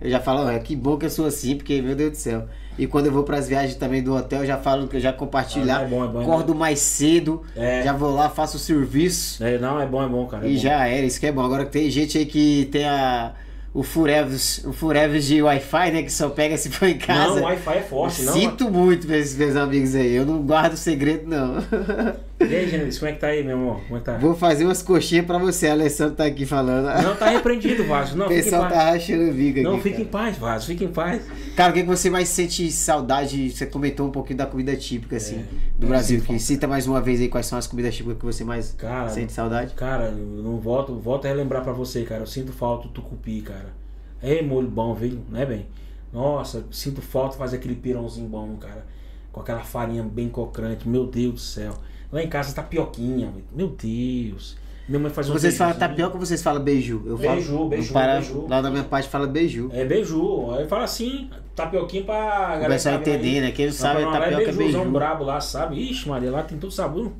Eu 0.00 0.08
já 0.10 0.20
falo, 0.20 0.48
"Ó, 0.48 0.58
que 0.60 0.76
bom 0.76 0.96
que 0.96 1.06
eu 1.06 1.10
sou 1.10 1.26
assim, 1.26 1.56
porque, 1.56 1.82
meu 1.82 1.96
Deus 1.96 2.12
do 2.12 2.16
céu. 2.16 2.46
E 2.78 2.86
quando 2.86 3.06
eu 3.06 3.12
vou 3.12 3.24
pras 3.24 3.48
viagens 3.48 3.74
também 3.74 4.02
do 4.02 4.14
hotel, 4.14 4.46
já 4.46 4.56
falo 4.56 4.86
que 4.86 4.96
eu 4.96 5.00
já 5.00 5.12
compartilho 5.12 5.64
Ah, 5.70 5.78
lá, 5.78 5.82
é 5.82 5.86
bom, 5.86 6.04
é 6.04 6.08
bom, 6.08 6.20
é 6.20 6.22
acordo 6.22 6.54
mais 6.54 6.78
cedo, 6.78 7.42
É. 7.56 7.82
já 7.82 7.92
vou 7.92 8.14
lá, 8.14 8.28
faço 8.30 8.56
o 8.56 8.60
serviço 8.60 9.42
É, 9.42 9.58
não, 9.58 9.80
é 9.80 9.86
bom, 9.86 10.02
é 10.02 10.08
bom, 10.08 10.26
cara. 10.26 10.46
é 10.46 10.50
e 10.50 10.54
bom. 10.54 10.60
já 10.60 10.86
era, 10.86 11.04
isso 11.04 11.18
que 11.18 11.26
é 11.26 11.32
bom. 11.32 11.42
Agora 11.44 11.66
tem 11.66 11.90
gente 11.90 12.16
aí 12.16 12.24
que 12.26 12.68
tem 12.70 12.84
a 12.86 13.32
o 13.74 13.82
Furevis, 13.82 14.64
o 14.64 14.72
Furevis 14.72 15.26
de 15.26 15.42
Wi-Fi, 15.42 15.90
né? 15.92 16.02
Que 16.02 16.10
só 16.10 16.28
pega 16.30 16.56
se 16.56 16.70
for 16.70 16.88
em 16.88 16.96
casa. 16.98 17.34
Não, 17.34 17.42
o 17.42 17.44
Wi-Fi 17.44 17.76
é 17.76 17.82
forte, 17.82 18.22
não. 18.22 18.32
Sinto 18.32 18.70
muito 18.70 19.06
pra 19.06 19.16
esses 19.18 19.36
meus 19.36 19.54
amigos 19.56 19.94
aí. 19.94 20.14
Eu 20.14 20.24
não 20.24 20.42
guardo 20.42 20.76
segredo, 20.76 21.28
não. 21.28 21.56
E 22.40 22.54
aí, 22.54 22.68
Gênesis, 22.68 22.98
como 23.00 23.10
é 23.10 23.14
que 23.14 23.20
tá 23.20 23.26
aí, 23.26 23.42
meu 23.42 23.56
amor? 23.56 23.80
Como 23.82 23.96
é 23.96 23.98
que 23.98 24.04
tá? 24.04 24.16
Vou 24.16 24.32
fazer 24.34 24.64
umas 24.64 24.80
coxinhas 24.80 25.26
pra 25.26 25.38
você. 25.38 25.66
A 25.66 25.72
Alessandro 25.72 26.14
tá 26.14 26.24
aqui 26.24 26.46
falando. 26.46 26.84
Não, 27.02 27.16
tá 27.16 27.30
repreendido, 27.30 27.84
Vaso. 27.84 28.16
Não, 28.16 28.26
o 28.26 28.28
pessoal 28.28 28.68
tá 28.68 28.90
rachando 28.92 29.32
bico 29.32 29.60
Não, 29.60 29.74
aqui. 29.74 29.82
fica 29.82 30.02
em 30.02 30.04
paz, 30.04 30.38
Vaso, 30.38 30.66
fica 30.66 30.84
em 30.84 30.88
paz. 30.92 31.20
Cara, 31.56 31.70
o 31.72 31.74
que 31.74 31.80
que 31.82 31.88
você 31.88 32.08
mais 32.08 32.28
sente 32.28 32.70
saudade? 32.70 33.50
Você 33.50 33.66
comentou 33.66 34.06
um 34.06 34.12
pouquinho 34.12 34.38
da 34.38 34.46
comida 34.46 34.76
típica, 34.76 35.16
assim, 35.16 35.40
É, 35.40 35.44
do 35.80 35.88
Brasil. 35.88 36.20
Que 36.20 36.38
cita 36.38 36.68
mais 36.68 36.86
uma 36.86 37.00
vez 37.00 37.20
aí 37.20 37.28
quais 37.28 37.46
são 37.46 37.58
as 37.58 37.66
comidas 37.66 37.92
típicas 37.94 38.18
que 38.18 38.24
você 38.24 38.44
mais 38.44 38.72
Cara, 38.72 39.08
sente 39.08 39.32
saudade. 39.32 39.74
Cara, 39.74 40.04
eu 40.04 40.42
não 40.42 40.58
volto, 40.60 40.94
volto 40.94 41.24
a 41.24 41.28
relembrar 41.28 41.64
pra 41.64 41.72
você, 41.72 42.04
cara. 42.04 42.22
Eu 42.22 42.26
sinto 42.26 42.52
falta 42.52 42.84
do 42.86 42.90
tucupi, 42.94 43.40
cara. 43.42 43.74
É 44.22 44.40
molho 44.42 44.68
bom, 44.68 44.94
viu? 44.94 45.18
Não 45.28 45.40
é 45.40 45.44
bem? 45.46 45.66
Nossa, 46.12 46.64
sinto 46.70 47.02
falta 47.02 47.32
de 47.32 47.38
fazer 47.38 47.56
aquele 47.56 47.74
pirãozinho 47.74 48.28
bom, 48.28 48.56
cara. 48.60 48.86
Com 49.32 49.40
aquela 49.40 49.60
farinha 49.64 50.04
bem 50.04 50.28
crocante. 50.28 50.88
Meu 50.88 51.04
Deus 51.04 51.34
do 51.34 51.40
céu. 51.40 51.74
Lá 52.10 52.22
em 52.22 52.28
casa 52.28 52.54
tapioquinha, 52.54 53.30
velho. 53.30 53.44
meu 53.52 53.68
Deus. 53.68 54.56
Minha 54.88 55.00
mãe 55.00 55.10
faz 55.10 55.28
um 55.28 55.34
Vocês 55.34 55.56
falam 55.58 55.74
tapioca 55.74 56.14
ou 56.14 56.24
vocês 56.24 56.42
falam 56.42 56.62
beiju? 56.62 57.02
Eu 57.04 57.18
falo, 57.18 57.34
Beiju, 57.34 57.52
no 57.52 57.68
beiju, 57.68 57.92
Pará, 57.92 58.14
beiju. 58.14 58.46
Lá 58.48 58.62
da 58.62 58.70
minha 58.70 58.84
parte 58.84 59.06
fala 59.08 59.26
beiju. 59.26 59.68
É 59.74 59.84
beiju. 59.84 60.50
Aí 60.52 60.66
fala 60.66 60.84
assim, 60.84 61.28
tapioquinha 61.54 62.04
pra 62.04 62.60
O 62.64 62.66
pessoal 62.68 62.94
tá 62.94 63.00
entender, 63.02 63.42
né? 63.42 63.50
Quem 63.50 63.66
não 63.66 63.72
sabe, 63.74 64.00
Não, 64.00 64.10
lá 64.10 64.20
tapioca 64.20 64.48
é 64.48 64.52
beiju. 64.52 64.84
brabo 64.86 65.24
lá, 65.24 65.38
sabe? 65.42 65.76
Ixi, 65.90 66.08
Maria, 66.08 66.30
lá 66.30 66.42
tem 66.42 66.56
todo 66.56 66.72
sabor. 66.72 67.12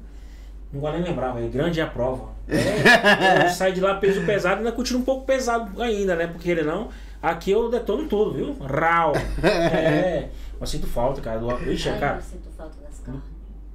Não 0.72 0.80
vou 0.80 0.92
nem 0.92 1.02
lembrar, 1.02 1.32
velho. 1.32 1.50
Grande 1.50 1.78
é 1.80 1.82
a 1.82 1.86
prova. 1.86 2.38
É, 2.48 3.44
eu 3.44 3.50
saio 3.50 3.74
de 3.74 3.80
lá 3.82 3.96
peso 3.96 4.22
pesado 4.24 4.56
e 4.56 4.58
ainda 4.60 4.72
continua 4.72 5.02
um 5.02 5.04
pouco 5.04 5.26
pesado 5.26 5.82
ainda, 5.82 6.16
né? 6.16 6.26
Porque 6.26 6.50
ele 6.50 6.62
não. 6.62 6.88
Aqui 7.20 7.50
eu 7.50 7.68
detono 7.68 8.08
tudo, 8.08 8.32
viu? 8.32 8.56
Rau. 8.60 9.12
É. 9.44 10.28
Mas 10.58 10.70
sinto 10.70 10.86
falta, 10.86 11.20
cara. 11.20 11.38
Do... 11.38 11.70
Ixi, 11.70 11.90
cara. 12.00 12.16
eu 12.16 12.22
sinto 12.22 12.48
falta 12.56 12.74
das 12.82 12.98
carnes. 13.00 13.22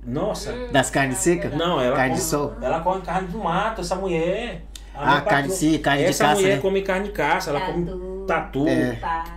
Nossa. 0.05 0.53
Das 0.71 0.89
carnes 0.89 1.17
secas? 1.17 1.53
Não, 1.53 1.79
ela 1.79 1.95
Carne 1.95 2.15
de 2.15 2.19
come, 2.19 2.29
sol? 2.29 2.53
Ela 2.61 2.79
come 2.81 3.01
carne 3.01 3.27
do 3.27 3.37
mato, 3.39 3.81
essa 3.81 3.95
mulher. 3.95 4.63
A 4.95 5.17
Ah, 5.17 5.21
carne 5.21 5.49
sim, 5.49 5.77
carne 5.79 6.03
de 6.03 6.09
Essa 6.09 6.25
caça, 6.25 6.41
mulher 6.41 6.55
né? 6.55 6.61
come 6.61 6.81
carne 6.81 7.05
de 7.07 7.11
caça, 7.13 7.49
ela 7.49 7.61
come 7.61 7.87
tatu. 8.27 8.67
É. 8.67 8.93
Paca, 8.93 9.33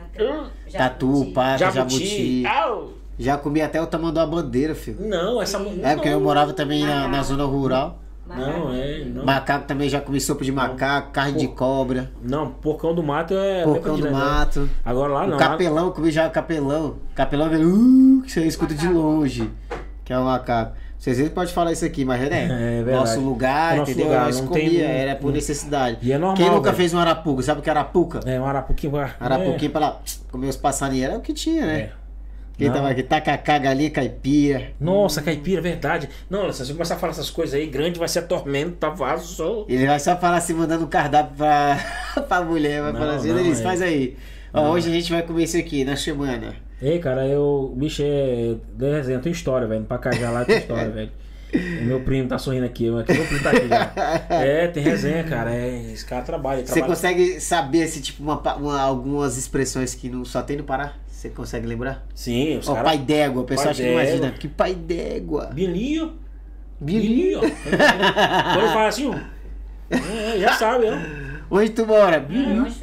Tatu, 0.73 1.31
paca, 1.35 1.59
Jabuti. 1.59 2.43
jabuti. 2.43 2.47
Au! 2.47 2.89
Já 3.19 3.39
comi 3.39 3.63
até 3.63 3.81
o 3.81 3.87
tamanho 3.87 4.13
da 4.13 4.27
bandeira, 4.27 4.75
filho. 4.75 4.99
Não, 5.01 5.41
essa 5.41 5.59
mulher. 5.59 5.93
É 5.93 5.95
porque 5.95 6.09
eu 6.09 6.21
morava 6.21 6.53
também 6.53 6.85
na, 6.85 7.09
na 7.09 7.23
zona 7.23 7.45
rural. 7.45 7.99
Não, 8.29 8.75
é. 8.75 9.05
Não, 9.05 9.25
Macaco 9.25 9.67
também 9.67 9.89
já 9.89 10.01
comi 10.01 10.21
sopa 10.21 10.45
de 10.45 10.51
macaco, 10.51 11.13
carne 11.13 11.39
de 11.39 11.47
cobra, 11.47 12.11
não 12.21 12.51
porcão 12.51 12.93
do 12.93 13.01
mato 13.01 13.33
é. 13.35 13.63
porcão 13.63 13.97
do 13.97 14.03
né? 14.07 14.11
mato. 14.11 14.69
Agora 14.85 15.13
lá 15.13 15.23
O 15.23 15.27
não. 15.29 15.39
lá- 15.39 15.49
capelão, 15.49 15.93
comi 15.93 16.11
já 16.11 16.27
o 16.27 16.31
capelão. 16.33 16.97
Capelão, 17.15 17.49
velho, 17.49 17.69
uh, 17.73 18.23
que 18.23 18.33
você 18.33 18.45
escuta 18.45 18.75
de 18.75 18.89
longe. 18.89 19.49
Que 20.07 20.13
é 20.15 20.19
o 20.19 20.25
macaco. 20.25 20.73
Vocês 20.99 21.19
vezes 21.19 21.31
pode 21.33 21.53
falar 21.53 21.73
isso 21.73 21.85
aqui, 21.85 22.05
mas 22.07 22.23
é, 22.23 22.31
né? 22.31 22.81
É. 22.81 22.93
Nosso 22.93 23.21
lugar, 23.21 23.75
É 23.75 23.77
nosso 23.79 23.91
entendeu? 23.91 24.09
lugar, 24.09 24.25
Nós 24.27 24.41
comia, 24.41 24.71
tem- 24.71 24.81
era 24.83 25.15
por 25.17 25.31
necessidade. 25.33 25.99
E 26.01 26.11
é 26.11 26.17
normal, 26.17 26.37
Quem 26.39 26.47
nunca 26.47 26.63
velho. 26.63 26.77
fez 26.77 26.95
um 26.95 26.99
arapuca? 26.99 27.43
Sabe 27.43 27.61
o 27.61 27.63
que 27.63 27.69
é 27.69 27.73
arapuca? 27.73 28.21
É, 28.25 28.41
um 28.41 28.47
arapuquinho. 28.47 28.93
Arapuquinha 29.21 29.71
pra 29.71 29.81
lá, 29.81 30.01
comer 30.33 30.47
os 30.49 30.57
passarinhos, 30.57 31.05
era 31.11 31.19
o 31.19 31.21
que 31.21 31.35
tinha, 31.35 31.63
É. 31.63 31.67
né? 31.67 31.79
é. 31.81 31.91
Quem 32.57 32.73
tava 32.73 32.89
aqui, 32.89 33.03
tacacá, 33.03 33.59
galinha, 33.59 33.91
caipira. 33.91 34.69
Nossa, 34.81 35.21
caipira, 35.21 35.61
verdade. 35.61 36.09
Não, 36.31 36.51
se 36.51 36.65
você 36.65 36.73
começar 36.73 36.95
a 36.95 36.99
falar 36.99 37.13
essas 37.13 37.29
coisas 37.29 37.55
aí, 37.55 37.67
grande 37.67 37.99
vai 37.99 38.09
ser 38.09 38.21
atormento, 38.21 38.77
tá 38.77 38.89
vazou. 38.89 39.67
Ele 39.69 39.87
vai 39.87 40.01
só 40.01 40.17
falar 40.17 40.39
assim, 40.39 40.55
mandando 40.55 40.85
um 40.85 40.89
cardápio 40.89 41.37
pra, 41.37 41.79
pra 42.27 42.41
mulher. 42.43 42.81
Vai 42.81 42.93
Não, 42.93 42.99
falar 43.01 43.15
assim, 43.17 43.31
não, 43.33 43.53
é. 43.53 43.55
faz 43.57 43.83
aí. 43.83 44.17
Ó, 44.55 44.71
hoje 44.71 44.89
a 44.89 44.93
gente 44.95 45.13
vai 45.13 45.21
comer 45.23 45.45
isso 45.45 45.59
aqui, 45.59 45.85
na 45.85 45.97
semana. 45.97 46.55
Ei, 46.81 46.99
cara, 46.99 47.27
eu. 47.27 47.73
Bicho, 47.77 48.03
é. 48.05 48.55
Deu 48.75 48.93
resenha, 48.93 49.19
tem 49.19 49.33
história, 49.33 49.67
velho. 49.67 49.85
Pra 49.85 49.99
já 50.13 50.31
lá 50.31 50.45
tem 50.45 50.59
história, 50.59 50.91
velho. 50.93 51.11
O 51.55 51.85
meu 51.85 52.01
primo 52.01 52.29
tá 52.29 52.39
sorrindo 52.39 52.67
aqui, 52.67 52.87
aqui 52.99 53.13
meu 53.15 53.25
primo 53.25 53.43
tá 53.43 53.51
aqui 53.51 53.69
já. 53.69 53.93
É, 54.29 54.67
tem 54.67 54.83
resenha, 54.83 55.25
cara. 55.25 55.55
É, 55.55 55.93
esse 55.93 56.05
cara 56.05 56.23
trabalha. 56.23 56.61
Você 56.67 56.73
trabalha. 56.75 56.93
consegue 56.95 57.41
saber, 57.41 57.87
se 57.87 58.03
tipo, 58.03 58.23
uma, 58.23 58.41
uma- 58.57 58.81
algumas 58.81 59.39
expressões 59.39 59.95
que 59.95 60.09
não 60.11 60.25
só 60.25 60.43
tem 60.43 60.57
no 60.57 60.65
Pará? 60.65 60.95
Você 61.07 61.31
consegue 61.31 61.67
lembrar? 61.67 62.05
Sim, 62.15 62.59
os 62.59 62.69
Ó, 62.69 62.75
caras. 62.75 62.91
pai 62.91 62.99
d'égua, 62.99 63.43
o 63.43 63.45
pessoal 63.47 63.71
acha 63.71 63.83
que 63.83 63.89
não 63.89 64.01
imagina. 64.01 64.31
Que 64.33 64.49
pai 64.49 64.75
d'égua. 64.75 65.47
Bilinho. 65.47 66.15
Bilinho. 66.79 67.41
Bilinho. 67.41 67.41
Quando 67.41 68.73
fala 68.73 68.89
assim, 68.89 69.15
é, 69.89 70.39
já 70.39 70.53
sabe, 70.55 70.87
ó. 70.91 70.97
Onde 71.49 71.71
tu 71.71 71.87
mora? 71.87 72.19
Bilinho. 72.21 72.65
hoje 72.65 72.75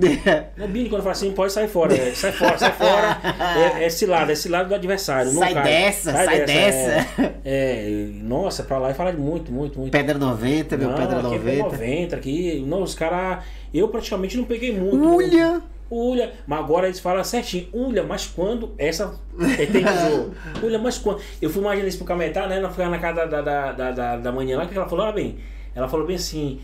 feito. 0.00 0.26
né? 0.26 0.50
Bini, 0.68 0.88
quando 0.88 1.02
fala 1.02 1.12
assim, 1.12 1.32
pode 1.32 1.52
sair 1.52 1.68
fora. 1.68 1.94
é, 1.94 2.14
sai 2.14 2.32
fora, 2.32 2.58
sai 2.58 2.72
fora. 2.72 3.20
É, 3.54 3.82
é 3.82 3.86
esse 3.86 4.06
lado, 4.06 4.30
é 4.30 4.32
esse 4.32 4.48
lado 4.48 4.68
do 4.68 4.74
adversário. 4.74 5.30
Sai 5.30 5.54
cai. 5.54 5.62
dessa, 5.62 6.12
sai 6.12 6.44
dessa. 6.44 7.06
É, 7.18 7.34
é, 7.44 8.08
nossa, 8.22 8.62
pra 8.62 8.78
lá 8.78 8.90
e 8.90 8.94
fala 8.94 9.12
de 9.12 9.18
muito, 9.18 9.52
muito, 9.52 9.78
muito. 9.78 9.92
Pedra 9.92 10.18
90, 10.18 10.76
meu 10.76 10.88
não, 10.88 10.96
Pedra 10.96 11.18
aqui 11.18 11.26
é 11.26 11.38
90. 11.38 11.62
90 11.62 12.16
aqui. 12.16 12.64
Não, 12.66 12.82
os 12.82 12.94
caras. 12.94 13.44
Eu 13.72 13.88
praticamente 13.88 14.36
não 14.36 14.44
peguei 14.44 14.76
muito. 14.76 14.96
Ulha! 14.96 15.62
Ulha, 15.90 16.32
mas 16.46 16.58
agora 16.58 16.86
eles 16.86 16.98
falam 16.98 17.22
certinho, 17.22 17.68
Ulha, 17.72 18.02
mas 18.02 18.26
quando 18.26 18.74
essa 18.78 19.20
eternizou? 19.60 20.32
Ulha, 20.62 20.78
mas 20.78 20.98
quando? 20.98 21.20
Eu 21.40 21.50
fui 21.50 21.62
imaginar 21.62 21.86
isso 21.86 21.98
pro 21.98 22.06
Cametá, 22.06 22.46
né? 22.48 22.58
Nós 22.58 22.70
ficamos 22.70 22.90
na 22.92 22.98
casa 22.98 23.26
da, 23.26 23.42
da, 23.42 23.72
da, 23.72 23.90
da, 23.92 24.16
da 24.16 24.32
manhã 24.32 24.56
lá, 24.56 24.66
que 24.66 24.76
ela 24.76 24.88
falou, 24.88 25.04
olha 25.04 25.14
bem, 25.14 25.38
ela 25.74 25.86
falou 25.86 26.06
bem 26.06 26.16
assim, 26.16 26.60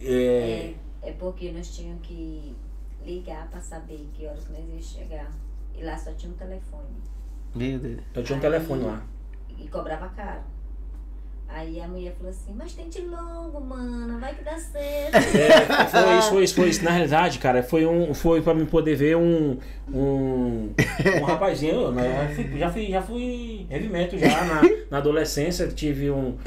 é, 0.00 0.72
É, 1.02 1.10
é 1.10 1.12
porque 1.12 1.52
nós 1.52 1.68
tínhamos 1.74 2.00
que 2.02 2.54
ligar 3.04 3.48
pra 3.48 3.60
saber 3.60 4.08
que 4.12 4.26
horas 4.26 4.44
que 4.44 4.52
nós 4.52 4.68
íamos 4.68 4.92
chegar. 4.92 5.30
E 5.74 5.82
lá 5.84 5.96
só 5.96 6.12
tinha 6.12 6.32
um 6.32 6.36
telefone. 6.36 6.88
Meu 7.54 7.78
Deus. 7.78 8.00
eu 8.14 8.22
tinha 8.22 8.38
um 8.38 8.40
telefone 8.40 8.84
lá. 8.84 9.02
E 9.58 9.68
cobrava 9.68 10.08
caro. 10.10 10.40
Aí 11.54 11.78
a 11.82 11.86
mulher 11.86 12.14
falou 12.16 12.30
assim, 12.30 12.54
mas 12.56 12.72
tente 12.72 13.02
logo, 13.02 13.60
mano, 13.60 14.18
vai 14.18 14.34
que 14.34 14.42
dá 14.42 14.56
certo. 14.58 15.12
É, 15.36 15.86
foi 15.86 16.18
isso, 16.18 16.30
foi 16.30 16.44
isso, 16.44 16.54
foi 16.54 16.68
isso. 16.70 16.84
Na 16.84 16.92
realidade, 16.92 17.38
cara, 17.38 17.62
foi 17.62 17.84
um, 17.84 18.14
foi 18.14 18.40
para 18.40 18.54
mim 18.54 18.64
poder 18.64 18.96
ver 18.96 19.18
um, 19.18 19.58
um, 19.92 20.70
um 21.20 21.24
rapazinho. 21.24 21.90
né? 21.92 22.28
Já 22.28 22.34
fui, 22.34 22.58
já 22.58 22.70
fui, 22.70 22.86
já 22.86 23.02
fui 23.02 23.66
heavy 23.70 23.88
metal 23.88 24.18
já 24.18 24.44
na, 24.46 24.62
na 24.90 24.98
adolescência. 24.98 25.68
Tive 25.68 26.10
um, 26.10 26.38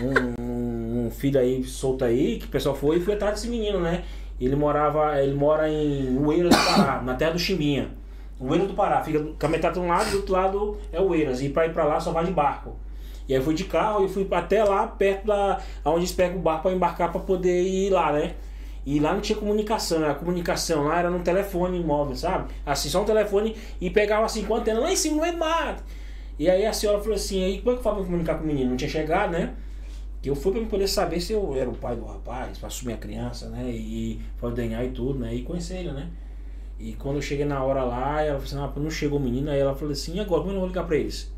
um, 0.00 1.06
um 1.06 1.10
filho 1.10 1.40
aí 1.40 1.64
solto 1.64 2.04
aí 2.04 2.38
que 2.38 2.46
o 2.46 2.50
pessoal 2.50 2.76
foi 2.76 2.98
e 2.98 3.00
fui 3.00 3.14
atrás 3.14 3.34
desse 3.34 3.48
menino, 3.48 3.80
né? 3.80 4.04
Ele 4.44 4.56
morava, 4.56 5.20
ele 5.22 5.34
mora 5.34 5.68
em 5.68 6.18
Oeiras 6.18 6.54
do 6.54 6.76
Pará, 6.76 7.02
na 7.02 7.14
terra 7.14 7.32
do 7.32 7.38
Chimbinha. 7.38 7.90
Oeiras 8.38 8.68
do 8.68 8.74
Pará, 8.74 9.02
fica 9.02 9.24
Cametá 9.38 9.70
de 9.70 9.78
um 9.78 9.88
lado, 9.88 10.10
do 10.10 10.16
outro 10.18 10.32
lado 10.32 10.78
é 10.92 11.00
Oeiras. 11.00 11.40
E 11.40 11.48
para 11.48 11.66
ir 11.66 11.72
para 11.72 11.84
lá 11.84 12.00
só 12.00 12.10
vai 12.10 12.24
de 12.24 12.32
barco. 12.32 12.76
E 13.28 13.34
aí 13.34 13.42
fui 13.42 13.54
de 13.54 13.64
carro 13.64 14.04
e 14.04 14.08
fui 14.08 14.26
até 14.30 14.62
lá 14.62 14.86
perto 14.86 15.26
da 15.26 15.60
onde 15.84 16.00
eles 16.00 16.12
pegam 16.12 16.38
o 16.38 16.40
barco 16.40 16.64
para 16.64 16.72
embarcar 16.72 17.10
para 17.10 17.20
poder 17.20 17.62
ir 17.62 17.90
lá, 17.90 18.12
né? 18.12 18.34
E 18.84 19.00
lá 19.00 19.14
não 19.14 19.20
tinha 19.20 19.38
comunicação, 19.38 20.04
a 20.04 20.14
comunicação 20.14 20.84
lá 20.84 20.98
era 20.98 21.10
no 21.10 21.20
telefone 21.20 21.80
móvel, 21.80 22.14
sabe? 22.14 22.52
Assim, 22.66 22.90
só 22.90 23.00
um 23.00 23.06
telefone 23.06 23.56
e 23.80 23.88
pegava 23.88 24.26
assim 24.26 24.44
com 24.44 24.54
a 24.54 24.58
antena 24.58 24.80
lá 24.80 24.92
em 24.92 24.96
cima 24.96 25.32
do 25.32 25.38
mato. 25.38 25.82
E 26.38 26.50
aí 26.50 26.66
a 26.66 26.72
senhora 26.72 26.98
falou 26.98 27.14
assim, 27.14 27.42
aí 27.42 27.58
como 27.60 27.70
é 27.70 27.72
que 27.74 27.78
eu 27.78 27.82
faço 27.82 27.96
pra 27.96 28.04
comunicar 28.04 28.34
com 28.34 28.44
o 28.44 28.46
menino? 28.46 28.70
Não 28.70 28.76
tinha 28.76 28.90
chegado, 28.90 29.30
né? 29.32 29.54
Que 30.24 30.30
eu 30.30 30.34
fui 30.34 30.58
me 30.58 30.64
poder 30.64 30.88
saber 30.88 31.20
se 31.20 31.34
eu 31.34 31.54
era 31.54 31.68
o 31.68 31.74
pai 31.74 31.94
do 31.96 32.06
rapaz, 32.06 32.56
pra 32.56 32.68
assumir 32.68 32.94
a 32.94 32.96
criança, 32.96 33.50
né? 33.50 33.70
E 33.70 34.18
foi 34.38 34.50
DNA 34.52 34.84
e 34.86 34.88
tudo, 34.88 35.18
né? 35.18 35.34
E 35.34 35.42
conhecer 35.42 35.80
ele, 35.80 35.92
né? 35.92 36.08
E 36.80 36.94
quando 36.94 37.16
eu 37.16 37.20
cheguei 37.20 37.44
na 37.44 37.62
hora 37.62 37.84
lá, 37.84 38.22
ela 38.22 38.40
falou 38.40 38.64
assim, 38.64 38.78
não, 38.78 38.84
não 38.84 38.90
chegou 38.90 39.18
o 39.18 39.22
menino, 39.22 39.50
aí 39.50 39.58
ela 39.58 39.74
falou 39.74 39.92
assim, 39.92 40.16
e 40.16 40.20
agora, 40.20 40.40
como 40.40 40.52
eu 40.52 40.54
não 40.54 40.60
vou 40.60 40.68
ligar 40.68 40.86
pra 40.86 40.96
eles? 40.96 41.30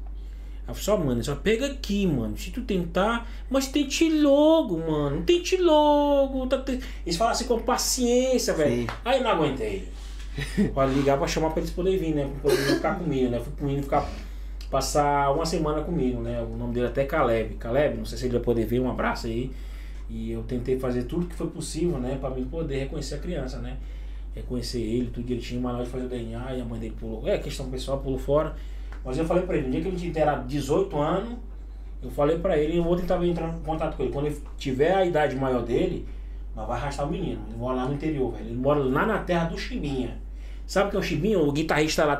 Ela 0.65 0.73
falou 0.73 0.79
assim, 0.79 1.03
ó, 1.03 1.05
mano, 1.05 1.25
só 1.25 1.35
pega 1.35 1.67
aqui, 1.67 2.07
mano. 2.07 2.39
Se 2.39 2.53
tu 2.53 2.63
tentar, 2.63 3.29
mas 3.51 3.67
tente 3.67 4.09
logo, 4.09 4.79
mano. 4.79 5.25
Tente 5.25 5.57
logo. 5.57 6.47
Tá 6.47 6.59
te... 6.59 6.79
Eles 7.05 7.17
falam 7.17 7.33
assim 7.33 7.47
com 7.47 7.59
paciência, 7.59 8.55
velho. 8.55 8.87
Aí 9.05 9.21
não 9.21 9.31
aguentei. 9.33 9.89
pra 10.73 10.87
ligar 10.87 11.19
pra 11.19 11.27
chamar 11.27 11.51
pra 11.51 11.59
eles 11.59 11.73
poderem 11.73 11.99
vir, 11.99 12.15
né? 12.15 12.31
Pra 12.41 12.53
poder 12.53 12.75
ficar 12.77 13.01
comigo, 13.01 13.31
né? 13.31 13.41
Fui 13.41 13.53
pro 13.53 13.67
menino 13.67 13.83
ficar. 13.83 14.09
Passar 14.71 15.33
uma 15.33 15.47
semana 15.47 15.83
comigo, 15.83 16.21
né? 16.21 16.43
O 16.43 16.57
nome 16.57 16.75
dele 16.75 16.87
é 16.87 16.89
até 16.89 17.05
Caleb. 17.05 17.55
Caleb, 17.55 17.99
não 17.99 18.05
sei 18.05 18.19
se 18.19 18.25
ele 18.25 18.33
vai 18.35 18.43
poder 18.43 18.67
vir, 18.67 18.81
um 18.81 18.91
abraço 18.91 19.27
aí. 19.27 19.53
E 20.09 20.33
eu 20.33 20.43
tentei 20.43 20.79
fazer 20.79 21.05
tudo 21.05 21.27
que 21.27 21.35
foi 21.35 21.47
possível, 21.49 21.99
né? 21.99 22.19
Pra 22.21 22.31
mim 22.31 22.45
poder 22.45 22.79
reconhecer 22.81 23.15
a 23.15 23.19
criança, 23.19 23.59
né? 23.59 23.77
Reconhecer 24.35 24.81
ele, 24.81 25.11
tudo 25.11 25.27
direitinho, 25.27 25.61
mas 25.61 25.73
na 25.73 25.79
hora 25.79 25.87
de 25.87 25.93
fazer 25.93 26.07
o 26.07 26.09
DNA 26.09 26.55
e 26.55 26.61
a 26.61 26.65
mãe 26.65 26.81
dele 26.81 26.95
pulou. 26.99 27.27
É 27.27 27.39
questão 27.39 27.71
pessoal, 27.71 27.99
pulou 27.99 28.19
fora. 28.19 28.55
Mas 29.05 29.17
eu 29.19 29.25
falei 29.25 29.45
pra 29.45 29.57
ele, 29.57 29.67
no 29.67 29.73
dia 29.73 29.83
que 29.83 29.89
ele 29.89 29.97
tiver 29.97 30.45
18 30.47 30.99
anos, 30.99 31.39
eu 32.03 32.11
falei 32.11 32.39
pra 32.39 32.59
ele, 32.59 32.77
eu 32.77 32.83
vou 32.83 32.97
tentar 32.97 33.25
entrar 33.25 33.49
em 33.49 33.61
contato 33.61 33.97
com 33.97 34.03
ele. 34.03 34.13
Quando 34.13 34.27
ele 34.27 34.41
tiver 34.59 34.95
a 34.95 35.07
idade 35.07 35.37
maior 35.37 35.63
dele, 35.63 36.07
nós 36.55 36.67
vai 36.67 36.77
arrastar 36.77 37.07
o 37.07 37.11
menino. 37.11 37.41
Ele 37.49 37.57
mora 37.57 37.77
lá 37.77 37.87
no 37.87 37.95
interior, 37.95 38.33
velho. 38.33 38.47
Ele 38.47 38.57
mora 38.57 38.81
lá 38.81 39.07
na 39.07 39.19
terra 39.21 39.49
do 39.49 39.57
Chimbinha. 39.57 40.19
Sabe 40.67 40.89
o 40.89 40.91
que 40.91 40.97
é 40.97 41.01
o 41.01 41.03
Chimbinha? 41.03 41.39
O 41.39 41.53
guitarrista 41.53 42.05
lá, 42.05 42.17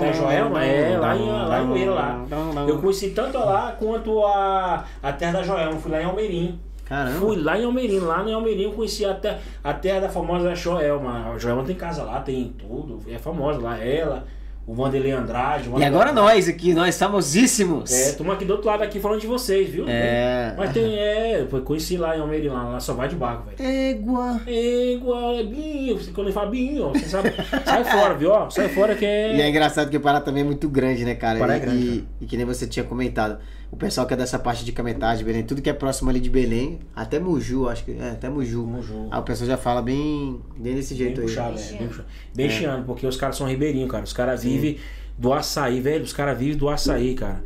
da 0.00 0.12
Joelma, 0.12 0.64
é, 0.64 0.98
lá 0.98 1.16
em, 1.16 1.26
lá 1.30 1.62
em 1.62 1.70
Oeira, 1.70 1.90
lá. 1.92 2.24
Eu 2.66 2.78
conheci 2.80 3.10
tanto 3.10 3.38
lá 3.38 3.76
quanto 3.78 4.24
a, 4.24 4.84
a 5.00 5.12
terra 5.12 5.32
da 5.34 5.42
Joelma. 5.44 5.78
Fui 5.78 5.92
lá 5.92 6.02
em 6.02 6.04
Almeirim. 6.04 6.58
Caramba. 6.84 7.18
Fui 7.18 7.36
lá 7.36 7.58
em 7.58 7.64
Almeirinho, 7.64 8.06
lá 8.06 8.22
no 8.22 8.34
Almeirinho 8.34 8.70
eu 8.70 8.72
conheci 8.72 9.04
até, 9.04 9.38
até 9.62 9.98
a 9.98 10.00
da 10.00 10.08
famosa 10.08 10.54
Joelma. 10.54 11.30
A 11.30 11.38
Joelma 11.38 11.62
tem 11.62 11.76
casa 11.76 12.02
lá, 12.02 12.20
tem 12.20 12.54
tudo, 12.58 12.98
é 13.06 13.18
famosa 13.18 13.60
lá, 13.60 13.78
ela, 13.78 14.24
o 14.68 14.74
Vanderlei 14.74 15.12
Andrade. 15.12 15.66
o 15.70 15.80
E 15.80 15.84
agora 15.84 16.12
nós 16.12 16.46
aqui, 16.46 16.74
nós 16.74 16.98
famosíssimos. 16.98 17.90
É, 17.90 18.10
estamos 18.10 18.34
aqui 18.34 18.44
do 18.44 18.52
outro 18.52 18.68
lado 18.68 18.82
aqui 18.82 19.00
falando 19.00 19.18
de 19.18 19.26
vocês, 19.26 19.70
viu? 19.70 19.86
É. 19.88 20.52
Mas 20.58 20.72
tem, 20.74 20.94
é, 20.94 21.40
eu 21.50 21.62
conheci 21.62 21.96
lá 21.96 22.14
em 22.14 22.20
Almeirinho, 22.20 22.52
lá, 22.52 22.64
lá 22.64 22.78
só 22.80 22.92
vai 22.92 23.08
de 23.08 23.16
barco, 23.16 23.44
velho. 23.48 23.56
Égua. 23.66 24.40
É 24.46 24.92
igual, 24.92 25.34
é 25.38 25.42
binho, 25.42 25.96
você- 25.96 26.10
quando 26.10 26.26
ele 26.26 26.34
fala 26.34 26.50
binho, 26.50 26.84
ó, 26.84 26.88
você 26.90 27.06
sabe, 27.08 27.32
sai 27.64 27.82
fora, 27.82 28.12
viu? 28.12 28.30
Ó, 28.30 28.50
sai 28.50 28.68
fora 28.68 28.94
que 28.94 29.06
é... 29.06 29.36
E 29.36 29.40
é 29.40 29.48
engraçado 29.48 29.88
que 29.88 29.96
o 29.96 30.00
Pará 30.00 30.20
também 30.20 30.42
é 30.42 30.46
muito 30.46 30.68
grande, 30.68 31.02
né, 31.02 31.14
cara? 31.14 31.38
Pará 31.38 31.54
é 31.56 31.60
grande, 31.60 32.04
e, 32.20 32.24
e 32.24 32.26
que 32.26 32.36
nem 32.36 32.44
você 32.44 32.66
tinha 32.66 32.84
comentado. 32.84 33.38
O 33.70 33.76
pessoal 33.76 34.06
que 34.06 34.14
é 34.14 34.16
dessa 34.16 34.38
parte 34.38 34.64
de 34.64 34.72
Cametade, 34.72 35.22
Belém, 35.22 35.42
tudo 35.42 35.60
que 35.60 35.68
é 35.68 35.74
próximo 35.74 36.08
ali 36.08 36.20
de 36.20 36.30
Belém, 36.30 36.78
até 36.96 37.18
Muju, 37.20 37.68
acho 37.68 37.84
que. 37.84 37.92
É, 37.92 38.10
até 38.12 38.28
Muju. 38.28 38.66
Muju. 38.66 39.08
Aí 39.10 39.20
o 39.20 39.22
pessoal 39.22 39.46
já 39.48 39.56
fala 39.58 39.82
bem, 39.82 40.40
bem 40.56 40.74
desse 40.74 40.94
Bem 40.94 41.04
jeito 41.04 41.20
aí. 41.20 41.26
puxado, 41.26 41.54
Bem 41.56 41.64
é, 41.64 41.72
bem 41.78 41.86
puxado. 41.88 42.08
Bem 42.34 42.50
chiano, 42.50 42.84
porque 42.84 43.06
os 43.06 43.16
caras 43.16 43.36
são 43.36 43.46
ribeirinhos, 43.46 43.90
cara. 43.90 44.04
Os 44.04 44.12
caras 44.14 44.42
vivem 44.42 44.78
do 45.18 45.32
açaí, 45.34 45.80
velho. 45.80 46.02
Os 46.02 46.12
caras 46.14 46.38
vivem 46.38 46.56
do 46.56 46.68
açaí, 46.68 47.14
cara. 47.14 47.42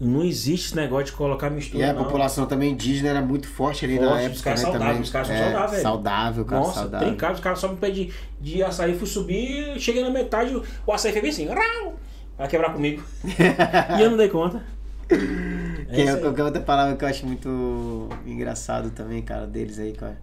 Não 0.00 0.22
existe 0.24 0.66
esse 0.68 0.76
negócio 0.76 1.06
de 1.06 1.12
colocar 1.12 1.48
E 1.48 1.54
mistura, 1.54 1.90
a 1.90 1.92
não. 1.94 2.04
população 2.04 2.44
também 2.46 2.72
indígena 2.72 3.08
era 3.10 3.22
muito 3.22 3.46
forte 3.48 3.84
ali 3.84 3.98
na 3.98 4.08
Forte, 4.08 4.20
época. 4.24 4.34
os 4.36 4.42
caras 4.42 4.60
né, 4.60 4.64
saudáveis, 4.66 4.88
também. 4.90 5.02
os 5.02 5.10
caras 5.10 5.26
são 5.28 5.36
É, 5.36 5.40
saudáveis, 5.44 5.70
velho. 5.70 5.82
Saudável, 5.82 6.44
cara, 6.44 6.60
Nossa, 6.60 6.80
saudável. 6.80 7.08
tem 7.08 7.16
cara, 7.16 7.32
os 7.34 7.40
caras 7.40 7.58
sobem 7.58 7.76
um 7.76 7.80
pé 7.80 7.90
de, 7.90 8.10
de 8.40 8.62
açaí, 8.62 8.94
fui 8.94 9.06
subir, 9.06 9.78
cheguei 9.80 10.02
na 10.02 10.10
metade, 10.10 10.54
o 10.86 10.92
açaí 10.92 11.12
fez 11.12 11.22
bem 11.22 11.30
assim, 11.30 11.46
rau, 11.54 11.96
vai 12.36 12.46
quebrar 12.48 12.74
comigo. 12.74 13.02
e 13.98 14.02
eu 14.02 14.10
não 14.10 14.16
dei 14.18 14.28
conta. 14.28 14.62
É 15.88 15.94
Que 15.94 16.00
é 16.02 16.16
qualquer 16.16 16.42
outra 16.44 16.60
palavra 16.62 16.96
que 16.96 17.04
eu 17.04 17.08
acho 17.08 17.26
muito 17.26 18.08
engraçado 18.26 18.90
também, 18.90 19.22
cara, 19.22 19.46
deles 19.46 19.78
aí, 19.78 19.92
cara. 19.92 20.18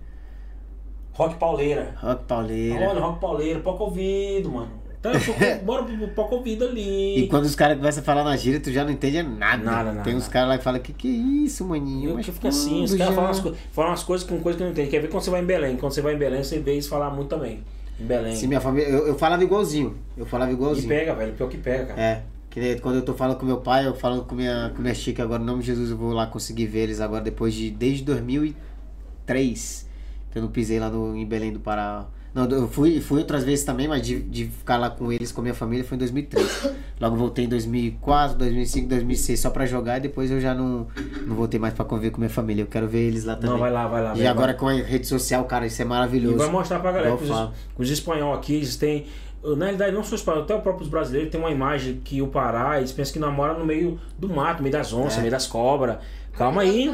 Rock 1.14 1.36
pauleira. 1.36 1.94
Rock 1.98 2.24
Pauleira. 2.26 2.90
Olha, 2.90 3.00
rock 3.00 3.20
pauleira, 3.20 3.60
pouco 3.60 3.84
ouvido, 3.84 4.52
mano. 4.52 4.72
Então, 5.00 5.12
bora 5.64 5.84
pro 5.84 6.08
pouco 6.10 6.36
ouvido 6.36 6.66
ali. 6.66 7.20
E 7.20 7.28
quando 7.28 7.44
os 7.46 7.56
caras 7.56 7.78
começam 7.78 8.02
a 8.02 8.06
falar 8.06 8.24
na 8.24 8.36
gíria, 8.38 8.60
tu 8.60 8.72
já 8.72 8.84
não 8.84 8.92
entende 8.92 9.22
nada. 9.22 9.64
Nada, 9.64 9.92
nada, 9.92 10.02
Tem 10.04 10.16
uns 10.16 10.28
caras 10.28 10.50
lá 10.50 10.58
que 10.58 10.64
falam, 10.64 10.80
que 10.80 10.92
que 10.94 11.08
é 11.08 11.12
isso, 11.46 11.66
maninho? 11.66 12.12
Eu 12.12 12.16
Mas 12.16 12.26
que 12.26 12.32
fico 12.32 12.48
assim, 12.48 12.84
os 12.84 12.96
caras 12.96 13.14
falam, 13.14 13.30
umas 13.30 13.40
co- 13.42 13.54
falam 13.72 13.92
umas 13.92 14.04
coisas 14.04 14.26
com 14.28 14.40
coisas 14.40 14.58
que 14.58 14.64
eu 14.64 14.66
não 14.68 14.72
entendo. 14.72 14.90
Quer 14.90 15.02
ver 15.02 15.10
quando 15.10 15.22
você 15.24 15.30
vai 15.30 15.42
em 15.42 15.46
Belém? 15.46 15.78
Quando 15.78 15.92
você 15.94 16.02
vai 16.02 16.16
em 16.16 16.18
Belém, 16.18 16.44
você 16.44 16.58
vê 16.60 16.72
eles 16.72 16.88
falar 16.88 17.12
muito 17.12 17.30
também. 17.30 17.64
Em 18.00 18.06
Belém. 18.06 18.36
Se 18.36 18.48
minha 18.48 18.62
família. 18.62 18.88
Eu, 18.90 19.08
eu 19.08 19.16
falava 19.16 19.44
igualzinho. 19.44 19.96
Eu 20.18 20.26
falava 20.26 20.50
E 20.52 20.54
igualzinho. 20.56 20.88
pega, 20.88 21.14
velho. 21.14 21.34
Pior 21.34 21.50
que 21.50 21.58
pega, 21.58 21.86
cara. 21.88 22.02
É. 22.02 22.24
Que 22.54 22.76
quando 22.82 22.98
eu 22.98 23.02
tô 23.02 23.16
falando 23.16 23.40
com 23.40 23.48
meu 23.48 23.58
pai, 23.58 23.88
eu 23.88 23.96
falo 23.96 24.26
com 24.26 24.36
minha, 24.36 24.72
com 24.76 24.82
minha 24.84 24.94
chica 24.94 25.24
agora, 25.24 25.42
em 25.42 25.46
nome 25.46 25.62
de 25.62 25.66
Jesus, 25.66 25.90
eu 25.90 25.98
vou 25.98 26.14
lá 26.14 26.28
conseguir 26.28 26.68
ver 26.68 26.82
eles 26.82 27.02
agora 27.02 27.24
depois 27.24 27.52
de. 27.52 27.72
Desde 27.72 28.04
2003. 28.04 29.90
Que 30.32 30.38
eu 30.38 30.42
não 30.44 30.50
pisei 30.50 30.80
lá 30.80 30.88
no, 30.88 31.16
em 31.16 31.26
Belém 31.26 31.52
do 31.52 31.60
Pará. 31.60 32.06
Não, 32.32 32.48
eu 32.50 32.68
fui, 32.68 33.02
fui 33.02 33.20
outras 33.20 33.44
vezes 33.44 33.66
também, 33.66 33.88
mas 33.88 34.06
de, 34.06 34.20
de 34.20 34.46
ficar 34.46 34.78
lá 34.78 34.92
com 34.92 35.12
eles, 35.12 35.32
com 35.32 35.42
a 35.42 35.44
minha 35.44 35.54
família, 35.56 35.84
foi 35.84 35.96
em 35.96 36.00
2003. 36.00 36.70
Logo 37.02 37.16
voltei 37.16 37.46
em 37.46 37.48
2004, 37.48 38.38
2005, 38.38 38.88
2006 38.88 39.40
só 39.40 39.50
pra 39.50 39.66
jogar 39.66 39.98
e 39.98 40.02
depois 40.02 40.30
eu 40.30 40.40
já 40.40 40.54
não, 40.54 40.88
não 41.26 41.36
voltei 41.36 41.60
mais 41.60 41.74
pra 41.74 41.84
conviver 41.86 42.12
com 42.12 42.20
minha 42.20 42.30
família. 42.30 42.62
Eu 42.62 42.68
quero 42.68 42.88
ver 42.88 43.08
eles 43.08 43.24
lá 43.24 43.36
também. 43.36 43.50
Não, 43.50 43.58
vai 43.60 43.72
lá, 43.72 43.88
vai 43.88 44.04
lá. 44.04 44.14
E 44.14 44.20
vai, 44.20 44.28
agora 44.28 44.52
vai. 44.54 44.60
com 44.60 44.68
a 44.68 44.74
rede 44.74 45.08
social, 45.08 45.44
cara, 45.46 45.66
isso 45.66 45.82
é 45.82 45.86
E 45.86 45.88
maravilhoso. 45.88 46.38
vai 46.38 46.50
mostrar 46.52 46.80
pra 46.80 46.92
galera 46.92 47.18
que 47.18 47.24
os, 47.24 47.50
os 47.80 47.90
espanhol 47.90 48.34
aqui, 48.34 48.56
eles 48.56 48.76
têm. 48.78 49.06
Na 49.44 49.66
realidade, 49.66 49.92
não 49.94 50.04
só 50.04 50.16
os 50.16 50.26
até 50.28 50.56
os 50.56 50.62
próprios 50.64 50.88
brasileiros 50.90 51.30
têm 51.32 51.40
uma 51.40 51.52
imagem 51.52 52.00
que 52.04 52.22
o 52.22 52.28
Pará, 52.28 52.78
eles 52.78 52.92
pensam 52.94 53.14
que 53.14 53.20
namora 53.20 53.54
no 53.54 53.66
meio 53.66 54.00
do 54.18 54.30
mato, 54.30 54.58
no 54.58 54.64
meio 54.64 54.72
das 54.74 54.94
onças, 54.94 55.14
É. 55.14 55.16
no 55.18 55.22
meio 55.24 55.32
das 55.32 55.46
cobras. 55.48 55.98
Calma 56.38 56.62
aí. 56.62 56.90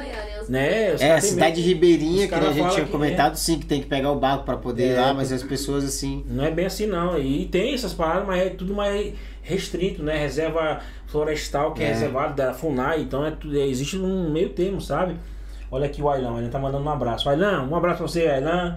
Né? 0.50 0.94
Os 0.96 1.02
É, 1.02 1.14
a 1.14 1.22
cidade 1.22 1.62
ribeirinha, 1.62 2.28
que 2.28 2.34
a 2.34 2.52
gente 2.52 2.70
tinha 2.74 2.86
que 2.86 2.92
comentado, 2.92 3.36
sim, 3.36 3.60
que 3.60 3.66
tem 3.66 3.80
que 3.80 3.88
pegar 3.88 4.12
o 4.12 4.16
barco 4.20 4.44
pra 4.44 4.58
poder 4.58 4.88
ir 4.88 4.96
É, 4.96 5.00
lá, 5.02 5.14
mas 5.14 5.32
as 5.32 5.44
pessoas 5.44 5.84
assim. 5.86 6.26
Não 6.28 6.44
é 6.44 6.50
bem 6.52 6.66
assim 6.66 6.88
não. 6.88 7.18
E 7.20 7.46
tem 7.46 7.74
essas 7.74 7.94
paradas, 7.94 8.26
mas 8.28 8.42
é 8.42 8.50
tudo 8.50 8.74
mais 8.74 9.14
restrito, 9.44 10.02
né? 10.04 10.18
Reserva 10.18 10.80
florestal 11.08 11.74
que 11.74 11.84
é, 11.84 11.86
É. 11.86 11.94
reservado 11.94 12.36
da 12.36 12.54
FUNAI, 12.54 13.02
então 13.02 13.26
é 13.26 13.32
tudo, 13.32 13.58
é- 13.58 13.66
existe 13.68 13.96
um 13.98 14.30
meio 14.32 14.50
termo, 14.50 14.82
sabe? 14.82 15.16
Olha 15.72 15.86
aqui 15.86 16.02
o 16.02 16.10
Ailão, 16.10 16.38
ele 16.40 16.50
tá 16.50 16.58
mandando 16.60 16.84
um 16.84 16.90
abraço. 16.90 17.30
Ailão, 17.30 17.70
um 17.70 17.76
abraço 17.76 18.00
pra 18.00 18.08
você, 18.08 18.28
Ailão. 18.28 18.76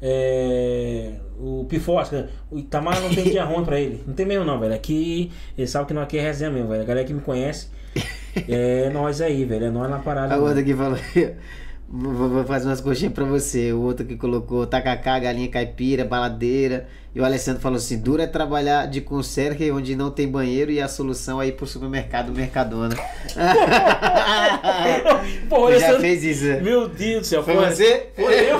É, 0.00 1.12
o 1.38 1.64
Pifosca, 1.68 2.28
o 2.50 2.58
Itamar 2.58 3.00
não 3.00 3.10
tem 3.10 3.24
dia 3.24 3.44
ruim 3.44 3.64
pra 3.64 3.80
ele. 3.80 4.02
Não 4.06 4.14
tem 4.14 4.26
mesmo 4.26 4.44
não, 4.44 4.58
velho. 4.58 4.74
Aqui, 4.74 5.30
ele 5.56 5.66
sabe 5.66 5.86
que 5.86 5.94
não 5.94 6.02
aqui 6.02 6.18
é 6.18 6.22
resenha 6.22 6.50
mesmo, 6.50 6.68
velho. 6.68 6.82
A 6.82 6.86
galera 6.86 7.06
que 7.06 7.12
me 7.12 7.20
conhece, 7.20 7.68
é 8.48 8.90
nós 8.90 9.20
aí, 9.20 9.44
velho. 9.44 9.66
É 9.66 9.70
nós 9.70 9.90
na 9.90 9.98
parada. 9.98 10.26
A 10.26 10.36
mesmo. 10.36 10.44
outra 10.46 10.60
aqui 10.60 10.74
falou, 10.74 10.98
vou, 11.88 12.44
fazer 12.44 12.66
umas 12.68 12.80
coxinhas 12.80 13.12
pra 13.12 13.24
você. 13.24 13.72
O 13.72 13.80
outro 13.80 14.04
que 14.06 14.16
colocou 14.16 14.66
tacacá, 14.66 15.18
galinha 15.18 15.48
caipira, 15.48 16.04
baladeira. 16.04 16.86
E 17.14 17.20
o 17.20 17.24
Alessandro 17.24 17.60
falou 17.62 17.78
assim: 17.78 17.98
dura 17.98 18.24
é 18.24 18.26
trabalhar 18.26 18.86
de 18.86 19.00
conserje 19.00 19.70
onde 19.72 19.96
não 19.96 20.10
tem 20.10 20.28
banheiro 20.28 20.70
e 20.70 20.80
a 20.80 20.86
solução 20.88 21.40
é 21.40 21.46
ir 21.48 21.52
pro 21.52 21.66
supermercado 21.66 22.32
Mercadona. 22.32 22.94
Tu 25.48 25.50
já 25.50 25.56
Alessandro- 25.66 26.00
fez 26.00 26.24
isso? 26.24 26.62
Meu 26.62 26.88
Deus 26.88 27.20
do 27.20 27.26
céu. 27.26 27.42
Foi 27.42 27.54
você? 27.56 28.08
Foi 28.14 28.34
eu? 28.50 28.58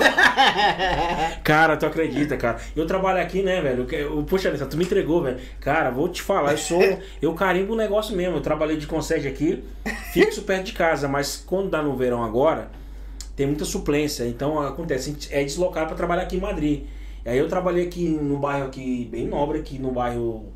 cara, 1.43 1.77
tu 1.77 1.85
acredita, 1.85 2.35
cara? 2.37 2.57
Eu 2.75 2.85
trabalho 2.85 3.21
aqui, 3.21 3.41
né, 3.43 3.61
velho? 3.61 3.87
Eu, 3.91 4.23
poxa, 4.23 4.49
Alessandro, 4.49 4.71
tu 4.71 4.77
me 4.77 4.83
entregou, 4.85 5.21
velho. 5.23 5.37
Cara, 5.59 5.89
vou 5.89 6.09
te 6.09 6.21
falar, 6.21 6.51
eu 6.51 6.57
sou. 6.57 6.79
Eu 7.21 7.33
carimbo 7.33 7.73
o 7.73 7.75
negócio 7.77 8.15
mesmo. 8.15 8.37
Eu 8.37 8.41
trabalhei 8.41 8.77
de 8.77 8.87
concede 8.87 9.27
aqui, 9.27 9.63
fixo 10.11 10.41
perto 10.43 10.65
de 10.65 10.73
casa, 10.73 11.07
mas 11.07 11.43
quando 11.45 11.69
dá 11.69 11.81
no 11.81 11.95
verão 11.95 12.23
agora, 12.23 12.69
tem 13.39 13.47
muita 13.47 13.63
suplência. 13.63 14.25
Então 14.27 14.59
acontece, 14.59 15.09
a 15.09 15.13
gente 15.13 15.33
é 15.33 15.41
deslocado 15.41 15.87
pra 15.87 15.95
trabalhar 15.95 16.23
aqui 16.23 16.35
em 16.35 16.41
Madrid. 16.41 16.83
E 17.25 17.29
aí 17.29 17.37
eu 17.37 17.47
trabalhei 17.47 17.85
aqui 17.85 18.05
no 18.09 18.37
bairro 18.37 18.67
aqui, 18.67 19.07
bem 19.09 19.27
nobre, 19.27 19.59
aqui 19.59 19.79
no 19.79 19.91
bairro. 19.91 20.51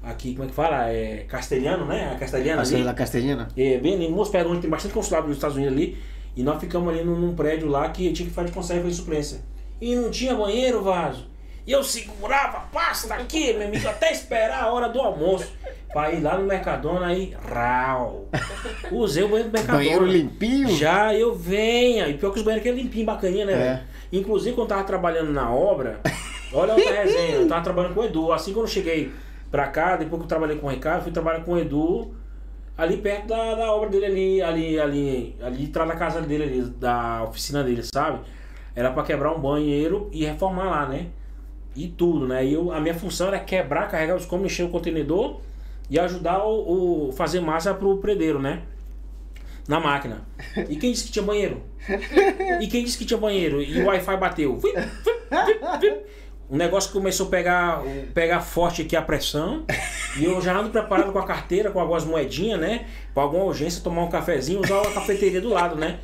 Aqui, 0.00 0.34
como 0.34 0.44
é 0.44 0.46
que 0.46 0.54
fala? 0.54 0.88
É 0.88 1.24
Castelhano, 1.28 1.84
né? 1.84 2.12
A 2.14 2.16
Castelhana 2.16 2.62
da 2.84 2.94
Castelhana? 2.94 3.48
É, 3.56 3.78
bem 3.78 3.94
ali, 3.94 4.08
perto 4.30 4.50
onde 4.50 4.60
tem 4.60 4.70
bastante 4.70 4.94
consulado 4.94 5.26
nos 5.26 5.36
Estados 5.36 5.56
Unidos 5.56 5.74
ali. 5.74 5.98
E 6.36 6.44
nós 6.44 6.60
ficamos 6.60 6.94
ali 6.94 7.02
num, 7.02 7.18
num 7.18 7.34
prédio 7.34 7.66
lá 7.66 7.88
que 7.88 8.12
tinha 8.12 8.28
que 8.28 8.32
fazer 8.32 8.52
conserva 8.52 8.88
e 8.88 8.94
suplência. 8.94 9.40
E 9.80 9.96
não 9.96 10.08
tinha 10.08 10.32
banheiro, 10.36 10.80
vaso. 10.80 11.28
E 11.68 11.72
eu 11.72 11.84
segurava 11.84 12.56
a 12.56 12.60
pasta 12.60 13.12
aqui, 13.14 13.52
meu 13.52 13.68
amigo, 13.68 13.86
até 13.86 14.10
esperar 14.10 14.64
a 14.64 14.72
hora 14.72 14.88
do 14.88 14.98
almoço. 15.02 15.52
Pra 15.92 16.10
ir 16.10 16.22
lá 16.22 16.38
no 16.38 16.46
Mercadona 16.46 17.08
aí, 17.08 17.36
rau. 17.46 18.26
Usei 18.90 19.22
o 19.22 19.28
banheiro 19.28 19.50
do 19.50 19.52
Mercadona. 19.52 19.84
Banheiro 19.84 20.06
limpinho? 20.06 20.74
Já 20.74 21.14
eu 21.14 21.34
venha. 21.34 22.08
E 22.08 22.14
pior 22.16 22.30
que 22.32 22.38
os 22.38 22.42
banheiros 22.42 22.66
aqui 22.66 22.78
é 22.78 22.82
limpinho, 22.82 23.04
bacaninha, 23.04 23.44
né, 23.44 23.52
É. 23.52 23.56
velho? 23.56 23.80
Inclusive, 24.14 24.56
quando 24.56 24.70
eu 24.70 24.76
tava 24.76 24.84
trabalhando 24.84 25.30
na 25.30 25.52
obra, 25.52 26.00
olha 26.54 26.72
outra 26.72 27.02
resenha, 27.02 27.34
eu 27.36 27.46
tava 27.48 27.62
trabalhando 27.62 27.92
com 27.92 28.00
o 28.00 28.04
Edu. 28.06 28.32
Assim 28.32 28.54
quando 28.54 28.64
eu 28.64 28.72
cheguei 28.72 29.12
pra 29.50 29.66
cá, 29.68 29.96
depois 29.96 30.20
que 30.20 30.24
eu 30.24 30.28
trabalhei 30.28 30.56
com 30.56 30.68
o 30.68 30.70
Ricardo, 30.70 31.02
fui 31.02 31.12
trabalhar 31.12 31.40
com 31.44 31.52
o 31.52 31.58
Edu 31.58 32.14
ali 32.78 32.96
perto 32.96 33.26
da, 33.26 33.54
da 33.54 33.72
obra 33.74 33.90
dele 33.90 34.06
ali, 34.06 34.40
ali, 34.42 34.80
ali, 34.80 35.36
ali 35.42 35.66
atrás 35.66 35.86
da 35.90 35.96
casa 35.96 36.22
dele, 36.22 36.44
ali, 36.44 36.62
da 36.62 37.24
oficina 37.24 37.62
dele, 37.62 37.82
sabe? 37.82 38.20
Era 38.74 38.90
pra 38.90 39.02
quebrar 39.02 39.32
um 39.34 39.38
banheiro 39.40 40.08
e 40.10 40.24
reformar 40.24 40.70
lá, 40.70 40.86
né? 40.86 41.08
E 41.78 41.86
tudo, 41.86 42.26
né? 42.26 42.44
E 42.44 42.52
eu, 42.54 42.72
a 42.72 42.80
minha 42.80 42.94
função 42.94 43.28
era 43.28 43.38
quebrar, 43.38 43.88
carregar 43.88 44.16
os 44.16 44.26
cômodos, 44.26 44.50
encher 44.50 44.64
o 44.64 44.68
contenedor 44.68 45.40
e 45.88 45.96
ajudar 45.96 46.44
o, 46.44 47.08
o 47.08 47.12
fazer 47.12 47.40
massa 47.40 47.72
pro 47.72 47.98
predeiro, 47.98 48.40
né? 48.40 48.62
Na 49.68 49.78
máquina. 49.78 50.26
E 50.68 50.74
quem 50.74 50.90
disse 50.90 51.04
que 51.04 51.12
tinha 51.12 51.24
banheiro? 51.24 51.62
E 52.60 52.66
quem 52.66 52.82
disse 52.82 52.98
que 52.98 53.04
tinha 53.04 53.16
banheiro? 53.16 53.62
E 53.62 53.80
o 53.80 53.86
Wi-Fi 53.86 54.16
bateu. 54.16 54.58
O 56.50 56.56
negócio 56.56 56.90
começou 56.90 57.26
a 57.26 57.30
pegar, 57.30 57.82
pegar 58.12 58.40
forte 58.40 58.82
aqui 58.82 58.96
a 58.96 59.02
pressão. 59.02 59.64
E 60.18 60.24
eu 60.24 60.40
já 60.40 60.58
ando 60.58 60.70
preparado 60.70 61.12
com 61.12 61.18
a 61.20 61.26
carteira, 61.26 61.70
com 61.70 61.78
algumas 61.78 62.04
moedinhas, 62.04 62.58
né? 62.58 62.86
Pra 63.14 63.22
alguma 63.22 63.44
urgência, 63.44 63.80
tomar 63.84 64.02
um 64.02 64.08
cafezinho, 64.08 64.60
usar 64.60 64.80
uma 64.80 64.90
cafeteria 64.90 65.40
do 65.40 65.50
lado, 65.50 65.76
né? 65.76 66.00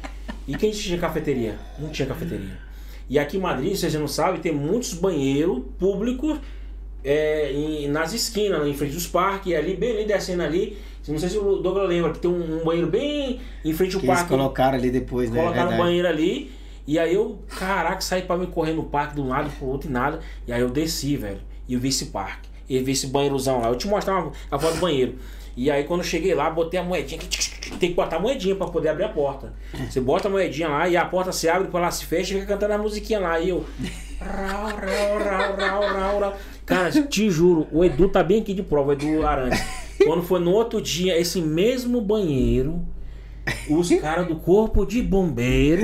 E 0.46 0.56
quem 0.56 0.70
disse 0.70 0.82
que 0.82 0.88
tinha 0.90 1.00
cafeteria? 1.00 1.58
Não 1.80 1.88
tinha 1.88 2.06
cafeteria. 2.06 2.63
E 3.08 3.18
aqui 3.18 3.36
em 3.36 3.40
Madrid, 3.40 3.74
se 3.76 3.88
você 3.90 3.98
não 3.98 4.08
sabe, 4.08 4.38
tem 4.38 4.52
muitos 4.52 4.94
banheiros 4.94 5.62
públicos 5.78 6.38
é, 7.02 7.52
em- 7.52 7.88
nas 7.88 8.12
esquinas, 8.14 8.66
em 8.66 8.72
frente 8.74 8.94
dos 8.94 9.06
parques, 9.06 9.52
e 9.52 9.54
ali, 9.54 9.76
bem 9.76 9.90
ali 9.92 10.04
descendo 10.06 10.42
ali. 10.42 10.78
Não 11.06 11.18
sei 11.18 11.28
se 11.28 11.36
o 11.36 11.56
Douglas 11.56 11.86
lembra 11.88 12.12
que 12.12 12.18
tem 12.18 12.30
um, 12.30 12.60
um 12.60 12.64
banheiro 12.64 12.88
bem 12.88 13.40
em 13.62 13.72
frente 13.74 13.94
ao 13.94 14.00
Que 14.00 14.06
eles 14.06 14.16
parque. 14.20 14.30
colocaram 14.30 14.78
ali 14.78 14.90
depois, 14.90 15.28
né? 15.30 15.36
Colocaram 15.38 15.66
o 15.66 15.68
Verdade. 15.68 15.82
banheiro 15.88 16.08
ali. 16.08 16.50
E 16.86 16.98
aí 16.98 17.14
eu, 17.14 17.38
caraca, 17.58 18.00
saí 18.00 18.22
pra 18.22 18.38
me 18.38 18.46
correr 18.46 18.72
no 18.72 18.84
parque 18.84 19.14
de 19.14 19.20
um 19.20 19.28
lado 19.28 19.50
pro 19.58 19.66
outro 19.66 19.88
e 19.90 19.92
nada. 19.92 20.20
E 20.46 20.52
aí 20.52 20.60
eu 20.62 20.70
desci, 20.70 21.14
velho. 21.16 21.40
E 21.68 21.74
eu 21.74 21.80
vi 21.80 21.88
esse 21.88 22.06
parque. 22.06 22.48
E 22.68 22.78
vi 22.78 22.92
esse 22.92 23.06
banheirozão 23.08 23.60
lá. 23.60 23.68
Eu 23.68 23.76
te 23.76 23.86
mostrar 23.86 24.18
uma, 24.22 24.32
a 24.50 24.58
foto 24.58 24.76
do 24.76 24.80
banheiro. 24.80 25.16
E 25.56 25.70
aí 25.70 25.84
quando 25.84 26.00
eu 26.00 26.06
cheguei 26.06 26.34
lá, 26.34 26.50
botei 26.50 26.80
a 26.80 26.82
moedinha. 26.82 27.20
Tem 27.80 27.90
que 27.90 27.94
botar 27.94 28.16
a 28.16 28.20
moedinha 28.20 28.54
pra 28.54 28.66
poder 28.66 28.88
abrir 28.88 29.04
a 29.04 29.08
porta. 29.08 29.52
Você 29.88 30.00
bota 30.00 30.28
a 30.28 30.30
moedinha 30.30 30.68
lá 30.68 30.88
e 30.88 30.96
a 30.96 31.04
porta 31.04 31.32
se 31.32 31.48
abre, 31.48 31.64
depois 31.64 31.82
ela 31.82 31.90
se 31.90 32.04
fecha 32.04 32.34
e 32.34 32.40
fica 32.40 32.52
cantando 32.52 32.74
a 32.74 32.78
musiquinha 32.78 33.20
lá. 33.20 33.40
E 33.40 33.48
eu. 33.48 33.64
Rau, 34.20 34.68
rau, 34.68 35.18
rau, 35.18 35.56
rau, 35.56 35.82
rau, 35.82 36.20
rau. 36.20 36.36
Cara, 36.64 36.90
te 36.90 37.30
juro, 37.30 37.66
o 37.70 37.84
Edu 37.84 38.08
tá 38.08 38.22
bem 38.22 38.40
aqui 38.40 38.54
de 38.54 38.62
prova, 38.62 38.90
o 38.90 38.92
Edu 38.92 39.26
Arantes. 39.26 39.62
Quando 40.04 40.22
foi 40.22 40.40
no 40.40 40.50
outro 40.50 40.80
dia, 40.80 41.18
esse 41.18 41.40
mesmo 41.40 42.00
banheiro, 42.00 42.80
os 43.68 43.90
caras 44.00 44.26
do 44.26 44.36
corpo 44.36 44.86
de 44.86 45.02
bombeiro 45.02 45.82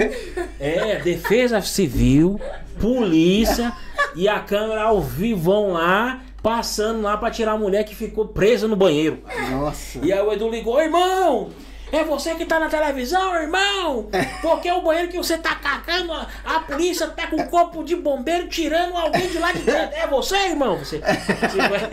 É, 0.60 0.98
defesa 1.01 1.60
civil, 1.62 2.38
polícia 2.78 3.72
e 4.14 4.28
a 4.28 4.40
câmera 4.40 4.82
ao 4.82 5.01
vivo 5.01 5.40
vão 5.40 5.72
lá, 5.72 6.20
passando 6.42 7.02
lá 7.02 7.16
pra 7.16 7.30
tirar 7.30 7.52
a 7.52 7.58
mulher 7.58 7.84
que 7.84 7.94
ficou 7.94 8.28
presa 8.28 8.66
no 8.66 8.76
banheiro. 8.76 9.18
Nossa. 9.50 9.98
E 10.02 10.12
aí 10.12 10.20
o 10.20 10.32
Edu 10.32 10.48
ligou, 10.48 10.80
irmão! 10.80 11.50
É 11.92 12.04
você 12.04 12.34
que 12.34 12.44
tá 12.44 12.58
na 12.60 12.68
televisão, 12.68 13.34
irmão! 13.34 14.08
Porque 14.40 14.68
é 14.68 14.74
o 14.74 14.82
banheiro 14.82 15.08
que 15.08 15.16
você 15.16 15.36
tá 15.36 15.56
cagando, 15.56 16.12
a, 16.12 16.60
polícia 16.60 17.06
tá 17.08 17.26
com 17.26 17.36
um 17.36 17.46
corpo 17.46 17.82
de 17.82 17.96
bombeiro 17.96 18.48
tirando 18.48 18.96
alguém 18.96 19.28
de 19.28 19.38
lá 19.38 19.52
de 19.52 19.60
dentro. 19.60 19.96
É 19.96 20.06
você, 20.06 20.36
irmão? 20.36 20.78
Você, 20.78 21.00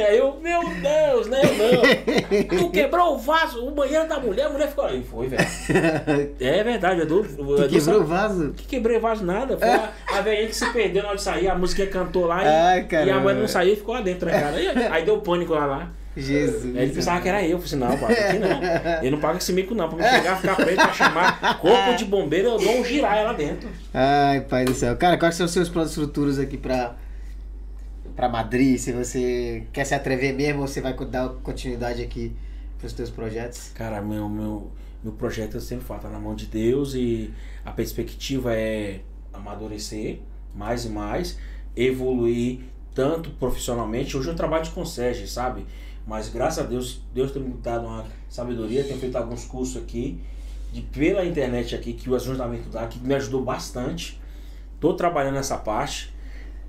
aí 0.08 0.18
eu, 0.18 0.38
meu 0.42 0.62
Deus, 0.64 1.28
né? 1.28 1.42
Não. 1.42 2.58
Tu 2.60 2.70
quebrou 2.70 3.16
o 3.16 3.18
vaso, 3.18 3.66
o 3.66 3.72
banheiro 3.72 4.08
da 4.08 4.20
mulher, 4.20 4.46
a 4.46 4.50
mulher 4.50 4.70
ficou 4.70 4.86
aí. 4.86 5.04
Foi, 5.04 5.28
velho. 5.28 5.48
É 6.40 6.64
verdade, 6.64 7.02
Edu. 7.02 7.24
Tu 7.24 7.42
Edu 7.42 7.56
quebrou 7.70 7.80
sabe- 7.80 7.98
o 7.98 8.04
vaso? 8.06 8.54
que 8.56 8.66
quebrei 8.66 9.00
vaso 9.00 9.26
nada. 9.26 9.58
Foi 9.58 9.68
a, 9.68 9.92
a 10.18 10.22
velhinha 10.22 10.48
que 10.48 10.56
se 10.56 10.70
perdeu 10.72 11.02
na 11.04 11.10
hora 11.10 11.18
de 11.18 11.24
sair, 11.24 11.48
a 11.48 11.56
música 11.56 11.86
cantou 11.88 12.26
lá 12.26 12.44
e, 12.44 12.48
Ai, 12.48 12.88
e 13.06 13.10
a 13.10 13.20
mulher 13.20 13.36
não 13.36 13.48
saiu 13.48 13.74
e 13.74 13.76
ficou 13.76 13.94
lá 13.96 14.02
dentro, 14.02 14.28
né, 14.30 14.40
cara? 14.40 14.56
Aí, 14.56 14.68
aí 14.92 15.06
deu 15.06 15.20
pânico 15.22 15.54
lá 15.54 15.66
lá. 15.66 15.90
Jesus. 16.20 16.76
Aí 16.76 16.84
ele 16.84 16.94
pensava 16.94 17.22
que 17.22 17.30
era 17.30 17.44
eu. 17.44 17.52
Eu 17.52 17.60
falei 17.60 17.66
assim, 17.66 17.76
não, 17.76 17.98
pai, 17.98 18.14
aqui 18.14 18.40
não. 18.40 18.60
Ele 19.02 19.12
não 19.12 19.20
paga 19.20 19.38
esse 19.38 19.54
mico 19.54 19.76
não. 19.76 19.88
Pra 19.88 19.98
me 19.98 20.04
chegar, 20.04 20.40
ficar 20.40 20.56
preso, 20.56 20.76
pra 20.76 20.94
chamar 20.94 21.60
corpo 21.60 21.96
de 21.96 22.06
bombeiro, 22.06 22.50
eu 22.50 22.58
dou 22.58 22.80
um 22.80 22.86
giraia 22.86 23.24
lá 23.24 23.34
dentro. 23.34 23.70
Ai, 23.94 24.42
pai 24.42 24.66
do 24.66 24.74
céu. 24.74 24.96
Cara, 24.98 25.18
quais 25.18 25.36
são 25.36 25.46
os 25.46 25.52
seus 25.52 25.70
planos 25.70 25.94
futuros 25.94 26.40
aqui 26.40 26.58
pra, 26.58 26.96
pra 28.16 28.28
Madrid? 28.28 28.78
Se 28.78 28.92
você 28.92 29.64
quer 29.72 29.86
se 29.86 29.94
atrever 29.94 30.34
mesmo 30.34 30.62
você 30.62 30.82
vai 30.82 30.94
dar 30.94 31.30
continuidade 31.44 32.02
aqui 32.02 32.36
pros 32.80 32.94
teus 32.94 33.10
projetos? 33.10 33.72
Cara, 33.74 34.02
meu, 34.02 34.28
meu, 34.28 34.72
meu 35.04 35.14
projeto 35.14 35.56
eu 35.56 35.62
sempre 35.62 35.86
falo, 35.86 36.02
tá 36.02 36.10
na 36.10 36.20
mão 36.20 36.36
de 36.36 36.46
Deus 36.46 36.94
e 36.94 37.34
a 37.66 37.72
perspectiva 37.72 38.54
é 38.54 39.02
amadurecer 39.34 40.20
mais 40.56 40.86
e 40.86 40.90
mais, 40.90 41.38
evoluir 41.76 42.62
tanto 42.94 43.30
profissionalmente. 43.32 44.18
Hoje 44.18 44.30
eu 44.30 44.36
trabalho 44.36 44.64
de 44.64 44.72
concierge, 44.72 45.28
sabe? 45.28 45.66
Mas 46.08 46.30
graças 46.30 46.64
a 46.64 46.68
Deus, 46.68 47.02
Deus 47.14 47.32
tem 47.32 47.42
me 47.42 47.54
dado 47.56 47.86
uma 47.86 48.06
sabedoria, 48.30 48.84
tenho 48.84 48.98
feito 48.98 49.18
alguns 49.18 49.44
cursos 49.44 49.76
aqui, 49.76 50.18
de, 50.72 50.82
pela 50.82 51.26
internet 51.26 51.76
aqui, 51.76 51.92
que 51.92 52.10
o 52.10 52.16
ajuntamento 52.16 52.70
dá, 52.70 52.88
que 52.88 52.98
me 52.98 53.14
ajudou 53.14 53.44
bastante. 53.44 54.20
Tô 54.80 54.94
trabalhando 54.94 55.36
nessa 55.36 55.58
parte. 55.58 56.16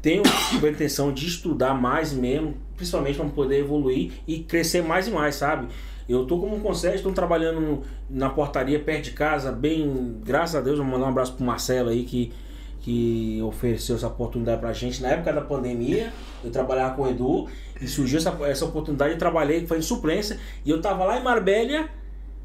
Tenho 0.02 0.22
a 0.26 0.68
intenção 0.68 1.12
de 1.12 1.26
estudar 1.26 1.72
mais 1.72 2.12
mesmo, 2.12 2.56
principalmente 2.76 3.16
para 3.16 3.28
poder 3.28 3.60
evoluir 3.60 4.12
e 4.26 4.40
crescer 4.40 4.82
mais 4.82 5.06
e 5.06 5.10
mais, 5.12 5.36
sabe? 5.36 5.68
Eu 6.08 6.26
tô 6.26 6.38
como 6.38 6.58
concierge, 6.60 6.96
estou 6.96 7.12
trabalhando 7.12 7.82
na 8.08 8.30
portaria 8.30 8.80
perto 8.80 9.04
de 9.04 9.10
casa, 9.12 9.52
bem, 9.52 10.16
graças 10.24 10.56
a 10.56 10.60
Deus, 10.60 10.78
vou 10.78 10.86
mandar 10.86 11.04
um 11.04 11.10
abraço 11.10 11.34
pro 11.34 11.44
Marcelo 11.44 11.90
aí 11.90 12.04
que, 12.04 12.32
que 12.80 13.42
ofereceu 13.42 13.94
essa 13.94 14.06
oportunidade 14.06 14.58
pra 14.58 14.72
gente. 14.72 15.02
Na 15.02 15.10
época 15.10 15.32
da 15.32 15.42
pandemia, 15.42 16.10
eu 16.42 16.50
trabalhava 16.50 16.94
com 16.94 17.02
o 17.02 17.10
Edu 17.10 17.46
e 17.80 17.86
surgiu 17.86 18.18
essa, 18.18 18.30
essa 18.46 18.64
oportunidade, 18.64 19.12
eu 19.12 19.18
trabalhei, 19.18 19.66
foi 19.66 19.78
em 19.78 19.82
suplência, 19.82 20.38
e 20.64 20.70
eu 20.70 20.80
tava 20.80 21.04
lá 21.04 21.18
em 21.18 21.22
Marbella, 21.22 21.88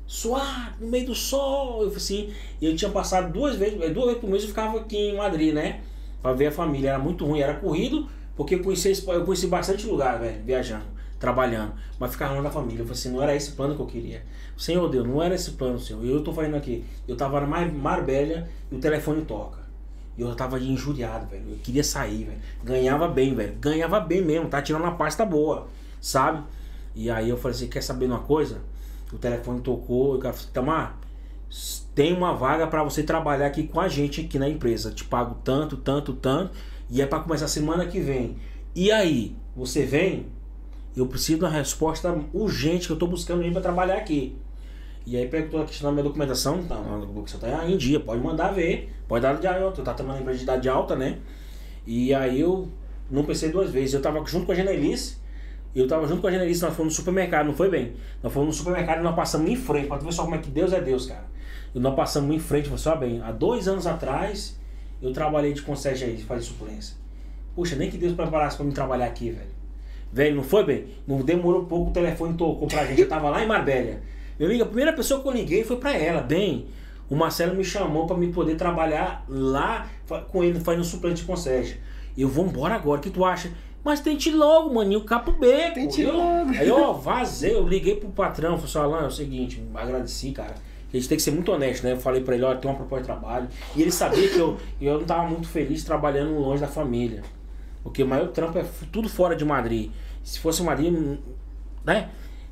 suado, 0.06 0.76
no 0.80 0.88
meio 0.88 1.08
do 1.08 1.16
sol, 1.16 1.84
eu 1.84 1.90
assim, 1.90 2.32
e 2.62 2.66
eu 2.66 2.76
tinha 2.76 2.92
passado 2.92 3.32
duas 3.32 3.56
vezes, 3.56 3.76
duas 3.94 4.06
vezes 4.08 4.22
por 4.22 4.30
mês 4.30 4.44
eu 4.44 4.50
ficava 4.50 4.80
aqui 4.80 4.98
em 4.98 5.16
Madrid, 5.18 5.54
né? 5.54 5.82
Pra 6.22 6.34
ver 6.34 6.48
a 6.48 6.52
família, 6.52 6.90
era 6.90 7.00
muito 7.00 7.26
ruim, 7.26 7.40
era 7.40 7.56
corrido, 7.56 8.08
porque 8.36 8.56
eu 8.56 8.64
conheci, 8.64 9.04
eu 9.08 9.24
conheci 9.26 9.48
bastante 9.48 9.86
lugar, 9.86 10.20
velho, 10.20 10.42
viajando, 10.46 10.86
trabalhando, 11.20 11.74
mas 12.00 12.12
ficava 12.12 12.34
longe 12.34 12.44
da 12.44 12.52
família. 12.52 12.82
Eu 12.82 12.86
falei 12.86 13.00
assim, 13.00 13.12
não 13.12 13.22
era 13.22 13.36
esse 13.36 13.52
plano 13.52 13.76
que 13.76 13.82
eu 13.82 13.86
queria. 13.86 14.24
Senhor 14.58 14.88
Deus, 14.90 15.08
não 15.08 15.22
era 15.22 15.36
esse 15.36 15.52
plano, 15.52 15.80
Senhor. 15.80 16.04
Eu 16.06 16.24
tô 16.24 16.32
fazendo 16.32 16.56
aqui, 16.56 16.86
eu 17.08 17.16
tava 17.16 17.42
na 17.42 17.48
Mar- 17.48 17.72
Marbella 17.72 18.48
e 18.72 18.76
o 18.76 18.80
telefone 18.80 19.24
toca. 19.26 19.63
E 20.18 20.22
eu 20.22 20.36
tava 20.36 20.60
injuriado, 20.60 21.28
velho. 21.28 21.44
Eu 21.50 21.58
queria 21.58 21.84
sair, 21.84 22.26
velho. 22.26 22.40
Ganhava 22.64 23.08
bem, 23.08 23.34
velho. 23.34 23.56
Ganhava 23.60 24.00
bem 24.00 24.22
mesmo, 24.24 24.48
tá 24.48 24.62
tirando 24.62 24.84
uma 24.84 24.96
pasta 24.96 25.26
boa, 25.26 25.68
sabe? 26.00 26.44
E 26.96 27.10
aí 27.10 27.30
eu 27.30 27.38
falei 27.38 27.56
assim, 27.56 27.68
quer 27.68 27.82
saber 27.82 28.06
uma 28.06 28.20
coisa? 28.20 28.62
O 29.12 29.18
telefone 29.18 29.62
tocou, 29.62 30.16
eu 30.16 30.22
falei, 30.22 30.36
Tamar, 30.54 30.98
tem 31.94 32.14
uma 32.14 32.34
vaga 32.34 32.68
para 32.68 32.84
você 32.84 33.04
trabalhar 33.04 33.48
aqui 33.48 33.64
com 33.64 33.80
a 33.80 33.88
gente 33.88 34.22
aqui 34.22 34.40
na 34.40 34.50
empresa. 34.50 34.92
Te 34.92 35.04
pago 35.04 35.38
tanto, 35.44 35.78
tanto, 35.78 36.14
tanto. 36.14 36.52
E 36.90 37.02
é 37.02 37.06
para 37.06 37.20
começar 37.20 37.48
semana 37.48 37.86
que 37.86 38.00
vem. 38.00 38.38
E 38.76 38.92
aí, 38.92 39.36
você 39.56 39.86
vem? 39.86 40.28
Eu 40.96 41.08
preciso 41.08 41.40
de 41.40 41.46
uma 41.46 41.52
resposta 41.52 42.16
urgente 42.34 42.88
que 42.88 42.94
eu 42.94 42.98
tô 42.98 43.08
buscando 43.08 43.38
alguém 43.38 43.52
para 43.52 43.62
trabalhar 43.62 43.96
aqui. 43.96 44.36
E 45.06 45.18
aí 45.18 45.28
perguntou 45.28 45.62
a 45.62 45.66
questão 45.66 45.90
da 45.90 45.92
minha 45.92 46.04
documentação, 46.04 46.60
então, 46.60 46.96
a 46.96 46.98
documentação 46.98 47.40
tá 47.40 47.68
em 47.68 47.76
dia, 47.78 48.00
pode 48.00 48.22
mandar 48.22 48.52
ver, 48.52 48.94
pode 49.14 49.22
dar 49.22 49.36
de 49.36 49.46
alta, 49.46 49.80
eu 49.80 49.86
tava 49.86 49.98
tomando 49.98 50.22
empresa 50.22 50.58
de 50.58 50.68
alta, 50.68 50.96
né? 50.96 51.20
E 51.86 52.12
aí 52.16 52.42
eu 52.42 52.68
não 53.12 53.24
pensei 53.24 53.52
duas 53.52 53.70
vezes, 53.70 53.94
eu 53.94 54.02
tava 54.02 54.26
junto 54.26 54.48
com 54.48 54.52
a 54.52 54.56
Genelice, 54.56 55.18
eu 55.76 55.88
tava 55.88 56.08
junto 56.08 56.20
com 56.20 56.28
a 56.28 56.32
Genelice, 56.32 56.64
nós 56.64 56.76
fomos 56.76 56.94
no 56.94 56.98
supermercado, 56.98 57.46
não 57.46 57.54
foi 57.54 57.70
bem? 57.70 57.94
Nós 58.24 58.34
fomos 58.34 58.48
no 58.48 58.54
supermercado 58.54 59.02
e 59.02 59.04
nós 59.04 59.16
passamos 59.16 59.48
em 59.52 59.56
frente, 59.56 59.88
pra 59.88 60.00
tu 60.00 60.06
ver 60.06 60.14
só 60.14 60.24
como 60.24 60.34
é 60.34 60.40
que 60.40 60.50
Deus 60.50 60.74
é 60.74 60.82
Deus, 60.82 61.06
cara. 61.06 61.26
E 61.76 61.80
nós 61.80 61.96
passamos 61.96 62.36
em 62.36 62.40
frente, 62.40 62.70
falei, 62.70 62.80
só 62.80 62.96
bem, 62.96 63.22
há 63.22 63.32
dois 63.32 63.68
anos 63.68 63.86
atrás 63.86 64.60
eu 65.00 65.14
trabalhei 65.14 65.54
de 65.54 65.62
concierge 65.62 66.06
aí, 66.06 66.18
fazer 66.18 66.42
suplência. 66.42 66.96
Puxa, 67.56 67.76
nem 67.76 67.92
que 67.92 67.98
Deus 67.98 68.14
preparasse 68.14 68.58
pra 68.58 68.66
me 68.66 68.74
trabalhar 68.74 69.06
aqui, 69.06 69.30
velho. 69.30 69.52
Velho, 70.12 70.38
não 70.38 70.44
foi 70.44 70.66
bem? 70.66 70.88
Não 71.06 71.22
demorou 71.22 71.66
pouco, 71.66 71.92
o 71.92 71.94
telefone 71.94 72.36
tocou 72.36 72.68
pra 72.68 72.84
gente. 72.86 73.02
Eu 73.02 73.08
tava 73.08 73.30
lá 73.30 73.44
em 73.44 73.48
Marbella. 73.48 74.00
Meu 74.40 74.48
amigo, 74.48 74.64
a 74.64 74.68
primeira 74.68 74.94
pessoa 74.94 75.22
que 75.22 75.28
eu 75.28 75.32
liguei 75.32 75.64
foi 75.64 75.78
pra 75.78 75.96
ela. 75.96 76.22
Bem, 76.22 76.66
o 77.14 77.16
Marcelo 77.18 77.56
me 77.56 77.64
chamou 77.64 78.06
pra 78.08 78.18
me 78.18 78.32
poder 78.32 78.56
trabalhar 78.56 79.24
lá 79.30 79.88
com 80.32 80.44
ele, 80.44 80.60
fazendo 80.60 80.84
suplente 80.84 81.22
de 81.22 81.28
concierge. 81.28 81.80
Eu 82.18 82.28
vou 82.28 82.46
embora 82.46 82.76
agora, 82.76 83.00
o 83.00 83.04
que 83.04 83.10
tu 83.10 83.24
acha? 83.24 83.52
Mas 83.84 84.00
tente 84.00 84.32
logo, 84.32 84.74
maninho, 84.74 85.04
capo 85.04 85.32
beco. 85.34 85.76
Tente 85.76 86.02
Eu- 86.02 86.16
logo. 86.16 86.50
Aí 86.52 86.68
eu 86.68 86.94
vazei, 86.96 87.54
eu 87.56 87.68
liguei 87.68 87.96
pro 87.98 88.10
patrão, 88.10 88.58
falei 88.58 88.66
assim, 88.66 88.80
Alan, 88.80 89.04
é 89.04 89.08
o 89.08 89.12
seguinte, 89.12 89.64
agradeci, 89.76 90.32
cara. 90.32 90.56
A 90.92 90.96
gente 90.96 91.10
tem 91.10 91.18
que 91.18 91.24
ser 91.24 91.32
muito 91.32 91.52
honesto, 91.52 91.84
né? 91.84 91.94
Eu 91.94 91.98
falei 92.00 92.22
pra 92.22 92.36
ele, 92.36 92.44
olha, 92.44 92.58
tem 92.58 92.70
uma 92.70 92.78
proposta 92.78 93.02
de 93.02 93.08
trabalho. 93.20 93.48
E 93.76 93.82
ele 93.82 93.92
sabia 93.92 94.30
que 94.30 94.38
eu, 94.38 94.58
eu 94.80 95.00
não 95.00 95.06
tava 95.06 95.28
muito 95.28 95.48
feliz 95.48 95.84
trabalhando 95.84 96.38
longe 96.40 96.62
da 96.62 96.68
família. 96.68 97.24
Porque 97.84 98.04
o 98.04 98.08
maior 98.08 98.28
trampo 98.28 98.58
é 98.60 98.66
tudo 98.92 99.10
fora 99.10 99.36
de 99.36 99.44
Madrid. 99.44 99.90
Se 100.24 100.40
fosse 100.40 100.62
Madrid, 100.64 100.94
né? 101.84 102.10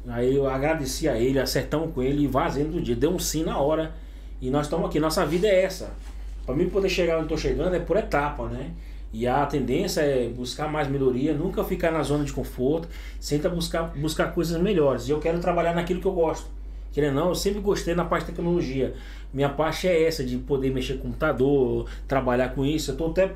Aí 0.08 0.36
eu 0.36 0.50
agradeci 0.50 1.08
a 1.08 1.16
ele, 1.18 1.40
acertamos 1.40 1.94
com 1.94 2.02
ele 2.02 2.24
e 2.24 2.28
vazei 2.28 2.64
no 2.64 2.82
dia. 2.82 2.96
Deu 2.96 3.12
um 3.12 3.20
sim 3.20 3.44
na 3.44 3.60
hora. 3.60 3.94
E 4.42 4.50
nós 4.50 4.66
estamos 4.66 4.88
aqui. 4.88 5.00
Nossa 5.00 5.26
vida 5.26 5.48
é 5.48 5.64
essa. 5.64 5.92
Pra 6.46 6.56
mim 6.56 6.68
poder 6.68 6.90
chegar 6.90 7.16
onde 7.16 7.26
estou 7.26 7.38
chegando 7.38 7.76
é 7.76 7.80
por 7.80 7.96
etapa, 7.96 8.48
né? 8.48 8.72
E 9.14 9.28
a 9.28 9.46
tendência 9.46 10.02
é 10.02 10.28
buscar 10.30 10.70
mais 10.72 10.88
melhoria, 10.88 11.34
nunca 11.34 11.64
ficar 11.64 11.92
na 11.92 12.02
zona 12.02 12.24
de 12.24 12.34
conforto, 12.34 12.88
sempre 13.20 13.50
buscar, 13.50 13.84
buscar 13.96 14.34
coisas 14.34 14.60
melhores. 14.60 15.08
E 15.08 15.12
eu 15.12 15.20
quero 15.20 15.40
trabalhar 15.40 15.76
naquilo 15.76 16.02
que 16.02 16.08
eu 16.08 16.14
gosto. 16.14 16.48
Querendo 16.92 17.18
ou 17.18 17.24
não, 17.24 17.30
eu 17.30 17.36
sempre 17.36 17.62
gostei 17.62 17.94
na 17.94 18.04
parte 18.04 18.26
de 18.26 18.32
tecnologia. 18.32 18.96
Minha 19.34 19.50
parte 19.50 19.88
é 19.88 20.08
essa, 20.08 20.24
de 20.24 20.38
poder 20.38 20.74
mexer 20.74 20.96
com 20.96 21.04
computador, 21.04 21.88
trabalhar 22.08 22.50
com 22.50 22.66
isso. 22.66 22.92
Eu 22.92 22.98
tô 22.98 23.08
até 23.08 23.32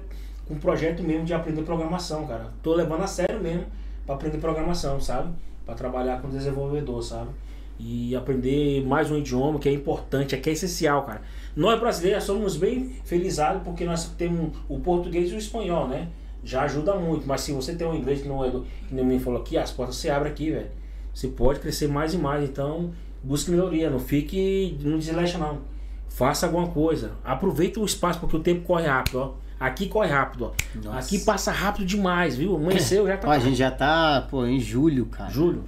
com 0.47 0.55
um 0.55 0.59
projeto 0.59 1.03
mesmo 1.03 1.25
de 1.25 1.33
aprender 1.33 1.61
programação, 1.61 2.25
cara. 2.25 2.51
Tô 2.63 2.73
levando 2.73 3.03
a 3.03 3.07
sério 3.07 3.39
mesmo 3.39 3.65
para 4.05 4.15
aprender 4.15 4.37
programação, 4.37 4.99
sabe? 4.99 5.33
Para 5.65 5.75
trabalhar 5.75 6.21
com 6.21 6.29
desenvolvedor, 6.29 7.01
sabe? 7.03 7.29
E 7.77 8.15
aprender 8.15 8.85
mais 8.85 9.11
um 9.11 9.17
idioma 9.17 9.59
que 9.59 9.67
é 9.67 9.71
importante, 9.71 10.33
é 10.33 10.37
que 10.37 10.49
é 10.49 10.53
essencial, 10.53 11.03
cara. 11.03 11.21
Nós 11.55 11.79
brasileiros 11.79 12.23
somos 12.23 12.55
bem 12.55 12.95
felizados 13.03 13.63
porque 13.63 13.83
nós 13.85 14.05
temos 14.17 14.55
o 14.69 14.79
português 14.79 15.31
e 15.31 15.35
o 15.35 15.37
espanhol, 15.37 15.87
né? 15.87 16.07
Já 16.43 16.63
ajuda 16.63 16.95
muito, 16.95 17.27
mas 17.27 17.41
se 17.41 17.51
você 17.51 17.75
tem 17.75 17.85
um 17.87 17.95
inglês 17.95 18.21
que 18.21 18.27
não 18.27 18.45
é 18.45 18.49
que 18.51 18.93
nem 18.93 19.05
me 19.05 19.19
falou 19.19 19.41
aqui, 19.41 19.57
as 19.57 19.71
portas 19.71 19.95
se 19.95 20.09
abrem 20.09 20.31
aqui, 20.31 20.51
velho. 20.51 20.69
Você 21.13 21.27
pode 21.27 21.59
crescer 21.59 21.87
mais 21.87 22.13
e 22.13 22.17
mais, 22.17 22.47
então 22.47 22.91
busque 23.23 23.49
melhoria, 23.49 23.89
não 23.89 23.99
fique, 23.99 24.77
não 24.81 24.97
desleixa 24.97 25.37
não. 25.37 25.59
Faça 26.07 26.45
alguma 26.45 26.67
coisa. 26.67 27.11
Aproveita 27.23 27.79
o 27.79 27.85
espaço 27.85 28.19
porque 28.19 28.37
o 28.37 28.39
tempo 28.39 28.61
corre 28.61 28.85
rápido, 28.87 29.19
ó. 29.19 29.33
Aqui 29.59 29.87
corre 29.87 30.09
rápido, 30.09 30.45
ó. 30.45 30.51
Nossa. 30.83 30.99
Aqui 30.99 31.19
passa 31.19 31.51
rápido 31.51 31.85
demais, 31.85 32.35
viu? 32.35 32.55
Amanheceu, 32.55 33.07
já 33.07 33.17
tá. 33.17 33.27
Ó, 33.27 33.31
a 33.31 33.39
gente 33.39 33.55
já 33.55 33.71
tá, 33.71 34.27
pô, 34.29 34.45
em 34.45 34.59
julho, 34.59 35.05
cara. 35.07 35.29
Júlio. 35.31 35.63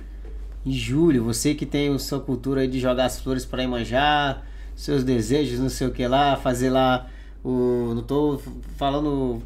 Em 0.68 0.72
julho, 0.74 1.24
você 1.24 1.54
que 1.56 1.66
tem 1.66 1.94
a 1.94 1.98
sua 1.98 2.20
cultura 2.20 2.60
aí 2.62 2.68
de 2.68 2.78
jogar 2.80 3.06
as 3.06 3.20
flores 3.22 3.46
para 3.46 3.64
Imanjá, 3.64 4.42
seus 4.76 5.02
desejos, 5.04 5.60
não 5.60 5.70
sei 5.70 5.88
o 5.88 5.92
que 5.92 6.06
lá, 6.06 6.36
fazer 6.36 6.70
lá 6.70 7.08
o. 7.44 7.94
Não 7.96 8.04
tô 8.04 8.38
falando 8.76 9.42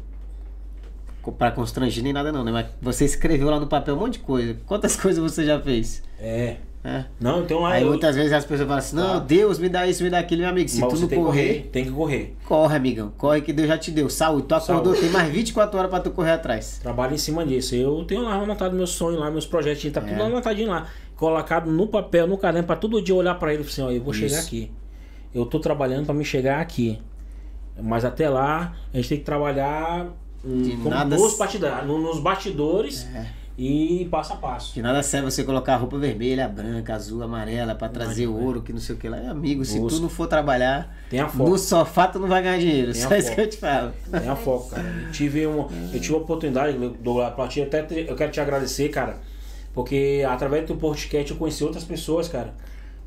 para 1.38 1.52
constranger 1.52 2.02
nem 2.02 2.12
nada 2.12 2.32
não, 2.32 2.42
né? 2.42 2.50
Mas 2.50 2.66
você 2.80 3.04
escreveu 3.04 3.48
lá 3.48 3.60
no 3.60 3.68
papel 3.68 3.94
um 3.94 3.98
monte 4.00 4.14
de 4.14 4.18
coisa. 4.20 4.56
Quantas 4.66 4.96
coisas 5.00 5.22
você 5.22 5.44
já 5.46 5.60
fez? 5.60 6.02
É. 6.18 6.56
É. 6.84 7.04
Não, 7.20 7.42
então 7.42 7.60
lá 7.60 7.74
Aí 7.74 7.82
eu- 7.84 7.88
muitas 7.90 8.16
vezes 8.16 8.32
as 8.32 8.44
pessoas 8.44 8.66
falam 8.66 8.78
assim, 8.80 8.96
não, 8.96 9.06
Tá. 9.12 9.18
Deus 9.20 9.60
me 9.60 9.68
dá 9.68 9.86
isso, 9.86 10.02
me 10.02 10.10
dá 10.10 10.18
aquilo, 10.18 10.40
meu 10.40 10.50
amigo. 10.50 10.68
Se 10.68 10.80
Mas 10.80 10.92
tu 10.92 10.98
não 10.98 11.06
tem 11.06 11.22
correr, 11.22 11.46
correr, 11.46 11.68
tem 11.70 11.84
que 11.84 11.90
correr. 11.92 12.36
corre, 12.44 12.76
amigão. 12.76 13.12
Corre 13.16 13.40
que 13.40 13.52
Deus 13.52 13.68
já 13.68 13.78
te 13.78 13.92
deu. 13.92 14.10
Saúde. 14.10 14.48
Tu 14.48 14.54
acordou, 14.56 14.86
Saúde. 14.92 15.00
tem 15.00 15.10
mais 15.10 15.32
24 15.32 15.78
horas 15.78 15.88
pra 15.88 16.00
tu 16.00 16.10
correr 16.10 16.32
atrás. 16.32 16.80
Trabalho 16.82 17.14
em 17.14 17.18
cima 17.18 17.46
disso. 17.46 17.76
Eu 17.76 18.04
tenho 18.04 18.22
lá 18.22 18.34
anotado 18.34 18.74
meus 18.74 18.90
sonhos 18.90 19.20
lá, 19.20 19.30
meus 19.30 19.46
projetinhos, 19.46 19.94
tá 19.94 20.00
tudo 20.00 20.20
É. 20.20 20.26
anotadinho 20.26 20.70
lá. 20.70 20.88
Colocado 21.22 21.70
no 21.70 21.86
papel, 21.86 22.26
no 22.26 22.36
caderno, 22.36 22.66
pra 22.66 22.74
todo 22.74 23.00
dia 23.00 23.14
olhar 23.14 23.36
pra 23.36 23.54
ele 23.54 23.62
e 23.62 23.64
falar 23.64 23.72
assim, 23.88 23.94
ó, 23.94 23.96
eu 23.96 24.02
vou 24.02 24.12
chegar 24.12 24.38
Isso. 24.38 24.46
aqui. 24.48 24.72
Eu 25.32 25.46
tô 25.46 25.60
trabalhando 25.60 26.04
pra 26.04 26.12
me 26.12 26.24
chegar 26.24 26.60
aqui. 26.60 26.98
Mas 27.80 28.04
até 28.04 28.28
lá, 28.28 28.74
a 28.92 28.96
gente 28.96 29.08
tem 29.08 29.18
que 29.18 29.24
trabalhar 29.24 30.08
hum, 30.44 30.62
De 30.62 30.72
como 30.72 30.90
nada 30.90 31.16
nos, 31.16 31.34
partida- 31.34 31.84
bastidores 32.20 33.06
É. 33.14 33.26
e 33.56 34.08
passo 34.10 34.32
a 34.32 34.36
passo. 34.36 34.74
De 34.74 34.82
nada 34.82 35.00
serve 35.00 35.30
você 35.30 35.44
colocar 35.44 35.76
roupa 35.76 35.96
vermelha, 35.96 36.48
branca, 36.48 36.92
azul, 36.96 37.22
amarela 37.22 37.76
pra 37.76 37.88
trazer 37.88 38.24
adianta. 38.24 38.44
ouro, 38.44 38.60
que 38.62 38.72
não 38.72 38.80
sei 38.80 38.96
o 38.96 38.98
que 38.98 39.08
lá. 39.08 39.18
Amigo, 39.30 39.64
se 39.64 39.78
Busca. 39.78 39.96
tu 39.98 40.02
não 40.02 40.08
for 40.08 40.26
trabalhar 40.26 40.92
Tem 41.08 41.20
no 41.22 41.56
sofá, 41.56 42.08
tu 42.08 42.18
não 42.18 42.26
vai 42.26 42.42
ganhar 42.42 42.58
dinheiro. 42.58 42.92
Tem 42.92 43.00
Só 43.00 43.14
isso 43.14 43.28
foco. 43.28 43.36
que 43.36 43.40
eu 43.42 43.48
te 43.48 43.56
falo. 43.58 43.92
É 44.12 44.28
a 44.28 44.34
foco, 44.34 44.70
cara. 44.70 44.82
Eu 45.06 45.12
tive, 45.12 45.46
um, 45.46 45.68
eu 45.94 46.00
tive 46.00 46.14
a 46.14 46.18
oportunidade 46.18 46.76
do 46.76 47.30
Platina, 47.36 47.66
até 47.66 47.82
te- 47.84 48.06
eu 48.08 48.16
quero 48.16 48.32
te 48.32 48.40
agradecer, 48.40 48.88
cara, 48.88 49.18
porque 49.72 50.24
através 50.28 50.66
do 50.66 50.76
podcast 50.76 51.30
eu 51.30 51.36
conheci 51.36 51.64
outras 51.64 51.84
pessoas, 51.84 52.28
cara, 52.28 52.54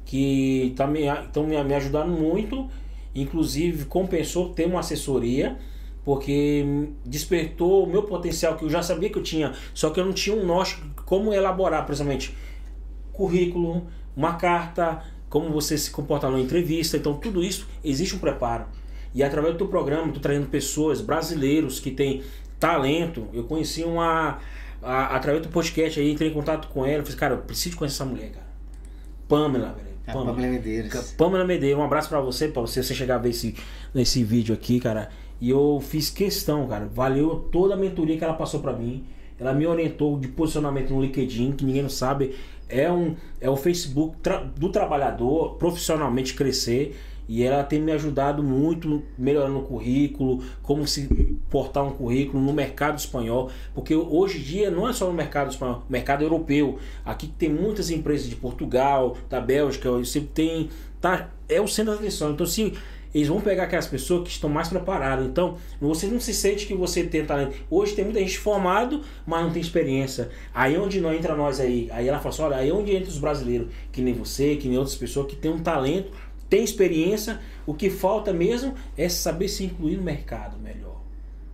que 0.05 0.67
estão 0.69 0.87
me, 0.87 1.01
tão 1.31 1.45
me, 1.45 1.61
me 1.63 1.73
ajudando 1.73 2.09
muito, 2.09 2.69
inclusive 3.13 3.85
compensou 3.85 4.49
ter 4.49 4.65
uma 4.65 4.79
assessoria, 4.79 5.57
porque 6.03 6.89
despertou 7.05 7.83
o 7.83 7.87
meu 7.87 8.03
potencial 8.03 8.55
que 8.55 8.63
eu 8.63 8.69
já 8.69 8.83
sabia 8.83 9.09
que 9.09 9.17
eu 9.17 9.23
tinha, 9.23 9.53
só 9.73 9.89
que 9.89 9.99
eu 9.99 10.05
não 10.05 10.13
tinha 10.13 10.35
um 10.35 10.45
norte 10.45 10.81
como 11.05 11.33
elaborar, 11.33 11.85
principalmente 11.85 12.35
currículo, 13.11 13.87
uma 14.15 14.33
carta, 14.33 15.01
como 15.29 15.49
você 15.51 15.77
se 15.77 15.89
comporta 15.89 16.29
numa 16.29 16.39
entrevista. 16.39 16.97
Então, 16.97 17.15
tudo 17.15 17.43
isso 17.43 17.67
existe 17.83 18.15
um 18.15 18.19
preparo. 18.19 18.65
E 19.13 19.23
através 19.23 19.53
do 19.53 19.57
teu 19.57 19.67
programa, 19.67 20.11
tu 20.11 20.19
trazendo 20.19 20.47
pessoas, 20.47 21.01
brasileiros 21.01 21.79
que 21.79 21.91
têm 21.91 22.21
talento. 22.59 23.27
Eu 23.33 23.45
conheci 23.45 23.83
uma. 23.83 24.39
A- 24.85 25.15
através 25.15 25.41
do 25.45 25.49
podcast 25.49 25.99
aí, 25.99 26.11
entrei 26.11 26.29
em 26.29 26.33
contato 26.33 26.67
com 26.69 26.85
ela. 26.85 27.03
Falei, 27.03 27.17
cara, 27.17 27.33
eu 27.33 27.39
preciso 27.39 27.75
conhecer 27.77 27.95
essa 27.95 28.05
mulher, 28.05 28.31
cara. 28.31 28.45
Pamela, 29.27 29.73
velho. 29.73 29.95
A 30.07 30.11
Pamela 30.13 30.35
Medeiros. 30.47 31.11
Pamela 31.17 31.45
Medeiros, 31.45 31.79
um 31.79 31.83
abraço 31.83 32.09
pra 32.09 32.21
você, 32.21 32.47
pra 32.47 32.61
você, 32.61 32.83
você 32.83 32.93
chegar 32.93 33.15
a 33.15 33.17
ver 33.17 33.29
esse, 33.29 33.55
nesse 33.93 34.23
vídeo 34.23 34.53
aqui, 34.53 34.79
cara. 34.79 35.09
E 35.41 35.49
eu 35.49 35.81
fiz 35.85 36.09
questão, 36.09 36.67
cara. 36.67 36.87
Valeu 36.93 37.47
toda 37.51 37.73
a 37.73 37.77
mentoria 37.77 38.17
que 38.17 38.23
ela 38.23 38.35
passou 38.35 38.59
pra 38.59 38.71
mim. 38.71 39.03
Ela 39.39 39.51
me 39.53 39.65
orientou 39.65 40.17
de 40.19 40.27
posicionamento 40.29 40.91
no 40.93 41.01
LinkedIn, 41.01 41.53
que 41.53 41.65
ninguém 41.65 41.81
não 41.81 41.89
sabe. 41.89 42.35
É 42.69 42.89
um 42.91 43.15
é 43.41 43.49
o 43.49 43.55
Facebook 43.55 44.17
tra- 44.21 44.43
do 44.55 44.69
trabalhador 44.69 45.55
profissionalmente 45.55 46.33
crescer. 46.35 46.95
E 47.27 47.43
ela 47.43 47.63
tem 47.63 47.81
me 47.81 47.91
ajudado 47.91 48.43
muito 48.43 49.03
melhorando 49.17 49.59
o 49.59 49.63
currículo, 49.63 50.43
como 50.61 50.87
se 50.87 51.07
portar 51.49 51.83
um 51.85 51.91
currículo 51.91 52.43
no 52.43 52.53
mercado 52.53 52.97
espanhol, 52.97 53.49
porque 53.73 53.95
hoje 53.95 54.39
em 54.39 54.41
dia 54.41 54.71
não 54.71 54.87
é 54.87 54.93
só 54.93 55.07
no 55.07 55.13
mercado 55.13 55.51
espanhol, 55.51 55.83
mercado 55.89 56.23
europeu. 56.23 56.77
Aqui 57.03 57.27
tem 57.27 57.49
muitas 57.49 57.89
empresas 57.89 58.29
de 58.29 58.35
Portugal, 58.35 59.17
da 59.29 59.39
Bélgica, 59.39 59.91
você 59.91 60.21
tem 60.21 60.69
tá 61.01 61.29
é 61.47 61.61
o 61.61 61.67
centro 61.67 61.93
da 61.93 61.99
atenção. 61.99 62.31
Então 62.31 62.45
se 62.45 62.73
eles 63.15 63.29
vão 63.29 63.39
pegar 63.39 63.63
aquelas 63.63 63.87
pessoas 63.87 64.23
que 64.23 64.29
estão 64.29 64.49
mais 64.49 64.67
preparadas. 64.67 65.25
Então, 65.25 65.55
você 65.79 66.05
não 66.05 66.19
se 66.19 66.33
sente 66.33 66.65
que 66.65 66.73
você 66.73 67.01
tem 67.01 67.25
talento. 67.25 67.55
Hoje 67.71 67.95
tem 67.95 68.03
muita 68.03 68.19
gente 68.19 68.37
formado, 68.37 69.01
mas 69.25 69.41
não 69.41 69.53
tem 69.53 69.61
experiência. 69.61 70.29
Aí 70.53 70.77
onde 70.77 70.99
não 70.99 71.13
entra 71.13 71.33
nós 71.33 71.61
aí. 71.61 71.87
Aí 71.93 72.09
ela 72.09 72.19
fala 72.19 72.35
assim: 72.35 72.41
olha, 72.41 72.57
aí 72.57 72.71
onde 72.73 72.93
entra 72.93 73.07
os 73.07 73.17
brasileiros, 73.17 73.69
que 73.89 74.01
nem 74.01 74.13
você, 74.13 74.57
que 74.57 74.67
nem 74.67 74.77
outras 74.77 74.97
pessoas 74.97 75.27
que 75.27 75.35
têm 75.37 75.49
um 75.49 75.59
talento, 75.59 76.11
tem 76.49 76.63
experiência. 76.63 77.39
O 77.65 77.73
que 77.73 77.89
falta 77.89 78.31
mesmo 78.31 78.75
é 78.97 79.09
saber 79.09 79.47
se 79.47 79.63
incluir 79.63 79.97
no 79.97 80.03
mercado 80.03 80.57
melhor. 80.59 81.01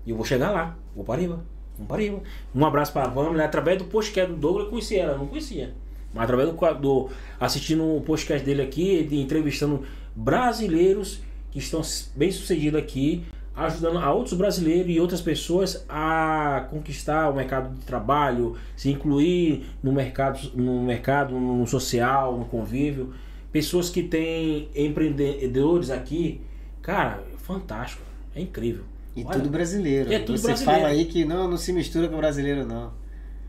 E 0.06 0.10
eu 0.12 0.16
vou 0.16 0.26
chegar 0.26 0.52
lá, 0.52 0.78
vou 0.96 1.06
para 1.06 1.22
riba. 1.22 1.44
Vamos 1.76 1.88
para 1.88 2.02
riba. 2.02 2.22
Um 2.54 2.66
abraço 2.66 2.92
para 2.92 3.08
a 3.08 3.12
Pamela. 3.12 3.44
Através 3.44 3.78
do 3.78 3.86
podcast 3.86 4.32
do 4.32 4.38
Douglas, 4.38 4.66
eu 4.66 4.70
conheci 4.70 4.98
ela, 4.98 5.14
eu 5.14 5.20
não 5.20 5.28
conhecia. 5.28 5.74
Mas 6.14 6.24
através 6.24 6.50
do, 6.50 6.74
do 6.76 7.10
assistindo 7.40 7.84
o 7.84 8.02
podcast 8.02 8.46
dele 8.46 8.62
aqui, 8.62 9.04
de 9.04 9.20
entrevistando 9.20 9.84
brasileiros 10.16 11.22
que 11.52 11.60
estão 11.60 11.82
bem 12.16 12.32
sucedidos 12.32 12.80
aqui, 12.80 13.24
ajudando 13.56 14.00
a 14.00 14.12
outros 14.14 14.34
brasileiros 14.34 14.94
e 14.94 15.00
outras 15.00 15.22
pessoas 15.22 15.86
a 15.88 16.68
conquistar 16.70 17.30
o 17.30 17.36
mercado 17.36 17.76
de 17.76 17.86
trabalho, 17.86 18.56
se 18.76 18.90
incluir 18.90 19.66
no 19.84 19.92
mercado, 19.92 20.40
no 20.56 20.84
mercado, 20.84 21.38
no 21.38 21.68
social, 21.68 22.38
no 22.38 22.46
convívio. 22.46 23.14
Pessoas 23.52 23.90
que 23.90 24.04
têm 24.04 24.70
empreendedores 24.76 25.90
aqui, 25.90 26.42
cara, 26.82 27.24
fantástico, 27.38 28.02
é 28.36 28.42
incrível. 28.42 28.84
E 29.16 29.24
Olha, 29.24 29.34
tudo 29.38 29.50
brasileiro. 29.50 30.12
É 30.12 30.20
tudo 30.20 30.38
Você 30.38 30.48
brasileiro. 30.48 30.82
fala 30.82 30.92
aí 30.94 31.06
que 31.06 31.26
não, 31.26 31.50
não 31.50 31.58
se 31.58 31.74
mistura 31.74 32.08
com 32.08 32.16
brasileiro, 32.18 32.66
não. 32.66 32.94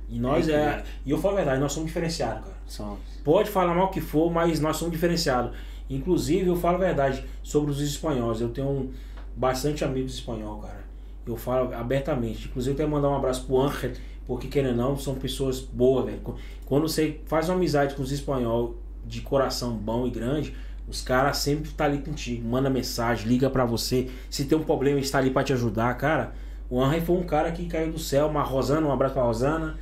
E 0.09 0.19
nós 0.19 0.49
É 0.49 0.53
é, 0.55 0.85
e 1.07 1.11
eu 1.11 1.19
falo 1.19 1.35
a 1.35 1.37
verdade, 1.39 1.61
nós 1.61 1.73
somos 1.73 1.87
diferenciados, 1.87 2.43
cara. 2.43 2.57
Só. 2.67 2.99
Pode 3.25 3.49
falar 3.49 3.75
mal 3.75 3.87
o 3.87 3.91
que 3.91 4.01
for, 4.01 4.31
mas 4.31 4.61
nós 4.61 4.77
somos 4.77 4.93
diferenciados. 4.93 5.57
Inclusive, 5.89 6.49
eu 6.49 6.57
falo 6.57 6.77
a 6.77 6.81
verdade 6.81 7.25
sobre 7.43 7.71
os 7.71 7.81
espanhóis. 7.81 8.41
Eu 8.41 8.49
tenho 8.49 8.91
bastante 9.37 9.85
amigos 9.85 10.15
espanhol, 10.15 10.59
cara. 10.59 10.85
Eu 11.27 11.37
falo 11.37 11.73
abertamente. 11.73 12.49
Inclusive, 12.49 12.73
eu 12.73 12.77
quero 12.77 12.91
mandar 12.91 13.09
um 13.09 13.17
abraço 13.17 13.47
pro 13.47 13.61
Ángel, 13.61 13.93
porque 14.27 14.49
querendo 14.49 14.81
ou 14.81 14.89
não, 14.91 14.99
são 14.99 15.15
pessoas 15.15 15.61
boas, 15.61 16.07
velho. 16.07 16.21
Quando 16.67 16.89
você 16.89 17.21
faz 17.27 17.49
uma 17.49 17.55
amizade 17.57 17.95
com 17.95 18.03
os 18.03 18.11
espanhol 18.11 18.77
de 19.07 19.21
coração 19.21 19.73
bom 19.73 20.07
e 20.07 20.11
grande, 20.11 20.55
os 20.89 21.01
caras 21.03 21.39
sempre 21.39 21.71
tá 21.71 21.85
ali 21.85 21.99
contigo, 21.99 22.47
manda 22.49 22.69
mensagem, 22.71 23.27
liga 23.29 23.49
pra 23.51 23.65
você. 23.65 24.09
Se 24.31 24.45
tem 24.45 24.57
um 24.59 24.63
problema, 24.65 24.99
está 25.01 25.19
ali 25.19 25.31
pra 25.31 25.43
te 25.45 25.53
ajudar, 25.53 25.97
cara. 25.97 26.33
O 26.69 26.81
Ángel 26.83 27.03
foi 27.03 27.17
um 27.17 27.23
cara 27.25 27.53
que 27.53 27.67
caiu 27.67 27.93
do 27.93 27.99
céu, 27.99 28.27
uma 28.29 28.43
Rosana, 28.43 28.87
um 28.87 28.93
abraço 28.93 29.15
pra 29.15 29.23
Rosana, 29.23 29.77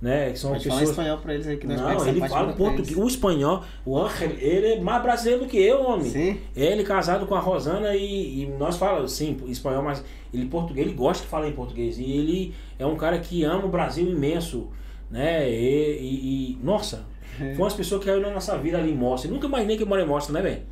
né? 0.00 0.30
Que 0.30 0.38
são 0.38 0.50
Pode 0.52 0.64
falar 0.64 0.78
pessoas 0.80 0.90
espanhol 0.98 1.18
pra 1.18 1.34
eles 1.34 1.46
aí 1.46 1.56
que 1.56 1.66
nós 1.66 1.80
não, 1.80 2.06
ele 2.06 2.20
fala 2.28 2.52
português. 2.52 2.96
O 2.96 3.06
espanhol, 3.08 3.64
o 3.84 3.98
Ángel, 3.98 4.30
ele 4.38 4.66
é 4.74 4.80
mais 4.80 5.02
brasileiro 5.02 5.44
do 5.44 5.48
que 5.48 5.56
eu, 5.58 5.82
homem. 5.82 6.10
Sim. 6.10 6.40
Ele 6.54 6.84
casado 6.84 7.26
com 7.26 7.34
a 7.34 7.40
Rosana 7.40 7.94
e, 7.96 8.42
e 8.42 8.46
nós 8.58 8.76
falamos, 8.76 9.12
sim, 9.12 9.36
espanhol, 9.46 9.82
mas 9.82 10.04
ele 10.32 10.46
português, 10.46 10.86
ele 10.86 10.96
gosta 10.96 11.24
de 11.24 11.28
falar 11.28 11.48
em 11.48 11.52
português. 11.52 11.98
E 11.98 12.04
ele 12.04 12.54
é 12.78 12.86
um 12.86 12.94
cara 12.96 13.18
que 13.18 13.42
ama 13.42 13.64
o 13.64 13.68
Brasil 13.68 14.06
imenso, 14.08 14.68
né? 15.10 15.50
E, 15.50 15.98
e- 16.00 16.52
e- 16.52 16.58
nossa. 16.62 17.04
Foi 17.38 17.56
umas 17.56 17.74
pessoas 17.74 18.00
que 18.00 18.06
caiu 18.06 18.20
na 18.20 18.30
nossa 18.30 18.56
vida 18.58 18.78
ali 18.78 18.92
em 18.92 18.96
Mostra. 18.96 19.30
Nunca 19.30 19.46
imaginei 19.46 19.76
que 19.76 19.82
eu 19.82 19.86
moro 19.86 20.00
em 20.02 20.06
Mostra, 20.06 20.32
né, 20.32 20.42
velho? 20.42 20.62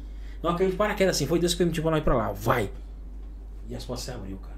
Não 0.42 0.50
acredito 0.50 0.76
para 0.76 0.86
paraquedas 0.86 1.16
assim, 1.16 1.26
foi 1.26 1.38
Deus 1.38 1.52
que 1.52 1.58
permitiu 1.58 1.82
pra 1.82 1.92
nós 1.92 2.00
ir 2.00 2.04
pra 2.04 2.14
lá. 2.14 2.32
Vai! 2.32 2.70
E 3.68 3.74
as 3.74 3.84
portas 3.84 4.04
se 4.04 4.10
abriu, 4.10 4.36
cara. 4.36 4.54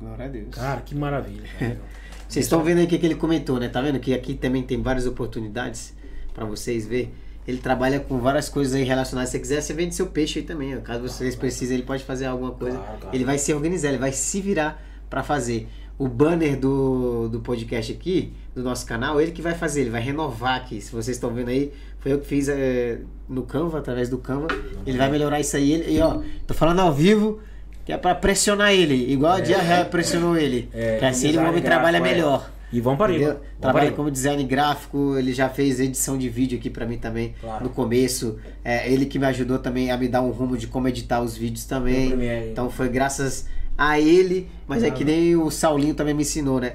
Glória 0.00 0.24
a 0.24 0.28
Deus. 0.28 0.54
Cara, 0.54 0.80
que 0.80 0.94
maravilha, 0.94 1.46
cara. 1.58 1.78
Vocês 2.26 2.46
estão 2.46 2.62
vendo 2.62 2.78
aí 2.78 2.84
o 2.84 2.88
que, 2.88 2.96
que 2.96 3.04
ele 3.04 3.16
comentou, 3.16 3.58
né? 3.58 3.68
Tá 3.68 3.82
vendo 3.82 3.98
que 3.98 4.14
aqui 4.14 4.34
também 4.34 4.62
tem 4.62 4.80
várias 4.80 5.04
oportunidades 5.04 5.96
pra 6.32 6.44
vocês 6.44 6.86
ver. 6.86 7.12
Ele 7.46 7.58
trabalha 7.58 7.98
com 7.98 8.20
várias 8.20 8.48
coisas 8.48 8.72
aí 8.72 8.84
relacionadas. 8.84 9.30
Se 9.30 9.36
você 9.36 9.40
quiser, 9.40 9.60
você 9.60 9.74
vende 9.74 9.96
seu 9.96 10.06
peixe 10.06 10.38
aí 10.38 10.44
também. 10.44 10.76
ó. 10.76 10.80
Caso 10.80 11.02
vocês 11.02 11.34
precisem, 11.34 11.78
ele 11.78 11.84
pode 11.84 12.04
fazer 12.04 12.26
alguma 12.26 12.52
coisa. 12.52 12.78
Claro, 12.78 12.98
claro. 13.00 13.16
Ele 13.16 13.24
vai 13.24 13.36
se 13.36 13.52
organizar, 13.52 13.88
ele 13.88 13.98
vai 13.98 14.12
se 14.12 14.40
virar 14.40 14.80
pra 15.10 15.24
fazer. 15.24 15.68
O 16.00 16.08
banner 16.08 16.58
do, 16.58 17.28
do 17.28 17.40
podcast 17.40 17.92
aqui, 17.92 18.32
do 18.54 18.62
nosso 18.62 18.86
canal, 18.86 19.20
ele 19.20 19.32
que 19.32 19.42
vai 19.42 19.52
fazer, 19.52 19.82
ele 19.82 19.90
vai 19.90 20.00
renovar 20.00 20.56
aqui. 20.56 20.80
Se 20.80 20.90
vocês 20.90 21.14
estão 21.14 21.28
vendo 21.34 21.50
aí, 21.50 21.70
foi 21.98 22.14
eu 22.14 22.18
que 22.18 22.26
fiz 22.26 22.48
é, 22.48 23.00
no 23.28 23.42
Canva, 23.42 23.80
através 23.80 24.08
do 24.08 24.16
Canva. 24.16 24.48
Ele 24.86 24.96
vai 24.96 25.10
melhorar 25.10 25.38
isso 25.40 25.54
aí. 25.58 25.72
Ele, 25.72 25.92
e 25.92 26.00
ó, 26.00 26.22
tô 26.46 26.54
falando 26.54 26.80
ao 26.80 26.90
vivo, 26.90 27.40
que 27.84 27.92
é 27.92 27.98
pra 27.98 28.14
pressionar 28.14 28.72
ele, 28.72 29.12
igual 29.12 29.34
a 29.34 29.40
Dia 29.40 29.58
pressionou 29.90 30.38
ele. 30.38 30.70
É, 30.72 30.96
que 30.96 31.04
assim 31.04 31.26
ele 31.26 31.32
design 31.32 31.50
homem 31.50 31.62
trabalha 31.62 31.98
é. 31.98 32.00
melhor. 32.00 32.50
E 32.72 32.80
vamos 32.80 32.96
para. 32.96 33.12
Vamos 33.12 33.36
Trabalha 33.60 33.86
para 33.88 33.96
como 33.96 34.10
design 34.10 34.42
gráfico, 34.44 35.18
ele 35.18 35.34
já 35.34 35.50
fez 35.50 35.80
edição 35.80 36.16
de 36.16 36.30
vídeo 36.30 36.58
aqui 36.58 36.70
pra 36.70 36.86
mim 36.86 36.96
também 36.96 37.34
Claro. 37.42 37.64
no 37.64 37.68
começo. 37.68 38.38
É, 38.64 38.90
ele 38.90 39.04
que 39.04 39.18
me 39.18 39.26
ajudou 39.26 39.58
também 39.58 39.90
a 39.90 39.98
me 39.98 40.08
dar 40.08 40.22
um 40.22 40.30
rumo 40.30 40.56
de 40.56 40.66
como 40.66 40.88
editar 40.88 41.20
os 41.20 41.36
vídeos 41.36 41.66
também. 41.66 42.14
Então 42.50 42.70
foi 42.70 42.88
graças 42.88 43.44
a 43.80 43.98
ele, 43.98 44.46
mas 44.68 44.82
é 44.82 44.90
que 44.90 45.02
nem 45.06 45.34
o 45.36 45.50
Saulinho 45.50 45.94
também 45.94 46.12
me 46.12 46.20
ensinou, 46.20 46.60
né? 46.60 46.74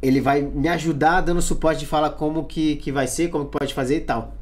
Ele 0.00 0.18
vai 0.18 0.40
me 0.40 0.66
ajudar 0.66 1.20
dando 1.20 1.42
suporte 1.42 1.80
de 1.80 1.86
falar 1.86 2.08
como 2.10 2.44
que, 2.46 2.76
que 2.76 2.90
vai 2.90 3.06
ser, 3.06 3.28
como 3.28 3.44
que 3.44 3.58
pode 3.58 3.74
fazer 3.74 3.96
e 3.96 4.00
tal. 4.00 4.34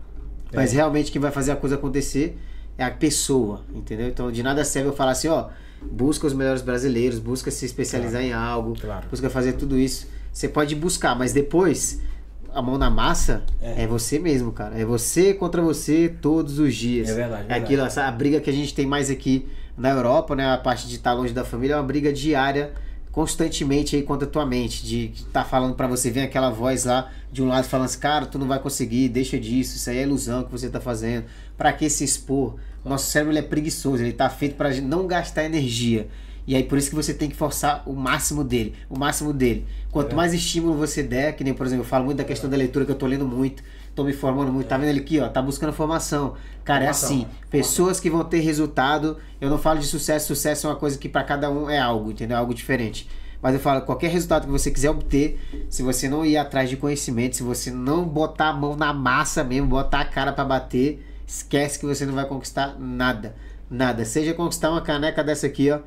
Mas 0.55 0.73
É. 0.73 0.77
realmente 0.77 1.11
quem 1.11 1.21
vai 1.21 1.33
fazer 1.33 1.51
a 1.51 1.57
coisa 1.57 1.75
acontecer 1.75 2.39
é 2.79 2.85
a 2.85 2.91
pessoa, 2.93 3.63
entendeu? 3.75 4.07
Então 4.07 4.31
de 4.31 4.41
nada 4.41 4.65
serve 4.65 4.89
eu 4.89 4.93
falar 4.93 5.11
assim, 5.11 5.27
ó, 5.27 5.49
busca 5.83 6.29
os 6.29 6.33
melhores 6.33 6.63
brasileiros, 6.63 7.19
busca 7.19 7.51
se 7.51 7.67
especializar 7.67 8.23
em 8.23 8.33
algo, 8.33 8.75
Claro. 8.81 9.09
busca 9.11 9.29
fazer 9.29 9.55
tudo 9.55 9.77
isso. 9.77 10.07
Você 10.33 10.49
pode 10.49 10.77
buscar, 10.77 11.19
mas 11.19 11.33
depois 11.33 12.01
a 12.55 12.63
mão 12.63 12.79
na 12.79 12.89
massa 12.89 13.43
É. 13.61 13.83
é, 13.83 13.87
você 13.89 14.19
mesmo, 14.21 14.53
cara. 14.53 14.79
É 14.79 14.85
você 14.85 15.35
contra 15.35 15.61
você 15.61 16.09
todos 16.23 16.61
os 16.61 16.73
dias. 16.75 17.09
É 17.09 17.15
verdade, 17.15 17.33
É 17.35 17.47
verdade. 17.47 17.65
aquilo, 17.65 17.83
essa, 17.83 18.05
a 18.07 18.13
briga 18.13 18.41
que 18.41 18.49
a 18.49 18.53
gente 18.53 18.73
tem 18.75 18.87
mais 18.87 19.11
aqui 19.11 19.47
na 19.77 19.91
Europa, 19.91 20.35
né? 20.37 20.53
A 20.53 20.59
parte 20.59 20.87
de 20.87 20.97
estar 20.97 21.13
longe 21.13 21.33
da 21.33 21.45
família 21.45 21.75
é 21.75 21.77
uma 21.77 21.83
briga 21.83 22.13
diária, 22.13 22.73
constantemente 23.13 23.97
aí 23.97 24.03
contra 24.03 24.27
a 24.27 24.31
tua 24.31 24.47
mente. 24.47 24.85
De 24.85 25.09
que 25.09 25.25
tá 25.25 25.45
falando 25.45 25.75
pra 25.75 25.87
você, 25.87 26.11
vem 26.11 26.23
aquela 26.23 26.51
voz 26.51 26.85
lá 26.85 27.11
de 27.33 27.43
um 27.43 27.49
lado 27.49 27.65
falando 27.65 27.87
assim, 27.87 27.99
cara, 27.99 28.27
tu 28.27 28.39
não 28.39 28.47
vai 28.47 28.59
conseguir, 28.59 29.09
deixa 29.09 29.39
disso, 29.39 29.77
isso 29.77 29.91
aí 29.91 29.99
é 29.99 30.03
ilusão 30.03 30.45
que 30.45 30.51
você 30.51 30.69
tá 30.69 30.81
fazendo. 30.81 31.25
Pra 31.57 31.73
que 31.73 31.89
se 31.89 32.05
expor? 32.05 32.57
Nosso 32.85 33.11
cérebro 33.11 33.37
é 33.37 33.43
preguiçoso, 33.43 34.03
ele 34.03 34.13
tá 34.13 34.29
feito 34.31 34.57
gente 34.73 34.87
não 34.87 35.07
gastar 35.07 35.45
energia. 35.45 36.09
E 36.47 36.57
aí 36.57 36.65
por 36.65 36.79
isso 36.79 36.89
que 36.89 36.97
você 36.97 37.13
tem 37.13 37.29
que 37.29 37.37
forçar 37.37 37.83
o 37.87 37.93
máximo 37.93 38.43
dele, 38.43 38.75
o 38.89 38.99
máximo 38.99 39.33
dele. 39.33 39.67
Quanto 39.93 40.13
É. 40.13 40.15
mais 40.15 40.33
estímulo 40.33 40.75
você 40.75 41.03
der, 41.03 41.37
que 41.37 41.45
nem 41.45 41.53
por 41.53 41.67
exemplo, 41.67 41.85
eu 41.85 41.89
falo 41.89 42.05
muito 42.07 42.19
da 42.19 42.25
questão 42.25 42.49
da 42.49 42.57
leitura 42.57 42.85
que 42.85 42.91
eu 42.91 42.97
tô 42.97 43.07
lendo 43.07 43.27
muito, 43.27 43.63
tô 43.95 44.05
me 44.05 44.13
formando 44.13 44.53
muito, 44.53 44.67
tá 44.67 44.77
vendo 44.79 44.89
ele 44.91 45.01
aqui, 45.01 45.21
ó, 45.21 45.29
tá 45.29 45.43
buscando 45.43 45.73
formação. 45.73 46.35
Cara, 46.65 46.81
Formação, 46.81 46.87
é 46.87 46.89
assim, 46.91 47.19
formação. 47.23 47.49
pessoas 47.51 48.01
que 48.01 48.11
vão 48.11 48.25
ter 48.25 48.41
resultado, 48.41 49.17
eu 49.41 49.51
não 49.51 49.59
falo 49.59 49.81
de 49.81 49.87
sucesso, 49.87 50.29
sucesso 50.29 50.67
é 50.67 50.71
uma 50.71 50.77
coisa 50.77 50.99
que 50.99 51.09
para 51.09 51.25
cada 51.25 51.51
um 51.51 51.69
é 51.69 51.79
algo, 51.79 52.11
entendeu? 52.11 52.37
É 52.37 52.41
algo 52.41 52.55
diferente. 52.55 53.09
Mas 53.43 53.55
eu 53.55 53.61
falo, 53.61 53.81
qualquer 53.83 54.11
resultado 54.11 54.45
que 54.45 54.51
você 54.51 54.71
quiser 54.71 54.91
obter, 54.91 55.41
se 55.71 55.83
você 55.83 56.09
não 56.09 56.25
ir 56.27 56.37
atrás 56.37 56.69
de 56.69 56.77
conhecimento, 56.77 57.37
se 57.37 57.43
você 57.43 57.71
não 57.71 58.05
botar 58.05 58.49
a 58.49 58.53
mão 58.53 58.77
na 58.77 58.93
massa 58.93 59.43
mesmo, 59.43 59.67
botar 59.67 60.01
a 60.01 60.05
cara 60.05 60.33
para 60.33 60.45
bater, 60.45 61.03
esquece 61.27 61.79
que 61.79 61.87
você 61.87 62.05
não 62.05 62.15
vai 62.15 62.27
conquistar 62.27 62.77
nada. 62.79 63.35
Nada. 63.71 64.05
Seja 64.05 64.35
conquistar 64.35 64.71
uma 64.71 64.83
caneca 64.83 65.25
dessa 65.25 65.47
aqui, 65.47 65.71
ó, 65.71 65.79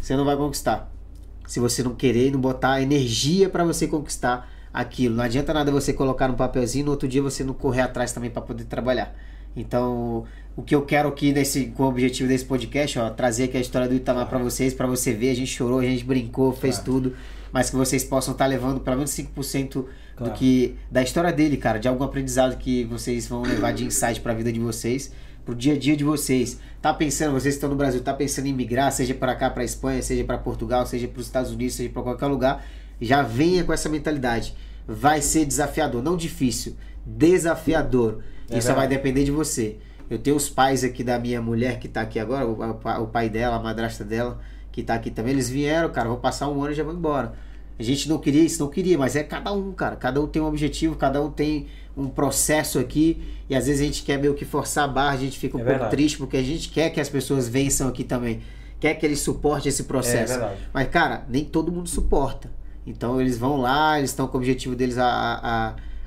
você 0.00 0.14
não 0.14 0.24
vai 0.24 0.36
conquistar. 0.36 0.92
Se 1.46 1.58
você 1.58 1.82
não 1.82 1.94
querer 1.94 2.28
e 2.28 2.30
não 2.30 2.40
botar 2.40 2.80
energia 2.80 3.48
para 3.48 3.64
você 3.64 3.88
conquistar 3.88 4.48
aquilo. 4.72 5.14
Não 5.16 5.24
adianta 5.24 5.52
nada 5.52 5.70
você 5.70 5.92
colocar 5.92 6.28
no 6.28 6.34
papelzinho, 6.34 6.86
no 6.86 6.90
outro 6.92 7.08
dia 7.08 7.22
você 7.22 7.44
não 7.44 7.54
correr 7.54 7.82
atrás 7.82 8.12
também 8.12 8.30
para 8.30 8.42
poder 8.42 8.64
trabalhar. 8.64 9.14
Então, 9.54 10.24
o 10.56 10.62
que 10.62 10.74
eu 10.74 10.82
quero 10.82 11.08
aqui 11.08 11.32
nesse 11.32 11.66
com 11.66 11.84
o 11.84 11.88
objetivo 11.88 12.28
desse 12.28 12.44
podcast, 12.44 12.98
ó, 12.98 13.10
trazer 13.10 13.44
aqui 13.44 13.56
a 13.56 13.60
história 13.60 13.88
do 13.88 13.94
Itamar 13.94 14.26
para 14.28 14.38
vocês, 14.38 14.72
para 14.72 14.86
você 14.86 15.12
ver, 15.12 15.30
a 15.30 15.34
gente 15.34 15.50
chorou, 15.50 15.80
a 15.80 15.84
gente 15.84 16.04
brincou, 16.04 16.52
fez 16.52 16.76
Claro. 16.76 16.90
tudo, 16.92 17.16
mas 17.52 17.68
que 17.68 17.76
vocês 17.76 18.02
possam 18.02 18.32
estar 18.32 18.46
levando 18.46 18.80
pelo 18.80 18.96
menos 18.96 19.10
5% 19.10 19.86
Claro. 20.16 20.32
do 20.32 20.38
que 20.38 20.74
da 20.90 21.02
história 21.02 21.32
dele, 21.32 21.56
cara, 21.56 21.78
de 21.78 21.86
algum 21.88 22.04
aprendizado 22.04 22.56
que 22.56 22.84
vocês 22.84 23.26
vão 23.28 23.42
levar 23.42 23.72
de 23.72 23.84
insight 23.84 24.20
para 24.20 24.32
a 24.32 24.34
vida 24.34 24.50
de 24.52 24.60
vocês, 24.60 25.12
pro 25.44 25.54
dia 25.54 25.74
a 25.74 25.78
dia 25.78 25.96
de 25.96 26.04
vocês. 26.04 26.58
Tá 26.80 26.94
pensando, 26.94 27.32
vocês 27.32 27.54
que 27.54 27.56
estão 27.58 27.68
no 27.70 27.76
Brasil, 27.76 28.00
tá 28.00 28.14
pensando 28.14 28.46
em 28.46 28.52
migrar, 28.52 28.90
seja 28.92 29.12
para 29.14 29.34
cá, 29.34 29.50
para 29.50 29.64
Espanha, 29.64 30.00
seja 30.02 30.24
para 30.24 30.38
Portugal, 30.38 30.86
seja 30.86 31.08
para 31.08 31.20
os 31.20 31.26
Estados 31.26 31.50
Unidos, 31.50 31.74
seja 31.74 31.90
para 31.90 32.02
qualquer 32.02 32.26
lugar, 32.26 32.64
já 33.04 33.22
venha 33.22 33.64
com 33.64 33.72
essa 33.72 33.88
mentalidade. 33.88 34.54
Vai 34.86 35.20
ser 35.22 35.44
desafiador, 35.44 36.02
não 36.02 36.16
difícil, 36.16 36.74
desafiador. 37.36 38.20
É 38.50 38.58
Isso 38.58 38.72
vai 38.74 38.86
depender 38.88 39.24
de 39.24 39.30
você. 39.30 39.76
Eu 40.10 40.18
tenho 40.18 40.36
os 40.36 40.48
pais 40.48 40.84
aqui 40.84 41.02
da 41.02 41.18
minha 41.18 41.40
mulher 41.40 41.78
que 41.78 41.88
tá 41.88 42.02
aqui 42.02 42.18
agora, 42.18 42.46
o, 42.46 42.52
o 42.70 42.74
pa- 42.74 42.98
o 42.98 43.06
pai 43.06 43.28
dela, 43.30 43.56
a 43.56 43.58
madrasta 43.60 44.04
dela, 44.04 44.38
que 44.70 44.82
tá 44.82 44.94
aqui 44.94 45.10
também. 45.10 45.32
Eles 45.32 45.48
vieram, 45.48 45.90
cara, 45.90 46.08
vou 46.08 46.18
passar 46.18 46.48
um 46.48 46.62
ano 46.62 46.72
e 46.72 46.74
já 46.74 46.82
vou 46.84 46.92
embora. 46.92 47.32
A 47.78 47.82
gente 47.82 48.08
não 48.08 48.18
queria 48.18 48.42
isso, 48.42 48.62
não 48.62 48.68
queria, 48.70 48.98
mas 48.98 49.16
é 49.16 49.22
cada 49.22 49.52
um, 49.52 49.72
cara. 49.72 49.96
Cada 49.96 50.20
um 50.20 50.26
tem 50.26 50.42
um 50.42 50.46
objetivo, 50.46 50.96
cada 50.96 51.22
um 51.22 51.30
tem 51.30 51.66
um 51.96 52.08
processo 52.08 52.78
aqui. 52.78 53.22
E 53.48 53.54
às 53.54 53.66
vezes 53.66 53.80
a 53.80 53.84
gente 53.84 54.02
quer 54.02 54.18
meio 54.18 54.34
que 54.34 54.44
forçar 54.44 54.84
a 54.84 54.88
barra, 54.88 55.14
a 55.14 55.16
gente 55.16 55.38
fica 55.38 55.56
um 55.56 55.60
É 55.60 55.62
pouco 55.64 55.78
verdade. 55.78 55.96
triste, 55.96 56.18
porque 56.18 56.36
a 56.36 56.42
gente 56.42 56.68
quer 56.68 56.90
que 56.90 57.00
as 57.00 57.08
pessoas 57.08 57.48
vençam 57.48 57.88
aqui 57.88 58.04
também. 58.04 58.40
Quer 58.78 58.94
que 58.94 59.06
eles 59.06 59.20
suportem 59.20 59.70
esse 59.70 59.84
processo. 59.84 60.34
É. 60.34 60.56
Mas, 60.74 60.88
cara, 60.88 61.24
nem 61.28 61.44
todo 61.44 61.72
mundo 61.72 61.88
suporta. 61.88 62.50
Então 62.86 63.20
eles 63.20 63.38
vão 63.38 63.60
lá, 63.60 63.98
eles 63.98 64.10
estão 64.10 64.26
com 64.26 64.36
o 64.36 64.40
objetivo 64.40 64.74
deles 64.74 64.98
a, 64.98 65.06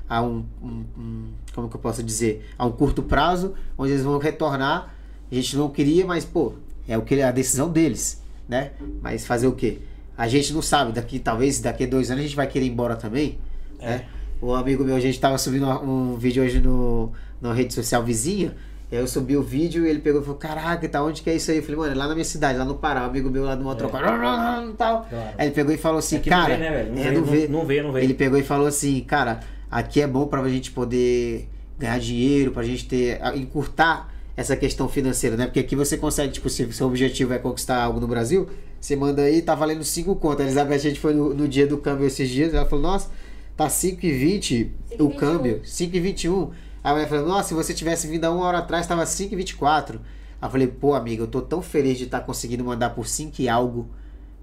a, 0.08 0.16
a- 0.16 0.22
um, 0.22 0.44
um- 0.62 0.84
um- 0.98 1.24
Como 1.54 1.68
que 1.68 1.76
eu 1.76 1.80
posso 1.80 2.02
dizer? 2.02 2.48
A 2.58 2.66
um 2.66 2.72
curto 2.72 3.02
prazo, 3.02 3.54
onde 3.78 3.92
eles 3.92 4.04
vão 4.04 4.18
retornar. 4.18 4.94
A 5.30 5.34
gente 5.34 5.56
não 5.56 5.68
queria, 5.70 6.06
mas, 6.06 6.24
pô, 6.24 6.52
é 6.86 6.96
o 6.98 7.02
que 7.02 7.20
a 7.22 7.32
decisão 7.32 7.70
deles, 7.70 8.22
né? 8.48 8.72
Mas 9.02 9.26
fazer 9.26 9.46
o 9.46 9.52
quê? 9.52 9.78
A 10.16 10.28
gente 10.28 10.52
não 10.52 10.62
sabe, 10.62 10.92
daqui, 10.92 11.18
talvez 11.18 11.60
daqui 11.60 11.84
a 11.84 11.86
dois 11.86 12.10
anos 12.10 12.20
a 12.24 12.26
gente 12.26 12.36
vai 12.36 12.46
querer 12.46 12.66
ir 12.66 12.70
embora 12.70 12.94
também. 12.96 13.38
É. 13.80 13.86
Né? 13.88 14.04
O 14.40 14.54
amigo 14.54 14.84
meu, 14.84 14.94
a 14.96 15.00
gente 15.00 15.18
tava 15.18 15.38
subindo 15.38 15.66
um 15.66 16.12
um 16.12 16.16
vídeo 16.18 16.42
hoje 16.44 16.60
no, 16.60 17.10
na 17.40 17.52
rede 17.54 17.72
social 17.72 18.02
vizinha. 18.04 18.54
Aí 18.90 18.98
eu 18.98 19.06
subi 19.08 19.36
o 19.36 19.42
vídeo 19.42 19.84
e 19.84 19.88
ele 19.90 19.98
pegou 19.98 20.20
e 20.20 20.24
falou: 20.24 20.38
Caraca, 20.38 20.88
tá 20.88 21.02
onde 21.02 21.20
que 21.22 21.28
é 21.30 21.34
isso 21.34 21.50
aí? 21.50 21.56
Eu 21.56 21.62
falei, 21.62 21.76
mano, 21.76 21.92
é 21.92 21.94
lá 21.96 22.06
na 22.06 22.14
minha 22.14 22.24
cidade, 22.24 22.56
lá 22.58 22.64
no 22.64 22.76
Pará, 22.76 23.02
um 23.02 23.06
amigo 23.06 23.28
meu 23.28 23.44
lá 23.44 23.54
do 23.56 23.64
Motrocó. 23.64 23.98
Tal. 23.98 25.06
Claro. 25.10 25.28
Aí 25.36 25.46
ele 25.48 25.54
pegou 25.54 25.74
e 25.74 25.76
falou 25.78 25.98
assim, 25.98 26.16
Aqui 26.16 26.30
não 26.30 26.36
cara. 26.38 26.54
vê, 26.56 26.60
né, 26.62 26.70
velho? 26.70 26.92
Não 26.94 27.00
é, 27.02 27.04
vê, 27.04 27.10
não 27.10 27.20
não- 27.20 27.26
vê. 27.32 27.48
não 27.48 27.66
vê, 27.66 27.82
não 27.82 27.92
vê. 27.92 28.02
Ele 28.04 28.14
pegou 28.14 28.38
e 28.38 28.42
falou 28.44 28.66
assim, 28.66 29.00
cara, 29.00 29.40
aqui 29.70 30.00
é 30.00 30.06
bom 30.06 30.26
pra 30.28 30.46
gente 30.48 30.70
poder 30.70 31.48
ganhar 31.78 31.98
dinheiro, 31.98 32.52
pra 32.52 32.62
gente 32.62 32.86
ter. 32.86 33.20
encurtar 33.34 34.12
essa 34.36 34.54
questão 34.56 34.88
financeira, 34.88 35.36
né? 35.36 35.46
Porque 35.46 35.60
aqui 35.60 35.74
você 35.74 35.96
consegue, 35.96 36.32
tipo, 36.32 36.48
se 36.48 36.62
o 36.62 36.72
seu 36.72 36.86
objetivo 36.86 37.32
é 37.32 37.38
conquistar 37.38 37.82
algo 37.82 37.98
no 37.98 38.06
Brasil, 38.06 38.46
você 38.80 38.94
manda 38.94 39.22
aí, 39.22 39.42
tá 39.42 39.54
valendo 39.54 39.82
5 39.82 40.14
contas. 40.16 40.40
A 40.40 40.44
Elizabeth, 40.44 40.74
a 40.74 40.78
gente 40.78 41.00
foi 41.00 41.12
no, 41.14 41.34
no 41.34 41.48
dia 41.48 41.66
do 41.66 41.78
câmbio 41.78 42.06
esses 42.06 42.28
dias, 42.28 42.52
ela 42.54 42.66
falou, 42.66 42.82
nossa, 42.84 43.10
tá 43.56 43.66
5,20 43.66 44.68
o 45.00 45.08
5,21. 45.08 45.16
câmbio, 45.16 45.60
5,21. 45.64 46.50
A 46.86 46.92
mulher 46.92 47.08
falou, 47.08 47.26
nossa, 47.26 47.48
se 47.48 47.54
você 47.54 47.74
tivesse 47.74 48.06
vindo 48.06 48.24
há 48.26 48.30
uma 48.30 48.44
hora 48.44 48.58
atrás, 48.58 48.86
tava 48.86 49.02
5,24. 49.02 49.94
Aí 49.94 49.98
eu 50.40 50.48
falei, 50.48 50.68
pô, 50.68 50.94
amiga, 50.94 51.24
eu 51.24 51.26
tô 51.26 51.42
tão 51.42 51.60
feliz 51.60 51.98
de 51.98 52.04
estar 52.04 52.20
conseguindo 52.20 52.64
mandar 52.64 52.90
por 52.90 53.08
5 53.08 53.42
e 53.42 53.48
algo. 53.48 53.88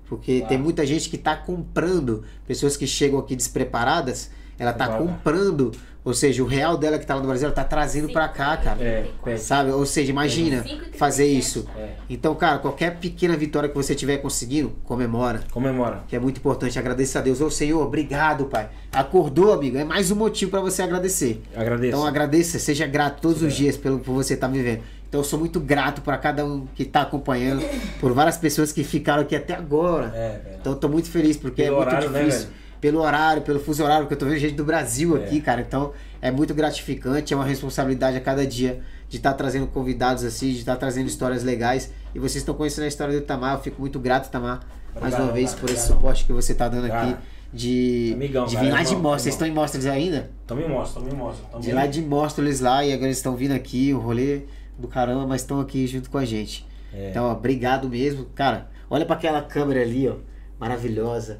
Porque 0.09 0.39
Claro. 0.39 0.49
tem 0.49 0.57
muita 0.57 0.85
gente 0.85 1.09
que 1.09 1.17
tá 1.17 1.37
comprando, 1.37 2.25
pessoas 2.45 2.75
que 2.75 2.85
chegam 2.85 3.17
aqui 3.17 3.33
despreparadas, 3.33 4.29
ela 4.59 4.73
tá 4.73 4.87
Claro. 4.87 5.07
comprando, 5.07 5.71
ou 6.05 6.13
seja, 6.13 6.43
o 6.43 6.45
real 6.45 6.75
dela 6.77 6.99
que 6.99 7.05
tá 7.05 7.15
lá 7.15 7.21
no 7.21 7.27
Brasil, 7.27 7.45
ela 7.45 7.55
tá 7.55 7.63
trazendo 7.63 8.09
pra 8.09 8.27
cá, 8.27 8.57
cara. 8.57 8.77
É. 8.83 9.37
Sabe? 9.37 9.71
Ou 9.71 9.85
seja, 9.85 10.11
imagina 10.11 10.63
5,37. 10.63 10.97
fazer 10.97 11.25
isso. 11.25 11.65
É. 11.77 11.91
Então, 12.09 12.35
cara, 12.35 12.59
qualquer 12.59 12.97
pequena 12.97 13.37
vitória 13.37 13.69
que 13.69 13.75
você 13.75 13.95
tiver 13.95 14.17
conseguindo, 14.17 14.73
comemora. 14.83 15.41
Comemora. 15.51 16.03
Que 16.07 16.15
é 16.15 16.19
muito 16.19 16.37
importante. 16.39 16.77
Agradeça 16.77 17.19
a 17.19 17.21
Deus. 17.21 17.39
Ô 17.39 17.49
Senhor, 17.49 17.81
obrigado, 17.81 18.45
Pai. 18.45 18.69
Acordou, 18.91 19.53
amigo. 19.53 19.77
É 19.77 19.83
mais 19.85 20.11
um 20.11 20.15
motivo 20.15 20.51
pra 20.51 20.59
você 20.59 20.81
agradecer. 20.81 21.41
Agradeço. 21.55 21.95
Então 21.95 22.05
agradeça, 22.05 22.59
seja 22.59 22.85
grato 22.85 23.21
todos 23.21 23.41
os 23.41 23.53
dias 23.53 23.77
pelo 23.77 23.99
por 23.99 24.13
você 24.13 24.33
estar 24.33 24.47
vivendo. 24.47 24.81
Então 25.07 25.21
eu 25.21 25.25
sou 25.25 25.39
muito 25.39 25.59
grato 25.59 26.01
para 26.01 26.17
cada 26.17 26.43
um 26.43 26.65
que 26.75 26.81
está 26.83 27.03
acompanhando, 27.03 27.63
por 27.99 28.11
várias 28.13 28.35
pessoas 28.35 28.71
que 28.71 28.83
ficaram 28.83 29.21
aqui 29.21 29.35
até 29.35 29.53
agora. 29.53 30.11
É. 30.15 30.57
Então 30.59 30.73
eu 30.73 30.77
tô 30.79 30.89
muito 30.89 31.07
feliz 31.09 31.37
porque 31.37 31.63
Pelo 31.63 31.75
é 31.75 31.79
muito 31.79 31.87
horário, 31.87 32.09
né, 32.09 32.19
difícil. 32.23 32.47
velho? 32.47 32.62
Pelo 32.83 32.99
horário, 32.99 33.41
pelo 33.43 33.61
fuso 33.61 33.81
horário, 33.81 34.03
porque 34.03 34.15
eu 34.15 34.19
tô 34.19 34.25
vendo 34.25 34.37
gente 34.37 34.55
do 34.55 34.65
Brasil 34.65 35.15
É. 35.15 35.23
aqui, 35.23 35.39
cara. 35.39 35.61
Então 35.61 35.93
é 36.21 36.29
muito 36.29 36.53
gratificante, 36.53 37.33
é 37.33 37.37
uma 37.37 37.45
responsabilidade 37.45 38.17
a 38.17 38.19
cada 38.19 38.45
dia 38.45 38.81
de 39.07 39.15
estar 39.15 39.31
trazendo 39.35 39.67
convidados 39.67 40.25
assim, 40.25 40.51
de 40.51 40.59
estar 40.59 40.75
trazendo 40.75 41.07
histórias 41.07 41.45
legais. 41.45 41.89
E 42.13 42.19
vocês 42.19 42.35
estão 42.41 42.53
conhecendo 42.53 42.83
a 42.83 42.87
história 42.89 43.13
do 43.13 43.21
Itamar, 43.23 43.55
eu 43.55 43.61
fico 43.61 43.79
muito 43.79 43.99
grato, 44.01 44.27
Itamar, 44.27 44.59
mais 44.93 45.13
Obrigado, 45.13 45.23
uma 45.23 45.31
vez 45.31 45.53
por 45.53 45.69
esse 45.69 45.83
obrigado. 45.83 45.95
suporte 45.97 46.25
que 46.25 46.33
você 46.33 46.53
tá 46.53 46.67
dando 46.67 46.87
aqui. 46.87 47.11
Cara, 47.13 47.21
De, 47.53 48.11
amigão, 48.15 48.45
de 48.47 48.57
vir 48.57 48.69
lá 48.71 48.83
de 48.83 48.95
Mostra. 48.97 49.19
Vocês 49.19 49.35
estão 49.35 49.47
em 49.47 49.51
Mostras 49.51 49.85
ainda? 49.85 50.29
Me 50.51 50.67
mostra, 50.67 51.01
então 51.01 51.13
me 51.13 51.17
mostra. 51.23 51.45
Então 51.47 51.59
De 51.61 51.71
lá 51.71 51.85
de 51.87 52.01
Móstoles 52.01 52.59
lá 52.59 52.83
e 52.83 52.91
agora 52.91 53.07
eles 53.07 53.17
estão 53.17 53.33
vindo 53.33 53.53
aqui, 53.53 53.93
o 53.93 53.99
rolê 53.99 54.41
do 54.77 54.89
caramba, 54.89 55.25
mas 55.25 55.39
estão 55.41 55.61
aqui 55.61 55.87
junto 55.87 56.09
com 56.09 56.17
a 56.17 56.25
gente. 56.25 56.67
É. 56.93 57.11
Então, 57.11 57.23
ó, 57.27 57.31
obrigado 57.31 57.87
mesmo. 57.87 58.25
Cara, 58.35 58.69
olha 58.89 59.05
para 59.05 59.15
aquela 59.15 59.41
câmera 59.41 59.81
ali, 59.81 60.05
ó, 60.09 60.15
maravilhosa. 60.59 61.39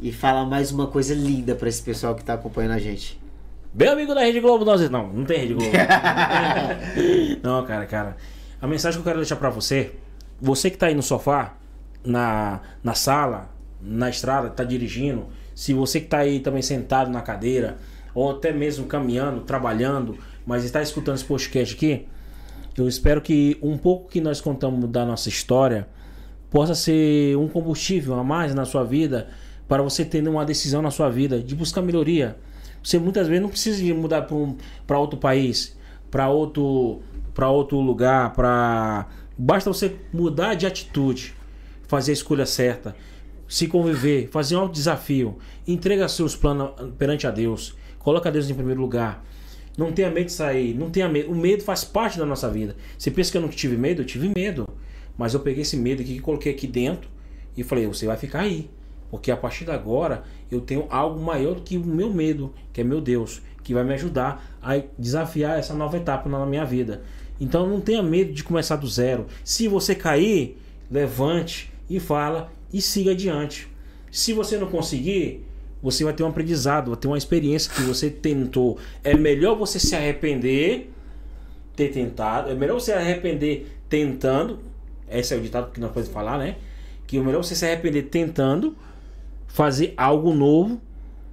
E 0.00 0.12
fala 0.12 0.44
mais 0.44 0.70
uma 0.70 0.86
coisa 0.86 1.12
linda 1.12 1.56
para 1.56 1.68
esse 1.68 1.82
pessoal 1.82 2.14
que 2.14 2.22
tá 2.22 2.34
acompanhando 2.34 2.72
a 2.72 2.78
gente. 2.78 3.20
Bem 3.74 3.88
amigo 3.88 4.14
da 4.14 4.20
Rede 4.20 4.38
Globo, 4.38 4.64
nós 4.64 4.88
não, 4.88 5.12
não 5.12 5.24
tem 5.24 5.40
Rede 5.40 5.54
Globo. 5.54 5.72
não, 7.42 7.66
cara, 7.66 7.84
cara. 7.84 8.16
A 8.62 8.66
mensagem 8.68 8.96
que 8.96 9.00
eu 9.00 9.10
quero 9.10 9.18
deixar 9.18 9.34
pra 9.34 9.50
você, 9.50 9.92
você 10.40 10.70
que 10.70 10.78
tá 10.78 10.86
aí 10.86 10.94
no 10.94 11.02
sofá, 11.02 11.56
na, 12.04 12.60
na 12.82 12.94
sala, 12.94 13.50
na 13.82 14.08
estrada, 14.08 14.48
tá 14.50 14.62
dirigindo, 14.62 15.26
se 15.52 15.74
você 15.74 16.00
que 16.00 16.06
tá 16.06 16.18
aí 16.18 16.38
também 16.38 16.62
sentado 16.62 17.10
na 17.10 17.20
cadeira, 17.20 17.78
ou 18.14 18.30
até 18.30 18.52
mesmo 18.52 18.86
caminhando, 18.86 19.40
trabalhando, 19.40 20.16
mas 20.46 20.64
está 20.64 20.80
escutando 20.80 21.16
esse 21.16 21.24
podcast 21.24 21.74
aqui, 21.74 22.06
eu 22.76 22.86
espero 22.86 23.20
que 23.20 23.58
um 23.60 23.76
pouco 23.76 24.08
que 24.08 24.20
nós 24.20 24.40
contamos 24.40 24.88
da 24.88 25.04
nossa 25.04 25.28
história 25.28 25.88
possa 26.48 26.76
ser 26.76 27.36
um 27.36 27.48
combustível 27.48 28.14
a 28.14 28.22
mais 28.22 28.54
na 28.54 28.64
sua 28.64 28.84
vida 28.84 29.28
para 29.68 29.82
você 29.82 30.04
ter 30.04 30.26
uma 30.26 30.44
decisão 30.44 30.80
na 30.80 30.90
sua 30.90 31.10
vida 31.10 31.40
de 31.40 31.54
buscar 31.54 31.82
melhoria. 31.82 32.36
Você 32.82 32.98
muitas 32.98 33.28
vezes 33.28 33.42
não 33.42 33.50
precisa 33.50 33.82
de 33.82 33.92
mudar 33.92 34.22
para 34.22 34.34
um, 34.36 34.56
outro 34.94 35.18
país, 35.18 35.76
para 36.10 36.28
outro, 36.28 37.02
para 37.34 37.50
outro 37.50 37.78
lugar, 37.78 38.32
para 38.32 39.06
basta 39.36 39.70
você 39.70 39.94
mudar 40.12 40.54
de 40.54 40.66
atitude, 40.66 41.34
fazer 41.86 42.12
a 42.12 42.14
escolha 42.14 42.46
certa, 42.46 42.96
se 43.46 43.66
conviver, 43.66 44.28
fazer 44.28 44.56
um 44.56 44.68
desafio, 44.68 45.38
entrega 45.66 46.08
seus 46.08 46.34
planos 46.34 46.70
perante 46.96 47.26
a 47.26 47.30
Deus, 47.30 47.76
coloca 47.98 48.32
Deus 48.32 48.48
em 48.48 48.54
primeiro 48.54 48.80
lugar. 48.80 49.24
Não 49.76 49.92
tenha 49.92 50.10
medo 50.10 50.26
de 50.26 50.32
sair, 50.32 50.74
não 50.74 50.90
tenha 50.90 51.08
medo. 51.08 51.30
O 51.30 51.36
medo 51.36 51.62
faz 51.62 51.84
parte 51.84 52.18
da 52.18 52.26
nossa 52.26 52.50
vida. 52.50 52.74
Você 52.98 53.12
pensa 53.12 53.30
que 53.30 53.36
eu 53.36 53.42
não 53.42 53.48
tive 53.48 53.76
medo? 53.76 54.02
Eu 54.02 54.06
tive 54.06 54.28
medo. 54.34 54.66
Mas 55.16 55.34
eu 55.34 55.40
peguei 55.40 55.62
esse 55.62 55.76
medo 55.76 56.02
aqui, 56.02 56.18
coloquei 56.18 56.52
aqui 56.52 56.66
dentro 56.66 57.08
e 57.56 57.62
falei: 57.62 57.86
você 57.86 58.04
vai 58.04 58.16
ficar 58.16 58.40
aí. 58.40 58.68
Porque 59.10 59.30
a 59.30 59.36
partir 59.36 59.64
de 59.64 59.70
agora 59.70 60.22
eu 60.50 60.60
tenho 60.60 60.86
algo 60.90 61.20
maior 61.20 61.54
do 61.54 61.62
que 61.62 61.76
o 61.76 61.84
meu 61.84 62.12
medo, 62.12 62.52
que 62.72 62.80
é 62.80 62.84
meu 62.84 63.00
Deus, 63.00 63.40
que 63.62 63.74
vai 63.74 63.84
me 63.84 63.94
ajudar 63.94 64.58
a 64.62 64.80
desafiar 64.98 65.58
essa 65.58 65.74
nova 65.74 65.96
etapa 65.96 66.28
na 66.28 66.44
minha 66.46 66.64
vida. 66.64 67.02
Então 67.40 67.66
não 67.66 67.80
tenha 67.80 68.02
medo 68.02 68.32
de 68.32 68.42
começar 68.42 68.76
do 68.76 68.86
zero. 68.86 69.26
Se 69.44 69.68
você 69.68 69.94
cair, 69.94 70.58
levante 70.90 71.72
e 71.88 72.00
fala 72.00 72.50
e 72.72 72.80
siga 72.80 73.12
adiante. 73.12 73.68
Se 74.10 74.32
você 74.32 74.56
não 74.56 74.68
conseguir, 74.68 75.44
você 75.82 76.02
vai 76.02 76.12
ter 76.12 76.22
um 76.22 76.28
aprendizado, 76.28 76.90
vai 76.90 76.96
ter 76.98 77.06
uma 77.06 77.18
experiência 77.18 77.72
que 77.72 77.82
você 77.82 78.10
tentou. 78.10 78.78
É 79.04 79.14
melhor 79.14 79.56
você 79.56 79.78
se 79.78 79.94
arrepender, 79.94 80.90
ter 81.76 81.88
tentado. 81.88 82.50
É 82.50 82.54
melhor 82.54 82.80
você 82.80 82.92
arrepender 82.92 83.70
tentando. 83.88 84.58
Esse 85.08 85.34
é 85.34 85.36
o 85.36 85.40
ditado 85.40 85.70
que 85.70 85.80
nós 85.80 85.90
podemos 85.90 86.12
falar, 86.12 86.38
né? 86.38 86.56
Que 87.06 87.18
é 87.18 87.20
melhor 87.20 87.42
você 87.42 87.54
se 87.54 87.64
arrepender 87.64 88.04
tentando 88.04 88.76
fazer 89.48 89.94
algo 89.96 90.32
novo. 90.32 90.80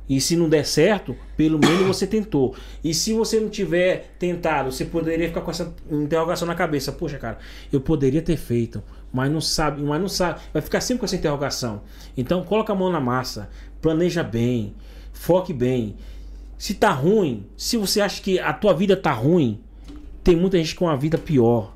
E 0.08 0.22
se 0.22 0.35
não 0.35 0.48
der 0.48 0.66
certo, 0.66 1.16
pelo 1.35 1.58
menos 1.60 1.88
você 1.88 2.06
tentou. 2.08 2.56
E 2.84 2.94
se 2.94 3.11
você 3.14 3.40
não 3.40 3.50
tiver 3.50 4.16
tentado, 4.19 4.72
você 4.72 4.85
poderia 4.85 5.27
ficar 5.27 5.42
com 5.42 5.52
essa 5.52 5.74
interrogação 5.92 6.48
na 6.48 6.56
cabeça. 6.56 6.92
Poxa, 6.92 7.18
cara, 7.18 7.40
eu 7.74 7.82
poderia 7.82 8.22
ter 8.22 8.38
feito, 8.38 8.84
mas 9.11 9.32
não 9.32 9.42
sabe, 9.42 9.82
mas 9.82 10.00
não 10.00 10.08
sabe. 10.08 10.42
Vai 10.53 10.61
ficar 10.61 10.80
sempre 10.80 11.00
com 11.00 11.06
essa 11.06 11.16
interrogação. 11.16 11.82
Então, 12.16 12.44
coloca 12.44 12.72
a 12.72 12.76
mão 12.76 12.92
na 12.92 13.00
massa, 13.00 13.50
planeja 13.82 14.24
bem, 14.24 14.76
foque 15.11 15.52
bem. 15.52 15.95
Se 16.58 16.76
tá 16.76 16.92
ruim, 16.92 17.48
se 17.58 17.76
você 17.76 18.00
acha 18.00 18.22
que 18.22 18.40
a 18.40 18.53
tua 18.53 18.74
vida 18.74 18.95
tá 18.95 19.11
ruim, 19.11 19.60
tem 20.24 20.35
muita 20.35 20.58
gente 20.58 20.76
com 20.76 20.88
a 20.88 20.95
vida 20.95 21.18
pior. 21.18 21.75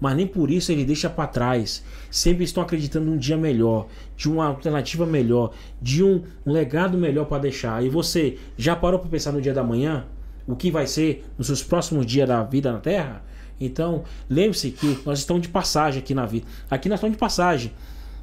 Mas 0.00 0.16
nem 0.16 0.26
por 0.26 0.50
isso 0.50 0.72
ele 0.72 0.84
deixa 0.84 1.10
para 1.10 1.26
trás. 1.26 1.84
Sempre 2.10 2.44
estão 2.44 2.62
acreditando 2.62 3.06
num 3.06 3.18
dia 3.18 3.36
melhor, 3.36 3.86
de 4.16 4.30
uma 4.30 4.46
alternativa 4.46 5.04
melhor, 5.04 5.52
de 5.80 6.02
um, 6.02 6.22
legado 6.44 6.96
melhor 6.96 7.26
para 7.26 7.42
deixar. 7.42 7.84
E 7.84 7.88
você 7.88 8.38
já 8.56 8.74
parou 8.74 8.98
para 8.98 9.10
pensar 9.10 9.30
no 9.30 9.40
dia 9.40 9.52
da 9.52 9.62
manhã? 9.62 10.06
O 10.46 10.56
que 10.56 10.70
vai 10.70 10.86
ser 10.86 11.24
nos 11.36 11.46
seus 11.46 11.62
próximos 11.62 12.06
dias 12.06 12.26
da 12.26 12.42
vida 12.42 12.72
na 12.72 12.78
Terra? 12.78 13.22
Então, 13.60 14.04
lembre-se 14.28 14.70
que 14.70 14.98
nós 15.04 15.18
estamos 15.18 15.42
de 15.42 15.48
passagem 15.48 16.00
aqui 16.00 16.14
na 16.14 16.24
vida. 16.24 16.46
Aqui 16.70 16.88
nós 16.88 16.96
estamos 16.96 17.14
de 17.14 17.20
passagem. 17.20 17.72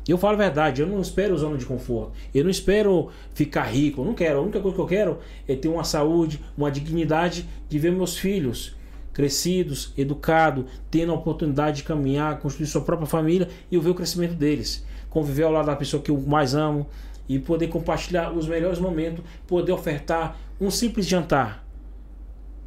Eu 0.08 0.18
falo 0.18 0.36
a 0.36 0.38
verdade, 0.38 0.82
eu 0.82 0.88
não 0.88 1.02
espero 1.02 1.38
zona 1.38 1.58
de 1.58 1.66
conforto. 1.66 2.14
Eu 2.34 2.44
não 2.44 2.50
espero 2.50 3.10
ficar 3.34 3.64
rico, 3.64 4.02
eu 4.02 4.06
não 4.06 4.14
quero. 4.14 4.40
A 4.40 4.42
única 4.42 4.60
coisa 4.60 4.76
que 4.76 4.82
eu 4.82 4.88
quero 4.88 5.20
é 5.48 5.56
ter 5.56 5.68
uma 5.68 5.84
saúde, 5.84 6.40
uma 6.58 6.72
dignidade 6.72 7.48
de 7.70 7.78
ver 7.78 7.92
meus 7.92 8.18
filhos 8.18 8.76
crescidos, 9.18 9.92
educados, 9.98 10.66
tendo 10.92 11.12
a 11.12 11.16
oportunidade 11.16 11.78
de 11.78 11.84
caminhar, 11.84 12.38
construir 12.38 12.68
sua 12.68 12.82
própria 12.82 13.08
família 13.08 13.50
e 13.72 13.74
eu 13.74 13.82
ver 13.82 13.90
o 13.90 13.96
crescimento 13.96 14.36
deles. 14.36 14.86
Conviver 15.10 15.42
ao 15.42 15.52
lado 15.52 15.66
da 15.66 15.76
pessoa 15.76 16.04
que 16.04 16.12
eu 16.12 16.22
mais 16.22 16.54
amo 16.54 16.86
e 17.28 17.40
poder 17.40 17.68
compartilhar 17.68 18.32
os 18.32 18.48
melhores 18.48 18.78
momentos, 18.78 19.26
poder 19.48 19.72
ofertar 19.72 20.38
um 20.62 20.70
simples 20.70 21.08
jantar, 21.08 21.66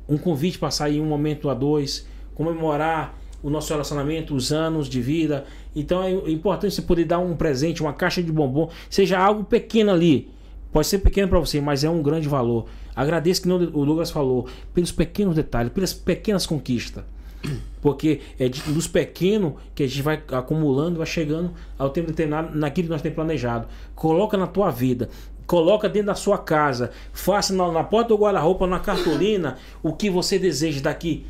um 0.09 0.19
convite 0.19 0.59
para 0.59 0.73
sair 0.73 1.01
um 1.01 1.07
momento 1.07 1.49
a 1.49 1.55
dois, 1.55 2.05
comemorar 2.35 3.17
o 3.41 3.49
nosso 3.49 3.73
relacionamento, 3.73 4.35
os 4.35 4.51
anos 4.51 4.89
de 4.89 5.01
vida. 5.01 5.45
Então 5.77 6.03
é 6.03 6.11
importante 6.33 6.75
você 6.75 6.83
poder 6.83 7.05
dar 7.05 7.21
um 7.21 7.37
presente, 7.37 7.81
uma 7.81 7.93
caixa 7.93 8.21
de 8.21 8.33
bombom, 8.33 8.69
seja 8.91 9.21
algo 9.21 9.45
pequeno 9.45 9.93
ali. 9.93 10.29
Pode 10.73 10.87
ser 10.87 10.99
pequeno 10.99 11.29
para 11.29 11.39
você, 11.39 11.61
mas 11.61 11.83
é 11.83 11.91
um 11.91 12.03
grande 12.03 12.29
valor. 12.29 12.67
Agradeço 12.95 13.43
que 13.43 13.49
não, 13.49 13.57
o 13.57 13.85
Douglas 13.85 14.11
falou, 14.11 14.47
pelos 14.73 14.93
pequenos 14.93 15.35
detalhes, 15.35 15.73
pelas 15.73 15.93
pequenas 15.93 16.47
conquistas. 16.47 17.05
Porque 17.81 18.21
é 18.39 18.49
dos 18.49 18.87
pequenos 18.87 19.55
que 19.75 19.83
a 19.83 19.87
gente 19.87 20.03
vai 20.03 20.23
acumulando, 20.33 20.99
vai 20.99 21.07
chegando 21.07 21.53
ao 21.79 21.91
tempo 21.91 22.09
determinado 22.09 22.57
naquilo 22.57 22.89
que 22.89 22.93
nós 22.93 23.03
temos 23.03 23.17
planejado. 23.17 23.67
Coloca 23.95 24.37
na 24.37 24.47
tua 24.47 24.71
vida, 24.71 25.09
coloca 25.47 25.89
dentro 25.89 26.09
da 26.09 26.15
sua 26.15 26.39
casa, 26.39 26.93
faça 27.13 27.53
na, 27.53 27.73
na 27.73 27.83
porta 27.83 28.11
do 28.11 28.19
guarda-roupa, 28.19 28.67
na 28.67 28.79
cartolina, 28.79 29.57
o 29.83 29.93
que 29.93 30.11
você 30.11 30.39
deseja 30.39 30.81
daqui 30.81 31.27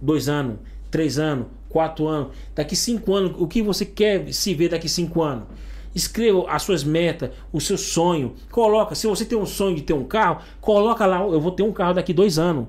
dois 0.00 0.28
anos, 0.28 0.56
três 0.90 1.18
anos, 1.18 1.46
quatro 1.68 2.06
anos, 2.06 2.28
daqui 2.54 2.76
cinco 2.76 3.14
anos, 3.14 3.32
o 3.38 3.46
que 3.46 3.60
você 3.60 3.84
quer 3.84 4.32
se 4.32 4.54
ver 4.54 4.68
daqui 4.70 4.88
cinco 4.88 5.22
anos. 5.22 5.44
Escreva 5.94 6.44
as 6.48 6.62
suas 6.62 6.82
metas, 6.84 7.30
o 7.52 7.60
seu 7.60 7.76
sonho. 7.76 8.34
Coloca, 8.50 8.94
se 8.94 9.06
você 9.06 9.24
tem 9.24 9.36
um 9.36 9.46
sonho 9.46 9.76
de 9.76 9.82
ter 9.82 9.92
um 9.92 10.04
carro, 10.04 10.40
coloca 10.60 11.04
lá, 11.04 11.20
eu 11.20 11.40
vou 11.40 11.52
ter 11.52 11.62
um 11.62 11.72
carro 11.72 11.94
daqui 11.94 12.12
dois 12.12 12.38
anos. 12.38 12.66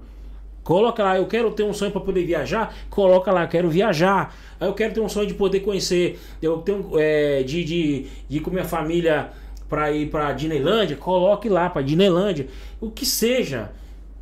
Coloca 0.63 1.03
lá, 1.03 1.17
eu 1.17 1.25
quero 1.25 1.51
ter 1.51 1.63
um 1.63 1.73
sonho 1.73 1.91
para 1.91 1.99
poder 1.99 2.25
viajar. 2.25 2.73
Coloca 2.89 3.31
lá, 3.31 3.45
quero 3.45 3.69
viajar. 3.69 4.33
Eu 4.59 4.73
quero 4.73 4.93
ter 4.93 5.01
um 5.01 5.09
sonho 5.09 5.27
de 5.27 5.33
poder 5.33 5.59
conhecer. 5.59 6.19
Eu 6.41 6.59
tenho 6.59 6.91
é, 6.97 7.43
de, 7.43 7.63
de, 7.63 8.07
de 8.29 8.37
ir 8.37 8.39
com 8.39 8.49
minha 8.49 8.63
família 8.63 9.29
para 9.67 9.91
ir 9.91 10.09
para 10.09 10.31
Disneylândia. 10.31 10.95
Coloque 10.95 11.49
lá 11.49 11.69
para 11.69 11.81
Disneylândia. 11.81 12.47
O 12.79 12.89
que 12.89 13.05
seja. 13.05 13.71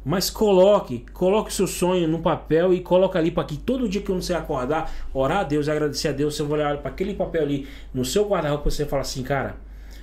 Mas 0.04 0.32
coloque, 0.32 1.06
coloque 1.14 1.54
seu 1.54 1.68
sonho 1.68 2.08
no 2.08 2.20
papel 2.20 2.74
e 2.74 2.82
coloque 2.82 3.18
ali 3.18 3.30
para 3.30 3.44
que 3.44 3.56
todo 3.56 3.88
dia 3.88 4.02
que 4.02 4.12
você 4.12 4.34
acordar, 4.34 4.92
orar 5.14 5.40
a 5.40 5.44
Deus, 5.44 5.70
agradecer 5.70 6.08
a 6.08 6.12
Deus, 6.12 6.36
você 6.36 6.42
vai 6.42 6.60
olhar 6.60 6.78
para 6.78 6.90
aquele 6.90 7.14
papel 7.14 7.44
ali 7.44 7.68
no 7.94 8.04
seu 8.04 8.28
guarda-roupa 8.28 8.70
você 8.70 8.86
fala 8.86 9.04
assim, 9.04 9.22
cara, 9.22 9.58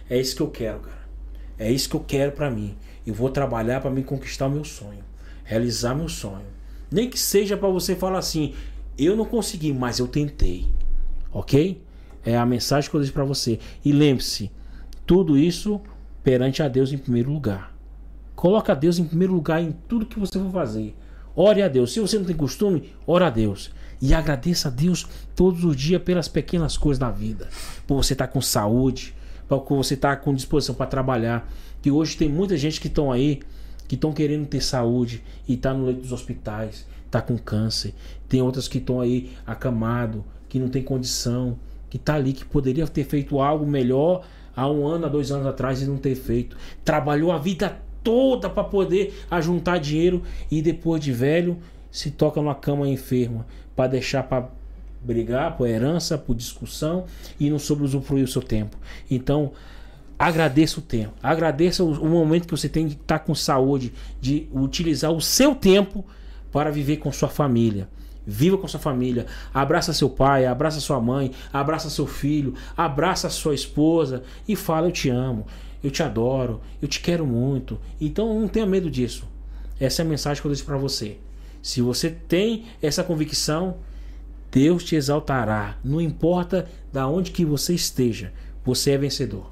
é 0.09 0.19
isso 0.19 0.37
que 0.37 0.43
eu 0.43 0.51
quero, 0.51 0.79
cara. 0.81 0.99
É 1.59 1.71
isso 1.71 1.89
que 1.89 1.97
eu 1.97 2.05
quero 2.07 2.33
para 2.33 2.49
mim. 2.49 2.77
Eu 3.05 3.13
vou 3.13 3.29
trabalhar 3.29 3.81
para 3.81 3.91
me 3.91 4.05
conquistar 4.05 4.47
o 4.47 4.51
meu 4.51 4.65
sonho, 4.65 5.03
realizar 5.43 5.95
meu 5.95 6.09
sonho. 6.09 6.47
Nem 6.91 7.11
que 7.11 7.19
seja 7.19 7.57
para 7.57 7.69
você 7.69 7.97
falar 7.97 8.19
assim, 8.19 8.55
eu 8.97 9.17
não 9.17 9.25
consegui, 9.25 9.73
mas 9.73 9.99
eu 9.99 10.07
tentei. 10.07 10.67
OK? 11.33 11.83
É 12.25 12.37
a 12.37 12.47
mensagem 12.47 12.89
que 12.89 12.97
eu 12.97 13.01
disse 13.01 13.13
para 13.13 13.25
você. 13.25 13.59
E 13.85 13.93
lembre-se, 13.93 14.51
tudo 15.05 15.37
isso 15.37 15.81
perante 16.23 16.63
a 16.63 16.69
Deus 16.69 16.93
em 16.93 16.99
primeiro 16.99 17.33
lugar. 17.33 17.78
Coloca 18.39 18.73
Deus 18.73 19.01
em 19.01 19.05
primeiro 19.05 19.35
lugar 19.35 19.61
em 19.61 19.73
tudo 19.89 20.07
que 20.07 20.17
você 20.17 20.39
for 20.39 20.53
fazer. 20.53 20.95
Ore 21.35 21.61
a 21.61 21.67
Deus. 21.67 21.93
Se 21.93 21.99
você 21.99 22.17
não 22.17 22.25
tem 22.25 22.37
costume, 22.37 22.95
ore 23.05 23.25
a 23.25 23.31
Deus. 23.31 23.73
E 24.01 24.15
agradeça 24.15 24.69
a 24.69 24.71
Deus 24.71 25.09
todos 25.35 25.65
os 25.65 25.75
dias 25.75 26.01
pelas 26.01 26.29
pequenas 26.29 26.77
coisas 26.77 27.01
da 27.01 27.11
vida. 27.11 27.49
Por 27.85 27.97
você 27.97 28.13
estar 28.13 28.29
com 28.29 28.41
saúde, 28.41 29.13
por 29.49 29.65
você 29.71 29.95
estar 29.95 30.19
com 30.19 30.33
disposição 30.33 30.73
para 30.73 30.87
trabalhar. 30.87 31.51
Que 31.83 31.91
hoje 31.91 32.17
tem 32.17 32.29
muita 32.29 32.57
gente 32.57 32.81
que 32.81 32.87
estão 32.87 33.11
aí, 33.11 33.41
que 33.89 33.97
estão 33.97 34.13
querendo 34.13 34.47
ter 34.47 34.61
saúde 34.61 35.21
e 35.49 35.55
está 35.55 35.75
no 35.75 35.87
leito 35.87 36.03
dos 36.03 36.13
hospitais, 36.13 36.87
está 37.07 37.21
com 37.21 37.37
câncer. 37.37 37.93
Tem 38.29 38.41
outras 38.41 38.69
que 38.69 38.79
estão 38.79 39.01
aí 39.01 39.33
acamado, 39.45 40.25
que 40.49 40.61
não 40.61 40.69
tem 40.69 40.85
condição, 40.85 41.59
que 41.91 41.97
está 41.97 42.15
ali, 42.15 42.33
que 42.33 42.45
poderia 42.45 42.87
ter 42.87 43.03
feito 43.03 43.41
algo 43.41 43.67
melhor 43.67 44.25
há 44.55 44.71
um 44.71 44.87
ano, 44.87 45.07
há 45.07 45.09
dois 45.09 45.33
anos 45.33 45.47
atrás 45.49 45.83
e 45.83 45.87
não 45.87 45.97
ter 45.97 46.15
feito. 46.15 46.57
Trabalhou 46.85 47.33
a 47.33 47.39
vida 47.39 47.88
toda 48.03 48.49
para 48.49 48.65
poder 48.65 49.15
ajuntar 49.31 49.79
dinheiro 49.81 50.23
e 50.51 50.63
depois 50.63 51.01
de 51.03 51.13
velho 51.13 51.59
se 51.91 52.11
toca 52.11 52.41
numa 52.41 52.55
cama 52.55 52.89
enferma 52.89 53.47
para 53.75 53.89
deixar 53.89 54.23
para 54.23 54.49
brigar 55.01 55.57
por 55.57 55.69
herança, 55.69 56.19
por 56.19 56.35
discussão 56.35 57.05
e 57.39 57.49
não 57.49 57.59
sobre 57.59 57.85
usufruir 57.85 58.25
o 58.25 58.29
seu 58.29 58.43
tempo. 58.43 58.77
Então, 59.11 59.53
agradeça 60.19 60.81
o 60.81 60.83
tempo, 60.83 61.15
agradeça 61.23 61.85
o, 61.85 62.09
momento 62.09 62.47
que 62.47 62.51
você 62.51 62.69
tem 62.69 62.87
de 62.87 62.95
estar 62.95 63.19
tá 63.19 63.25
com 63.25 63.35
saúde, 63.35 63.93
de 64.21 64.49
utilizar 64.53 65.13
o 65.13 65.21
seu 65.21 65.55
tempo 65.55 66.05
para 66.51 66.71
viver 66.71 66.97
com 66.97 67.13
sua 67.13 67.29
família. 67.29 67.89
Viva 68.27 68.59
com 68.59 68.69
sua 68.69 68.81
família. 68.81 69.25
Abraça 69.55 69.93
seu 69.95 70.11
pai, 70.11 70.45
abraça 70.45 70.81
sua 70.81 71.01
mãe, 71.01 71.31
abraça 71.51 71.89
seu 71.89 72.07
filho, 72.07 72.53
abraça 72.77 73.31
sua 73.31 73.55
esposa 73.55 74.23
e 74.47 74.55
fala: 74.55 74.89
Eu 74.89 74.93
te 74.93 75.09
amo 75.09 75.47
eu 75.83 75.91
te 75.91 76.03
adoro, 76.03 76.61
eu 76.81 76.89
te 76.89 77.01
quero 77.01 77.27
muito. 77.27 77.79
Então 78.01 78.41
não 78.41 78.49
tenha 78.49 78.67
medo 78.67 78.91
disso. 78.91 79.27
Essa 79.81 80.03
é 80.03 80.05
a 80.05 80.09
mensagem 80.09 80.41
que 80.41 80.47
eu 80.47 80.53
disse 80.53 80.65
para 80.65 80.77
você. 80.77 81.19
Se 81.63 81.81
você 81.81 82.11
tem 82.11 82.67
essa 82.83 83.05
convicção, 83.05 83.77
Deus 84.51 84.85
te 84.85 84.97
exaltará. 84.97 85.77
Não 85.85 86.01
importa 86.01 86.69
da 86.93 87.07
onde 87.07 87.31
que 87.31 87.45
você 87.45 87.75
esteja, 87.75 88.33
você 88.65 88.93
é 88.93 88.99
vencedor. 88.99 89.51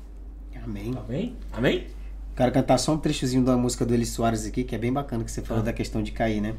Amém. 0.64 0.94
Amém? 0.96 1.36
Amém? 1.52 1.86
Quero 2.34 2.52
cantar 2.52 2.78
só 2.78 2.92
um 2.92 2.98
trechozinho 2.98 3.44
da 3.44 3.56
música 3.56 3.86
do 3.86 3.94
Eli 3.94 4.04
Soares 4.04 4.44
aqui, 4.44 4.64
que 4.64 4.74
é 4.74 4.78
bem 4.78 4.92
bacana 4.92 5.24
que 5.24 5.30
você 5.30 5.40
falou 5.40 5.62
ah. 5.62 5.66
da 5.66 5.72
questão 5.72 6.02
de 6.02 6.10
cair, 6.10 6.40
né? 6.40 6.54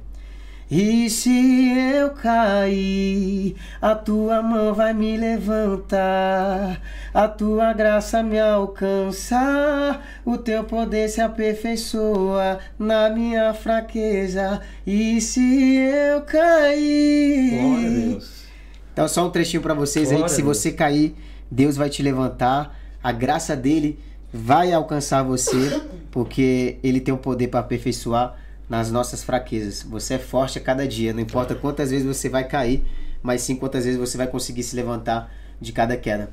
E 0.70 1.10
se 1.10 1.78
eu 1.80 2.10
cair, 2.10 3.56
a 3.82 3.96
tua 3.96 4.42
mão 4.42 4.74
vai 4.74 4.94
me 4.94 5.16
levantar, 5.16 6.82
a 7.14 7.28
tua 7.30 7.72
graça 7.72 8.22
me 8.22 8.38
alcança, 8.38 10.02
o 10.26 10.38
teu 10.38 10.66
poder 10.66 11.08
se 11.08 11.22
aperfeiçoa 11.22 12.60
na 12.78 13.10
minha 13.10 13.54
fraqueza. 13.54 14.60
E 14.86 15.22
se 15.22 15.78
eu 15.78 16.22
cair. 16.24 17.52
Glória 17.52 17.88
a 17.88 17.92
Deus. 17.92 18.44
Então, 18.92 19.08
só 19.08 19.26
um 19.26 19.30
trechinho 19.30 19.64
para 19.64 19.74
vocês 19.74 20.10
Glória 20.10 20.26
aí: 20.26 20.30
que 20.30 20.36
se 20.36 20.42
você 20.42 20.74
cair, 20.74 21.16
Deus 21.50 21.78
vai 21.78 21.90
te 21.90 22.04
levantar, 22.04 22.78
a 23.02 23.14
graça 23.14 23.56
dele 23.56 23.98
vai 24.34 24.74
alcançar 24.74 25.24
você, 25.24 25.82
porque 26.12 26.78
ele 26.84 27.00
tem 27.00 27.14
o 27.14 27.18
poder 27.18 27.48
para 27.48 27.62
aperfeiçoar 27.62 28.36
nas 28.70 28.92
nossas 28.92 29.24
fraquezas. 29.24 29.84
Você 29.84 30.16
é 30.16 30.20
forte 30.20 30.58
a 30.58 30.62
cada 30.62 30.88
dia, 30.88 31.14
não 31.14 31.22
importa 31.22 31.56
quantas 31.56 31.92
vezes 31.92 32.06
você 32.06 32.30
vai 32.30 32.48
cair, 32.48 32.86
mas 33.22 33.42
sim 33.42 33.56
quantas 33.56 33.86
vezes 33.86 34.00
você 34.00 34.18
vai 34.18 34.28
conseguir 34.28 34.64
se 34.64 34.76
levantar 34.76 35.32
de 35.60 35.72
cada 35.72 35.96
queda. 35.98 36.30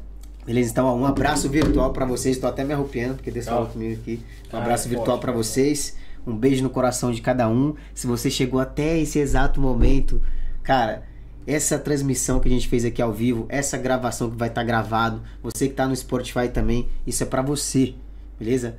Beleza? 0.46 0.70
Então, 0.70 0.98
um 0.98 1.06
abraço 1.06 1.48
virtual 1.48 1.92
para 1.92 2.04
vocês. 2.04 2.36
Estou 2.36 2.50
até 2.50 2.64
me 2.64 2.74
arrupiando 2.74 3.14
porque 3.14 3.30
Deus 3.30 3.46
falou 3.46 3.66
comigo 3.66 3.98
aqui. 4.00 4.22
Um 4.52 4.58
abraço 4.58 4.88
virtual 4.88 5.18
para 5.18 5.32
vocês. 5.32 5.96
Um 6.26 6.36
beijo 6.36 6.62
no 6.62 6.70
coração 6.70 7.10
de 7.10 7.22
cada 7.22 7.48
um. 7.48 7.74
Se 7.94 8.06
você 8.06 8.30
chegou 8.30 8.60
até 8.60 8.98
esse 8.98 9.18
exato 9.18 9.60
momento, 9.60 10.20
cara, 10.62 11.04
essa 11.46 11.78
transmissão 11.78 12.40
que 12.40 12.48
a 12.48 12.50
gente 12.50 12.68
fez 12.68 12.84
aqui 12.84 13.00
ao 13.00 13.12
vivo, 13.12 13.46
essa 13.48 13.78
gravação 13.78 14.30
que 14.30 14.36
vai 14.36 14.48
estar 14.48 14.60
tá 14.60 14.66
gravado, 14.66 15.22
você 15.42 15.66
que 15.66 15.72
está 15.72 15.86
no 15.86 15.96
Spotify 15.96 16.48
também, 16.52 16.88
isso 17.06 17.22
é 17.22 17.26
para 17.26 17.42
você, 17.42 17.94
beleza? 18.38 18.76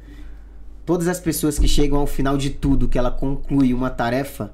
Todas 0.86 1.08
as 1.08 1.20
pessoas 1.20 1.58
que 1.58 1.68
chegam 1.68 1.98
ao 2.00 2.06
final 2.08 2.38
de 2.38 2.50
tudo, 2.52 2.88
que 2.88 2.98
ela 2.98 3.10
conclui 3.10 3.74
uma 3.74 3.90
tarefa, 3.90 4.52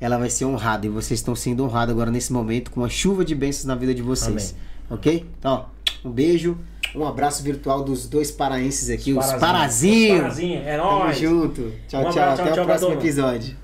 ela 0.00 0.18
vai 0.18 0.28
ser 0.28 0.44
honrada. 0.44 0.86
E 0.86 0.88
vocês 0.88 1.20
estão 1.20 1.34
sendo 1.36 1.64
honrados 1.64 1.92
agora 1.92 2.10
nesse 2.10 2.32
momento 2.32 2.70
com 2.70 2.80
uma 2.80 2.88
chuva 2.88 3.24
de 3.24 3.34
bênçãos 3.34 3.64
na 3.64 3.74
vida 3.74 3.94
de 3.94 4.02
vocês. 4.02 4.54
Amém. 4.54 4.98
Ok? 4.98 5.26
Então, 5.38 5.66
ó, 6.04 6.08
um 6.08 6.10
beijo. 6.10 6.58
Um 6.96 7.06
abraço 7.06 7.42
virtual 7.42 7.84
dos 7.84 8.08
dois 8.08 8.30
paraenses 8.30 8.88
aqui, 8.88 9.12
os, 9.12 9.18
Parazinhos. 9.18 9.40
parazinhos. 9.40 10.14
Os 10.14 10.20
parazinhos, 10.22 10.66
é 10.66 10.76
Tamo 10.78 10.90
nóis. 10.98 11.18
junto. 11.18 11.72
Tchau, 11.86 12.00
Um 12.00 12.10
tchau. 12.10 12.22
abraço, 12.22 12.42
Até 12.42 12.52
tchau, 12.52 12.62
o 12.62 12.66
próximo 12.66 12.90
turma. 12.90 13.02
episódio. 13.02 13.56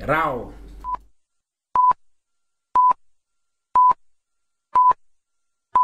Rau. 0.00 0.52